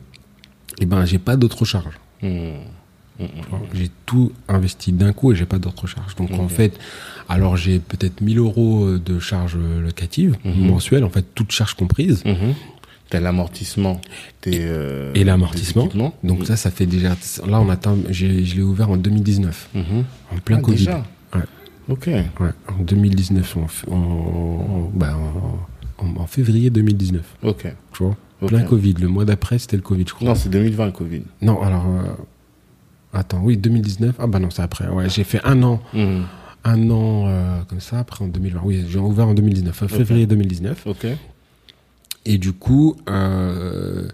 Et 0.80 0.86
ben, 0.86 1.04
j'ai 1.06 1.18
pas 1.18 1.36
d'autres 1.36 1.64
charges. 1.64 1.98
Mhm. 2.22 2.52
J'ai 3.74 3.90
tout 4.06 4.30
investi 4.46 4.92
d'un 4.92 5.12
coup 5.12 5.32
et 5.32 5.34
j'ai 5.34 5.46
pas 5.46 5.58
d'autres 5.58 5.86
charges. 5.88 6.14
Donc 6.14 6.30
en 6.32 6.46
fait, 6.48 6.78
alors 7.28 7.56
j'ai 7.56 7.80
peut-être 7.80 8.20
1000 8.20 8.38
euros 8.38 8.96
de 8.96 9.18
charges 9.18 9.56
locatives 9.56 10.36
mensuelles, 10.44 11.02
en 11.04 11.10
fait, 11.10 11.24
toutes 11.34 11.50
charges 11.50 11.74
comprises. 11.74 12.22
T'as 13.10 13.20
l'amortissement. 13.20 14.00
euh, 14.46 15.12
Et 15.14 15.24
l'amortissement. 15.24 15.88
Donc 16.22 16.44
ça, 16.46 16.56
ça 16.56 16.70
fait 16.70 16.86
déjà. 16.86 17.10
Là, 17.46 17.60
on 17.60 17.68
atteint. 17.70 17.96
j'ai- 18.10 18.44
Je 18.44 18.56
l'ai 18.56 18.62
ouvert 18.62 18.90
en 18.90 18.96
2019, 18.96 19.68
Mhm. 19.74 20.04
en 20.34 20.38
plein 20.44 20.58
Ah, 20.58 20.60
Covid. 20.62 20.76
déjà 20.78 21.04
Ouais. 21.34 21.42
Ok. 21.88 22.06
Ouais, 22.06 22.50
en 22.68 22.82
2019, 22.82 23.56
en, 23.56 23.64
f- 23.66 23.90
en, 23.90 23.94
en- 23.96 24.90
en- 25.02 26.06
en- 26.06 26.20
en 26.22 26.26
février 26.26 26.68
2019, 26.70 27.24
Ok. 27.42 27.66
tu 27.94 28.02
vois. 28.02 28.16
Plein 28.46 28.62
Covid. 28.62 28.94
Le 29.00 29.08
mois 29.08 29.24
d'après, 29.24 29.58
c'était 29.58 29.76
le 29.76 29.82
Covid, 29.82 30.04
je 30.06 30.12
crois. 30.14 30.28
Non, 30.28 30.34
c'est 30.34 30.48
2020 30.50 30.86
le 30.86 30.92
Covid. 30.92 31.22
Non, 31.42 31.60
alors. 31.62 31.86
euh, 31.88 32.02
attends, 33.18 33.40
oui, 33.42 33.56
2019. 33.56 34.14
Ah 34.18 34.26
bah 34.26 34.38
non, 34.38 34.50
c'est 34.50 34.62
après. 34.62 34.86
Ouais, 34.88 35.08
j'ai 35.08 35.24
fait 35.24 35.40
un 35.44 35.62
an. 35.62 35.80
Mhm. 35.94 36.24
Un 36.64 36.90
an 36.90 37.24
euh, 37.28 37.60
comme 37.68 37.80
ça, 37.80 37.98
après 38.00 38.24
en 38.24 38.28
2020. 38.28 38.60
Oui, 38.64 38.84
j'ai 38.88 38.98
ouvert 38.98 39.28
en 39.28 39.34
2019, 39.34 39.82
euh, 39.82 39.88
février 39.88 40.26
2019. 40.26 40.82
Ok. 40.86 41.06
Et 42.28 42.36
du 42.36 42.52
coup, 42.52 42.94
euh, 43.08 44.06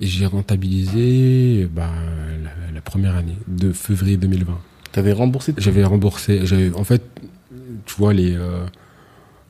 j'ai 0.00 0.26
rentabilisé 0.26 1.68
bah, 1.72 1.88
la, 2.42 2.74
la 2.74 2.80
première 2.80 3.14
année 3.14 3.36
de 3.46 3.72
février 3.72 4.16
2020. 4.16 4.58
T'avais 4.90 5.12
remboursé 5.12 5.54
J'avais 5.56 5.84
remboursé. 5.84 6.42
En 6.74 6.82
fait, 6.82 7.02
tu 7.86 7.94
vois 7.96 8.12
les, 8.12 8.34
euh, 8.34 8.66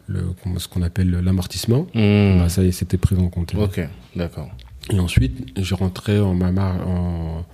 le, 0.09 0.27
ce 0.59 0.69
qu'on 0.69 0.83
appelle 0.83 1.11
l'amortissement. 1.11 1.87
Mhm. 1.95 2.39
Bah, 2.39 2.51
ça 2.51 2.71
c'était 2.71 2.99
pris 2.99 3.17
en 3.17 3.29
compte. 3.29 3.55
Ok, 3.55 3.81
d'accord. 4.15 4.51
Et 4.91 5.01
ensuite, 5.01 5.59
je 5.59 5.75
rentrais 5.75 6.21
en 6.21 6.35
ma 6.35 6.51
en 6.51 7.47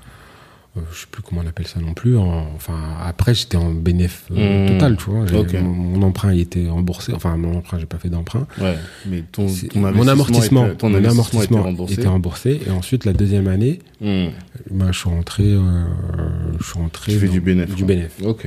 euh, 0.76 0.80
je 0.92 1.00
sais 1.00 1.06
plus 1.10 1.22
comment 1.22 1.40
on 1.44 1.48
appelle 1.48 1.66
ça 1.66 1.80
non 1.80 1.94
plus. 1.94 2.16
en- 2.16 2.46
enfin, 2.54 2.78
après, 3.04 3.34
j'étais 3.34 3.56
en 3.56 3.72
bénéf 3.72 4.24
euh, 4.30 4.64
Mmh. 4.66 4.68
total, 4.72 4.96
tu 4.96 5.10
vois. 5.10 5.24
Mon, 5.62 5.68
mon 5.72 6.02
emprunt, 6.02 6.32
il 6.32 6.40
était 6.40 6.68
remboursé. 6.68 7.12
Enfin, 7.12 7.36
mon 7.36 7.56
emprunt, 7.58 7.78
j'ai 7.78 7.86
pas 7.86 7.98
fait 7.98 8.08
d'emprunt. 8.08 8.46
Ouais, 8.60 8.76
mais 9.06 9.22
ton, 9.32 9.46
mon 9.74 10.06
amortissement, 10.08 10.66
était- 10.66 10.76
ton 10.76 10.90
mon 10.90 11.04
amortissement 11.04 11.42
était 11.58 11.68
remboursé. 11.68 11.94
était 11.94 12.08
remboursé. 12.08 12.60
Et 12.66 12.70
ensuite, 12.70 13.04
la 13.04 13.12
deuxième 13.12 13.48
année, 13.48 13.80
Mhm. 14.00 14.30
ben, 14.70 14.92
je 14.92 14.98
suis 14.98 15.08
rentré, 15.08 15.42
euh, 15.44 15.84
je 16.60 16.64
suis 16.64 16.74
rentré 16.78 17.12
Tu 17.12 17.18
fais 17.18 17.26
dans- 17.26 17.32
du 17.32 17.40
bénéf. 17.40 17.74
Du 17.74 17.84
bénéf. 17.84 18.12
Ok. 18.24 18.46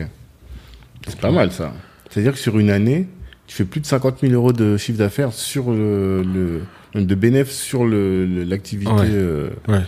C'est 1.07 1.19
pas 1.19 1.31
mal 1.31 1.51
ça. 1.51 1.73
C'est-à-dire 2.09 2.33
que 2.33 2.39
sur 2.39 2.57
une 2.59 2.69
année, 2.69 3.07
tu 3.47 3.55
fais 3.55 3.65
plus 3.65 3.81
de 3.81 3.85
50 3.85 4.19
000 4.21 4.31
euros 4.33 4.53
de 4.53 4.77
chiffre 4.77 4.97
d'affaires 4.97 5.33
sur 5.33 5.71
le, 5.71 6.21
le 6.23 6.61
de 7.03 7.15
bénéf 7.15 7.49
sur 7.51 7.83
le 7.85 8.25
le- 8.25 8.43
l'activité. 8.43 8.91
Ouais. 8.91 9.07
euh, 9.09 9.49
Ouais. 9.67 9.81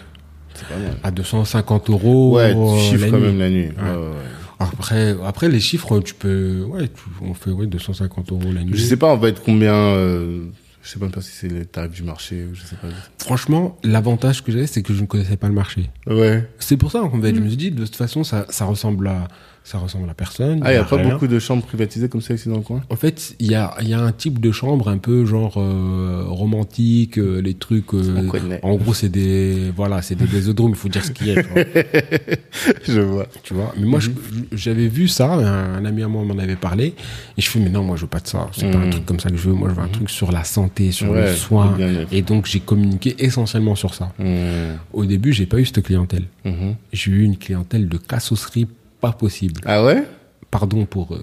C'est 0.55 0.67
pas 0.67 0.77
mal. 0.79 0.97
À 1.03 1.11
250 1.11 1.89
euros. 1.89 2.35
Ouais, 2.37 2.53
euh, 2.55 2.75
tu 2.77 2.91
chiffres 2.91 3.05
la 3.05 3.11
quand 3.11 3.17
nuit. 3.17 3.25
même 3.27 3.39
la 3.39 3.49
nuit. 3.49 3.67
Ouais. 3.67 3.83
Ouais, 3.91 3.97
ouais. 3.97 4.11
Après, 4.59 5.15
après, 5.25 5.49
les 5.49 5.59
chiffres, 5.59 5.99
tu 5.99 6.13
peux, 6.13 6.63
ouais, 6.69 6.87
tu- 6.87 7.01
on 7.21 7.33
fait, 7.33 7.51
ouais, 7.51 7.67
250 7.67 8.31
euros 8.31 8.51
la 8.53 8.63
nuit. 8.63 8.71
Je 8.77 8.83
sais 8.83 8.95
pas, 8.97 9.07
on 9.13 9.17
va 9.17 9.27
être 9.29 9.41
combien. 9.43 9.73
euh, 9.73 10.45
je 10.81 10.89
sais 10.91 10.99
pas 10.99 11.07
si 11.19 11.31
c'est 11.31 11.47
les 11.47 11.65
tarifs 11.65 11.91
du 11.91 12.03
marché 12.03 12.45
ou 12.49 12.53
je 12.55 12.61
sais 12.61 12.75
pas. 12.75 12.87
Franchement, 13.17 13.75
l'avantage 13.83 14.43
que 14.43 14.51
j'avais, 14.51 14.67
c'est 14.67 14.81
que 14.83 14.93
je 14.93 15.01
ne 15.01 15.07
connaissais 15.07 15.35
pas 15.35 15.47
le 15.47 15.53
marché. 15.53 15.89
Ouais. 16.07 16.47
C'est 16.59 16.77
pour 16.77 16.91
ça, 16.91 17.01
en 17.03 17.09
fait, 17.21 17.33
je 17.35 17.39
me 17.41 17.47
suis 17.47 17.57
dit, 17.57 17.71
de 17.71 17.83
toute 17.85 17.95
façon, 17.95 18.23
ça, 18.23 18.45
ça 18.49 18.65
ressemble 18.65 19.07
à, 19.07 19.27
ça 19.65 19.79
ressemble 19.79 20.07
à 20.09 20.13
personne. 20.13 20.61
Ah, 20.63 20.71
il 20.71 20.75
y 20.75 20.77
a 20.77 20.83
pas 20.83 20.95
rien. 20.97 21.09
beaucoup 21.09 21.25
de 21.27 21.39
chambres 21.39 21.63
privatisées 21.65 22.07
comme 22.07 22.21
ça 22.21 22.35
ici 22.35 22.47
dans 22.49 22.55
le 22.57 22.61
coin? 22.61 22.81
En 22.91 22.95
fait, 22.95 23.35
il 23.39 23.47
y 23.51 23.55
a, 23.55 23.75
y 23.81 23.93
a 23.93 23.99
un 23.99 24.11
type 24.11 24.39
de 24.39 24.51
chambre 24.51 24.87
un 24.89 24.99
peu 24.99 25.25
genre 25.25 25.55
euh, 25.57 26.23
romantique, 26.27 27.17
euh, 27.17 27.41
les 27.41 27.55
trucs. 27.55 27.93
euh, 27.95 28.29
en 28.61 28.75
gros, 28.75 28.93
c'est 28.93 29.09
des, 29.09 29.71
voilà, 29.75 30.01
c'est 30.03 30.13
des. 30.15 30.25
Il 30.49 30.75
faut 30.75 30.87
dire 30.89 31.03
ce 31.03 31.11
qu'il 31.11 31.27
y 31.27 31.31
a. 31.37 31.41
Je 32.87 32.99
vois. 33.01 33.25
tu 33.43 33.53
vois. 33.55 33.73
Mais 33.77 33.85
moi, 33.85 33.99
Mhm. 33.99 34.45
j'avais 34.53 34.87
vu 34.87 35.07
ça. 35.07 35.33
Un, 35.33 35.75
un 35.77 35.85
ami 35.85 36.03
à 36.03 36.07
moi 36.07 36.23
m'en 36.23 36.37
avait 36.37 36.55
parlé, 36.55 36.93
et 37.37 37.41
je 37.41 37.49
fais, 37.49 37.59
mais 37.59 37.69
non, 37.69 37.83
moi, 37.83 37.95
je 37.95 38.01
veux 38.01 38.07
pas 38.07 38.19
de 38.19 38.27
ça. 38.27 38.47
C'est 38.53 38.69
pas 38.71 38.77
un 38.77 38.85
Mhm. 38.85 38.89
truc 38.91 39.05
comme 39.05 39.19
ça 39.19 39.29
que 39.29 39.37
je 39.37 39.49
veux. 39.49 39.55
Moi, 39.55 39.69
je 39.69 39.75
veux 39.75 39.81
un 39.81 39.87
truc 39.87 40.09
sur 40.09 40.31
la 40.31 40.43
santé, 40.43 40.91
sur 40.91 41.09
Ouais, 41.09 41.31
le 41.31 41.35
soin. 41.35 41.75
Et 42.11 42.21
donc, 42.21 42.45
j'ai 42.45 42.59
communiqué 42.59 43.15
essentiellement 43.19 43.75
sur 43.75 43.93
ça. 43.95 44.13
Mhm. 44.19 44.77
Au 44.93 45.05
début, 45.05 45.33
j'ai 45.33 45.45
pas 45.47 45.57
eu 45.59 45.65
cette 45.65 45.81
clientèle. 45.83 46.25
Mhm. 46.45 46.75
J'ai 46.93 47.11
eu 47.11 47.23
une 47.23 47.37
clientèle 47.37 47.89
de 47.89 47.97
cassosserie 47.97 48.67
pas 49.05 49.11
possible. 49.13 49.61
Ah 49.65 49.83
ouais? 49.83 50.03
Pardon 50.51 50.85
pour, 50.85 51.13
euh, 51.13 51.17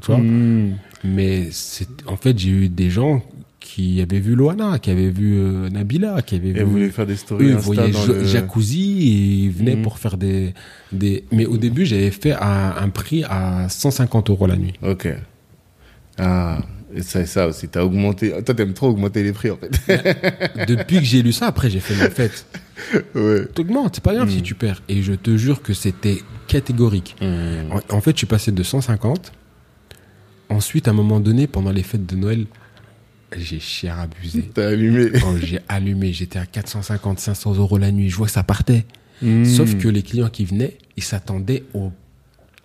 tu 0.00 0.06
vois. 0.08 0.18
Mhm. 0.18 0.74
Mais 1.04 1.48
c'est, 1.50 1.88
en 2.06 2.16
fait, 2.16 2.38
j'ai 2.38 2.50
eu 2.50 2.68
des 2.68 2.90
gens 2.90 3.22
qui 3.60 4.00
avaient 4.02 4.20
vu 4.20 4.34
Loana, 4.34 4.78
qui 4.78 4.90
avaient 4.90 5.08
vu 5.10 5.36
euh, 5.38 5.70
Nabila, 5.70 6.20
qui 6.22 6.34
avaient 6.36 6.50
Et 6.50 6.52
vu. 6.52 6.62
vous 6.64 6.70
voulez 6.72 6.90
faire 6.90 7.06
des 7.06 7.16
stories 7.16 7.46
Eux, 7.46 7.48
ils 7.50 7.54
Insta 7.56 7.64
voyaient 7.72 7.92
dans 7.92 8.06
Ja- 8.06 8.12
le... 8.12 8.24
Jacuzzi 8.24 8.90
et 9.08 9.44
ils 9.46 9.50
venaient 9.50 9.76
Mhm. 9.76 9.82
pour 9.82 9.98
faire 9.98 10.16
des, 10.18 10.52
des. 10.92 11.24
Mais 11.32 11.46
au 11.46 11.56
début, 11.56 11.86
j'avais 11.86 12.10
fait 12.10 12.32
à 12.32 12.82
un 12.82 12.88
prix 12.90 13.24
à 13.24 13.68
150 13.70 14.30
euros 14.30 14.46
la 14.46 14.56
nuit. 14.56 14.74
Ok. 14.82 15.08
Ah, 16.18 16.58
et 16.94 17.02
ça, 17.02 17.26
ça 17.26 17.48
aussi, 17.48 17.68
t'as 17.68 17.82
augmenté. 17.82 18.30
Toi, 18.44 18.54
t'aimes 18.54 18.72
trop 18.72 18.88
augmenter 18.88 19.22
les 19.22 19.32
prix, 19.32 19.50
en 19.50 19.56
fait. 19.56 19.70
Depuis 20.68 20.98
que 20.98 21.04
j'ai 21.04 21.22
lu 21.22 21.32
ça, 21.32 21.46
après, 21.48 21.68
j'ai 21.68 21.80
fait 21.80 21.94
ma 21.96 22.08
fête. 22.10 22.46
ouais. 23.14 23.46
T'augmentes, 23.46 23.96
c'est 23.96 24.04
pas 24.04 24.14
grave 24.14 24.30
si 24.30 24.42
tu 24.42 24.54
perds. 24.54 24.82
Et 24.88 25.02
je 25.02 25.12
te 25.12 25.36
jure 25.36 25.62
que 25.62 25.74
c'était 25.74 26.22
catégorique. 26.46 27.16
En, 27.20 27.80
en 27.96 28.00
fait, 28.00 28.12
je 28.12 28.18
suis 28.18 28.26
passé 28.26 28.52
de 28.52 28.62
150. 28.62 29.32
Ensuite, 30.50 30.86
à 30.86 30.92
un 30.92 30.94
moment 30.94 31.20
donné, 31.20 31.46
pendant 31.46 31.72
les 31.72 31.82
fêtes 31.82 32.06
de 32.06 32.16
Noël, 32.16 32.46
j'ai 33.36 33.58
cher 33.58 33.98
abusé. 33.98 34.50
T'as 34.54 34.68
allumé. 34.68 35.10
Quand 35.20 35.36
j'ai 35.38 35.60
allumé, 35.68 36.12
j'étais 36.12 36.38
à 36.38 36.46
450, 36.46 37.18
500 37.18 37.54
euros 37.54 37.78
la 37.78 37.90
nuit. 37.90 38.08
Je 38.08 38.16
vois 38.16 38.26
que 38.26 38.32
ça 38.32 38.42
partait. 38.44 38.84
Hmm. 39.22 39.44
Sauf 39.44 39.76
que 39.78 39.88
les 39.88 40.02
clients 40.02 40.28
qui 40.28 40.44
venaient, 40.44 40.78
ils 40.96 41.02
s'attendaient 41.02 41.64
au 41.72 41.90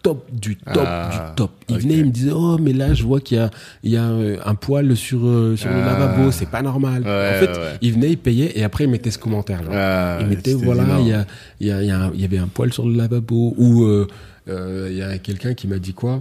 top 0.01 0.29
du 0.33 0.55
top 0.57 0.83
Ah, 0.85 1.09
du 1.11 1.35
top. 1.35 1.51
Ils 1.69 1.75
ok. 1.75 1.81
venaient, 1.81 1.97
ils 1.97 2.05
me 2.05 2.11
disaient, 2.11 2.31
oh, 2.33 2.57
mais 2.59 2.73
là, 2.73 2.93
je 2.93 3.03
vois 3.03 3.19
qu'il 3.19 3.37
y 3.37 3.39
a, 3.41 3.49
il 3.83 3.91
y 3.91 3.97
a 3.97 4.03
euh, 4.09 4.37
un 4.45 4.55
poil 4.55 4.95
sur, 4.95 5.25
euh, 5.25 5.55
sur 5.55 5.69
le 5.69 5.75
Ah. 5.81 5.85
lavabo, 5.99 6.31
c'est 6.31 6.49
pas 6.49 6.61
normal. 6.61 7.03
Ouais, 7.03 7.09
en 7.35 7.39
fait, 7.39 7.51
ouais. 7.59 7.77
ils 7.81 7.93
venaient, 7.93 8.11
ils 8.11 8.17
payaient 8.17 8.57
et 8.57 8.63
après, 8.63 8.85
ils 8.85 8.89
mettaient 8.89 9.11
ce 9.11 9.17
commentaire. 9.19 9.63
Genre. 9.63 9.73
Ah, 9.75 10.17
ils 10.21 10.27
mettaient, 10.27 10.51
c'était 10.53 10.65
voilà, 10.65 10.83
il 10.99 11.07
y 11.07 11.13
a, 11.13 11.25
il 11.59 11.67
y, 11.67 11.71
a, 11.71 11.81
il 11.83 11.87
y, 12.15 12.19
il 12.19 12.23
avait 12.25 12.37
un 12.37 12.47
poil 12.47 12.71
sur 12.73 12.87
le 12.87 12.95
lavabo. 12.95 13.53
Ou 13.57 13.83
euh, 13.83 14.07
euh, 14.47 14.87
il 14.91 14.97
y 14.97 15.01
a 15.03 15.17
quelqu'un 15.17 15.53
qui 15.53 15.67
m'a 15.67 15.79
dit 15.79 15.93
quoi 15.93 16.19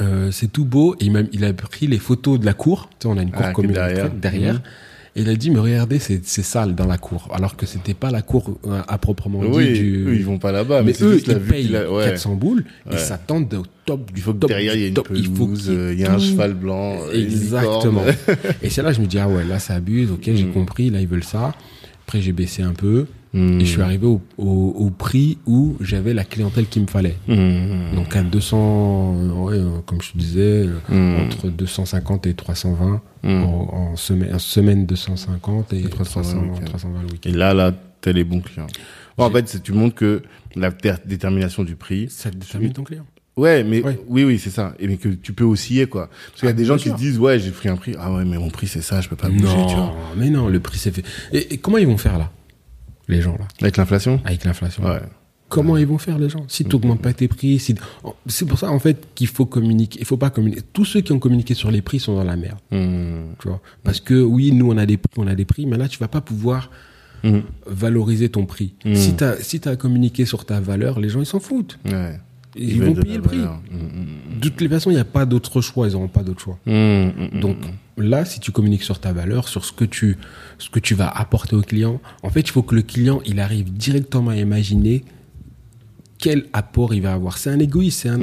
Euh, 0.00 0.30
c'est 0.32 0.48
tout 0.52 0.64
beau. 0.64 0.96
Et 1.00 1.06
il, 1.06 1.28
il 1.32 1.44
a 1.44 1.52
pris 1.52 1.86
les 1.86 1.98
photos 1.98 2.40
de 2.40 2.44
la 2.46 2.52
cour. 2.54 2.88
Tu 2.98 3.06
sais, 3.06 3.14
on 3.14 3.16
a 3.16 3.22
une 3.22 3.30
cour 3.30 3.44
Ah, 3.46 3.52
commune 3.52 3.72
derrière. 3.72 4.10
derrière. 4.10 4.54
derrière. 4.54 4.62
Et 5.16 5.20
il 5.22 5.28
a 5.28 5.36
dit, 5.36 5.50
mais 5.50 5.60
regardez, 5.60 6.00
c'est, 6.00 6.24
sale 6.24 6.74
dans 6.74 6.86
la 6.86 6.98
cour. 6.98 7.28
Alors 7.32 7.56
que 7.56 7.66
c'était 7.66 7.94
pas 7.94 8.10
la 8.10 8.20
cour 8.22 8.58
euh, 8.66 8.82
à 8.88 8.98
proprement 8.98 9.38
Oui, 9.40 9.72
dit 9.72 9.78
du... 9.80 10.04
eux, 10.08 10.14
ils 10.16 10.24
vont 10.24 10.38
pas 10.38 10.50
là-bas, 10.50 10.82
mais, 10.82 10.92
eux, 11.02 11.12
juste 11.12 11.28
ils 11.28 11.38
payent 11.38 11.76
a. 11.76 11.88
Ouais. 11.90 12.04
400 12.06 12.34
boules 12.34 12.64
et 12.90 12.96
s'attendent 12.98 13.54
au 13.54 13.62
top 13.86 14.12
du 14.12 14.20
top 14.22 14.46
derrière, 14.46 14.72
du 14.72 14.78
il 14.78 14.82
y 14.82 14.84
ait 14.86 14.88
une 14.88 14.94
top. 14.94 15.08
pelouse, 15.08 15.66
Il 15.68 15.76
euh, 15.78 15.92
il 15.92 16.00
y 16.00 16.04
a 16.04 16.14
un 16.14 16.18
cheval 16.18 16.54
blanc. 16.54 16.96
euh, 17.08 17.12
Exactement. 17.14 18.02
et 18.62 18.70
c'est 18.70 18.82
là 18.82 18.90
que 18.90 18.96
je 18.96 19.02
me 19.02 19.06
dis, 19.06 19.18
ah 19.20 19.28
ouais, 19.28 19.44
là, 19.44 19.60
ça 19.60 19.74
abuse. 19.74 20.10
Ok, 20.10 20.22
j'ai 20.24 20.44
Mm. 20.44 20.52
compris. 20.52 20.90
Là, 20.90 21.00
ils 21.00 21.06
veulent 21.06 21.22
ça. 21.22 21.54
Après, 22.06 22.20
j'ai 22.20 22.32
baissé 22.32 22.62
un 22.62 22.72
peu. 22.72 23.06
Hmm. 23.34 23.60
Et 23.60 23.64
je 23.64 23.70
suis 23.70 23.82
arrivé 23.82 24.06
au, 24.06 24.20
au, 24.38 24.74
au 24.78 24.90
prix 24.90 25.38
où 25.44 25.76
j'avais 25.80 26.14
la 26.14 26.24
clientèle 26.24 26.66
qu'il 26.66 26.82
me 26.82 26.86
fallait. 26.86 27.16
Hmm. 27.28 27.94
Donc 27.96 28.14
à 28.14 28.22
200, 28.22 29.16
euh, 29.18 29.28
ouais, 29.32 29.56
euh, 29.56 29.80
comme 29.86 30.00
je 30.00 30.12
te 30.12 30.18
disais, 30.18 30.66
euh, 30.68 30.78
Hmm. 30.88 31.26
entre 31.26 31.48
250 31.48 32.26
et 32.26 32.34
320 32.34 33.02
Hmm. 33.24 33.42
en, 33.42 33.74
en 33.92 33.96
semaine, 33.96 34.34
en 34.34 34.38
semaine 34.38 34.86
250 34.86 35.72
et 35.72 35.82
320 35.82 36.22
300, 36.22 36.42
le 36.42 36.48
week-end. 36.52 36.64
320 36.66 37.00
le 37.02 37.06
week-end. 37.12 37.30
Et 37.30 37.32
là, 37.32 37.54
là, 37.54 37.72
t'as 38.00 38.12
les 38.12 38.22
bons 38.24 38.40
clients. 38.40 38.66
Bon, 39.18 39.24
en 39.24 39.30
fait, 39.30 39.48
c'est- 39.48 39.62
tu 39.62 39.72
montres 39.72 39.94
que 39.96 40.22
la 40.56 40.70
ter- 40.70 40.98
détermination 41.04 41.64
du 41.64 41.74
prix. 41.76 42.06
Ça 42.10 42.30
détermine 42.30 42.72
ton 42.72 42.84
client. 42.84 43.04
Ouais, 43.36 43.64
mais 43.64 43.82
Ouais. 43.82 43.98
oui, 44.06 44.22
oui, 44.22 44.38
c'est 44.38 44.50
ça. 44.50 44.74
Et 44.78 44.86
mais 44.86 44.96
que 44.96 45.08
tu 45.08 45.32
peux 45.32 45.42
osciller, 45.42 45.86
quoi. 45.86 46.08
Parce 46.28 46.40
qu'il 46.40 46.46
y 46.46 46.48
a 46.48 46.50
Ah, 46.50 46.52
des 46.52 46.64
gens 46.64 46.76
qui 46.76 46.90
se 46.90 46.94
disent, 46.94 47.18
ouais, 47.18 47.40
j'ai 47.40 47.50
pris 47.50 47.68
un 47.68 47.74
prix. 47.76 47.96
Ah 47.98 48.12
ouais, 48.12 48.24
mais 48.24 48.38
mon 48.38 48.48
prix, 48.50 48.68
c'est 48.68 48.80
ça, 48.82 49.00
je 49.00 49.08
peux 49.08 49.16
pas 49.16 49.28
bouger, 49.28 49.42
tu 49.68 49.74
vois. 49.74 49.86
Non, 49.86 49.92
mais 50.16 50.30
non, 50.30 50.48
le 50.48 50.60
prix 50.60 50.78
c'est 50.78 50.92
fait. 50.94 51.04
Et, 51.32 51.54
et 51.54 51.58
comment 51.58 51.78
ils 51.78 51.86
vont 51.88 51.98
faire 51.98 52.16
là? 52.18 52.30
Les 53.08 53.20
gens 53.22 53.32
là, 53.38 53.46
Avec 53.60 53.76
l'inflation? 53.76 54.20
avec 54.24 54.44
l'inflation. 54.44 54.84
Ouais. 54.84 55.00
Comment 55.48 55.76
ils 55.76 55.86
vont 55.86 55.98
faire 55.98 56.18
les 56.18 56.28
gens? 56.28 56.44
Si 56.48 56.64
tu 56.64 56.70
n'augmentes 56.70 57.02
pas 57.02 57.12
tes 57.12 57.28
prix, 57.28 57.58
si... 57.58 57.74
c'est 58.26 58.46
pour 58.46 58.58
ça 58.58 58.70
en 58.70 58.78
fait 58.78 59.06
qu'il 59.14 59.26
faut 59.28 59.46
communiquer. 59.46 59.98
Il 60.00 60.06
faut 60.06 60.16
pas 60.16 60.30
communiquer. 60.30 60.62
Tous 60.72 60.84
ceux 60.84 61.00
qui 61.00 61.12
ont 61.12 61.18
communiqué 61.18 61.54
sur 61.54 61.70
les 61.70 61.82
prix 61.82 62.00
sont 62.00 62.14
dans 62.16 62.24
la 62.24 62.36
merde, 62.36 62.58
Hmm. 62.72 63.34
tu 63.40 63.48
vois? 63.48 63.60
Parce 63.84 64.00
que 64.00 64.14
oui, 64.20 64.52
nous 64.52 64.70
on 64.72 64.76
a 64.78 64.86
des 64.86 64.96
prix, 64.96 65.12
on 65.18 65.26
a 65.26 65.34
des 65.34 65.44
prix, 65.44 65.66
mais 65.66 65.76
là 65.76 65.86
tu 65.88 65.98
vas 65.98 66.08
pas 66.08 66.20
pouvoir 66.22 66.70
Hmm. 67.22 67.40
valoriser 67.66 68.28
ton 68.28 68.44
prix. 68.44 68.74
Mm. 68.84 68.94
Si 68.96 69.16
tu 69.16 69.24
as 69.24 69.42
si 69.42 69.58
t'as 69.58 69.76
communiqué 69.76 70.26
sur 70.26 70.44
ta 70.44 70.60
valeur, 70.60 71.00
les 71.00 71.08
gens 71.08 71.20
ils 71.20 71.26
s'en 71.26 71.40
foutent. 71.40 71.78
Ouais. 71.86 72.18
Ils, 72.56 72.82
vont 72.82 72.94
payer 72.94 73.16
le 73.16 73.22
prix. 73.22 73.38
valeur. 73.38 73.60
Hmm, 73.70 74.40
De 74.40 74.48
toutes 74.48 74.60
les 74.60 74.68
façons, 74.68 74.90
il 74.90 74.94
n'y 74.94 75.00
a 75.00 75.04
pas 75.04 75.26
d'autre 75.26 75.60
choix. 75.60 75.88
Ils 75.88 75.92
n'auront 75.92 76.08
pas 76.08 76.22
d'autre 76.22 76.40
choix. 76.40 76.58
Donc 76.66 77.56
là, 77.96 78.24
si 78.24 78.40
tu 78.40 78.52
communiques 78.52 78.82
sur 78.82 78.98
ta 79.00 79.12
valeur, 79.12 79.48
sur 79.48 79.64
ce 79.64 79.72
que 79.72 79.84
tu, 79.84 80.16
ce 80.58 80.70
que 80.70 80.78
tu 80.78 80.94
vas 80.94 81.08
apporter 81.08 81.56
au 81.56 81.62
client, 81.62 82.00
en 82.22 82.30
fait, 82.30 82.40
il 82.40 82.50
faut 82.50 82.62
que 82.62 82.74
le 82.74 82.82
client, 82.82 83.20
il 83.26 83.40
arrive 83.40 83.72
directement 83.72 84.30
à 84.30 84.36
imaginer 84.36 85.04
quel 86.18 86.46
apport 86.52 86.94
il 86.94 87.02
va 87.02 87.12
avoir. 87.12 87.38
C'est 87.38 87.50
un 87.50 87.58
égoïste, 87.58 88.00
c'est 88.00 88.08
un, 88.08 88.20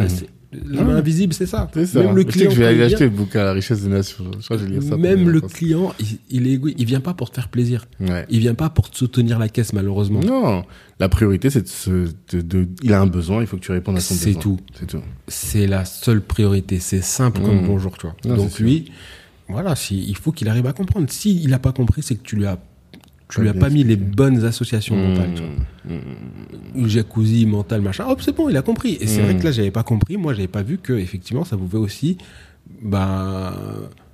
la 0.65 0.83
main 0.83 0.95
invisible, 0.95 1.33
c'est 1.33 1.45
ça. 1.45 1.69
C'est 1.73 1.85
ça. 1.85 2.03
Même 2.03 2.15
le 2.15 2.21
Je 2.23 2.27
sais 2.27 2.31
client, 2.31 2.49
que 2.49 2.55
je 2.55 2.59
vais 2.59 2.67
aller 2.67 2.77
il 2.77 2.83
acheter 2.83 2.97
vient- 2.97 3.05
le 3.07 3.11
bouquin 3.15 3.43
La 3.43 3.53
richesse 3.53 3.81
des 3.83 3.89
nations. 3.89 4.25
Je 4.39 4.43
crois 4.45 4.57
que 4.57 4.63
je 4.63 4.67
vais 4.67 4.73
lire 4.79 4.83
ça. 4.83 4.97
même 4.97 5.29
le 5.29 5.39
client, 5.41 5.93
il, 5.99 6.07
il 6.29 6.47
est 6.47 6.51
égoïste. 6.51 6.77
Il 6.79 6.85
vient 6.85 6.99
pas 6.99 7.13
pour 7.13 7.29
te 7.29 7.35
faire 7.35 7.47
plaisir. 7.47 7.85
Ouais. 7.99 8.25
Il 8.29 8.39
vient 8.39 8.53
pas 8.55 8.69
pour 8.69 8.89
te 8.89 8.97
soutenir 8.97 9.39
la 9.39 9.47
caisse, 9.49 9.71
malheureusement. 9.73 10.19
Non, 10.19 10.63
la 10.99 11.09
priorité, 11.09 11.49
c'est 11.49 11.61
de, 11.63 11.67
se- 11.67 12.09
de, 12.31 12.41
de- 12.41 12.67
Il 12.83 12.93
a 12.93 12.99
un 13.01 13.07
besoin, 13.07 13.41
il 13.41 13.47
faut 13.47 13.57
que 13.57 13.61
tu 13.61 13.71
répondes 13.71 13.97
à 13.97 14.01
son 14.01 14.13
C'est 14.13 14.27
besoin. 14.27 14.41
tout. 14.41 14.59
C'est 14.77 14.87
tout. 14.87 15.01
C'est 15.27 15.67
la 15.67 15.85
seule 15.85 16.21
priorité. 16.21 16.79
C'est 16.79 17.01
simple 17.01 17.41
comme 17.41 17.61
Mmh. 17.63 17.67
bonjour, 17.67 17.97
tu 17.97 18.07
vois. 18.07 18.15
Non, 18.25 18.35
Donc 18.35 18.49
c'est 18.49 18.57
sûr. 18.57 18.65
lui, 18.65 18.91
voilà, 19.47 19.75
si, 19.75 20.05
il 20.07 20.15
faut 20.17 20.31
qu'il 20.31 20.47
arrive 20.49 20.65
à 20.67 20.73
comprendre. 20.73 21.07
S'il 21.09 21.49
n'a 21.49 21.59
pas 21.59 21.71
compris, 21.71 22.01
c'est 22.03 22.15
que 22.15 22.23
tu 22.23 22.35
lui 22.35 22.45
as, 22.45 22.57
tu 23.31 23.41
lui 23.41 23.49
as 23.49 23.53
pas 23.53 23.69
mis 23.69 23.83
les 23.83 23.95
bonnes 23.95 24.43
associations 24.45 24.95
mentales. 24.95 25.31
tu 25.35 25.41
vois. 25.41 25.95
Mmh. 25.95 26.79
Une 26.81 26.87
jacuzzi 26.87 27.45
mental 27.45 27.81
machin 27.81 28.05
hop 28.07 28.21
c'est 28.21 28.35
bon 28.35 28.49
il 28.49 28.57
a 28.57 28.61
compris 28.61 28.97
et 29.01 29.07
c'est 29.07 29.21
vrai 29.21 29.35
que 29.37 29.43
là 29.43 29.51
j'avais 29.51 29.71
pas 29.71 29.83
compris 29.83 30.17
moi 30.17 30.33
j'avais 30.33 30.47
pas 30.47 30.61
vu 30.63 30.77
que 30.77 30.93
effectivement 30.93 31.43
ça 31.45 31.57
pouvait 31.57 31.77
aussi 31.79 32.17
bah 32.81 33.53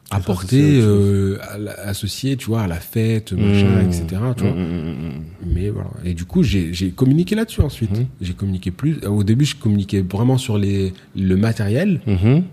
apporter 0.10 0.80
euh, 0.82 1.38
associer 1.84 2.38
tu 2.38 2.46
vois 2.46 2.62
à 2.62 2.68
la 2.68 2.80
fête 2.80 3.34
machin 3.34 3.68
Mmh. 3.84 3.88
etc 3.88 4.22
tu 4.38 4.44
vois 4.44 4.54
Mmh, 4.54 4.62
mmh, 4.62 5.10
mmh, 5.10 5.54
mais 5.54 5.70
voilà 5.70 5.90
et 6.06 6.14
du 6.14 6.24
coup 6.26 6.44
j'ai 6.44 6.72
communiqué 6.96 7.36
là-dessus 7.36 7.62
ensuite 7.62 7.92
j'ai 8.22 8.34
communiqué 8.34 8.72
plus 8.72 9.00
au 9.06 9.24
début 9.24 9.44
je 9.46 9.56
communiquais 9.56 10.02
vraiment 10.10 10.38
sur 10.38 10.58
les 10.58 10.94
le 11.16 11.36
matériel 11.36 12.00
mmh. 12.08 12.12
Mmh. 12.14 12.44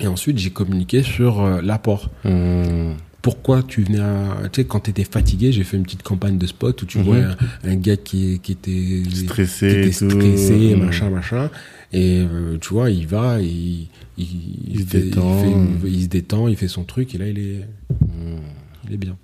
et 0.00 0.06
ensuite 0.08 0.38
j'ai 0.38 0.50
communiqué 0.50 1.02
sur 1.02 1.40
euh, 1.40 1.60
l'apport 1.62 2.10
Mmh. 2.24 2.94
Pourquoi 3.22 3.62
tu 3.62 3.82
venais 3.82 4.00
à... 4.00 4.48
Tu 4.52 4.60
sais, 4.62 4.66
quand 4.66 4.80
t'étais 4.80 5.04
fatigué, 5.04 5.50
j'ai 5.52 5.64
fait 5.64 5.76
une 5.76 5.82
petite 5.82 6.02
campagne 6.02 6.38
de 6.38 6.46
spot 6.46 6.80
où 6.82 6.86
tu 6.86 6.98
Mhm. 6.98 7.04
vois 7.04 7.16
un, 7.16 7.36
un 7.64 7.74
gars 7.76 7.96
qui, 7.96 8.38
qui 8.42 8.52
était 8.52 9.02
Stressé 9.10 9.68
qui 9.68 9.76
était 9.78 9.92
stressé, 9.92 10.74
Mhm. 10.76 10.84
machin, 10.84 11.10
machin. 11.10 11.50
Et 11.92 12.20
euh, 12.20 12.58
tu 12.60 12.74
vois, 12.74 12.90
il 12.90 13.06
va, 13.06 13.40
il, 13.40 13.88
il, 14.18 14.26
Il 14.68 14.80
se 14.82 14.86
fait- 14.86 15.00
détend. 15.02 15.44
Il, 15.44 15.80
fait- 15.80 15.88
il 15.96 16.02
se 16.04 16.08
détend, 16.08 16.48
il 16.48 16.56
fait 16.56 16.68
son 16.68 16.84
truc, 16.84 17.14
et 17.14 17.18
là, 17.18 17.26
il 17.28 17.38
est, 17.38 17.66
Mmh. 18.02 18.36
il 18.88 18.94
est 18.94 18.98
bien. 18.98 19.16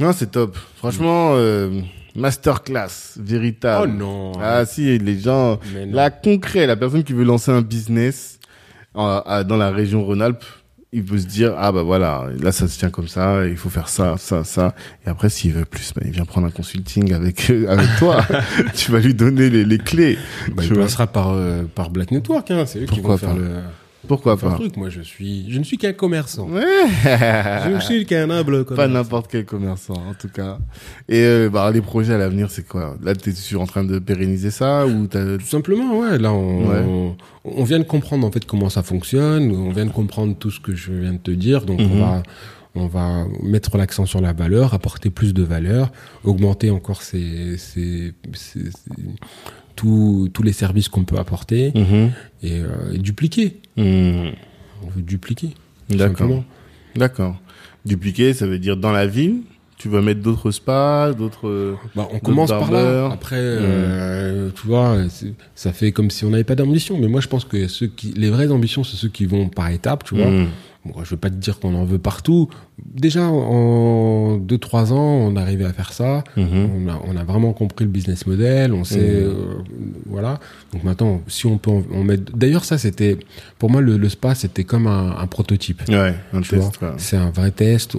Non, 0.00 0.12
c'est 0.12 0.30
top. 0.32 0.56
Franchement, 0.76 1.32
euh, 1.34 1.80
masterclass, 2.16 3.16
véritable. 3.18 3.92
Oh 3.94 3.98
non 3.98 4.32
Ah 4.40 4.64
si, 4.66 4.98
les 4.98 5.18
gens... 5.18 5.58
Là, 5.90 6.10
concret, 6.10 6.66
la 6.66 6.76
personne 6.76 7.04
qui 7.04 7.12
veut 7.12 7.24
lancer 7.24 7.50
un 7.50 7.62
business 7.62 8.38
à- 8.94 9.44
dans 9.46 9.56
la 9.56 9.70
région 9.70 10.04
Rhône-Alpes, 10.04 10.44
il 10.94 11.04
peut 11.04 11.18
se 11.18 11.26
dire, 11.26 11.54
ah 11.58 11.72
bah 11.72 11.82
voilà, 11.82 12.28
là 12.40 12.52
ça 12.52 12.68
se 12.68 12.78
tient 12.78 12.90
comme 12.90 13.08
ça, 13.08 13.46
il 13.46 13.56
faut 13.56 13.68
faire 13.68 13.88
ça, 13.88 14.14
ça, 14.16 14.44
ça. 14.44 14.74
Et 15.04 15.10
après, 15.10 15.28
s'il 15.28 15.52
veut 15.52 15.64
plus, 15.64 15.92
bah, 15.94 16.02
il 16.04 16.12
vient 16.12 16.24
prendre 16.24 16.46
un 16.46 16.50
consulting 16.50 17.12
avec, 17.12 17.50
avec 17.50 17.88
toi. 17.98 18.24
tu 18.74 18.92
vas 18.92 19.00
lui 19.00 19.12
donner 19.12 19.50
les, 19.50 19.64
les 19.64 19.78
clés. 19.78 20.16
Bah, 20.48 20.62
tu 20.62 20.68
il 20.68 20.74
vois. 20.74 20.84
passera 20.84 21.06
par, 21.08 21.30
euh, 21.30 21.64
par 21.74 21.90
Black 21.90 22.12
Network, 22.12 22.50
hein. 22.50 22.64
c'est 22.66 22.80
eux 22.80 22.86
qui 22.86 23.00
vont 23.00 23.16
faire 23.16 23.30
pas 23.30 23.36
le, 23.36 23.56
Pourquoi 24.06 24.36
pas? 24.36 24.54
truc. 24.54 24.76
Moi, 24.76 24.88
je 24.90 25.00
suis, 25.00 25.50
je 25.50 25.58
ne 25.58 25.64
suis 25.64 25.76
qu'un 25.78 25.92
commerçant. 25.92 26.48
Ouais. 26.48 26.62
Je 27.04 27.74
ne 27.74 27.80
suis 27.80 28.04
qu'un 28.06 28.30
humble 28.30 28.64
Pas 28.64 28.74
commerçant. 28.74 28.92
n'importe 28.92 29.30
quel 29.30 29.44
commerçant, 29.44 29.94
en 29.94 30.14
tout 30.14 30.28
cas. 30.28 30.58
Et 31.08 31.20
euh, 31.24 31.48
bah, 31.50 31.70
les 31.72 31.80
projets 31.80 32.14
à 32.14 32.18
l'avenir, 32.18 32.50
c'est 32.50 32.66
quoi? 32.66 32.96
Là, 33.02 33.14
t'es 33.14 33.32
sur 33.32 33.60
en 33.60 33.66
train 33.66 33.84
de 33.84 33.98
pérenniser 33.98 34.50
ça 34.50 34.86
ou 34.86 35.06
t'as... 35.06 35.38
Tout 35.38 35.46
simplement, 35.46 35.98
ouais. 36.00 36.18
Là, 36.18 36.32
on, 36.32 36.68
Ouais. 36.68 36.82
on, 36.86 37.16
on 37.44 37.64
vient 37.64 37.78
de 37.78 37.84
comprendre 37.84 38.26
en 38.26 38.30
fait 38.30 38.44
comment 38.44 38.68
ça 38.70 38.82
fonctionne. 38.82 39.50
On 39.50 39.70
vient 39.70 39.86
de 39.86 39.90
comprendre 39.92 40.36
tout 40.38 40.50
ce 40.50 40.60
que 40.60 40.74
je 40.74 40.92
viens 40.92 41.12
de 41.12 41.18
te 41.18 41.30
dire. 41.30 41.64
Donc, 41.64 41.80
Mhm. 41.80 41.90
on 41.92 42.00
va, 42.00 42.22
on 42.76 42.86
va 42.86 43.24
mettre 43.42 43.76
l'accent 43.76 44.04
sur 44.06 44.20
la 44.20 44.32
valeur, 44.32 44.74
apporter 44.74 45.08
plus 45.10 45.32
de 45.34 45.42
valeur, 45.42 45.92
augmenter 46.24 46.70
encore 46.70 47.02
ces, 47.02 47.56
ces, 47.58 48.12
ces- 48.32 48.70
ces- 48.70 48.70
tous, 49.76 50.28
tous 50.32 50.42
les 50.42 50.52
services 50.52 50.88
qu'on 50.88 51.04
peut 51.04 51.18
apporter 51.18 51.72
Mhm. 51.74 52.10
et, 52.42 52.60
euh, 52.60 52.92
et 52.94 52.98
dupliquer. 52.98 53.60
Mhm. 53.76 54.32
On 54.84 54.90
veut 54.94 55.02
dupliquer. 55.02 55.50
D'accord. 55.90 56.42
D'accord. 56.96 57.36
Dupliquer, 57.84 58.32
ça 58.34 58.46
veut 58.46 58.58
dire 58.58 58.76
dans 58.76 58.92
la 58.92 59.06
ville, 59.06 59.40
tu 59.76 59.88
vas 59.88 60.00
mettre 60.00 60.20
d'autres 60.22 60.50
spas, 60.50 61.12
d'autres... 61.12 61.76
Bah, 61.94 62.08
on 62.12 62.18
commence 62.20 62.48
par 62.50 62.70
là. 62.70 63.10
Après, 63.12 63.36
euh, 63.38 64.50
tu 64.54 64.66
vois, 64.66 64.96
ça 65.54 65.72
fait 65.72 65.92
comme 65.92 66.10
si 66.10 66.24
on 66.24 66.30
n'avait 66.30 66.44
pas 66.44 66.54
d'ambition. 66.54 66.96
Mais 66.98 67.08
moi, 67.08 67.20
je 67.20 67.28
pense 67.28 67.44
que 67.44 67.68
ceux 67.68 67.88
qui, 67.88 68.12
les 68.16 68.30
vraies 68.30 68.50
ambitions, 68.50 68.84
c'est 68.84 68.96
ceux 68.96 69.08
qui 69.08 69.26
vont 69.26 69.48
par 69.48 69.68
étapes, 69.70 70.04
tu 70.04 70.14
vois. 70.14 70.30
Mhm. 70.30 70.48
Bon, 70.86 71.02
je 71.02 71.10
veux 71.10 71.16
pas 71.16 71.30
te 71.30 71.36
dire 71.36 71.60
qu'on 71.60 71.74
en 71.74 71.84
veut 71.84 71.98
partout. 71.98 72.50
Déjà, 72.84 73.26
en 73.26 74.36
2-3 74.36 74.92
ans, 74.92 74.96
on 75.28 75.34
arrivait 75.36 75.64
à 75.64 75.72
faire 75.72 75.94
ça. 75.94 76.24
Mhm. 76.36 76.68
On, 76.76 76.88
a, 76.90 77.00
on 77.06 77.16
a 77.16 77.24
vraiment 77.24 77.54
compris 77.54 77.86
le 77.86 77.90
business 77.90 78.26
model. 78.26 78.74
On 78.74 78.84
sait, 78.84 78.98
Mhm. 78.98 79.04
euh, 79.30 79.34
voilà. 80.06 80.40
Donc 80.74 80.84
maintenant, 80.84 81.22
si 81.26 81.46
on 81.46 81.56
peut 81.56 81.70
en, 81.70 82.04
mettre. 82.04 82.36
D'ailleurs, 82.36 82.66
ça, 82.66 82.76
c'était 82.76 83.16
pour 83.58 83.70
moi 83.70 83.80
le, 83.80 83.96
le 83.96 84.08
spa, 84.10 84.34
c'était 84.34 84.64
comme 84.64 84.86
un, 84.86 85.16
un 85.16 85.26
prototype. 85.26 85.82
Ouais, 85.88 86.14
un 86.34 86.42
test. 86.42 86.76
quoi. 86.76 86.94
c'est 86.98 87.16
un 87.16 87.30
vrai 87.30 87.50
test. 87.50 87.94
Euh, 87.94 87.98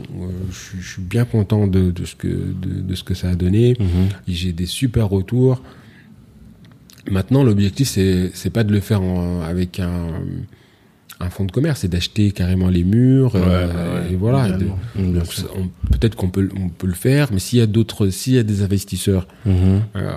je, 0.52 0.88
suis- 0.88 1.02
bien 1.02 1.26
content 1.26 1.66
de, 1.66 1.90
de 1.90 2.06
ce 2.06 2.16
que 2.16 2.28
de, 2.28 2.82
de 2.82 2.96
ce 2.96 3.04
que 3.04 3.16
ça 3.16 3.30
a 3.30 3.36
donné. 3.36 3.76
Mhm. 3.80 4.10
J'ai 4.28 4.52
des 4.54 4.68
super 4.68 5.10
retours. 5.10 5.62
Maintenant, 7.10 7.44
l'objectif, 7.44 7.88
c'est, 7.88 8.32
c'est 8.34 8.50
pas 8.50 8.64
de 8.64 8.72
le 8.74 8.80
faire 8.80 9.02
en- 9.02 9.42
avec 9.42 9.80
un, 9.80 10.08
un 11.20 11.30
fonds 11.30 11.46
de 11.46 11.52
commerce, 11.52 11.82
c'est 11.82 11.88
d'acheter 11.88 12.32
carrément 12.32 12.68
les 12.70 12.84
murs. 12.84 13.36
Ouais, 13.36 13.42
euh, 13.44 13.68
ouais, 13.68 13.74
ouais. 14.08 14.12
et 14.14 14.16
voilà. 14.16 14.48
Peut-être 15.92 16.16
qu'on 16.16 16.30
peut, 16.30 16.50
on 16.60 16.70
peut 16.70 16.88
le 16.88 16.94
faire, 16.94 17.30
mais 17.32 17.40
s'il 17.40 17.60
y 17.60 17.62
a 17.62 17.68
d'autres, 17.68 18.10
s'il 18.10 18.34
y 18.34 18.38
a 18.38 18.44
des 18.44 18.62
investisseurs, 18.64 19.28
Mhm. 19.46 19.82
euh, 19.96 20.12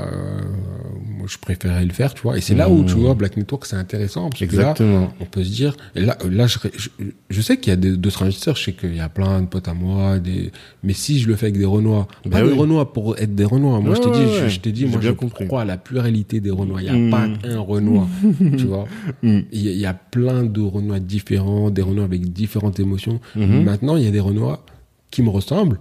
moi, 1.19 1.27
je 1.29 1.39
préférerais 1.39 1.85
le 1.85 1.93
faire, 1.93 2.15
tu 2.15 2.23
vois. 2.23 2.37
Et 2.37 2.41
c'est 2.41 2.55
là 2.55 2.69
où, 2.70 2.85
tu 2.85 2.95
vois, 2.95 3.15
Black 3.15 3.37
Network, 3.37 3.66
c'est 3.66 3.77
intéressant. 3.77 4.29
Parce 4.31 4.41
que 4.41 4.45
là, 4.57 4.62
Exactement. 4.70 5.12
on 5.20 5.25
peut 5.25 5.45
se 5.45 5.51
dire, 5.51 5.77
et 5.95 6.01
là, 6.01 6.16
là 6.31 6.47
je, 6.47 6.59
je, 6.77 6.89
je 7.31 7.41
sais 7.41 7.59
qu'il 7.59 7.70
y 7.70 7.75
a 7.75 7.77
des- 7.77 7.97
d'autres 7.97 8.23
investisseurs, 8.23 8.57
je 8.57 8.65
sais 8.65 8.73
qu'il 8.73 8.95
y 8.97 9.01
a 9.01 9.09
plein 9.09 9.41
de 9.43 9.47
potes 9.47 9.69
à 9.69 9.75
moi, 9.75 10.19
des, 10.19 10.51
mais 10.83 10.93
si 10.95 11.20
je 11.20 11.29
le 11.29 11.37
fais 11.37 11.47
avec 11.47 11.59
des 11.59 11.65
Renois, 11.65 12.09
Ben 12.25 12.31
pas 12.31 12.43
des 12.43 12.49
oui. 12.53 12.59
Renois 12.59 12.93
pour 12.93 13.16
être 13.19 13.35
des 13.35 13.45
Renois, 13.45 13.81
moi 13.81 13.91
Ouais, 13.91 13.97
je 13.97 14.11
dit, 14.11 14.19
ouais. 14.25 14.49
je, 14.49 14.49
je 14.49 14.61
dit, 14.61 14.73
J'ai 14.81 14.87
moi 14.87 15.01
je 15.03 15.11
compris. 15.11 15.47
crois 15.47 15.62
à 15.62 15.65
la 15.65 15.77
pluralité 15.77 16.41
des 16.41 16.51
Renois, 16.51 16.83
il 16.83 16.91
n'y 16.91 16.97
a 16.97 16.99
Mm. 16.99 17.11
pas 17.11 17.49
un 17.49 17.59
Renois, 17.61 18.09
tu 18.59 18.65
vois. 18.66 18.87
Mm. 19.23 19.41
Il 19.53 19.61
y, 19.66 19.79
y 19.81 19.87
a 19.87 19.95
plein 19.95 20.45
de 20.45 20.61
Renois 20.61 20.88
différents, 20.98 21.70
des 21.70 21.82
Renois 21.82 22.05
avec 22.05 22.32
différentes 22.32 22.81
émotions. 22.81 23.20
Mhm. 23.36 23.65
Maintenant, 23.65 23.97
il 23.97 24.05
y 24.05 24.09
a 24.09 24.10
des 24.10 24.20
Renois 24.20 24.65
qui 25.10 25.23
me 25.23 25.28
ressemblent, 25.31 25.78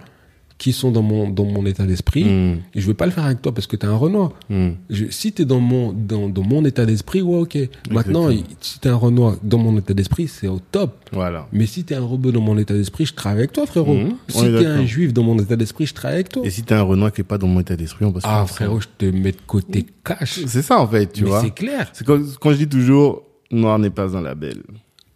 qui 0.58 0.74
sont 0.74 0.90
dans 0.90 1.04
mon, 1.04 1.30
dans 1.30 1.46
mon 1.46 1.64
état 1.68 1.86
d'esprit, 1.86 2.24
Mm. 2.24 2.58
et 2.74 2.82
je 2.82 2.88
veux 2.88 2.96
pas 2.96 3.06
le 3.06 3.12
faire 3.12 3.26
avec 3.26 3.44
toi 3.44 3.54
parce 3.54 3.68
que 3.68 3.76
t'es 3.76 3.86
un 3.86 3.96
Renoir. 3.96 4.32
Je, 4.90 5.06
si 5.12 5.32
t'es 5.32 5.46
dans 5.46 5.60
mon 5.60 5.94
dans, 5.94 6.30
dans 6.30 6.42
mon 6.42 6.66
état 6.66 6.84
d'esprit, 6.84 7.22
ouais, 7.22 7.38
ok. 7.42 7.58
Maintenant, 7.92 8.30
Exactement. 8.32 8.58
si 8.62 8.80
t'es 8.80 8.90
un 8.90 8.96
Renoir 8.96 9.36
dans 9.44 9.60
mon 9.60 9.78
état 9.78 9.94
d'esprit, 9.94 10.28
c'est 10.28 10.48
au 10.48 10.58
top. 10.72 10.98
Voilà. 11.12 11.48
Mais 11.52 11.68
si 11.68 11.84
t'es 11.84 11.94
un 11.94 12.04
rebeu 12.04 12.32
dans 12.32 12.42
mon 12.42 12.58
état 12.58 12.74
d'esprit, 12.74 13.06
je 13.06 13.14
travaille 13.14 13.38
avec 13.42 13.52
toi, 13.54 13.68
frérot. 13.68 13.94
Mhm, 13.94 14.14
Si 14.30 14.42
t'es 14.42 14.52
d'accord. 14.52 14.72
un 14.72 14.86
juif 14.88 15.14
dans 15.14 15.22
mon 15.22 15.38
état 15.38 15.56
d'esprit, 15.56 15.86
je 15.86 15.94
travaille 15.94 16.16
avec 16.16 16.30
toi. 16.30 16.42
Et 16.44 16.50
si 16.50 16.64
t'es 16.64 16.74
un 16.74 16.82
Renoir 16.82 17.12
qui 17.14 17.22
est 17.22 17.24
pas 17.24 17.38
dans 17.38 17.46
mon 17.48 17.60
état 17.60 17.76
d'esprit, 17.76 18.06
on 18.06 18.12
passe 18.12 18.24
Ah, 18.26 18.44
frérot, 18.48 18.80
je 18.82 18.88
te 18.98 19.06
mets 19.06 19.34
de 19.34 19.38
côté 19.46 19.86
cash. 20.04 20.40
C'est 20.48 20.64
ça, 20.64 20.80
en 20.80 20.88
fait, 20.88 21.12
tu 21.14 21.24
Mais 21.24 21.30
vois. 21.30 21.42
c'est 21.44 21.52
clair. 21.54 21.92
C'est 21.94 22.04
quand, 22.08 22.20
quand 22.42 22.52
je 22.54 22.58
dis 22.58 22.68
toujours, 22.68 23.22
noir 23.52 23.78
n'est 23.78 23.92
pas 23.92 24.18
un 24.18 24.22
label. 24.22 24.64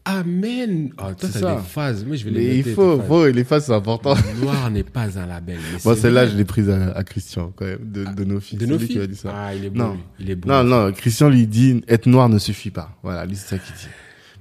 Amen. 0.06 0.90
Ah, 0.98 1.14
toi, 1.14 1.30
C'est 1.32 1.42
t'as 1.42 1.56
des 1.58 1.62
phases. 1.62 2.04
Moi, 2.06 2.16
je 2.16 2.26
vais 2.26 2.32
les 2.32 2.48
Mais 2.48 2.58
il 2.58 2.64
faut, 2.74 2.98
phases. 2.98 3.08
faut, 3.08 3.28
les 3.28 3.44
faces, 3.44 3.66
c'est 3.68 3.74
important. 3.74 4.16
Noir 4.42 4.72
n'est 4.72 4.84
pas 4.84 5.18
un 5.20 5.28
label. 5.28 5.60
c'est 5.78 5.96
celle-là, 5.96 6.28
je 6.28 6.36
l'ai 6.36 6.46
prise 6.46 6.70
à, 6.70 6.92
à 6.98 7.04
Christian, 7.04 7.54
quand 7.56 7.66
même, 7.66 7.80
de, 7.92 8.06
de 8.06 8.24
nos 8.24 8.40
filles. 8.40 8.58
De 8.58 8.66
nos 8.66 8.78
qui 8.80 8.88
filles. 8.88 8.98
m'a 9.00 9.08
dit 9.08 9.16
ça. 9.16 9.32
Ah, 9.36 9.54
il 9.56 9.66
est 9.66 9.70
beau. 9.70 9.78
Non. 9.80 9.94
lui. 9.94 10.00
Il 10.20 10.30
est 10.32 10.36
beau. 10.36 10.50
Non, 10.50 10.64
non, 10.64 10.92
Christian 10.92 11.30
lui 11.30 11.46
dit, 11.46 11.84
être 11.88 12.08
noir 12.08 12.30
ne 12.30 12.40
suffit 12.40 12.72
pas. 12.72 12.98
Voilà, 13.04 13.26
lui, 13.26 13.36
c'est 13.36 13.56
ça 13.56 13.58
qu'il 13.60 13.76
dit. 13.76 13.88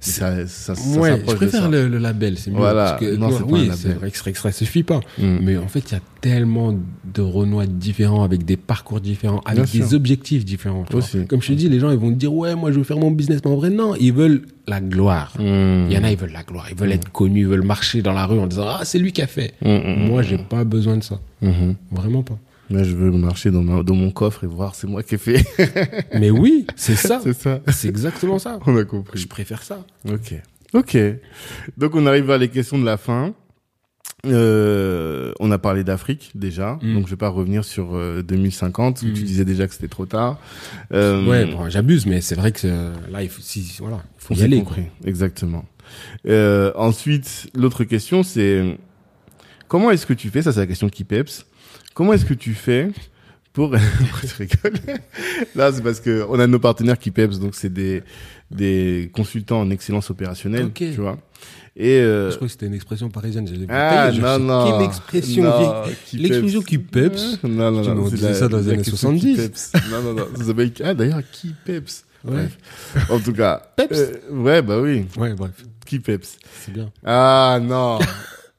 Ça, 0.03 0.47
ça, 0.47 0.73
ça 0.73 0.99
ouais, 0.99 1.11
je 1.25 1.31
de 1.31 1.35
préfère 1.35 1.61
ça. 1.63 1.69
le, 1.69 1.87
le 1.87 1.97
label, 1.99 2.35
c'est 2.37 2.49
mieux. 2.49 2.57
Voilà. 2.57 2.85
Parce 2.93 3.01
que, 3.01 3.15
Non, 3.15 3.29
pas 3.29 3.45
oui, 3.47 3.69
c'est 3.75 3.93
vrai 3.93 4.09
que 4.09 4.17
ça- 4.39 4.51
suffit 4.51 4.81
pas. 4.81 4.99
Mm. 5.19 5.37
Mais 5.43 5.57
en 5.57 5.67
fait, 5.67 5.91
il 5.91 5.93
y 5.93 5.95
a 5.95 6.01
tellement 6.21 6.73
de 6.73 7.21
Renois 7.21 7.67
différents, 7.67 8.23
avec 8.23 8.43
des 8.43 8.57
parcours 8.57 8.99
différents, 8.99 9.41
avec 9.45 9.65
Bien 9.65 9.81
des 9.81 9.87
sûr. 9.87 9.95
objectifs 9.97 10.43
différents. 10.43 10.85
Aussi. 10.91 11.25
Comme 11.27 11.41
je 11.43 11.49
te 11.49 11.53
dis, 11.53 11.69
les 11.69 11.79
gens, 11.79 11.91
ils 11.91 11.97
vont 11.99 12.09
te 12.09 12.15
dire, 12.17 12.33
ouais, 12.33 12.55
moi, 12.55 12.71
je 12.71 12.79
veux 12.79 12.83
faire 12.83 12.97
mon 12.97 13.11
business. 13.11 13.41
Mais 13.45 13.51
en 13.51 13.55
vrai, 13.57 13.69
non, 13.69 13.93
ils 13.99 14.11
veulent 14.11 14.41
la 14.67 14.81
gloire. 14.81 15.33
Mm. 15.37 15.85
Il 15.89 15.93
y 15.93 15.97
en 15.99 16.03
a, 16.03 16.09
ils 16.11 16.17
veulent 16.17 16.33
la 16.33 16.43
gloire. 16.43 16.65
Ils 16.71 16.75
veulent 16.77 16.91
être 16.93 17.11
connus, 17.11 17.41
ils 17.41 17.47
veulent 17.47 17.61
marcher 17.61 18.01
dans 18.01 18.13
la 18.13 18.25
rue 18.25 18.39
en 18.39 18.47
disant, 18.47 18.65
ah, 18.67 18.81
c'est 18.83 18.97
lui 18.97 19.11
qui 19.11 19.21
a 19.21 19.27
fait. 19.27 19.53
Mm, 19.63 19.69
mm, 19.69 20.07
Moi, 20.07 20.23
j'ai 20.23 20.39
pas 20.39 20.63
besoin 20.63 20.97
de 20.97 21.03
ça. 21.03 21.19
Mhm. 21.43 21.75
Vraiment 21.91 22.23
pas. 22.23 22.39
Là, 22.71 22.83
je 22.83 22.95
veux 22.95 23.11
marcher 23.11 23.51
dans, 23.51 23.61
ma- 23.63 23.83
dans 23.83 23.95
mon 23.95 24.09
coffre 24.11 24.43
et 24.43 24.47
voir 24.47 24.73
c'est 24.75 24.87
moi 24.87 25.03
qui 25.03 25.15
ai 25.15 25.17
fait. 25.17 25.45
Mais 26.19 26.29
oui, 26.31 26.65
c'est 26.75 26.95
ça. 26.95 27.19
c'est 27.23 27.33
ça. 27.33 27.59
C'est 27.71 27.87
exactement 27.89 28.39
ça. 28.39 28.59
On 28.65 28.75
a 28.77 28.83
compris. 28.85 29.19
Je 29.19 29.27
préfère 29.27 29.61
ça. 29.63 29.85
Ok. 30.09 30.33
Ok. 30.73 30.97
Donc, 31.77 31.95
on 31.95 32.05
arrive 32.07 32.31
à 32.31 32.37
les 32.37 32.47
questions 32.49 32.79
de 32.79 32.85
la 32.85 32.97
fin. 32.97 33.33
Euh, 34.27 35.33
on 35.39 35.49
a 35.49 35.57
parlé 35.57 35.83
d'Afrique 35.83 36.31
déjà, 36.35 36.77
Mm. 36.83 36.93
donc 36.93 37.05
je 37.07 37.11
vais 37.11 37.17
pas 37.17 37.29
revenir 37.29 37.63
sur 37.65 37.95
euh, 37.95 38.21
2050 38.21 39.01
où 39.01 39.07
Mm. 39.07 39.13
tu 39.13 39.23
disais 39.23 39.45
déjà 39.45 39.65
que 39.67 39.73
c'était 39.73 39.87
trop 39.87 40.05
tard. 40.05 40.37
Euh, 40.93 41.25
Ouais, 41.25 41.45
bon, 41.45 41.67
j'abuse, 41.69 42.05
mais 42.05 42.21
c'est 42.21 42.35
vrai 42.35 42.51
que 42.51 42.59
euh, 42.65 42.93
là, 43.11 43.23
il 43.23 43.29
faut, 43.29 43.41
si, 43.41 43.75
voilà, 43.79 44.03
il 44.19 44.21
faut 44.23 44.33
y 44.35 44.43
aller. 44.43 44.59
compris, 44.59 44.83
exactement. 45.05 45.65
Euh, 46.27 46.71
ensuite, 46.75 47.49
l'autre 47.55 47.83
question, 47.83 48.21
c'est 48.21 48.77
comment 49.67 49.89
est-ce 49.89 50.05
que 50.05 50.13
tu 50.13 50.29
fais? 50.29 50.43
Ça, 50.43 50.51
c'est 50.51 50.59
la 50.59 50.67
question 50.67 50.87
qui 50.89 51.03
peps. 51.03 51.47
Comment 51.93 52.13
est-ce 52.13 52.25
que 52.25 52.33
tu 52.33 52.53
fais 52.53 52.89
pour 53.53 53.71
tu 54.21 54.33
rigoles. 54.37 54.79
Là, 55.55 55.71
c'est 55.73 55.83
parce 55.83 55.99
que 55.99 56.25
on 56.29 56.39
a 56.39 56.47
nos 56.47 56.59
partenaires 56.59 56.97
qui 56.97 57.11
peps, 57.11 57.39
donc 57.39 57.55
c'est 57.55 57.71
des 57.71 58.03
des 58.49 59.09
consultants 59.13 59.61
en 59.61 59.69
excellence 59.69 60.09
opérationnelle, 60.09 60.65
Ok. 60.65 60.73
tu 60.75 60.91
vois. 61.01 61.17
Et 61.77 61.99
euh, 62.01 62.29
Je 62.31 62.35
crois 62.35 62.47
que 62.47 62.51
c'était 62.51 62.65
une 62.65 62.73
expression 62.73 63.09
parisienne. 63.09 63.47
ah 63.69 64.11
Je 64.11 64.19
non 64.21 64.39
non. 64.39 64.71
Quelle 64.77 64.85
expression 64.87 65.43
Non, 65.43 65.83
vieille- 65.83 66.63
qui 66.65 66.77
peps. 66.77 67.41
Non 67.43 67.71
non 67.71 67.81
non. 67.95 68.07
dit 68.09 68.17
la- 68.17 68.33
ça 68.33 68.47
dans 68.49 68.57
les 68.57 68.67
années 68.69 68.77
question 68.83 69.13
qui 69.13 69.35
70. 69.35 69.37
peps. 69.37 69.71
Non 69.89 70.01
non 70.01 70.13
non. 70.13 70.27
Ça 70.37 70.43
s'appelle 70.45 70.71
ah 70.83 70.93
d'ailleurs 70.93 71.21
qui 71.31 71.55
peps. 71.65 72.03
Ouais. 72.25 72.33
Bref. 72.33 73.09
En 73.09 73.19
tout 73.19 73.33
cas. 73.33 73.61
Peps. 73.77 73.97
euh, 73.97 74.13
ouais 74.31 74.61
bah 74.61 74.79
oui. 74.81 75.05
Ouais, 75.17 75.33
bref, 75.33 75.51
Qui 75.85 75.99
peps. 75.99 76.37
c'est 76.61 76.71
bien. 76.73 76.91
Ah 77.05 77.59
non. 77.61 77.99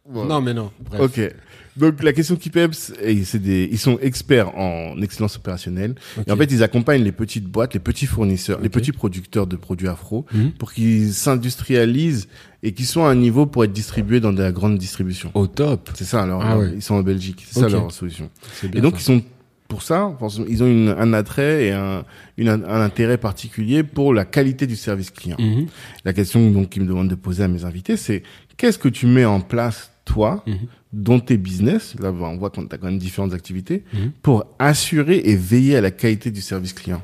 Bon. 0.08 0.24
Non, 0.24 0.40
mais 0.40 0.52
non. 0.52 0.70
Bref. 0.90 1.00
Ok. 1.00 1.34
Donc 1.76 2.02
la 2.02 2.12
question 2.12 2.36
qui 2.36 2.50
peps, 2.50 2.92
et 3.02 3.24
c'est 3.24 3.38
des, 3.38 3.68
ils 3.70 3.78
sont 3.78 3.98
experts 4.00 4.56
en 4.58 5.00
excellence 5.00 5.36
opérationnelle. 5.36 5.94
Et 6.26 6.30
en 6.30 6.36
fait, 6.36 6.50
ils 6.52 6.62
accompagnent 6.62 7.02
les 7.02 7.12
petites 7.12 7.46
boîtes, 7.46 7.72
les 7.74 7.80
petits 7.80 8.06
fournisseurs, 8.06 8.60
les 8.60 8.68
petits 8.68 8.92
producteurs 8.92 9.46
de 9.46 9.56
produits 9.56 9.88
afro 9.88 10.26
Mhm. 10.34 10.52
pour 10.52 10.72
qu'ils 10.72 11.12
s'industrialisent 11.14 12.28
et 12.62 12.72
qu'ils 12.72 12.86
soient 12.86 13.08
à 13.08 13.10
un 13.12 13.14
niveau 13.16 13.46
pour 13.46 13.64
être 13.64 13.72
distribués 13.72 14.20
dans 14.20 14.32
de 14.32 14.42
la 14.42 14.52
grande 14.52 14.76
distribution. 14.78 15.30
Au 15.34 15.46
top. 15.46 15.90
C'est 15.94 16.04
ça 16.04 16.22
alors. 16.22 16.42
Ah 16.44 16.58
ouais. 16.58 16.72
Ils 16.74 16.82
sont 16.82 16.94
en 16.94 17.02
Belgique. 17.02 17.44
C'est 17.48 17.60
ça 17.60 17.68
leur 17.68 17.90
solution. 17.90 18.30
Et 18.74 18.80
donc 18.80 18.94
ça. 18.94 19.00
ils 19.00 19.04
sont 19.04 19.22
pour 19.68 19.80
ça, 19.80 20.14
ils 20.50 20.62
ont 20.62 20.66
une, 20.66 20.88
un 20.98 21.14
attrait 21.14 21.64
et 21.68 21.72
un, 21.72 22.04
une, 22.36 22.50
un 22.50 22.80
intérêt 22.82 23.16
particulier 23.16 23.82
pour 23.82 24.12
la 24.12 24.26
qualité 24.26 24.66
du 24.66 24.76
service 24.76 25.10
client. 25.10 25.38
Mhm. 25.40 25.66
La 26.04 26.12
question 26.12 26.50
donc 26.50 26.68
qu'ils 26.68 26.82
me 26.82 26.88
demandent 26.88 27.08
de 27.08 27.14
poser 27.14 27.44
à 27.44 27.48
mes 27.48 27.64
invités, 27.64 27.96
c'est 27.96 28.22
qu'est-ce 28.58 28.76
que 28.78 28.90
tu 28.90 29.06
mets 29.06 29.24
en 29.24 29.40
place 29.40 29.91
toi 30.04 30.42
Mhm. 30.46 30.56
dans 30.92 31.20
tes 31.20 31.36
business 31.36 31.94
Là, 32.00 32.12
on 32.12 32.36
voit 32.36 32.50
qu'on 32.50 32.64
a 32.66 32.76
quand 32.78 32.86
même 32.86 32.98
différentes 32.98 33.32
activités 33.34 33.84
Mhm. 33.92 34.12
pour 34.22 34.44
assurer 34.58 35.18
et 35.24 35.36
veiller 35.36 35.76
à 35.76 35.80
la 35.80 35.90
qualité 35.90 36.30
du 36.30 36.40
service 36.40 36.72
client. 36.72 37.00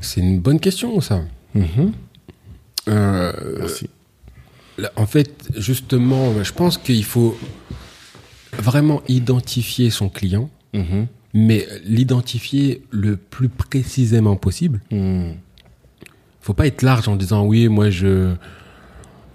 C'est 0.00 0.20
une 0.20 0.38
bonne 0.40 0.60
question, 0.60 1.00
ça. 1.00 1.22
Euh, 2.88 3.32
Merci. 3.58 3.88
Là, 4.78 4.90
En 4.96 5.06
fait, 5.06 5.48
justement, 5.56 6.42
je 6.42 6.52
pense 6.52 6.76
qu'il 6.78 7.04
faut 7.04 7.36
vraiment 8.58 9.02
identifier 9.08 9.90
son 9.90 10.08
client, 10.08 10.50
Mhm. 10.74 11.06
mais 11.32 11.66
l'identifier 11.84 12.82
le 12.90 13.16
plus 13.16 13.48
précisément 13.48 14.36
possible. 14.36 14.80
Mhm. 14.90 15.34
faut 16.40 16.52
pas 16.52 16.66
être 16.66 16.82
large 16.82 17.08
en 17.08 17.16
disant 17.16 17.46
oui, 17.46 17.68
moi 17.68 17.88
je 17.88 18.34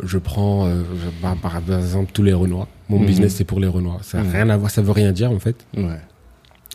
je 0.03 0.17
prends 0.17 0.67
euh, 0.67 0.83
bah, 1.21 1.35
par 1.41 1.55
exemple 1.57 2.11
tous 2.13 2.23
les 2.23 2.33
Renois. 2.33 2.67
Mon 2.89 2.99
Mhm. 2.99 3.05
business 3.05 3.35
c'est 3.35 3.43
pour 3.43 3.59
les 3.59 3.67
Renois. 3.67 3.99
Ça 4.01 4.19
a 4.19 4.23
Mhm. 4.23 4.31
rien 4.31 4.49
à 4.49 4.57
voir, 4.57 4.71
ça 4.71 4.81
veut 4.81 4.91
rien 4.91 5.11
dire 5.11 5.31
en 5.31 5.39
fait. 5.39 5.65
Ouais. 5.75 5.99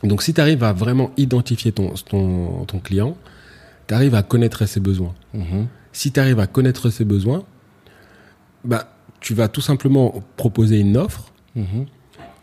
Donc 0.03 0.23
si 0.23 0.35
tu 0.35 0.41
arrives 0.41 0.63
à 0.65 0.73
vraiment 0.73 1.11
identifier 1.17 1.73
ton 1.73 1.95
ton, 2.09 2.65
ton 2.67 2.79
client, 2.79 3.17
tu 3.87 3.95
arrives 3.95 4.15
à 4.15 4.23
connaître 4.23 4.67
ses 4.67 4.81
besoins. 4.81 5.15
Mhm. 5.33 5.67
Si 5.93 6.13
tu 6.13 6.21
arrives 6.21 6.41
à 6.41 6.47
connaître 6.47 6.91
ses 6.91 7.05
besoins, 7.05 7.45
bah 8.65 8.89
tu 9.21 9.33
vas 9.35 9.49
tout 9.49 9.61
simplement 9.63 10.23
proposer 10.37 10.79
une 10.81 10.97
offre 10.97 11.33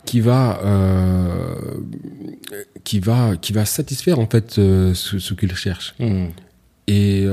qui 0.04 0.20
va 0.20 0.58
euh, 0.64 1.54
qui 2.84 2.98
va 2.98 3.36
qui 3.36 3.52
va 3.52 3.64
satisfaire 3.64 4.18
en 4.18 4.26
fait 4.26 4.58
euh, 4.58 4.94
ce, 4.94 5.18
ce 5.18 5.34
qu'il 5.34 5.54
cherche. 5.54 5.94
Et 6.88 7.24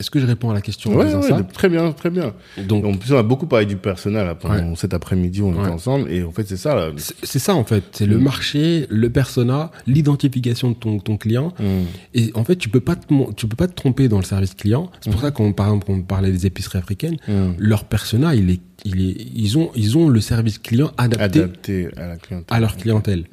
est-ce 0.00 0.10
que 0.10 0.20
je 0.20 0.26
réponds 0.26 0.50
à 0.50 0.54
la 0.54 0.60
question 0.60 0.94
Ouais, 0.94 1.10
ça 1.22 1.42
très 1.42 1.68
bien, 1.68 1.90
très 1.92 2.10
bien. 2.10 2.32
Donc 2.66 2.84
En 2.84 2.94
plus, 2.94 3.12
on 3.12 3.18
a 3.18 3.22
beaucoup 3.22 3.46
parlé 3.46 3.66
du 3.66 3.76
personnel 3.76 4.26
là, 4.26 4.34
pendant 4.34 4.54
Ouais. 4.54 4.76
cet 4.76 4.94
après-midi, 4.94 5.42
on 5.42 5.52
était 5.52 5.70
ensemble, 5.70 6.10
et 6.10 6.22
en 6.22 6.30
fait, 6.32 6.46
c'est 6.46 6.56
ça. 6.56 6.90
C'est 7.22 7.38
ça 7.38 7.54
en 7.54 7.64
fait, 7.64 7.84
c'est 7.92 8.06
le 8.06 8.18
Mm. 8.18 8.22
marché, 8.22 8.86
le 8.90 9.10
persona, 9.10 9.70
l'identification 9.86 10.70
de 10.70 10.74
ton, 10.76 10.98
ton 11.00 11.16
client. 11.16 11.52
Mhm. 11.58 11.66
Et 12.14 12.30
en 12.34 12.44
fait, 12.44 12.56
tu 12.56 12.68
peux 12.68 12.80
pas 12.80 12.96
te, 12.96 13.06
tu 13.36 13.46
peux 13.48 13.56
pas 13.56 13.66
te 13.68 13.74
tromper 13.74 14.08
dans 14.08 14.18
le 14.18 14.24
service 14.24 14.54
client. 14.54 14.90
C'est 15.00 15.10
pour 15.10 15.20
ça 15.20 15.30
qu'on 15.30 15.52
par 15.52 15.66
exemple 15.66 15.86
on 15.90 16.02
parlait 16.02 16.30
des 16.30 16.46
épiceries 16.46 16.78
africaines, 16.78 17.16
leur 17.58 17.84
persona, 17.84 18.34
il 18.34 18.50
est, 18.50 18.60
il 18.84 19.00
est, 19.10 19.16
ils 19.34 19.58
ont, 19.58 19.70
ils 19.74 19.98
ont 19.98 20.08
le 20.08 20.20
service 20.20 20.58
client 20.58 20.92
adapté 20.96 21.40
Adapté 21.40 21.88
à 21.96 22.06
la 22.06 22.16
clientèle. 22.16 22.56
à 22.56 22.60
leur 22.60 22.76
clientèle. 22.76 23.24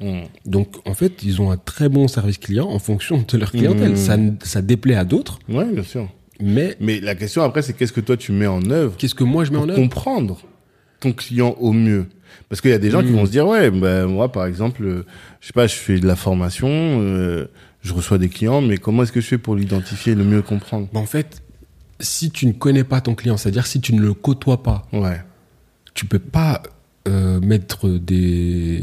Donc 0.44 0.68
en 0.84 0.94
fait, 0.94 1.22
ils 1.22 1.40
ont 1.40 1.50
un 1.50 1.56
très 1.56 1.88
bon 1.88 2.08
service 2.08 2.38
client 2.38 2.66
en 2.68 2.78
fonction 2.78 3.24
de 3.26 3.38
leur 3.38 3.52
clientèle. 3.52 3.92
Mm. 3.92 3.96
Ça, 3.96 4.16
ça 4.42 4.62
déplaît 4.62 4.96
à 4.96 5.04
d'autres, 5.04 5.38
Ouais, 5.48 5.70
bien 5.72 5.82
sûr. 5.84 6.08
Mais 6.40 6.76
Mais 6.80 7.00
la 7.00 7.14
question 7.14 7.42
après, 7.42 7.62
c'est 7.62 7.72
qu'est-ce 7.72 7.92
que 7.92 8.00
toi 8.00 8.16
tu 8.16 8.32
mets 8.32 8.46
en 8.46 8.70
œuvre 8.70 8.96
qu'est-ce 8.96 9.14
que 9.14 9.24
moi 9.24 9.44
je 9.44 9.50
mets 9.52 9.58
en 9.58 9.68
œuvre 9.68 9.78
comprendre 9.80 10.38
ton 11.00 11.12
client 11.12 11.54
au 11.60 11.72
mieux? 11.72 12.06
Parce 12.48 12.60
qu'il 12.60 12.70
y 12.70 12.74
a 12.74 12.78
des 12.78 12.90
gens 12.90 13.02
qui 13.02 13.10
Mm. 13.10 13.16
vont 13.16 13.26
se 13.26 13.30
dire, 13.30 13.46
ouais, 13.46 13.70
ben 13.70 14.06
moi 14.06 14.30
par 14.30 14.46
exemple, 14.46 14.84
euh, 14.84 15.06
je 15.40 15.46
sais 15.48 15.52
pas, 15.52 15.66
je 15.66 15.74
fais 15.74 15.98
de 15.98 16.06
la 16.06 16.16
formation, 16.16 16.68
euh, 16.70 17.46
je 17.82 17.92
reçois 17.94 18.18
des 18.18 18.28
clients, 18.28 18.60
mais 18.60 18.76
comment 18.78 19.02
est-ce 19.02 19.12
que 19.12 19.20
je 19.20 19.26
fais 19.26 19.38
pour 19.38 19.56
l'identifier, 19.56 20.14
le 20.14 20.24
mieux 20.24 20.42
comprendre? 20.42 20.88
Bah, 20.92 21.00
En 21.00 21.06
fait, 21.06 21.40
si 22.00 22.30
tu 22.30 22.46
ne 22.46 22.52
connais 22.52 22.84
pas 22.84 23.00
ton 23.00 23.14
client, 23.14 23.36
c'est-à-dire 23.36 23.66
si 23.66 23.80
tu 23.80 23.94
ne 23.94 24.00
le 24.02 24.12
côtoies 24.14 24.62
pas, 24.62 24.86
Ouais. 24.92 25.20
tu 25.94 26.04
peux 26.06 26.18
pas 26.18 26.62
euh, 27.08 27.38
mettre 27.40 27.88
des, 27.88 28.80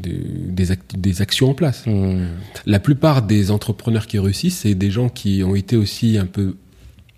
des, 0.00 0.20
des, 0.48 0.70
act- 0.70 0.96
des 0.96 1.20
actions 1.20 1.50
en 1.50 1.54
place. 1.54 1.84
Mm. 1.86 2.26
La 2.64 2.78
plupart 2.78 3.22
des 3.22 3.50
entrepreneurs 3.50 4.06
qui 4.06 4.18
réussissent, 4.20 4.58
c'est 4.60 4.74
des 4.76 4.90
gens 4.90 5.08
qui 5.08 5.42
ont 5.44 5.54
été 5.56 5.76
aussi 5.76 6.16
un 6.16 6.26
peu, 6.26 6.54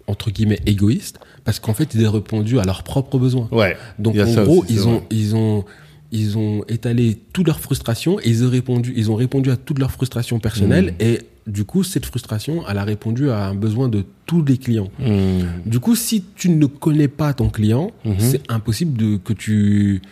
entre 0.09 0.31
guillemets, 0.33 0.59
égoïstes, 0.67 1.21
parce 1.45 1.61
qu'en 1.61 1.75
fait, 1.75 1.95
ils 1.95 2.07
ont 2.09 2.13
répondu 2.13 2.59
à 2.59 2.65
leurs 2.65 2.83
propres 2.83 3.19
besoins. 3.19 3.49
Ouais. 3.53 3.77
Donc, 3.99 4.17
en 4.19 4.43
gros, 4.45 4.63
aussi, 4.63 4.73
ils, 4.75 4.89
ont, 4.89 5.03
ils, 5.11 5.37
ont, 5.37 5.65
ils 6.11 6.37
ont 6.37 6.65
étalé 6.69 7.19
toute 7.33 7.47
leur 7.47 7.61
frustration 7.61 8.19
et 8.19 8.29
ils 8.29 8.45
ont 8.45 8.51
répondu, 8.51 8.93
ils 8.97 9.11
ont 9.11 9.15
répondu 9.15 9.51
à 9.51 9.57
toute 9.57 9.79
leur 9.79 9.93
frustration 9.93 10.41
personnelle. 10.41 10.95
Mmh. 10.99 11.05
Et 11.05 11.21
du 11.47 11.65
coup, 11.65 11.83
cette 11.85 12.05
frustration, 12.05 12.65
elle 12.69 12.79
a 12.79 12.85
répondu 12.85 13.31
à 13.31 13.47
un 13.47 13.55
besoin 13.55 13.89
de 13.89 14.05
tous 14.27 14.45
les 14.45 14.59
clients. 14.59 14.91
Mm. 14.99 15.41
Du 15.71 15.81
coup, 15.81 15.97
si 15.97 16.23
tu 16.37 16.51
ne 16.51 16.67
connais 16.67 17.09
pas 17.09 17.33
ton 17.33 17.49
client, 17.49 17.91
Mhm. 18.05 18.15
c'est 18.19 18.43
impossible 18.51 18.99
de, 18.99 19.17
que 19.17 19.33
tu 19.33 20.03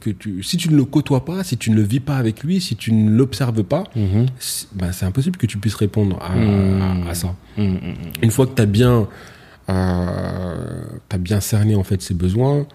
que 0.00 0.10
tu 0.10 0.42
si 0.42 0.56
tu 0.56 0.70
ne 0.70 0.76
le 0.76 0.84
côtoies 0.84 1.24
pas, 1.24 1.44
si 1.44 1.56
tu 1.58 1.70
ne 1.70 1.76
le 1.76 1.82
vis 1.82 2.00
pas 2.00 2.16
avec 2.16 2.42
lui, 2.42 2.60
si 2.60 2.74
tu 2.76 2.92
ne 2.92 3.10
l'observes 3.10 3.62
pas, 3.64 3.84
Mhm. 3.94 4.26
c'est 4.38 4.68
ben, 4.74 4.90
impossible 5.02 5.36
que 5.36 5.46
tu 5.46 5.58
puisses 5.58 5.74
répondre 5.74 6.18
à, 6.22 6.34
Mhm. 6.34 6.80
à- 7.06 7.10
à 7.10 7.14
ça. 7.14 7.34
Mm, 7.56 7.62
mm. 7.62 7.78
Une 8.22 8.30
fois 8.30 8.46
que 8.46 8.54
tu 8.54 8.62
as 8.62 8.66
bien 8.66 9.06
euh, 9.70 10.84
bien 11.20 11.40
cerné 11.40 11.74
en 11.74 11.84
fait 11.84 12.00
ses 12.00 12.14
besoins, 12.14 12.66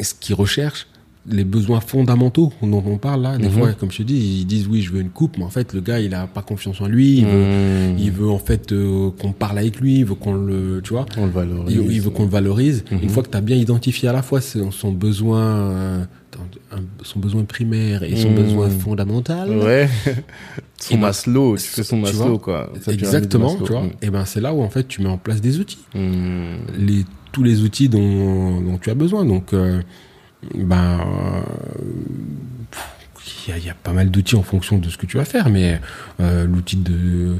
ce 0.00 0.12
qu'il 0.14 0.34
recherche, 0.34 0.86
les 1.30 1.44
besoins 1.44 1.80
fondamentaux 1.80 2.52
dont 2.62 2.82
on 2.86 2.96
parle 2.96 3.22
là, 3.22 3.36
des 3.38 3.46
Mhm. 3.48 3.52
fois 3.52 3.72
comme 3.74 3.90
je 3.90 3.98
te 3.98 4.02
dis, 4.02 4.40
ils 4.40 4.44
disent 4.46 4.66
oui, 4.68 4.80
je 4.82 4.92
veux 4.92 5.00
une 5.00 5.10
coupe, 5.10 5.36
mais 5.38 5.44
en 5.44 5.50
fait 5.50 5.72
le 5.74 5.80
gars, 5.80 6.00
il 6.00 6.14
a 6.14 6.26
pas 6.26 6.42
confiance 6.42 6.80
en 6.80 6.86
lui, 6.86 7.18
il 7.18 7.26
veut 7.26 7.94
il 7.98 8.10
veut 8.10 8.28
en 8.30 8.38
fait 8.38 8.72
euh, 8.72 9.10
qu'on 9.18 9.32
parle 9.32 9.58
avec 9.58 9.78
lui, 9.80 9.98
il 10.00 10.04
veut 10.06 10.14
qu'on 10.14 10.34
le, 10.34 10.80
tu 10.82 10.92
vois, 10.94 11.04
On 11.18 11.26
le 11.26 11.32
valorise. 11.32 11.74
il, 11.76 11.92
il 11.92 12.00
veut 12.00 12.10
qu'on 12.10 12.24
le 12.24 12.30
valorise. 12.30 12.84
Mhm. 12.90 12.98
Une 13.02 13.08
fois 13.10 13.22
que 13.22 13.28
tu 13.30 13.36
as 13.36 13.40
bien 13.42 13.56
identifié 13.56 14.08
à 14.08 14.12
la 14.12 14.22
fois 14.22 14.40
son, 14.40 14.70
son 14.70 14.92
besoin, 14.92 15.44
euh, 15.44 16.04
un- 16.72 16.82
son 17.02 17.18
besoin 17.18 17.44
primaire 17.44 18.02
et 18.02 18.16
son 18.16 18.30
Mhm. 18.30 18.36
besoin 18.36 18.70
fondamental, 18.70 19.50
Ouais. 19.50 19.88
son 20.80 20.94
Et 20.94 20.96
ben, 20.96 21.00
Maslow, 21.02 21.56
tu 21.56 21.62
fais 21.64 21.82
son 21.82 21.96
tu 21.96 22.02
Maslow, 22.02 22.28
vois, 22.28 22.38
quoi. 22.38 22.72
Exactement, 22.88 23.54
tu 23.56 23.72
vois, 23.72 23.82
Mm. 23.82 23.90
et 24.02 24.10
ben 24.10 24.24
c'est 24.24 24.40
là 24.40 24.52
où 24.54 24.62
en 24.62 24.70
fait 24.70 24.86
tu 24.88 25.02
mets 25.02 25.08
en 25.08 25.18
place 25.18 25.40
des 25.40 25.58
outils, 25.60 25.78
Mm. 25.94 26.56
les 26.78 27.04
tous 27.32 27.42
les 27.42 27.62
outils 27.62 27.88
dont, 27.88 28.60
dont 28.60 28.78
tu 28.78 28.88
as 28.90 28.94
besoin. 28.94 29.24
Donc, 29.24 29.52
euh, 29.52 29.80
ben, 30.54 30.98
il 33.46 33.50
y, 33.50 33.52
a- 33.52 33.58
il 33.58 33.64
y 33.64 33.70
a 33.70 33.74
pas 33.74 33.92
mal 33.92 34.10
d'outils 34.10 34.36
en 34.36 34.42
fonction 34.42 34.78
de 34.78 34.88
ce 34.88 34.96
que 34.96 35.06
tu 35.06 35.16
vas 35.16 35.24
faire, 35.24 35.48
mais 35.50 35.80
euh, 36.20 36.44
l'outil 36.46 36.76
de, 36.76 37.36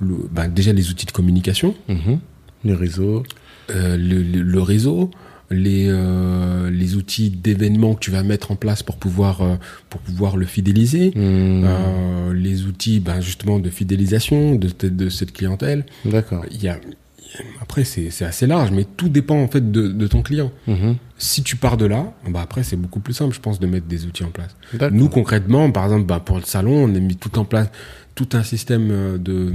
le- 0.00 0.28
ben, 0.30 0.48
déjà 0.48 0.72
les 0.72 0.90
outils 0.90 1.06
de 1.06 1.12
communication. 1.12 1.74
Mhm. 1.88 2.18
Les 2.64 2.74
réseaux. 2.74 3.22
euh, 3.70 3.96
le, 3.96 4.20
le- 4.22 4.42
le 4.42 4.60
réseau, 4.62 5.12
les, 5.50 5.86
euh, 5.88 6.70
les 6.70 6.94
outils 6.96 7.30
d'événements 7.30 7.94
que 7.94 8.00
tu 8.00 8.10
vas 8.10 8.22
mettre 8.22 8.50
en 8.52 8.56
place 8.56 8.82
pour 8.82 8.96
pouvoir, 8.96 9.42
euh, 9.42 9.56
pour 9.88 10.00
pouvoir 10.00 10.36
le 10.36 10.46
fidéliser, 10.46 11.08
Mm. 11.10 11.64
euh, 11.64 12.32
les 12.34 12.64
outils 12.66 13.00
ben, 13.00 13.20
justement 13.20 13.58
de 13.58 13.68
fidélisation 13.70 14.54
de, 14.54 14.68
de, 14.78 14.88
de 14.88 15.08
cette 15.08 15.32
clientèle. 15.32 15.84
D'accord. 16.04 16.44
Il 16.52 16.62
y 16.62 16.68
a, 16.68 16.78
après, 17.60 17.84
c'est 17.84 18.10
c'est 18.10 18.24
assez 18.24 18.46
large, 18.46 18.70
mais 18.72 18.84
tout 18.96 19.08
dépend 19.08 19.40
en 19.40 19.48
fait 19.48 19.70
de, 19.72 19.88
de 19.88 20.06
ton 20.06 20.22
client. 20.22 20.50
Mhm. 20.66 20.96
Si 21.16 21.42
tu 21.42 21.56
pars 21.56 21.76
de 21.76 21.84
là, 21.86 22.12
bah 22.28 22.40
après 22.42 22.62
c'est 22.64 22.76
beaucoup 22.76 22.98
plus 23.00 23.12
simple, 23.14 23.34
je 23.34 23.40
pense, 23.40 23.60
de 23.60 23.66
mettre 23.66 23.86
des 23.86 24.06
outils 24.06 24.24
en 24.24 24.30
place. 24.30 24.56
Nous 24.90 25.08
concrètement, 25.08 25.70
par 25.70 25.84
exemple, 25.84 26.06
bah, 26.06 26.20
pour 26.24 26.36
le 26.38 26.44
salon, 26.44 26.84
on 26.84 26.94
a 26.94 26.98
mis 26.98 27.16
tout 27.16 27.38
en 27.38 27.44
place 27.44 27.68
tout 28.14 28.28
un 28.32 28.42
système 28.42 28.88
euh, 28.90 29.18
de 29.18 29.52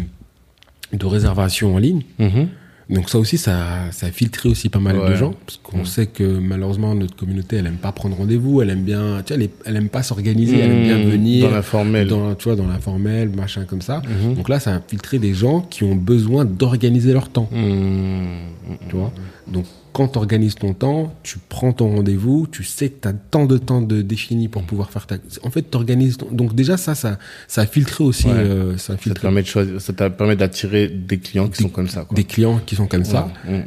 de 0.94 1.06
réservation 1.06 1.76
en 1.76 1.78
ligne. 1.78 2.04
Mhm. 2.20 2.48
Donc 2.90 3.10
ça 3.10 3.18
aussi, 3.18 3.38
ça, 3.40 3.92
ça 3.92 4.06
a 4.08 4.12
filtré 4.12 4.48
aussi 4.48 4.70
pas 4.70 4.78
mal 4.80 4.96
de 5.10 5.16
gens, 5.16 5.34
parce 5.46 5.58
qu'on 5.64 5.80
Mm. 5.80 5.86
sait 5.86 6.06
que 6.06 6.24
malheureusement 6.24 6.94
notre 6.94 7.16
communauté, 7.16 7.56
elle 7.56 7.66
aime 7.66 7.78
pas 7.78 7.92
prendre 7.92 8.16
rendez-vous, 8.16 8.62
elle 8.62 8.70
aime 8.70 8.84
bien, 8.84 9.24
tu 9.26 9.34
sais, 9.34 9.50
elle, 9.66 9.76
aime 9.76 9.90
pas 9.90 10.04
s'organiser, 10.04 10.60
elle 10.60 10.72
aime 10.72 10.84
bien 10.84 10.98
Mm. 11.00 11.10
venir 11.10 11.50
Dans 11.50 11.56
l'informel. 11.56 12.08
dans, 12.08 12.36
tu 12.36 12.44
vois, 12.44 12.56
dans 12.56 12.68
l'informel, 12.68 13.30
machin 13.30 13.64
comme 13.66 13.82
ça. 13.82 14.04
Mhm. 14.28 14.36
Donc 14.36 14.50
là, 14.50 14.60
ça 14.60 14.76
a 14.76 14.82
filtré 14.88 15.18
des 15.18 15.34
gens 15.34 15.62
qui 15.62 15.84
ont 15.84 15.96
besoin 15.96 16.46
d'organiser 16.46 17.12
leur 17.14 17.30
temps, 17.30 17.50
Mm. 17.52 18.78
tu 18.90 18.96
vois. 18.96 19.12
Donc, 19.48 19.66
quand 19.96 20.10
tu 20.10 20.18
organises 20.18 20.56
ton 20.56 20.74
temps, 20.74 21.16
tu 21.24 21.38
prends 21.50 21.72
ton 21.72 21.96
rendez-vous, 21.96 22.48
tu 22.52 22.64
sais 22.66 22.90
que 22.90 23.02
tu 23.04 23.08
as 23.08 23.14
tant 23.14 23.46
de 23.46 23.58
temps 23.58 23.82
de 23.82 24.02
défini 24.02 24.50
pour 24.50 24.64
pouvoir 24.64 24.92
faire 24.92 25.08
ta. 25.08 25.16
En 25.44 25.50
fait, 25.50 25.72
tu 25.72 25.78
organises. 25.78 26.18
Donc, 26.18 26.54
déjà, 26.54 26.76
ça, 26.76 26.96
ça, 26.96 27.18
ça 27.48 27.62
a 27.62 27.66
filtré 27.66 28.04
aussi. 28.04 28.28
Ouais. 28.28 28.34
euh, 28.34 28.78
ça 28.78 28.94
a 28.94 28.98
Ça 28.98 29.14
te 29.14 29.20
permet 29.20 29.42
de 29.42 29.48
choisir, 29.48 29.80
ça 29.80 29.94
te 29.94 30.08
permet 30.10 30.36
d'attirer 30.36 30.90
des 30.90 31.18
clients 31.20 31.48
qui 31.48 31.64
sont 31.64 31.70
comme 31.70 31.88
ça, 31.88 32.04
quoi. 32.04 32.14
des 32.16 32.26
clients 32.26 32.60
qui 32.66 32.76
sont 32.76 32.88
comme 32.88 33.06
ça. 33.06 33.30
Ouais. 33.48 33.66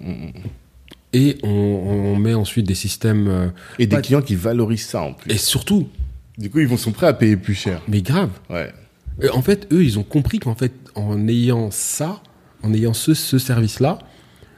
Et 1.14 1.38
on, 1.42 1.48
on 1.48 2.16
met 2.16 2.34
ensuite 2.34 2.66
des 2.66 2.74
systèmes. 2.74 3.28
euh, 3.28 3.48
Et 3.78 3.86
des 3.86 4.00
clients 4.02 4.20
qui 4.22 4.34
valorisent 4.34 4.86
ça 4.86 5.00
en 5.02 5.14
plus. 5.14 5.32
et 5.32 5.38
surtout, 5.38 5.88
Du 6.36 6.50
coup, 6.50 6.58
ils 6.60 6.68
vont 6.68 6.76
sont 6.76 6.92
prêts 6.92 7.06
à 7.06 7.14
payer 7.14 7.36
plus 7.38 7.54
cher. 7.54 7.80
mais 7.88 8.02
grave. 8.02 8.30
Ouais. 8.50 8.70
Et 9.22 9.30
en 9.30 9.40
fait, 9.42 9.66
eux, 9.72 9.82
ils 9.82 9.98
ont 9.98 10.02
compris 10.04 10.38
qu'en 10.38 10.54
fait, 10.54 10.72
en 10.94 11.26
ayant 11.26 11.70
ça, 11.70 12.20
en 12.62 12.72
ayant 12.74 12.92
ce, 12.92 13.14
ce 13.14 13.38
service-là, 13.38 13.98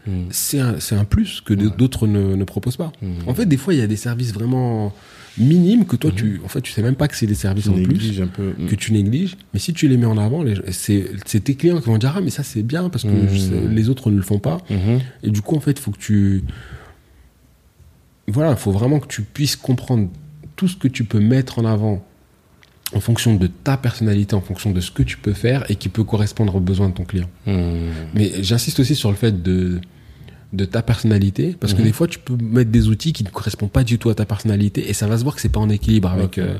Mm. 0.06 0.10
c'est 0.30 0.60
un, 0.60 0.76
un 0.92 1.04
plus 1.04 1.40
que 1.40 1.52
d'autres 1.54 2.06
ne, 2.06 2.34
ne 2.34 2.44
proposent 2.44 2.76
pas. 2.78 2.92
Mm. 3.02 3.28
En 3.28 3.34
fait, 3.34 3.46
des 3.46 3.56
fois, 3.56 3.74
il 3.74 3.80
y 3.80 3.82
a 3.82 3.86
des 3.86 3.96
services 3.96 4.32
vraiment 4.32 4.94
minimes 5.38 5.84
que 5.86 5.94
toi, 5.96 6.10
tu, 6.14 6.40
en 6.44 6.48
fait, 6.48 6.60
tu 6.60 6.72
sais 6.72 6.82
même 6.82 6.96
pas 6.96 7.06
que 7.06 7.16
c'est 7.16 7.26
des 7.26 7.34
services 7.34 7.64
Tu 7.64 7.70
en 7.70 7.74
plus 7.74 7.82
négliges 7.86 8.20
un 8.20 8.26
peu. 8.26 8.54
Mm. 8.58 8.66
que 8.66 8.74
tu 8.74 8.92
négliges. 8.92 9.36
Mais 9.54 9.60
si 9.60 9.72
tu 9.72 9.88
les 9.88 9.96
mets 9.96 10.06
en 10.06 10.18
avant, 10.18 10.44
c'est 10.70 11.04
tes 11.44 11.54
clients 11.54 11.80
qui 11.80 11.86
vont 11.86 11.98
dire 11.98 12.14
ah 12.16 12.20
mais 12.20 12.30
ça 12.30 12.42
c'est 12.42 12.62
bien 12.62 12.88
parce 12.88 13.04
que 13.04 13.08
Mm. 13.08 13.38
sais- 13.38 13.68
les 13.70 13.88
autres 13.88 14.10
ne 14.10 14.16
le 14.16 14.22
font 14.22 14.38
pas. 14.38 14.58
Mhm. 14.70 15.00
Et 15.22 15.30
du 15.30 15.40
coup, 15.42 15.54
en 15.56 15.60
fait, 15.60 15.72
il 15.72 15.78
faut 15.80 15.90
que 15.92 15.98
tu. 15.98 16.42
Voilà, 18.28 18.50
il 18.52 18.56
faut 18.56 18.72
vraiment 18.72 19.00
que 19.00 19.06
tu 19.08 19.22
puisses 19.22 19.56
comprendre 19.56 20.08
tout 20.56 20.68
ce 20.68 20.76
que 20.76 20.88
tu 20.88 21.04
peux 21.04 21.20
mettre 21.20 21.58
en 21.58 21.64
avant 21.64 22.04
en 22.94 23.00
fonction 23.00 23.34
de 23.36 23.46
ta 23.46 23.76
personnalité, 23.76 24.34
en 24.34 24.40
fonction 24.40 24.70
de 24.72 24.80
ce 24.80 24.90
que 24.90 25.02
tu 25.02 25.16
peux 25.16 25.32
faire 25.32 25.64
et 25.70 25.76
qui 25.76 25.88
peut 25.88 26.04
correspondre 26.04 26.56
aux 26.56 26.60
besoins 26.60 26.88
de 26.88 26.94
ton 26.94 27.04
client. 27.04 27.28
Mm. 27.46 27.52
Mais 28.14 28.32
j'insiste 28.42 28.80
aussi 28.80 28.94
sur 28.96 29.10
le 29.10 29.16
fait 29.16 29.42
de, 29.42 29.80
de 30.52 30.64
ta 30.64 30.82
personnalité, 30.82 31.56
parce 31.58 31.72
Mhm. 31.72 31.78
que 31.78 31.84
des 31.84 31.92
fois, 31.92 32.08
tu 32.08 32.18
peux 32.18 32.36
mettre 32.36 32.70
des 32.70 32.88
outils 32.88 33.12
qui 33.12 33.22
ne 33.22 33.28
correspondent 33.28 33.70
pas 33.70 33.84
du 33.84 33.98
tout 33.98 34.10
à 34.10 34.14
ta 34.14 34.24
personnalité 34.24 34.88
et 34.90 34.92
ça 34.94 35.06
va 35.06 35.16
se 35.18 35.22
voir 35.22 35.34
que 35.36 35.40
c'est 35.40 35.48
pas 35.48 35.60
en 35.60 35.68
équilibre 35.70 36.10
avec. 36.10 36.38
Euh, 36.38 36.56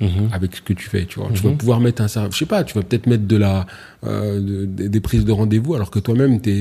Mhm. 0.00 0.28
avec 0.32 0.54
ce 0.56 0.60
que 0.60 0.72
tu 0.74 0.88
fais, 0.88 1.06
tu 1.06 1.18
vois. 1.20 1.30
Tu 1.32 1.42
Mhm. 1.44 1.52
vas 1.52 1.56
pouvoir 1.56 1.80
mettre 1.80 2.02
un 2.02 2.08
service, 2.08 2.34
je 2.34 2.38
sais 2.40 2.44
pas, 2.46 2.64
tu 2.64 2.74
vas 2.74 2.82
peut-être 2.82 3.06
mettre 3.06 3.26
de 3.26 3.36
la, 3.36 3.66
euh, 4.04 4.40
de- 4.66 4.88
des- 4.88 5.00
prises 5.00 5.24
de 5.24 5.32
rendez-vous 5.32 5.74
alors 5.74 5.90
que 5.90 5.98
toi-même 5.98 6.40
t'es, 6.40 6.52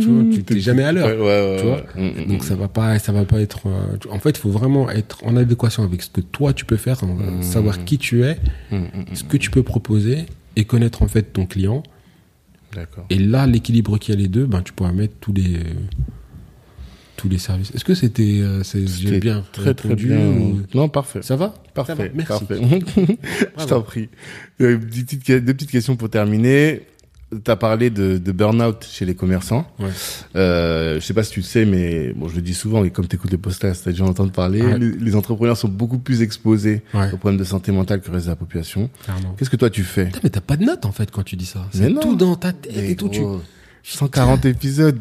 tu 0.00 0.06
vois, 0.08 0.24
tu 0.34 0.42
t'es 0.42 0.58
jamais 0.58 0.82
à 0.82 0.90
l'heure. 0.92 1.06
Ouais, 1.06 1.14
ouais, 1.16 1.50
ouais, 1.50 1.56
tu 1.60 1.64
vois. 1.66 1.76
ouais. 2.02 2.24
Mm, 2.24 2.28
Donc 2.28 2.42
ça 2.44 2.56
va 2.56 2.66
pas, 2.68 2.98
ça 2.98 3.12
va 3.12 3.24
pas 3.24 3.40
être. 3.40 3.66
euh, 3.68 3.96
tu- 4.00 4.08
en 4.08 4.18
fait, 4.18 4.30
il 4.30 4.38
faut 4.38 4.50
vraiment 4.50 4.90
être 4.90 5.24
en 5.24 5.36
adéquation 5.36 5.84
avec 5.84 6.02
ce 6.02 6.10
que 6.10 6.20
toi 6.20 6.52
tu 6.52 6.64
peux 6.64 6.76
faire, 6.76 7.04
Mhm. 7.04 7.42
savoir 7.42 7.84
qui 7.84 7.98
tu 7.98 8.24
es, 8.24 8.36
ce 9.14 9.22
que 9.22 9.36
tu 9.36 9.50
peux 9.50 9.62
proposer 9.62 10.26
et 10.56 10.64
connaître 10.64 11.02
en 11.02 11.08
fait 11.08 11.32
ton 11.32 11.46
client. 11.46 11.82
D'accord. 12.74 13.06
Et 13.10 13.18
là, 13.18 13.46
l'équilibre 13.46 13.96
qu'il 13.98 14.14
y 14.14 14.18
a 14.18 14.20
les 14.20 14.28
deux, 14.28 14.44
ben 14.46 14.60
tu 14.62 14.72
pourras 14.72 14.92
mettre 14.92 15.14
tous 15.20 15.32
les 15.32 15.60
tous 17.26 17.32
les 17.32 17.38
services. 17.38 17.70
Est-ce 17.74 17.84
que 17.84 17.94
c'était, 17.94 18.40
euh, 18.40 18.62
c'est- 18.62 18.86
j'ai 18.86 19.06
C'était 19.06 19.20
bien 19.20 19.44
Très, 19.52 19.74
très 19.74 19.94
bien. 19.94 20.16
ou- 20.18 20.60
Non, 20.74 20.88
parfait. 20.88 21.20
Ça 21.22 21.36
va 21.36 21.54
Parfait. 21.74 21.94
Ça 21.96 22.02
va, 22.04 22.08
merci. 22.14 22.44
Parfait. 22.44 22.60
Je 23.58 23.64
t'en 23.66 23.82
prie. 23.82 24.08
Euh, 24.60 24.78
petites- 24.78 25.30
Deux 25.30 25.54
petites 25.54 25.70
questions 25.70 25.96
pour 25.96 26.08
terminer. 26.10 26.82
Tu 27.44 27.50
as 27.50 27.56
parlé 27.56 27.90
de, 27.90 28.18
de 28.18 28.32
burn-out 28.32 28.86
chez 28.88 29.04
les 29.04 29.16
commerçants. 29.16 29.66
Ouais. 29.80 29.88
Euh, 30.36 31.00
je 31.00 31.04
sais 31.04 31.12
pas 31.12 31.24
si 31.24 31.32
tu 31.32 31.40
le 31.40 31.44
sais, 31.44 31.64
mais 31.64 32.12
bon, 32.14 32.28
je 32.28 32.36
le 32.36 32.40
dis 32.42 32.54
souvent, 32.54 32.84
et 32.84 32.90
comme 32.90 33.08
tu 33.08 33.16
écoutes 33.16 33.32
les 33.32 33.36
podcasts, 33.36 33.82
tu 33.82 33.88
as 33.88 33.92
déjà 33.92 34.04
entendu 34.04 34.30
parler, 34.30 34.62
Ouais. 34.62 34.78
les, 34.78 34.92
les 34.92 35.14
entrepreneurs 35.16 35.56
sont 35.56 35.66
beaucoup 35.68 35.98
plus 35.98 36.22
exposés 36.22 36.82
Ouais. 36.94 37.10
aux 37.12 37.16
problèmes 37.16 37.38
de 37.40 37.44
santé 37.44 37.72
mentale 37.72 38.00
que 38.00 38.06
le 38.06 38.12
reste 38.14 38.26
de 38.26 38.30
la 38.30 38.36
population. 38.36 38.90
Qu'est-ce 39.36 39.50
que 39.50 39.56
toi 39.56 39.70
tu 39.70 39.82
fais 39.82 40.04
Putain, 40.06 40.20
mais 40.22 40.30
t'as 40.30 40.40
pas 40.40 40.56
de 40.56 40.64
note 40.64 40.84
en 40.86 40.92
fait 40.92 41.10
quand 41.10 41.24
tu 41.24 41.34
dis 41.34 41.46
ça. 41.46 41.66
C'est 41.72 41.92
tout 42.00 42.14
dans 42.14 42.36
ta 42.36 42.52
tête 42.52 42.72
Mais 42.76 42.92
et 42.92 42.96
tout. 42.96 43.08
Tu... 43.08 43.20
gros, 43.88 43.98
140 43.98 44.44
épisodes, 44.46 44.98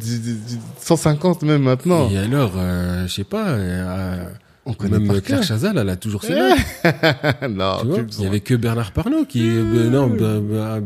150 0.79 1.41
même 1.43 1.63
maintenant. 1.63 2.09
Et 2.09 2.17
alors, 2.17 2.53
euh, 2.57 3.07
je 3.07 3.13
sais 3.13 3.23
pas, 3.23 3.49
euh, 3.49 4.25
On 4.65 4.73
connaît 4.73 4.99
même 4.99 5.21
Claire. 5.21 5.43
Chazal, 5.43 5.77
elle 5.77 5.89
a 5.89 5.95
toujours 5.95 6.23
ses 6.23 6.33
notes. 6.35 6.57
non, 7.49 8.05
Il 8.17 8.23
y 8.23 8.27
avait 8.27 8.39
que 8.39 8.55
Bernard 8.55 8.91
Pernot 8.91 9.25
qui, 9.25 9.41
euh, 9.47 9.89
non, 9.89 10.07
Be- 10.09 10.17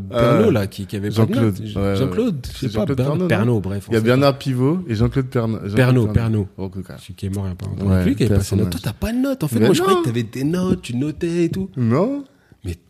Pernot 0.09 0.47
Euh, 0.47 0.51
là, 0.51 0.67
qui, 0.67 0.85
qui 0.85 0.95
avait 0.97 1.11
Jean-Claude, 1.11 1.59
ouais, 1.59 1.95
Jean-Claude, 1.95 2.47
je 2.53 2.67
sais 2.67 2.77
pas, 2.77 2.85
Bernard 2.85 3.61
bref. 3.61 3.85
Il 3.89 3.93
y 3.93 3.97
a 3.97 4.01
Bernard 4.01 4.37
Pivot 4.37 4.79
et 4.87 4.95
Jean-Claude 4.95 5.27
Pernot. 5.27 5.57
pas. 5.59 5.75
Pernot, 5.75 6.07
Pernot. 6.07 6.47
Oh. 6.57 6.71
Celui 6.99 7.13
qui 7.15 7.25
est 7.25 7.29
mort 7.35 7.45
il 7.45 7.49
y 7.49 7.51
a 7.51 7.55
pas 7.55 7.65
longtemps. 7.67 7.85
Ouais, 7.85 8.05
Lui 8.05 8.15
qui 8.15 8.23
avait 8.23 8.29
paix 8.29 8.35
à 8.35 8.37
pas 8.37 8.43
ses 8.43 8.49
son 8.49 8.55
notes. 8.57 8.67
âge. 8.75 8.81
Toi, 8.81 8.81
t'as 8.83 8.93
pas 9.07 9.11
de 9.13 9.17
notes. 9.17 9.43
En 9.43 9.47
fait, 9.47 9.59
Mais 9.59 9.65
moi, 9.67 9.73
je 9.73 9.81
croyais 9.81 9.99
que 9.99 10.05
t'avais 10.05 10.23
des 10.23 10.43
notes, 10.43 10.81
tu 10.81 10.95
notais 10.95 11.45
et 11.45 11.49
tout. 11.49 11.69
Non 11.77 12.23
Mais 12.65 12.75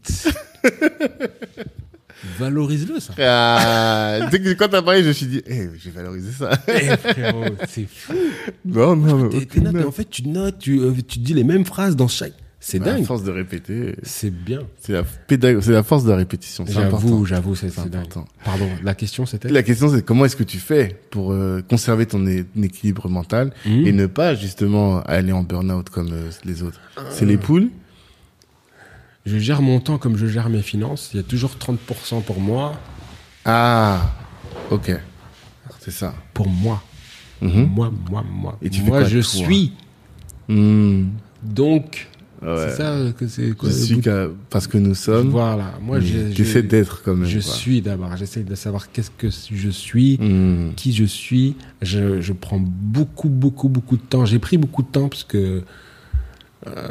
valorise-le, 2.37 2.99
ça. 2.99 3.13
Ah, 3.19 4.19
tu 4.25 4.31
sais 4.37 4.41
que 4.43 4.53
quand 4.53 4.67
t'as 4.69 4.81
parlé, 4.81 5.03
je 5.03 5.07
me 5.09 5.13
suis 5.13 5.25
dit, 5.27 5.41
eh, 5.47 5.69
je 5.77 5.89
vais 5.89 5.95
valoriser 5.95 6.31
ça. 6.31 6.51
Eh, 6.67 6.97
frérot, 6.97 7.45
c'est 7.67 7.87
fou. 7.89 8.13
non, 8.65 8.95
non, 8.95 9.29
tes 9.29 9.61
notes, 9.61 9.73
mais 9.73 9.83
en 9.83 9.91
fait, 9.91 10.09
tu 10.09 10.27
notes, 10.27 10.59
tu, 10.59 10.79
euh, 10.79 10.91
tu 11.07 11.19
dis 11.19 11.33
les 11.33 11.43
mêmes 11.43 11.65
phrases 11.65 11.95
dans 11.95 12.07
chaque. 12.07 12.33
C'est 12.61 12.79
Bah, 12.79 12.87
dingue. 12.91 13.05
force 13.05 13.23
de 13.23 13.31
répéter, 13.31 13.95
C'est 14.03 14.31
bien. 14.31 14.63
c'est 14.81 14.91
la, 14.91 15.03
pédag- 15.29 15.61
c'est 15.61 15.71
la 15.71 15.81
force 15.81 16.03
de 16.03 16.09
la 16.09 16.17
répétition. 16.17 16.65
J'avoue, 16.67 17.25
j'avoue, 17.25 17.55
c'est 17.55 17.67
important. 17.79 18.25
Pardon, 18.43 18.67
la 18.83 18.95
question 18.95 19.25
c'était? 19.25 19.47
La 19.47 19.63
question, 19.63 19.87
c'est 19.89 20.03
comment 20.03 20.25
est-ce 20.25 20.35
que 20.35 20.43
tu 20.43 20.57
fais 20.57 20.99
pour 21.09 21.31
euh, 21.31 21.61
conserver 21.69 22.05
ton 22.05 22.25
équilibre 22.61 23.07
mental 23.07 23.53
Mhm. 23.65 23.87
et 23.87 23.91
ne 23.93 24.07
pas 24.07 24.35
justement 24.35 24.99
aller 25.03 25.31
en 25.31 25.43
burn-out 25.43 25.89
comme 25.89 26.11
euh, 26.11 26.29
les 26.43 26.61
autres? 26.61 26.81
C'est 27.11 27.25
les 27.25 27.37
poules 27.37 27.69
Je 29.29 29.37
gère 29.37 29.61
mon 29.61 29.79
temps 29.79 29.97
comme 29.99 30.17
je 30.17 30.25
gère 30.25 30.49
mes 30.49 30.61
finances. 30.63 31.11
Il 31.13 31.17
y 31.17 31.19
a 31.19 31.23
toujours 31.23 31.51
30% 31.59 32.21
pour 32.23 32.39
moi. 32.39 32.73
Ah, 33.45 34.11
ok. 34.71 34.91
C'est 35.79 35.91
ça. 35.91 36.15
Pour 36.33 36.49
moi. 36.49 36.81
Mhm. 37.41 37.69
Moi, 37.75 37.91
moi, 38.09 38.23
moi. 38.29 38.57
Et 38.61 38.69
tu 38.69 38.81
fais 38.81 38.87
moi, 38.87 38.99
quoi, 39.01 39.07
je 39.07 39.19
suis. 39.19 39.73
Hmm. 40.47 41.09
Donc, 41.43 42.07
Ouais. 42.41 42.55
c'est 42.69 42.77
ça 42.77 42.95
que 43.17 43.27
c'est 43.27 43.53
Je 43.63 43.69
suis 43.69 44.01
parce 44.49 44.65
que 44.67 44.77
nous 44.77 44.95
sommes. 44.95 45.29
Voilà. 45.29 45.73
Moi, 45.81 45.99
je, 45.99 46.31
J'essaie 46.31 46.61
je, 46.63 46.67
d'être 46.67 47.03
quand 47.03 47.13
même. 47.15 47.27
je 47.27 47.39
quoi. 47.39 47.53
suis 47.53 47.81
d'abord. 47.81 48.15
J'essaie 48.17 48.43
de 48.43 48.55
savoir 48.55 48.91
qu'est-ce 48.91 49.11
que 49.11 49.27
je 49.29 49.69
suis. 49.69 50.17
Hmm. 50.19 50.71
qui 50.75 50.93
je 50.93 51.03
suis. 51.03 51.55
Je, 51.81 52.19
je 52.21 52.33
prends 52.33 52.59
beaucoup, 52.61 53.29
beaucoup, 53.29 53.67
beaucoup 53.69 53.97
de 53.97 54.01
temps. 54.01 54.25
J'ai 54.25 54.39
pris 54.39 54.57
beaucoup 54.57 54.83
de 54.83 54.87
temps 54.87 55.07
parce 55.09 55.23
que, 55.25 55.63
euh, 56.67 56.87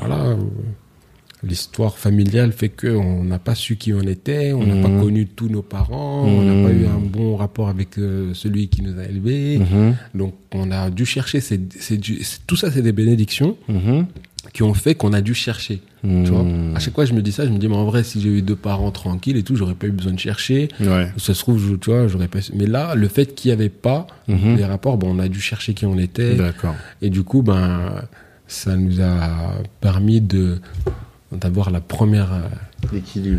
voilà, 0.00 0.36
l'histoire 1.44 1.98
familiale 1.98 2.52
fait 2.52 2.68
que 2.68 2.86
on 2.88 3.24
n'a 3.24 3.38
pas 3.38 3.54
su 3.54 3.76
qui 3.76 3.92
on 3.92 4.02
était, 4.02 4.52
on 4.52 4.64
n'a 4.66 4.74
Mhm. 4.76 4.82
pas 4.82 5.00
connu 5.02 5.26
tous 5.26 5.48
nos 5.48 5.62
parents, 5.62 6.22
on 6.24 6.42
n'a 6.42 6.52
Mhm. 6.54 6.64
pas 6.64 6.70
eu 6.72 6.86
un 6.86 7.00
bon 7.00 7.36
rapport 7.36 7.68
avec 7.68 7.98
euh, 7.98 8.32
celui 8.34 8.68
qui 8.68 8.82
nous 8.82 8.98
a 8.98 9.04
élevés. 9.04 9.58
Mhm. 9.58 9.96
Donc, 10.14 10.34
on 10.52 10.70
a 10.70 10.90
dû 10.90 11.04
chercher. 11.04 11.40
Tout 12.46 12.56
ça, 12.56 12.70
c'est 12.70 12.82
des 12.82 12.92
bénédictions 12.92 13.56
Mhm. 13.68 14.06
qui 14.52 14.62
ont 14.62 14.74
fait 14.74 14.94
qu'on 14.94 15.12
a 15.12 15.20
dû 15.20 15.34
chercher. 15.34 15.80
Tu 16.02 16.24
vois 16.30 16.44
à 16.74 16.80
chaque 16.80 16.94
fois, 16.94 17.04
je 17.04 17.12
me 17.12 17.22
dis 17.22 17.30
ça, 17.30 17.44
je 17.46 17.50
me 17.50 17.58
dis, 17.58 17.68
mais 17.68 17.76
en 17.76 17.84
vrai, 17.84 18.02
si 18.02 18.20
j'ai 18.20 18.28
eu 18.28 18.42
deux 18.42 18.56
parents 18.56 18.90
tranquilles 18.90 19.36
et 19.36 19.44
tout, 19.44 19.54
j'aurais 19.54 19.74
pas 19.76 19.86
eu 19.86 19.92
besoin 19.92 20.12
de 20.12 20.18
chercher. 20.18 20.66
Ouais. 20.80 21.08
Ça 21.16 21.32
se 21.32 21.38
trouve, 21.40 21.58
je- 21.64 21.74
tu 21.76 21.90
vois, 21.90 22.08
j'aurais 22.08 22.26
pas. 22.26 22.40
Mais 22.54 22.66
là, 22.66 22.96
le 22.96 23.06
fait 23.06 23.34
qu'il 23.36 23.50
n'y 23.50 23.52
avait 23.52 23.68
pas 23.68 24.06
Mhm. 24.26 24.56
les 24.56 24.64
rapports, 24.64 24.96
bon, 24.98 25.14
on 25.16 25.18
a 25.20 25.28
dû 25.28 25.40
chercher 25.40 25.74
qui 25.74 25.86
on 25.86 25.96
était. 25.98 26.36
Et 27.02 27.10
du 27.10 27.22
coup, 27.22 27.42
ben, 27.42 28.02
ça 28.48 28.74
nous 28.76 29.00
a 29.00 29.54
permis 29.80 30.20
de 30.20 30.58
d'avoir 31.32 31.70
la 31.70 31.80
première 31.80 32.32
euh, 32.32 32.40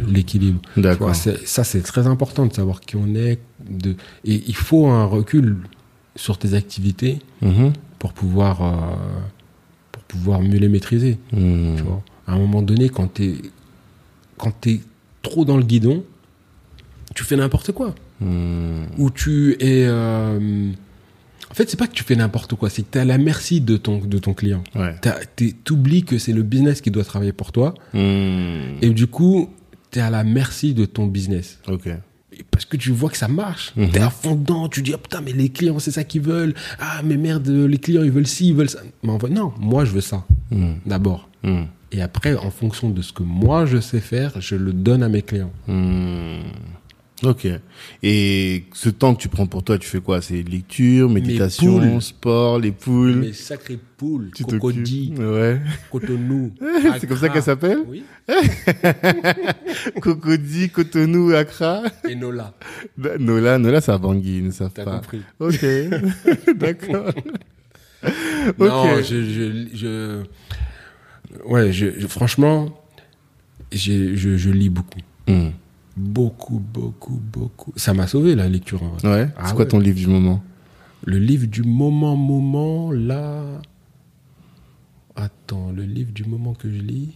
L'équilibre. 0.07 0.61
D'accord. 0.77 1.13
Ça, 1.15 1.63
c'est 1.63 1.81
très 1.81 2.07
important 2.07 2.45
de 2.45 2.53
savoir 2.53 2.79
qui 2.81 2.95
on 2.95 3.13
est. 3.15 3.39
De 3.69 3.91
et 4.25 4.43
il 4.47 4.55
faut 4.55 4.87
un 4.87 5.05
recul 5.05 5.57
sur 6.15 6.37
tes 6.37 6.53
activités 6.53 7.19
Mhm. 7.41 7.73
pour 7.99 8.13
pouvoir 8.13 8.61
euh, 8.61 8.71
pour 9.91 10.03
pouvoir 10.03 10.41
mieux 10.41 10.57
les 10.59 10.69
maîtriser. 10.69 11.17
Hmm. 11.31 11.75
Tu 11.75 11.83
vois. 11.83 12.01
À 12.27 12.33
un 12.33 12.37
moment 12.39 12.61
donné, 12.61 12.89
quand 12.89 13.07
t'es 13.13 13.35
quand 14.37 14.51
t'es 14.59 14.81
trop 15.21 15.45
dans 15.45 15.57
le 15.57 15.63
guidon, 15.63 16.03
tu 17.15 17.23
fais 17.23 17.35
n'importe 17.35 17.71
quoi. 17.71 17.93
Hmm. 18.21 18.83
Où 18.97 19.09
tu 19.09 19.55
es. 19.59 19.87
En 21.53 21.55
fait, 21.55 21.69
c'est 21.69 21.77
pas 21.77 21.85
que 21.85 21.93
tu 21.93 22.03
fais 22.03 22.15
n'importe 22.15 22.55
quoi, 22.55 22.71
c'est 22.71 22.81
que 22.81 22.87
tu 22.93 22.97
es 22.97 23.01
à 23.01 23.05
la 23.05 23.19
merci 23.19 23.61
de 23.61 23.77
ton, 23.77 23.99
de 23.99 24.17
ton 24.17 24.33
client. 24.33 24.63
Ouais. 24.73 24.95
Tu 25.35 25.53
oublies 25.71 26.03
que 26.03 26.17
c'est 26.17 26.33
le 26.33 26.41
business 26.41 26.81
qui 26.81 26.89
doit 26.89 27.03
travailler 27.03 27.31
pour 27.31 27.51
toi. 27.51 27.75
Hmm. 27.93 28.79
Et 28.81 28.89
du 28.89 29.05
coup, 29.05 29.51
tu 29.91 29.99
es 29.99 30.01
à 30.01 30.09
la 30.09 30.23
merci 30.23 30.73
de 30.73 30.85
ton 30.85 31.05
business. 31.05 31.59
Ok. 31.67 31.89
Parce 32.49 32.65
que 32.65 32.75
tu 32.75 32.89
vois 32.89 33.11
que 33.11 33.17
ça 33.17 33.27
marche. 33.27 33.71
Mhm. 33.75 33.91
Tu 33.91 33.97
es 33.97 34.01
à 34.01 34.09
fond 34.09 34.33
dedans. 34.33 34.67
Tu 34.67 34.81
dis, 34.81 34.95
ah, 34.95 34.97
putain, 34.97 35.21
mais 35.21 35.31
les 35.31 35.49
clients, 35.49 35.77
c'est 35.77 35.91
ça 35.91 36.03
qu'ils 36.03 36.23
veulent. 36.23 36.55
Ah, 36.79 37.01
mais 37.03 37.17
merde, 37.17 37.47
les 37.47 37.77
clients, 37.77 38.01
ils 38.01 38.09
veulent 38.09 38.25
ci, 38.25 38.47
ils 38.47 38.55
veulent 38.55 38.71
ça. 38.71 38.79
Mais 39.03 39.11
en 39.11 39.19
fait, 39.19 39.29
non, 39.29 39.53
moi, 39.59 39.85
je 39.85 39.91
veux 39.91 40.01
ça. 40.01 40.25
Hmm. 40.49 40.73
D'abord. 40.87 41.29
Hmm. 41.43 41.65
Et 41.91 42.01
après, 42.01 42.35
en 42.35 42.49
fonction 42.49 42.89
de 42.89 43.03
ce 43.03 43.13
que 43.13 43.21
moi, 43.21 43.67
je 43.67 43.79
sais 43.79 43.99
faire, 43.99 44.41
je 44.41 44.55
le 44.55 44.73
donne 44.73 45.03
à 45.03 45.09
mes 45.09 45.21
clients. 45.21 45.51
Ok. 47.21 47.47
Et 48.01 48.63
ce 48.73 48.89
temps 48.89 49.15
que 49.15 49.21
tu 49.21 49.29
prends 49.29 49.45
pour 49.45 49.63
toi, 49.63 49.77
tu 49.77 49.87
fais 49.87 50.01
quoi? 50.01 50.21
C'est 50.21 50.41
lecture, 50.43 51.09
méditation, 51.09 52.01
sport, 52.01 52.59
les 52.59 52.71
poules? 52.73 53.15
Mes 53.15 53.33
sacrées 53.33 53.79
poules, 53.97 54.31
tu 54.35 54.43
Cocody. 54.43 55.13
Ouais. 55.17 55.61
Cotonou. 55.91 56.51
C'est 56.99 57.07
comme 57.07 57.17
ça 57.17 57.29
qu'elle 57.29 57.43
s'appelle? 57.43 57.79
Oui. 57.87 58.03
Cocody, 60.01 60.69
Cotonou, 60.69 61.31
Accra? 61.33 61.83
Et 62.09 62.15
Nola. 62.15 62.53
Bah, 62.97 63.17
Nola, 63.19 63.57
Nola, 63.57 63.79
c'est 63.81 63.91
à 63.91 63.97
Bangui, 63.97 64.37
ils 64.37 64.45
ne 64.47 64.51
savent 64.51 64.71
pas. 64.71 64.83
compris. 64.99 65.21
Ok. 65.39 65.65
D'accord. 66.57 67.11
Non, 68.59 69.01
je, 69.01 69.23
je, 69.23 69.67
je, 69.73 70.23
ouais, 71.45 71.71
je, 71.71 71.85
je- 71.97 72.07
franchement, 72.07 72.77
je, 73.71 74.15
je 74.15 74.49
lis 74.49 74.69
beaucoup. 74.69 74.99
Hmm. 75.27 75.49
Beaucoup, 75.95 76.59
beaucoup, 76.59 77.21
beaucoup. 77.31 77.71
Ça 77.75 77.93
m'a 77.93 78.07
sauvé 78.07 78.35
la 78.35 78.49
lecture. 78.49 78.81
en 78.83 78.89
vrai. 78.89 79.07
Ouais. 79.07 79.27
Ah 79.37 79.47
c'est 79.47 79.53
quoi 79.55 79.65
ouais. 79.65 79.69
ton 79.71 79.79
livre 79.79 79.97
du 79.97 80.07
moment? 80.07 80.43
Le 81.05 81.19
livre 81.19 81.45
du 81.47 81.63
moment, 81.63 82.15
moment, 82.15 82.91
là. 82.91 83.43
Attends, 85.15 85.71
le 85.75 85.83
livre 85.83 86.11
du 86.11 86.23
moment 86.25 86.53
que 86.53 86.69
je 86.71 86.79
lis. 86.81 87.09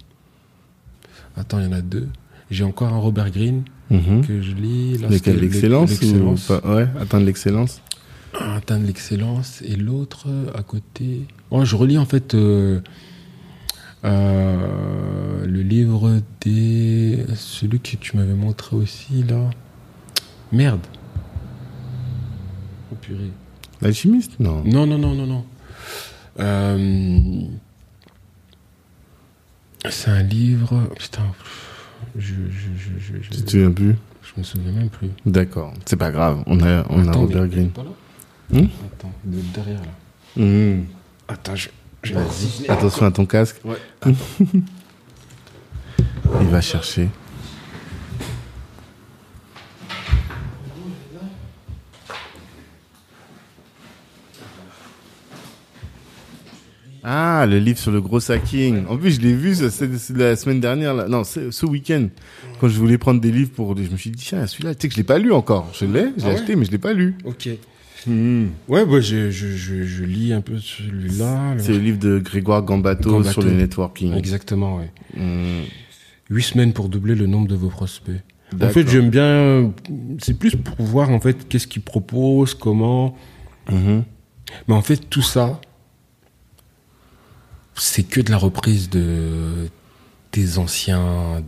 Attends, 1.35 1.59
il 1.59 1.65
y 1.65 1.67
en 1.67 1.71
a 1.71 1.81
deux. 1.81 2.07
J'ai 2.51 2.63
encore 2.63 2.93
un 2.93 2.97
Robert 2.99 3.31
Greene 3.31 3.63
Mhm. 3.89 4.25
que 4.25 4.41
je 4.41 4.51
lis. 4.53 4.97
Lequel 4.97 5.39
L'excellence 5.39 5.89
ou 5.89 5.93
L'excellence. 6.01 6.47
pas? 6.47 6.75
Ouais, 6.75 6.87
atteindre 6.99 7.25
l'excellence. 7.25 7.81
Atteindre 8.39 8.85
l'excellence. 8.85 9.61
Et 9.63 9.75
l'autre, 9.75 10.27
à 10.53 10.61
côté. 10.61 11.25
Oh, 11.49 11.65
je 11.65 11.75
relis 11.75 11.97
en 11.97 12.05
fait 12.05 12.35
euh, 12.35 12.81
euh, 14.05 15.45
le 15.45 15.61
livre 15.61 16.21
des. 16.41 17.25
Celui 17.35 17.79
que 17.79 17.95
tu 17.97 18.15
m'avais 18.17 18.33
montré 18.33 18.75
aussi, 18.75 19.23
là. 19.23 19.49
Merde. 20.51 20.85
Oh 22.91 22.95
purée. 23.01 23.31
L'alchimiste 23.81 24.39
Non. 24.39 24.63
Non, 24.65 24.85
non, 24.85 24.97
non, 24.97 25.13
non, 25.15 25.25
non. 25.27 25.45
Euh, 26.39 27.41
C'est 29.89 30.11
un 30.11 30.23
livre. 30.23 30.89
Putain. 30.97 31.23
Je, 32.17 32.33
je, 32.49 32.67
je, 32.77 32.99
je, 32.99 33.21
je, 33.21 33.29
Tu 33.29 33.41
te 33.43 33.49
souviens 33.51 33.71
plus? 33.71 33.95
Je 34.21 34.33
me 34.39 34.43
souviens 34.43 34.71
même 34.71 34.89
plus. 34.89 35.09
D'accord. 35.25 35.73
C'est 35.85 35.95
pas 35.95 36.11
grave. 36.11 36.43
On 36.47 36.59
a, 36.61 36.85
on 36.89 37.05
a 37.07 37.09
Attends, 37.09 37.21
Robert 37.21 37.43
mais- 37.43 37.49
Greene. 37.49 37.69
pas 37.71 37.83
là? 37.83 37.89
Hmm? 38.61 38.67
Attends, 38.85 39.11
de 39.25 39.39
derrière 39.53 39.81
là. 39.81 40.43
Mhm. 40.43 40.85
Attends, 41.27 41.55
je. 41.55 41.69
Vas-y. 42.13 42.69
Attention 42.69 43.05
à 43.05 43.11
ton 43.11 43.25
casque. 43.25 43.57
Ouais. 43.65 43.77
Il 46.41 46.47
va 46.47 46.61
chercher. 46.61 47.09
Ah, 57.03 57.45
le 57.45 57.59
livre 57.59 57.79
sur 57.79 57.91
le 57.91 58.01
gros 58.01 58.31
hacking. 58.31 58.85
En 58.87 58.97
plus, 58.97 59.11
je 59.11 59.21
l'ai 59.21 59.33
vu 59.33 59.53
la 60.15 60.35
semaine 60.35 60.59
dernière. 60.59 60.93
Là. 60.93 61.07
Non, 61.07 61.23
ce 61.23 61.65
week-end. 61.65 62.09
Quand 62.59 62.67
je 62.67 62.77
voulais 62.77 62.97
prendre 62.97 63.21
des 63.21 63.31
livres 63.31 63.51
pour... 63.51 63.77
Je 63.77 63.89
me 63.89 63.95
suis 63.97 64.09
dit, 64.09 64.25
tiens, 64.25 64.45
celui-là, 64.45 64.75
tu 64.75 64.81
sais 64.81 64.87
que 64.89 64.93
je 64.95 64.97
l'ai 64.97 65.05
pas 65.05 65.17
lu 65.17 65.31
encore. 65.31 65.69
Je 65.73 65.85
l'ai, 65.85 66.11
j'ai 66.17 66.25
Ah 66.25 66.27
ouais 66.27 66.35
acheté, 66.35 66.55
mais 66.57 66.65
je 66.65 66.71
l'ai 66.71 66.77
pas 66.79 66.91
lu. 66.93 67.15
Ok. 67.23 67.47
Mhm. 68.05 68.51
Ouais, 68.67 68.85
bah, 68.85 69.01
je, 69.01 69.31
je, 69.31 69.47
je, 69.55 69.83
je 69.83 70.03
lis 70.03 70.33
un 70.33 70.41
peu 70.41 70.59
celui-là. 70.59 71.55
C'est 71.57 71.73
le 71.73 71.79
livre 71.79 71.97
de 71.97 72.19
Grégoire 72.19 72.61
Gambato, 72.63 73.11
Gambato. 73.11 73.31
sur 73.31 73.41
le 73.41 73.51
networking. 73.51 74.13
Exactement, 74.13 74.77
ouais. 74.77 74.91
Mhm. 75.15 75.63
Huit 76.29 76.43
semaines 76.43 76.73
pour 76.73 76.89
doubler 76.89 77.15
le 77.15 77.25
nombre 77.25 77.47
de 77.47 77.55
vos 77.55 77.69
prospects. 77.69 78.21
En 78.61 78.69
fait, 78.69 78.87
j'aime 78.89 79.09
bien. 79.09 79.71
C'est 80.19 80.37
plus 80.37 80.55
pour 80.55 80.85
voir 80.85 81.09
en 81.09 81.19
fait 81.19 81.47
qu'est-ce 81.49 81.67
qu'ils 81.67 81.81
proposent, 81.81 82.53
comment. 82.53 83.17
Mhm. 83.69 84.03
Mais 84.67 84.73
en 84.73 84.81
fait, 84.81 85.09
tout 85.09 85.21
ça, 85.21 85.59
c'est 87.75 88.03
que 88.03 88.21
de 88.21 88.31
la 88.31 88.37
reprise 88.37 88.89
de 88.89 89.67
des 90.33 90.59
anciens. 90.59 91.43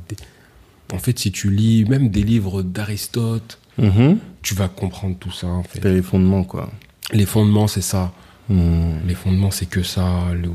En 0.92 0.98
fait, 0.98 1.20
si 1.20 1.32
tu 1.32 1.50
lis 1.52 1.86
même 1.86 2.10
des 2.10 2.24
livres 2.24 2.64
d'Aristote, 2.64 3.59
Mhm. 3.80 4.18
tu 4.42 4.56
vas 4.56 4.68
comprendre 4.68 5.16
tout 5.20 5.32
ça. 5.32 5.48
En 5.48 5.64
fait. 5.64 5.80
C'est 5.82 5.94
les 5.94 6.02
fondements, 6.02 6.44
quoi. 6.44 6.70
Les 7.14 7.26
fondements, 7.26 7.68
c'est 7.68 7.82
ça. 7.82 8.12
Mhm. 8.50 9.02
Les 9.08 9.16
fondements, 9.16 9.52
c'est 9.52 9.66
que 9.68 9.84
ça. 9.84 10.06
Le... 10.34 10.50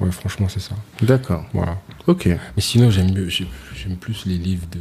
Ouais, 0.00 0.10
franchement, 0.12 0.48
c'est 0.48 0.60
ça. 0.60 0.74
D'accord. 1.02 1.44
Voilà. 1.52 1.78
Ok. 2.06 2.26
Mais 2.26 2.62
sinon, 2.62 2.90
j'aime 2.90 3.12
mieux, 3.12 3.28
j'aime 3.28 3.96
plus 4.00 4.24
les 4.26 4.38
livres 4.38 4.66
de, 4.70 4.78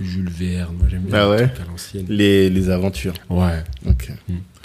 de 0.00 0.04
Jules 0.08 0.28
Verne. 0.30 0.76
Moi, 0.78 0.86
j'aime 0.88 1.02
bien 1.02 1.18
Ah 1.18 1.24
les 1.36 1.42
ouais. 1.42 2.04
Les, 2.08 2.50
les 2.50 2.70
aventures. 2.70 3.14
Ouais, 3.28 3.64
Ok. 3.86 4.12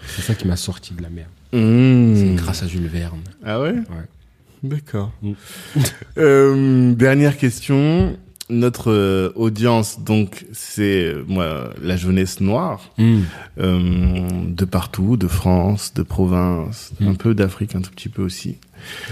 c'est 0.07 0.21
ça 0.21 0.35
qui 0.35 0.47
m'a 0.47 0.55
sorti 0.57 0.93
de 0.93 1.01
la 1.01 1.09
merde. 1.09 1.29
Mmh. 1.53 2.15
C'est 2.15 2.35
grâce 2.35 2.63
à 2.63 2.67
Jules 2.67 2.87
Verne. 2.87 3.19
Ah 3.45 3.59
ouais 3.61 3.71
Ouais. 3.73 4.05
D'accord. 4.63 5.11
Euh, 6.17 6.93
dernière 6.93 7.37
question. 7.37 8.17
Notre 8.49 8.91
euh, 8.91 9.31
audience, 9.35 10.01
donc, 10.01 10.45
c'est 10.51 11.05
euh, 11.05 11.23
moi 11.27 11.69
la 11.81 11.95
jeunesse 11.95 12.41
noire 12.41 12.89
Hum. 12.99 13.23
euh, 13.59 14.27
de 14.47 14.65
partout, 14.65 15.15
de 15.17 15.27
France, 15.27 15.93
de 15.93 16.03
province, 16.03 16.91
Mm. 16.99 17.07
un 17.07 17.13
peu 17.15 17.33
d'Afrique, 17.33 17.73
un 17.75 17.81
tout 17.81 17.91
petit 17.91 18.09
peu 18.09 18.21
aussi. 18.21 18.57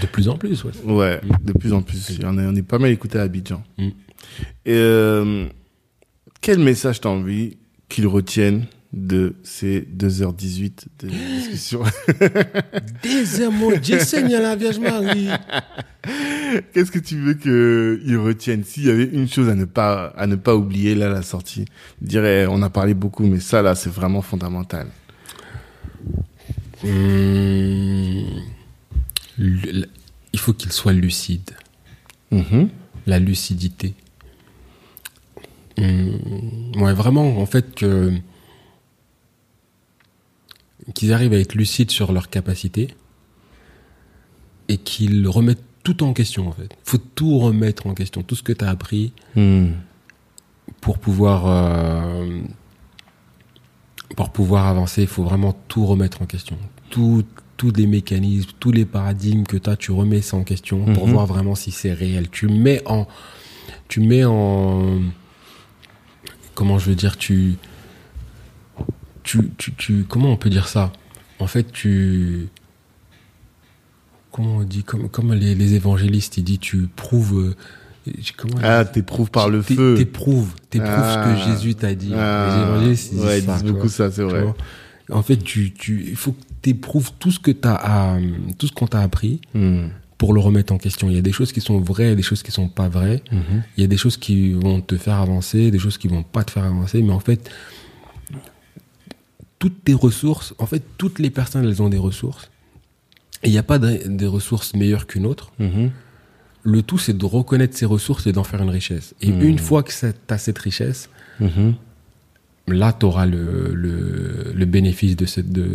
De 0.02 0.06
plus 0.06 0.28
en 0.28 0.36
plus, 0.36 0.64
ouais. 0.64 0.72
Ouais, 0.84 1.20
Mm. 1.24 1.46
de 1.46 1.52
plus 1.54 1.72
en 1.72 1.80
plus. 1.82 2.18
On 2.22 2.38
est, 2.38 2.46
on 2.46 2.54
est 2.54 2.62
pas 2.62 2.78
mal 2.78 2.90
écouté 2.90 3.18
à 3.18 3.22
Abidjan. 3.22 3.62
Et 3.78 3.90
euh, 4.68 5.46
quel 6.42 6.58
message 6.58 7.00
t'as 7.00 7.08
envie 7.08 7.56
qu'ils 7.88 8.06
retiennent 8.06 8.66
de 8.92 9.34
ces 9.42 9.80
2h18 9.96 10.72
de 11.00 11.08
discussion 11.08 11.82
Des 13.02 13.48
mon 13.48 13.76
Dieu 13.78 13.98
Seigneur, 13.98 14.42
la 14.42 14.54
Vierge 14.54 14.78
Marie. 14.78 15.28
Qu'est-ce 16.72 16.92
que 16.92 16.98
tu 16.98 17.16
veux 17.18 17.34
qu'ils 17.34 18.18
retiennent 18.18 18.64
S'il 18.64 18.84
y 18.84 18.90
avait 18.90 19.04
une 19.04 19.28
chose 19.28 19.48
à 19.48 19.54
ne 19.54 19.64
pas 19.64 20.12
à 20.16 20.26
ne 20.26 20.36
pas 20.36 20.54
oublier 20.54 20.94
là 20.94 21.06
à 21.06 21.10
la 21.10 21.22
sortie, 21.22 21.64
je 22.02 22.06
dirais 22.06 22.46
on 22.48 22.60
a 22.62 22.68
parlé 22.68 22.92
beaucoup, 22.92 23.24
mais 23.24 23.40
ça 23.40 23.62
là 23.62 23.74
c'est 23.74 23.90
vraiment 23.90 24.20
fondamental. 24.20 24.88
Hum. 26.84 28.24
Il 29.38 30.38
faut 30.38 30.52
qu'il 30.52 30.72
soit 30.72 30.92
lucide. 30.92 31.50
Mhm. 32.30 32.68
La 33.06 33.18
lucidité. 33.18 33.94
Hum, 35.78 36.18
Ouais, 36.76 36.92
vraiment, 36.94 37.38
en 37.38 37.46
fait, 37.46 37.74
que 37.74 38.12
qu'ils 40.94 41.12
arrivent 41.12 41.32
à 41.32 41.38
être 41.38 41.54
lucides 41.54 41.90
sur 41.90 42.12
leurs 42.12 42.28
capacités 42.30 42.88
et 44.68 44.78
qu'ils 44.78 45.26
remettent 45.28 45.62
tout 45.84 46.02
en 46.04 46.12
question, 46.12 46.48
en 46.48 46.52
fait. 46.52 46.68
faut 46.84 46.98
tout 46.98 47.38
remettre 47.38 47.86
en 47.86 47.94
question, 47.94 48.22
tout 48.22 48.36
ce 48.36 48.42
que 48.42 48.52
tu 48.52 48.64
as 48.64 48.70
appris 48.70 49.12
Mhm. 49.36 49.72
pour 50.80 50.98
pouvoir 50.98 51.46
euh, 51.46 52.40
pour 54.16 54.30
pouvoir 54.30 54.66
avancer, 54.66 55.02
il 55.02 55.08
faut 55.08 55.24
vraiment 55.24 55.56
tout 55.68 55.86
remettre 55.86 56.20
en 56.22 56.26
question. 56.26 56.58
Tout, 56.90 57.24
tous 57.56 57.72
les 57.72 57.86
mécanismes, 57.86 58.50
tous 58.60 58.70
les 58.70 58.84
paradigmes 58.84 59.44
que 59.44 59.56
tu 59.56 59.70
as, 59.70 59.76
tu 59.76 59.90
remets 59.90 60.20
ça 60.20 60.36
en 60.36 60.44
question 60.44 60.84
pour 60.92 61.06
Mhm. 61.06 61.12
voir 61.14 61.26
vraiment 61.26 61.54
si 61.54 61.70
c'est 61.70 61.92
réel. 61.94 62.28
Tu 62.30 62.46
mets 62.48 62.82
en 62.86 63.06
tu 63.88 64.00
mets 64.00 64.24
en 64.24 65.00
comment 66.54 66.78
je 66.78 66.90
veux 66.90 66.94
dire, 66.96 67.16
tu 67.16 67.56
tu, 69.22 69.50
tu, 69.58 69.72
tu 69.74 70.04
comment 70.08 70.30
on 70.32 70.36
peut 70.36 70.50
dire 70.50 70.68
ça? 70.68 70.92
En 71.38 71.46
fait, 71.46 71.70
tu 71.72 72.48
comment 74.30 74.56
on 74.58 74.62
dit 74.64 74.82
comme 74.84 75.08
comme 75.08 75.32
les, 75.34 75.54
les 75.54 75.74
évangélistes, 75.74 76.38
ils 76.38 76.44
disent 76.44 76.58
tu 76.60 76.88
prouves 76.94 77.54
euh, 78.08 78.12
comment 78.36 78.58
Ah, 78.62 78.84
t'éprouves 78.84 79.30
par 79.30 79.48
le 79.48 79.62
feu. 79.62 79.94
T'éprouves, 79.96 80.52
t'éprouves 80.70 80.90
Ah. 80.94 81.34
ce 81.36 81.44
que 81.44 81.52
Jésus 81.52 81.74
t'a 81.74 81.94
dit. 81.94 82.12
Ah. 82.14 82.48
Les 82.56 82.62
évangélistes, 82.62 83.12
ils 83.12 83.16
disent 83.16 83.24
ouais, 83.24 83.38
ils 83.40 83.44
ça, 83.44 83.54
disent 83.54 83.64
beaucoup 83.64 83.78
vois. 83.80 83.88
ça, 83.90 84.10
c'est 84.10 84.22
vrai. 84.22 84.44
En 85.10 85.22
fait, 85.22 85.36
tu, 85.36 85.72
tu, 85.72 86.06
il 86.08 86.16
faut 86.16 86.32
que 86.32 86.40
t'éprouves 86.62 87.10
tout 87.18 87.30
ce 87.30 87.38
que 87.40 87.50
t'as, 87.50 88.18
tout 88.58 88.66
ce 88.66 88.72
qu'on 88.72 88.86
t'a 88.86 89.00
appris 89.00 89.40
Mhm. 89.54 89.90
pour 90.16 90.32
le 90.32 90.40
remettre 90.40 90.72
en 90.72 90.78
question. 90.78 91.08
Il 91.10 91.16
y 91.16 91.18
a 91.18 91.22
des 91.22 91.32
choses 91.32 91.52
qui 91.52 91.60
sont 91.60 91.80
vraies, 91.80 92.14
des 92.14 92.22
choses 92.22 92.42
qui 92.42 92.52
sont 92.52 92.68
pas 92.68 92.88
vraies. 92.88 93.20
Mhm. 93.30 93.62
Il 93.76 93.80
y 93.82 93.84
a 93.84 93.88
des 93.88 93.96
choses 93.96 94.16
qui 94.16 94.52
vont 94.52 94.80
te 94.80 94.96
faire 94.96 95.16
avancer, 95.16 95.70
des 95.70 95.78
choses 95.80 95.98
qui 95.98 96.08
vont 96.08 96.22
pas 96.22 96.44
te 96.44 96.50
faire 96.52 96.64
avancer. 96.64 97.02
Mais 97.02 97.12
en 97.12 97.20
fait, 97.20 97.50
toutes 99.62 99.84
tes 99.84 99.94
ressources, 99.94 100.54
en 100.58 100.66
fait, 100.66 100.82
toutes 100.98 101.18
les 101.24 101.30
personnes, 101.30 101.64
elles 101.64 101.80
ont 101.86 101.88
des 101.88 101.98
ressources. 102.10 102.50
Et 103.44 103.48
il 103.48 103.52
n'y 103.52 103.58
a 103.58 103.62
pas 103.72 103.78
de- 103.78 104.02
des 104.22 104.26
ressources 104.26 104.74
meilleures 104.74 105.06
qu'une 105.06 105.24
autre. 105.32 105.52
Mhm. 105.60 105.90
Le 106.64 106.82
tout, 106.82 106.98
c'est 106.98 107.16
de 107.16 107.24
reconnaître 107.24 107.76
ces 107.76 107.86
ressources 107.86 108.26
et 108.26 108.32
d'en 108.32 108.42
faire 108.50 108.60
une 108.62 108.70
richesse. 108.80 109.14
Et 109.20 109.30
Mhm. 109.30 109.42
une 109.52 109.58
fois 109.58 109.84
que 109.84 109.92
tu 109.92 110.32
as 110.34 110.38
cette 110.38 110.58
richesse, 110.58 111.10
Mhm. 111.38 111.74
là, 112.66 112.92
tu 112.92 113.06
auras 113.06 113.26
le, 113.26 113.72
le, 113.72 114.52
le 114.52 114.64
bénéfice 114.64 115.14
de, 115.16 115.26
cette, 115.26 115.50
de, 115.52 115.70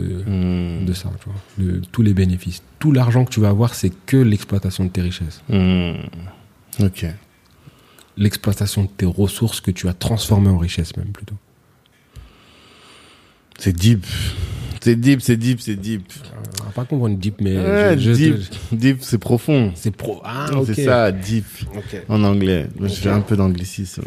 de 0.89 0.93
ça. 0.93 1.09
Tu 1.21 1.29
vois, 1.29 1.41
Le- 1.65 1.79
tous 1.93 2.01
les 2.01 2.13
bénéfices. 2.13 2.61
Tout 2.79 2.91
l'argent 2.91 3.23
que 3.25 3.31
tu 3.31 3.39
vas 3.39 3.49
avoir, 3.49 3.73
c'est 3.73 3.91
que 4.05 4.17
l'exploitation 4.17 4.83
de 4.85 4.89
tes 4.89 5.01
richesses. 5.01 5.41
Ok. 6.87 7.05
L'exploitation 8.17 8.83
de 8.83 8.89
tes 8.89 9.05
ressources 9.05 9.61
que 9.61 9.71
tu 9.71 9.87
as 9.87 9.93
transformées 9.93 10.49
en 10.49 10.57
richesse, 10.57 10.95
même 10.97 11.11
plutôt. 11.13 11.35
C'est 13.57 13.73
deep. 13.75 14.05
C'est 14.81 14.95
deep, 14.95 15.21
c'est 15.21 15.35
deep, 15.37 15.59
c'est 15.59 15.75
deep. 15.75 16.03
On 16.61 16.65
va 16.65 16.71
pas 16.71 16.85
comprendre 16.85 17.17
deep, 17.17 17.41
mais 17.41 17.57
Ouais, 17.57 17.95
je- 17.97 18.11
je- 18.13 18.15
deep, 18.15 18.35
deep, 18.71 18.97
c'est 19.01 19.17
profond. 19.17 19.71
c'est 19.75 19.91
pro. 19.91 20.21
Ah, 20.23 20.45
ok. 20.55 20.67
C'est 20.73 20.85
ça, 20.85 21.11
deep. 21.11 21.45
Ok. 21.75 22.03
En 22.07 22.23
anglais. 22.23 22.67
Moi, 22.79 22.87
Je 22.87 22.93
fais 22.95 23.09
un 23.09 23.21
peu 23.21 23.35
d'anglicisme. 23.35 24.03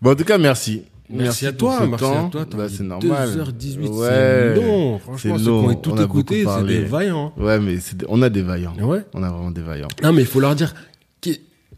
Bon, 0.00 0.12
en 0.12 0.14
tout 0.14 0.24
cas, 0.24 0.38
merci. 0.38 0.82
Merci, 1.10 1.46
à 1.46 1.52
toi, 1.52 1.78
ce 1.80 1.84
merci 1.84 2.02
temps. 2.02 2.26
à 2.26 2.30
toi. 2.30 2.46
Bah, 2.56 2.66
c'est 2.68 2.82
normal. 2.82 3.28
2h18, 3.28 3.88
Ouais. 3.90 4.08
c'est 4.08 4.54
long. 4.56 4.98
Franchement, 4.98 5.18
C'est 5.38 5.44
ceux 5.44 5.44
qui 5.44 5.48
ont 5.50 5.74
tout 5.74 5.90
On 5.92 6.02
écouté, 6.04 6.44
c'est 6.48 6.66
des 6.66 6.80
vaillants. 6.84 7.32
Ouais, 7.36 7.60
mais 7.60 7.74
des- 7.76 8.06
on 8.08 8.22
a 8.22 8.30
des 8.30 8.42
vaillants. 8.42 8.74
Ouais. 8.80 9.00
On 9.12 9.22
a 9.22 9.28
vraiment 9.30 9.50
des 9.50 9.60
vaillants. 9.60 9.88
Non, 10.02 10.12
mais 10.14 10.22
il 10.22 10.26
faut 10.26 10.40
leur 10.40 10.54
dire, 10.54 10.74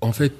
en 0.00 0.12
fait, 0.12 0.32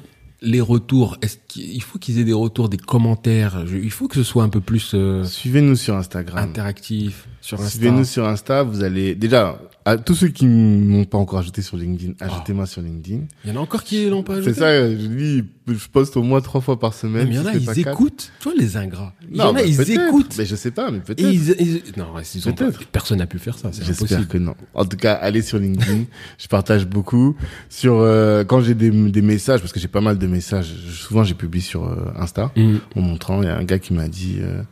les 0.43 0.61
retours, 0.61 1.17
est-ce 1.23 1.39
qu'il 1.49 1.83
faut 1.83 1.99
qu'ils 1.99 2.19
aient 2.19 2.25
des 2.25 2.33
retours, 2.33 2.69
des 2.69 2.77
commentaires? 2.77 3.67
Je- 3.67 3.77
il 3.79 3.91
faut 3.91 4.07
que 4.09 4.17
ce 4.17 4.23
soit 4.23 4.43
un 4.43 4.49
peu 4.49 4.61
plus 4.61 4.93
euh, 4.95 5.25
Suivez-nous 5.25 5.77
sur 5.77 5.95
Instagram. 5.97 6.39
interactif 6.49 7.27
sur 7.41 7.59
Insta. 7.61 7.71
Suivez-nous 7.71 8.05
sur 8.05 8.27
Insta. 8.27 8.63
Vous 8.63 8.83
allez, 8.85 9.15
déjà, 9.15 9.59
à 9.87 9.97
tous 9.97 10.15
ceux 10.17 10.29
qui 10.29 10.47
m'ont 10.47 11.05
pas 11.05 11.17
encore 11.17 11.39
ajouté 11.39 11.63
sur 11.63 11.77
LinkedIn, 11.77 12.13
ajoutez-moi 12.21 12.67
sur 12.67 12.83
LinkedIn. 12.83 13.21
Il 13.45 13.51
y 13.51 13.53
en 13.55 13.57
a 13.57 13.63
encore 13.63 13.85
qui 13.85 14.09
l'ont 14.11 14.23
pas 14.25 14.35
ajouté? 14.35 14.53
C'est 14.53 14.59
ça, 14.61 14.91
je 14.91 14.95
dis, 15.07 15.45
je 15.69 15.89
poste 15.89 16.17
au 16.17 16.23
moins 16.23 16.41
trois 16.41 16.61
fois 16.61 16.79
par 16.79 16.93
semaine. 16.93 17.29
mais 17.29 17.35
il 17.35 17.37
y 17.37 17.41
en 17.41 17.47
a, 17.47 17.55
ils 17.55 17.65
quatre. 17.65 17.79
écoutent. 17.93 18.33
Tu 18.41 18.49
vois, 18.49 18.59
les 18.59 18.77
ingrats. 18.77 19.15
Il 19.31 19.37
y 19.37 19.41
en 19.41 19.51
a, 19.51 19.53
bah, 19.55 19.63
ils 19.63 19.91
écoutent. 19.93 20.35
Mais 20.37 20.45
je 20.45 20.57
sais 20.57 20.73
pas, 20.73 20.91
mais 20.91 20.99
peut-être. 20.99 21.21
ils, 21.21 21.51
ils- 21.61 21.83
non, 21.97 22.07
ils 22.35 22.49
ont 22.49 22.53
pas- 22.53 22.65
personne 22.91 23.19
n'a 23.19 23.27
pu 23.27 23.39
faire 23.39 23.57
ça, 23.57 23.71
c'est 23.73 23.85
J'espère 23.85 24.27
que 24.29 24.39
non. 24.39 24.55
En 24.75 24.85
tout 24.85 24.97
cas, 24.97 25.13
allez 25.15 25.41
sur 25.43 25.59
LinkedIn. 25.59 26.05
je 26.39 26.49
partage 26.49 26.87
beaucoup 26.87 27.37
sur 27.69 27.95
euh, 28.01 28.43
quand 28.45 28.61
j'ai 28.63 28.75
des, 28.75 28.91
des 28.91 29.23
messages 29.23 29.61
parce 29.61 29.73
que 29.73 29.79
j'ai 29.81 29.89
pas 29.89 30.01
mal 30.01 30.19
de 30.19 30.27
messages. 30.27 30.75
Souvent, 30.91 31.23
j'ai 31.23 31.35
publié 31.35 31.63
sur 31.63 31.85
euh, 31.87 32.13
Insta 32.19 32.51
Mm. 32.57 32.77
en 32.97 33.01
montrant. 33.01 33.41
Il 33.43 33.47
y 33.47 33.49
a 33.51 33.57
un 33.57 33.65
gars 33.65 33.79
qui 33.79 33.93
m'a 33.95 34.09
dit 34.09 34.39
euh, 34.41 34.63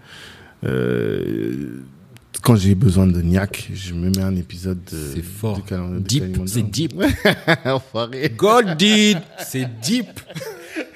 euh, 0.64 1.82
quand 2.44 2.56
j'ai 2.56 2.74
besoin 2.74 3.06
de 3.06 3.20
niaque, 3.22 3.70
je 3.74 3.94
me 3.94 4.10
mets 4.10 4.22
un 4.22 4.36
épisode 4.36 4.78
de. 4.84 4.98
C'est 5.14 5.24
fort. 5.24 5.62
de 5.62 5.98
Deep, 6.00 6.42
c'est 6.46 6.62
deep. 6.62 6.92
Enfoiré. 7.64 8.30
God 8.36 8.76
did, 8.76 9.18
c'est 9.38 9.66
deep. 9.80 10.20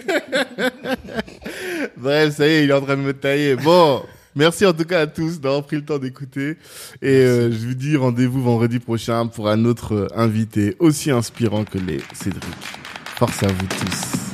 Bref, 1.97 2.37
ça 2.37 2.47
y 2.47 2.51
est, 2.51 2.65
il 2.65 2.71
est 2.71 2.75
en 2.75 2.83
train 2.83 2.97
de 2.97 3.03
me 3.03 3.15
tailler. 3.15 3.57
Bon, 3.57 4.03
merci 4.37 4.67
en 4.67 4.75
tout 4.75 4.85
cas 4.85 5.01
à 5.01 5.07
tous 5.07 5.41
d'avoir 5.41 5.65
pris 5.65 5.77
le 5.77 5.85
temps 5.87 5.99
d'écouter. 5.99 6.59
Et 7.01 7.09
euh, 7.09 7.51
je 7.51 7.67
vous 7.67 7.75
dis 7.75 7.97
rendez-vous 7.97 8.43
vendredi 8.43 8.79
prochain 8.79 9.27
pour 9.27 9.49
un 9.49 9.65
autre 9.65 9.95
euh, 9.95 10.07
invité 10.15 10.77
aussi 10.79 11.11
inspirant 11.11 11.65
que 11.65 11.79
les 11.79 12.01
Cédric. 12.13 12.45
Force 13.17 13.43
à 13.43 13.49
vous 13.49 13.67
tous. 13.67 14.28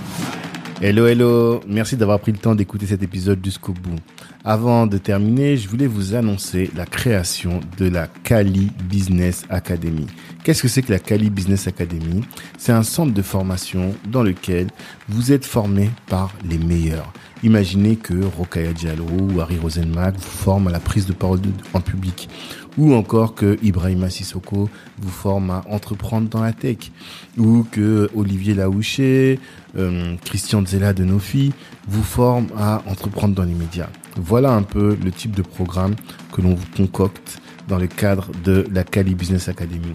Hello, 0.83 1.07
hello. 1.07 1.61
Merci 1.69 1.97
d'avoir 1.97 2.19
pris 2.19 2.33
le 2.33 2.39
temps 2.39 2.55
d'écouter 2.57 2.87
cet 2.87 3.03
épisode 3.03 3.39
jusqu'au 3.43 3.73
bout. 3.73 3.97
Avant 4.45 4.87
de 4.87 4.99
terminer, 4.99 5.57
je 5.57 5.69
voulais 5.69 5.87
vous 5.87 6.15
annoncer 6.15 6.69
la 6.77 6.85
création 6.85 7.61
de 7.79 7.89
la 7.89 8.09
Kali 8.09 8.71
Business 8.91 9.45
Academy. 9.49 10.07
Qu'est-ce 10.43 10.63
que 10.63 10.69
c'est 10.69 10.83
que 10.83 10.93
la 10.93 10.99
Kali 10.99 11.31
Business 11.31 11.69
Academy? 11.69 12.23
C'est 12.59 12.73
un 12.73 12.83
centre 12.83 13.15
de 13.15 13.23
formation 13.23 13.95
dans 14.11 14.23
lequel 14.23 14.67
vous 15.09 15.33
êtes 15.33 15.47
formé 15.47 15.91
par 16.09 16.35
les 16.45 16.59
meilleurs. 16.59 17.13
Imaginez 17.45 17.97
que 17.97 18.25
Rokaya 18.37 18.73
Diallo 18.73 19.05
ou 19.05 19.41
Harry 19.41 19.59
Rosenmack 19.59 20.17
vous 20.17 20.23
forment 20.23 20.69
à 20.69 20.73
la 20.73 20.81
prise 20.81 21.07
de 21.07 21.13
parole 21.13 21.41
en 21.73 21.81
public. 21.81 22.29
Ou 22.77 22.95
encore 22.95 23.35
que 23.35 23.57
Ibrahima 23.63 24.11
Sissoko 24.11 24.69
vous 24.99 25.11
forme 25.11 25.51
à 25.51 25.65
entreprendre 25.71 26.29
dans 26.29 26.43
la 26.43 26.53
tech. 26.53 26.91
Ou 27.39 27.65
que 27.71 28.11
Olivier 28.15 28.55
Laouché, 28.55 29.39
euh, 29.77 30.17
Christian 30.25 30.65
Zella 30.65 30.93
de 30.93 31.05
Nofi 31.05 31.53
vous 31.89 32.03
forme 32.03 32.47
à 32.57 32.83
entreprendre 32.87 33.35
dans 33.35 33.45
les 33.45 33.55
médias. 33.55 33.89
Voilà 34.17 34.53
un 34.53 34.63
peu 34.63 34.97
le 35.03 35.11
type 35.11 35.35
de 35.35 35.43
programme 35.43 35.95
que 36.33 36.41
l'on 36.41 36.55
vous 36.55 36.67
concocte 36.77 37.41
dans 37.69 37.79
le 37.79 37.87
cadre 37.87 38.29
de 38.45 38.67
la 38.73 38.85
Cali 38.85 39.15
Business 39.15 39.49
Academy. 39.49 39.93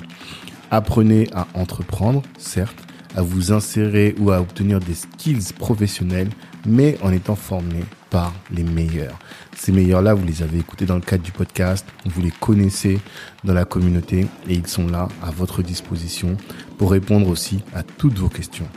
Apprenez 0.71 1.27
à 1.33 1.47
entreprendre, 1.53 2.21
certes, 2.37 2.77
à 3.15 3.21
vous 3.21 3.51
insérer 3.51 4.15
ou 4.19 4.31
à 4.31 4.39
obtenir 4.39 4.79
des 4.79 4.93
skills 4.93 5.53
professionnels, 5.57 6.29
mais 6.65 6.97
en 7.01 7.11
étant 7.11 7.35
formé 7.35 7.83
par 8.09 8.33
les 8.51 8.63
meilleurs. 8.63 9.17
Ces 9.55 9.71
meilleurs-là, 9.71 10.13
vous 10.13 10.25
les 10.25 10.41
avez 10.41 10.59
écoutés 10.59 10.85
dans 10.85 10.95
le 10.95 11.01
cadre 11.01 11.23
du 11.23 11.31
podcast, 11.31 11.85
vous 12.05 12.21
les 12.21 12.31
connaissez 12.31 12.99
dans 13.43 13.53
la 13.53 13.65
communauté 13.65 14.27
et 14.47 14.53
ils 14.53 14.67
sont 14.67 14.87
là 14.87 15.07
à 15.23 15.31
votre 15.31 15.61
disposition 15.61 16.37
pour 16.77 16.91
répondre 16.91 17.27
aussi 17.27 17.63
à 17.73 17.83
toutes 17.83 18.17
vos 18.17 18.29
questions. 18.29 18.67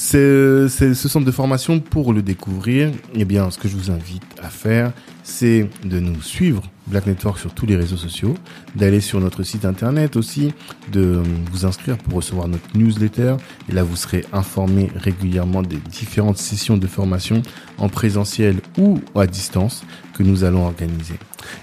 C'est 0.00 0.68
ce 0.68 1.08
centre 1.08 1.26
de 1.26 1.32
formation 1.32 1.80
pour 1.80 2.12
le 2.12 2.22
découvrir. 2.22 2.92
Eh 3.14 3.24
bien, 3.24 3.50
ce 3.50 3.58
que 3.58 3.66
je 3.66 3.76
vous 3.76 3.90
invite 3.90 4.22
à 4.40 4.48
faire, 4.48 4.92
c'est 5.24 5.68
de 5.84 5.98
nous 5.98 6.22
suivre 6.22 6.62
Black 6.88 7.06
Network 7.06 7.38
sur 7.38 7.52
tous 7.52 7.66
les 7.66 7.76
réseaux 7.76 7.96
sociaux, 7.96 8.34
d'aller 8.74 9.00
sur 9.00 9.20
notre 9.20 9.42
site 9.42 9.64
internet 9.64 10.16
aussi, 10.16 10.52
de 10.92 11.22
vous 11.50 11.66
inscrire 11.66 11.98
pour 11.98 12.14
recevoir 12.14 12.48
notre 12.48 12.76
newsletter. 12.76 13.36
Et 13.68 13.72
là, 13.72 13.82
vous 13.82 13.96
serez 13.96 14.24
informé 14.32 14.90
régulièrement 14.94 15.62
des 15.62 15.76
différentes 15.76 16.38
sessions 16.38 16.76
de 16.76 16.86
formation 16.86 17.42
en 17.78 17.88
présentiel 17.88 18.56
ou 18.78 19.00
à 19.14 19.26
distance 19.26 19.84
que 20.14 20.22
nous 20.24 20.42
allons 20.44 20.66
organiser. 20.66 21.14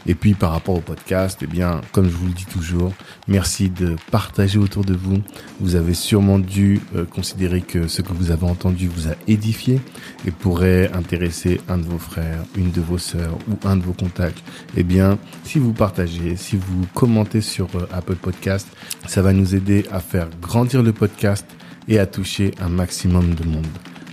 Et 0.07 0.15
puis 0.15 0.33
par 0.33 0.51
rapport 0.51 0.75
au 0.75 0.81
podcast, 0.81 1.39
eh 1.41 1.47
bien, 1.47 1.81
comme 1.91 2.05
je 2.05 2.15
vous 2.15 2.27
le 2.27 2.33
dis 2.33 2.45
toujours, 2.45 2.93
merci 3.27 3.69
de 3.69 3.95
partager 4.11 4.57
autour 4.57 4.85
de 4.85 4.93
vous. 4.93 5.17
Vous 5.59 5.75
avez 5.75 5.93
sûrement 5.93 6.39
dû 6.39 6.79
euh, 6.95 7.05
considérer 7.05 7.61
que 7.61 7.87
ce 7.87 8.01
que 8.01 8.13
vous 8.13 8.31
avez 8.31 8.45
entendu 8.45 8.87
vous 8.87 9.09
a 9.09 9.15
édifié 9.27 9.81
et 10.25 10.31
pourrait 10.31 10.89
intéresser 10.93 11.59
un 11.67 11.77
de 11.77 11.83
vos 11.83 11.97
frères, 11.97 12.43
une 12.55 12.71
de 12.71 12.81
vos 12.81 12.97
sœurs 12.97 13.37
ou 13.49 13.67
un 13.67 13.75
de 13.75 13.83
vos 13.83 13.93
contacts. 13.93 14.41
Eh 14.77 14.83
bien, 14.83 15.14
si 15.43 15.59
vous 15.59 15.73
partagez, 15.73 16.35
si 16.35 16.55
vous 16.55 16.85
commentez 16.93 17.41
sur 17.41 17.67
euh, 17.75 17.87
Apple 17.91 18.15
Podcast, 18.15 18.67
ça 19.07 19.21
va 19.21 19.33
nous 19.33 19.55
aider 19.55 19.85
à 19.91 19.99
faire 19.99 20.29
grandir 20.41 20.83
le 20.83 20.93
podcast 20.93 21.45
et 21.87 21.99
à 21.99 22.05
toucher 22.05 22.51
un 22.59 22.69
maximum 22.69 23.35
de 23.35 23.45
monde. 23.45 23.67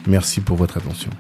Merci 0.07 0.41
pour 0.41 0.57
votre 0.57 0.77
attention. 0.77 1.11